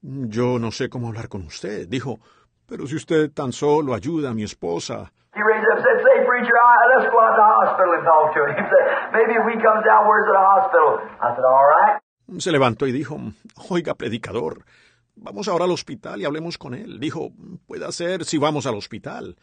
yo 0.00 0.58
no 0.58 0.70
sé 0.70 0.88
cómo 0.88 1.08
hablar 1.08 1.28
con 1.28 1.42
usted. 1.42 1.86
Dijo, 1.88 2.18
pero 2.66 2.86
si 2.86 2.96
usted 2.96 3.30
tan 3.32 3.52
solo 3.52 3.94
ayuda 3.94 4.30
a 4.30 4.34
mi 4.34 4.42
esposa. 4.42 5.12
He 5.34 5.42
raised 5.42 5.66
up 5.70 5.84
and 5.84 6.26
I, 6.54 6.98
let's 6.98 7.10
go 7.10 7.18
out 7.18 7.34
to 7.34 7.40
the 7.42 7.50
hospital 7.58 7.92
and 7.96 8.04
talk 8.04 8.26
to 8.34 8.40
him. 8.46 8.52
He 8.60 8.64
said, 8.70 8.84
maybe 9.12 9.32
if 9.34 9.44
we 9.46 9.54
comes 9.58 9.82
down, 9.82 10.06
where's 10.06 10.28
the 10.30 10.38
hospital? 10.38 11.02
I 11.18 11.34
said, 11.34 11.44
all 11.44 11.66
right. 11.66 11.98
Se 12.38 12.50
levantó 12.52 12.86
y 12.86 12.92
dijo, 12.92 13.18
oiga, 13.70 13.94
predicador, 13.94 14.64
vamos 15.16 15.48
ahora 15.48 15.64
al 15.64 15.70
hospital 15.70 16.20
y 16.20 16.24
hablemos 16.24 16.58
con 16.58 16.74
él. 16.74 16.98
Dijo, 16.98 17.30
puede 17.66 17.90
ser 17.92 18.24
si 18.24 18.38
vamos 18.38 18.66
al 18.66 18.74
hospital. 18.74 19.36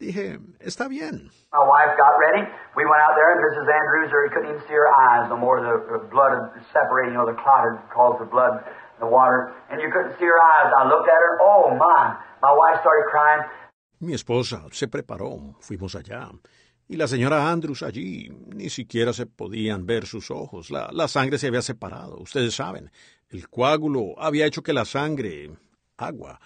Dije, 0.00 0.40
está 0.58 0.88
bien. 0.88 1.30
My 1.52 1.62
wife 1.62 1.96
got 1.96 2.18
ready. 2.18 2.42
We 2.74 2.84
went 2.84 3.00
out 3.06 3.14
there, 3.14 3.30
and 3.30 3.40
Mrs. 3.40 3.70
Andrews, 3.70 4.10
or 4.10 4.28
couldn't 4.34 4.50
even 4.50 4.62
see 4.66 4.74
her 4.74 4.90
eyes 4.90 5.30
no 5.30 5.36
more. 5.36 5.62
The, 5.62 5.98
the 5.98 6.10
blood 6.10 6.34
had 6.34 6.66
separated, 6.74 7.14
you 7.14 7.18
know, 7.18 7.26
the 7.26 7.38
clot 7.38 7.62
had 7.62 7.78
caused 7.94 8.18
the 8.20 8.26
blood, 8.26 8.58
the 8.98 9.06
water, 9.06 9.54
and 9.70 9.80
you 9.80 9.90
couldn't 9.94 10.18
see 10.18 10.26
her 10.26 10.34
eyes. 10.34 10.74
I 10.74 10.88
looked 10.90 11.06
at 11.06 11.14
her, 11.14 11.38
oh 11.42 11.70
my. 11.78 12.18
My 12.42 12.50
wife 12.50 12.82
started 12.82 13.06
crying. 13.08 13.42
Mi 14.00 14.12
esposa 14.12 14.66
se 14.72 14.88
preparó, 14.88 15.54
fuimos 15.60 15.94
allá. 15.94 16.30
Y 16.86 16.96
la 16.96 17.06
señora 17.06 17.50
Andrews 17.50 17.82
allí, 17.82 18.28
ni 18.54 18.68
siquiera 18.68 19.12
se 19.12 19.24
podían 19.24 19.86
ver 19.86 20.06
sus 20.06 20.30
ojos. 20.30 20.70
La, 20.70 21.08
sangre 21.08 21.38
se 21.38 21.46
había 21.46 21.62
separado, 21.62 22.18
ustedes 22.18 22.54
saben. 22.54 22.90
El 23.30 23.48
coágulo 23.48 24.14
había 24.18 24.46
hecho 24.46 24.62
que 24.62 24.74
la 24.74 24.84
sangre, 24.84 25.50
agua, 25.96 26.38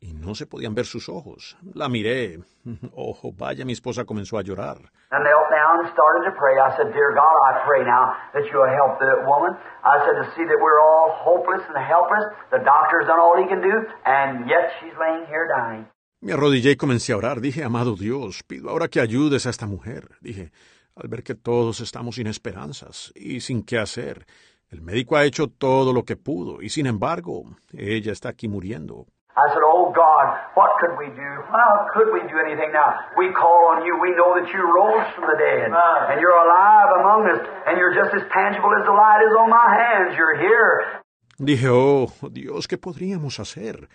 y 0.00 0.12
no 0.14 0.34
se 0.34 0.46
podían 0.46 0.74
ver 0.74 0.86
sus 0.86 1.08
ojos. 1.08 1.56
La 1.74 1.88
miré. 1.88 2.40
Ojo, 2.94 3.30
vaya, 3.32 3.64
mi 3.64 3.72
esposa 3.72 4.04
comenzó 4.04 4.38
a 4.38 4.42
llorar. 4.42 4.78
I 5.12 5.22
knelt 5.22 5.48
down 5.50 5.86
and 5.86 5.92
started 5.94 6.24
to 6.28 6.34
pray. 6.36 6.58
I 6.58 6.76
said, 6.76 6.92
Dear 6.92 7.14
God, 7.14 7.38
I 7.46 7.62
pray 7.64 7.84
now 7.84 8.16
that 8.34 8.42
you'll 8.50 8.66
help 8.66 8.98
the 8.98 9.22
woman. 9.24 9.54
I 9.84 10.02
said, 10.04 10.18
to 10.18 10.26
see 10.34 10.44
that 10.44 10.58
we're 10.58 10.80
all 10.82 11.14
hopeless 11.22 11.62
and 11.68 11.78
helpless. 11.78 12.26
The 12.50 12.58
doctor's 12.58 13.06
done 13.06 13.20
all 13.20 13.38
he 13.38 13.46
can 13.46 13.62
do, 13.62 13.86
and 14.04 14.50
yet 14.50 14.72
she's 14.80 14.92
laying 14.98 15.26
here 15.30 15.46
dying. 15.46 15.86
Me 16.26 16.32
arrodillé 16.32 16.72
y 16.72 16.76
comencé 16.76 17.12
a 17.12 17.18
orar. 17.18 17.40
Dije, 17.40 17.62
amado 17.62 17.94
Dios, 17.94 18.42
pido 18.42 18.70
ahora 18.70 18.88
que 18.88 18.98
ayudes 18.98 19.46
a 19.46 19.50
esta 19.50 19.64
mujer. 19.64 20.08
Dije, 20.20 20.50
al 20.96 21.06
ver 21.06 21.22
que 21.22 21.36
todos 21.36 21.78
estamos 21.78 22.16
sin 22.16 22.26
esperanzas 22.26 23.12
y 23.14 23.38
sin 23.38 23.62
qué 23.62 23.78
hacer. 23.78 24.26
El 24.68 24.82
médico 24.82 25.14
ha 25.14 25.24
hecho 25.24 25.46
todo 25.46 25.92
lo 25.92 26.02
que 26.02 26.16
pudo 26.16 26.62
y 26.62 26.68
sin 26.68 26.86
embargo, 26.86 27.44
ella 27.72 28.10
está 28.10 28.30
aquí 28.30 28.48
muriendo. 28.48 29.06
I 29.36 29.46
said, 29.54 29.62
Oh 29.62 29.92
God, 29.94 30.26
what 30.56 30.70
could 30.80 30.98
we 30.98 31.06
do? 31.14 31.30
How 31.46 31.86
could 31.94 32.10
we 32.12 32.18
do 32.26 32.40
anything 32.42 32.72
now? 32.72 32.90
We 33.16 33.30
call 33.30 33.76
on 33.76 33.86
you. 33.86 33.94
We 33.94 34.10
know 34.18 34.34
that 34.34 34.50
you 34.50 34.66
rose 34.66 35.06
from 35.14 35.30
the 35.30 35.38
dead, 35.38 35.70
and 36.10 36.20
you're 36.20 36.34
alive 36.34 36.90
among 37.06 37.30
us, 37.30 37.40
and 37.68 37.78
you're 37.78 37.94
just 37.94 38.10
as 38.10 38.26
tangible 38.34 38.74
as 38.74 38.82
the 38.84 38.90
light 38.90 39.22
is 39.22 39.34
on 39.38 39.48
my 39.48 39.68
hands. 39.78 40.18
You're 40.18 40.40
here. 40.42 41.04
Dije, 41.38 41.68
oh 41.70 42.08
Dios, 42.32 42.66
¿qué 42.66 42.78
podríamos 42.78 43.38
hacer? 43.38 43.88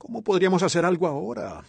¿Cómo 0.00 0.22
podríamos 0.22 0.62
hacer 0.62 0.86
algo 0.86 1.06
ahora? 1.06 1.60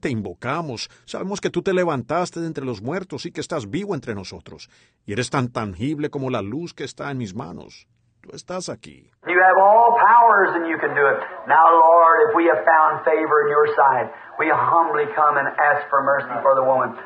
Te 0.00 0.10
invocamos, 0.10 0.90
sabemos 1.04 1.40
que 1.40 1.50
tú 1.50 1.62
te 1.62 1.72
levantaste 1.72 2.40
de 2.40 2.48
entre 2.48 2.64
los 2.64 2.82
muertos 2.82 3.26
y 3.26 3.30
que 3.30 3.40
estás 3.40 3.70
vivo 3.70 3.94
entre 3.94 4.12
nosotros, 4.12 4.68
y 5.06 5.12
eres 5.12 5.30
tan 5.30 5.52
tangible 5.52 6.10
como 6.10 6.28
la 6.28 6.42
luz 6.42 6.74
que 6.74 6.82
está 6.82 7.12
en 7.12 7.18
mis 7.18 7.36
manos. 7.36 7.86
Tú 8.22 8.30
estás 8.34 8.68
aquí. 8.70 9.12
You 9.28 9.38
have 9.38 9.56
all 9.56 9.94
powers 10.02 10.56
and 10.56 10.66
you 10.68 10.76
can 10.80 10.96
do 10.96 11.06
it. 11.06 11.20
Now, 11.46 11.70
Lord, 11.70 12.28
if 12.28 12.34
we 12.34 12.48
have 12.50 12.64
found 12.66 13.04
favor 13.04 13.46
in 13.46 13.50
your 13.54 13.68
sight, 13.78 14.10
we 14.40 14.50
humbly 14.50 15.06
come 15.14 15.38
and 15.38 15.46
ask 15.46 15.88
for 15.88 16.02
mercy 16.02 16.34
for 16.42 16.56
the 16.56 16.66
woman. 16.66 16.96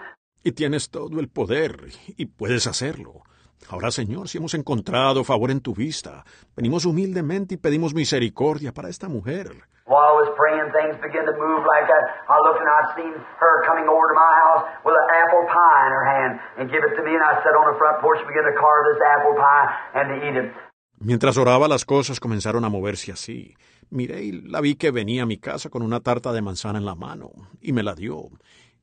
Y 0.42 0.52
tienes 0.52 0.88
todo 0.88 1.20
el 1.20 1.28
poder, 1.28 1.90
y 2.16 2.24
puedes 2.24 2.66
hacerlo. 2.66 3.20
Ahora, 3.68 3.90
Señor, 3.90 4.28
si 4.28 4.38
hemos 4.38 4.54
encontrado 4.54 5.22
favor 5.22 5.50
en 5.50 5.60
tu 5.60 5.74
vista, 5.74 6.24
venimos 6.56 6.86
humildemente 6.86 7.54
y 7.54 7.58
pedimos 7.58 7.94
misericordia 7.94 8.72
para 8.72 8.88
esta 8.88 9.08
mujer. 9.08 9.52
While 9.86 10.06
I 10.06 10.14
was 10.22 10.30
praying, 10.38 10.70
things 10.70 10.94
began 11.02 11.26
to 11.26 11.34
move 11.34 11.66
like 11.66 11.86
that. 11.90 12.04
I 12.30 12.38
looked 12.46 12.62
and 12.62 12.70
I 12.70 12.80
seen 12.94 13.10
her 13.10 13.54
coming 13.66 13.90
over 13.90 14.06
to 14.06 14.14
my 14.14 14.32
house 14.38 14.62
with 14.86 14.94
an 14.94 15.08
apple 15.10 15.44
pie 15.50 15.82
in 15.86 15.92
her 15.92 16.06
hand 16.06 16.32
and 16.58 16.64
give 16.70 16.82
it 16.86 16.94
to 16.94 17.02
me. 17.02 17.10
And 17.18 17.22
I 17.26 17.42
sat 17.42 17.54
on 17.58 17.66
the 17.66 17.76
front 17.76 17.98
porch 18.00 18.22
and 18.22 18.28
began 18.30 18.46
to 18.46 18.54
carve 18.54 18.84
this 18.86 19.02
apple 19.02 19.34
pie 19.34 19.66
and 19.98 20.04
to 20.14 20.16
eat 20.26 20.36
it. 20.38 20.70
Mientras 21.02 21.38
oraba, 21.38 21.66
las 21.66 21.84
cosas 21.84 22.20
comenzaron 22.20 22.64
a 22.64 22.68
moverse 22.68 23.10
así. 23.10 23.56
Miré 23.90 24.22
y 24.22 24.32
la 24.32 24.60
vi 24.60 24.76
que 24.76 24.90
venía 24.90 25.24
a 25.24 25.26
mi 25.26 25.38
casa 25.38 25.70
con 25.70 25.82
una 25.82 26.00
tarta 26.00 26.30
de 26.32 26.42
manzana 26.42 26.78
en 26.78 26.84
la 26.84 26.94
mano, 26.94 27.30
y 27.60 27.72
me 27.72 27.82
la 27.82 27.94
dio. 27.94 28.28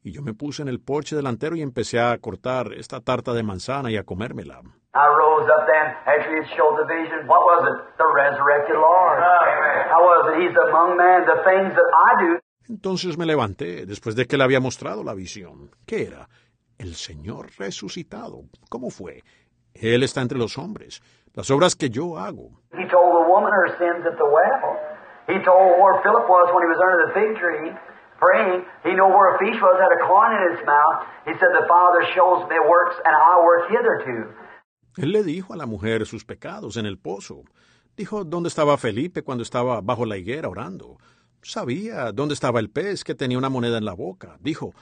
Y 0.07 0.13
yo 0.13 0.21
me 0.21 0.33
puse 0.33 0.61
en 0.61 0.69
el 0.69 0.79
porche 0.79 1.17
delantero 1.17 1.57
y 1.57 1.61
empecé 1.61 1.99
a 1.99 2.17
cortar 2.19 2.71
esta 2.71 3.01
tarta 3.01 3.33
de 3.33 3.43
manzana 3.43 3.91
y 3.91 3.97
a 3.97 4.05
comérmela. 4.05 4.61
I 4.95 5.05
rose 5.05 5.51
up 5.51 5.67
then 5.67 5.87
after 6.07 6.31
he 6.31 6.47
showed 6.55 6.77
the 6.79 6.87
vision. 6.87 7.27
What 7.27 7.43
was 7.43 7.67
it? 7.67 7.97
The 7.97 8.07
resurrected 8.15 8.77
Lord. 8.77 9.19
How 9.91 9.99
was 9.99 10.31
it? 10.31 10.47
He's 10.47 10.55
among 10.69 10.95
men. 10.95 11.25
The 11.25 11.43
things 11.43 11.75
that 11.75 11.91
I 12.07 12.23
do. 12.23 12.39
Entonces 12.69 13.17
me 13.17 13.25
levanté, 13.25 13.85
después 13.85 14.15
de 14.15 14.27
que 14.27 14.37
le 14.37 14.45
había 14.45 14.61
mostrado 14.61 15.03
la 15.03 15.13
visión. 15.13 15.71
¿Qué 15.85 16.07
era? 16.07 16.29
El 16.77 16.95
Señor 16.95 17.47
resucitado. 17.57 18.43
¿Cómo 18.69 18.91
fue? 18.91 19.23
Él 19.73 20.03
está 20.03 20.21
entre 20.21 20.37
los 20.37 20.57
hombres. 20.57 21.01
Las 21.33 21.51
obras 21.51 21.75
que 21.75 21.89
yo 21.89 22.17
hago. 22.17 22.61
He 22.71 22.87
told 22.87 23.11
the 23.11 23.29
woman 23.29 23.51
her 23.51 23.75
sins 23.77 24.05
at 24.05 24.15
the 24.15 24.23
well. 24.23 24.79
He 25.27 25.43
told 25.43 25.75
where 25.83 26.01
Philip 26.01 26.29
was 26.29 26.47
when 26.55 26.63
he 26.63 26.71
was 26.71 26.79
under 26.79 27.07
the 27.07 27.13
fig 27.13 27.37
tree 27.37 27.75
praying. 28.19 28.65
He 28.83 28.93
knew 28.93 29.07
where 29.07 29.35
a 29.35 29.37
fish 29.39 29.59
was, 29.61 29.77
had 29.79 29.93
a 29.93 30.01
coin 30.05 30.31
in 30.37 30.53
its 30.53 30.65
mouth. 30.65 31.05
He 31.25 31.33
said, 31.39 31.51
The 31.53 31.65
Father 31.67 32.03
shows 32.13 32.47
me 32.49 32.57
works, 32.59 32.95
and 33.05 33.15
I 33.15 33.39
work 33.43 33.69
hitherto. 33.69 34.33
Él 34.97 35.11
le 35.11 35.23
dijo 35.23 35.53
a 35.53 35.57
la 35.57 35.65
mujer 35.65 36.05
sus 36.05 36.25
pecados 36.25 36.77
en 36.77 36.85
el 36.85 36.97
pozo. 36.97 37.43
Dijo 37.95 38.23
dónde 38.23 38.49
estaba 38.49 38.77
Felipe 38.77 39.23
cuando 39.23 39.43
estaba 39.43 39.81
bajo 39.81 40.05
la 40.05 40.17
higuera 40.17 40.49
orando. 40.49 40.97
Sabía 41.41 42.11
dónde 42.11 42.33
estaba 42.33 42.59
el 42.59 42.69
pez 42.69 43.03
que 43.03 43.15
tenía 43.15 43.37
una 43.37 43.49
moneda 43.49 43.77
en 43.77 43.85
la 43.85 43.93
boca. 43.93 44.37
Dijo, 44.39 44.73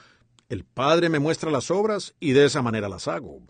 el 0.48 0.64
Padre 0.64 1.08
me 1.08 1.18
muestra 1.18 1.50
las 1.50 1.70
obras 1.70 2.14
y 2.20 2.32
de 2.32 2.44
esa 2.44 2.62
manera 2.62 2.88
las 2.88 3.08
hago. 3.08 3.40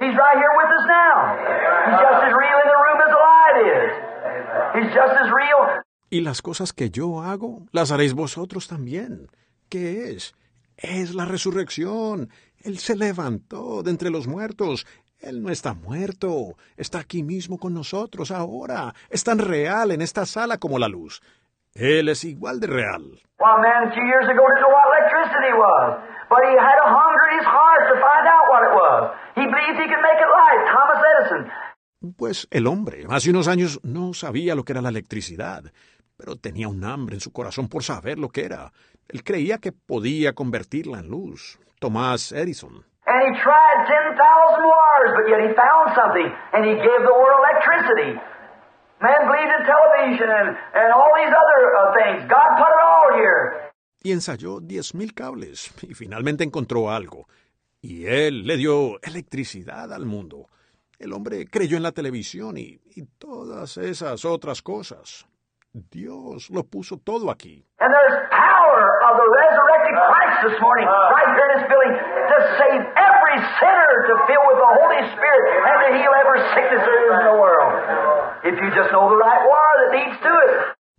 He's 0.00 0.14
right 0.14 0.36
here 0.36 0.54
with 0.60 0.70
us 0.76 0.84
now. 0.86 1.14
He's 1.88 2.00
just 2.04 2.20
as 2.28 2.32
real 2.36 2.58
in 2.62 2.68
the 2.68 2.80
room 2.84 2.98
as 3.00 3.10
the 3.16 3.22
light 3.32 3.56
is. 3.76 3.90
He's 4.76 4.90
just 4.94 5.14
as 5.16 5.28
real. 5.32 5.82
Y 6.10 6.20
las 6.20 6.42
cosas 6.42 6.72
que 6.72 6.90
yo 6.90 7.22
hago, 7.22 7.66
las 7.72 7.90
haréis 7.90 8.14
vosotros 8.14 8.68
también. 8.68 9.28
¿Qué 9.68 10.10
es? 10.10 10.34
Es 10.76 11.14
la 11.14 11.24
resurrección. 11.24 12.28
Él 12.62 12.78
se 12.78 12.94
levantó 12.94 13.82
de 13.82 13.90
entre 13.90 14.10
los 14.10 14.26
muertos. 14.26 14.86
Él 15.20 15.42
no 15.42 15.50
está 15.50 15.72
muerto. 15.72 16.56
Está 16.76 16.98
aquí 16.98 17.22
mismo 17.22 17.58
con 17.58 17.72
nosotros 17.72 18.30
ahora. 18.30 18.94
Es 19.08 19.24
tan 19.24 19.38
real 19.38 19.92
en 19.92 20.02
esta 20.02 20.26
sala 20.26 20.58
como 20.58 20.78
la 20.78 20.88
luz. 20.88 21.22
Él 21.74 22.08
es 22.08 22.24
igual 22.24 22.60
de 22.60 22.66
real. 22.66 23.20
Well, 23.38 23.60
man, 23.60 23.92
but 26.28 26.40
he 26.44 26.54
had 26.58 26.78
a 26.82 26.88
hunger 26.88 27.24
in 27.30 27.38
his 27.38 27.48
heart 27.48 27.82
to 27.90 27.96
find 28.00 28.24
out 28.26 28.44
what 28.50 28.62
it 28.68 28.74
was. 28.74 29.02
He 29.34 29.44
believed 29.46 29.76
he 29.78 29.88
could 29.88 30.04
make 30.04 30.20
it 30.20 30.30
light. 30.30 30.62
Thomas 30.72 31.00
Edison. 31.10 31.42
Pues 32.16 32.46
el 32.50 32.66
hombre, 32.66 33.06
hace 33.10 33.30
unos 33.30 33.48
años, 33.48 33.80
no 33.82 34.12
sabía 34.14 34.54
lo 34.54 34.64
que 34.64 34.72
era 34.72 34.82
la 34.82 34.90
electricidad, 34.90 35.64
pero 36.16 36.36
tenía 36.36 36.68
un 36.68 36.84
hambre 36.84 37.14
en 37.14 37.20
su 37.20 37.32
corazón 37.32 37.68
por 37.68 37.82
saber 37.82 38.18
lo 38.18 38.28
que 38.28 38.44
era. 38.44 38.70
Él 39.08 39.24
creía 39.24 39.58
que 39.58 39.72
podía 39.72 40.32
convertirla 40.34 40.98
en 40.98 41.08
luz. 41.08 41.58
Tomás 41.80 42.32
Edison. 42.32 42.84
And 43.06 43.22
he 43.22 43.40
tried 43.40 43.78
10,000 43.86 44.18
wires, 44.18 45.12
but 45.14 45.30
yet 45.30 45.40
he 45.46 45.54
found 45.54 45.94
something, 45.94 46.26
and 46.52 46.64
he 46.66 46.74
gave 46.74 47.00
the 47.06 47.14
world 47.14 47.38
electricity. 47.38 48.18
Man 48.98 49.20
believed 49.28 49.52
in 49.52 49.62
television 49.62 50.26
and, 50.26 50.56
and 50.74 50.88
all 50.90 51.12
these 51.14 51.30
other 51.30 51.60
uh, 51.76 51.92
things. 51.94 52.18
God 52.28 52.48
put 52.56 52.66
it 52.66 52.82
all 52.82 53.08
here. 53.14 53.65
Y 54.06 54.12
ensayó 54.12 54.60
diez 54.60 54.94
mil 54.94 55.14
cables 55.14 55.74
y 55.82 55.92
finalmente 55.94 56.44
encontró 56.44 56.92
algo. 56.92 57.26
Y 57.80 58.06
él 58.06 58.46
le 58.46 58.56
dio 58.56 59.02
electricidad 59.02 59.92
al 59.92 60.06
mundo. 60.06 60.46
El 61.00 61.12
hombre 61.12 61.48
creyó 61.50 61.76
en 61.76 61.82
la 61.82 61.90
televisión 61.90 62.56
y, 62.56 62.78
y 62.94 63.02
todas 63.18 63.76
esas 63.78 64.24
otras 64.24 64.62
cosas. 64.62 65.26
Dios 65.72 66.50
lo 66.50 66.62
puso 66.62 66.98
todo 66.98 67.32
aquí. 67.32 67.66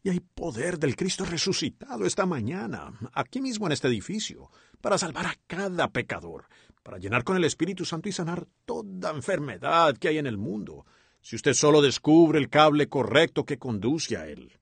Y 0.08 0.10
hay 0.10 0.22
poder 0.22 0.80
del 0.80 0.96
Cristo 0.96 1.26
resucitado 1.30 2.06
esta 2.06 2.26
mañana, 2.26 2.94
aquí 3.14 3.42
mismo 3.42 3.66
en 3.66 3.74
este 3.74 3.90
edificio, 3.90 4.50
para 4.80 4.98
salvar 4.98 5.26
a 5.26 5.34
cada 5.48 5.90
pecador, 5.90 6.46
para 6.82 6.98
llenar 6.98 7.26
con 7.26 7.36
el 7.36 7.44
Espíritu 7.44 7.84
Santo 7.84 8.08
y 8.08 8.14
sanar 8.14 8.46
toda 8.66 9.12
enfermedad 9.12 9.98
que 9.98 10.08
hay 10.08 10.18
en 10.18 10.26
el 10.26 10.38
mundo, 10.38 10.86
si 11.20 11.36
usted 11.36 11.52
solo 11.52 11.82
descubre 11.82 12.40
el 12.40 12.48
cable 12.48 12.88
correcto 12.88 13.44
que 13.44 13.60
conduce 13.60 14.16
a 14.16 14.28
él. 14.28 14.58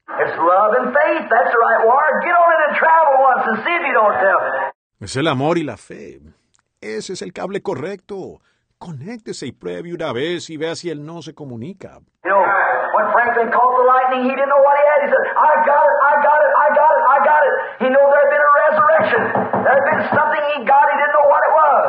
Es 4.99 5.15
el 5.15 5.27
amor 5.27 5.59
y 5.59 5.63
la 5.63 5.77
fe. 5.77 6.21
Ese 6.81 7.13
es 7.13 7.21
el 7.21 7.33
cable 7.33 7.61
correcto. 7.61 8.41
Conéctese 8.79 9.45
y 9.45 9.51
pruebe 9.51 9.93
una 9.93 10.11
vez 10.11 10.49
y 10.49 10.57
vea 10.57 10.75
si 10.75 10.89
él 10.89 11.05
no 11.05 11.21
se 11.21 11.35
comunica. 11.35 11.99
You 12.23 12.31
know, 12.31 12.74
when 12.95 13.05
Franklin 13.11 13.51
caught 13.51 13.73
the 13.75 13.83
lightning, 13.83 14.21
he 14.23 14.31
didn't 14.31 14.47
know 14.47 14.63
what 14.63 14.75
he 14.79 14.85
had. 14.87 14.99
He 15.03 15.09
said, 15.11 15.25
I 15.35 15.51
got 15.67 15.83
it, 15.83 15.97
I 15.99 16.13
got 16.23 16.39
it, 16.39 16.51
I 16.55 16.67
got 16.79 16.91
it, 16.95 17.03
I 17.11 17.17
got 17.27 17.41
it. 17.43 17.55
He 17.83 17.87
knew 17.91 17.99
there 17.99 18.23
had 18.23 18.31
been 18.31 18.45
a 18.47 18.53
resurrection. 18.63 19.21
There 19.67 19.75
had 19.75 19.85
been 19.91 20.01
something 20.15 20.43
he 20.55 20.57
got, 20.63 20.83
he 20.87 20.95
didn't 20.95 21.15
know 21.19 21.27
what 21.27 21.41
it 21.43 21.53
was. 21.59 21.83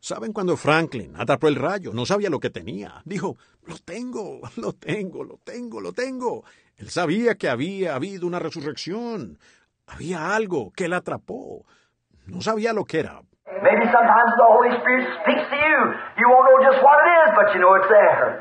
¿Saben 0.00 0.32
cuando 0.32 0.56
Franklin 0.56 1.14
atrapó 1.16 1.48
el 1.48 1.56
rayo? 1.56 1.92
No 1.92 2.04
sabía 2.04 2.30
lo 2.30 2.40
que 2.40 2.50
tenía. 2.50 3.02
Dijo, 3.04 3.36
lo 3.66 3.76
tengo, 3.84 4.40
lo 4.56 4.72
tengo, 4.72 5.24
lo 5.24 5.38
tengo, 5.44 5.80
lo 5.80 5.92
tengo. 5.92 6.44
Él 6.76 6.88
sabía 6.90 7.34
que 7.36 7.48
había 7.48 7.94
habido 7.94 8.26
una 8.26 8.38
resurrección. 8.38 9.38
Había 9.86 10.34
algo 10.34 10.72
que 10.74 10.86
él 10.86 10.94
atrapó. 10.94 11.64
No 12.26 12.40
sabía 12.40 12.72
lo 12.72 12.84
que 12.84 13.00
era. 13.00 13.20
Maybe 13.62 13.84
sometimes 13.92 14.32
the 14.38 14.46
Holy 14.46 14.70
Spirit 14.78 15.04
speaks 15.20 15.44
to 15.50 15.56
you. 15.56 15.78
You 16.16 16.26
won't 16.30 16.46
know 16.48 16.58
just 16.64 16.80
what 16.82 16.96
it 17.02 17.08
is, 17.26 17.30
but 17.36 17.52
you 17.52 17.60
know 17.60 17.74
it's 17.74 17.88
there. 17.90 18.40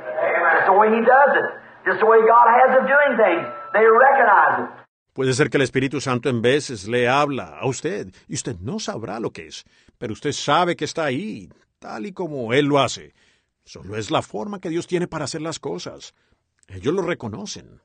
Just 0.55 0.67
the 0.67 0.77
way 0.79 0.87
He 0.95 1.01
does 1.01 1.31
it. 1.35 1.68
Just 1.89 2.01
the 2.01 2.05
way 2.05 2.21
God 2.21 2.47
has 2.53 2.77
of 2.77 2.85
doing 2.85 3.17
things. 3.17 3.47
They 3.73 3.81
recognize 3.81 4.61
it. 4.61 4.69
Puede 5.15 5.33
ser 5.33 5.49
que 5.49 5.57
el 5.57 5.63
Espíritu 5.63 5.99
Santo 5.99 6.29
en 6.29 6.39
veces 6.39 6.87
le 6.87 7.09
habla 7.09 7.57
a 7.59 7.65
usted 7.65 8.13
y 8.27 8.35
usted 8.35 8.57
no 8.61 8.77
sabrá 8.77 9.19
lo 9.19 9.31
que 9.31 9.47
es, 9.47 9.65
pero 9.97 10.13
usted 10.13 10.31
sabe 10.31 10.75
que 10.75 10.85
está 10.85 11.05
ahí, 11.05 11.49
tal 11.79 12.05
y 12.05 12.13
como 12.13 12.53
Él 12.53 12.67
lo 12.67 12.77
hace. 12.77 13.13
Solo 13.63 13.95
es 13.95 14.11
la 14.11 14.21
forma 14.21 14.59
que 14.59 14.69
Dios 14.69 14.85
tiene 14.85 15.07
para 15.07 15.23
hacer 15.23 15.41
las 15.41 15.57
cosas. 15.57 16.13
Ellos 16.67 16.93
lo 16.93 17.01
reconocen. 17.01 17.81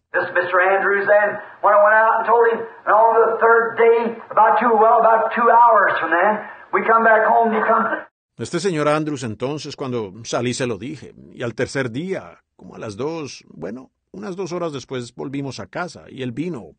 Este 8.37 8.59
señor 8.59 8.89
Andrews 8.89 9.23
entonces, 9.23 9.77
cuando 9.77 10.13
salí 10.25 10.55
se 10.55 10.67
lo 10.67 10.77
dije, 10.77 11.15
y 11.33 11.45
al 11.45 11.55
tercer 11.55 11.93
día, 11.93 12.41
como 12.57 12.75
a 12.75 12.81
las 12.81 12.97
dos, 12.97 13.45
bueno, 13.49 13.91
unas 14.11 14.35
dos 14.35 14.53
horas 14.53 14.73
después 14.73 15.15
volvimos 15.15 15.61
a 15.61 15.69
casa, 15.69 16.07
y 16.09 16.21
él 16.23 16.33
vino. 16.33 16.73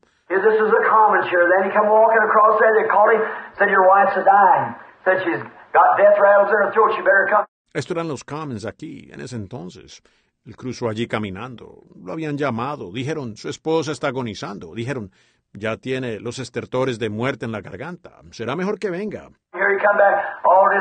Esto 7.73 7.93
eran 7.93 8.09
los 8.09 8.25
Commons 8.25 8.65
aquí, 8.65 9.09
en 9.13 9.21
ese 9.21 9.37
entonces. 9.37 10.01
Él 10.45 10.57
cruzó 10.57 10.89
allí 10.89 11.07
caminando. 11.07 11.83
Lo 11.95 12.11
habían 12.11 12.37
llamado. 12.37 12.91
Dijeron, 12.91 13.37
su 13.37 13.47
esposa 13.47 13.93
está 13.93 14.07
agonizando. 14.07 14.75
Dijeron, 14.75 15.11
ya 15.53 15.77
tiene 15.77 16.19
los 16.19 16.39
estertores 16.39 16.99
de 16.99 17.09
muerte 17.09 17.45
en 17.45 17.51
la 17.51 17.61
garganta. 17.61 18.19
Será 18.31 18.55
mejor 18.55 18.77
que 18.77 18.89
venga. 18.89 19.29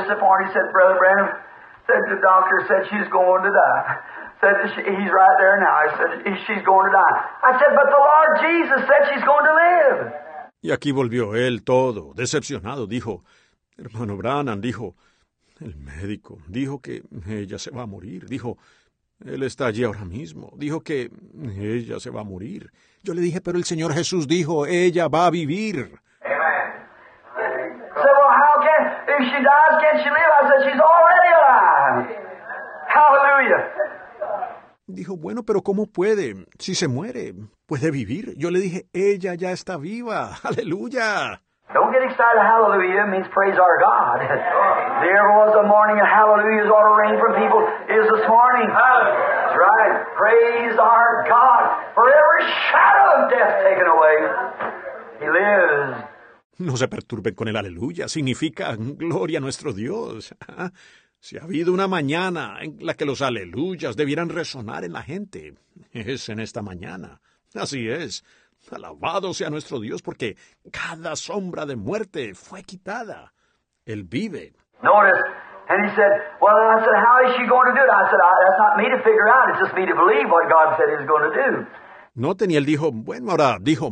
He 0.00 0.50
said, 0.52 0.66
Brother 0.72 0.98
said 1.86 2.02
the 2.08 2.20
doctor 2.20 2.56
said 2.68 2.80
she's 2.90 3.08
going 3.12 3.42
to 3.44 3.52
die. 3.52 3.86
Said 4.40 4.54
he's 4.72 5.10
right 5.12 5.36
there 5.38 5.58
now. 5.60 5.74
I 5.84 5.88
said 5.96 6.10
"He- 6.26 6.40
she's 6.46 6.64
going 6.64 6.86
to 6.90 6.92
die. 6.92 7.16
I 7.44 7.52
said, 7.60 7.70
but 7.76 7.88
the 7.88 8.02
Lord 8.02 8.30
Jesus 8.42 8.80
said 8.88 9.00
she's 9.12 9.24
going 9.24 9.44
to 9.44 9.54
live. 9.54 10.12
Y 10.62 10.70
aquí 10.72 10.92
volvió 10.92 11.34
él 11.36 11.62
todo, 11.62 12.12
decepcionado. 12.14 12.86
Dijo, 12.86 13.22
hermano 13.76 14.16
Branham, 14.16 14.60
dijo, 14.62 14.94
el 15.60 15.76
médico, 15.76 16.38
dijo 16.48 16.80
que 16.80 17.02
ella 17.28 17.58
se 17.58 17.70
va 17.70 17.82
a 17.82 17.86
morir. 17.86 18.24
Dijo, 18.26 18.56
él 19.24 19.42
está 19.42 19.66
allí 19.66 19.84
ahora 19.84 20.04
mismo. 20.04 20.50
Dijo 20.56 20.80
que 20.80 21.10
ella 21.56 22.00
se 22.00 22.10
va 22.10 22.22
a 22.22 22.24
morir. 22.24 22.70
Yo 23.02 23.12
le 23.14 23.20
dije, 23.20 23.40
pero 23.42 23.58
el 23.58 23.64
Señor 23.64 23.92
Jesús 23.92 24.26
dijo, 24.26 24.64
ella 24.66 25.08
va 25.08 25.26
a 25.26 25.30
vivir. 25.30 26.00
said, 27.94 28.14
well, 28.18 28.32
how 28.32 28.60
can, 28.60 29.03
if 29.20 29.24
she 29.30 29.38
dies, 29.42 29.74
can 29.80 29.94
she 30.02 30.10
live? 30.10 30.30
I 30.34 30.42
said, 30.48 30.60
she's 30.66 30.80
already 30.80 31.30
alive. 31.38 32.24
Hallelujah. 32.88 33.70
Dijo, 34.86 35.16
bueno, 35.16 35.42
pero 35.42 35.62
¿cómo 35.62 35.86
puede? 35.86 36.46
Si 36.58 36.74
se 36.74 36.88
muere, 36.88 37.32
puede 37.66 37.90
vivir. 37.90 38.34
Yo 38.36 38.50
le 38.50 38.60
dije, 38.60 38.86
ella 38.92 39.34
ya 39.34 39.50
está 39.50 39.76
viva. 39.78 40.36
Aleluya. 40.44 41.40
Don't 41.72 41.90
get 41.90 42.02
excited. 42.04 42.44
Hallelujah 42.44 43.06
means 43.08 43.26
praise 43.32 43.58
our 43.58 43.80
God. 43.80 44.20
there 45.02 45.26
was 45.40 45.56
a 45.56 45.66
morning 45.66 45.96
of 45.98 46.06
hallelujahs 46.06 46.68
ought 46.68 46.86
to 46.86 46.94
ring 47.00 47.16
from 47.18 47.32
people 47.40 47.64
is 47.88 48.04
this 48.12 48.28
morning. 48.28 48.68
That's 48.68 49.56
right. 49.56 50.04
Praise 50.14 50.76
our 50.78 51.24
God 51.26 51.62
for 51.96 52.04
every 52.04 52.44
shadow 52.70 53.24
of 53.24 53.30
death 53.32 53.64
taken 53.64 53.86
away. 53.88 54.16
He 55.18 55.26
lives. 55.32 56.13
No 56.58 56.76
se 56.76 56.88
perturben 56.88 57.34
con 57.34 57.48
el 57.48 57.56
aleluya. 57.56 58.08
Significa 58.08 58.76
gloria 58.78 59.38
a 59.38 59.40
nuestro 59.40 59.72
Dios. 59.72 60.34
Si 61.18 61.38
ha 61.38 61.42
habido 61.44 61.72
una 61.72 61.88
mañana 61.88 62.58
en 62.60 62.76
la 62.80 62.94
que 62.94 63.06
los 63.06 63.22
aleluyas 63.22 63.96
debieran 63.96 64.28
resonar 64.28 64.84
en 64.84 64.92
la 64.92 65.02
gente, 65.02 65.54
es 65.92 66.28
en 66.28 66.38
esta 66.38 66.60
mañana. 66.60 67.20
Así 67.54 67.88
es. 67.88 68.24
Alabado 68.70 69.34
sea 69.34 69.50
nuestro 69.50 69.80
Dios 69.80 70.02
porque 70.02 70.36
cada 70.70 71.16
sombra 71.16 71.66
de 71.66 71.76
muerte 71.76 72.34
fue 72.34 72.62
quitada. 72.62 73.32
Él 73.86 74.04
vive. 74.04 74.52
Notice. 74.82 75.20
And 75.66 75.80
he 75.88 75.96
said, 75.96 76.12
Well, 76.40 76.52
I 76.52 76.84
said, 76.84 76.96
How 77.00 77.24
is 77.24 77.32
she 77.36 77.46
going 77.48 77.72
to 77.72 77.74
do 77.74 77.80
it? 77.80 77.88
I 77.88 78.04
said, 78.04 78.20
That's 78.20 78.60
not 78.60 78.76
me 78.76 78.86
to 78.92 79.00
figure 79.00 79.28
out. 79.32 79.48
It's 79.48 79.60
just 79.64 79.74
me 79.74 79.86
to 79.88 79.96
believe 79.96 80.28
what 80.28 80.44
God 80.52 80.76
said 80.76 80.92
He 80.92 80.96
was 81.00 81.08
going 81.08 81.24
to 81.24 81.34
do. 81.34 81.66
Noten 82.16 82.50
y 82.50 82.56
él 82.56 82.64
dijo, 82.64 82.92
bueno, 82.92 83.32
ahora 83.32 83.58
dijo, 83.60 83.90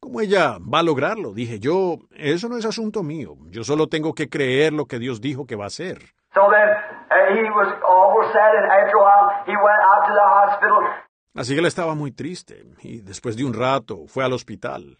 ¿cómo 0.00 0.20
ella 0.20 0.58
va 0.60 0.80
a 0.80 0.82
lograrlo? 0.82 1.32
Dije 1.32 1.58
yo, 1.58 1.96
eso 2.14 2.48
no 2.48 2.56
es 2.56 2.64
asunto 2.64 3.02
mío. 3.02 3.34
Yo 3.50 3.64
solo 3.64 3.86
tengo 3.86 4.14
que 4.14 4.28
creer 4.28 4.72
lo 4.72 4.86
que 4.86 4.98
Dios 4.98 5.20
dijo 5.20 5.46
que 5.46 5.56
va 5.56 5.64
a 5.64 5.68
hacer. 5.68 5.98
Hospital. 10.48 11.06
Así 11.34 11.54
que 11.54 11.60
él 11.60 11.66
estaba 11.66 11.94
muy 11.94 12.12
triste 12.12 12.64
y 12.82 13.00
después 13.00 13.36
de 13.36 13.44
un 13.44 13.54
rato 13.54 14.06
fue 14.06 14.24
al 14.24 14.32
hospital. 14.32 14.96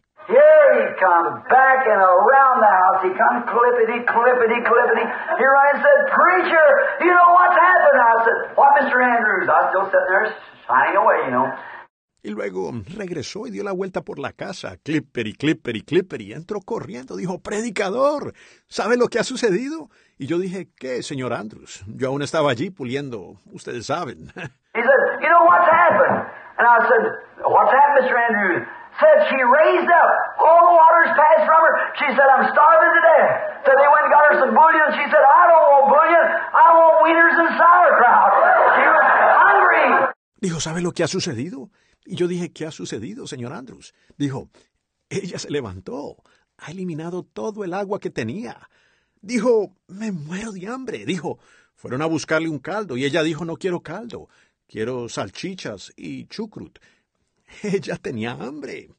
Y 12.27 12.31
luego 12.31 12.73
regresó 12.97 13.47
y 13.47 13.53
dio 13.53 13.63
la 13.63 13.71
vuelta 13.71 14.03
por 14.03 14.19
la 14.19 14.33
casa, 14.33 14.79
clipper 14.83 15.29
y 15.29 15.35
clipper 15.35 15.77
y 15.77 15.83
clipper, 15.83 16.21
y 16.21 16.33
entró 16.33 16.59
corriendo. 16.59 17.15
Dijo, 17.15 17.39
predicador, 17.39 18.35
¿sabe 18.67 18.97
lo 18.97 19.07
que 19.07 19.21
ha 19.21 19.23
sucedido? 19.23 19.91
Y 20.19 20.27
yo 20.27 20.41
dije, 20.41 20.67
¿qué, 20.77 21.05
señor 21.05 21.33
Andrews? 21.33 21.85
Yo 21.87 22.09
aún 22.09 22.23
estaba 22.23 22.51
allí 22.51 22.71
puliendo, 22.71 23.39
ustedes 23.53 23.87
saben. 23.87 24.27
He 24.75 24.83
said, 24.83 25.03
You 25.23 25.31
know 25.31 25.47
what's 25.47 25.71
happened? 25.71 26.27
And 26.59 26.67
I 26.67 26.79
said, 26.91 27.05
What's 27.47 27.71
happened, 27.71 28.11
Mr. 28.11 28.19
Andrews? 28.19 28.67
said 28.99 29.31
she 29.31 29.39
raised 29.39 29.87
up. 29.87 30.11
All 30.43 30.67
the 30.67 30.75
waters 30.83 31.15
passed 31.15 31.47
from 31.47 31.63
her. 31.63 31.75
She 31.95 32.09
said, 32.11 32.27
I'm 32.27 32.51
starving 32.51 32.91
to 32.91 33.03
death. 33.07 33.31
So 33.63 33.71
they 33.71 33.87
went 33.87 34.03
and 34.03 34.11
got 34.11 34.23
her 34.27 34.37
some 34.43 34.51
bullion. 34.51 34.87
She 34.99 35.07
said, 35.15 35.23
I 35.23 35.43
don't 35.47 35.67
want 35.79 35.87
bullion. 35.95 36.25
I 36.27 36.67
want 36.75 36.95
wieners 37.07 37.37
and 37.39 37.51
sauerkraut. 37.55 38.33
She 38.75 38.83
was 38.83 39.07
hungry. 39.47 39.87
Dijo, 40.43 40.59
¿sabe 40.59 40.83
lo 40.83 40.91
que 40.91 41.05
ha 41.05 41.09
sucedido? 41.09 41.71
Y 42.07 42.17
yo 42.17 42.29
dije, 42.29 42.51
¿qué 42.51 42.67
ha 42.67 42.71
sucedido, 42.71 43.27
señor 43.27 43.53
Andrews? 43.53 43.95
Dijo, 44.17 44.49
ella 45.09 45.39
se 45.39 45.51
levantó. 45.51 46.17
Ha 46.59 46.71
eliminado 46.71 47.23
todo 47.23 47.65
el 47.65 47.75
agua 47.75 48.01
que 48.01 48.11
tenía. 48.11 48.69
Dijo, 49.21 49.75
me 49.89 50.13
muero 50.13 50.53
de 50.53 50.67
hambre. 50.69 51.05
Dijo, 51.05 51.39
fueron 51.75 52.03
a 52.03 52.07
buscarle 52.07 52.49
un 52.49 52.59
caldo 52.59 52.97
y 52.97 53.05
ella 53.05 53.23
dijo, 53.23 53.45
no 53.45 53.57
quiero 53.57 53.81
caldo. 53.81 54.29
Quiero 54.69 55.09
salchichas 55.09 55.93
y 55.97 56.27
chucrut. 56.27 56.79
Ella 57.63 57.97
tenía 57.97 58.33
hambre. 58.33 58.91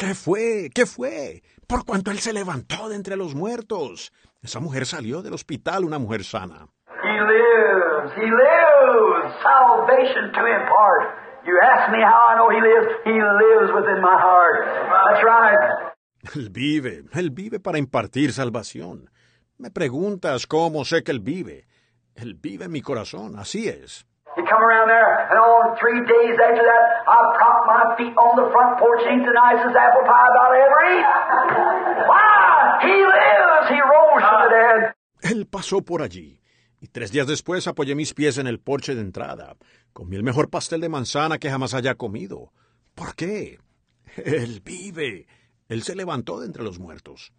¿Qué 0.00 0.14
fue? 0.14 0.70
¿Qué 0.74 0.86
fue? 0.86 1.42
Por 1.66 1.84
cuanto 1.84 2.10
él 2.10 2.20
se 2.20 2.32
levantó 2.32 2.88
de 2.88 2.96
entre 2.96 3.16
los 3.16 3.34
muertos. 3.34 4.14
Esa 4.40 4.58
mujer 4.58 4.86
salió 4.86 5.20
del 5.20 5.34
hospital, 5.34 5.84
una 5.84 5.98
mujer 5.98 6.24
sana. 6.24 6.68
He 7.04 7.20
lives. 7.20 8.10
He 8.16 8.24
lives. 8.24 9.34
Salvation 9.42 10.32
to 10.32 10.40
impart. 10.40 11.04
You 11.44 11.52
ask 11.60 11.92
me 11.92 11.98
how 12.02 12.30
I 12.30 12.34
know 12.34 12.48
he 12.48 12.62
lives. 12.62 12.88
He 13.04 13.12
lives 13.12 13.70
within 13.74 14.00
my 14.00 14.16
heart. 14.16 14.64
That's 14.88 15.22
right. 15.22 15.92
Él 16.34 16.48
vive, 16.48 17.04
él 17.12 17.30
vive 17.30 17.60
para 17.60 17.76
impartir 17.76 18.32
salvación. 18.32 19.10
Me 19.58 19.70
preguntas 19.70 20.46
cómo 20.46 20.86
sé 20.86 21.02
que 21.02 21.12
él 21.12 21.20
vive. 21.20 21.66
Él 22.14 22.38
vive 22.40 22.64
en 22.64 22.72
mi 22.72 22.80
corazón, 22.80 23.38
así 23.38 23.68
es. 23.68 24.06
He 24.36 24.42
come 24.46 24.62
around 24.62 24.88
there, 24.88 25.26
and 25.28 25.38
on 25.38 25.76
three 25.76 26.00
days 26.06 26.38
after 26.38 26.62
that, 26.62 26.84
I 27.06 27.18
propped 27.34 27.66
my 27.66 27.82
feet 27.98 28.14
on 28.16 28.36
the 28.38 28.46
front 28.52 28.78
porch 28.78 29.02
and 29.02 29.20
ate 29.20 29.26
the 29.26 29.34
nicest 29.34 29.74
apple 29.74 30.06
pie 30.06 30.30
I'd 30.42 30.54
ever 30.66 30.80
eat. 30.94 31.06
Why? 32.06 32.78
He 32.86 32.94
lives. 32.94 33.66
He 33.74 33.80
rose 33.82 34.22
from 34.22 34.40
the 34.44 34.50
dead. 34.54 34.94
Él 35.22 35.46
pasó 35.46 35.82
por 35.82 36.02
allí. 36.02 36.40
Y 36.80 36.86
tres 36.86 37.10
días 37.12 37.26
después 37.26 37.66
apoyé 37.66 37.94
mis 37.94 38.14
pies 38.14 38.38
en 38.38 38.46
el 38.46 38.58
porche 38.60 38.94
de 38.94 39.02
entrada. 39.02 39.56
Comí 39.92 40.16
el 40.16 40.22
mejor 40.22 40.48
pastel 40.48 40.80
de 40.80 40.88
manzana 40.88 41.38
que 41.38 41.50
jamás 41.50 41.74
haya 41.74 41.94
comido. 41.96 42.52
¿Por 42.94 43.14
qué? 43.14 43.58
Él 44.16 44.62
vive. 44.64 45.26
Él 45.68 45.82
se 45.82 45.94
levantó 45.94 46.40
de 46.40 46.46
entre 46.46 46.62
los 46.62 46.78
muertos. 46.78 47.32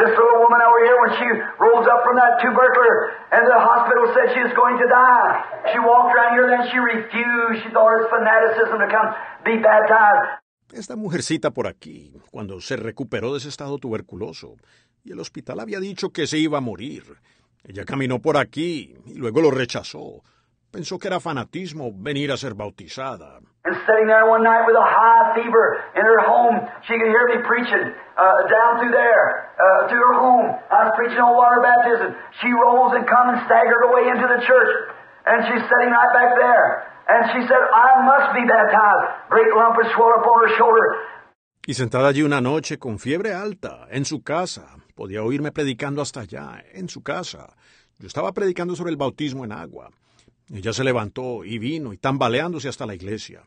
This 0.00 0.16
little 0.16 0.40
woman 0.40 0.60
over 0.64 0.80
here, 0.80 0.96
when 1.04 1.12
she 1.20 1.28
rose 1.60 1.84
up 1.84 2.00
from 2.08 2.16
that 2.16 2.40
tubercular 2.40 3.20
and 3.36 3.44
the 3.44 3.60
hospital 3.60 4.08
said 4.16 4.32
she 4.32 4.40
was 4.40 4.54
going 4.56 4.80
to 4.80 4.88
die, 4.88 5.28
she 5.72 5.78
walked 5.78 6.16
around 6.16 6.32
here, 6.40 6.48
then 6.48 6.64
she 6.72 6.78
refused. 6.80 7.60
She 7.60 7.68
thought 7.68 7.92
it's 8.00 8.08
fanaticism 8.08 8.80
to 8.80 8.88
come 8.88 9.12
be 9.44 9.60
baptized. 9.60 10.40
Esta 10.72 10.96
mujercita 10.96 11.50
por 11.50 11.66
aquí, 11.66 12.14
cuando 12.30 12.60
se 12.62 12.76
recuperó 12.76 13.32
de 13.32 13.38
ese 13.38 13.48
estado 13.50 13.76
tuberculoso, 13.78 14.56
y 15.04 15.12
el 15.12 15.20
hospital 15.20 15.60
había 15.60 15.80
dicho 15.80 16.10
que 16.10 16.26
se 16.26 16.38
iba 16.38 16.58
a 16.58 16.60
morir. 16.62 17.02
Ella 17.64 17.84
caminó 17.84 18.20
por 18.20 18.38
aquí 18.38 18.96
y 19.04 19.14
luego 19.14 19.42
lo 19.42 19.50
rechazó. 19.50 20.22
Pensó 20.70 20.98
que 20.98 21.08
era 21.08 21.18
fanatismo 21.18 21.90
venir 21.92 22.30
a 22.30 22.36
ser 22.36 22.54
bautizada. 22.54 23.42
And 23.66 23.76
sitting 23.84 24.06
there 24.06 24.24
one 24.24 24.42
night 24.42 24.64
with 24.64 24.78
a 24.78 24.86
high 24.86 25.34
fever 25.34 25.82
in 25.98 26.04
her 26.06 26.22
home, 26.24 26.62
she 26.86 26.94
could 26.94 27.10
hear 27.10 27.26
me 27.28 27.42
preaching 27.44 27.92
uh, 28.16 28.38
down 28.48 28.78
through 28.78 28.94
there, 28.94 29.50
uh, 29.58 29.90
to 29.90 29.94
her 29.98 30.14
home. 30.16 30.48
I 30.70 30.88
was 30.88 30.92
preaching 30.96 31.18
on 31.18 31.34
water 31.36 31.60
baptism. 31.60 32.14
She 32.40 32.48
rose 32.54 32.96
and 32.96 33.04
come 33.04 33.34
and 33.34 33.38
staggered 33.44 33.84
away 33.90 34.08
into 34.14 34.26
the 34.30 34.40
church. 34.46 34.72
And 35.26 35.44
she's 35.44 35.60
sitting 35.66 35.90
right 35.92 36.12
back 36.14 36.38
there. 36.38 36.66
And 37.10 37.20
she 37.34 37.40
said, 37.50 37.60
I 37.60 38.06
must 38.06 38.32
be 38.32 38.46
baptized. 38.46 39.28
Great 39.28 39.52
lump 39.52 39.76
had 39.76 39.90
swelled 39.92 40.14
up 40.16 40.24
on 40.24 40.36
her 40.46 40.52
shoulder. 40.56 40.86
Y 41.66 41.74
sentada 41.74 42.08
allí 42.08 42.22
una 42.22 42.40
noche 42.40 42.78
con 42.78 42.98
fiebre 42.98 43.34
alta, 43.34 43.86
en 43.90 44.04
su 44.04 44.22
casa, 44.22 44.76
podía 44.94 45.22
oírme 45.22 45.52
predicando 45.52 46.00
hasta 46.00 46.20
allá, 46.20 46.64
en 46.72 46.88
su 46.88 47.02
casa. 47.02 47.54
Yo 47.98 48.06
estaba 48.06 48.32
predicando 48.32 48.74
sobre 48.74 48.92
el 48.92 48.96
bautismo 48.96 49.44
en 49.44 49.52
agua. 49.52 49.90
Ella 50.52 50.72
se 50.72 50.82
levantó 50.82 51.44
y 51.44 51.58
vino 51.58 51.92
y 51.92 51.96
tambaleándose 51.96 52.68
hasta 52.68 52.84
la 52.84 52.94
iglesia. 52.94 53.42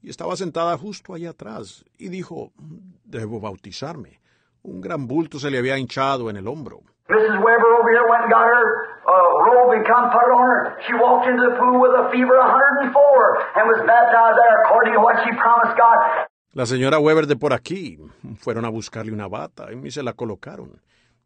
Y 0.00 0.08
estaba 0.08 0.36
sentada 0.36 0.78
justo 0.78 1.12
allá 1.12 1.30
atrás 1.30 1.84
y 1.98 2.08
dijo, 2.08 2.52
debo 3.04 3.40
bautizarme. 3.40 4.20
Un 4.62 4.80
gran 4.80 5.06
bulto 5.06 5.38
se 5.38 5.50
le 5.50 5.58
había 5.58 5.76
hinchado 5.76 6.30
en 6.30 6.36
el 6.36 6.48
hombro. 6.48 6.80
Mrs. 7.08 7.38
Weber 7.38 7.70
over 7.78 7.90
here 7.92 8.08
went 8.08 8.24
and 8.24 8.32
got 8.32 8.46
her 8.46 8.64
uh, 9.06 9.44
robe 9.46 9.76
and 9.76 9.86
come 9.86 10.10
put 10.10 10.26
it 10.26 10.32
on 10.34 10.46
her. 10.48 10.76
She 10.86 10.94
walked 10.94 11.28
into 11.28 11.44
the 11.44 11.54
pool 11.56 11.78
with 11.78 11.94
a 11.94 12.10
fever 12.10 12.34
of 12.34 12.50
104 12.50 12.92
and 13.56 13.68
was 13.68 13.80
baptized 13.86 14.38
there 14.40 14.56
according 14.64 14.94
to 14.94 15.00
what 15.00 15.22
she 15.22 15.30
promised 15.36 15.76
God. 15.78 16.26
La 16.52 16.64
señora 16.66 16.98
Weber 16.98 17.26
de 17.26 17.36
por 17.36 17.52
aquí 17.52 17.98
fueron 18.38 18.64
a 18.64 18.70
buscarle 18.70 19.12
una 19.12 19.28
bata 19.28 19.68
y 19.72 19.90
se 19.90 20.02
la 20.02 20.14
colocaron. 20.14 20.80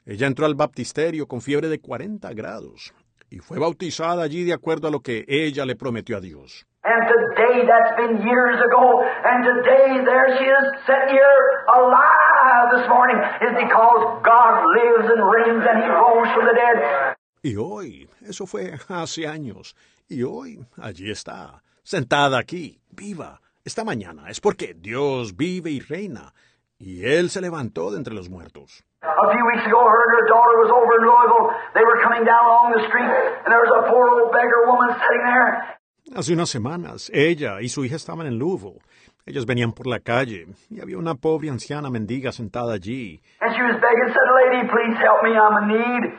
Ella 0.05 0.27
entró 0.27 0.45
al 0.45 0.55
baptisterio 0.55 1.29
con 1.29 1.41
fiebre 1.41 1.69
de 1.69 1.81
40 1.81 2.33
grados 2.35 2.93
y 3.31 3.39
fue 3.39 3.59
bautizada 3.59 4.25
allí 4.25 4.45
de 4.45 4.53
acuerdo 4.53 4.89
a 4.89 4.91
lo 4.91 5.01
que 5.01 5.25
ella 5.29 5.65
le 5.65 5.77
prometió 5.77 6.17
a 6.17 6.21
Dios. 6.21 6.67
And 6.83 7.07
today, 7.07 7.67
that's 7.67 7.95
been 7.97 8.27
years 8.27 8.59
ago, 8.59 9.03
and 9.25 9.45
today 9.45 10.03
there 10.03 10.37
she 10.39 10.45
is 10.45 10.67
sitting 10.87 11.15
here 11.15 11.65
alive 11.69 12.71
this 12.75 12.89
morning, 12.89 13.19
is 13.43 13.55
because 13.55 14.21
God 14.25 14.65
lives 14.75 15.11
and 15.13 15.21
reigns 15.31 15.65
and 15.69 15.85
He 15.85 15.89
rose 15.89 16.29
from 16.35 16.47
the 16.47 16.55
dead. 16.55 17.17
Y 17.43 17.55
hoy, 17.57 18.09
eso 18.27 18.47
fue 18.47 18.79
hace 18.89 19.27
años, 19.29 19.77
y 20.09 20.23
hoy 20.23 20.65
allí 20.79 21.11
está, 21.11 21.63
sentada 21.83 22.39
aquí, 22.39 22.81
viva, 22.91 23.41
esta 23.65 23.85
mañana, 23.85 24.31
es 24.31 24.41
porque 24.41 24.75
Dios 24.75 25.37
vive 25.37 25.71
y 25.71 25.81
reina, 25.81 26.33
y 26.79 27.05
Él 27.05 27.29
se 27.29 27.43
levantó 27.43 27.91
de 27.91 27.99
entre 27.99 28.15
los 28.15 28.31
muertos. 28.31 28.85
A 29.01 29.33
few 29.33 29.45
weeks 29.49 29.65
ago, 29.65 29.81
her 29.81 30.01
and 30.05 30.13
her 30.13 30.27
daughter 30.29 30.61
was 30.61 30.69
over 30.69 30.93
in 31.01 31.09
Louisville. 31.09 31.49
They 31.73 31.81
were 31.81 32.05
coming 32.05 32.21
down 32.29 32.45
along 32.45 32.77
the 32.77 32.85
street, 32.85 33.09
and 33.09 33.49
there 33.49 33.65
was 33.65 33.73
a 33.73 33.89
poor 33.89 34.13
old 34.13 34.29
beggar 34.29 34.69
woman 34.69 34.93
sitting 34.93 35.25
there. 35.25 35.81
Hace 36.13 36.33
unas 36.37 36.51
semanas, 36.51 37.09
ella 37.15 37.61
y 37.63 37.69
su 37.69 37.83
hija 37.85 37.97
estaban 37.97 38.27
en 38.27 38.39
Louisville. 38.39 38.83
Ellos 39.25 39.47
venían 39.47 39.73
por 39.73 39.87
la 39.87 40.01
calle 40.01 40.49
y 40.69 40.81
había 40.81 40.99
una 40.99 41.15
pobre 41.15 41.49
anciana 41.49 41.89
mendiga 41.89 42.31
sentada 42.31 42.75
allí. 42.75 43.23
And 43.41 43.55
she 43.57 43.63
was 43.63 43.81
begging, 43.81 44.13
said, 44.13 44.29
Lady, 44.37 44.69
please 44.69 44.97
help 45.01 45.23
me, 45.25 45.33
I'm 45.33 45.57
in 45.65 45.69
need. 45.81 46.13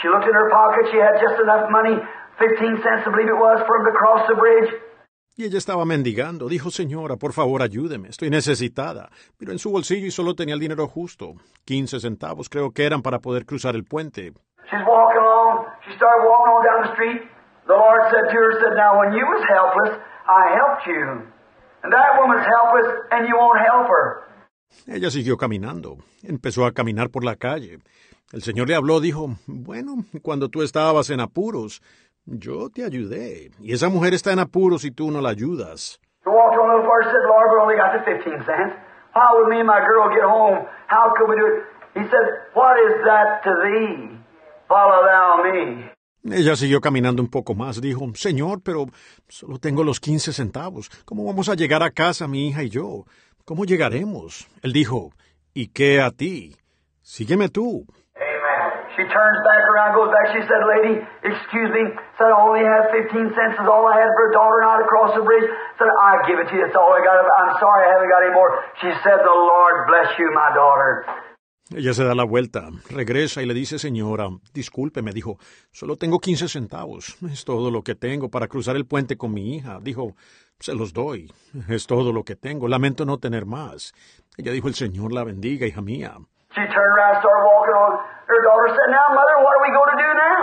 She 0.00 0.08
looked 0.08 0.24
in 0.24 0.32
her 0.32 0.48
pocket, 0.48 0.88
she 0.92 0.96
had 0.96 1.20
just 1.20 1.36
enough 1.42 1.68
money, 1.68 2.00
15 2.38 2.80
cents, 2.80 3.04
I 3.04 3.10
believe 3.12 3.28
it 3.28 3.36
was, 3.36 3.60
for 3.66 3.76
him 3.76 3.84
to 3.92 3.92
cross 3.92 4.24
the 4.28 4.36
bridge. 4.36 4.72
Y 5.38 5.44
ella 5.44 5.58
estaba 5.58 5.84
mendigando. 5.84 6.48
Dijo, 6.48 6.70
señora, 6.70 7.16
por 7.16 7.34
favor, 7.34 7.60
ayúdeme. 7.60 8.08
Estoy 8.08 8.30
necesitada. 8.30 9.10
Pero 9.36 9.52
en 9.52 9.58
su 9.58 9.70
bolsillo 9.70 10.06
y 10.06 10.10
solo 10.10 10.34
tenía 10.34 10.54
el 10.54 10.60
dinero 10.60 10.88
justo. 10.88 11.34
15 11.66 12.00
centavos 12.00 12.48
creo 12.48 12.70
que 12.70 12.84
eran 12.86 13.02
para 13.02 13.18
poder 13.18 13.44
cruzar 13.44 13.74
el 13.74 13.84
puente. 13.84 14.32
She's 14.70 14.80
walking 14.88 15.20
along. 15.20 15.66
She 15.84 15.94
started 15.94 16.24
walking 16.24 16.52
on 16.56 16.62
down 16.64 16.82
the 16.84 16.92
street. 16.94 17.22
The 17.66 17.74
Lord 17.74 18.00
said 18.10 18.24
to 18.30 18.34
her, 18.34 18.52
said, 18.60 18.74
Now, 18.76 18.98
when 18.98 19.12
you 19.12 19.26
was 19.26 19.44
helpless, 19.44 20.00
I 20.24 20.56
helped 20.56 20.86
you. 20.86 21.04
And 21.82 21.92
that 21.92 22.18
woman's 22.18 22.46
helpless, 22.46 22.88
and 23.12 23.28
you 23.28 23.36
won't 23.36 23.60
help 23.60 23.88
her. 23.88 24.26
Ella 24.86 25.10
siguió 25.10 25.36
caminando. 25.36 25.98
Empezó 26.22 26.64
a 26.64 26.72
caminar 26.72 27.10
por 27.10 27.24
la 27.24 27.36
calle. 27.36 27.78
El 28.32 28.42
Señor 28.42 28.68
le 28.68 28.74
habló, 28.74 29.00
dijo, 29.00 29.36
bueno, 29.46 30.04
cuando 30.22 30.48
tú 30.48 30.62
estabas 30.62 31.10
en 31.10 31.20
apuros, 31.20 31.80
yo 32.26 32.68
te 32.68 32.84
ayudé. 32.84 33.50
Y 33.60 33.72
esa 33.72 33.88
mujer 33.88 34.14
está 34.14 34.32
en 34.32 34.40
apuros 34.40 34.84
y 34.84 34.90
tú 34.90 35.10
no 35.10 35.20
la 35.20 35.30
ayudas. 35.30 36.00
She 36.24 36.30
walked 36.30 36.58
on 36.58 36.70
a 36.70 36.74
little 36.74 36.86
farther, 36.86 37.10
said, 37.12 37.24
Lord, 37.28 37.48
we 37.54 37.58
only 37.62 37.76
got 37.76 37.92
the 37.94 38.02
15 38.04 38.44
cents. 38.44 38.74
How 39.14 39.38
would 39.38 39.48
me 39.48 39.60
and 39.60 39.66
my 39.66 39.80
girl 39.80 40.10
get 40.10 40.24
home? 40.24 40.66
How 40.88 41.12
could 41.16 41.30
we 41.30 41.36
do 41.36 41.46
it? 41.46 41.62
He 41.94 42.02
said, 42.10 42.26
What 42.52 42.76
is 42.78 42.92
that 43.06 43.42
to 43.44 43.52
thee? 43.64 44.18
Follow 44.68 45.00
thou 45.06 45.42
me. 45.46 45.90
Ella 46.28 46.56
siguió 46.56 46.80
caminando 46.80 47.22
un 47.22 47.30
poco 47.30 47.54
más. 47.54 47.80
Dijo, 47.80 48.04
Señor, 48.14 48.60
pero 48.60 48.86
solo 49.28 49.58
tengo 49.58 49.84
los 49.84 50.00
15 50.00 50.32
centavos. 50.32 50.90
¿Cómo 51.04 51.24
vamos 51.24 51.48
a 51.48 51.54
llegar 51.54 51.84
a 51.84 51.90
casa, 51.90 52.26
mi 52.26 52.48
hija 52.48 52.64
y 52.64 52.68
yo? 52.68 53.04
¿Cómo 53.44 53.64
llegaremos? 53.64 54.48
Él 54.62 54.72
dijo, 54.72 55.12
¿y 55.54 55.68
qué 55.68 56.00
a 56.00 56.10
ti? 56.10 56.56
Sígueme 57.00 57.48
tú. 57.48 57.86
She 58.96 59.04
turns 59.04 59.38
back 59.44 59.60
around, 59.68 59.92
goes 59.92 60.08
back. 60.08 60.32
She 60.32 60.40
said, 60.48 60.64
Lady, 60.64 61.04
excuse 61.20 61.68
me. 61.68 61.92
Said, 62.16 62.32
I 62.32 62.40
only 62.40 62.64
have 62.64 62.88
15 62.96 63.12
cents. 63.36 63.60
I'm 63.60 63.68
sorry 63.68 63.92
I 67.84 67.92
haven't 67.92 68.08
got 68.08 68.24
any 68.24 68.32
more. 68.32 68.64
She 68.80 68.88
said, 69.04 69.20
The 69.20 69.36
Lord 69.36 69.84
bless 69.86 70.16
you, 70.16 70.32
my 70.32 70.48
daughter. 70.56 71.04
Ella 71.74 71.92
se 71.92 72.04
da 72.04 72.14
la 72.14 72.24
vuelta, 72.24 72.70
regresa 72.90 73.42
y 73.42 73.46
le 73.46 73.52
dice, 73.52 73.80
señora, 73.80 74.28
disculpe, 74.54 75.02
me 75.02 75.10
dijo, 75.12 75.36
solo 75.72 75.96
tengo 75.96 76.20
15 76.20 76.46
centavos. 76.46 77.16
Es 77.28 77.44
todo 77.44 77.72
lo 77.72 77.82
que 77.82 77.96
tengo 77.96 78.30
para 78.30 78.46
cruzar 78.46 78.76
el 78.76 78.86
puente 78.86 79.16
con 79.16 79.34
mi 79.34 79.56
hija. 79.56 79.80
Dijo, 79.82 80.14
se 80.60 80.74
los 80.74 80.92
doy. 80.92 81.30
Es 81.68 81.86
todo 81.86 82.12
lo 82.12 82.22
que 82.22 82.36
tengo. 82.36 82.68
Lamento 82.68 83.04
no 83.04 83.18
tener 83.18 83.46
más. 83.46 83.92
Ella 84.36 84.52
dijo, 84.52 84.68
el 84.68 84.74
Señor 84.74 85.12
la 85.12 85.24
bendiga, 85.24 85.66
hija 85.66 85.82
mía. 85.82 86.16
She 86.56 86.64
turned 86.72 86.92
around 86.96 87.20
and 87.20 87.20
started 87.20 87.44
walking 87.44 87.76
on. 87.76 87.90
Her 88.32 88.40
daughter 88.40 88.68
said, 88.72 88.88
Now, 88.88 89.12
Mother, 89.12 89.36
what 89.44 89.52
are 89.60 89.64
we 89.68 89.72
going 89.76 89.92
to 89.92 89.98
do 90.00 90.10
now? 90.16 90.40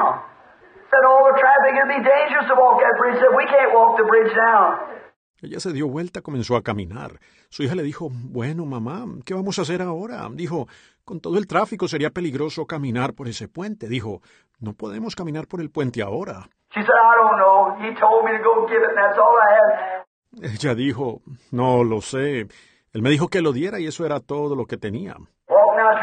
Said 0.93 1.03
all 1.09 1.25
the 1.25 1.42
traffic 1.42 1.74
be 1.90 2.00
dangerous 2.06 2.45
to 2.45 2.56
walk 2.56 2.77
that 2.85 2.93
bridge. 3.01 3.17
Said 3.17 3.33
we 3.33 3.50
can't 3.50 3.74
walk 3.74 3.98
the 3.98 4.06
bridge 4.06 4.30
now. 4.38 4.93
Ella 5.42 5.59
se 5.59 5.74
dio 5.74 5.88
vuelta, 5.90 6.22
comenzó 6.22 6.56
a 6.56 6.61
caminar. 6.61 7.19
Su 7.50 7.64
hija 7.64 7.74
le 7.74 7.82
dijo, 7.82 8.09
bueno, 8.11 8.66
mamá, 8.66 9.06
¿qué 9.25 9.33
vamos 9.33 9.58
a 9.58 9.64
hacer 9.64 9.82
ahora? 9.82 10.30
Dijo, 10.32 10.67
con 11.03 11.19
todo 11.19 11.38
el 11.40 11.48
tráfico 11.48 11.88
sería 11.88 12.11
peligroso 12.11 12.66
caminar 12.67 13.14
por 13.14 13.27
ese 13.27 13.48
puente. 13.48 13.90
Dijo, 13.90 14.22
no 14.59 14.74
podemos 14.74 15.16
caminar 15.16 15.48
por 15.48 15.61
el 15.61 15.72
puente 15.72 16.03
ahora. 16.03 16.48
She 16.75 16.82
said, 16.82 16.93
I 16.93 17.16
don't 17.17 17.38
know. 17.40 17.75
He 17.82 18.00
told 18.00 18.24
me 18.24 18.38
to 18.38 18.43
go 18.43 18.67
give 18.67 18.82
it, 18.82 18.90
and 18.90 18.98
that's 18.98 19.17
all 19.17 19.35
I 19.35 19.50
had. 19.51 20.53
Ella 20.53 20.75
dijo, 20.75 21.22
no 21.51 21.83
lo 21.83 22.01
sé. 22.01 22.48
Él 22.93 23.01
me 23.01 23.09
dijo 23.09 23.27
que 23.27 23.42
lo 23.42 23.51
diera 23.51 23.80
y 23.80 23.88
eso 23.88 24.06
era 24.06 24.19
todo 24.19 24.56
lo 24.56 24.66
que 24.66 24.77
tenía. 24.77 25.17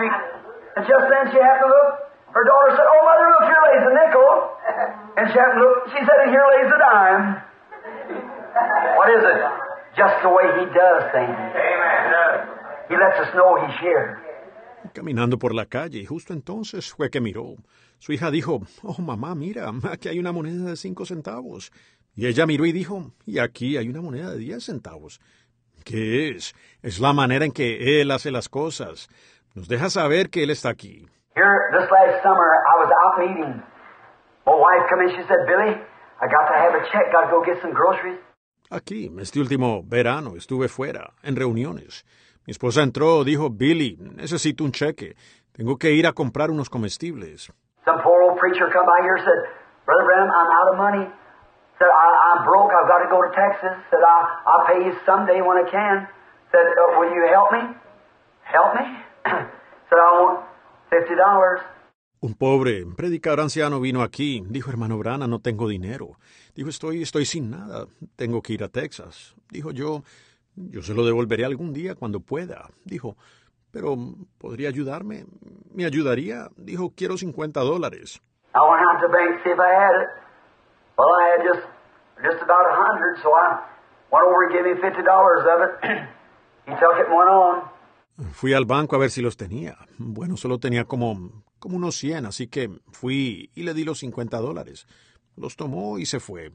Street, 0.01 0.17
and 0.81 0.83
just 0.89 1.05
then 1.12 1.25
she 1.29 1.37
happened 1.37 1.69
to 1.69 1.77
look. 1.77 1.93
Her 2.33 2.45
daughter 2.47 2.73
said, 2.73 2.89
Oh, 2.89 3.03
mother, 3.05 3.29
look, 3.37 3.45
here 3.53 3.62
lays 3.69 3.85
a 3.85 3.93
nickel. 4.01 4.31
And 5.20 5.25
she 5.29 5.37
happened 5.37 5.61
to 5.61 5.67
look. 5.69 5.81
She 5.93 6.01
said, 6.01 6.19
here 6.33 6.47
lays 6.57 6.70
a 6.73 6.79
dime. 6.81 7.25
What 8.97 9.09
is 9.12 9.23
it? 9.29 9.41
Just 9.99 10.17
the 10.25 10.31
way 10.31 10.47
he 10.57 10.65
does 10.73 11.03
things. 11.12 11.37
Amen. 11.37 12.01
He 12.89 12.97
lets 12.97 13.19
us 13.20 13.31
know 13.35 13.61
he's 13.61 13.77
here. 13.81 14.17
Caminando 14.95 15.39
por 15.39 15.55
la 15.55 15.67
calle 15.67 15.99
y 15.99 16.07
justo 16.07 16.33
entonces 16.33 16.93
fue 16.93 17.11
que 17.11 17.20
miró. 17.20 17.57
Su 17.99 18.12
hija 18.12 18.31
dijo, 18.31 18.62
oh 18.83 19.03
mamá, 19.03 19.35
mira, 19.35 19.70
aquí 19.91 20.09
hay 20.09 20.19
una 20.19 20.33
moneda 20.33 20.70
de 20.70 20.77
cinco 20.77 21.05
centavos. 21.05 21.70
Y 22.17 22.27
ella 22.27 22.47
miró 22.47 22.65
y 22.65 22.73
dijo, 22.73 23.12
y 23.27 23.39
aquí 23.39 23.77
hay 23.77 23.89
una 23.89 24.01
moneda 24.01 24.31
de 24.31 24.39
diez 24.39 24.65
centavos. 24.65 25.20
¿Qué 25.85 26.31
es? 26.31 26.55
Es 26.83 26.99
la 27.01 27.12
manera 27.12 27.45
en 27.45 27.53
que 27.53 28.01
él 28.01 28.11
hace 28.11 28.31
las 28.31 28.49
cosas. 28.49 29.09
Nos 29.55 29.69
deja 29.69 29.91
saber 29.91 30.31
que 30.31 30.43
él 30.45 30.51
está 30.51 30.70
aquí. 30.70 31.07
Here, 31.35 31.70
this 31.73 31.91
last 31.91 32.23
summer, 32.23 32.51
I 32.67 32.75
was 32.79 32.91
out 33.03 33.19
meeting. 33.19 33.62
My 34.47 34.55
wife 34.55 34.89
come 34.89 35.03
in, 35.03 35.11
she 35.11 35.23
said, 35.27 35.47
Billy, 35.47 35.75
I 36.20 36.27
got 36.27 36.49
to 36.49 36.55
have 36.55 36.75
a 36.75 36.85
check, 36.93 37.12
got 37.12 37.27
to 37.27 37.31
go 37.31 37.43
get 37.45 37.61
some 37.61 37.73
groceries. 37.73 38.19
Aquí, 38.70 39.11
este 39.20 39.41
último 39.41 39.83
verano, 39.85 40.37
estuve 40.37 40.69
fuera, 40.69 41.12
en 41.23 41.37
reuniones. 41.37 42.05
Mi 42.47 42.53
esposa 42.53 42.83
entró, 42.83 43.25
dijo, 43.25 43.51
Billy, 43.51 43.97
necesito 43.99 44.65
un 44.65 44.73
cheque. 44.73 45.17
Tengo 45.53 45.77
que 45.77 45.91
ir 45.91 46.07
a 46.07 46.12
comprar 46.12 46.51
unos 46.51 46.70
comestibles. 46.70 47.53
Some 47.85 48.01
poor 48.03 48.23
old 48.23 48.39
preacher 48.39 48.70
come 48.73 48.87
by 48.87 49.03
here 49.03 49.17
and 49.17 49.25
said, 49.25 49.61
I, 59.92 60.34
want. 61.36 61.60
Un 62.23 62.34
pobre 62.34 62.84
predicador 62.97 63.40
anciano 63.40 63.81
vino 63.81 64.02
aquí. 64.02 64.42
Dijo, 64.47 64.70
hermano 64.70 64.99
Brana, 64.99 65.26
no 65.26 65.40
tengo 65.40 65.68
dinero. 65.68 66.18
Dijo, 66.55 66.68
estoy, 66.68 67.02
estoy 67.02 67.24
sin 67.24 67.50
nada. 67.50 67.86
Tengo 68.16 68.42
que 68.42 68.52
ir 68.52 68.62
a 68.62 68.68
Texas. 68.68 69.34
Dijo 69.50 69.70
yo, 69.70 70.02
yo 70.55 70.82
se 70.82 70.92
lo 70.92 71.05
devolveré 71.05 71.47
algún 71.47 71.73
día 71.73 71.94
cuando 71.94 72.20
pueda. 72.20 72.68
Dijo, 72.84 73.16
pero 73.73 73.97
¿podría 74.39 74.68
ayudarme? 74.68 75.24
¿Me 75.73 75.86
ayudaría? 75.86 76.49
Dijo, 76.57 76.92
quiero 76.94 77.16
50 77.16 77.60
dólares. 77.60 78.20
Out. 88.20 88.32
Fui 88.32 88.52
al 88.55 88.65
banco 88.65 88.97
a 88.97 88.99
ver 88.99 89.10
si 89.10 89.23
los 89.23 89.36
tenía. 89.36 89.76
Bueno, 89.99 90.36
solo 90.36 90.58
tenía 90.58 90.84
como, 90.84 91.44
como 91.58 91.76
unos 91.76 91.97
100, 91.97 92.26
así 92.26 92.49
que 92.49 92.70
fui 92.92 93.50
y 93.55 93.62
le 93.62 93.74
di 93.74 93.84
los 93.84 93.99
50 93.99 94.39
dólares. 94.39 94.86
Los 95.36 95.57
tomó 95.57 95.99
y 95.99 96.07
se 96.07 96.20
fue. 96.20 96.52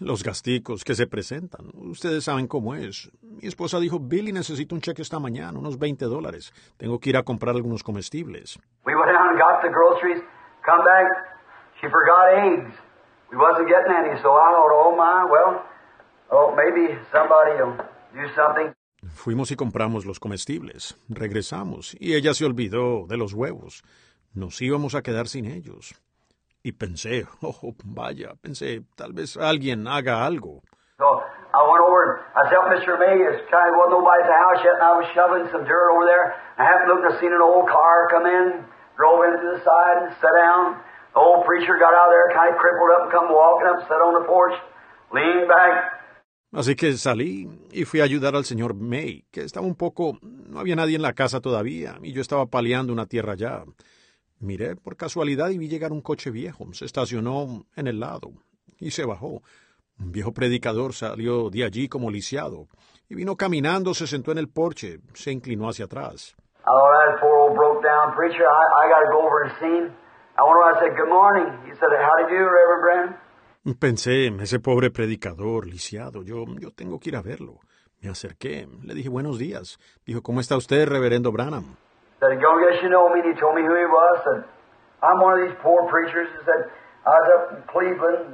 Los 0.00 0.22
gasticos 0.22 0.84
que 0.84 0.94
se 0.94 1.06
presentan. 1.06 1.70
Ustedes 1.74 2.24
saben 2.24 2.46
cómo 2.46 2.74
es. 2.74 3.10
Mi 3.22 3.48
esposa 3.48 3.80
dijo, 3.80 3.98
Billy, 3.98 4.32
necesito 4.32 4.74
un 4.74 4.80
cheque 4.80 5.02
esta 5.02 5.18
mañana, 5.18 5.58
unos 5.58 5.78
20 5.78 6.04
dólares. 6.04 6.52
Tengo 6.76 6.98
que 6.98 7.10
ir 7.10 7.16
a 7.16 7.22
comprar 7.22 7.54
algunos 7.54 7.82
comestibles. 7.82 8.58
We 8.84 8.94
went 8.94 9.10
down 9.10 9.28
and 9.30 9.38
got 9.38 9.62
the 9.62 9.70
groceries. 9.70 10.22
Come 10.64 10.84
back, 10.84 11.06
she 11.80 11.88
forgot 11.88 12.34
eggs. 12.36 12.87
We 13.30 13.36
wasn't 13.36 13.68
getting 13.68 13.92
any, 13.92 14.20
so 14.22 14.32
I 14.32 14.48
thought, 14.52 14.72
oh 14.72 14.96
my, 14.96 15.24
well, 15.30 15.62
oh 16.30 16.54
maybe 16.56 16.96
somebody 17.12 17.60
will 17.60 17.76
do 18.14 18.34
something. 18.34 18.74
Fuimos 19.14 19.50
y 19.50 19.56
compramos 19.56 20.06
los 20.06 20.18
comestibles. 20.18 20.96
Regresamos 21.08 21.94
y 22.00 22.14
ella 22.14 22.34
se 22.34 22.44
olvidó 22.44 23.06
de 23.06 23.16
los 23.16 23.32
huevos. 23.32 23.84
Nos 24.34 24.60
íbamos 24.60 24.94
a 24.94 25.02
quedar 25.02 25.28
sin 25.28 25.46
ellos. 25.46 25.94
Y 26.62 26.72
pensé, 26.72 27.26
oh, 27.42 27.74
vaya, 27.84 28.34
pensé, 28.40 28.82
tal 28.96 29.12
vez 29.12 29.36
alguien 29.36 29.86
haga 29.86 30.24
algo. 30.24 30.62
So 30.98 31.22
I 31.54 31.62
went 31.62 31.84
over 31.86 32.02
and 32.02 32.34
I 32.34 32.42
was 32.42 32.50
helping 32.50 32.74
Mr. 32.74 32.98
May. 32.98 33.22
It's 33.22 33.46
kind 33.50 33.70
of 33.70 33.78
wasn't 33.78 33.94
nobody's 33.94 34.26
at 34.26 34.34
the 34.34 34.40
house 34.42 34.60
yet, 34.66 34.74
and 34.74 34.82
I 34.82 34.94
was 34.98 35.06
shoveling 35.14 35.46
some 35.54 35.62
dirt 35.62 35.94
over 35.94 36.04
there. 36.04 36.34
I 36.58 36.66
happened 36.66 36.90
to 36.90 36.94
look 36.98 37.04
and 37.06 37.14
I 37.14 37.20
seen 37.22 37.30
an 37.30 37.38
old 37.38 37.70
car 37.70 38.10
come 38.10 38.26
in, 38.26 38.66
drove 38.98 39.22
into 39.30 39.46
the 39.46 39.62
side 39.62 39.96
and 40.02 40.10
sat 40.18 40.34
down. 40.34 40.82
The 41.18 41.24
old 41.24 41.44
preacher 41.46 41.76
got 41.80 41.94
out 41.98 42.10
there, 42.14 42.30
kind 42.32 42.54
of 42.54 42.58
crippled 42.62 42.90
up 42.94 43.02
and 43.02 43.10
come 43.10 43.34
walking 43.34 43.66
up, 43.66 43.82
sat 43.88 43.98
on 43.98 44.14
the 44.14 44.24
porch, 44.28 44.54
leaned 45.12 45.48
back. 45.48 45.98
Así 46.52 46.76
que 46.76 46.92
salí 46.92 47.48
y 47.72 47.84
fui 47.84 47.98
a 48.00 48.04
ayudar 48.04 48.36
al 48.36 48.44
señor 48.44 48.74
May, 48.74 49.24
que 49.32 49.40
estaba 49.42 49.66
un 49.66 49.74
poco... 49.74 50.16
No 50.22 50.60
había 50.60 50.76
nadie 50.76 50.94
en 50.94 51.02
la 51.02 51.14
casa 51.14 51.40
todavía, 51.40 51.98
y 52.02 52.12
yo 52.12 52.20
estaba 52.20 52.46
paliando 52.46 52.92
una 52.92 53.06
tierra 53.06 53.32
allá. 53.32 53.64
Miré 54.38 54.76
por 54.76 54.96
casualidad 54.96 55.48
y 55.50 55.58
vi 55.58 55.66
llegar 55.68 55.90
un 55.90 56.02
coche 56.02 56.30
viejo. 56.30 56.72
Se 56.72 56.84
estacionó 56.84 57.66
en 57.74 57.88
el 57.88 57.98
lado 57.98 58.30
y 58.78 58.92
se 58.92 59.04
bajó. 59.04 59.42
Un 59.98 60.12
viejo 60.12 60.32
predicador 60.32 60.92
salió 60.92 61.50
de 61.50 61.64
allí 61.64 61.88
como 61.88 62.12
lisiado 62.12 62.68
y 63.08 63.16
vino 63.16 63.34
caminando, 63.34 63.92
se 63.92 64.06
sentó 64.06 64.30
en 64.30 64.38
el 64.38 64.48
porche, 64.48 65.00
se 65.14 65.32
inclinó 65.32 65.68
hacia 65.68 65.86
atrás. 65.86 66.36
I 66.64 66.78
Pensé, 73.80 74.28
ese 74.40 74.60
pobre 74.60 74.90
predicador 74.90 75.66
lisiado, 75.66 76.22
yo, 76.22 76.44
yo 76.58 76.70
tengo 76.70 76.98
que 77.00 77.10
ir 77.10 77.16
a 77.16 77.22
verlo. 77.22 77.58
Me 78.00 78.08
acerqué, 78.08 78.68
le 78.84 78.94
dije 78.94 79.08
buenos 79.08 79.38
días. 79.38 79.78
Dijo, 80.06 80.22
¿cómo 80.22 80.40
está 80.40 80.56
usted, 80.56 80.86
reverendo 80.88 81.32
Branham? 81.32 81.76
Said, 82.20 82.40
"Go 82.40 82.58
guess 82.58 82.80
you 82.82 82.88
know 82.88 83.08
me." 83.10 83.20
And 83.20 83.32
he 83.32 83.40
told 83.40 83.54
me 83.54 83.62
who 83.62 83.74
he 83.74 83.86
was. 83.86 84.22
Said, 84.24 84.44
"I'm 85.02 85.20
one 85.22 85.34
of 85.34 85.40
these 85.46 85.56
poor 85.62 85.86
preachers." 85.86 86.28
He 86.34 86.44
said, 86.44 86.66
"I 87.06 87.14
was 87.14 87.28
up 87.34 87.52
in 87.54 87.62
Cleveland. 87.70 88.28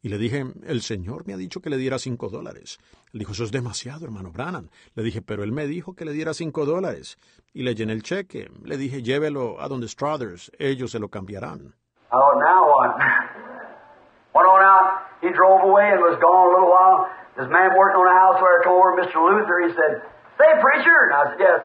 Y 0.00 0.08
le 0.08 0.18
dije, 0.18 0.44
el 0.66 0.80
Señor 0.80 1.24
me 1.26 1.34
ha 1.34 1.36
dicho 1.36 1.60
que 1.60 1.70
le 1.70 1.76
diera 1.76 1.98
cinco 1.98 2.28
dólares. 2.28 2.78
Él 3.12 3.20
dijo, 3.20 3.32
eso 3.32 3.44
es 3.44 3.52
demasiado, 3.52 4.04
hermano 4.04 4.32
Brannan. 4.32 4.70
Le 4.94 5.04
dije, 5.04 5.22
pero 5.22 5.44
él 5.44 5.52
me 5.52 5.66
dijo 5.66 5.94
que 5.94 6.04
le 6.04 6.12
diera 6.12 6.34
cinco 6.34 6.64
dólares. 6.64 7.18
Y 7.52 7.62
le 7.62 7.76
llené 7.76 7.92
el 7.92 8.02
cheque. 8.02 8.50
Le 8.64 8.76
dije, 8.76 9.02
llévelo 9.02 9.60
a 9.60 9.68
donde 9.68 9.86
Struthers, 9.86 10.50
ellos 10.58 10.90
se 10.90 10.98
lo 10.98 11.08
cambiarán. 11.08 11.74
Oh, 12.12 12.36
now 12.36 12.68
what? 12.68 12.90
Went 14.34 14.48
on 14.48 14.60
out, 14.60 15.02
he 15.20 15.28
drove 15.32 15.62
away 15.64 15.92
and 15.92 16.00
was 16.00 16.18
gone 16.20 16.48
a 16.48 16.52
little 16.52 16.68
while. 16.68 17.08
This 17.36 17.48
man 17.48 17.72
working 17.76 17.96
on 17.96 18.08
a 18.08 18.16
house 18.16 18.40
where 18.40 18.60
I 18.60 18.68
over, 18.68 18.92
Mr. 19.00 19.16
Luther, 19.16 19.64
he 19.64 19.72
said, 19.72 20.02
Say, 20.36 20.50
preacher! 20.60 20.98
And 21.08 21.12
I 21.12 21.24
said, 21.30 21.40
yes. 21.40 21.58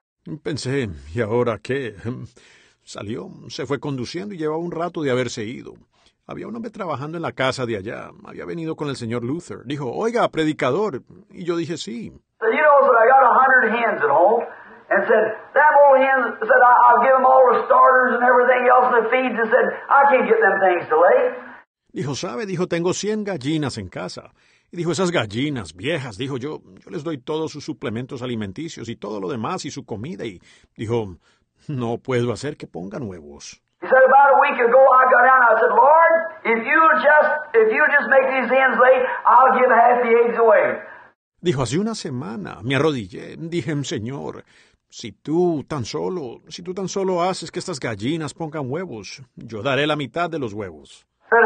Pensé, 0.43 0.89
¿y 1.13 1.21
ahora 1.21 1.59
qué? 1.59 1.95
Salió, 2.83 3.29
se 3.49 3.65
fue 3.65 3.79
conduciendo 3.79 4.33
y 4.33 4.37
llevaba 4.37 4.59
un 4.59 4.71
rato 4.71 5.01
de 5.01 5.11
haberse 5.11 5.43
ido. 5.43 5.73
Había 6.25 6.47
un 6.47 6.55
hombre 6.55 6.71
trabajando 6.71 7.17
en 7.17 7.23
la 7.23 7.31
casa 7.31 7.65
de 7.65 7.77
allá. 7.77 8.11
Había 8.25 8.45
venido 8.45 8.75
con 8.75 8.89
el 8.89 8.97
señor 8.97 9.23
Luther. 9.23 9.63
Dijo, 9.65 9.91
oiga, 9.91 10.27
predicador. 10.29 11.01
Y 11.29 11.45
yo 11.45 11.55
dije, 11.55 11.77
sí. 11.77 12.11
You 12.41 12.49
know, 12.49 12.81
said, 12.83 12.95
I 12.95 13.07
got 13.07 13.23
a 13.23 13.33
hundred 13.33 13.71
hens 13.75 14.01
at 14.03 14.09
home. 14.09 14.45
And 14.89 15.03
said, 15.03 15.25
that 15.53 15.71
old 15.83 15.99
hen 15.99 16.19
said, 16.39 16.61
I'll 16.63 17.03
give 17.03 17.11
them 17.11 17.27
all 17.27 17.43
the 17.51 17.65
starters 17.67 18.15
and 18.15 18.23
everything 18.23 18.63
else 18.71 18.87
in 18.87 18.95
the 19.03 19.09
feeds. 19.11 19.35
And 19.35 19.49
said, 19.51 19.67
I 19.89 20.01
can't 20.07 20.27
get 20.27 20.39
them 20.39 20.55
things 20.63 20.87
to 20.87 20.95
lay. 20.95 21.19
Dijo, 21.93 22.15
sabe, 22.15 22.45
dijo, 22.45 22.67
tengo 22.67 22.93
cien 22.93 23.23
gallinas 23.23 23.77
en 23.77 23.89
casa. 23.89 24.31
Y 24.71 24.77
dijo, 24.77 24.91
esas 24.91 25.11
gallinas 25.11 25.75
viejas, 25.75 26.17
dijo 26.17 26.37
yo, 26.37 26.61
yo 26.83 26.91
les 26.91 27.03
doy 27.03 27.17
todos 27.17 27.51
sus 27.51 27.65
suplementos 27.65 28.21
alimenticios 28.21 28.87
y 28.89 28.95
todo 28.95 29.19
lo 29.19 29.29
demás 29.29 29.65
y 29.65 29.71
su 29.71 29.85
comida. 29.85 30.25
Y 30.25 30.41
dijo, 30.75 31.17
no 31.67 31.97
puedo 31.97 32.31
hacer 32.31 32.55
que 32.55 32.67
pongan 32.67 33.03
huevos. 33.03 33.61
He 33.81 33.87
said, 33.87 34.03
about 34.07 34.33
a 34.33 34.39
week 34.41 34.59
ago, 34.59 34.79
I 34.79 35.03
got 35.05 35.23
down. 35.23 35.41
I 35.43 35.55
said, 35.59 35.73
Lord, 35.75 36.13
if 36.45 36.65
you 36.65 36.81
just 36.97 37.31
if 37.53 37.71
you 37.71 37.83
just 37.93 38.09
make 38.09 38.25
these 38.25 38.49
hens 38.49 38.77
lay, 38.81 39.05
I'll 39.25 39.53
give 39.53 39.69
half 39.69 40.01
the 40.01 40.13
eggs 40.25 40.37
away. 40.39 40.81
Dijo, 41.39 41.61
hace 41.61 41.77
una 41.77 41.93
semana 41.93 42.61
me 42.63 42.75
arrodillé, 42.75 43.37
dije, 43.37 43.71
Señor, 43.83 44.43
si 44.89 45.11
tú 45.11 45.65
tan 45.67 45.85
solo, 45.85 46.41
si 46.47 46.63
tú 46.63 46.73
tan 46.73 46.87
solo 46.87 47.21
haces 47.23 47.51
que 47.51 47.59
estas 47.59 47.79
gallinas 47.79 48.33
pongan 48.33 48.69
huevos, 48.69 49.21
yo 49.35 49.61
daré 49.61 49.85
la 49.85 49.95
mitad 49.95 50.29
de 50.29 50.39
los 50.39 50.53
huevos. 50.53 51.05
Said, 51.29 51.43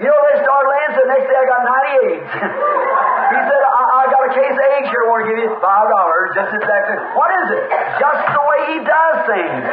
you 0.00 0.06
know, 0.06 0.20
they 0.30 0.38
started 0.42 0.68
laying, 0.68 0.92
so 0.94 1.00
the 1.02 1.10
next 1.10 1.26
day 1.26 1.34
I 1.34 1.46
got 1.48 1.62
90 1.64 2.12
eggs. 2.12 2.28
he 2.28 3.40
said, 3.48 3.62
I, 3.66 3.82
I 3.98 4.04
got 4.12 4.22
a 4.28 4.32
case 4.36 4.52
of 4.52 4.66
eggs 4.78 4.88
here, 4.92 5.02
I 5.02 5.08
want 5.08 5.20
to 5.24 5.28
give 5.32 5.40
you 5.42 5.50
$5, 5.58 6.34
just 6.38 6.52
exactly. 6.54 6.98
What 7.16 7.30
is 7.34 7.48
it? 7.56 7.64
Just 7.98 8.20
the 8.30 8.42
way 8.46 8.60
he 8.72 8.78
does 8.84 9.16
things. 9.26 9.64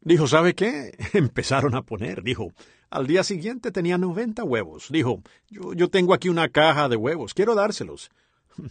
Dijo, 0.00 0.26
¿sabe 0.26 0.54
qué? 0.54 0.92
Empezaron 1.14 1.74
a 1.74 1.82
poner, 1.82 2.22
dijo. 2.22 2.52
Al 2.90 3.06
día 3.06 3.24
siguiente 3.24 3.72
tenía 3.72 3.98
90 3.98 4.44
huevos. 4.44 4.88
Dijo, 4.90 5.22
yo, 5.48 5.72
yo 5.74 5.88
tengo 5.88 6.12
aquí 6.12 6.28
una 6.28 6.48
caja 6.48 6.88
de 6.88 6.96
huevos, 6.96 7.34
quiero 7.34 7.54
dárselos. 7.54 8.10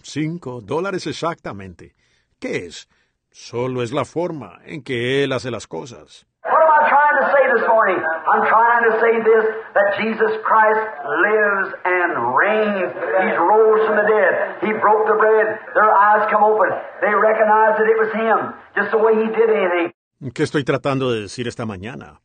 Cinco 0.04 0.62
dólares 0.62 1.08
exactamente. 1.08 1.96
¿Qué 2.40 2.66
es? 2.66 2.88
Solo 3.32 3.82
es 3.82 3.92
la 3.92 4.06
forma 4.06 4.60
en 4.66 4.84
que 4.84 5.24
él 5.24 5.32
hace 5.32 5.50
las 5.50 5.68
cosas. 5.68 6.26
What 6.44 6.62
am 6.62 6.72
I 6.76 6.90
trying 6.90 7.18
to 7.24 7.28
say 7.32 7.44
this 7.56 7.68
morning? 7.68 8.00
I'm 8.04 8.44
trying 8.52 8.84
to 8.84 9.00
say 9.00 9.14
this 9.24 9.46
that 9.74 9.96
Jesus 9.98 10.34
Christ 10.44 10.84
lives 11.24 11.68
and 11.86 12.36
reigns. 12.36 12.92
He's 13.24 13.38
rose 13.40 13.88
from 13.88 13.96
the 13.96 14.08
dead. 14.12 14.34
He 14.62 14.72
broke 14.76 15.08
the 15.08 15.16
bread. 15.16 15.48
Their 15.74 15.92
eyes 15.92 16.28
come 16.30 16.44
open. 16.44 16.70
They 17.00 17.16
recognized 17.16 17.80
that 17.80 17.88
it 17.88 17.98
was 17.98 18.12
Him, 18.14 18.54
just 18.76 18.92
the 18.92 19.00
way 19.00 19.16
He 19.16 19.28
did 19.32 19.50
anything. 19.50 19.94
¿Qué 20.34 20.44
estoy 20.44 20.64
tratando 20.64 21.12
de 21.12 21.22
decir 21.22 21.48
esta 21.48 21.66
mañana? 21.66 22.20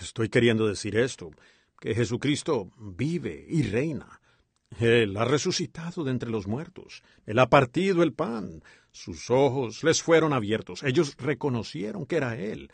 Estoy 0.00 0.28
queriendo 0.28 0.66
decir 0.66 0.96
esto, 0.96 1.30
que 1.80 1.94
Jesucristo 1.94 2.68
vive 2.78 3.44
y 3.48 3.62
reina. 3.62 4.20
Él 4.80 5.16
ha 5.16 5.24
resucitado 5.24 6.04
de 6.04 6.10
entre 6.10 6.30
los 6.30 6.46
muertos. 6.46 7.02
Él 7.26 7.38
ha 7.38 7.46
partido 7.46 8.02
el 8.02 8.12
pan. 8.12 8.62
Sus 8.90 9.30
ojos 9.30 9.82
les 9.84 10.02
fueron 10.02 10.32
abiertos. 10.32 10.82
Ellos 10.82 11.16
reconocieron 11.18 12.06
que 12.06 12.16
era 12.16 12.36
Él, 12.36 12.70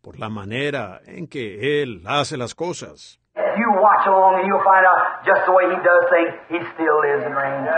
por 0.00 0.18
la 0.18 0.28
manera 0.28 1.00
en 1.06 1.26
que 1.26 1.82
Él 1.82 2.02
hace 2.06 2.36
las 2.36 2.54
cosas. 2.54 3.20
You 3.34 3.72
watch 3.80 4.06
along 4.06 4.36
and 4.40 4.46
you'll 4.46 4.64
find 4.64 4.84
out 4.84 5.24
just 5.24 5.44
the 5.46 5.52
way 5.52 5.64
He 5.64 5.80
does 5.80 6.04
things. 6.12 6.32
He 6.48 6.60
still 6.74 7.00
lives 7.00 7.24
and 7.24 7.34
reigns. 7.34 7.68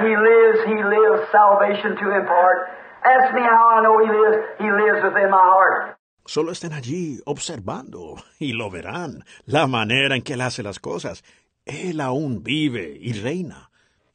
He 0.00 0.12
lives, 0.16 0.58
He 0.64 0.76
lives 0.80 1.28
salvation 1.30 1.94
to 1.96 2.06
impart. 2.16 2.68
Ask 3.04 3.34
me 3.34 3.42
how 3.42 3.76
I 3.76 3.82
know 3.82 3.96
He 4.00 4.08
lives. 4.08 4.38
He 4.58 4.68
lives 4.70 5.04
within 5.04 5.30
my 5.30 5.44
heart. 5.44 5.98
Solo 6.24 6.52
estén 6.52 6.72
allí 6.72 7.20
observando 7.24 8.16
y 8.40 8.52
lo 8.52 8.68
verán, 8.68 9.24
la 9.44 9.66
manera 9.68 10.16
en 10.16 10.22
que 10.22 10.34
Él 10.34 10.40
hace 10.40 10.62
las 10.62 10.80
cosas. 10.80 11.22
Él 11.66 12.00
aún 12.00 12.44
vive 12.44 12.96
y 12.98 13.12
reina. 13.12 13.70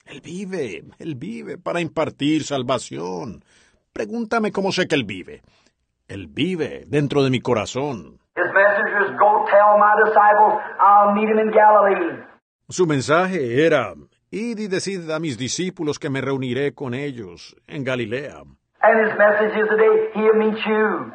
Él 0.05 0.21
vive, 0.21 0.85
Él 0.99 1.15
vive 1.15 1.57
para 1.57 1.81
impartir 1.81 2.43
salvación. 2.43 3.43
Pregúntame 3.91 4.53
cómo 4.53 4.71
sé 4.71 4.87
que 4.87 4.95
Él 4.95 5.03
vive. 5.03 5.41
Él 6.07 6.27
vive 6.27 6.85
dentro 6.87 7.23
de 7.23 7.29
mi 7.29 7.41
corazón. 7.41 8.19
Su 12.69 12.87
mensaje 12.87 13.65
era, 13.65 13.93
id 14.29 14.59
y 14.59 14.67
decid 14.67 15.11
a 15.11 15.19
mis 15.19 15.37
discípulos 15.37 15.99
que 15.99 16.09
me 16.09 16.21
reuniré 16.21 16.73
con 16.73 16.93
ellos 16.93 17.55
en 17.67 17.83
Galilea. 17.83 18.43
You. 20.65 21.11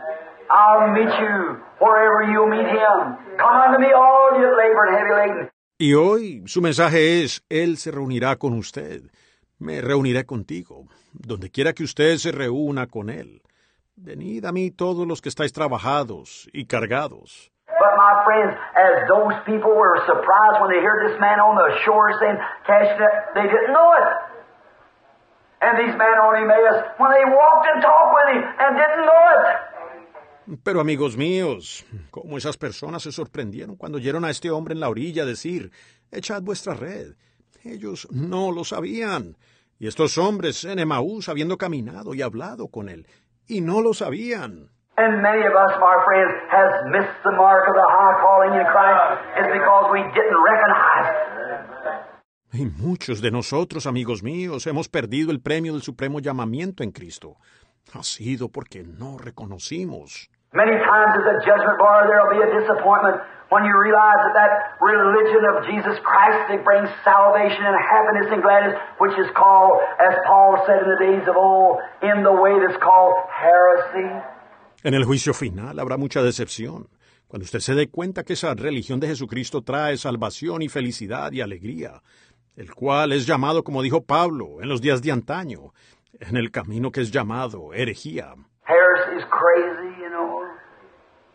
I'll 0.49 0.93
meet 0.93 1.11
you 1.19 1.59
wherever 1.81 2.23
you'll 2.31 2.47
meet 2.49 2.69
Him. 2.69 3.17
Come 3.37 3.57
unto 3.67 3.81
me, 3.81 3.93
all 3.93 4.39
you 4.39 4.47
labor 4.57 4.87
and 4.87 4.97
heavy 4.97 5.11
laden. 5.11 5.51
Y 5.79 5.93
hoy 5.93 6.43
su 6.47 6.63
mensaje 6.63 7.23
es, 7.23 7.45
Él 7.51 7.77
se 7.77 7.91
reunirá 7.91 8.37
con 8.37 8.55
usted. 8.55 9.03
Me 9.59 9.83
reuniré 9.83 10.25
contigo, 10.25 10.87
donde 11.13 11.51
quiera 11.51 11.75
que 11.75 11.85
usted 11.85 12.17
se 12.17 12.33
reúna 12.33 12.87
con 12.87 13.11
Él. 13.11 13.43
Venid 13.95 14.47
a 14.47 14.53
mí 14.53 14.71
todos 14.71 15.07
los 15.07 15.21
que 15.21 15.29
estáis 15.29 15.53
trabajados 15.53 16.49
y 16.55 16.65
cargados. 16.65 17.53
But 17.67 17.93
my 17.95 18.25
friends, 18.25 18.57
as 18.73 19.07
those 19.07 19.37
people 19.45 19.77
were 19.77 20.01
surprised 20.07 20.63
when 20.63 20.73
they 20.73 20.81
heard 20.81 21.13
this 21.13 21.21
man 21.21 21.41
on 21.41 21.57
the 21.61 21.69
shore 21.85 22.09
saying, 22.21 22.39
cashing 22.65 22.97
it, 22.97 23.15
they 23.35 23.45
didn't 23.45 23.75
know 23.77 23.93
it. 24.01 24.09
And 25.61 25.77
these 25.77 25.93
men 25.93 26.17
on 26.25 26.41
Emmaus, 26.41 26.89
when 26.97 27.13
they 27.13 27.25
walked 27.29 27.69
and 27.69 27.83
talked 27.85 28.13
with 28.17 28.29
him 28.33 28.43
and 28.49 28.77
didn't 28.81 29.05
know 29.05 29.25
it. 29.45 29.66
Pero 30.63 30.81
amigos 30.81 31.17
míos, 31.17 31.85
cómo 32.11 32.39
esas 32.39 32.57
personas 32.57 33.03
se 33.03 33.11
sorprendieron 33.11 33.77
cuando 33.77 33.99
oyeron 33.99 34.25
a 34.25 34.31
este 34.31 34.51
hombre 34.51 34.75
en 34.75 34.81
la 34.81 34.89
orilla 34.89 35.25
decir, 35.25 35.73
echad 36.13 36.43
vuestra 36.43 36.75
red. 36.75 37.15
Ellos 37.65 38.07
no 38.13 38.53
lo 38.53 38.65
sabían. 38.65 39.37
Y 39.79 39.89
estos 39.89 40.17
hombres 40.19 40.65
en 40.65 40.79
Emaús 40.79 41.29
habiendo 41.29 41.59
caminado 41.59 42.15
y 42.15 42.23
hablado 42.23 42.69
con 42.69 42.89
él, 42.89 43.07
y 43.49 43.61
no 43.61 43.81
lo 43.81 43.93
sabían. 43.93 44.71
And 44.99 45.21
many 45.21 45.43
of 45.45 45.53
us, 45.53 45.77
my 45.79 45.97
friends, 46.07 46.33
has 46.49 46.73
missed 46.91 47.23
the 47.23 47.33
mark 47.33 47.69
of 47.69 47.75
the 47.75 47.85
high 47.85 48.17
calling 48.23 48.55
in 48.59 48.65
Christ. 48.65 49.21
It's 49.37 49.53
because 49.53 49.93
we 49.93 50.01
didn't 50.15 50.41
recognize. 50.41 51.37
Y 52.53 52.65
muchos 52.65 53.21
de 53.21 53.31
nosotros, 53.31 53.87
amigos 53.87 54.23
míos, 54.23 54.67
hemos 54.67 54.89
perdido 54.89 55.33
el 55.33 55.41
premio 55.43 55.75
del 55.75 55.83
supremo 55.83 56.21
llamamiento 56.21 56.83
en 56.83 56.93
Cristo. 56.93 57.37
Ha 57.93 58.03
sido 58.03 58.49
porque 58.49 58.85
no 58.85 59.19
reconocimos. 59.19 60.31
Many 60.55 60.79
times 60.79 61.13
at 61.19 61.25
the 61.27 61.37
judgment 61.45 61.79
bar 61.79 62.07
there 62.07 62.23
will 62.23 62.35
be 62.39 62.43
a 62.43 62.51
disappointment 62.61 63.21
when 63.49 63.65
you 63.65 63.75
realize 63.79 64.21
that 64.27 64.35
that 64.35 64.53
religion 64.83 65.43
of 65.47 65.67
Jesus 65.67 65.99
Christ 66.03 66.51
that 66.51 66.65
brings 66.65 66.91
salvation 67.05 67.63
and 67.63 67.77
happiness 67.79 68.27
and 68.33 68.43
gladness, 68.43 68.75
which 68.99 69.15
is 69.19 69.31
called, 69.35 69.79
as 70.03 70.15
Paul 70.27 70.63
said 70.67 70.83
in 70.83 70.89
the 70.91 70.99
days 70.99 71.29
of 71.29 71.37
old, 71.37 71.79
in 72.03 72.23
the 72.23 72.33
way 72.33 72.59
that's 72.59 72.79
called 72.83 73.15
heresy. 73.31 74.11
En 74.83 74.95
el 74.95 75.05
juicio 75.05 75.35
final 75.35 75.79
habrá 75.79 75.97
mucha 75.97 76.23
decepción. 76.23 76.89
Cuando 77.29 77.45
usted 77.45 77.61
se 77.61 77.75
dé 77.75 77.89
cuenta 77.89 78.23
que 78.23 78.35
esa 78.35 78.55
religión 78.55 79.01
de 79.01 79.09
Jesucristo 79.09 79.63
trae 79.63 79.97
salvación 79.97 80.63
y 80.63 80.69
felicidad 80.69 81.33
y 81.33 81.41
alegría, 81.41 82.03
el 82.57 82.73
cual 82.73 83.13
es 83.13 83.27
llamado, 83.27 83.65
como 83.65 83.83
dijo 83.83 84.05
Pablo, 84.05 84.61
en 84.61 84.69
los 84.69 84.81
días 84.81 85.03
de 85.03 85.11
antaño, 85.11 85.73
en 86.21 86.37
el 86.37 86.51
camino 86.51 86.91
que 86.91 87.01
es 87.01 87.11
llamado 87.11 87.75
herejía. 87.75 88.35
Heresy 88.67 89.19
is 89.19 89.25
crazy. 89.31 89.86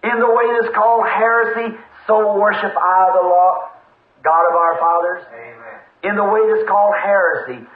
In 0.03 0.19
the 0.19 0.31
way 0.31 0.45
that's 0.59 0.73
called 0.73 1.05
heresy, 1.05 1.77
so 2.07 2.35
worship 2.35 2.73
I 2.75 3.11
the 3.13 3.27
law, 3.27 3.69
God 4.23 4.43
of 4.49 4.55
our 4.55 4.75
fathers. 4.79 5.21
Amen. 5.29 5.77
In 6.03 6.15
the 6.15 6.25
way 6.25 6.41
that's 6.49 6.67
called 6.67 6.95
heresy, 6.97 7.67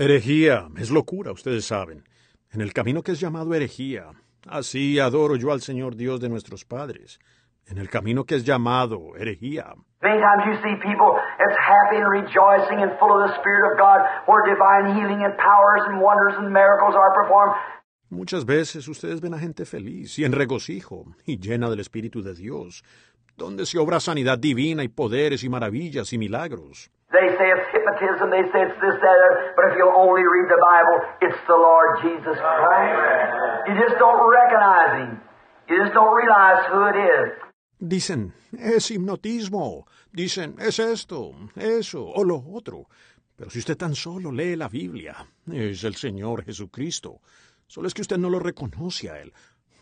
Herejía 0.00 0.68
es 0.78 0.90
locura, 0.90 1.30
ustedes 1.30 1.66
saben. 1.66 2.04
En 2.54 2.62
el 2.62 2.72
camino 2.72 3.02
que 3.02 3.12
es 3.12 3.20
llamado 3.20 3.54
herejía, 3.54 4.12
así 4.48 4.98
adoro 4.98 5.36
yo 5.36 5.52
al 5.52 5.60
Señor 5.60 5.94
Dios 5.94 6.20
de 6.20 6.30
nuestros 6.30 6.64
padres. 6.64 7.18
En 7.66 7.76
el 7.76 7.90
camino 7.90 8.24
que 8.24 8.36
es 8.36 8.44
llamado 8.44 9.14
herejía. 9.16 9.74
Many 10.02 10.18
times 10.18 10.42
you 10.46 10.54
see 10.62 10.74
people 10.80 11.12
that's 11.38 11.58
happy 11.60 11.96
and 11.96 12.08
rejoicing 12.08 12.80
and 12.80 12.98
full 12.98 13.12
of 13.12 13.28
the 13.28 13.36
Spirit 13.40 13.70
of 13.70 13.78
God, 13.78 14.00
where 14.24 14.42
divine 14.48 14.96
healing 14.96 15.22
and 15.22 15.36
powers 15.36 15.82
and 15.86 16.00
wonders 16.00 16.32
and 16.38 16.50
miracles 16.50 16.96
are 16.96 17.12
performed. 17.12 17.54
Muchas 18.10 18.44
veces 18.44 18.88
ustedes 18.88 19.20
ven 19.20 19.34
a 19.34 19.38
gente 19.38 19.64
feliz 19.64 20.18
y 20.18 20.24
en 20.24 20.32
regocijo 20.32 21.04
y 21.26 21.38
llena 21.38 21.70
del 21.70 21.78
Espíritu 21.78 22.22
de 22.22 22.34
Dios, 22.34 22.82
donde 23.36 23.64
se 23.66 23.78
obra 23.78 24.00
sanidad 24.00 24.36
divina 24.36 24.82
y 24.82 24.88
poderes 24.88 25.44
y 25.44 25.48
maravillas 25.48 26.12
y 26.12 26.18
milagros. 26.18 26.90
They 27.12 27.28
say 27.38 27.50
it's 27.54 27.70
hypnotism, 27.72 28.30
they 28.30 28.42
say 28.50 28.62
it's 28.66 28.80
this, 28.80 28.98
that, 28.98 29.14
other, 29.14 29.54
but 29.54 29.64
if 29.70 29.78
you'll 29.78 29.94
only 29.94 30.22
read 30.22 30.48
the 30.50 30.58
Bible, 30.58 30.98
it's 31.22 31.38
the 31.46 31.54
Lord 31.54 32.02
Jesus 32.02 32.36
Christ. 32.38 33.68
You 33.68 33.74
just 33.78 33.96
don't 34.00 34.26
recognize 34.26 34.92
Him. 34.98 35.20
You 35.68 35.78
just 35.78 35.94
don't 35.94 36.14
realize 36.14 36.66
who 36.66 36.86
it 36.90 36.96
is. 36.98 37.50
Dicen, 37.78 38.34
es 38.58 38.90
hipnotismo. 38.90 39.86
Dicen, 40.12 40.56
es 40.58 40.80
esto, 40.80 41.32
eso 41.54 42.04
o 42.04 42.24
lo 42.24 42.42
otro. 42.52 42.88
Pero 43.36 43.50
si 43.50 43.60
usted 43.60 43.76
tan 43.76 43.94
solo 43.94 44.32
lee 44.32 44.56
la 44.56 44.68
Biblia, 44.68 45.16
es 45.50 45.84
el 45.84 45.94
Señor 45.94 46.44
Jesucristo. 46.44 47.20
Solo 47.70 47.86
es 47.86 47.94
que 47.94 48.02
usted 48.02 48.18
no 48.18 48.28
lo 48.30 48.40
reconoce 48.40 49.10
a 49.10 49.20
Él. 49.20 49.32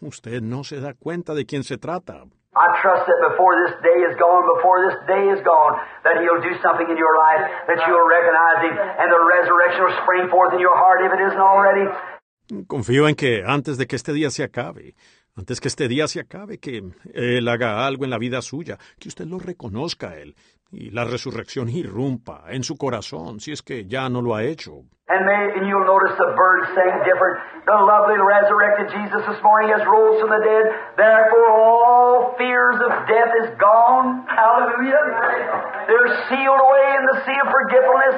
Usted 0.02 0.42
no 0.42 0.62
se 0.62 0.78
da 0.78 0.92
cuenta 0.92 1.32
de 1.32 1.46
quién 1.46 1.64
se 1.64 1.78
trata. 1.78 2.22
I 2.54 2.66
trust 2.82 3.06
that 3.08 3.20
before 3.30 3.56
this 3.64 3.80
day 3.80 4.04
is 4.04 4.14
gone, 4.20 4.44
before 4.56 4.84
this 4.84 4.98
day 5.08 5.24
is 5.32 5.40
gone, 5.42 5.80
that 6.04 6.20
He'll 6.20 6.42
do 6.42 6.52
something 6.60 6.84
in 6.84 6.98
your 6.98 7.16
life, 7.16 7.48
that 7.66 7.80
you'll 7.88 8.04
recognize 8.04 8.60
Him, 8.60 8.76
and 8.76 9.08
the 9.08 9.22
resurrection 9.24 9.80
will 9.86 9.96
spring 10.04 10.28
forth 10.28 10.52
in 10.52 10.60
your 10.60 10.76
heart 10.76 11.00
if 11.00 11.12
it 11.16 11.20
isn't 11.28 11.40
already. 11.40 11.88
Confío 12.66 13.08
en 13.08 13.14
que 13.14 13.42
antes 13.46 13.78
de 13.78 13.86
que 13.86 13.96
este 13.96 14.12
día 14.12 14.28
se 14.28 14.44
acabe, 14.44 14.94
antes 15.34 15.58
que 15.58 15.68
este 15.68 15.88
día 15.88 16.08
se 16.08 16.20
acabe, 16.20 16.58
que 16.58 16.82
Él 17.14 17.48
haga 17.48 17.86
algo 17.86 18.04
en 18.04 18.10
la 18.10 18.18
vida 18.18 18.42
suya, 18.42 18.76
que 18.98 19.08
usted 19.08 19.24
lo 19.24 19.38
reconozca 19.38 20.10
a 20.10 20.18
Él, 20.18 20.36
y 20.70 20.90
la 20.90 21.04
resurrección 21.04 21.68
irrumpa 21.68 22.44
en 22.48 22.62
su 22.62 22.76
corazón, 22.76 23.40
si 23.40 23.52
es 23.52 23.62
que 23.62 23.86
ya 23.86 24.08
no 24.08 24.20
lo 24.20 24.34
ha 24.34 24.44
hecho. 24.44 24.84
And, 25.08 25.24
may, 25.24 25.56
and 25.56 25.66
you'll 25.66 25.88
notice 25.88 26.12
the 26.18 26.36
birds 26.36 26.68
different. 27.08 27.40
The 27.64 27.72
lovely 27.72 28.20
resurrected 28.20 28.92
Jesus 28.92 29.24
this 29.24 29.40
morning 29.42 29.72
has 29.72 29.80
rose 29.88 30.20
from 30.20 30.28
the 30.28 30.42
dead. 30.44 30.66
Therefore, 30.96 31.48
all 31.48 32.36
fears 32.36 32.76
of 32.76 32.92
death 33.08 33.32
is 33.40 33.48
gone. 33.56 34.28
Hallelujah. 34.28 35.00
They're 35.88 36.12
sealed 36.28 36.60
away 36.60 36.86
in 37.00 37.04
the 37.08 37.16
sea 37.24 37.38
of 37.40 37.48
forgetfulness. 37.48 38.16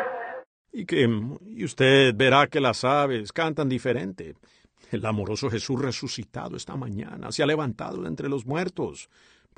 Y 0.72 0.84
que 0.84 1.06
y 1.46 1.64
usted 1.64 2.14
verá 2.16 2.48
que 2.48 2.60
las 2.60 2.84
aves 2.84 3.32
cantan 3.32 3.68
diferente. 3.68 4.34
El 4.90 5.06
amoroso 5.06 5.48
Jesús 5.48 5.80
resucitado 5.80 6.56
esta 6.56 6.74
mañana 6.74 7.30
se 7.30 7.44
ha 7.44 7.46
levantado 7.46 8.02
de 8.02 8.08
entre 8.08 8.28
los 8.28 8.46
muertos, 8.46 9.08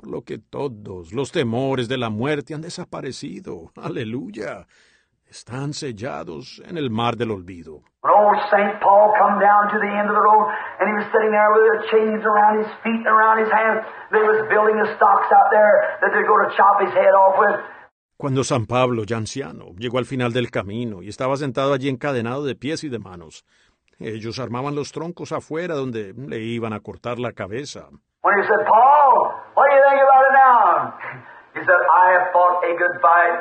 por 0.03 0.11
lo 0.11 0.21
que 0.23 0.37
todos 0.37 1.13
los 1.13 1.31
temores 1.31 1.87
de 1.87 1.97
la 1.97 2.09
muerte 2.09 2.53
han 2.53 2.61
desaparecido. 2.61 3.71
Aleluya. 3.81 4.67
Están 5.25 5.73
sellados 5.73 6.61
en 6.67 6.77
el 6.77 6.89
mar 6.91 7.15
del 7.15 7.31
olvido. 7.31 7.81
When 8.03 8.13
old 8.13 8.37
St. 8.51 8.81
Paul 8.81 9.13
come 9.17 9.39
down 9.39 9.71
to 9.71 9.79
the 9.79 9.87
end 9.87 10.09
of 10.09 10.15
the 10.15 10.21
road, 10.21 10.45
and 10.79 10.89
he 10.91 10.95
was 10.99 11.07
sitting 11.13 11.31
there 11.31 11.49
with 11.55 11.65
the 11.71 11.87
chains 11.89 12.21
around 12.25 12.59
his 12.59 12.69
feet 12.83 12.99
and 12.99 13.07
around 13.07 13.39
his 13.39 13.49
hands. 13.49 13.87
They 14.11 14.21
was 14.21 14.43
building 14.49 14.75
the 14.75 14.93
stocks 14.97 15.31
out 15.31 15.49
there 15.51 15.97
that 16.01 16.11
they're 16.11 16.27
going 16.27 16.49
to 16.49 16.53
chop 16.55 16.81
his 16.83 16.93
head 16.93 17.15
off 17.15 17.39
with. 17.39 17.55
Cuando 18.17 18.43
San 18.43 18.65
Pablo, 18.65 19.05
ya 19.05 19.17
anciano, 19.17 19.73
llegó 19.77 19.97
al 19.97 20.05
final 20.05 20.33
del 20.33 20.51
camino 20.51 21.01
y 21.01 21.09
estaba 21.09 21.37
sentado 21.37 21.73
allí 21.73 21.87
encadenado 21.89 22.43
de 22.43 22.55
pies 22.55 22.83
y 22.83 22.89
de 22.89 22.99
manos, 22.99 23.45
ellos 23.99 24.37
armaban 24.39 24.75
los 24.75 24.91
troncos 24.91 25.31
afuera 25.31 25.75
donde 25.75 26.13
le 26.13 26.39
iban 26.39 26.73
a 26.73 26.81
cortar 26.81 27.19
la 27.19 27.31
cabeza. 27.31 27.89
When 28.23 28.39
he 28.39 28.47
said, 28.47 28.63
Paul, 28.67 29.22
what 29.53 29.69
do 29.69 29.73
you 29.77 29.83
think 29.85 30.01
about 30.01 30.23
it 30.27 30.33
now? 30.33 30.65
He 31.53 31.61
said, 31.61 31.79
I 31.79 32.05
have 32.17 32.25
fought 32.33 32.65
a 32.65 32.73
good 32.77 32.95
fight. 33.01 33.37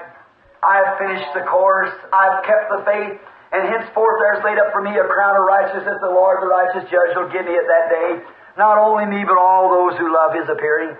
I 0.62 0.74
have 0.84 0.98
finished 1.00 1.32
the 1.34 1.42
course. 1.48 1.90
I've 2.12 2.44
kept 2.44 2.70
the 2.70 2.80
faith. 2.84 3.18
And 3.52 3.68
henceforth 3.68 4.16
there's 4.20 4.44
laid 4.44 4.58
up 4.58 4.72
for 4.72 4.80
me 4.80 4.92
a 4.96 5.04
crown 5.08 5.36
of 5.36 5.44
righteousness. 5.44 5.98
The 6.00 6.12
Lord, 6.12 6.40
the 6.40 6.48
righteous 6.48 6.88
judge, 6.88 7.12
will 7.16 7.28
give 7.28 7.44
me 7.44 7.56
at 7.56 7.68
that 7.68 7.86
day. 7.90 8.10
Not 8.56 8.78
only 8.78 9.06
me, 9.06 9.24
but 9.24 9.36
all 9.36 9.68
those 9.68 9.98
who 9.98 10.12
love 10.12 10.32
his 10.32 10.48
appearing. 10.48 10.96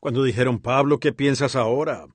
Cuando 0.00 0.22
dijeron, 0.22 0.58
Pablo, 0.58 0.98
¿qué 0.98 1.12
piensas 1.12 1.54
ahora? 1.54 2.06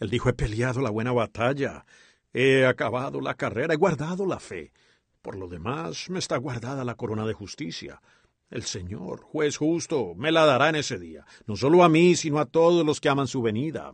Él 0.00 0.10
dijo, 0.10 0.28
he 0.28 0.32
peleado 0.32 0.80
la 0.80 0.90
buena 0.90 1.12
batalla, 1.12 1.84
he 2.32 2.66
acabado 2.66 3.20
la 3.20 3.34
carrera, 3.34 3.74
he 3.74 3.76
guardado 3.76 4.26
la 4.26 4.38
fe. 4.40 4.72
Por 5.22 5.36
lo 5.36 5.48
demás, 5.48 6.10
me 6.10 6.18
está 6.18 6.36
guardada 6.38 6.84
la 6.84 6.94
corona 6.94 7.24
de 7.24 7.34
justicia. 7.34 8.00
El 8.48 8.62
Señor, 8.62 9.22
juez 9.22 9.56
justo, 9.56 10.14
me 10.14 10.30
la 10.30 10.46
dará 10.46 10.68
en 10.68 10.76
ese 10.76 10.98
día, 10.98 11.24
no 11.46 11.56
solo 11.56 11.82
a 11.82 11.88
mí, 11.88 12.14
sino 12.14 12.38
a 12.38 12.46
todos 12.46 12.86
los 12.86 13.00
que 13.00 13.08
aman 13.08 13.26
su 13.26 13.42
venida. 13.42 13.92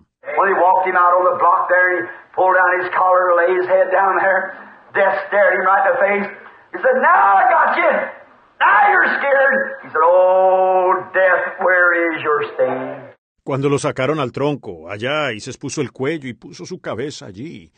Cuando 13.42 13.70
lo 13.70 13.78
sacaron 13.78 14.20
al 14.20 14.32
tronco, 14.32 14.90
allá, 14.90 15.32
y 15.32 15.40
se 15.40 15.50
expuso 15.50 15.81
el 15.81 15.92
cuello 15.92 16.28
y 16.28 16.34
puso 16.34 16.66
su 16.66 16.78
cabeza 16.81 17.24
allí, 17.26 17.72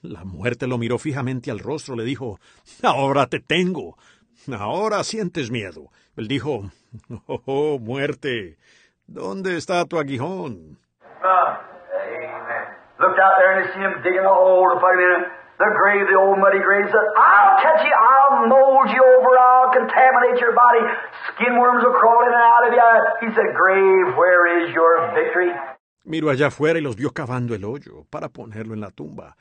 la 0.00 0.24
muerte 0.24 0.66
lo 0.66 0.78
miró 0.78 0.98
fijamente 0.98 1.50
al 1.50 1.58
rostro, 1.58 1.96
le 1.96 2.04
dijo, 2.04 2.38
Ahora 2.84 3.26
te 3.26 3.40
tengo. 3.40 3.98
Ahora 4.56 5.04
sientes 5.04 5.50
miedo. 5.50 5.90
Él 6.16 6.28
dijo, 6.28 6.70
Oh, 7.26 7.78
muerte, 7.78 8.58
¿dónde 9.06 9.56
está 9.56 9.84
tu 9.84 9.98
aguijón? 9.98 10.78
Uh, 11.22 11.26
amen. 11.26 12.64
Looked 12.98 13.18
out 13.18 13.34
there 13.38 13.52
and 13.56 13.64
they 13.64 13.72
seen 13.72 13.82
him 13.82 14.02
digging 14.02 14.24
a 14.24 14.34
hole 14.34 14.76
put 14.80 14.92
him 14.94 15.00
in. 15.00 15.40
The 15.60 15.68
grave, 15.76 16.08
the 16.08 16.16
old 16.16 16.40
muddy 16.40 16.58
grave, 16.64 16.88
said, 16.88 17.06
I'll 17.20 17.60
catch 17.60 17.84
you, 17.84 17.92
I'll 17.92 18.48
mold 18.48 18.88
you 18.88 19.02
over, 19.04 19.30
I'll 19.36 19.68
contaminate 19.68 20.40
your 20.40 20.56
body. 20.56 20.80
Skin 21.34 21.60
worms 21.60 21.84
will 21.84 21.92
crawl 22.00 22.24
in 22.24 22.32
and 22.32 22.40
out 22.40 22.64
of 22.64 22.72
you. 22.72 23.28
He 23.28 23.34
said, 23.36 23.52
Grave, 23.52 24.16
where 24.16 24.64
is 24.64 24.72
your 24.72 25.12
victory? 25.12 25.52
Miró 26.06 26.30
allá 26.30 26.46
afuera 26.46 26.78
y 26.78 26.82
los 26.82 26.96
vio 26.96 27.10
cavando 27.10 27.54
el 27.54 27.66
hoyo 27.66 28.06
para 28.08 28.30
ponerlo 28.30 28.72
en 28.72 28.80
la 28.80 28.90
tumba. 28.90 29.36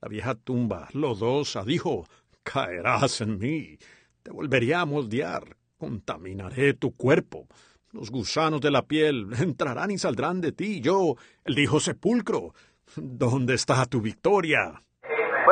La 0.00 0.08
vieja 0.08 0.36
tumba, 0.36 0.86
lodosa, 0.92 1.64
dijo, 1.64 2.06
caerás 2.44 3.20
en 3.20 3.38
mí, 3.40 3.76
te 4.22 4.30
volvería 4.30 4.82
a 4.82 4.86
moldear, 4.86 5.42
contaminaré 5.78 6.74
tu 6.74 6.96
cuerpo. 6.96 7.46
Los 7.92 8.10
gusanos 8.10 8.60
de 8.60 8.70
la 8.70 8.82
piel 8.82 9.28
entrarán 9.40 9.90
y 9.90 9.98
saldrán 9.98 10.40
de 10.40 10.52
ti. 10.52 10.80
Yo, 10.80 11.14
él 11.44 11.54
dijo, 11.54 11.80
sepulcro, 11.80 12.54
¿dónde 12.96 13.54
está 13.54 13.86
tu 13.86 14.00
victoria? 14.00 14.80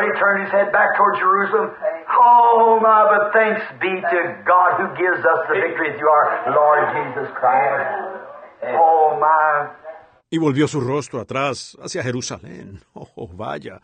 He 0.02 0.18
turned 0.18 0.42
his 0.42 0.50
head 0.50 0.72
back 0.72 0.96
toward 0.96 1.14
Jerusalem, 1.14 1.70
oh 2.10 2.80
my, 2.82 3.06
but 3.06 3.30
thanks 3.32 3.62
be 3.78 4.02
to 4.02 4.20
God 4.44 4.70
who 4.80 4.88
gives 4.98 5.22
us 5.22 5.40
the 5.46 5.54
victory 5.54 5.94
through 5.96 6.10
our 6.10 6.50
Lord 6.50 6.82
Jesus 6.90 7.30
Christ. 7.38 7.86
Oh 8.74 9.16
my. 9.20 9.70
Y 10.28 10.38
volvió 10.38 10.66
su 10.66 10.80
rostro 10.80 11.20
atrás 11.20 11.76
hacia 11.80 12.02
Jerusalén. 12.02 12.80
Oh, 12.94 13.28
vaya, 13.28 13.80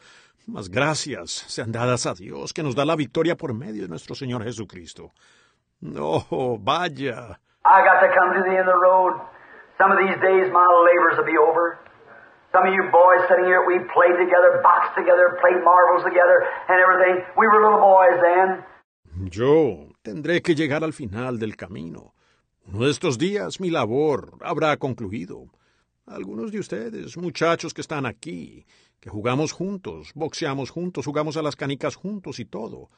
más 0.46 0.68
gracias 0.68 1.30
sean 1.46 1.70
dadas 1.70 2.06
a 2.06 2.14
Dios 2.14 2.52
que 2.52 2.64
nos 2.64 2.74
da 2.74 2.84
la 2.84 2.96
victoria 2.96 3.36
por 3.36 3.54
medio 3.54 3.82
de 3.82 3.88
nuestro 3.88 4.16
Señor 4.16 4.42
Jesucristo. 4.42 5.12
Oh, 5.82 6.58
vaya. 6.62 7.38
I 7.64 7.84
got 7.84 8.00
to 8.00 8.08
come 8.14 8.34
to 8.34 8.42
the 8.42 8.50
end 8.50 8.66
of 8.66 8.74
the 8.74 8.82
road. 8.82 9.20
Some 9.78 9.92
of 9.92 9.98
these 9.98 10.18
days 10.20 10.50
my 10.50 10.66
labors 10.66 11.18
will 11.18 11.26
be 11.26 11.38
over. 11.38 11.78
Some 12.50 12.66
of 12.66 12.72
you 12.74 12.82
boys 12.90 13.22
sitting 13.28 13.44
here, 13.44 13.62
we 13.66 13.78
played 13.94 14.16
together, 14.18 14.60
boxed 14.62 14.96
together, 14.96 15.38
played 15.40 15.62
marbles 15.62 16.02
together, 16.02 16.42
and 16.68 16.80
everything. 16.80 17.22
We 17.36 17.46
were 17.46 17.62
little 17.62 17.78
boys 17.78 18.18
then. 18.24 18.64
Yo 19.30 19.92
tendré 20.02 20.42
que 20.42 20.54
llegar 20.54 20.82
al 20.82 20.92
final 20.92 21.38
del 21.38 21.56
camino. 21.56 22.14
Uno 22.66 22.86
de 22.86 22.90
estos 22.90 23.18
días 23.18 23.60
mi 23.60 23.70
labor 23.70 24.32
habrá 24.40 24.76
concluido. 24.78 25.48
Algunos 26.06 26.50
de 26.50 26.58
ustedes, 26.58 27.16
muchachos 27.18 27.74
que 27.74 27.82
están 27.82 28.06
aquí, 28.06 28.66
que 28.98 29.10
jugamos 29.10 29.52
juntos, 29.52 30.12
boxeamos 30.14 30.70
juntos, 30.70 31.04
jugamos 31.04 31.36
a 31.36 31.42
las 31.42 31.54
canicas 31.54 31.96
juntos 31.96 32.40
y 32.40 32.46
todo. 32.46 32.88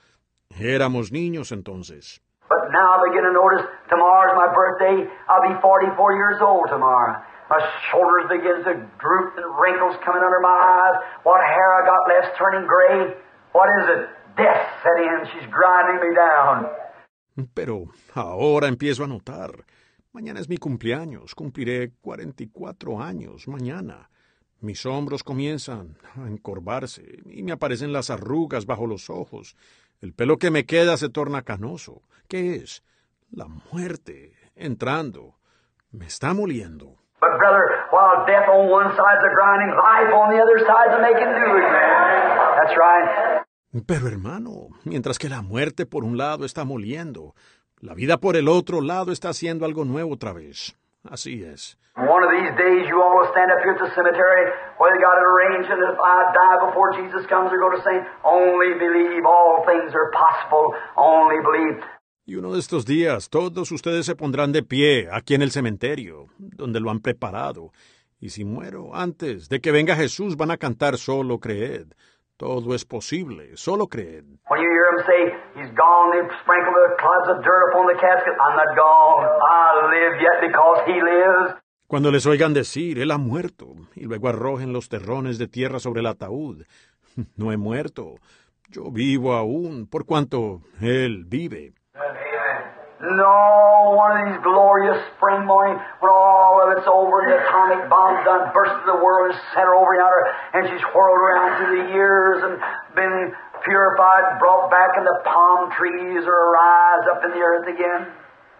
Éramos 0.59 1.11
niños 1.11 1.51
entonces. 1.53 2.23
But 2.51 2.75
now 2.75 2.99
I 2.99 3.07
begin 3.07 3.23
to 3.23 3.33
notice 3.33 3.63
tomorrow's 3.87 4.35
my 4.35 4.51
birthday. 4.51 5.07
I'll 5.31 5.47
be 5.47 5.55
44 5.63 6.19
years 6.19 6.43
old 6.43 6.67
tomorrow. 6.67 7.23
My 7.47 7.63
shoulders 7.87 8.27
begin 8.27 8.59
to 8.67 8.75
droop 8.99 9.39
and 9.39 9.47
wrinkles 9.55 9.95
coming 10.03 10.23
under 10.23 10.43
my 10.43 10.51
eyes. 10.51 10.97
What 11.23 11.39
hair 11.47 11.71
I 11.79 11.87
got 11.87 12.01
left's 12.11 12.35
turning 12.37 12.67
gray. 12.67 13.15
What 13.55 13.71
is 13.79 13.87
it? 13.95 14.03
Death 14.37 14.67
set 14.83 14.99
in. 14.99 15.31
She's 15.31 15.47
grinding 15.47 16.03
me 16.03 16.11
down. 16.15 16.67
Pero 17.55 17.87
ahora 18.15 18.67
empiezo 18.67 19.05
a 19.05 19.07
notar. 19.07 19.65
Mañana 20.13 20.41
es 20.41 20.49
mi 20.49 20.59
cumpleaños. 20.59 21.37
Cumpliré 21.37 21.93
44 22.03 23.01
años 23.01 23.47
mañana. 23.47 24.11
Mis 24.61 24.85
hombros 24.85 25.23
comienzan 25.23 25.97
a 26.17 26.27
encorvarse 26.27 27.23
y 27.27 27.45
me 27.45 27.53
aparecen 27.53 27.93
las 27.93 28.11
arrugas 28.11 28.67
bajo 28.67 28.87
los 28.87 29.09
ojos. 29.09 29.57
El 30.01 30.15
pelo 30.15 30.39
que 30.39 30.51
me 30.51 30.65
queda 30.65 30.97
se 30.97 31.11
torna 31.11 31.43
canoso. 31.43 32.03
¿Qué 32.27 32.57
es? 32.57 32.83
La 33.31 33.47
muerte 33.47 34.33
entrando. 34.57 35.37
Me 35.91 36.07
está 36.07 36.33
moliendo. 36.33 36.97
But 37.21 37.37
brother, 37.39 37.85
while 37.93 38.25
death 38.27 38.49
on 38.49 38.71
one 38.71 38.89
side's 38.97 39.25
a 39.25 39.35
grinding, 39.35 39.77
life 39.77 40.11
on 40.15 40.31
the 40.31 40.41
other 40.41 40.59
side's 40.61 40.95
a 40.97 41.03
making 41.03 41.33
new 41.35 41.57
again. 41.59 42.01
That's 42.57 42.77
right. 42.77 43.45
Pero 43.87 44.09
hermano, 44.09 44.69
mientras 44.85 45.19
que 45.19 45.29
la 45.29 45.43
muerte 45.43 45.85
por 45.85 46.05
un 46.05 46.17
lado 46.17 46.47
está 46.47 46.65
moliendo, 46.65 47.35
la 47.79 47.95
vida 47.95 48.17
por 48.17 48.37
el 48.37 48.49
otro 48.49 48.81
lado 48.81 49.13
está 49.13 49.29
haciendo 49.29 49.67
algo 49.67 49.85
nuevo 49.85 50.15
otra 50.15 50.33
vez. 50.33 50.77
Así 51.05 51.45
es. 51.45 51.77
One 51.97 52.23
of 52.23 52.31
these 52.31 52.55
days 52.57 52.89
you 52.89 53.03
all 53.03 53.19
will 53.19 53.31
stand 53.35 53.51
up 53.51 53.61
here 53.61 53.75
at 53.75 53.83
the 53.83 53.93
cemetery 53.95 54.49
where 54.79 54.89
they 54.95 55.01
got 55.03 55.19
it 55.21 55.27
arranged, 55.27 55.69
and 55.69 55.83
if 55.83 55.99
I 55.99 56.33
die 56.33 56.59
before 56.71 56.97
Jesus 56.97 57.27
comes, 57.27 57.51
they're 57.51 57.61
going 57.61 57.77
to 57.77 57.85
say, 57.85 57.99
Only 58.25 58.79
believe, 58.79 59.27
all 59.27 59.67
things 59.67 59.93
are 59.93 60.11
possible, 60.15 60.73
only 60.97 61.43
believe. 61.43 61.83
Y 62.25 62.37
uno 62.37 62.53
de 62.53 62.61
estos 62.61 62.87
días 62.87 63.29
todos 63.29 63.73
ustedes 63.73 64.07
se 64.07 64.15
pondrán 64.15 64.53
de 64.53 64.63
pie 64.63 65.09
aquí 65.11 65.35
en 65.35 65.43
el 65.43 65.51
cementerio, 65.51 66.29
donde 66.39 66.79
lo 66.79 66.91
han 66.91 67.01
preparado. 67.01 67.73
Y 68.21 68.29
si 68.31 68.45
muero 68.45 68.95
antes 68.95 69.49
de 69.49 69.61
que 69.61 69.73
venga 69.73 69.97
Jesús, 69.97 70.37
van 70.37 70.53
a 70.53 70.57
cantar 70.57 70.97
solo 70.97 71.41
creed. 71.41 71.89
Todo 72.41 72.75
es 72.75 72.87
posible, 72.87 73.55
solo 73.55 73.87
creed. 73.87 74.25
When 74.49 74.63
you 74.63 74.71
hear 74.71 74.87
them 74.97 75.05
say, 75.05 75.61
He's 75.61 75.71
gone, 75.77 76.11
they've 76.11 76.33
sprinkled 76.41 76.75
the 76.75 76.97
clouds 76.97 77.29
of 77.29 77.45
dirt 77.45 77.69
upon 77.71 77.87
the 77.87 78.01
casket. 78.01 78.33
I'm 78.41 78.57
not 78.57 78.75
gone. 78.75 79.29
I 79.45 79.91
live 79.93 80.15
yet 80.23 80.49
because 80.49 80.81
He 80.87 81.03
lives. 81.03 81.61
Cuando 81.87 82.11
les 82.11 82.25
oigan 82.25 82.55
decir, 82.55 82.99
Él 82.99 83.11
ha 83.11 83.19
muerto, 83.19 83.75
y 83.95 84.07
luego 84.07 84.29
arrojen 84.29 84.73
los 84.73 84.89
terrones 84.89 85.37
de 85.37 85.49
tierra 85.49 85.81
sobre 85.81 86.01
el 86.01 86.07
ataúd, 86.07 86.65
no 87.37 87.53
he 87.53 87.59
muerto, 87.59 88.15
yo 88.71 88.91
vivo 88.91 89.35
aún, 89.35 89.87
por 89.87 90.07
cuanto 90.07 90.63
Él 90.81 91.27
vive. 91.27 91.75
No, 93.01 93.97
one 93.97 94.13
of 94.13 94.21
these 94.29 94.45
glorious 94.45 95.01
spring 95.17 95.49
mornings 95.49 95.81
when 96.05 96.13
all 96.13 96.61
of 96.61 96.77
it's 96.77 96.85
over 96.85 97.25
and 97.25 97.33
the 97.33 97.41
atomic 97.41 97.89
bomb's 97.89 98.21
done 98.29 98.53
burst 98.53 98.77
to 98.77 98.87
the 98.93 99.01
world 99.01 99.33
and 99.33 99.41
sent 99.57 99.65
her 99.65 99.73
over 99.73 99.97
yonder 99.97 100.23
and 100.53 100.63
she's 100.69 100.85
whirled 100.93 101.17
around 101.17 101.49
through 101.57 101.81
the 101.81 101.97
years 101.97 102.45
and 102.45 102.61
been 102.93 103.33
purified, 103.65 104.37
brought 104.37 104.69
back 104.69 105.01
and 105.01 105.09
the 105.09 105.17
palm 105.25 105.73
trees 105.73 106.29
are 106.29 106.41
arise 106.53 107.05
up 107.09 107.25
in 107.25 107.31
the 107.33 107.41
earth 107.41 107.73
again. 107.73 108.05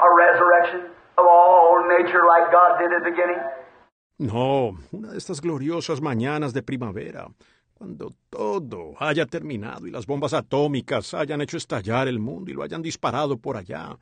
A 0.01 0.09
resurrection 0.09 0.89
of 1.21 1.25
all 1.29 1.85
nature 2.01 2.25
like 2.25 2.49
God 2.49 2.81
did 2.81 2.89
at 2.97 3.05
the 3.05 3.11
beginning. 3.13 3.41
No, 4.21 4.77
una 4.93 5.13
de 5.13 5.19
estas 5.19 5.41
gloriosas 5.41 6.01
mañanas 6.01 6.53
de 6.53 6.63
primavera, 6.63 7.29
cuando 7.75 8.13
todo 8.31 8.95
haya 8.99 9.27
terminado 9.27 9.87
y 9.87 9.91
las 9.91 10.07
bombas 10.07 10.35
atómicas 10.35 11.15
hayan 11.15 11.41
hecho 11.41 11.57
estallar 11.57 12.09
el 12.09 12.19
mundo 12.19 12.51
y 12.51 12.55
lo 12.55 12.63
hayan 12.63 12.83
disparado 12.83 13.39
por 13.39 13.57
allá, 13.57 13.97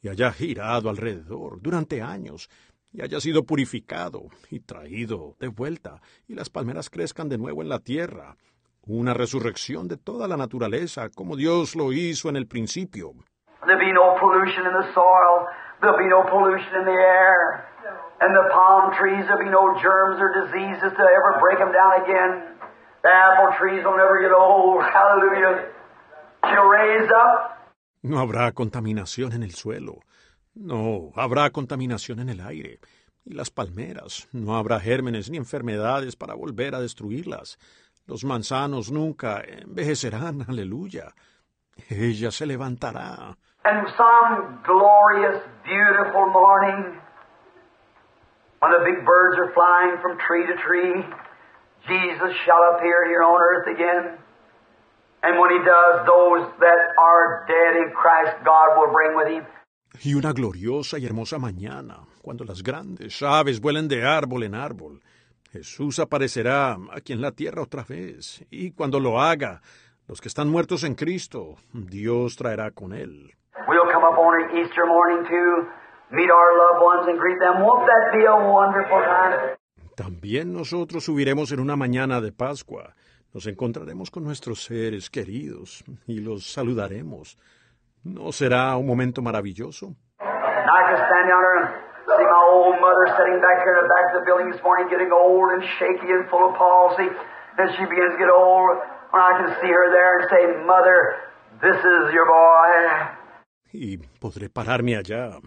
y 0.00 0.08
haya 0.08 0.32
girado 0.32 0.88
alrededor 0.90 1.60
durante 1.60 2.02
años, 2.02 2.48
y 2.92 3.02
haya 3.02 3.20
sido 3.20 3.44
purificado 3.44 4.22
y 4.50 4.60
traído 4.60 5.36
de 5.40 5.48
vuelta, 5.48 6.00
y 6.26 6.34
las 6.34 6.48
palmeras 6.48 6.90
crezcan 6.90 7.28
de 7.28 7.38
nuevo 7.38 7.62
en 7.62 7.68
la 7.68 7.80
tierra, 7.80 8.36
una 8.86 9.12
resurrección 9.12 9.88
de 9.88 9.96
toda 9.96 10.26
la 10.28 10.36
naturaleza, 10.36 11.10
como 11.14 11.36
Dios 11.36 11.76
lo 11.76 11.92
hizo 11.92 12.28
en 12.28 12.36
el 12.36 12.46
principio. 12.46 13.12
And 18.20 18.34
the 18.34 18.50
palm 18.50 18.90
trees, 18.98 19.22
there'll 19.26 19.38
be 19.38 19.50
no 19.50 19.78
germs 19.78 20.18
or 20.18 20.34
diseases 20.34 20.90
to 20.90 21.04
ever 21.06 21.38
break 21.38 21.58
them 21.58 21.70
down 21.70 22.02
again. 22.02 22.58
The 23.02 23.14
apple 23.14 23.54
trees 23.58 23.84
will 23.84 23.96
never 23.96 24.18
get 24.18 24.34
old. 24.34 24.82
Hallelujah. 24.82 25.70
She'll 26.50 26.66
raise 26.66 27.08
up. 27.14 27.57
No 28.02 28.20
habrá 28.20 28.52
contaminación 28.52 29.32
en 29.32 29.42
el 29.42 29.52
suelo. 29.52 30.00
No 30.54 31.12
habrá 31.16 31.50
contaminación 31.50 32.20
en 32.20 32.28
el 32.28 32.40
aire. 32.40 32.80
Y 33.24 33.34
las 33.34 33.50
palmeras, 33.50 34.28
no 34.32 34.56
habrá 34.56 34.80
gérmenes 34.80 35.30
ni 35.30 35.36
enfermedades 35.36 36.16
para 36.16 36.34
volver 36.34 36.74
a 36.74 36.80
destruirlas. 36.80 37.58
Los 38.06 38.24
manzanos 38.24 38.90
nunca 38.90 39.42
envejecerán, 39.44 40.44
aleluya. 40.48 41.14
Ella 41.88 42.30
se 42.30 42.46
levantará. 42.46 43.36
And 43.64 43.86
some 43.96 44.62
glorious, 44.64 45.42
beautiful 45.64 46.26
morning, 46.32 46.98
when 48.60 48.72
the 48.72 48.82
big 48.84 49.04
birds 49.04 49.38
are 49.38 49.52
flying 49.52 50.00
from 50.00 50.16
tree 50.26 50.46
to 50.46 50.54
tree, 50.66 51.04
Jesus 51.86 52.32
shall 52.44 52.62
appear 52.74 53.06
here 53.08 53.22
on 53.22 53.40
earth 53.40 53.66
again. 53.68 54.18
Y 60.02 60.14
una 60.14 60.32
gloriosa 60.32 60.98
y 60.98 61.06
hermosa 61.06 61.38
mañana, 61.38 62.00
cuando 62.22 62.44
las 62.44 62.62
grandes 62.62 63.22
aves 63.22 63.60
vuelen 63.60 63.88
de 63.88 64.06
árbol 64.06 64.44
en 64.44 64.54
árbol, 64.54 65.00
Jesús 65.50 65.98
aparecerá 65.98 66.76
aquí 66.92 67.12
en 67.12 67.20
la 67.20 67.32
tierra 67.32 67.62
otra 67.62 67.84
vez, 67.88 68.44
y 68.50 68.72
cuando 68.72 69.00
lo 69.00 69.20
haga, 69.20 69.60
los 70.06 70.20
que 70.20 70.28
están 70.28 70.48
muertos 70.48 70.84
en 70.84 70.94
Cristo, 70.94 71.56
Dios 71.72 72.36
traerá 72.36 72.70
con 72.70 72.92
él. 72.92 73.34
We'll 73.66 73.90
come 73.92 74.04
up 74.04 74.18
on 74.18 74.40
an 74.40 74.56
Easter 74.56 74.86
morning 74.86 75.24
to 75.24 75.68
meet 76.14 76.30
our 76.30 76.56
loved 76.56 76.82
ones 76.82 77.08
and 77.08 77.18
greet 77.18 77.38
them. 77.40 77.62
Won't 77.62 77.86
that 77.86 78.12
be 78.16 78.24
a 78.24 78.36
wonderful 78.36 79.00
time? 79.02 79.56
También 79.96 80.52
nosotros 80.52 81.04
subiremos 81.04 81.50
en 81.50 81.60
una 81.60 81.76
mañana 81.76 82.20
de 82.20 82.30
Pascua. 82.30 82.94
Nos 83.34 83.46
encontraremos 83.46 84.10
con 84.10 84.24
nuestros 84.24 84.64
seres 84.64 85.10
queridos 85.10 85.84
y 86.06 86.20
los 86.20 86.50
saludaremos. 86.50 87.36
¿No 88.04 88.32
será 88.32 88.76
un 88.76 88.86
momento 88.86 89.20
maravilloso? 89.20 89.94
And 90.20 90.70
I 90.70 90.82
can 90.88 90.96
stand 90.96 91.28
down 91.28 91.42
there 91.42 91.58
and 91.60 91.68
see 92.06 92.24
my 92.24 92.42
old 92.48 92.80
mother 92.80 93.06
sitting 93.18 93.40
back 93.40 93.64
here 93.64 93.76
in 93.76 93.84
the 93.84 93.92
back 93.92 94.06
of 94.12 94.20
the 94.20 94.24
building 94.24 94.50
this 94.50 94.62
morning 94.62 94.88
getting 94.88 95.12
old 95.12 95.52
and 95.52 95.62
shaky 95.78 96.08
and 96.08 96.28
full 96.30 96.48
of 96.48 96.56
palsy. 96.56 97.08
As 97.58 97.70
she 97.76 97.84
begins 97.84 98.14
to 98.14 98.18
get 98.18 98.30
old, 98.30 98.78
and 99.12 99.20
I 99.20 99.32
can 99.40 99.50
see 99.60 99.68
her 99.68 99.90
there 99.90 100.20
and 100.20 100.24
say, 100.30 100.42
Mother, 100.64 100.98
this 101.60 101.76
is 101.76 102.14
your 102.14 102.24
boy. 102.24 103.18
Y 103.72 103.98
podré 104.20 104.48
pararme 104.48 104.96
allá. 104.96 105.38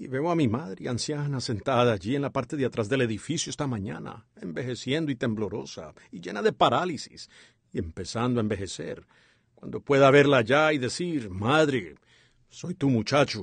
Y 0.00 0.06
veo 0.06 0.30
a 0.30 0.36
mi 0.36 0.46
madre 0.46 0.88
anciana 0.88 1.40
sentada 1.40 1.92
allí 1.92 2.14
en 2.14 2.22
la 2.22 2.30
parte 2.30 2.56
de 2.56 2.64
atrás 2.64 2.88
del 2.88 3.02
edificio 3.02 3.50
esta 3.50 3.66
mañana, 3.66 4.24
envejeciendo 4.40 5.10
y 5.10 5.16
temblorosa, 5.16 5.92
y 6.12 6.20
llena 6.20 6.40
de 6.40 6.52
parálisis, 6.52 7.28
y 7.72 7.80
empezando 7.80 8.38
a 8.38 8.42
envejecer. 8.42 9.02
Cuando 9.56 9.80
pueda 9.80 10.12
verla 10.12 10.36
allá 10.36 10.72
y 10.72 10.78
decir, 10.78 11.30
Madre, 11.30 11.96
soy 12.48 12.74
tu 12.74 12.88
muchacho. 12.90 13.40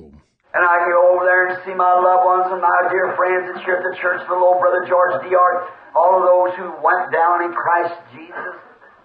And 0.54 0.64
I 0.64 0.80
go 0.88 1.12
over 1.12 1.26
there 1.28 1.52
and 1.52 1.60
see 1.66 1.74
my 1.76 1.92
loved 1.92 2.24
ones 2.24 2.48
and 2.48 2.62
my 2.64 2.88
dear 2.88 3.12
friends 3.20 3.52
that's 3.52 3.60
here 3.60 3.76
at 3.76 3.84
the 3.84 3.94
church, 4.00 4.24
the 4.24 4.32
little 4.32 4.56
brother 4.56 4.88
George 4.88 5.28
D. 5.28 5.36
Art, 5.36 5.68
all 5.92 6.16
of 6.16 6.24
those 6.24 6.56
who 6.56 6.72
went 6.80 7.12
down 7.12 7.44
in 7.44 7.52
Christ 7.52 8.00
Jesus. 8.16 8.56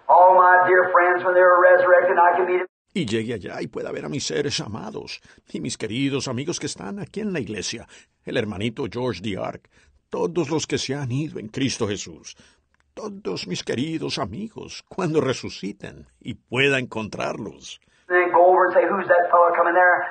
All 0.08 0.40
my 0.40 0.64
dear 0.64 0.88
friends, 0.88 1.20
when 1.20 1.36
they 1.36 1.44
were 1.44 1.60
resurrected, 1.60 2.16
I 2.16 2.32
can 2.32 2.46
meet. 2.48 2.71
Y 2.94 3.06
llegue 3.06 3.34
allá 3.34 3.60
y 3.60 3.68
pueda 3.68 3.90
ver 3.92 4.04
a 4.04 4.08
mis 4.08 4.26
seres 4.26 4.60
amados 4.60 5.20
y 5.50 5.60
mis 5.60 5.78
queridos 5.78 6.28
amigos 6.28 6.60
que 6.60 6.66
están 6.66 6.98
aquí 6.98 7.20
en 7.20 7.32
la 7.32 7.40
iglesia, 7.40 7.86
el 8.24 8.36
hermanito 8.36 8.84
George 8.90 9.20
D. 9.22 9.38
Ark, 9.38 9.68
todos 10.10 10.50
los 10.50 10.66
que 10.66 10.78
se 10.78 10.94
han 10.94 11.10
ido 11.10 11.38
en 11.38 11.48
Cristo 11.48 11.88
Jesús, 11.88 12.36
todos 12.94 13.46
mis 13.46 13.64
queridos 13.64 14.18
amigos, 14.18 14.84
cuando 14.88 15.20
resuciten 15.20 16.06
y 16.20 16.34
pueda 16.34 16.78
encontrarlos. 16.78 17.80
Over 18.34 18.68
and 19.66 19.76
there? 19.76 20.06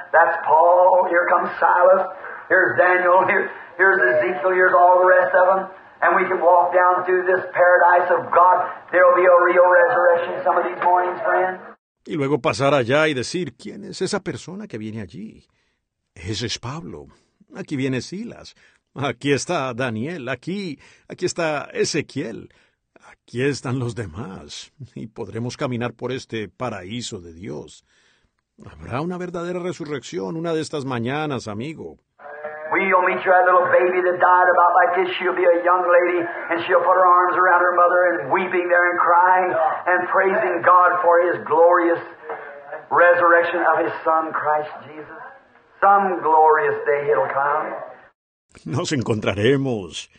We 6.22 6.28
can 6.28 6.42
walk 6.42 6.74
down 6.74 7.06
through 7.06 7.26
this 7.26 7.46
paradise 7.54 8.10
of 8.12 8.32
God. 8.34 8.70
There'll 8.92 9.16
be 9.16 9.26
a 9.26 9.38
real 9.46 9.66
resurrection 9.70 10.44
some 10.44 10.58
of 10.58 10.66
these 10.66 10.78
mornings, 10.84 11.22
friends. 11.22 11.71
Y 12.06 12.16
luego 12.16 12.42
pasar 12.42 12.74
allá 12.74 13.08
y 13.08 13.14
decir, 13.14 13.54
¿quién 13.54 13.84
es 13.84 14.02
esa 14.02 14.24
persona 14.24 14.68
que 14.68 14.78
viene 14.78 15.02
allí? 15.02 15.46
Ese 16.16 16.48
es 16.48 16.60
Pablo. 16.60 17.08
Aquí 17.54 17.76
viene 17.76 18.02
Silas. 18.02 18.56
Aquí 18.94 19.32
está 19.32 19.74
Daniel. 19.74 20.28
Aquí, 20.30 20.80
aquí 21.08 21.26
está 21.26 21.70
Ezequiel. 21.74 22.50
Aquí 22.96 23.42
están 23.42 23.80
los 23.80 23.96
demás. 23.96 24.74
Y 24.96 25.08
podremos 25.08 25.58
caminar 25.58 25.94
por 25.94 26.12
este 26.12 26.50
paraíso 26.50 27.22
de 27.22 27.34
Dios. 27.34 27.86
Habrá 28.66 29.02
una 29.02 29.18
verdadera 29.18 29.60
resurrección 29.60 30.36
una 30.36 30.54
de 30.54 30.62
estas 30.62 30.86
mañanas, 30.86 31.48
amigo. 31.48 31.98
We'll 32.82 33.06
meet 33.06 33.22
you, 33.22 33.30
that 33.30 33.46
little 33.46 33.70
baby 33.70 34.02
that 34.02 34.18
died 34.18 34.50
about 34.50 34.72
like 34.74 34.92
this. 34.98 35.10
She'll 35.22 35.38
be 35.38 35.46
a 35.46 35.62
young 35.62 35.86
lady, 35.86 36.26
and 36.26 36.58
she'll 36.66 36.82
put 36.82 36.98
her 36.98 37.06
arms 37.06 37.38
around 37.38 37.62
her 37.62 37.76
mother 37.78 38.02
and 38.10 38.18
weeping 38.34 38.66
there 38.66 38.86
and 38.90 38.98
crying 38.98 39.50
and 39.86 40.00
praising 40.10 40.56
God 40.66 40.98
for 41.06 41.22
His 41.30 41.38
glorious 41.46 42.02
resurrection 42.90 43.62
of 43.70 43.86
His 43.86 43.94
Son, 44.02 44.34
Christ 44.34 44.74
Jesus. 44.90 45.22
Some 45.78 46.22
glorious 46.26 46.78
day 46.86 47.10
it'll 47.14 47.30
come. 47.30 47.74
Nos 48.66 48.92
encontraremos. 48.92 50.10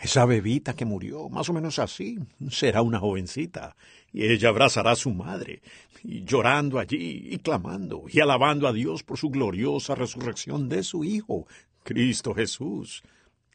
Esa 0.00 0.24
bebita 0.26 0.74
que 0.74 0.84
murió, 0.84 1.28
más 1.28 1.48
o 1.50 1.52
menos 1.52 1.80
así, 1.80 2.20
será 2.50 2.82
una 2.82 3.00
jovencita, 3.00 3.74
y 4.12 4.30
ella 4.30 4.50
abrazará 4.50 4.92
a 4.92 4.96
su 4.96 5.10
madre, 5.10 5.60
y 6.04 6.24
llorando 6.24 6.78
allí, 6.78 7.26
y 7.32 7.38
clamando, 7.38 8.04
y 8.08 8.20
alabando 8.20 8.68
a 8.68 8.72
Dios 8.72 9.02
por 9.02 9.18
su 9.18 9.28
gloriosa 9.28 9.96
resurrección 9.96 10.68
de 10.68 10.84
su 10.84 11.02
Hijo, 11.02 11.46
Cristo 11.88 12.34
Jesús. 12.34 13.02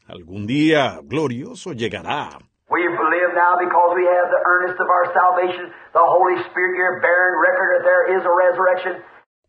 Algún 0.08 0.44
día 0.44 0.98
glorioso 1.04 1.72
llegará. 1.72 2.36
We 2.68 2.82
live 2.82 3.32
now 3.32 3.54
because 3.56 3.94
we 3.94 4.04
have 4.10 4.28
the 4.34 4.42
earnest 4.44 4.76
of 4.80 4.88
our 4.90 5.06
salvation, 5.14 5.70
the 5.92 6.02
Holy 6.02 6.34
Spirit 6.50 6.74
here 6.74 6.98
bearing 7.00 7.38
record 7.38 7.68
that 7.76 7.84
there 7.86 8.04
is 8.18 8.24
a 8.26 8.34
resurrection. 8.34 9.02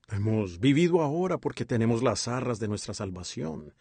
Hemos 0.10 0.60
vivido 0.60 1.02
ahora 1.02 1.40
porque 1.40 1.66
tenemos 1.66 2.04
las 2.04 2.28
arras 2.28 2.60
de 2.60 2.68
nuestra 2.68 2.94
salvación, 2.94 3.74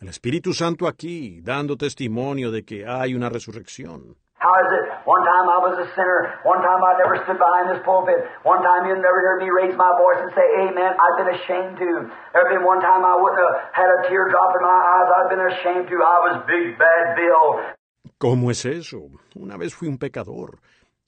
El 0.00 0.08
Espíritu 0.08 0.52
Santo 0.52 0.88
aquí, 0.88 1.40
dando 1.40 1.76
testimonio 1.76 2.50
de 2.50 2.64
que 2.64 2.84
hay 2.84 3.14
una 3.14 3.28
resurrección. 3.28 4.16
How 4.38 4.54
is 4.62 4.70
it? 4.70 4.86
One 5.02 5.26
time 5.26 5.50
I 5.50 5.58
was 5.58 5.74
a 5.82 5.86
sinner. 5.98 6.38
One 6.46 6.62
time 6.62 6.78
I 6.78 6.94
never 6.94 7.18
stood 7.26 7.42
behind 7.42 7.74
this 7.74 7.82
pulpit. 7.82 8.22
One 8.46 8.62
time 8.62 8.86
you 8.86 8.94
never 8.94 9.18
heard 9.18 9.42
me 9.42 9.50
raise 9.50 9.74
my 9.74 9.90
voice 9.98 10.22
and 10.22 10.30
say 10.30 10.46
amen. 10.62 10.94
I've 10.94 11.18
been 11.18 11.34
ashamed 11.34 11.74
to. 11.82 11.90
There 12.30 12.46
been 12.46 12.62
one 12.62 12.78
time 12.78 13.02
I 13.02 13.18
wouldn't 13.18 13.42
have 13.42 13.74
had 13.74 13.90
a 13.90 13.98
tear 14.06 14.30
drop 14.30 14.54
in 14.54 14.62
my 14.62 14.78
eyes. 14.94 15.08
I've 15.10 15.30
been 15.34 15.42
ashamed 15.42 15.90
to. 15.90 15.96
I 16.06 16.18
was 16.22 16.34
Big 16.46 16.78
Bad 16.78 17.18
Bill. 17.18 17.74
¿Cómo 18.18 18.50
es 18.50 18.64
eso? 18.64 19.10
Una 19.34 19.56
vez 19.56 19.74
fui 19.74 19.88
un 19.88 19.98
pecador. 19.98 20.58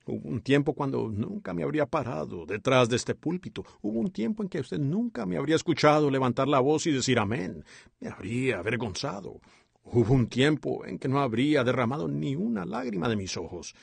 Hubo 0.07 0.29
un 0.29 0.41
tiempo 0.41 0.75
cuando 0.75 1.09
nunca 1.09 1.55
me 1.55 1.63
habría 1.63 1.87
parado 1.87 2.47
detrás 2.47 2.89
de 2.89 2.97
este 2.97 3.15
púlpito. 3.15 3.63
Hubo 3.81 4.01
un 4.01 4.11
tiempo 4.11 4.43
en 4.43 4.49
que 4.49 4.59
usted 4.59 4.79
nunca 4.79 5.25
me 5.25 5.37
habría 5.37 5.55
escuchado 5.55 6.11
levantar 6.11 6.49
la 6.49 6.59
voz 6.59 6.87
y 6.87 6.93
decir 6.93 7.21
amén. 7.21 7.65
Me 8.01 8.09
habría 8.09 8.59
avergonzado. 8.59 9.41
Hubo 9.83 10.15
un 10.15 10.29
tiempo 10.29 10.85
en 10.85 10.99
que 10.99 11.09
no 11.09 11.21
habría 11.21 11.65
derramado 11.65 12.07
ni 12.09 12.37
una 12.37 12.65
lágrima 12.65 13.09
de 13.09 13.17
mis 13.17 13.37
ojos. 13.37 13.75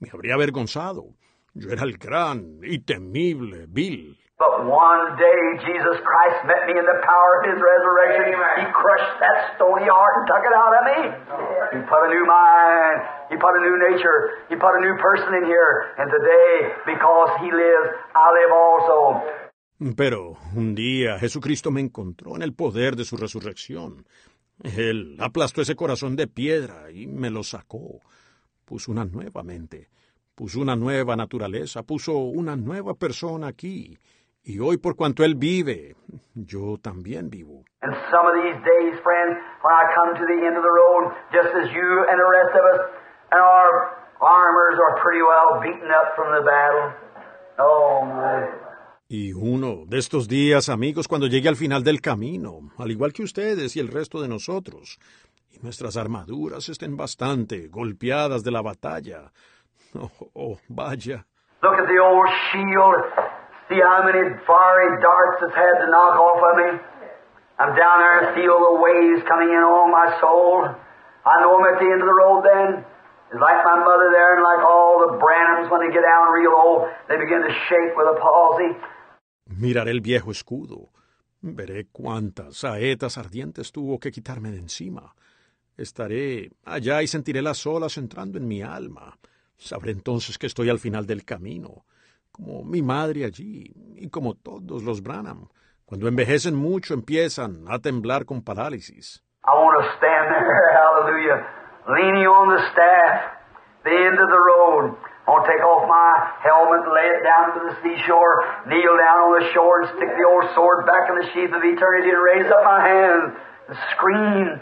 Me 0.00 0.10
habría 0.12 0.34
avergonzado. 0.34 1.14
Yo 1.54 1.70
era 1.70 1.84
el 1.84 1.96
gran 1.96 2.60
y 2.62 2.80
temible 2.80 3.66
Bill. 3.66 4.16
But 4.38 4.68
one 4.68 5.16
day 5.16 5.40
Jesus 5.64 5.96
Christ 6.04 6.44
met 6.44 6.68
me 6.68 6.76
in 6.76 6.84
the 6.84 7.00
power 7.00 7.40
of 7.40 7.48
His 7.48 7.56
resurrection. 7.56 8.36
He 8.60 8.68
crushed 8.68 9.16
that 9.24 9.56
stony 9.56 9.88
heart 9.88 10.12
and 10.20 10.24
took 10.28 10.44
it 10.44 10.52
out 10.52 10.72
of 10.76 10.82
me. 10.84 10.98
He 11.72 11.80
put 11.88 12.04
a 12.04 12.10
new 12.12 12.26
mind. 12.28 13.00
He 13.32 13.36
put 13.40 13.56
a 13.56 13.62
new 13.64 13.80
nature. 13.88 14.44
He 14.50 14.56
put 14.56 14.76
a 14.76 14.80
new 14.84 14.92
person 15.00 15.32
in 15.40 15.44
here. 15.48 15.96
And 15.96 16.12
today, 16.12 16.68
because 16.84 17.30
He 17.40 17.48
lives, 17.48 17.88
I 18.14 18.26
live 18.36 18.52
also. 18.52 19.24
Pero 19.96 20.36
un 20.54 20.74
día 20.74 21.18
Jesucristo 21.18 21.70
me 21.70 21.80
encontró 21.80 22.36
en 22.36 22.42
el 22.42 22.52
poder 22.54 22.94
de 22.94 23.04
su 23.04 23.16
resurrección. 23.16 24.04
Él 24.62 25.16
aplastó 25.20 25.60
ese 25.60 25.76
corazón 25.76 26.16
de 26.16 26.26
piedra 26.26 26.90
y 26.90 27.06
me 27.06 27.30
lo 27.30 27.42
sacó. 27.42 28.00
Puso 28.64 28.90
una 28.90 29.04
nueva 29.04 29.42
mente, 29.42 29.88
puso 30.34 30.60
una 30.60 30.76
nueva 30.76 31.14
naturaleza, 31.14 31.82
puso 31.82 32.12
una 32.16 32.56
nueva 32.56 32.94
persona 32.94 33.48
aquí. 33.48 33.98
Y 34.42 34.60
hoy 34.60 34.76
por 34.78 34.94
cuanto 34.94 35.24
Él 35.24 35.34
vive, 35.34 35.96
yo 36.34 36.78
también 36.80 37.30
vivo. 37.30 37.64
And 37.82 37.94
some 38.10 38.26
of 38.26 38.34
these 38.34 38.58
days, 38.62 38.94
friends, 39.02 39.36
when 39.62 39.74
I 39.74 39.84
come 39.94 40.14
to 40.14 40.24
the 40.24 40.46
end 40.46 40.56
of 40.56 40.62
the 40.62 40.70
road, 40.70 41.12
just 41.32 41.50
as 41.50 41.70
you 41.74 42.06
and 42.08 42.18
the 42.18 42.30
rest 42.30 42.54
of 42.54 42.62
us, 42.62 42.80
and 43.32 43.40
our 43.42 44.06
armors 44.20 44.78
are 44.78 45.02
pretty 45.02 45.22
well 45.22 45.60
beaten 45.60 45.90
up 45.90 46.14
from 46.14 46.30
the 46.32 46.42
battle. 46.46 46.94
Oh, 47.58 48.06
my. 48.06 48.65
Y 49.08 49.32
uno 49.32 49.84
de 49.86 49.98
estos 49.98 50.26
días, 50.26 50.68
amigos, 50.68 51.06
cuando 51.06 51.28
llegue 51.28 51.48
al 51.48 51.54
final 51.54 51.84
del 51.84 52.00
camino, 52.00 52.72
al 52.76 52.90
igual 52.90 53.12
que 53.12 53.22
ustedes 53.22 53.76
y 53.76 53.78
el 53.78 53.86
resto 53.86 54.20
de 54.20 54.26
nosotros, 54.26 54.98
y 55.48 55.60
nuestras 55.60 55.96
armaduras 55.96 56.68
estén 56.68 56.96
bastante 56.96 57.68
golpeadas 57.68 58.42
de 58.42 58.50
la 58.50 58.62
batalla. 58.62 59.30
Oh, 59.96 60.10
oh, 60.34 60.58
vaya. 60.68 61.24
Look 61.62 61.78
at 61.78 61.88
the 61.88 61.96
old 61.96 62.28
shield. 62.52 63.00
See 63.70 63.80
how 63.80 64.04
many 64.04 64.28
fiery 64.44 65.00
darts 65.00 65.40
it's 65.40 65.56
had 65.56 65.80
to 65.80 65.88
knock 65.88 66.20
off 66.20 66.42
of 66.42 66.54
me? 66.60 66.68
I'm 67.56 67.72
down 67.72 67.96
there 68.04 68.16
and 68.20 68.34
feel 68.36 68.60
the 68.60 68.76
waves 68.76 69.24
coming 69.24 69.48
in 69.48 69.62
on 69.64 69.88
my 69.88 70.20
soul. 70.20 70.68
I 71.24 71.40
know 71.40 71.56
I'm 71.56 71.64
at 71.64 71.80
the 71.80 71.88
end 71.88 72.04
of 72.04 72.08
the 72.10 72.18
road 72.18 72.44
then. 72.44 72.84
It's 73.32 73.40
like 73.40 73.64
my 73.64 73.78
mother 73.80 74.12
there 74.12 74.36
and 74.36 74.44
like 74.44 74.60
all 74.60 75.00
the 75.00 75.16
Branhams 75.16 75.70
when 75.72 75.80
they 75.80 75.94
get 75.94 76.04
down 76.04 76.28
real 76.36 76.52
low, 76.52 76.92
they 77.08 77.16
begin 77.16 77.40
to 77.40 77.52
shake 77.70 77.96
with 77.96 78.12
a 78.12 78.20
palsy. 78.20 78.76
Miraré 79.46 79.90
el 79.90 80.00
viejo 80.00 80.30
escudo. 80.30 80.90
Veré 81.40 81.86
cuántas 81.90 82.58
saetas 82.58 83.18
ardientes 83.18 83.72
tuvo 83.72 83.98
que 83.98 84.10
quitarme 84.10 84.50
de 84.50 84.58
encima. 84.58 85.14
Estaré 85.76 86.50
allá 86.64 87.02
y 87.02 87.06
sentiré 87.06 87.42
las 87.42 87.66
olas 87.66 87.96
entrando 87.98 88.38
en 88.38 88.48
mi 88.48 88.62
alma. 88.62 89.18
Sabré 89.56 89.92
entonces 89.92 90.38
que 90.38 90.46
estoy 90.46 90.68
al 90.68 90.78
final 90.78 91.06
del 91.06 91.24
camino 91.24 91.84
como 92.36 92.64
mi 92.64 92.82
madre 92.82 93.24
allí 93.24 93.72
y 93.96 94.10
como 94.10 94.34
todos 94.34 94.82
los 94.82 95.02
Branham. 95.02 95.48
Cuando 95.86 96.06
envejecen 96.06 96.54
mucho 96.54 96.92
empiezan 96.92 97.64
a 97.66 97.78
temblar 97.78 98.26
con 98.26 98.42
parálisis. 98.42 99.22
I 99.46 99.52
want 99.52 99.80
to 99.80 99.88
stand 99.96 100.28
there, 100.28 100.52
hallelujah, 100.76 101.38
leaning 101.88 102.26
on 102.26 102.54
the 102.54 102.62
staff, 102.72 103.14
the 103.84 103.90
end 103.90 104.18
of 104.18 104.28
the 104.28 104.42
road. 104.52 104.96
Take 105.26 105.62
off 105.62 105.86
my 105.88 106.10
helmet, 106.42 106.86
lay 106.90 107.08
it 107.14 107.22
down 107.22 107.54
to 107.54 107.60
the 107.66 107.74
seashore, 107.82 108.44
kneel 108.66 108.94
down 108.98 109.18
on 109.26 109.32
the 109.38 109.46
shore, 109.54 109.82
and 109.82 109.88
stick 109.94 110.10
the 110.18 110.26
old 110.26 110.46
sword 110.54 110.86
back 110.86 111.08
in 111.10 111.16
the 111.18 111.26
sheath 111.32 111.54
of 111.54 111.62
eternity 111.62 112.10
and 112.10 112.22
raise 112.22 112.50
up 112.50 112.62
my 112.62 112.80
hands 112.82 113.34
and 113.68 113.78
scream. 113.94 114.60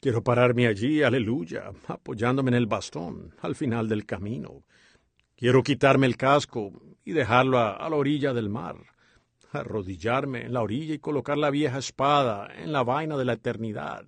Quiero 0.00 0.22
pararme 0.22 0.66
allí, 0.66 1.02
aleluya, 1.02 1.72
apoyándome 1.88 2.50
en 2.50 2.54
el 2.54 2.66
bastón, 2.66 3.34
al 3.42 3.54
final 3.54 3.88
del 3.88 4.06
camino. 4.06 4.64
Quiero 5.36 5.62
quitarme 5.62 6.06
el 6.06 6.16
casco 6.16 6.72
y 7.04 7.12
dejarlo 7.12 7.58
a, 7.58 7.76
a, 7.76 7.88
la 7.88 7.96
orilla 7.96 8.32
del 8.32 8.48
mar, 8.48 8.76
arrodillarme 9.52 10.46
en 10.46 10.52
la 10.52 10.62
orilla 10.62 10.94
y 10.94 10.98
colocar 10.98 11.38
la 11.38 11.50
vieja 11.50 11.78
espada 11.78 12.48
en 12.56 12.72
la 12.72 12.82
vaina 12.82 13.16
de 13.16 13.24
la 13.24 13.34
eternidad, 13.34 14.04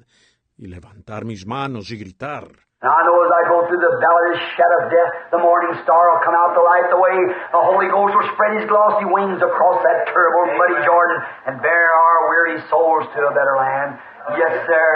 y 0.58 0.66
levantar 0.66 1.24
mis 1.24 1.46
manos 1.46 1.90
y 1.90 1.98
gritar. 1.98 2.65
And 2.82 2.92
I 2.92 3.00
know 3.08 3.16
as 3.24 3.32
I 3.32 3.42
go 3.48 3.58
through 3.64 3.80
the 3.80 3.94
valley 4.04 4.26
of 4.28 4.32
the 4.36 4.44
shadow 4.52 4.78
of 4.84 4.86
death, 4.92 5.12
the 5.32 5.40
morning 5.40 5.72
star 5.80 6.12
will 6.12 6.20
come 6.20 6.36
out 6.36 6.52
to 6.52 6.60
light 6.60 6.84
the 6.92 7.00
way. 7.00 7.16
The 7.48 7.64
Holy 7.64 7.88
Ghost 7.88 8.12
will 8.12 8.28
spread 8.36 8.52
his 8.60 8.68
glossy 8.68 9.08
wings 9.08 9.40
across 9.40 9.80
that 9.80 10.04
terrible 10.12 10.44
muddy 10.60 10.84
Jordan 10.84 11.18
and 11.48 11.56
bear 11.64 11.88
our 11.88 12.18
weary 12.28 12.60
souls 12.68 13.08
to 13.16 13.18
a 13.24 13.32
better 13.32 13.56
land. 13.56 13.96
Yes, 14.36 14.52
sir. 14.68 14.92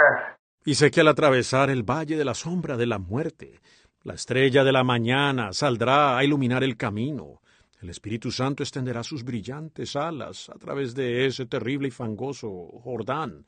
Y 0.63 0.75
sé 0.75 0.91
que 0.91 1.01
al 1.01 1.07
atravesar 1.07 1.71
el 1.71 1.81
valle 1.81 2.17
de 2.17 2.25
la 2.25 2.35
sombra 2.35 2.77
de 2.77 2.85
la 2.85 2.99
muerte, 2.99 3.59
la 4.03 4.13
estrella 4.13 4.63
de 4.63 4.71
la 4.71 4.83
mañana 4.83 5.51
saldrá 5.51 6.17
a 6.17 6.23
iluminar 6.23 6.63
el 6.63 6.77
camino. 6.77 7.41
El 7.81 7.89
Espíritu 7.89 8.31
Santo 8.31 8.61
extenderá 8.61 9.01
sus 9.01 9.23
brillantes 9.23 9.95
alas 9.95 10.51
a 10.51 10.59
través 10.59 10.93
de 10.93 11.25
ese 11.25 11.47
terrible 11.47 11.87
y 11.87 11.91
fangoso 11.91 12.47
Jordán 12.83 13.47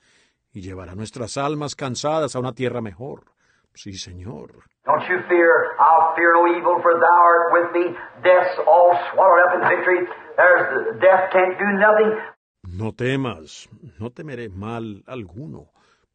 y 0.52 0.62
llevará 0.62 0.95
nuestras 0.95 1.38
almas 1.38 1.76
cansadas 1.76 2.36
a 2.36 2.40
una 2.40 2.53
tierra 2.53 2.82
mejor. 2.82 3.33
Sí, 3.76 3.93
Señor. 3.93 4.52
Don't 4.85 5.02
you 5.10 5.19
fear. 5.30 5.76
I'll 5.80 6.14
fear 6.16 6.34
no 6.34 6.58
evil, 6.58 6.80
for 6.82 6.93
thou 7.00 7.19
art 7.24 7.53
with 7.53 7.72
me. 7.74 7.95
Death's 8.22 8.60
all 8.68 8.92
swallowed 9.11 9.42
up 9.48 9.56
in 9.56 9.61
victory. 9.77 10.08
There's 10.38 11.00
death 11.02 11.32
can't 11.32 11.58
do 11.58 11.66
nothing. 11.80 12.19
No 12.68 12.92
temas, 12.92 13.68
no 14.00 14.10
temeré 14.10 14.50
mal 14.50 15.03
alguno, 15.08 15.68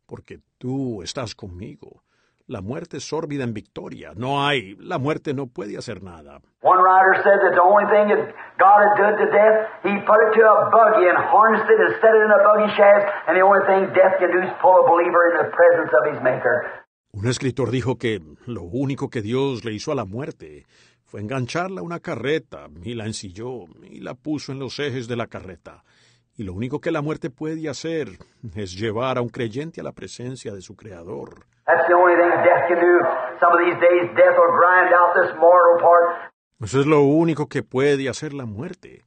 porque 0.06 0.38
tú 0.58 1.02
estás 1.02 1.34
conmigo. 1.34 2.02
La 2.46 2.62
muerte 2.62 2.96
es 2.96 3.04
sórbida 3.04 3.44
en 3.44 3.52
victoria. 3.52 4.12
No 4.16 4.40
hay, 4.42 4.74
la 4.80 4.96
muerte 4.98 5.34
no 5.34 5.48
puede 5.48 5.76
hacer 5.76 6.02
nada. 6.02 6.40
One 6.62 6.80
writer 6.80 7.20
said 7.22 7.40
that 7.44 7.52
the 7.52 7.60
only 7.60 7.84
thing 7.92 8.08
that 8.08 8.32
God 8.56 8.78
had 8.88 8.96
done 8.96 9.16
to 9.20 9.26
death, 9.28 9.68
he 9.84 9.92
put 10.08 10.16
it 10.24 10.32
to 10.32 10.42
a 10.48 10.70
buggy 10.72 11.04
and 11.08 11.18
harnessed 11.28 11.68
it 11.68 11.78
and 11.78 11.92
set 12.00 12.16
it 12.16 12.22
in 12.24 12.32
a 12.32 12.40
buggy 12.40 12.72
shaft, 12.74 13.04
and 13.28 13.36
the 13.36 13.44
only 13.44 13.60
thing 13.68 13.92
death 13.92 14.16
can 14.18 14.32
do 14.32 14.40
is 14.40 14.48
pull 14.64 14.80
a 14.80 14.88
believer 14.88 15.36
in 15.36 15.44
the 15.44 15.48
presence 15.52 15.92
of 15.92 16.02
his 16.08 16.22
maker. 16.24 16.64
Un 17.12 17.26
escritor 17.26 17.70
dijo 17.70 17.96
que 17.96 18.20
lo 18.46 18.62
único 18.62 19.08
que 19.08 19.22
Dios 19.22 19.64
le 19.64 19.72
hizo 19.72 19.90
a 19.92 19.94
la 19.94 20.04
muerte 20.04 20.66
fue 21.04 21.20
engancharla 21.20 21.80
a 21.80 21.84
una 21.84 22.00
carreta 22.00 22.68
y 22.84 22.94
la 22.94 23.06
ensilló 23.06 23.64
y 23.82 24.00
la 24.00 24.14
puso 24.14 24.52
en 24.52 24.58
los 24.58 24.78
ejes 24.78 25.08
de 25.08 25.16
la 25.16 25.26
carreta. 25.26 25.84
Y 26.36 26.44
lo 26.44 26.52
único 26.52 26.80
que 26.80 26.90
la 26.90 27.00
muerte 27.00 27.30
puede 27.30 27.68
hacer 27.68 28.10
es 28.54 28.78
llevar 28.78 29.16
a 29.16 29.22
un 29.22 29.30
creyente 29.30 29.80
a 29.80 29.84
la 29.84 29.92
presencia 29.92 30.52
de 30.52 30.60
su 30.60 30.76
Creador. 30.76 31.46
That's 31.64 31.86
the 31.88 31.94
only 31.94 32.14
thing 32.14 32.30
death 32.44 32.68
can 32.68 32.78
do. 32.78 32.98
Some 33.40 33.52
of 33.52 33.60
these 33.64 33.80
days, 33.80 34.14
death 34.14 34.36
will 34.36 34.54
grind 34.56 34.92
out 34.92 35.14
this 35.16 35.34
mortal 35.40 35.80
part. 35.80 36.32
Eso 36.60 36.80
es 36.80 36.86
lo 36.86 37.00
único 37.02 37.48
que 37.48 37.62
puede 37.62 38.08
hacer 38.08 38.34
la 38.34 38.44
muerte. 38.44 39.04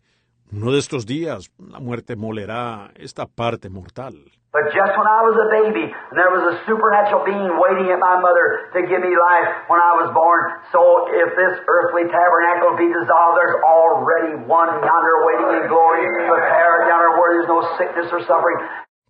Uno 0.52 0.74
de 0.74 0.80
estos 0.80 1.06
días, 1.06 1.50
la 1.58 1.80
muerte 1.80 2.18
molerá 2.18 2.92
esta 2.96 3.26
parte 3.26 3.70
mortal. 3.70 4.16
But 4.52 4.68
just 4.76 4.92
when 5.00 5.08
I 5.08 5.24
was 5.24 5.38
a 5.40 5.48
baby, 5.48 5.88
and 5.88 6.20
there 6.20 6.28
was 6.28 6.44
a 6.44 6.60
supernatural 6.68 7.24
being 7.24 7.56
waiting 7.56 7.88
at 7.88 8.04
my 8.04 8.20
mother 8.20 8.68
to 8.76 8.84
give 8.84 9.00
me 9.00 9.16
life 9.16 9.48
when 9.72 9.80
I 9.80 9.96
was 10.04 10.12
born, 10.12 10.42
so 10.76 11.08
if 11.08 11.32
this 11.40 11.56
earthly 11.72 12.04
tabernacle 12.12 12.76
be 12.76 12.92
dissolved, 12.92 13.40
there's 13.40 13.56
already 13.64 14.44
one 14.44 14.76
yonder 14.84 15.16
waiting 15.24 15.52
in 15.56 15.64
glory, 15.72 16.04
prepared 16.28 16.84
yonder 16.92 17.16
where 17.16 17.32
there's 17.32 17.48
no 17.48 17.64
sickness 17.80 18.12
or 18.12 18.20
suffering. 18.28 18.60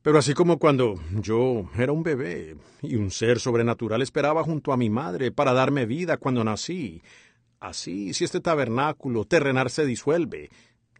Pero 0.03 0.19
así 0.19 0.35
como 0.35 0.59
cuando 0.59 0.93
yo 1.09 1.65
era 1.75 1.91
un 1.91 2.03
bebé 2.03 2.55
y 2.83 2.97
un 2.97 3.09
ser 3.09 3.39
sobrenatural 3.39 4.03
esperaba 4.03 4.43
junto 4.43 4.73
a 4.73 4.77
mi 4.77 4.91
madre 4.91 5.31
para 5.31 5.53
darme 5.53 5.87
vida 5.87 6.17
cuando 6.17 6.43
nací, 6.43 7.01
así 7.59 8.13
si 8.13 8.25
este 8.25 8.41
tabernáculo 8.41 9.25
terrenal 9.25 9.71
se 9.71 9.85
disuelve, 9.85 10.49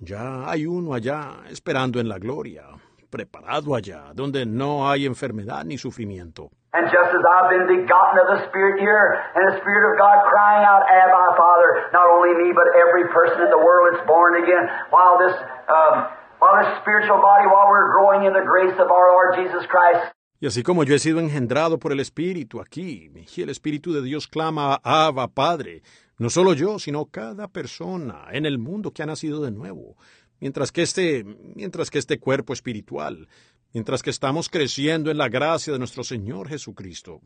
ya 0.02 0.50
hay 0.50 0.66
uno 0.66 0.94
allá 0.94 1.44
esperando 1.50 2.00
en 2.00 2.10
la 2.10 2.18
gloria, 2.18 2.66
preparado 3.10 3.76
allá, 3.76 4.12
donde 4.14 4.46
no 4.46 4.90
hay 4.90 5.06
enfermedad 5.06 5.64
ni 5.64 5.78
sufrimiento. 5.78 6.50
And 6.74 6.88
just 6.88 7.12
as 7.12 7.20
I've 7.20 7.50
been 7.52 7.68
begotten 7.68 8.16
of 8.24 8.28
the 8.32 8.48
Spirit 8.48 8.80
here, 8.80 9.20
and 9.36 9.44
the 9.52 9.60
Spirit 9.60 9.92
of 9.92 10.00
God 10.00 10.24
crying 10.24 10.64
out, 10.64 10.88
Abba, 10.88 11.36
Father, 11.36 11.92
not 11.92 12.08
only 12.08 12.32
me, 12.32 12.56
but 12.56 12.64
every 12.80 13.12
person 13.12 13.44
in 13.44 13.52
the 13.52 13.60
world 13.60 13.92
that's 13.92 14.08
born 14.08 14.42
again, 14.42 14.72
while 14.90 15.20
this, 15.20 15.36
um, 15.68 16.08
while 16.40 16.56
this 16.64 16.72
spiritual 16.80 17.20
body, 17.20 17.46
while 17.52 17.68
we're 17.68 17.92
growing 17.92 18.24
in 18.24 18.32
the 18.32 18.48
grace 18.48 18.74
of 18.80 18.88
our 18.90 19.12
Lord 19.12 19.36
Jesus 19.36 19.68
Christ. 19.68 20.16
Y 20.40 20.48
así 20.48 20.64
como 20.64 20.84
yo 20.84 20.96
he 20.96 21.00
sido 21.00 21.20
engendrado 21.20 21.78
por 21.78 21.92
el 21.92 22.00
Espíritu 22.00 22.62
aquí, 22.62 23.12
y 23.14 23.42
el 23.44 23.50
Espíritu 23.50 23.94
de 23.94 24.02
Dios 24.02 24.28
clama 24.28 24.80
Abba, 24.82 25.28
Padre, 25.28 25.84
no 26.22 26.30
solo 26.30 26.54
yo, 26.54 26.78
sino 26.78 27.08
cada 27.08 27.48
persona 27.48 28.28
en 28.32 28.46
el 28.46 28.60
mundo 28.60 28.92
que 28.92 29.02
ha 29.02 29.08
nacido 29.08 29.42
de 29.42 29.50
nuevo, 29.50 29.96
mientras 30.40 30.72
que 30.72 30.84
este, 30.84 31.24
mientras 31.56 31.90
que 31.90 31.98
este 31.98 32.20
cuerpo 32.20 32.54
espiritual 32.54 33.28
mientras 33.74 34.04
que 34.04 34.10
estamos 34.10 34.50
creciendo 34.50 35.12
en 35.12 35.18
la 35.18 35.30
gracia 35.30 35.72
de 35.74 35.80
nuestro 35.80 36.04
Señor 36.04 36.50
Jesucristo. 36.50 37.20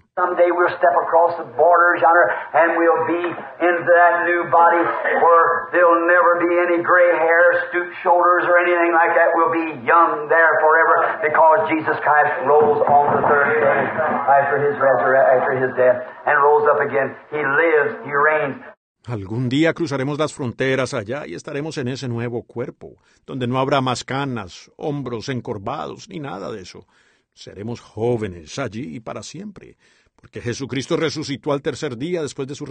Algún 19.07 19.49
día 19.49 19.73
cruzaremos 19.73 20.17
las 20.17 20.33
fronteras 20.33 20.95
allá 20.95 21.27
y 21.27 21.35
estaremos 21.35 21.77
en 21.77 21.89
ese 21.89 22.07
nuevo 22.07 22.41
cuerpo, 22.41 22.95
donde 23.25 23.45
no 23.45 23.59
habrá 23.59 23.79
más 23.79 24.03
canas, 24.03 24.71
hombros 24.77 25.29
encorvados, 25.29 26.09
ni 26.09 26.19
nada 26.19 26.51
de 26.51 26.61
eso. 26.61 26.87
Seremos 27.33 27.81
jóvenes 27.81 28.57
allí 28.57 28.95
y 28.95 28.99
para 28.99 29.21
siempre, 29.21 29.77
porque 30.15 30.41
Jesucristo 30.41 30.97
resucitó 30.97 31.53
al 31.53 31.61
tercer 31.61 31.97
día 31.97 32.23
después 32.23 32.47
de 32.47 32.55
su 32.55 32.65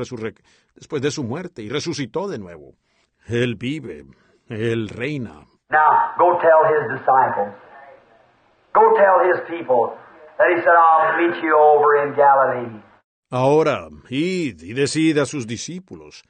después 0.74 1.02
de 1.02 1.10
su 1.12 1.22
muerte 1.22 1.62
y 1.62 1.68
resucitó 1.68 2.26
de 2.26 2.38
nuevo. 2.38 2.74
Él 3.28 3.54
vive, 3.54 4.04
él 4.48 4.88
reina. 4.88 5.46
Now, 5.70 6.14
go 6.18 6.38
tell 6.38 6.66
his 6.68 6.98
disciples. 6.98 7.54
Go 8.74 8.92
tell 8.96 9.20
his 9.22 9.40
people 9.46 9.94
that 10.36 10.48
he 10.50 10.56
said, 10.62 10.74
I'll 10.74 11.16
meet 11.16 11.40
you 11.42 11.56
over 11.56 12.04
in 12.04 12.14
Galilee. 12.16 12.83
Ahora, 13.36 13.88
id 14.10 14.62
y 14.62 14.74
decid 14.74 15.18
a 15.18 15.26
sus 15.26 15.48
discípulos, 15.48 16.22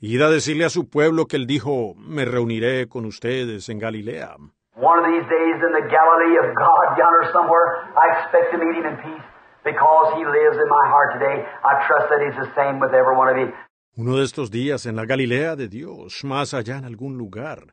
id 0.00 0.22
a 0.22 0.30
decirle 0.30 0.64
a 0.64 0.70
su 0.70 0.88
pueblo 0.88 1.26
que 1.26 1.36
él 1.36 1.46
dijo, 1.46 1.94
me 1.96 2.24
reuniré 2.24 2.88
con 2.88 3.04
ustedes 3.04 3.68
en 3.68 3.78
Galilea. 3.78 4.36
One 4.74 4.98
of 5.00 5.04
these 5.04 5.28
days 5.28 5.56
in 5.60 5.72
the 5.76 5.86
Galilee 5.92 6.38
of 6.38 6.56
God 6.56 6.96
yonder 6.96 7.30
somewhere, 7.30 7.92
I 7.92 8.08
expect 8.16 8.52
to 8.52 8.58
meet 8.58 8.74
him 8.74 8.86
in 8.86 8.96
peace 9.04 9.26
because 9.64 10.16
he 10.16 10.24
lives 10.24 10.56
in 10.56 10.66
my 10.70 10.88
heart 10.88 11.12
today. 11.20 11.44
I 11.62 11.86
trust 11.86 12.08
that 12.08 12.24
he's 12.24 12.36
the 12.40 12.48
same 12.56 12.80
with 12.80 12.94
every 12.94 13.14
one 13.14 13.28
of 13.28 13.36
you. 13.36 13.52
Uno 13.98 14.16
de 14.16 14.24
estos 14.24 14.50
días 14.50 14.86
en 14.86 14.96
la 14.96 15.04
Galilea 15.04 15.56
de 15.56 15.68
Dios, 15.68 16.24
más 16.24 16.54
allá 16.54 16.78
en 16.78 16.86
algún 16.86 17.18
lugar, 17.18 17.66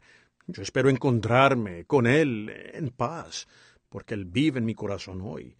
yo 0.47 0.61
espero 0.61 0.89
encontrarme 0.89 1.85
con 1.85 2.05
Él 2.05 2.51
en 2.73 2.89
paz, 2.89 3.47
porque 3.87 4.13
Él 4.13 4.25
vive 4.25 4.59
en 4.59 4.65
mi 4.65 4.75
corazón 4.75 5.21
hoy. 5.23 5.55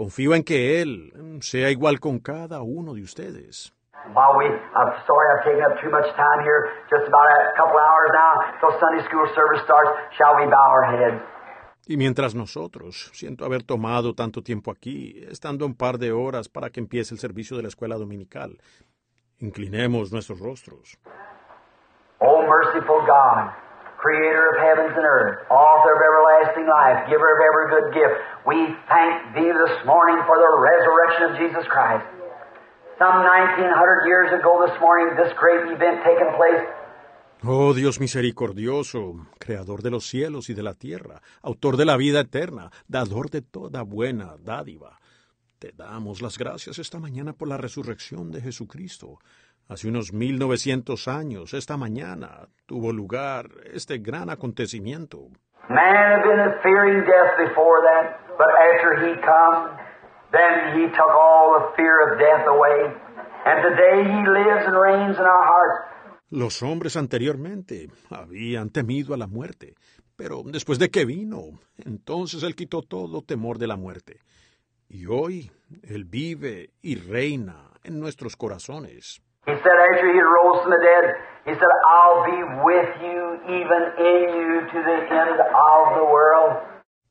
Confío 0.00 0.34
en 0.34 0.44
que 0.44 0.80
Él 0.80 1.12
sea 1.42 1.68
igual 1.68 2.00
con 2.00 2.20
cada 2.20 2.62
uno 2.62 2.94
de 2.94 3.02
ustedes. 3.02 3.74
Y 11.86 11.96
mientras 11.98 12.34
nosotros, 12.34 13.10
siento 13.12 13.44
haber 13.44 13.62
tomado 13.62 14.14
tanto 14.14 14.42
tiempo 14.42 14.70
aquí, 14.70 15.22
estando 15.28 15.66
un 15.66 15.74
par 15.74 15.98
de 15.98 16.12
horas 16.12 16.48
para 16.48 16.70
que 16.70 16.80
empiece 16.80 17.12
el 17.12 17.20
servicio 17.20 17.58
de 17.58 17.64
la 17.64 17.68
escuela 17.68 17.96
dominical, 17.96 18.56
inclinemos 19.38 20.10
nuestros 20.10 20.40
rostros. 20.40 20.98
O 22.20 22.40
merciful 22.40 23.04
God, 23.04 23.50
creator 24.00 24.48
of 24.48 24.56
heavens 24.56 24.96
and 24.96 25.04
earth, 25.04 25.44
author 25.52 25.92
of 25.92 26.00
everlasting 26.00 26.64
life, 26.64 27.04
giver 27.12 27.28
of 27.36 27.40
every 27.44 27.66
good 27.68 27.88
gift, 27.92 28.16
we 28.48 28.56
thank 28.88 29.36
thee 29.36 29.52
this 29.52 29.76
morning 29.84 30.16
for 30.24 30.40
the 30.40 30.52
resurrection 30.56 31.22
of 31.28 31.32
Jesus 31.36 31.68
Christ. 31.68 32.08
Some 32.96 33.20
1900 33.24 34.08
years 34.08 34.32
ago 34.32 34.64
this 34.64 34.76
morning, 34.80 35.16
this 35.16 35.32
great 35.36 35.68
event 35.68 36.00
taking 36.00 36.32
place. 36.36 36.64
Oh 37.42 37.72
Dios 37.72 38.00
misericordioso, 38.00 39.26
creador 39.38 39.82
de 39.82 39.90
los 39.90 40.06
cielos 40.06 40.50
y 40.50 40.54
de 40.54 40.62
la 40.62 40.74
tierra, 40.74 41.22
autor 41.42 41.78
de 41.78 41.86
la 41.86 41.96
vida 41.96 42.20
eterna, 42.20 42.70
dador 42.86 43.30
de 43.30 43.40
toda 43.40 43.82
buena 43.82 44.36
dádiva. 44.38 44.98
Te 45.58 45.72
damos 45.72 46.22
las 46.22 46.38
gracias 46.38 46.78
esta 46.78 46.98
mañana 46.98 47.34
por 47.34 47.48
la 47.48 47.58
resurrección 47.58 48.30
de 48.30 48.40
Jesucristo. 48.40 49.18
Hace 49.70 49.86
unos 49.86 50.12
1900 50.12 51.06
años, 51.06 51.54
esta 51.54 51.76
mañana, 51.76 52.48
tuvo 52.66 52.92
lugar 52.92 53.46
este 53.72 53.98
gran 53.98 54.28
acontecimiento. 54.28 55.28
Man 55.68 55.94
had 55.94 56.24
been 56.24 56.60
fearing 56.60 57.04
death 57.06 57.38
before 57.38 57.78
that, 57.86 58.18
but 58.36 58.48
after 58.50 59.06
he 59.06 59.14
come, 59.20 59.70
then 60.32 60.74
he 60.74 60.88
took 60.88 61.12
all 61.14 61.54
the 61.54 61.76
fear 61.76 62.02
of 62.02 62.18
death 62.18 62.48
away. 62.48 62.92
And 63.46 63.62
today 63.62 64.02
he 64.10 64.28
lives 64.28 64.66
and 64.66 64.74
reigns 64.74 65.16
in 65.16 65.24
our 65.24 65.46
hearts. 65.46 65.78
Los 66.30 66.60
hombres 66.64 66.96
anteriormente 66.96 67.90
habían 68.10 68.70
temido 68.70 69.14
a 69.14 69.18
la 69.18 69.28
muerte, 69.28 69.76
pero 70.16 70.42
después 70.44 70.80
de 70.80 70.90
que 70.90 71.04
vino, 71.04 71.60
entonces 71.78 72.42
Él 72.42 72.56
quitó 72.56 72.82
todo 72.82 73.22
temor 73.22 73.58
de 73.58 73.68
la 73.68 73.76
muerte. 73.76 74.18
Y 74.88 75.06
hoy 75.06 75.52
Él 75.84 76.06
vive 76.06 76.70
y 76.82 76.96
reina 76.96 77.70
en 77.84 78.00
nuestros 78.00 78.34
corazones. 78.34 79.22
He 79.46 79.52
said 79.52 79.76
after 79.92 80.12
he 80.12 80.20
rose 80.20 80.62
from 80.62 80.70
the 80.70 80.82
dead, 80.84 81.04
he 81.44 81.52
said, 81.54 81.72
I'll 81.88 82.24
be 82.28 82.40
with 82.62 82.90
you, 83.00 83.20
even 83.48 83.82
in 83.96 84.20
you, 84.36 84.50
to 84.68 84.78
the 84.84 84.98
end 85.08 85.40
of 85.40 85.84
the 85.96 86.04
world. 86.04 86.60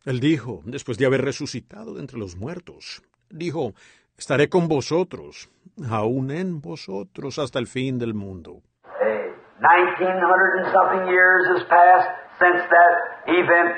Él 0.05 0.19
dijo, 0.19 0.61
después 0.65 0.97
de 0.97 1.05
haber 1.05 1.21
resucitado 1.23 1.95
de 1.95 2.01
entre 2.01 2.17
los 2.19 2.35
muertos, 2.35 3.01
dijo, 3.29 3.73
estaré 4.17 4.47
con 4.47 4.67
vosotros, 4.67 5.49
aún 5.89 6.31
en 6.31 6.61
vosotros 6.61 7.39
hasta 7.39 7.59
el 7.59 7.67
fin 7.67 7.97
del 7.97 8.13
mundo. 8.13 8.61
Hey, 9.01 9.33
1900 9.59 10.59
and 10.59 10.71
something 10.71 11.07
years 11.09 11.47
has 11.47 11.63
passed 11.67 12.09
since 12.39 12.61
that 12.69 12.93
event, 13.27 13.75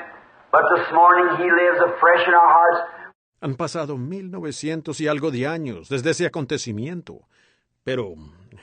but 0.52 0.62
this 0.76 0.86
morning 0.92 1.36
he 1.38 1.50
lives 1.50 1.80
afresh 1.80 2.28
in 2.28 2.34
our 2.34 2.48
hearts. 2.48 2.80
Han 3.40 3.56
pasado 3.56 3.96
mil 3.96 4.30
novecientos 4.30 5.00
y 5.00 5.08
algo 5.08 5.30
de 5.32 5.48
años 5.48 5.88
desde 5.88 6.10
ese 6.10 6.26
acontecimiento, 6.26 7.22
pero 7.82 8.14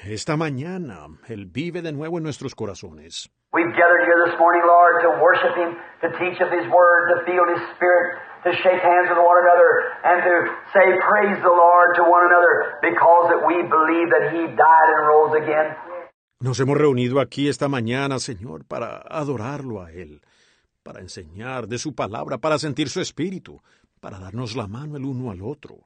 esta 0.03 0.37
mañana 0.37 1.07
Él 1.27 1.45
vive 1.45 1.81
de 1.81 1.91
nuevo 1.91 2.17
en 2.17 2.23
nuestros 2.23 2.55
corazones. 2.55 3.29
We've 3.51 3.73
gathered 3.73 4.05
here 4.05 4.29
this 4.29 4.37
morning, 4.37 4.61
Lord, 4.61 5.01
to 5.01 5.09
worship 5.17 5.57
Him, 5.57 5.73
to 6.05 6.09
teach 6.21 6.37
of 6.39 6.53
His 6.53 6.69
Word, 6.69 7.01
to 7.09 7.25
feel 7.25 7.43
His 7.49 7.61
Spirit, 7.73 8.21
to 8.45 8.51
shake 8.61 8.77
hands 8.77 9.09
with 9.09 9.17
one 9.17 9.41
another, 9.41 9.69
and 10.05 10.17
to 10.21 10.35
say, 10.69 10.85
Praise 11.01 11.41
the 11.41 11.49
Lord 11.49 11.95
to 11.97 12.03
one 12.05 12.29
another, 12.29 12.77
because 12.81 13.25
that 13.33 13.41
we 13.41 13.57
believe 13.65 14.07
that 14.13 14.29
He 14.29 14.53
died 14.53 14.89
and 14.93 15.01
rose 15.09 15.33
again. 15.41 15.75
Nos 16.41 16.59
hemos 16.59 16.77
reunido 16.77 17.19
aquí 17.19 17.49
esta 17.49 17.67
mañana, 17.67 18.19
Señor, 18.19 18.65
para 18.65 19.01
adorarlo 19.09 19.81
a 19.81 19.91
Él, 19.91 20.21
para 20.83 21.01
enseñar 21.01 21.67
de 21.67 21.79
su 21.79 21.95
palabra, 21.95 22.37
para 22.37 22.59
sentir 22.59 22.89
su 22.89 23.01
espíritu, 23.01 23.61
para 23.99 24.19
darnos 24.19 24.55
la 24.55 24.67
mano 24.67 24.95
el 24.95 25.05
uno 25.05 25.31
al 25.31 25.41
otro, 25.41 25.79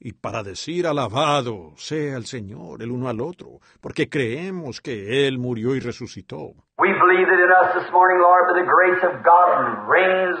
y 0.00 0.12
para 0.12 0.42
decir 0.42 0.86
alabado 0.86 1.72
sea 1.76 2.16
el 2.16 2.26
Señor 2.26 2.82
el 2.82 2.90
uno 2.90 3.08
al 3.08 3.20
otro, 3.20 3.60
porque 3.80 4.08
creemos 4.08 4.80
que 4.80 5.26
Él 5.26 5.38
murió 5.38 5.74
y 5.74 5.80
resucitó. 5.80 6.54
We 6.78 6.92
believe 6.92 7.26
that 7.26 7.40
in 7.40 7.50
us 7.50 7.82
this 7.82 7.92
morning, 7.92 8.20
Lord, 8.20 8.46
by 8.48 8.60
the 8.60 8.66
grace 8.66 9.02
of 9.04 9.24
God 9.24 9.88
reigns 9.88 10.38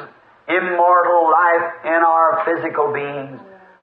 immortal 0.48 1.30
life 1.30 1.66
in 1.84 2.02
our 2.02 2.44
physical 2.44 2.92
beings. 2.92 3.40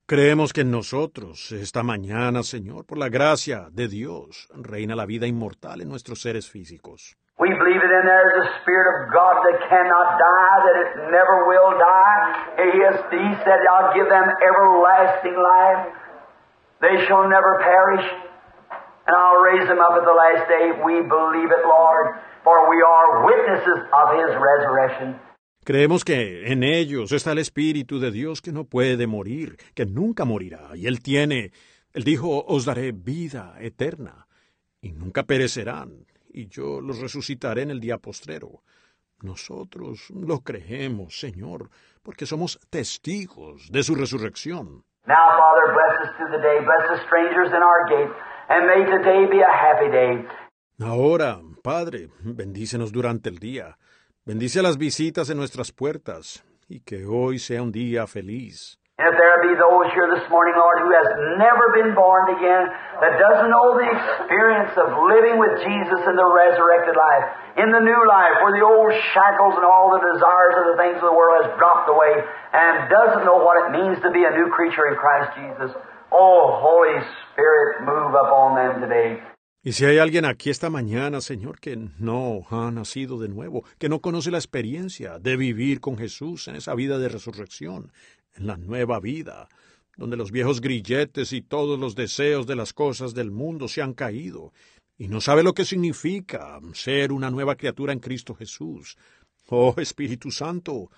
Creemos 0.07 0.53
que 0.53 0.61
en 0.61 0.69
nosotros, 0.69 1.51
esta 1.51 1.81
mañana, 1.81 2.43
Señor, 2.43 2.85
por 2.85 2.99
la 2.99 3.09
gracia 3.09 3.69
de 3.71 3.87
Dios, 3.87 4.47
reina 4.53 4.95
la 4.95 5.07
vida 5.07 5.25
inmortal 5.25 5.81
en 5.81 5.89
nuestros 5.89 6.21
seres 6.21 6.47
físicos. 6.47 7.17
We 7.35 7.51
believe 7.51 7.83
that 7.83 7.91
in 7.91 8.05
there 8.07 8.27
is 8.31 8.47
a 8.47 8.51
Spirit 8.63 8.87
of 8.95 9.11
God 9.11 9.43
that 9.43 9.67
cannot 9.67 10.07
die, 10.15 10.57
that 10.71 10.77
it 10.87 10.91
never 11.11 11.51
will 11.51 11.75
die. 11.75 12.19
He, 12.63 12.79
said, 13.43 13.59
give 13.91 14.07
them 14.07 14.27
everlasting 14.39 15.35
life. 15.35 15.91
They 16.79 16.95
shall 17.07 17.27
never 17.27 17.59
perish, 17.59 18.07
and 19.07 19.13
I'll 19.15 19.43
raise 19.43 19.67
them 19.67 19.79
up 19.83 19.99
at 19.99 20.05
the 20.07 20.15
last 20.15 20.47
day. 20.47 20.79
We 20.79 21.03
believe 21.03 21.51
it, 21.51 21.63
Lord, 21.67 22.23
for 22.43 22.69
we 22.71 22.79
are 22.79 23.25
witnesses 23.27 23.83
of 23.91 24.07
His 24.15 24.31
resurrection. 24.39 25.19
Creemos 25.65 26.05
que 26.05 26.51
en 26.51 26.63
ellos 26.63 27.11
está 27.11 27.31
el 27.31 27.39
Espíritu 27.39 27.99
de 27.99 28.11
Dios 28.11 28.39
que 28.41 28.51
no 28.53 28.65
puede 28.65 29.07
morir, 29.07 29.57
que 29.73 29.85
nunca 29.85 30.23
morirá, 30.23 30.69
y 30.75 30.87
Él 30.87 31.01
tiene, 31.01 31.51
Él 31.93 32.03
dijo, 32.03 32.45
os 32.47 32.65
daré 32.65 32.91
vida 32.93 33.55
eterna, 33.59 34.27
y 34.79 34.91
nunca 34.91 35.23
perecerán, 35.23 36.05
y 36.35 36.47
yo 36.49 36.81
los 36.81 36.99
resucitaré 36.99 37.61
en 37.61 37.71
el 37.71 37.79
día 37.79 37.97
postrero. 37.97 38.61
Nosotros 39.21 40.09
lo 40.09 40.41
creemos, 40.41 41.17
Señor, 41.17 41.69
porque 42.03 42.25
somos 42.25 42.59
testigos 42.69 43.71
de 43.71 43.81
su 43.83 43.95
resurrección. 43.95 44.83
Now, 45.07 45.29
Father, 45.39 45.73
bless 45.73 45.93
us 46.03 46.15
through 46.17 46.31
the 46.31 46.41
day. 46.41 46.59
Bless 46.59 46.89
the 46.89 47.05
strangers 47.05 47.49
in 47.49 47.63
our 47.63 47.87
gate, 47.87 48.11
and 48.49 48.67
may 48.67 48.83
today 48.85 49.25
be 49.31 49.41
a 49.41 49.47
happy 49.47 49.89
day. 49.89 50.27
Ahora, 50.81 51.39
Padre, 51.63 52.09
bendícenos 52.19 52.91
durante 52.91 53.29
el 53.29 53.39
día. 53.39 53.77
Bendice 54.25 54.59
a 54.59 54.63
las 54.63 54.77
visitas 54.77 55.29
en 55.29 55.37
nuestras 55.37 55.71
puertas, 55.71 56.43
y 56.67 56.81
que 56.81 57.05
hoy 57.05 57.39
sea 57.39 57.61
un 57.61 57.71
día 57.71 58.07
feliz. 58.07 58.77
And 58.95 59.11
if 59.11 59.19
there 59.19 59.43
be 59.43 59.59
those 59.59 59.91
here 59.91 60.07
this 60.07 60.23
morning, 60.31 60.55
Lord, 60.55 60.79
who 60.79 60.95
has 60.95 61.35
never 61.35 61.67
been 61.75 61.91
born 61.91 62.31
again, 62.31 62.71
that 63.03 63.19
doesn't 63.19 63.51
know 63.51 63.75
the 63.75 63.91
experience 63.91 64.71
of 64.79 64.87
living 65.11 65.35
with 65.35 65.51
Jesus 65.67 65.99
in 66.07 66.15
the 66.15 66.23
resurrected 66.23 66.95
life, 66.95 67.27
in 67.59 67.75
the 67.75 67.83
new 67.83 68.01
life, 68.07 68.39
where 68.39 68.55
the 68.55 68.63
old 68.63 68.95
shackles 69.11 69.59
and 69.59 69.67
all 69.67 69.91
the 69.91 69.99
desires 69.99 70.55
of 70.63 70.65
the 70.71 70.77
things 70.79 70.95
of 71.03 71.11
the 71.11 71.17
world 71.17 71.43
has 71.43 71.51
dropped 71.59 71.91
away, 71.91 72.23
and 72.55 72.87
doesn't 72.87 73.27
know 73.27 73.35
what 73.35 73.67
it 73.67 73.75
means 73.75 73.99
to 73.99 74.15
be 74.15 74.23
a 74.23 74.31
new 74.31 74.47
creature 74.55 74.87
in 74.87 74.95
Christ 74.95 75.35
Jesus. 75.43 75.75
Oh, 76.15 76.55
Holy 76.63 76.95
Spirit, 77.35 77.83
move 77.83 78.15
upon 78.15 78.55
them 78.55 78.79
today. 78.79 79.19
Y 79.61 79.73
si 79.73 79.83
hay 79.83 79.97
alguien 79.97 80.23
aquí 80.23 80.51
esta 80.51 80.69
mañana, 80.69 81.19
Señor, 81.19 81.59
que 81.59 81.75
no 81.99 82.45
ha 82.49 82.71
nacido 82.71 83.19
de 83.19 83.27
nuevo, 83.27 83.65
que 83.77 83.89
no 83.89 83.99
conoce 83.99 84.31
la 84.31 84.37
experiencia 84.37 85.19
de 85.19 85.35
vivir 85.35 85.81
con 85.81 85.97
Jesús 85.97 86.47
en 86.47 86.55
esa 86.55 86.75
vida 86.75 86.99
de 86.99 87.09
resurrección, 87.09 87.91
en 88.35 88.47
la 88.47 88.57
nueva 88.57 88.99
vida, 88.99 89.47
donde 89.97 90.17
los 90.17 90.31
viejos 90.31 90.61
grilletes 90.61 91.33
y 91.33 91.41
todos 91.41 91.79
los 91.79 91.95
deseos 91.95 92.47
de 92.47 92.55
las 92.55 92.73
cosas 92.73 93.13
del 93.13 93.31
mundo 93.31 93.67
se 93.67 93.81
han 93.81 93.93
caído, 93.93 94.51
y 94.97 95.07
no 95.07 95.19
sabe 95.19 95.43
lo 95.43 95.53
que 95.53 95.65
significa 95.65 96.59
ser 96.73 97.11
una 97.11 97.29
nueva 97.29 97.55
criatura 97.55 97.91
en 97.91 97.99
Cristo 97.99 98.33
Jesús. 98.33 98.97
Oh 99.49 99.73
Espíritu 99.77 100.31
Santo, 100.31 100.89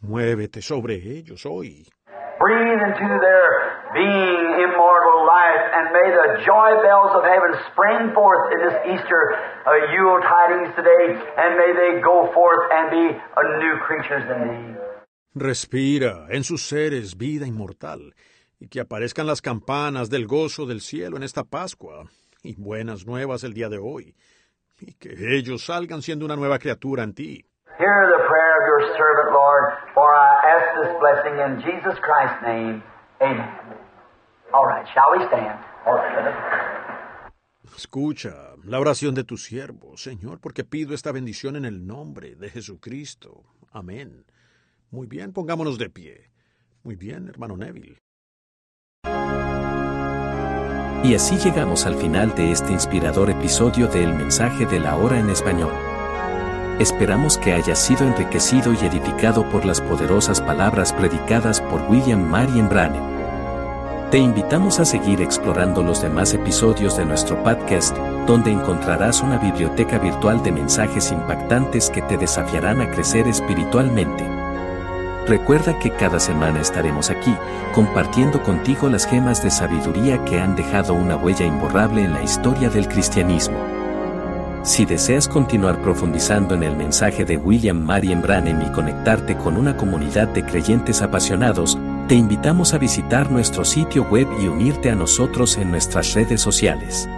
muévete 0.00 0.60
sobre 0.62 0.94
ellos 0.94 1.46
hoy. 1.46 1.86
Breathe 2.40 2.80
into 2.80 3.20
their 3.20 3.70
being 3.92 4.64
immortal 4.64 5.26
life, 5.28 5.62
and 5.76 5.92
may 5.92 6.08
the 6.08 6.28
joy 6.46 6.70
bells 6.80 7.12
of 7.12 7.22
heaven 7.22 7.52
spring 7.70 8.14
forth 8.14 8.48
in 8.56 8.60
this 8.64 8.76
Easter 8.96 9.36
uh, 9.66 9.92
Yule 9.92 10.20
tidings 10.24 10.74
today, 10.74 11.20
and 11.36 11.56
may 11.60 11.72
they 11.76 12.00
go 12.00 12.32
forth 12.32 12.64
and 12.72 12.90
be 12.90 13.12
new 13.60 13.76
creatures 13.84 14.24
in 14.24 14.40
thee. 14.48 14.79
Respira 15.34 16.26
en 16.30 16.42
sus 16.42 16.66
seres 16.66 17.16
vida 17.16 17.46
inmortal, 17.46 18.14
y 18.58 18.66
que 18.66 18.80
aparezcan 18.80 19.28
las 19.28 19.40
campanas 19.40 20.10
del 20.10 20.26
gozo 20.26 20.66
del 20.66 20.80
cielo 20.80 21.16
en 21.16 21.22
esta 21.22 21.44
Pascua, 21.44 22.10
y 22.42 22.56
buenas 22.56 23.06
nuevas 23.06 23.44
el 23.44 23.54
día 23.54 23.68
de 23.68 23.78
hoy, 23.78 24.16
y 24.80 24.94
que 24.94 25.36
ellos 25.36 25.66
salgan 25.66 26.02
siendo 26.02 26.24
una 26.24 26.34
nueva 26.34 26.58
criatura 26.58 27.04
en 27.04 27.14
ti. 27.14 27.46
Hear 27.78 28.08
the 28.08 28.24
prayer 28.26 28.56
of 28.58 28.66
your 28.66 28.96
servant, 28.98 29.32
Lord, 29.32 29.72
for 29.94 30.12
I 30.12 30.30
ask 30.50 30.66
this 30.82 30.92
blessing 30.98 31.38
in 31.38 31.60
Jesus 31.62 31.98
Christ's 32.00 32.42
name. 32.42 32.82
Amen. 33.20 33.48
All 34.52 34.66
right, 34.66 34.86
shall 34.92 35.16
we 35.16 35.24
stand? 35.28 35.60
All 35.86 35.94
right. 35.94 36.50
Escucha 37.76 38.56
la 38.64 38.80
oración 38.80 39.14
de 39.14 39.22
tu 39.22 39.36
siervo, 39.36 39.96
Señor, 39.96 40.40
porque 40.40 40.64
pido 40.64 40.92
esta 40.92 41.12
bendición 41.12 41.54
en 41.54 41.64
el 41.64 41.86
nombre 41.86 42.34
de 42.34 42.50
Jesucristo. 42.50 43.44
Amén. 43.70 44.24
Muy 44.90 45.06
bien, 45.06 45.32
pongámonos 45.32 45.78
de 45.78 45.88
pie. 45.88 46.30
Muy 46.82 46.96
bien, 46.96 47.28
hermano 47.28 47.56
Neville. 47.56 47.98
Y 51.04 51.14
así 51.14 51.38
llegamos 51.38 51.86
al 51.86 51.94
final 51.94 52.34
de 52.34 52.50
este 52.50 52.72
inspirador 52.72 53.30
episodio 53.30 53.86
de 53.86 54.02
El 54.02 54.14
mensaje 54.14 54.66
de 54.66 54.80
la 54.80 54.96
hora 54.96 55.20
en 55.20 55.30
español. 55.30 55.72
Esperamos 56.80 57.38
que 57.38 57.52
hayas 57.52 57.78
sido 57.78 58.04
enriquecido 58.06 58.72
y 58.72 58.78
edificado 58.78 59.48
por 59.50 59.64
las 59.64 59.80
poderosas 59.80 60.40
palabras 60.40 60.92
predicadas 60.92 61.60
por 61.60 61.82
William 61.88 62.28
Marion 62.28 62.68
Branham. 62.68 64.10
Te 64.10 64.18
invitamos 64.18 64.80
a 64.80 64.84
seguir 64.84 65.22
explorando 65.22 65.84
los 65.84 66.02
demás 66.02 66.34
episodios 66.34 66.96
de 66.96 67.04
nuestro 67.04 67.40
podcast, 67.44 67.96
donde 68.26 68.50
encontrarás 68.50 69.22
una 69.22 69.38
biblioteca 69.38 69.98
virtual 69.98 70.42
de 70.42 70.50
mensajes 70.50 71.12
impactantes 71.12 71.90
que 71.90 72.02
te 72.02 72.16
desafiarán 72.16 72.80
a 72.80 72.90
crecer 72.90 73.28
espiritualmente. 73.28 74.39
Recuerda 75.30 75.78
que 75.78 75.90
cada 75.92 76.18
semana 76.18 76.60
estaremos 76.60 77.08
aquí, 77.08 77.32
compartiendo 77.72 78.42
contigo 78.42 78.88
las 78.88 79.06
gemas 79.06 79.44
de 79.44 79.52
sabiduría 79.52 80.24
que 80.24 80.40
han 80.40 80.56
dejado 80.56 80.92
una 80.92 81.14
huella 81.14 81.46
imborrable 81.46 82.02
en 82.02 82.14
la 82.14 82.20
historia 82.24 82.68
del 82.68 82.88
cristianismo. 82.88 83.56
Si 84.64 84.84
deseas 84.84 85.28
continuar 85.28 85.80
profundizando 85.82 86.56
en 86.56 86.64
el 86.64 86.76
mensaje 86.76 87.24
de 87.24 87.36
William 87.36 87.78
Marion 87.80 88.22
Branham 88.22 88.60
y 88.60 88.72
conectarte 88.72 89.36
con 89.36 89.56
una 89.56 89.76
comunidad 89.76 90.26
de 90.26 90.44
creyentes 90.44 91.00
apasionados, 91.00 91.78
te 92.08 92.16
invitamos 92.16 92.74
a 92.74 92.78
visitar 92.78 93.30
nuestro 93.30 93.64
sitio 93.64 94.02
web 94.10 94.26
y 94.42 94.48
unirte 94.48 94.90
a 94.90 94.96
nosotros 94.96 95.56
en 95.58 95.70
nuestras 95.70 96.12
redes 96.12 96.40
sociales. 96.40 97.08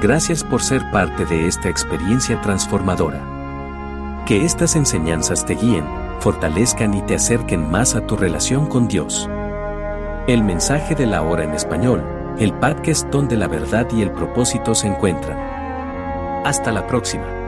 Gracias 0.00 0.42
por 0.42 0.60
ser 0.60 0.82
parte 0.90 1.24
de 1.24 1.46
esta 1.46 1.68
experiencia 1.68 2.40
transformadora. 2.40 4.24
Que 4.26 4.44
estas 4.44 4.74
enseñanzas 4.74 5.46
te 5.46 5.54
guíen, 5.54 6.01
fortalezcan 6.22 6.94
y 6.94 7.02
te 7.02 7.16
acerquen 7.16 7.68
más 7.68 7.96
a 7.96 8.06
tu 8.06 8.16
relación 8.16 8.66
con 8.66 8.86
Dios. 8.86 9.28
El 10.28 10.44
mensaje 10.44 10.94
de 10.94 11.04
la 11.04 11.22
hora 11.22 11.42
en 11.42 11.50
español, 11.50 12.00
el 12.38 12.54
podcast 12.54 13.08
donde 13.08 13.36
la 13.36 13.48
verdad 13.48 13.88
y 13.92 14.02
el 14.02 14.12
propósito 14.12 14.72
se 14.76 14.86
encuentran. 14.86 15.36
Hasta 16.46 16.70
la 16.70 16.86
próxima. 16.86 17.41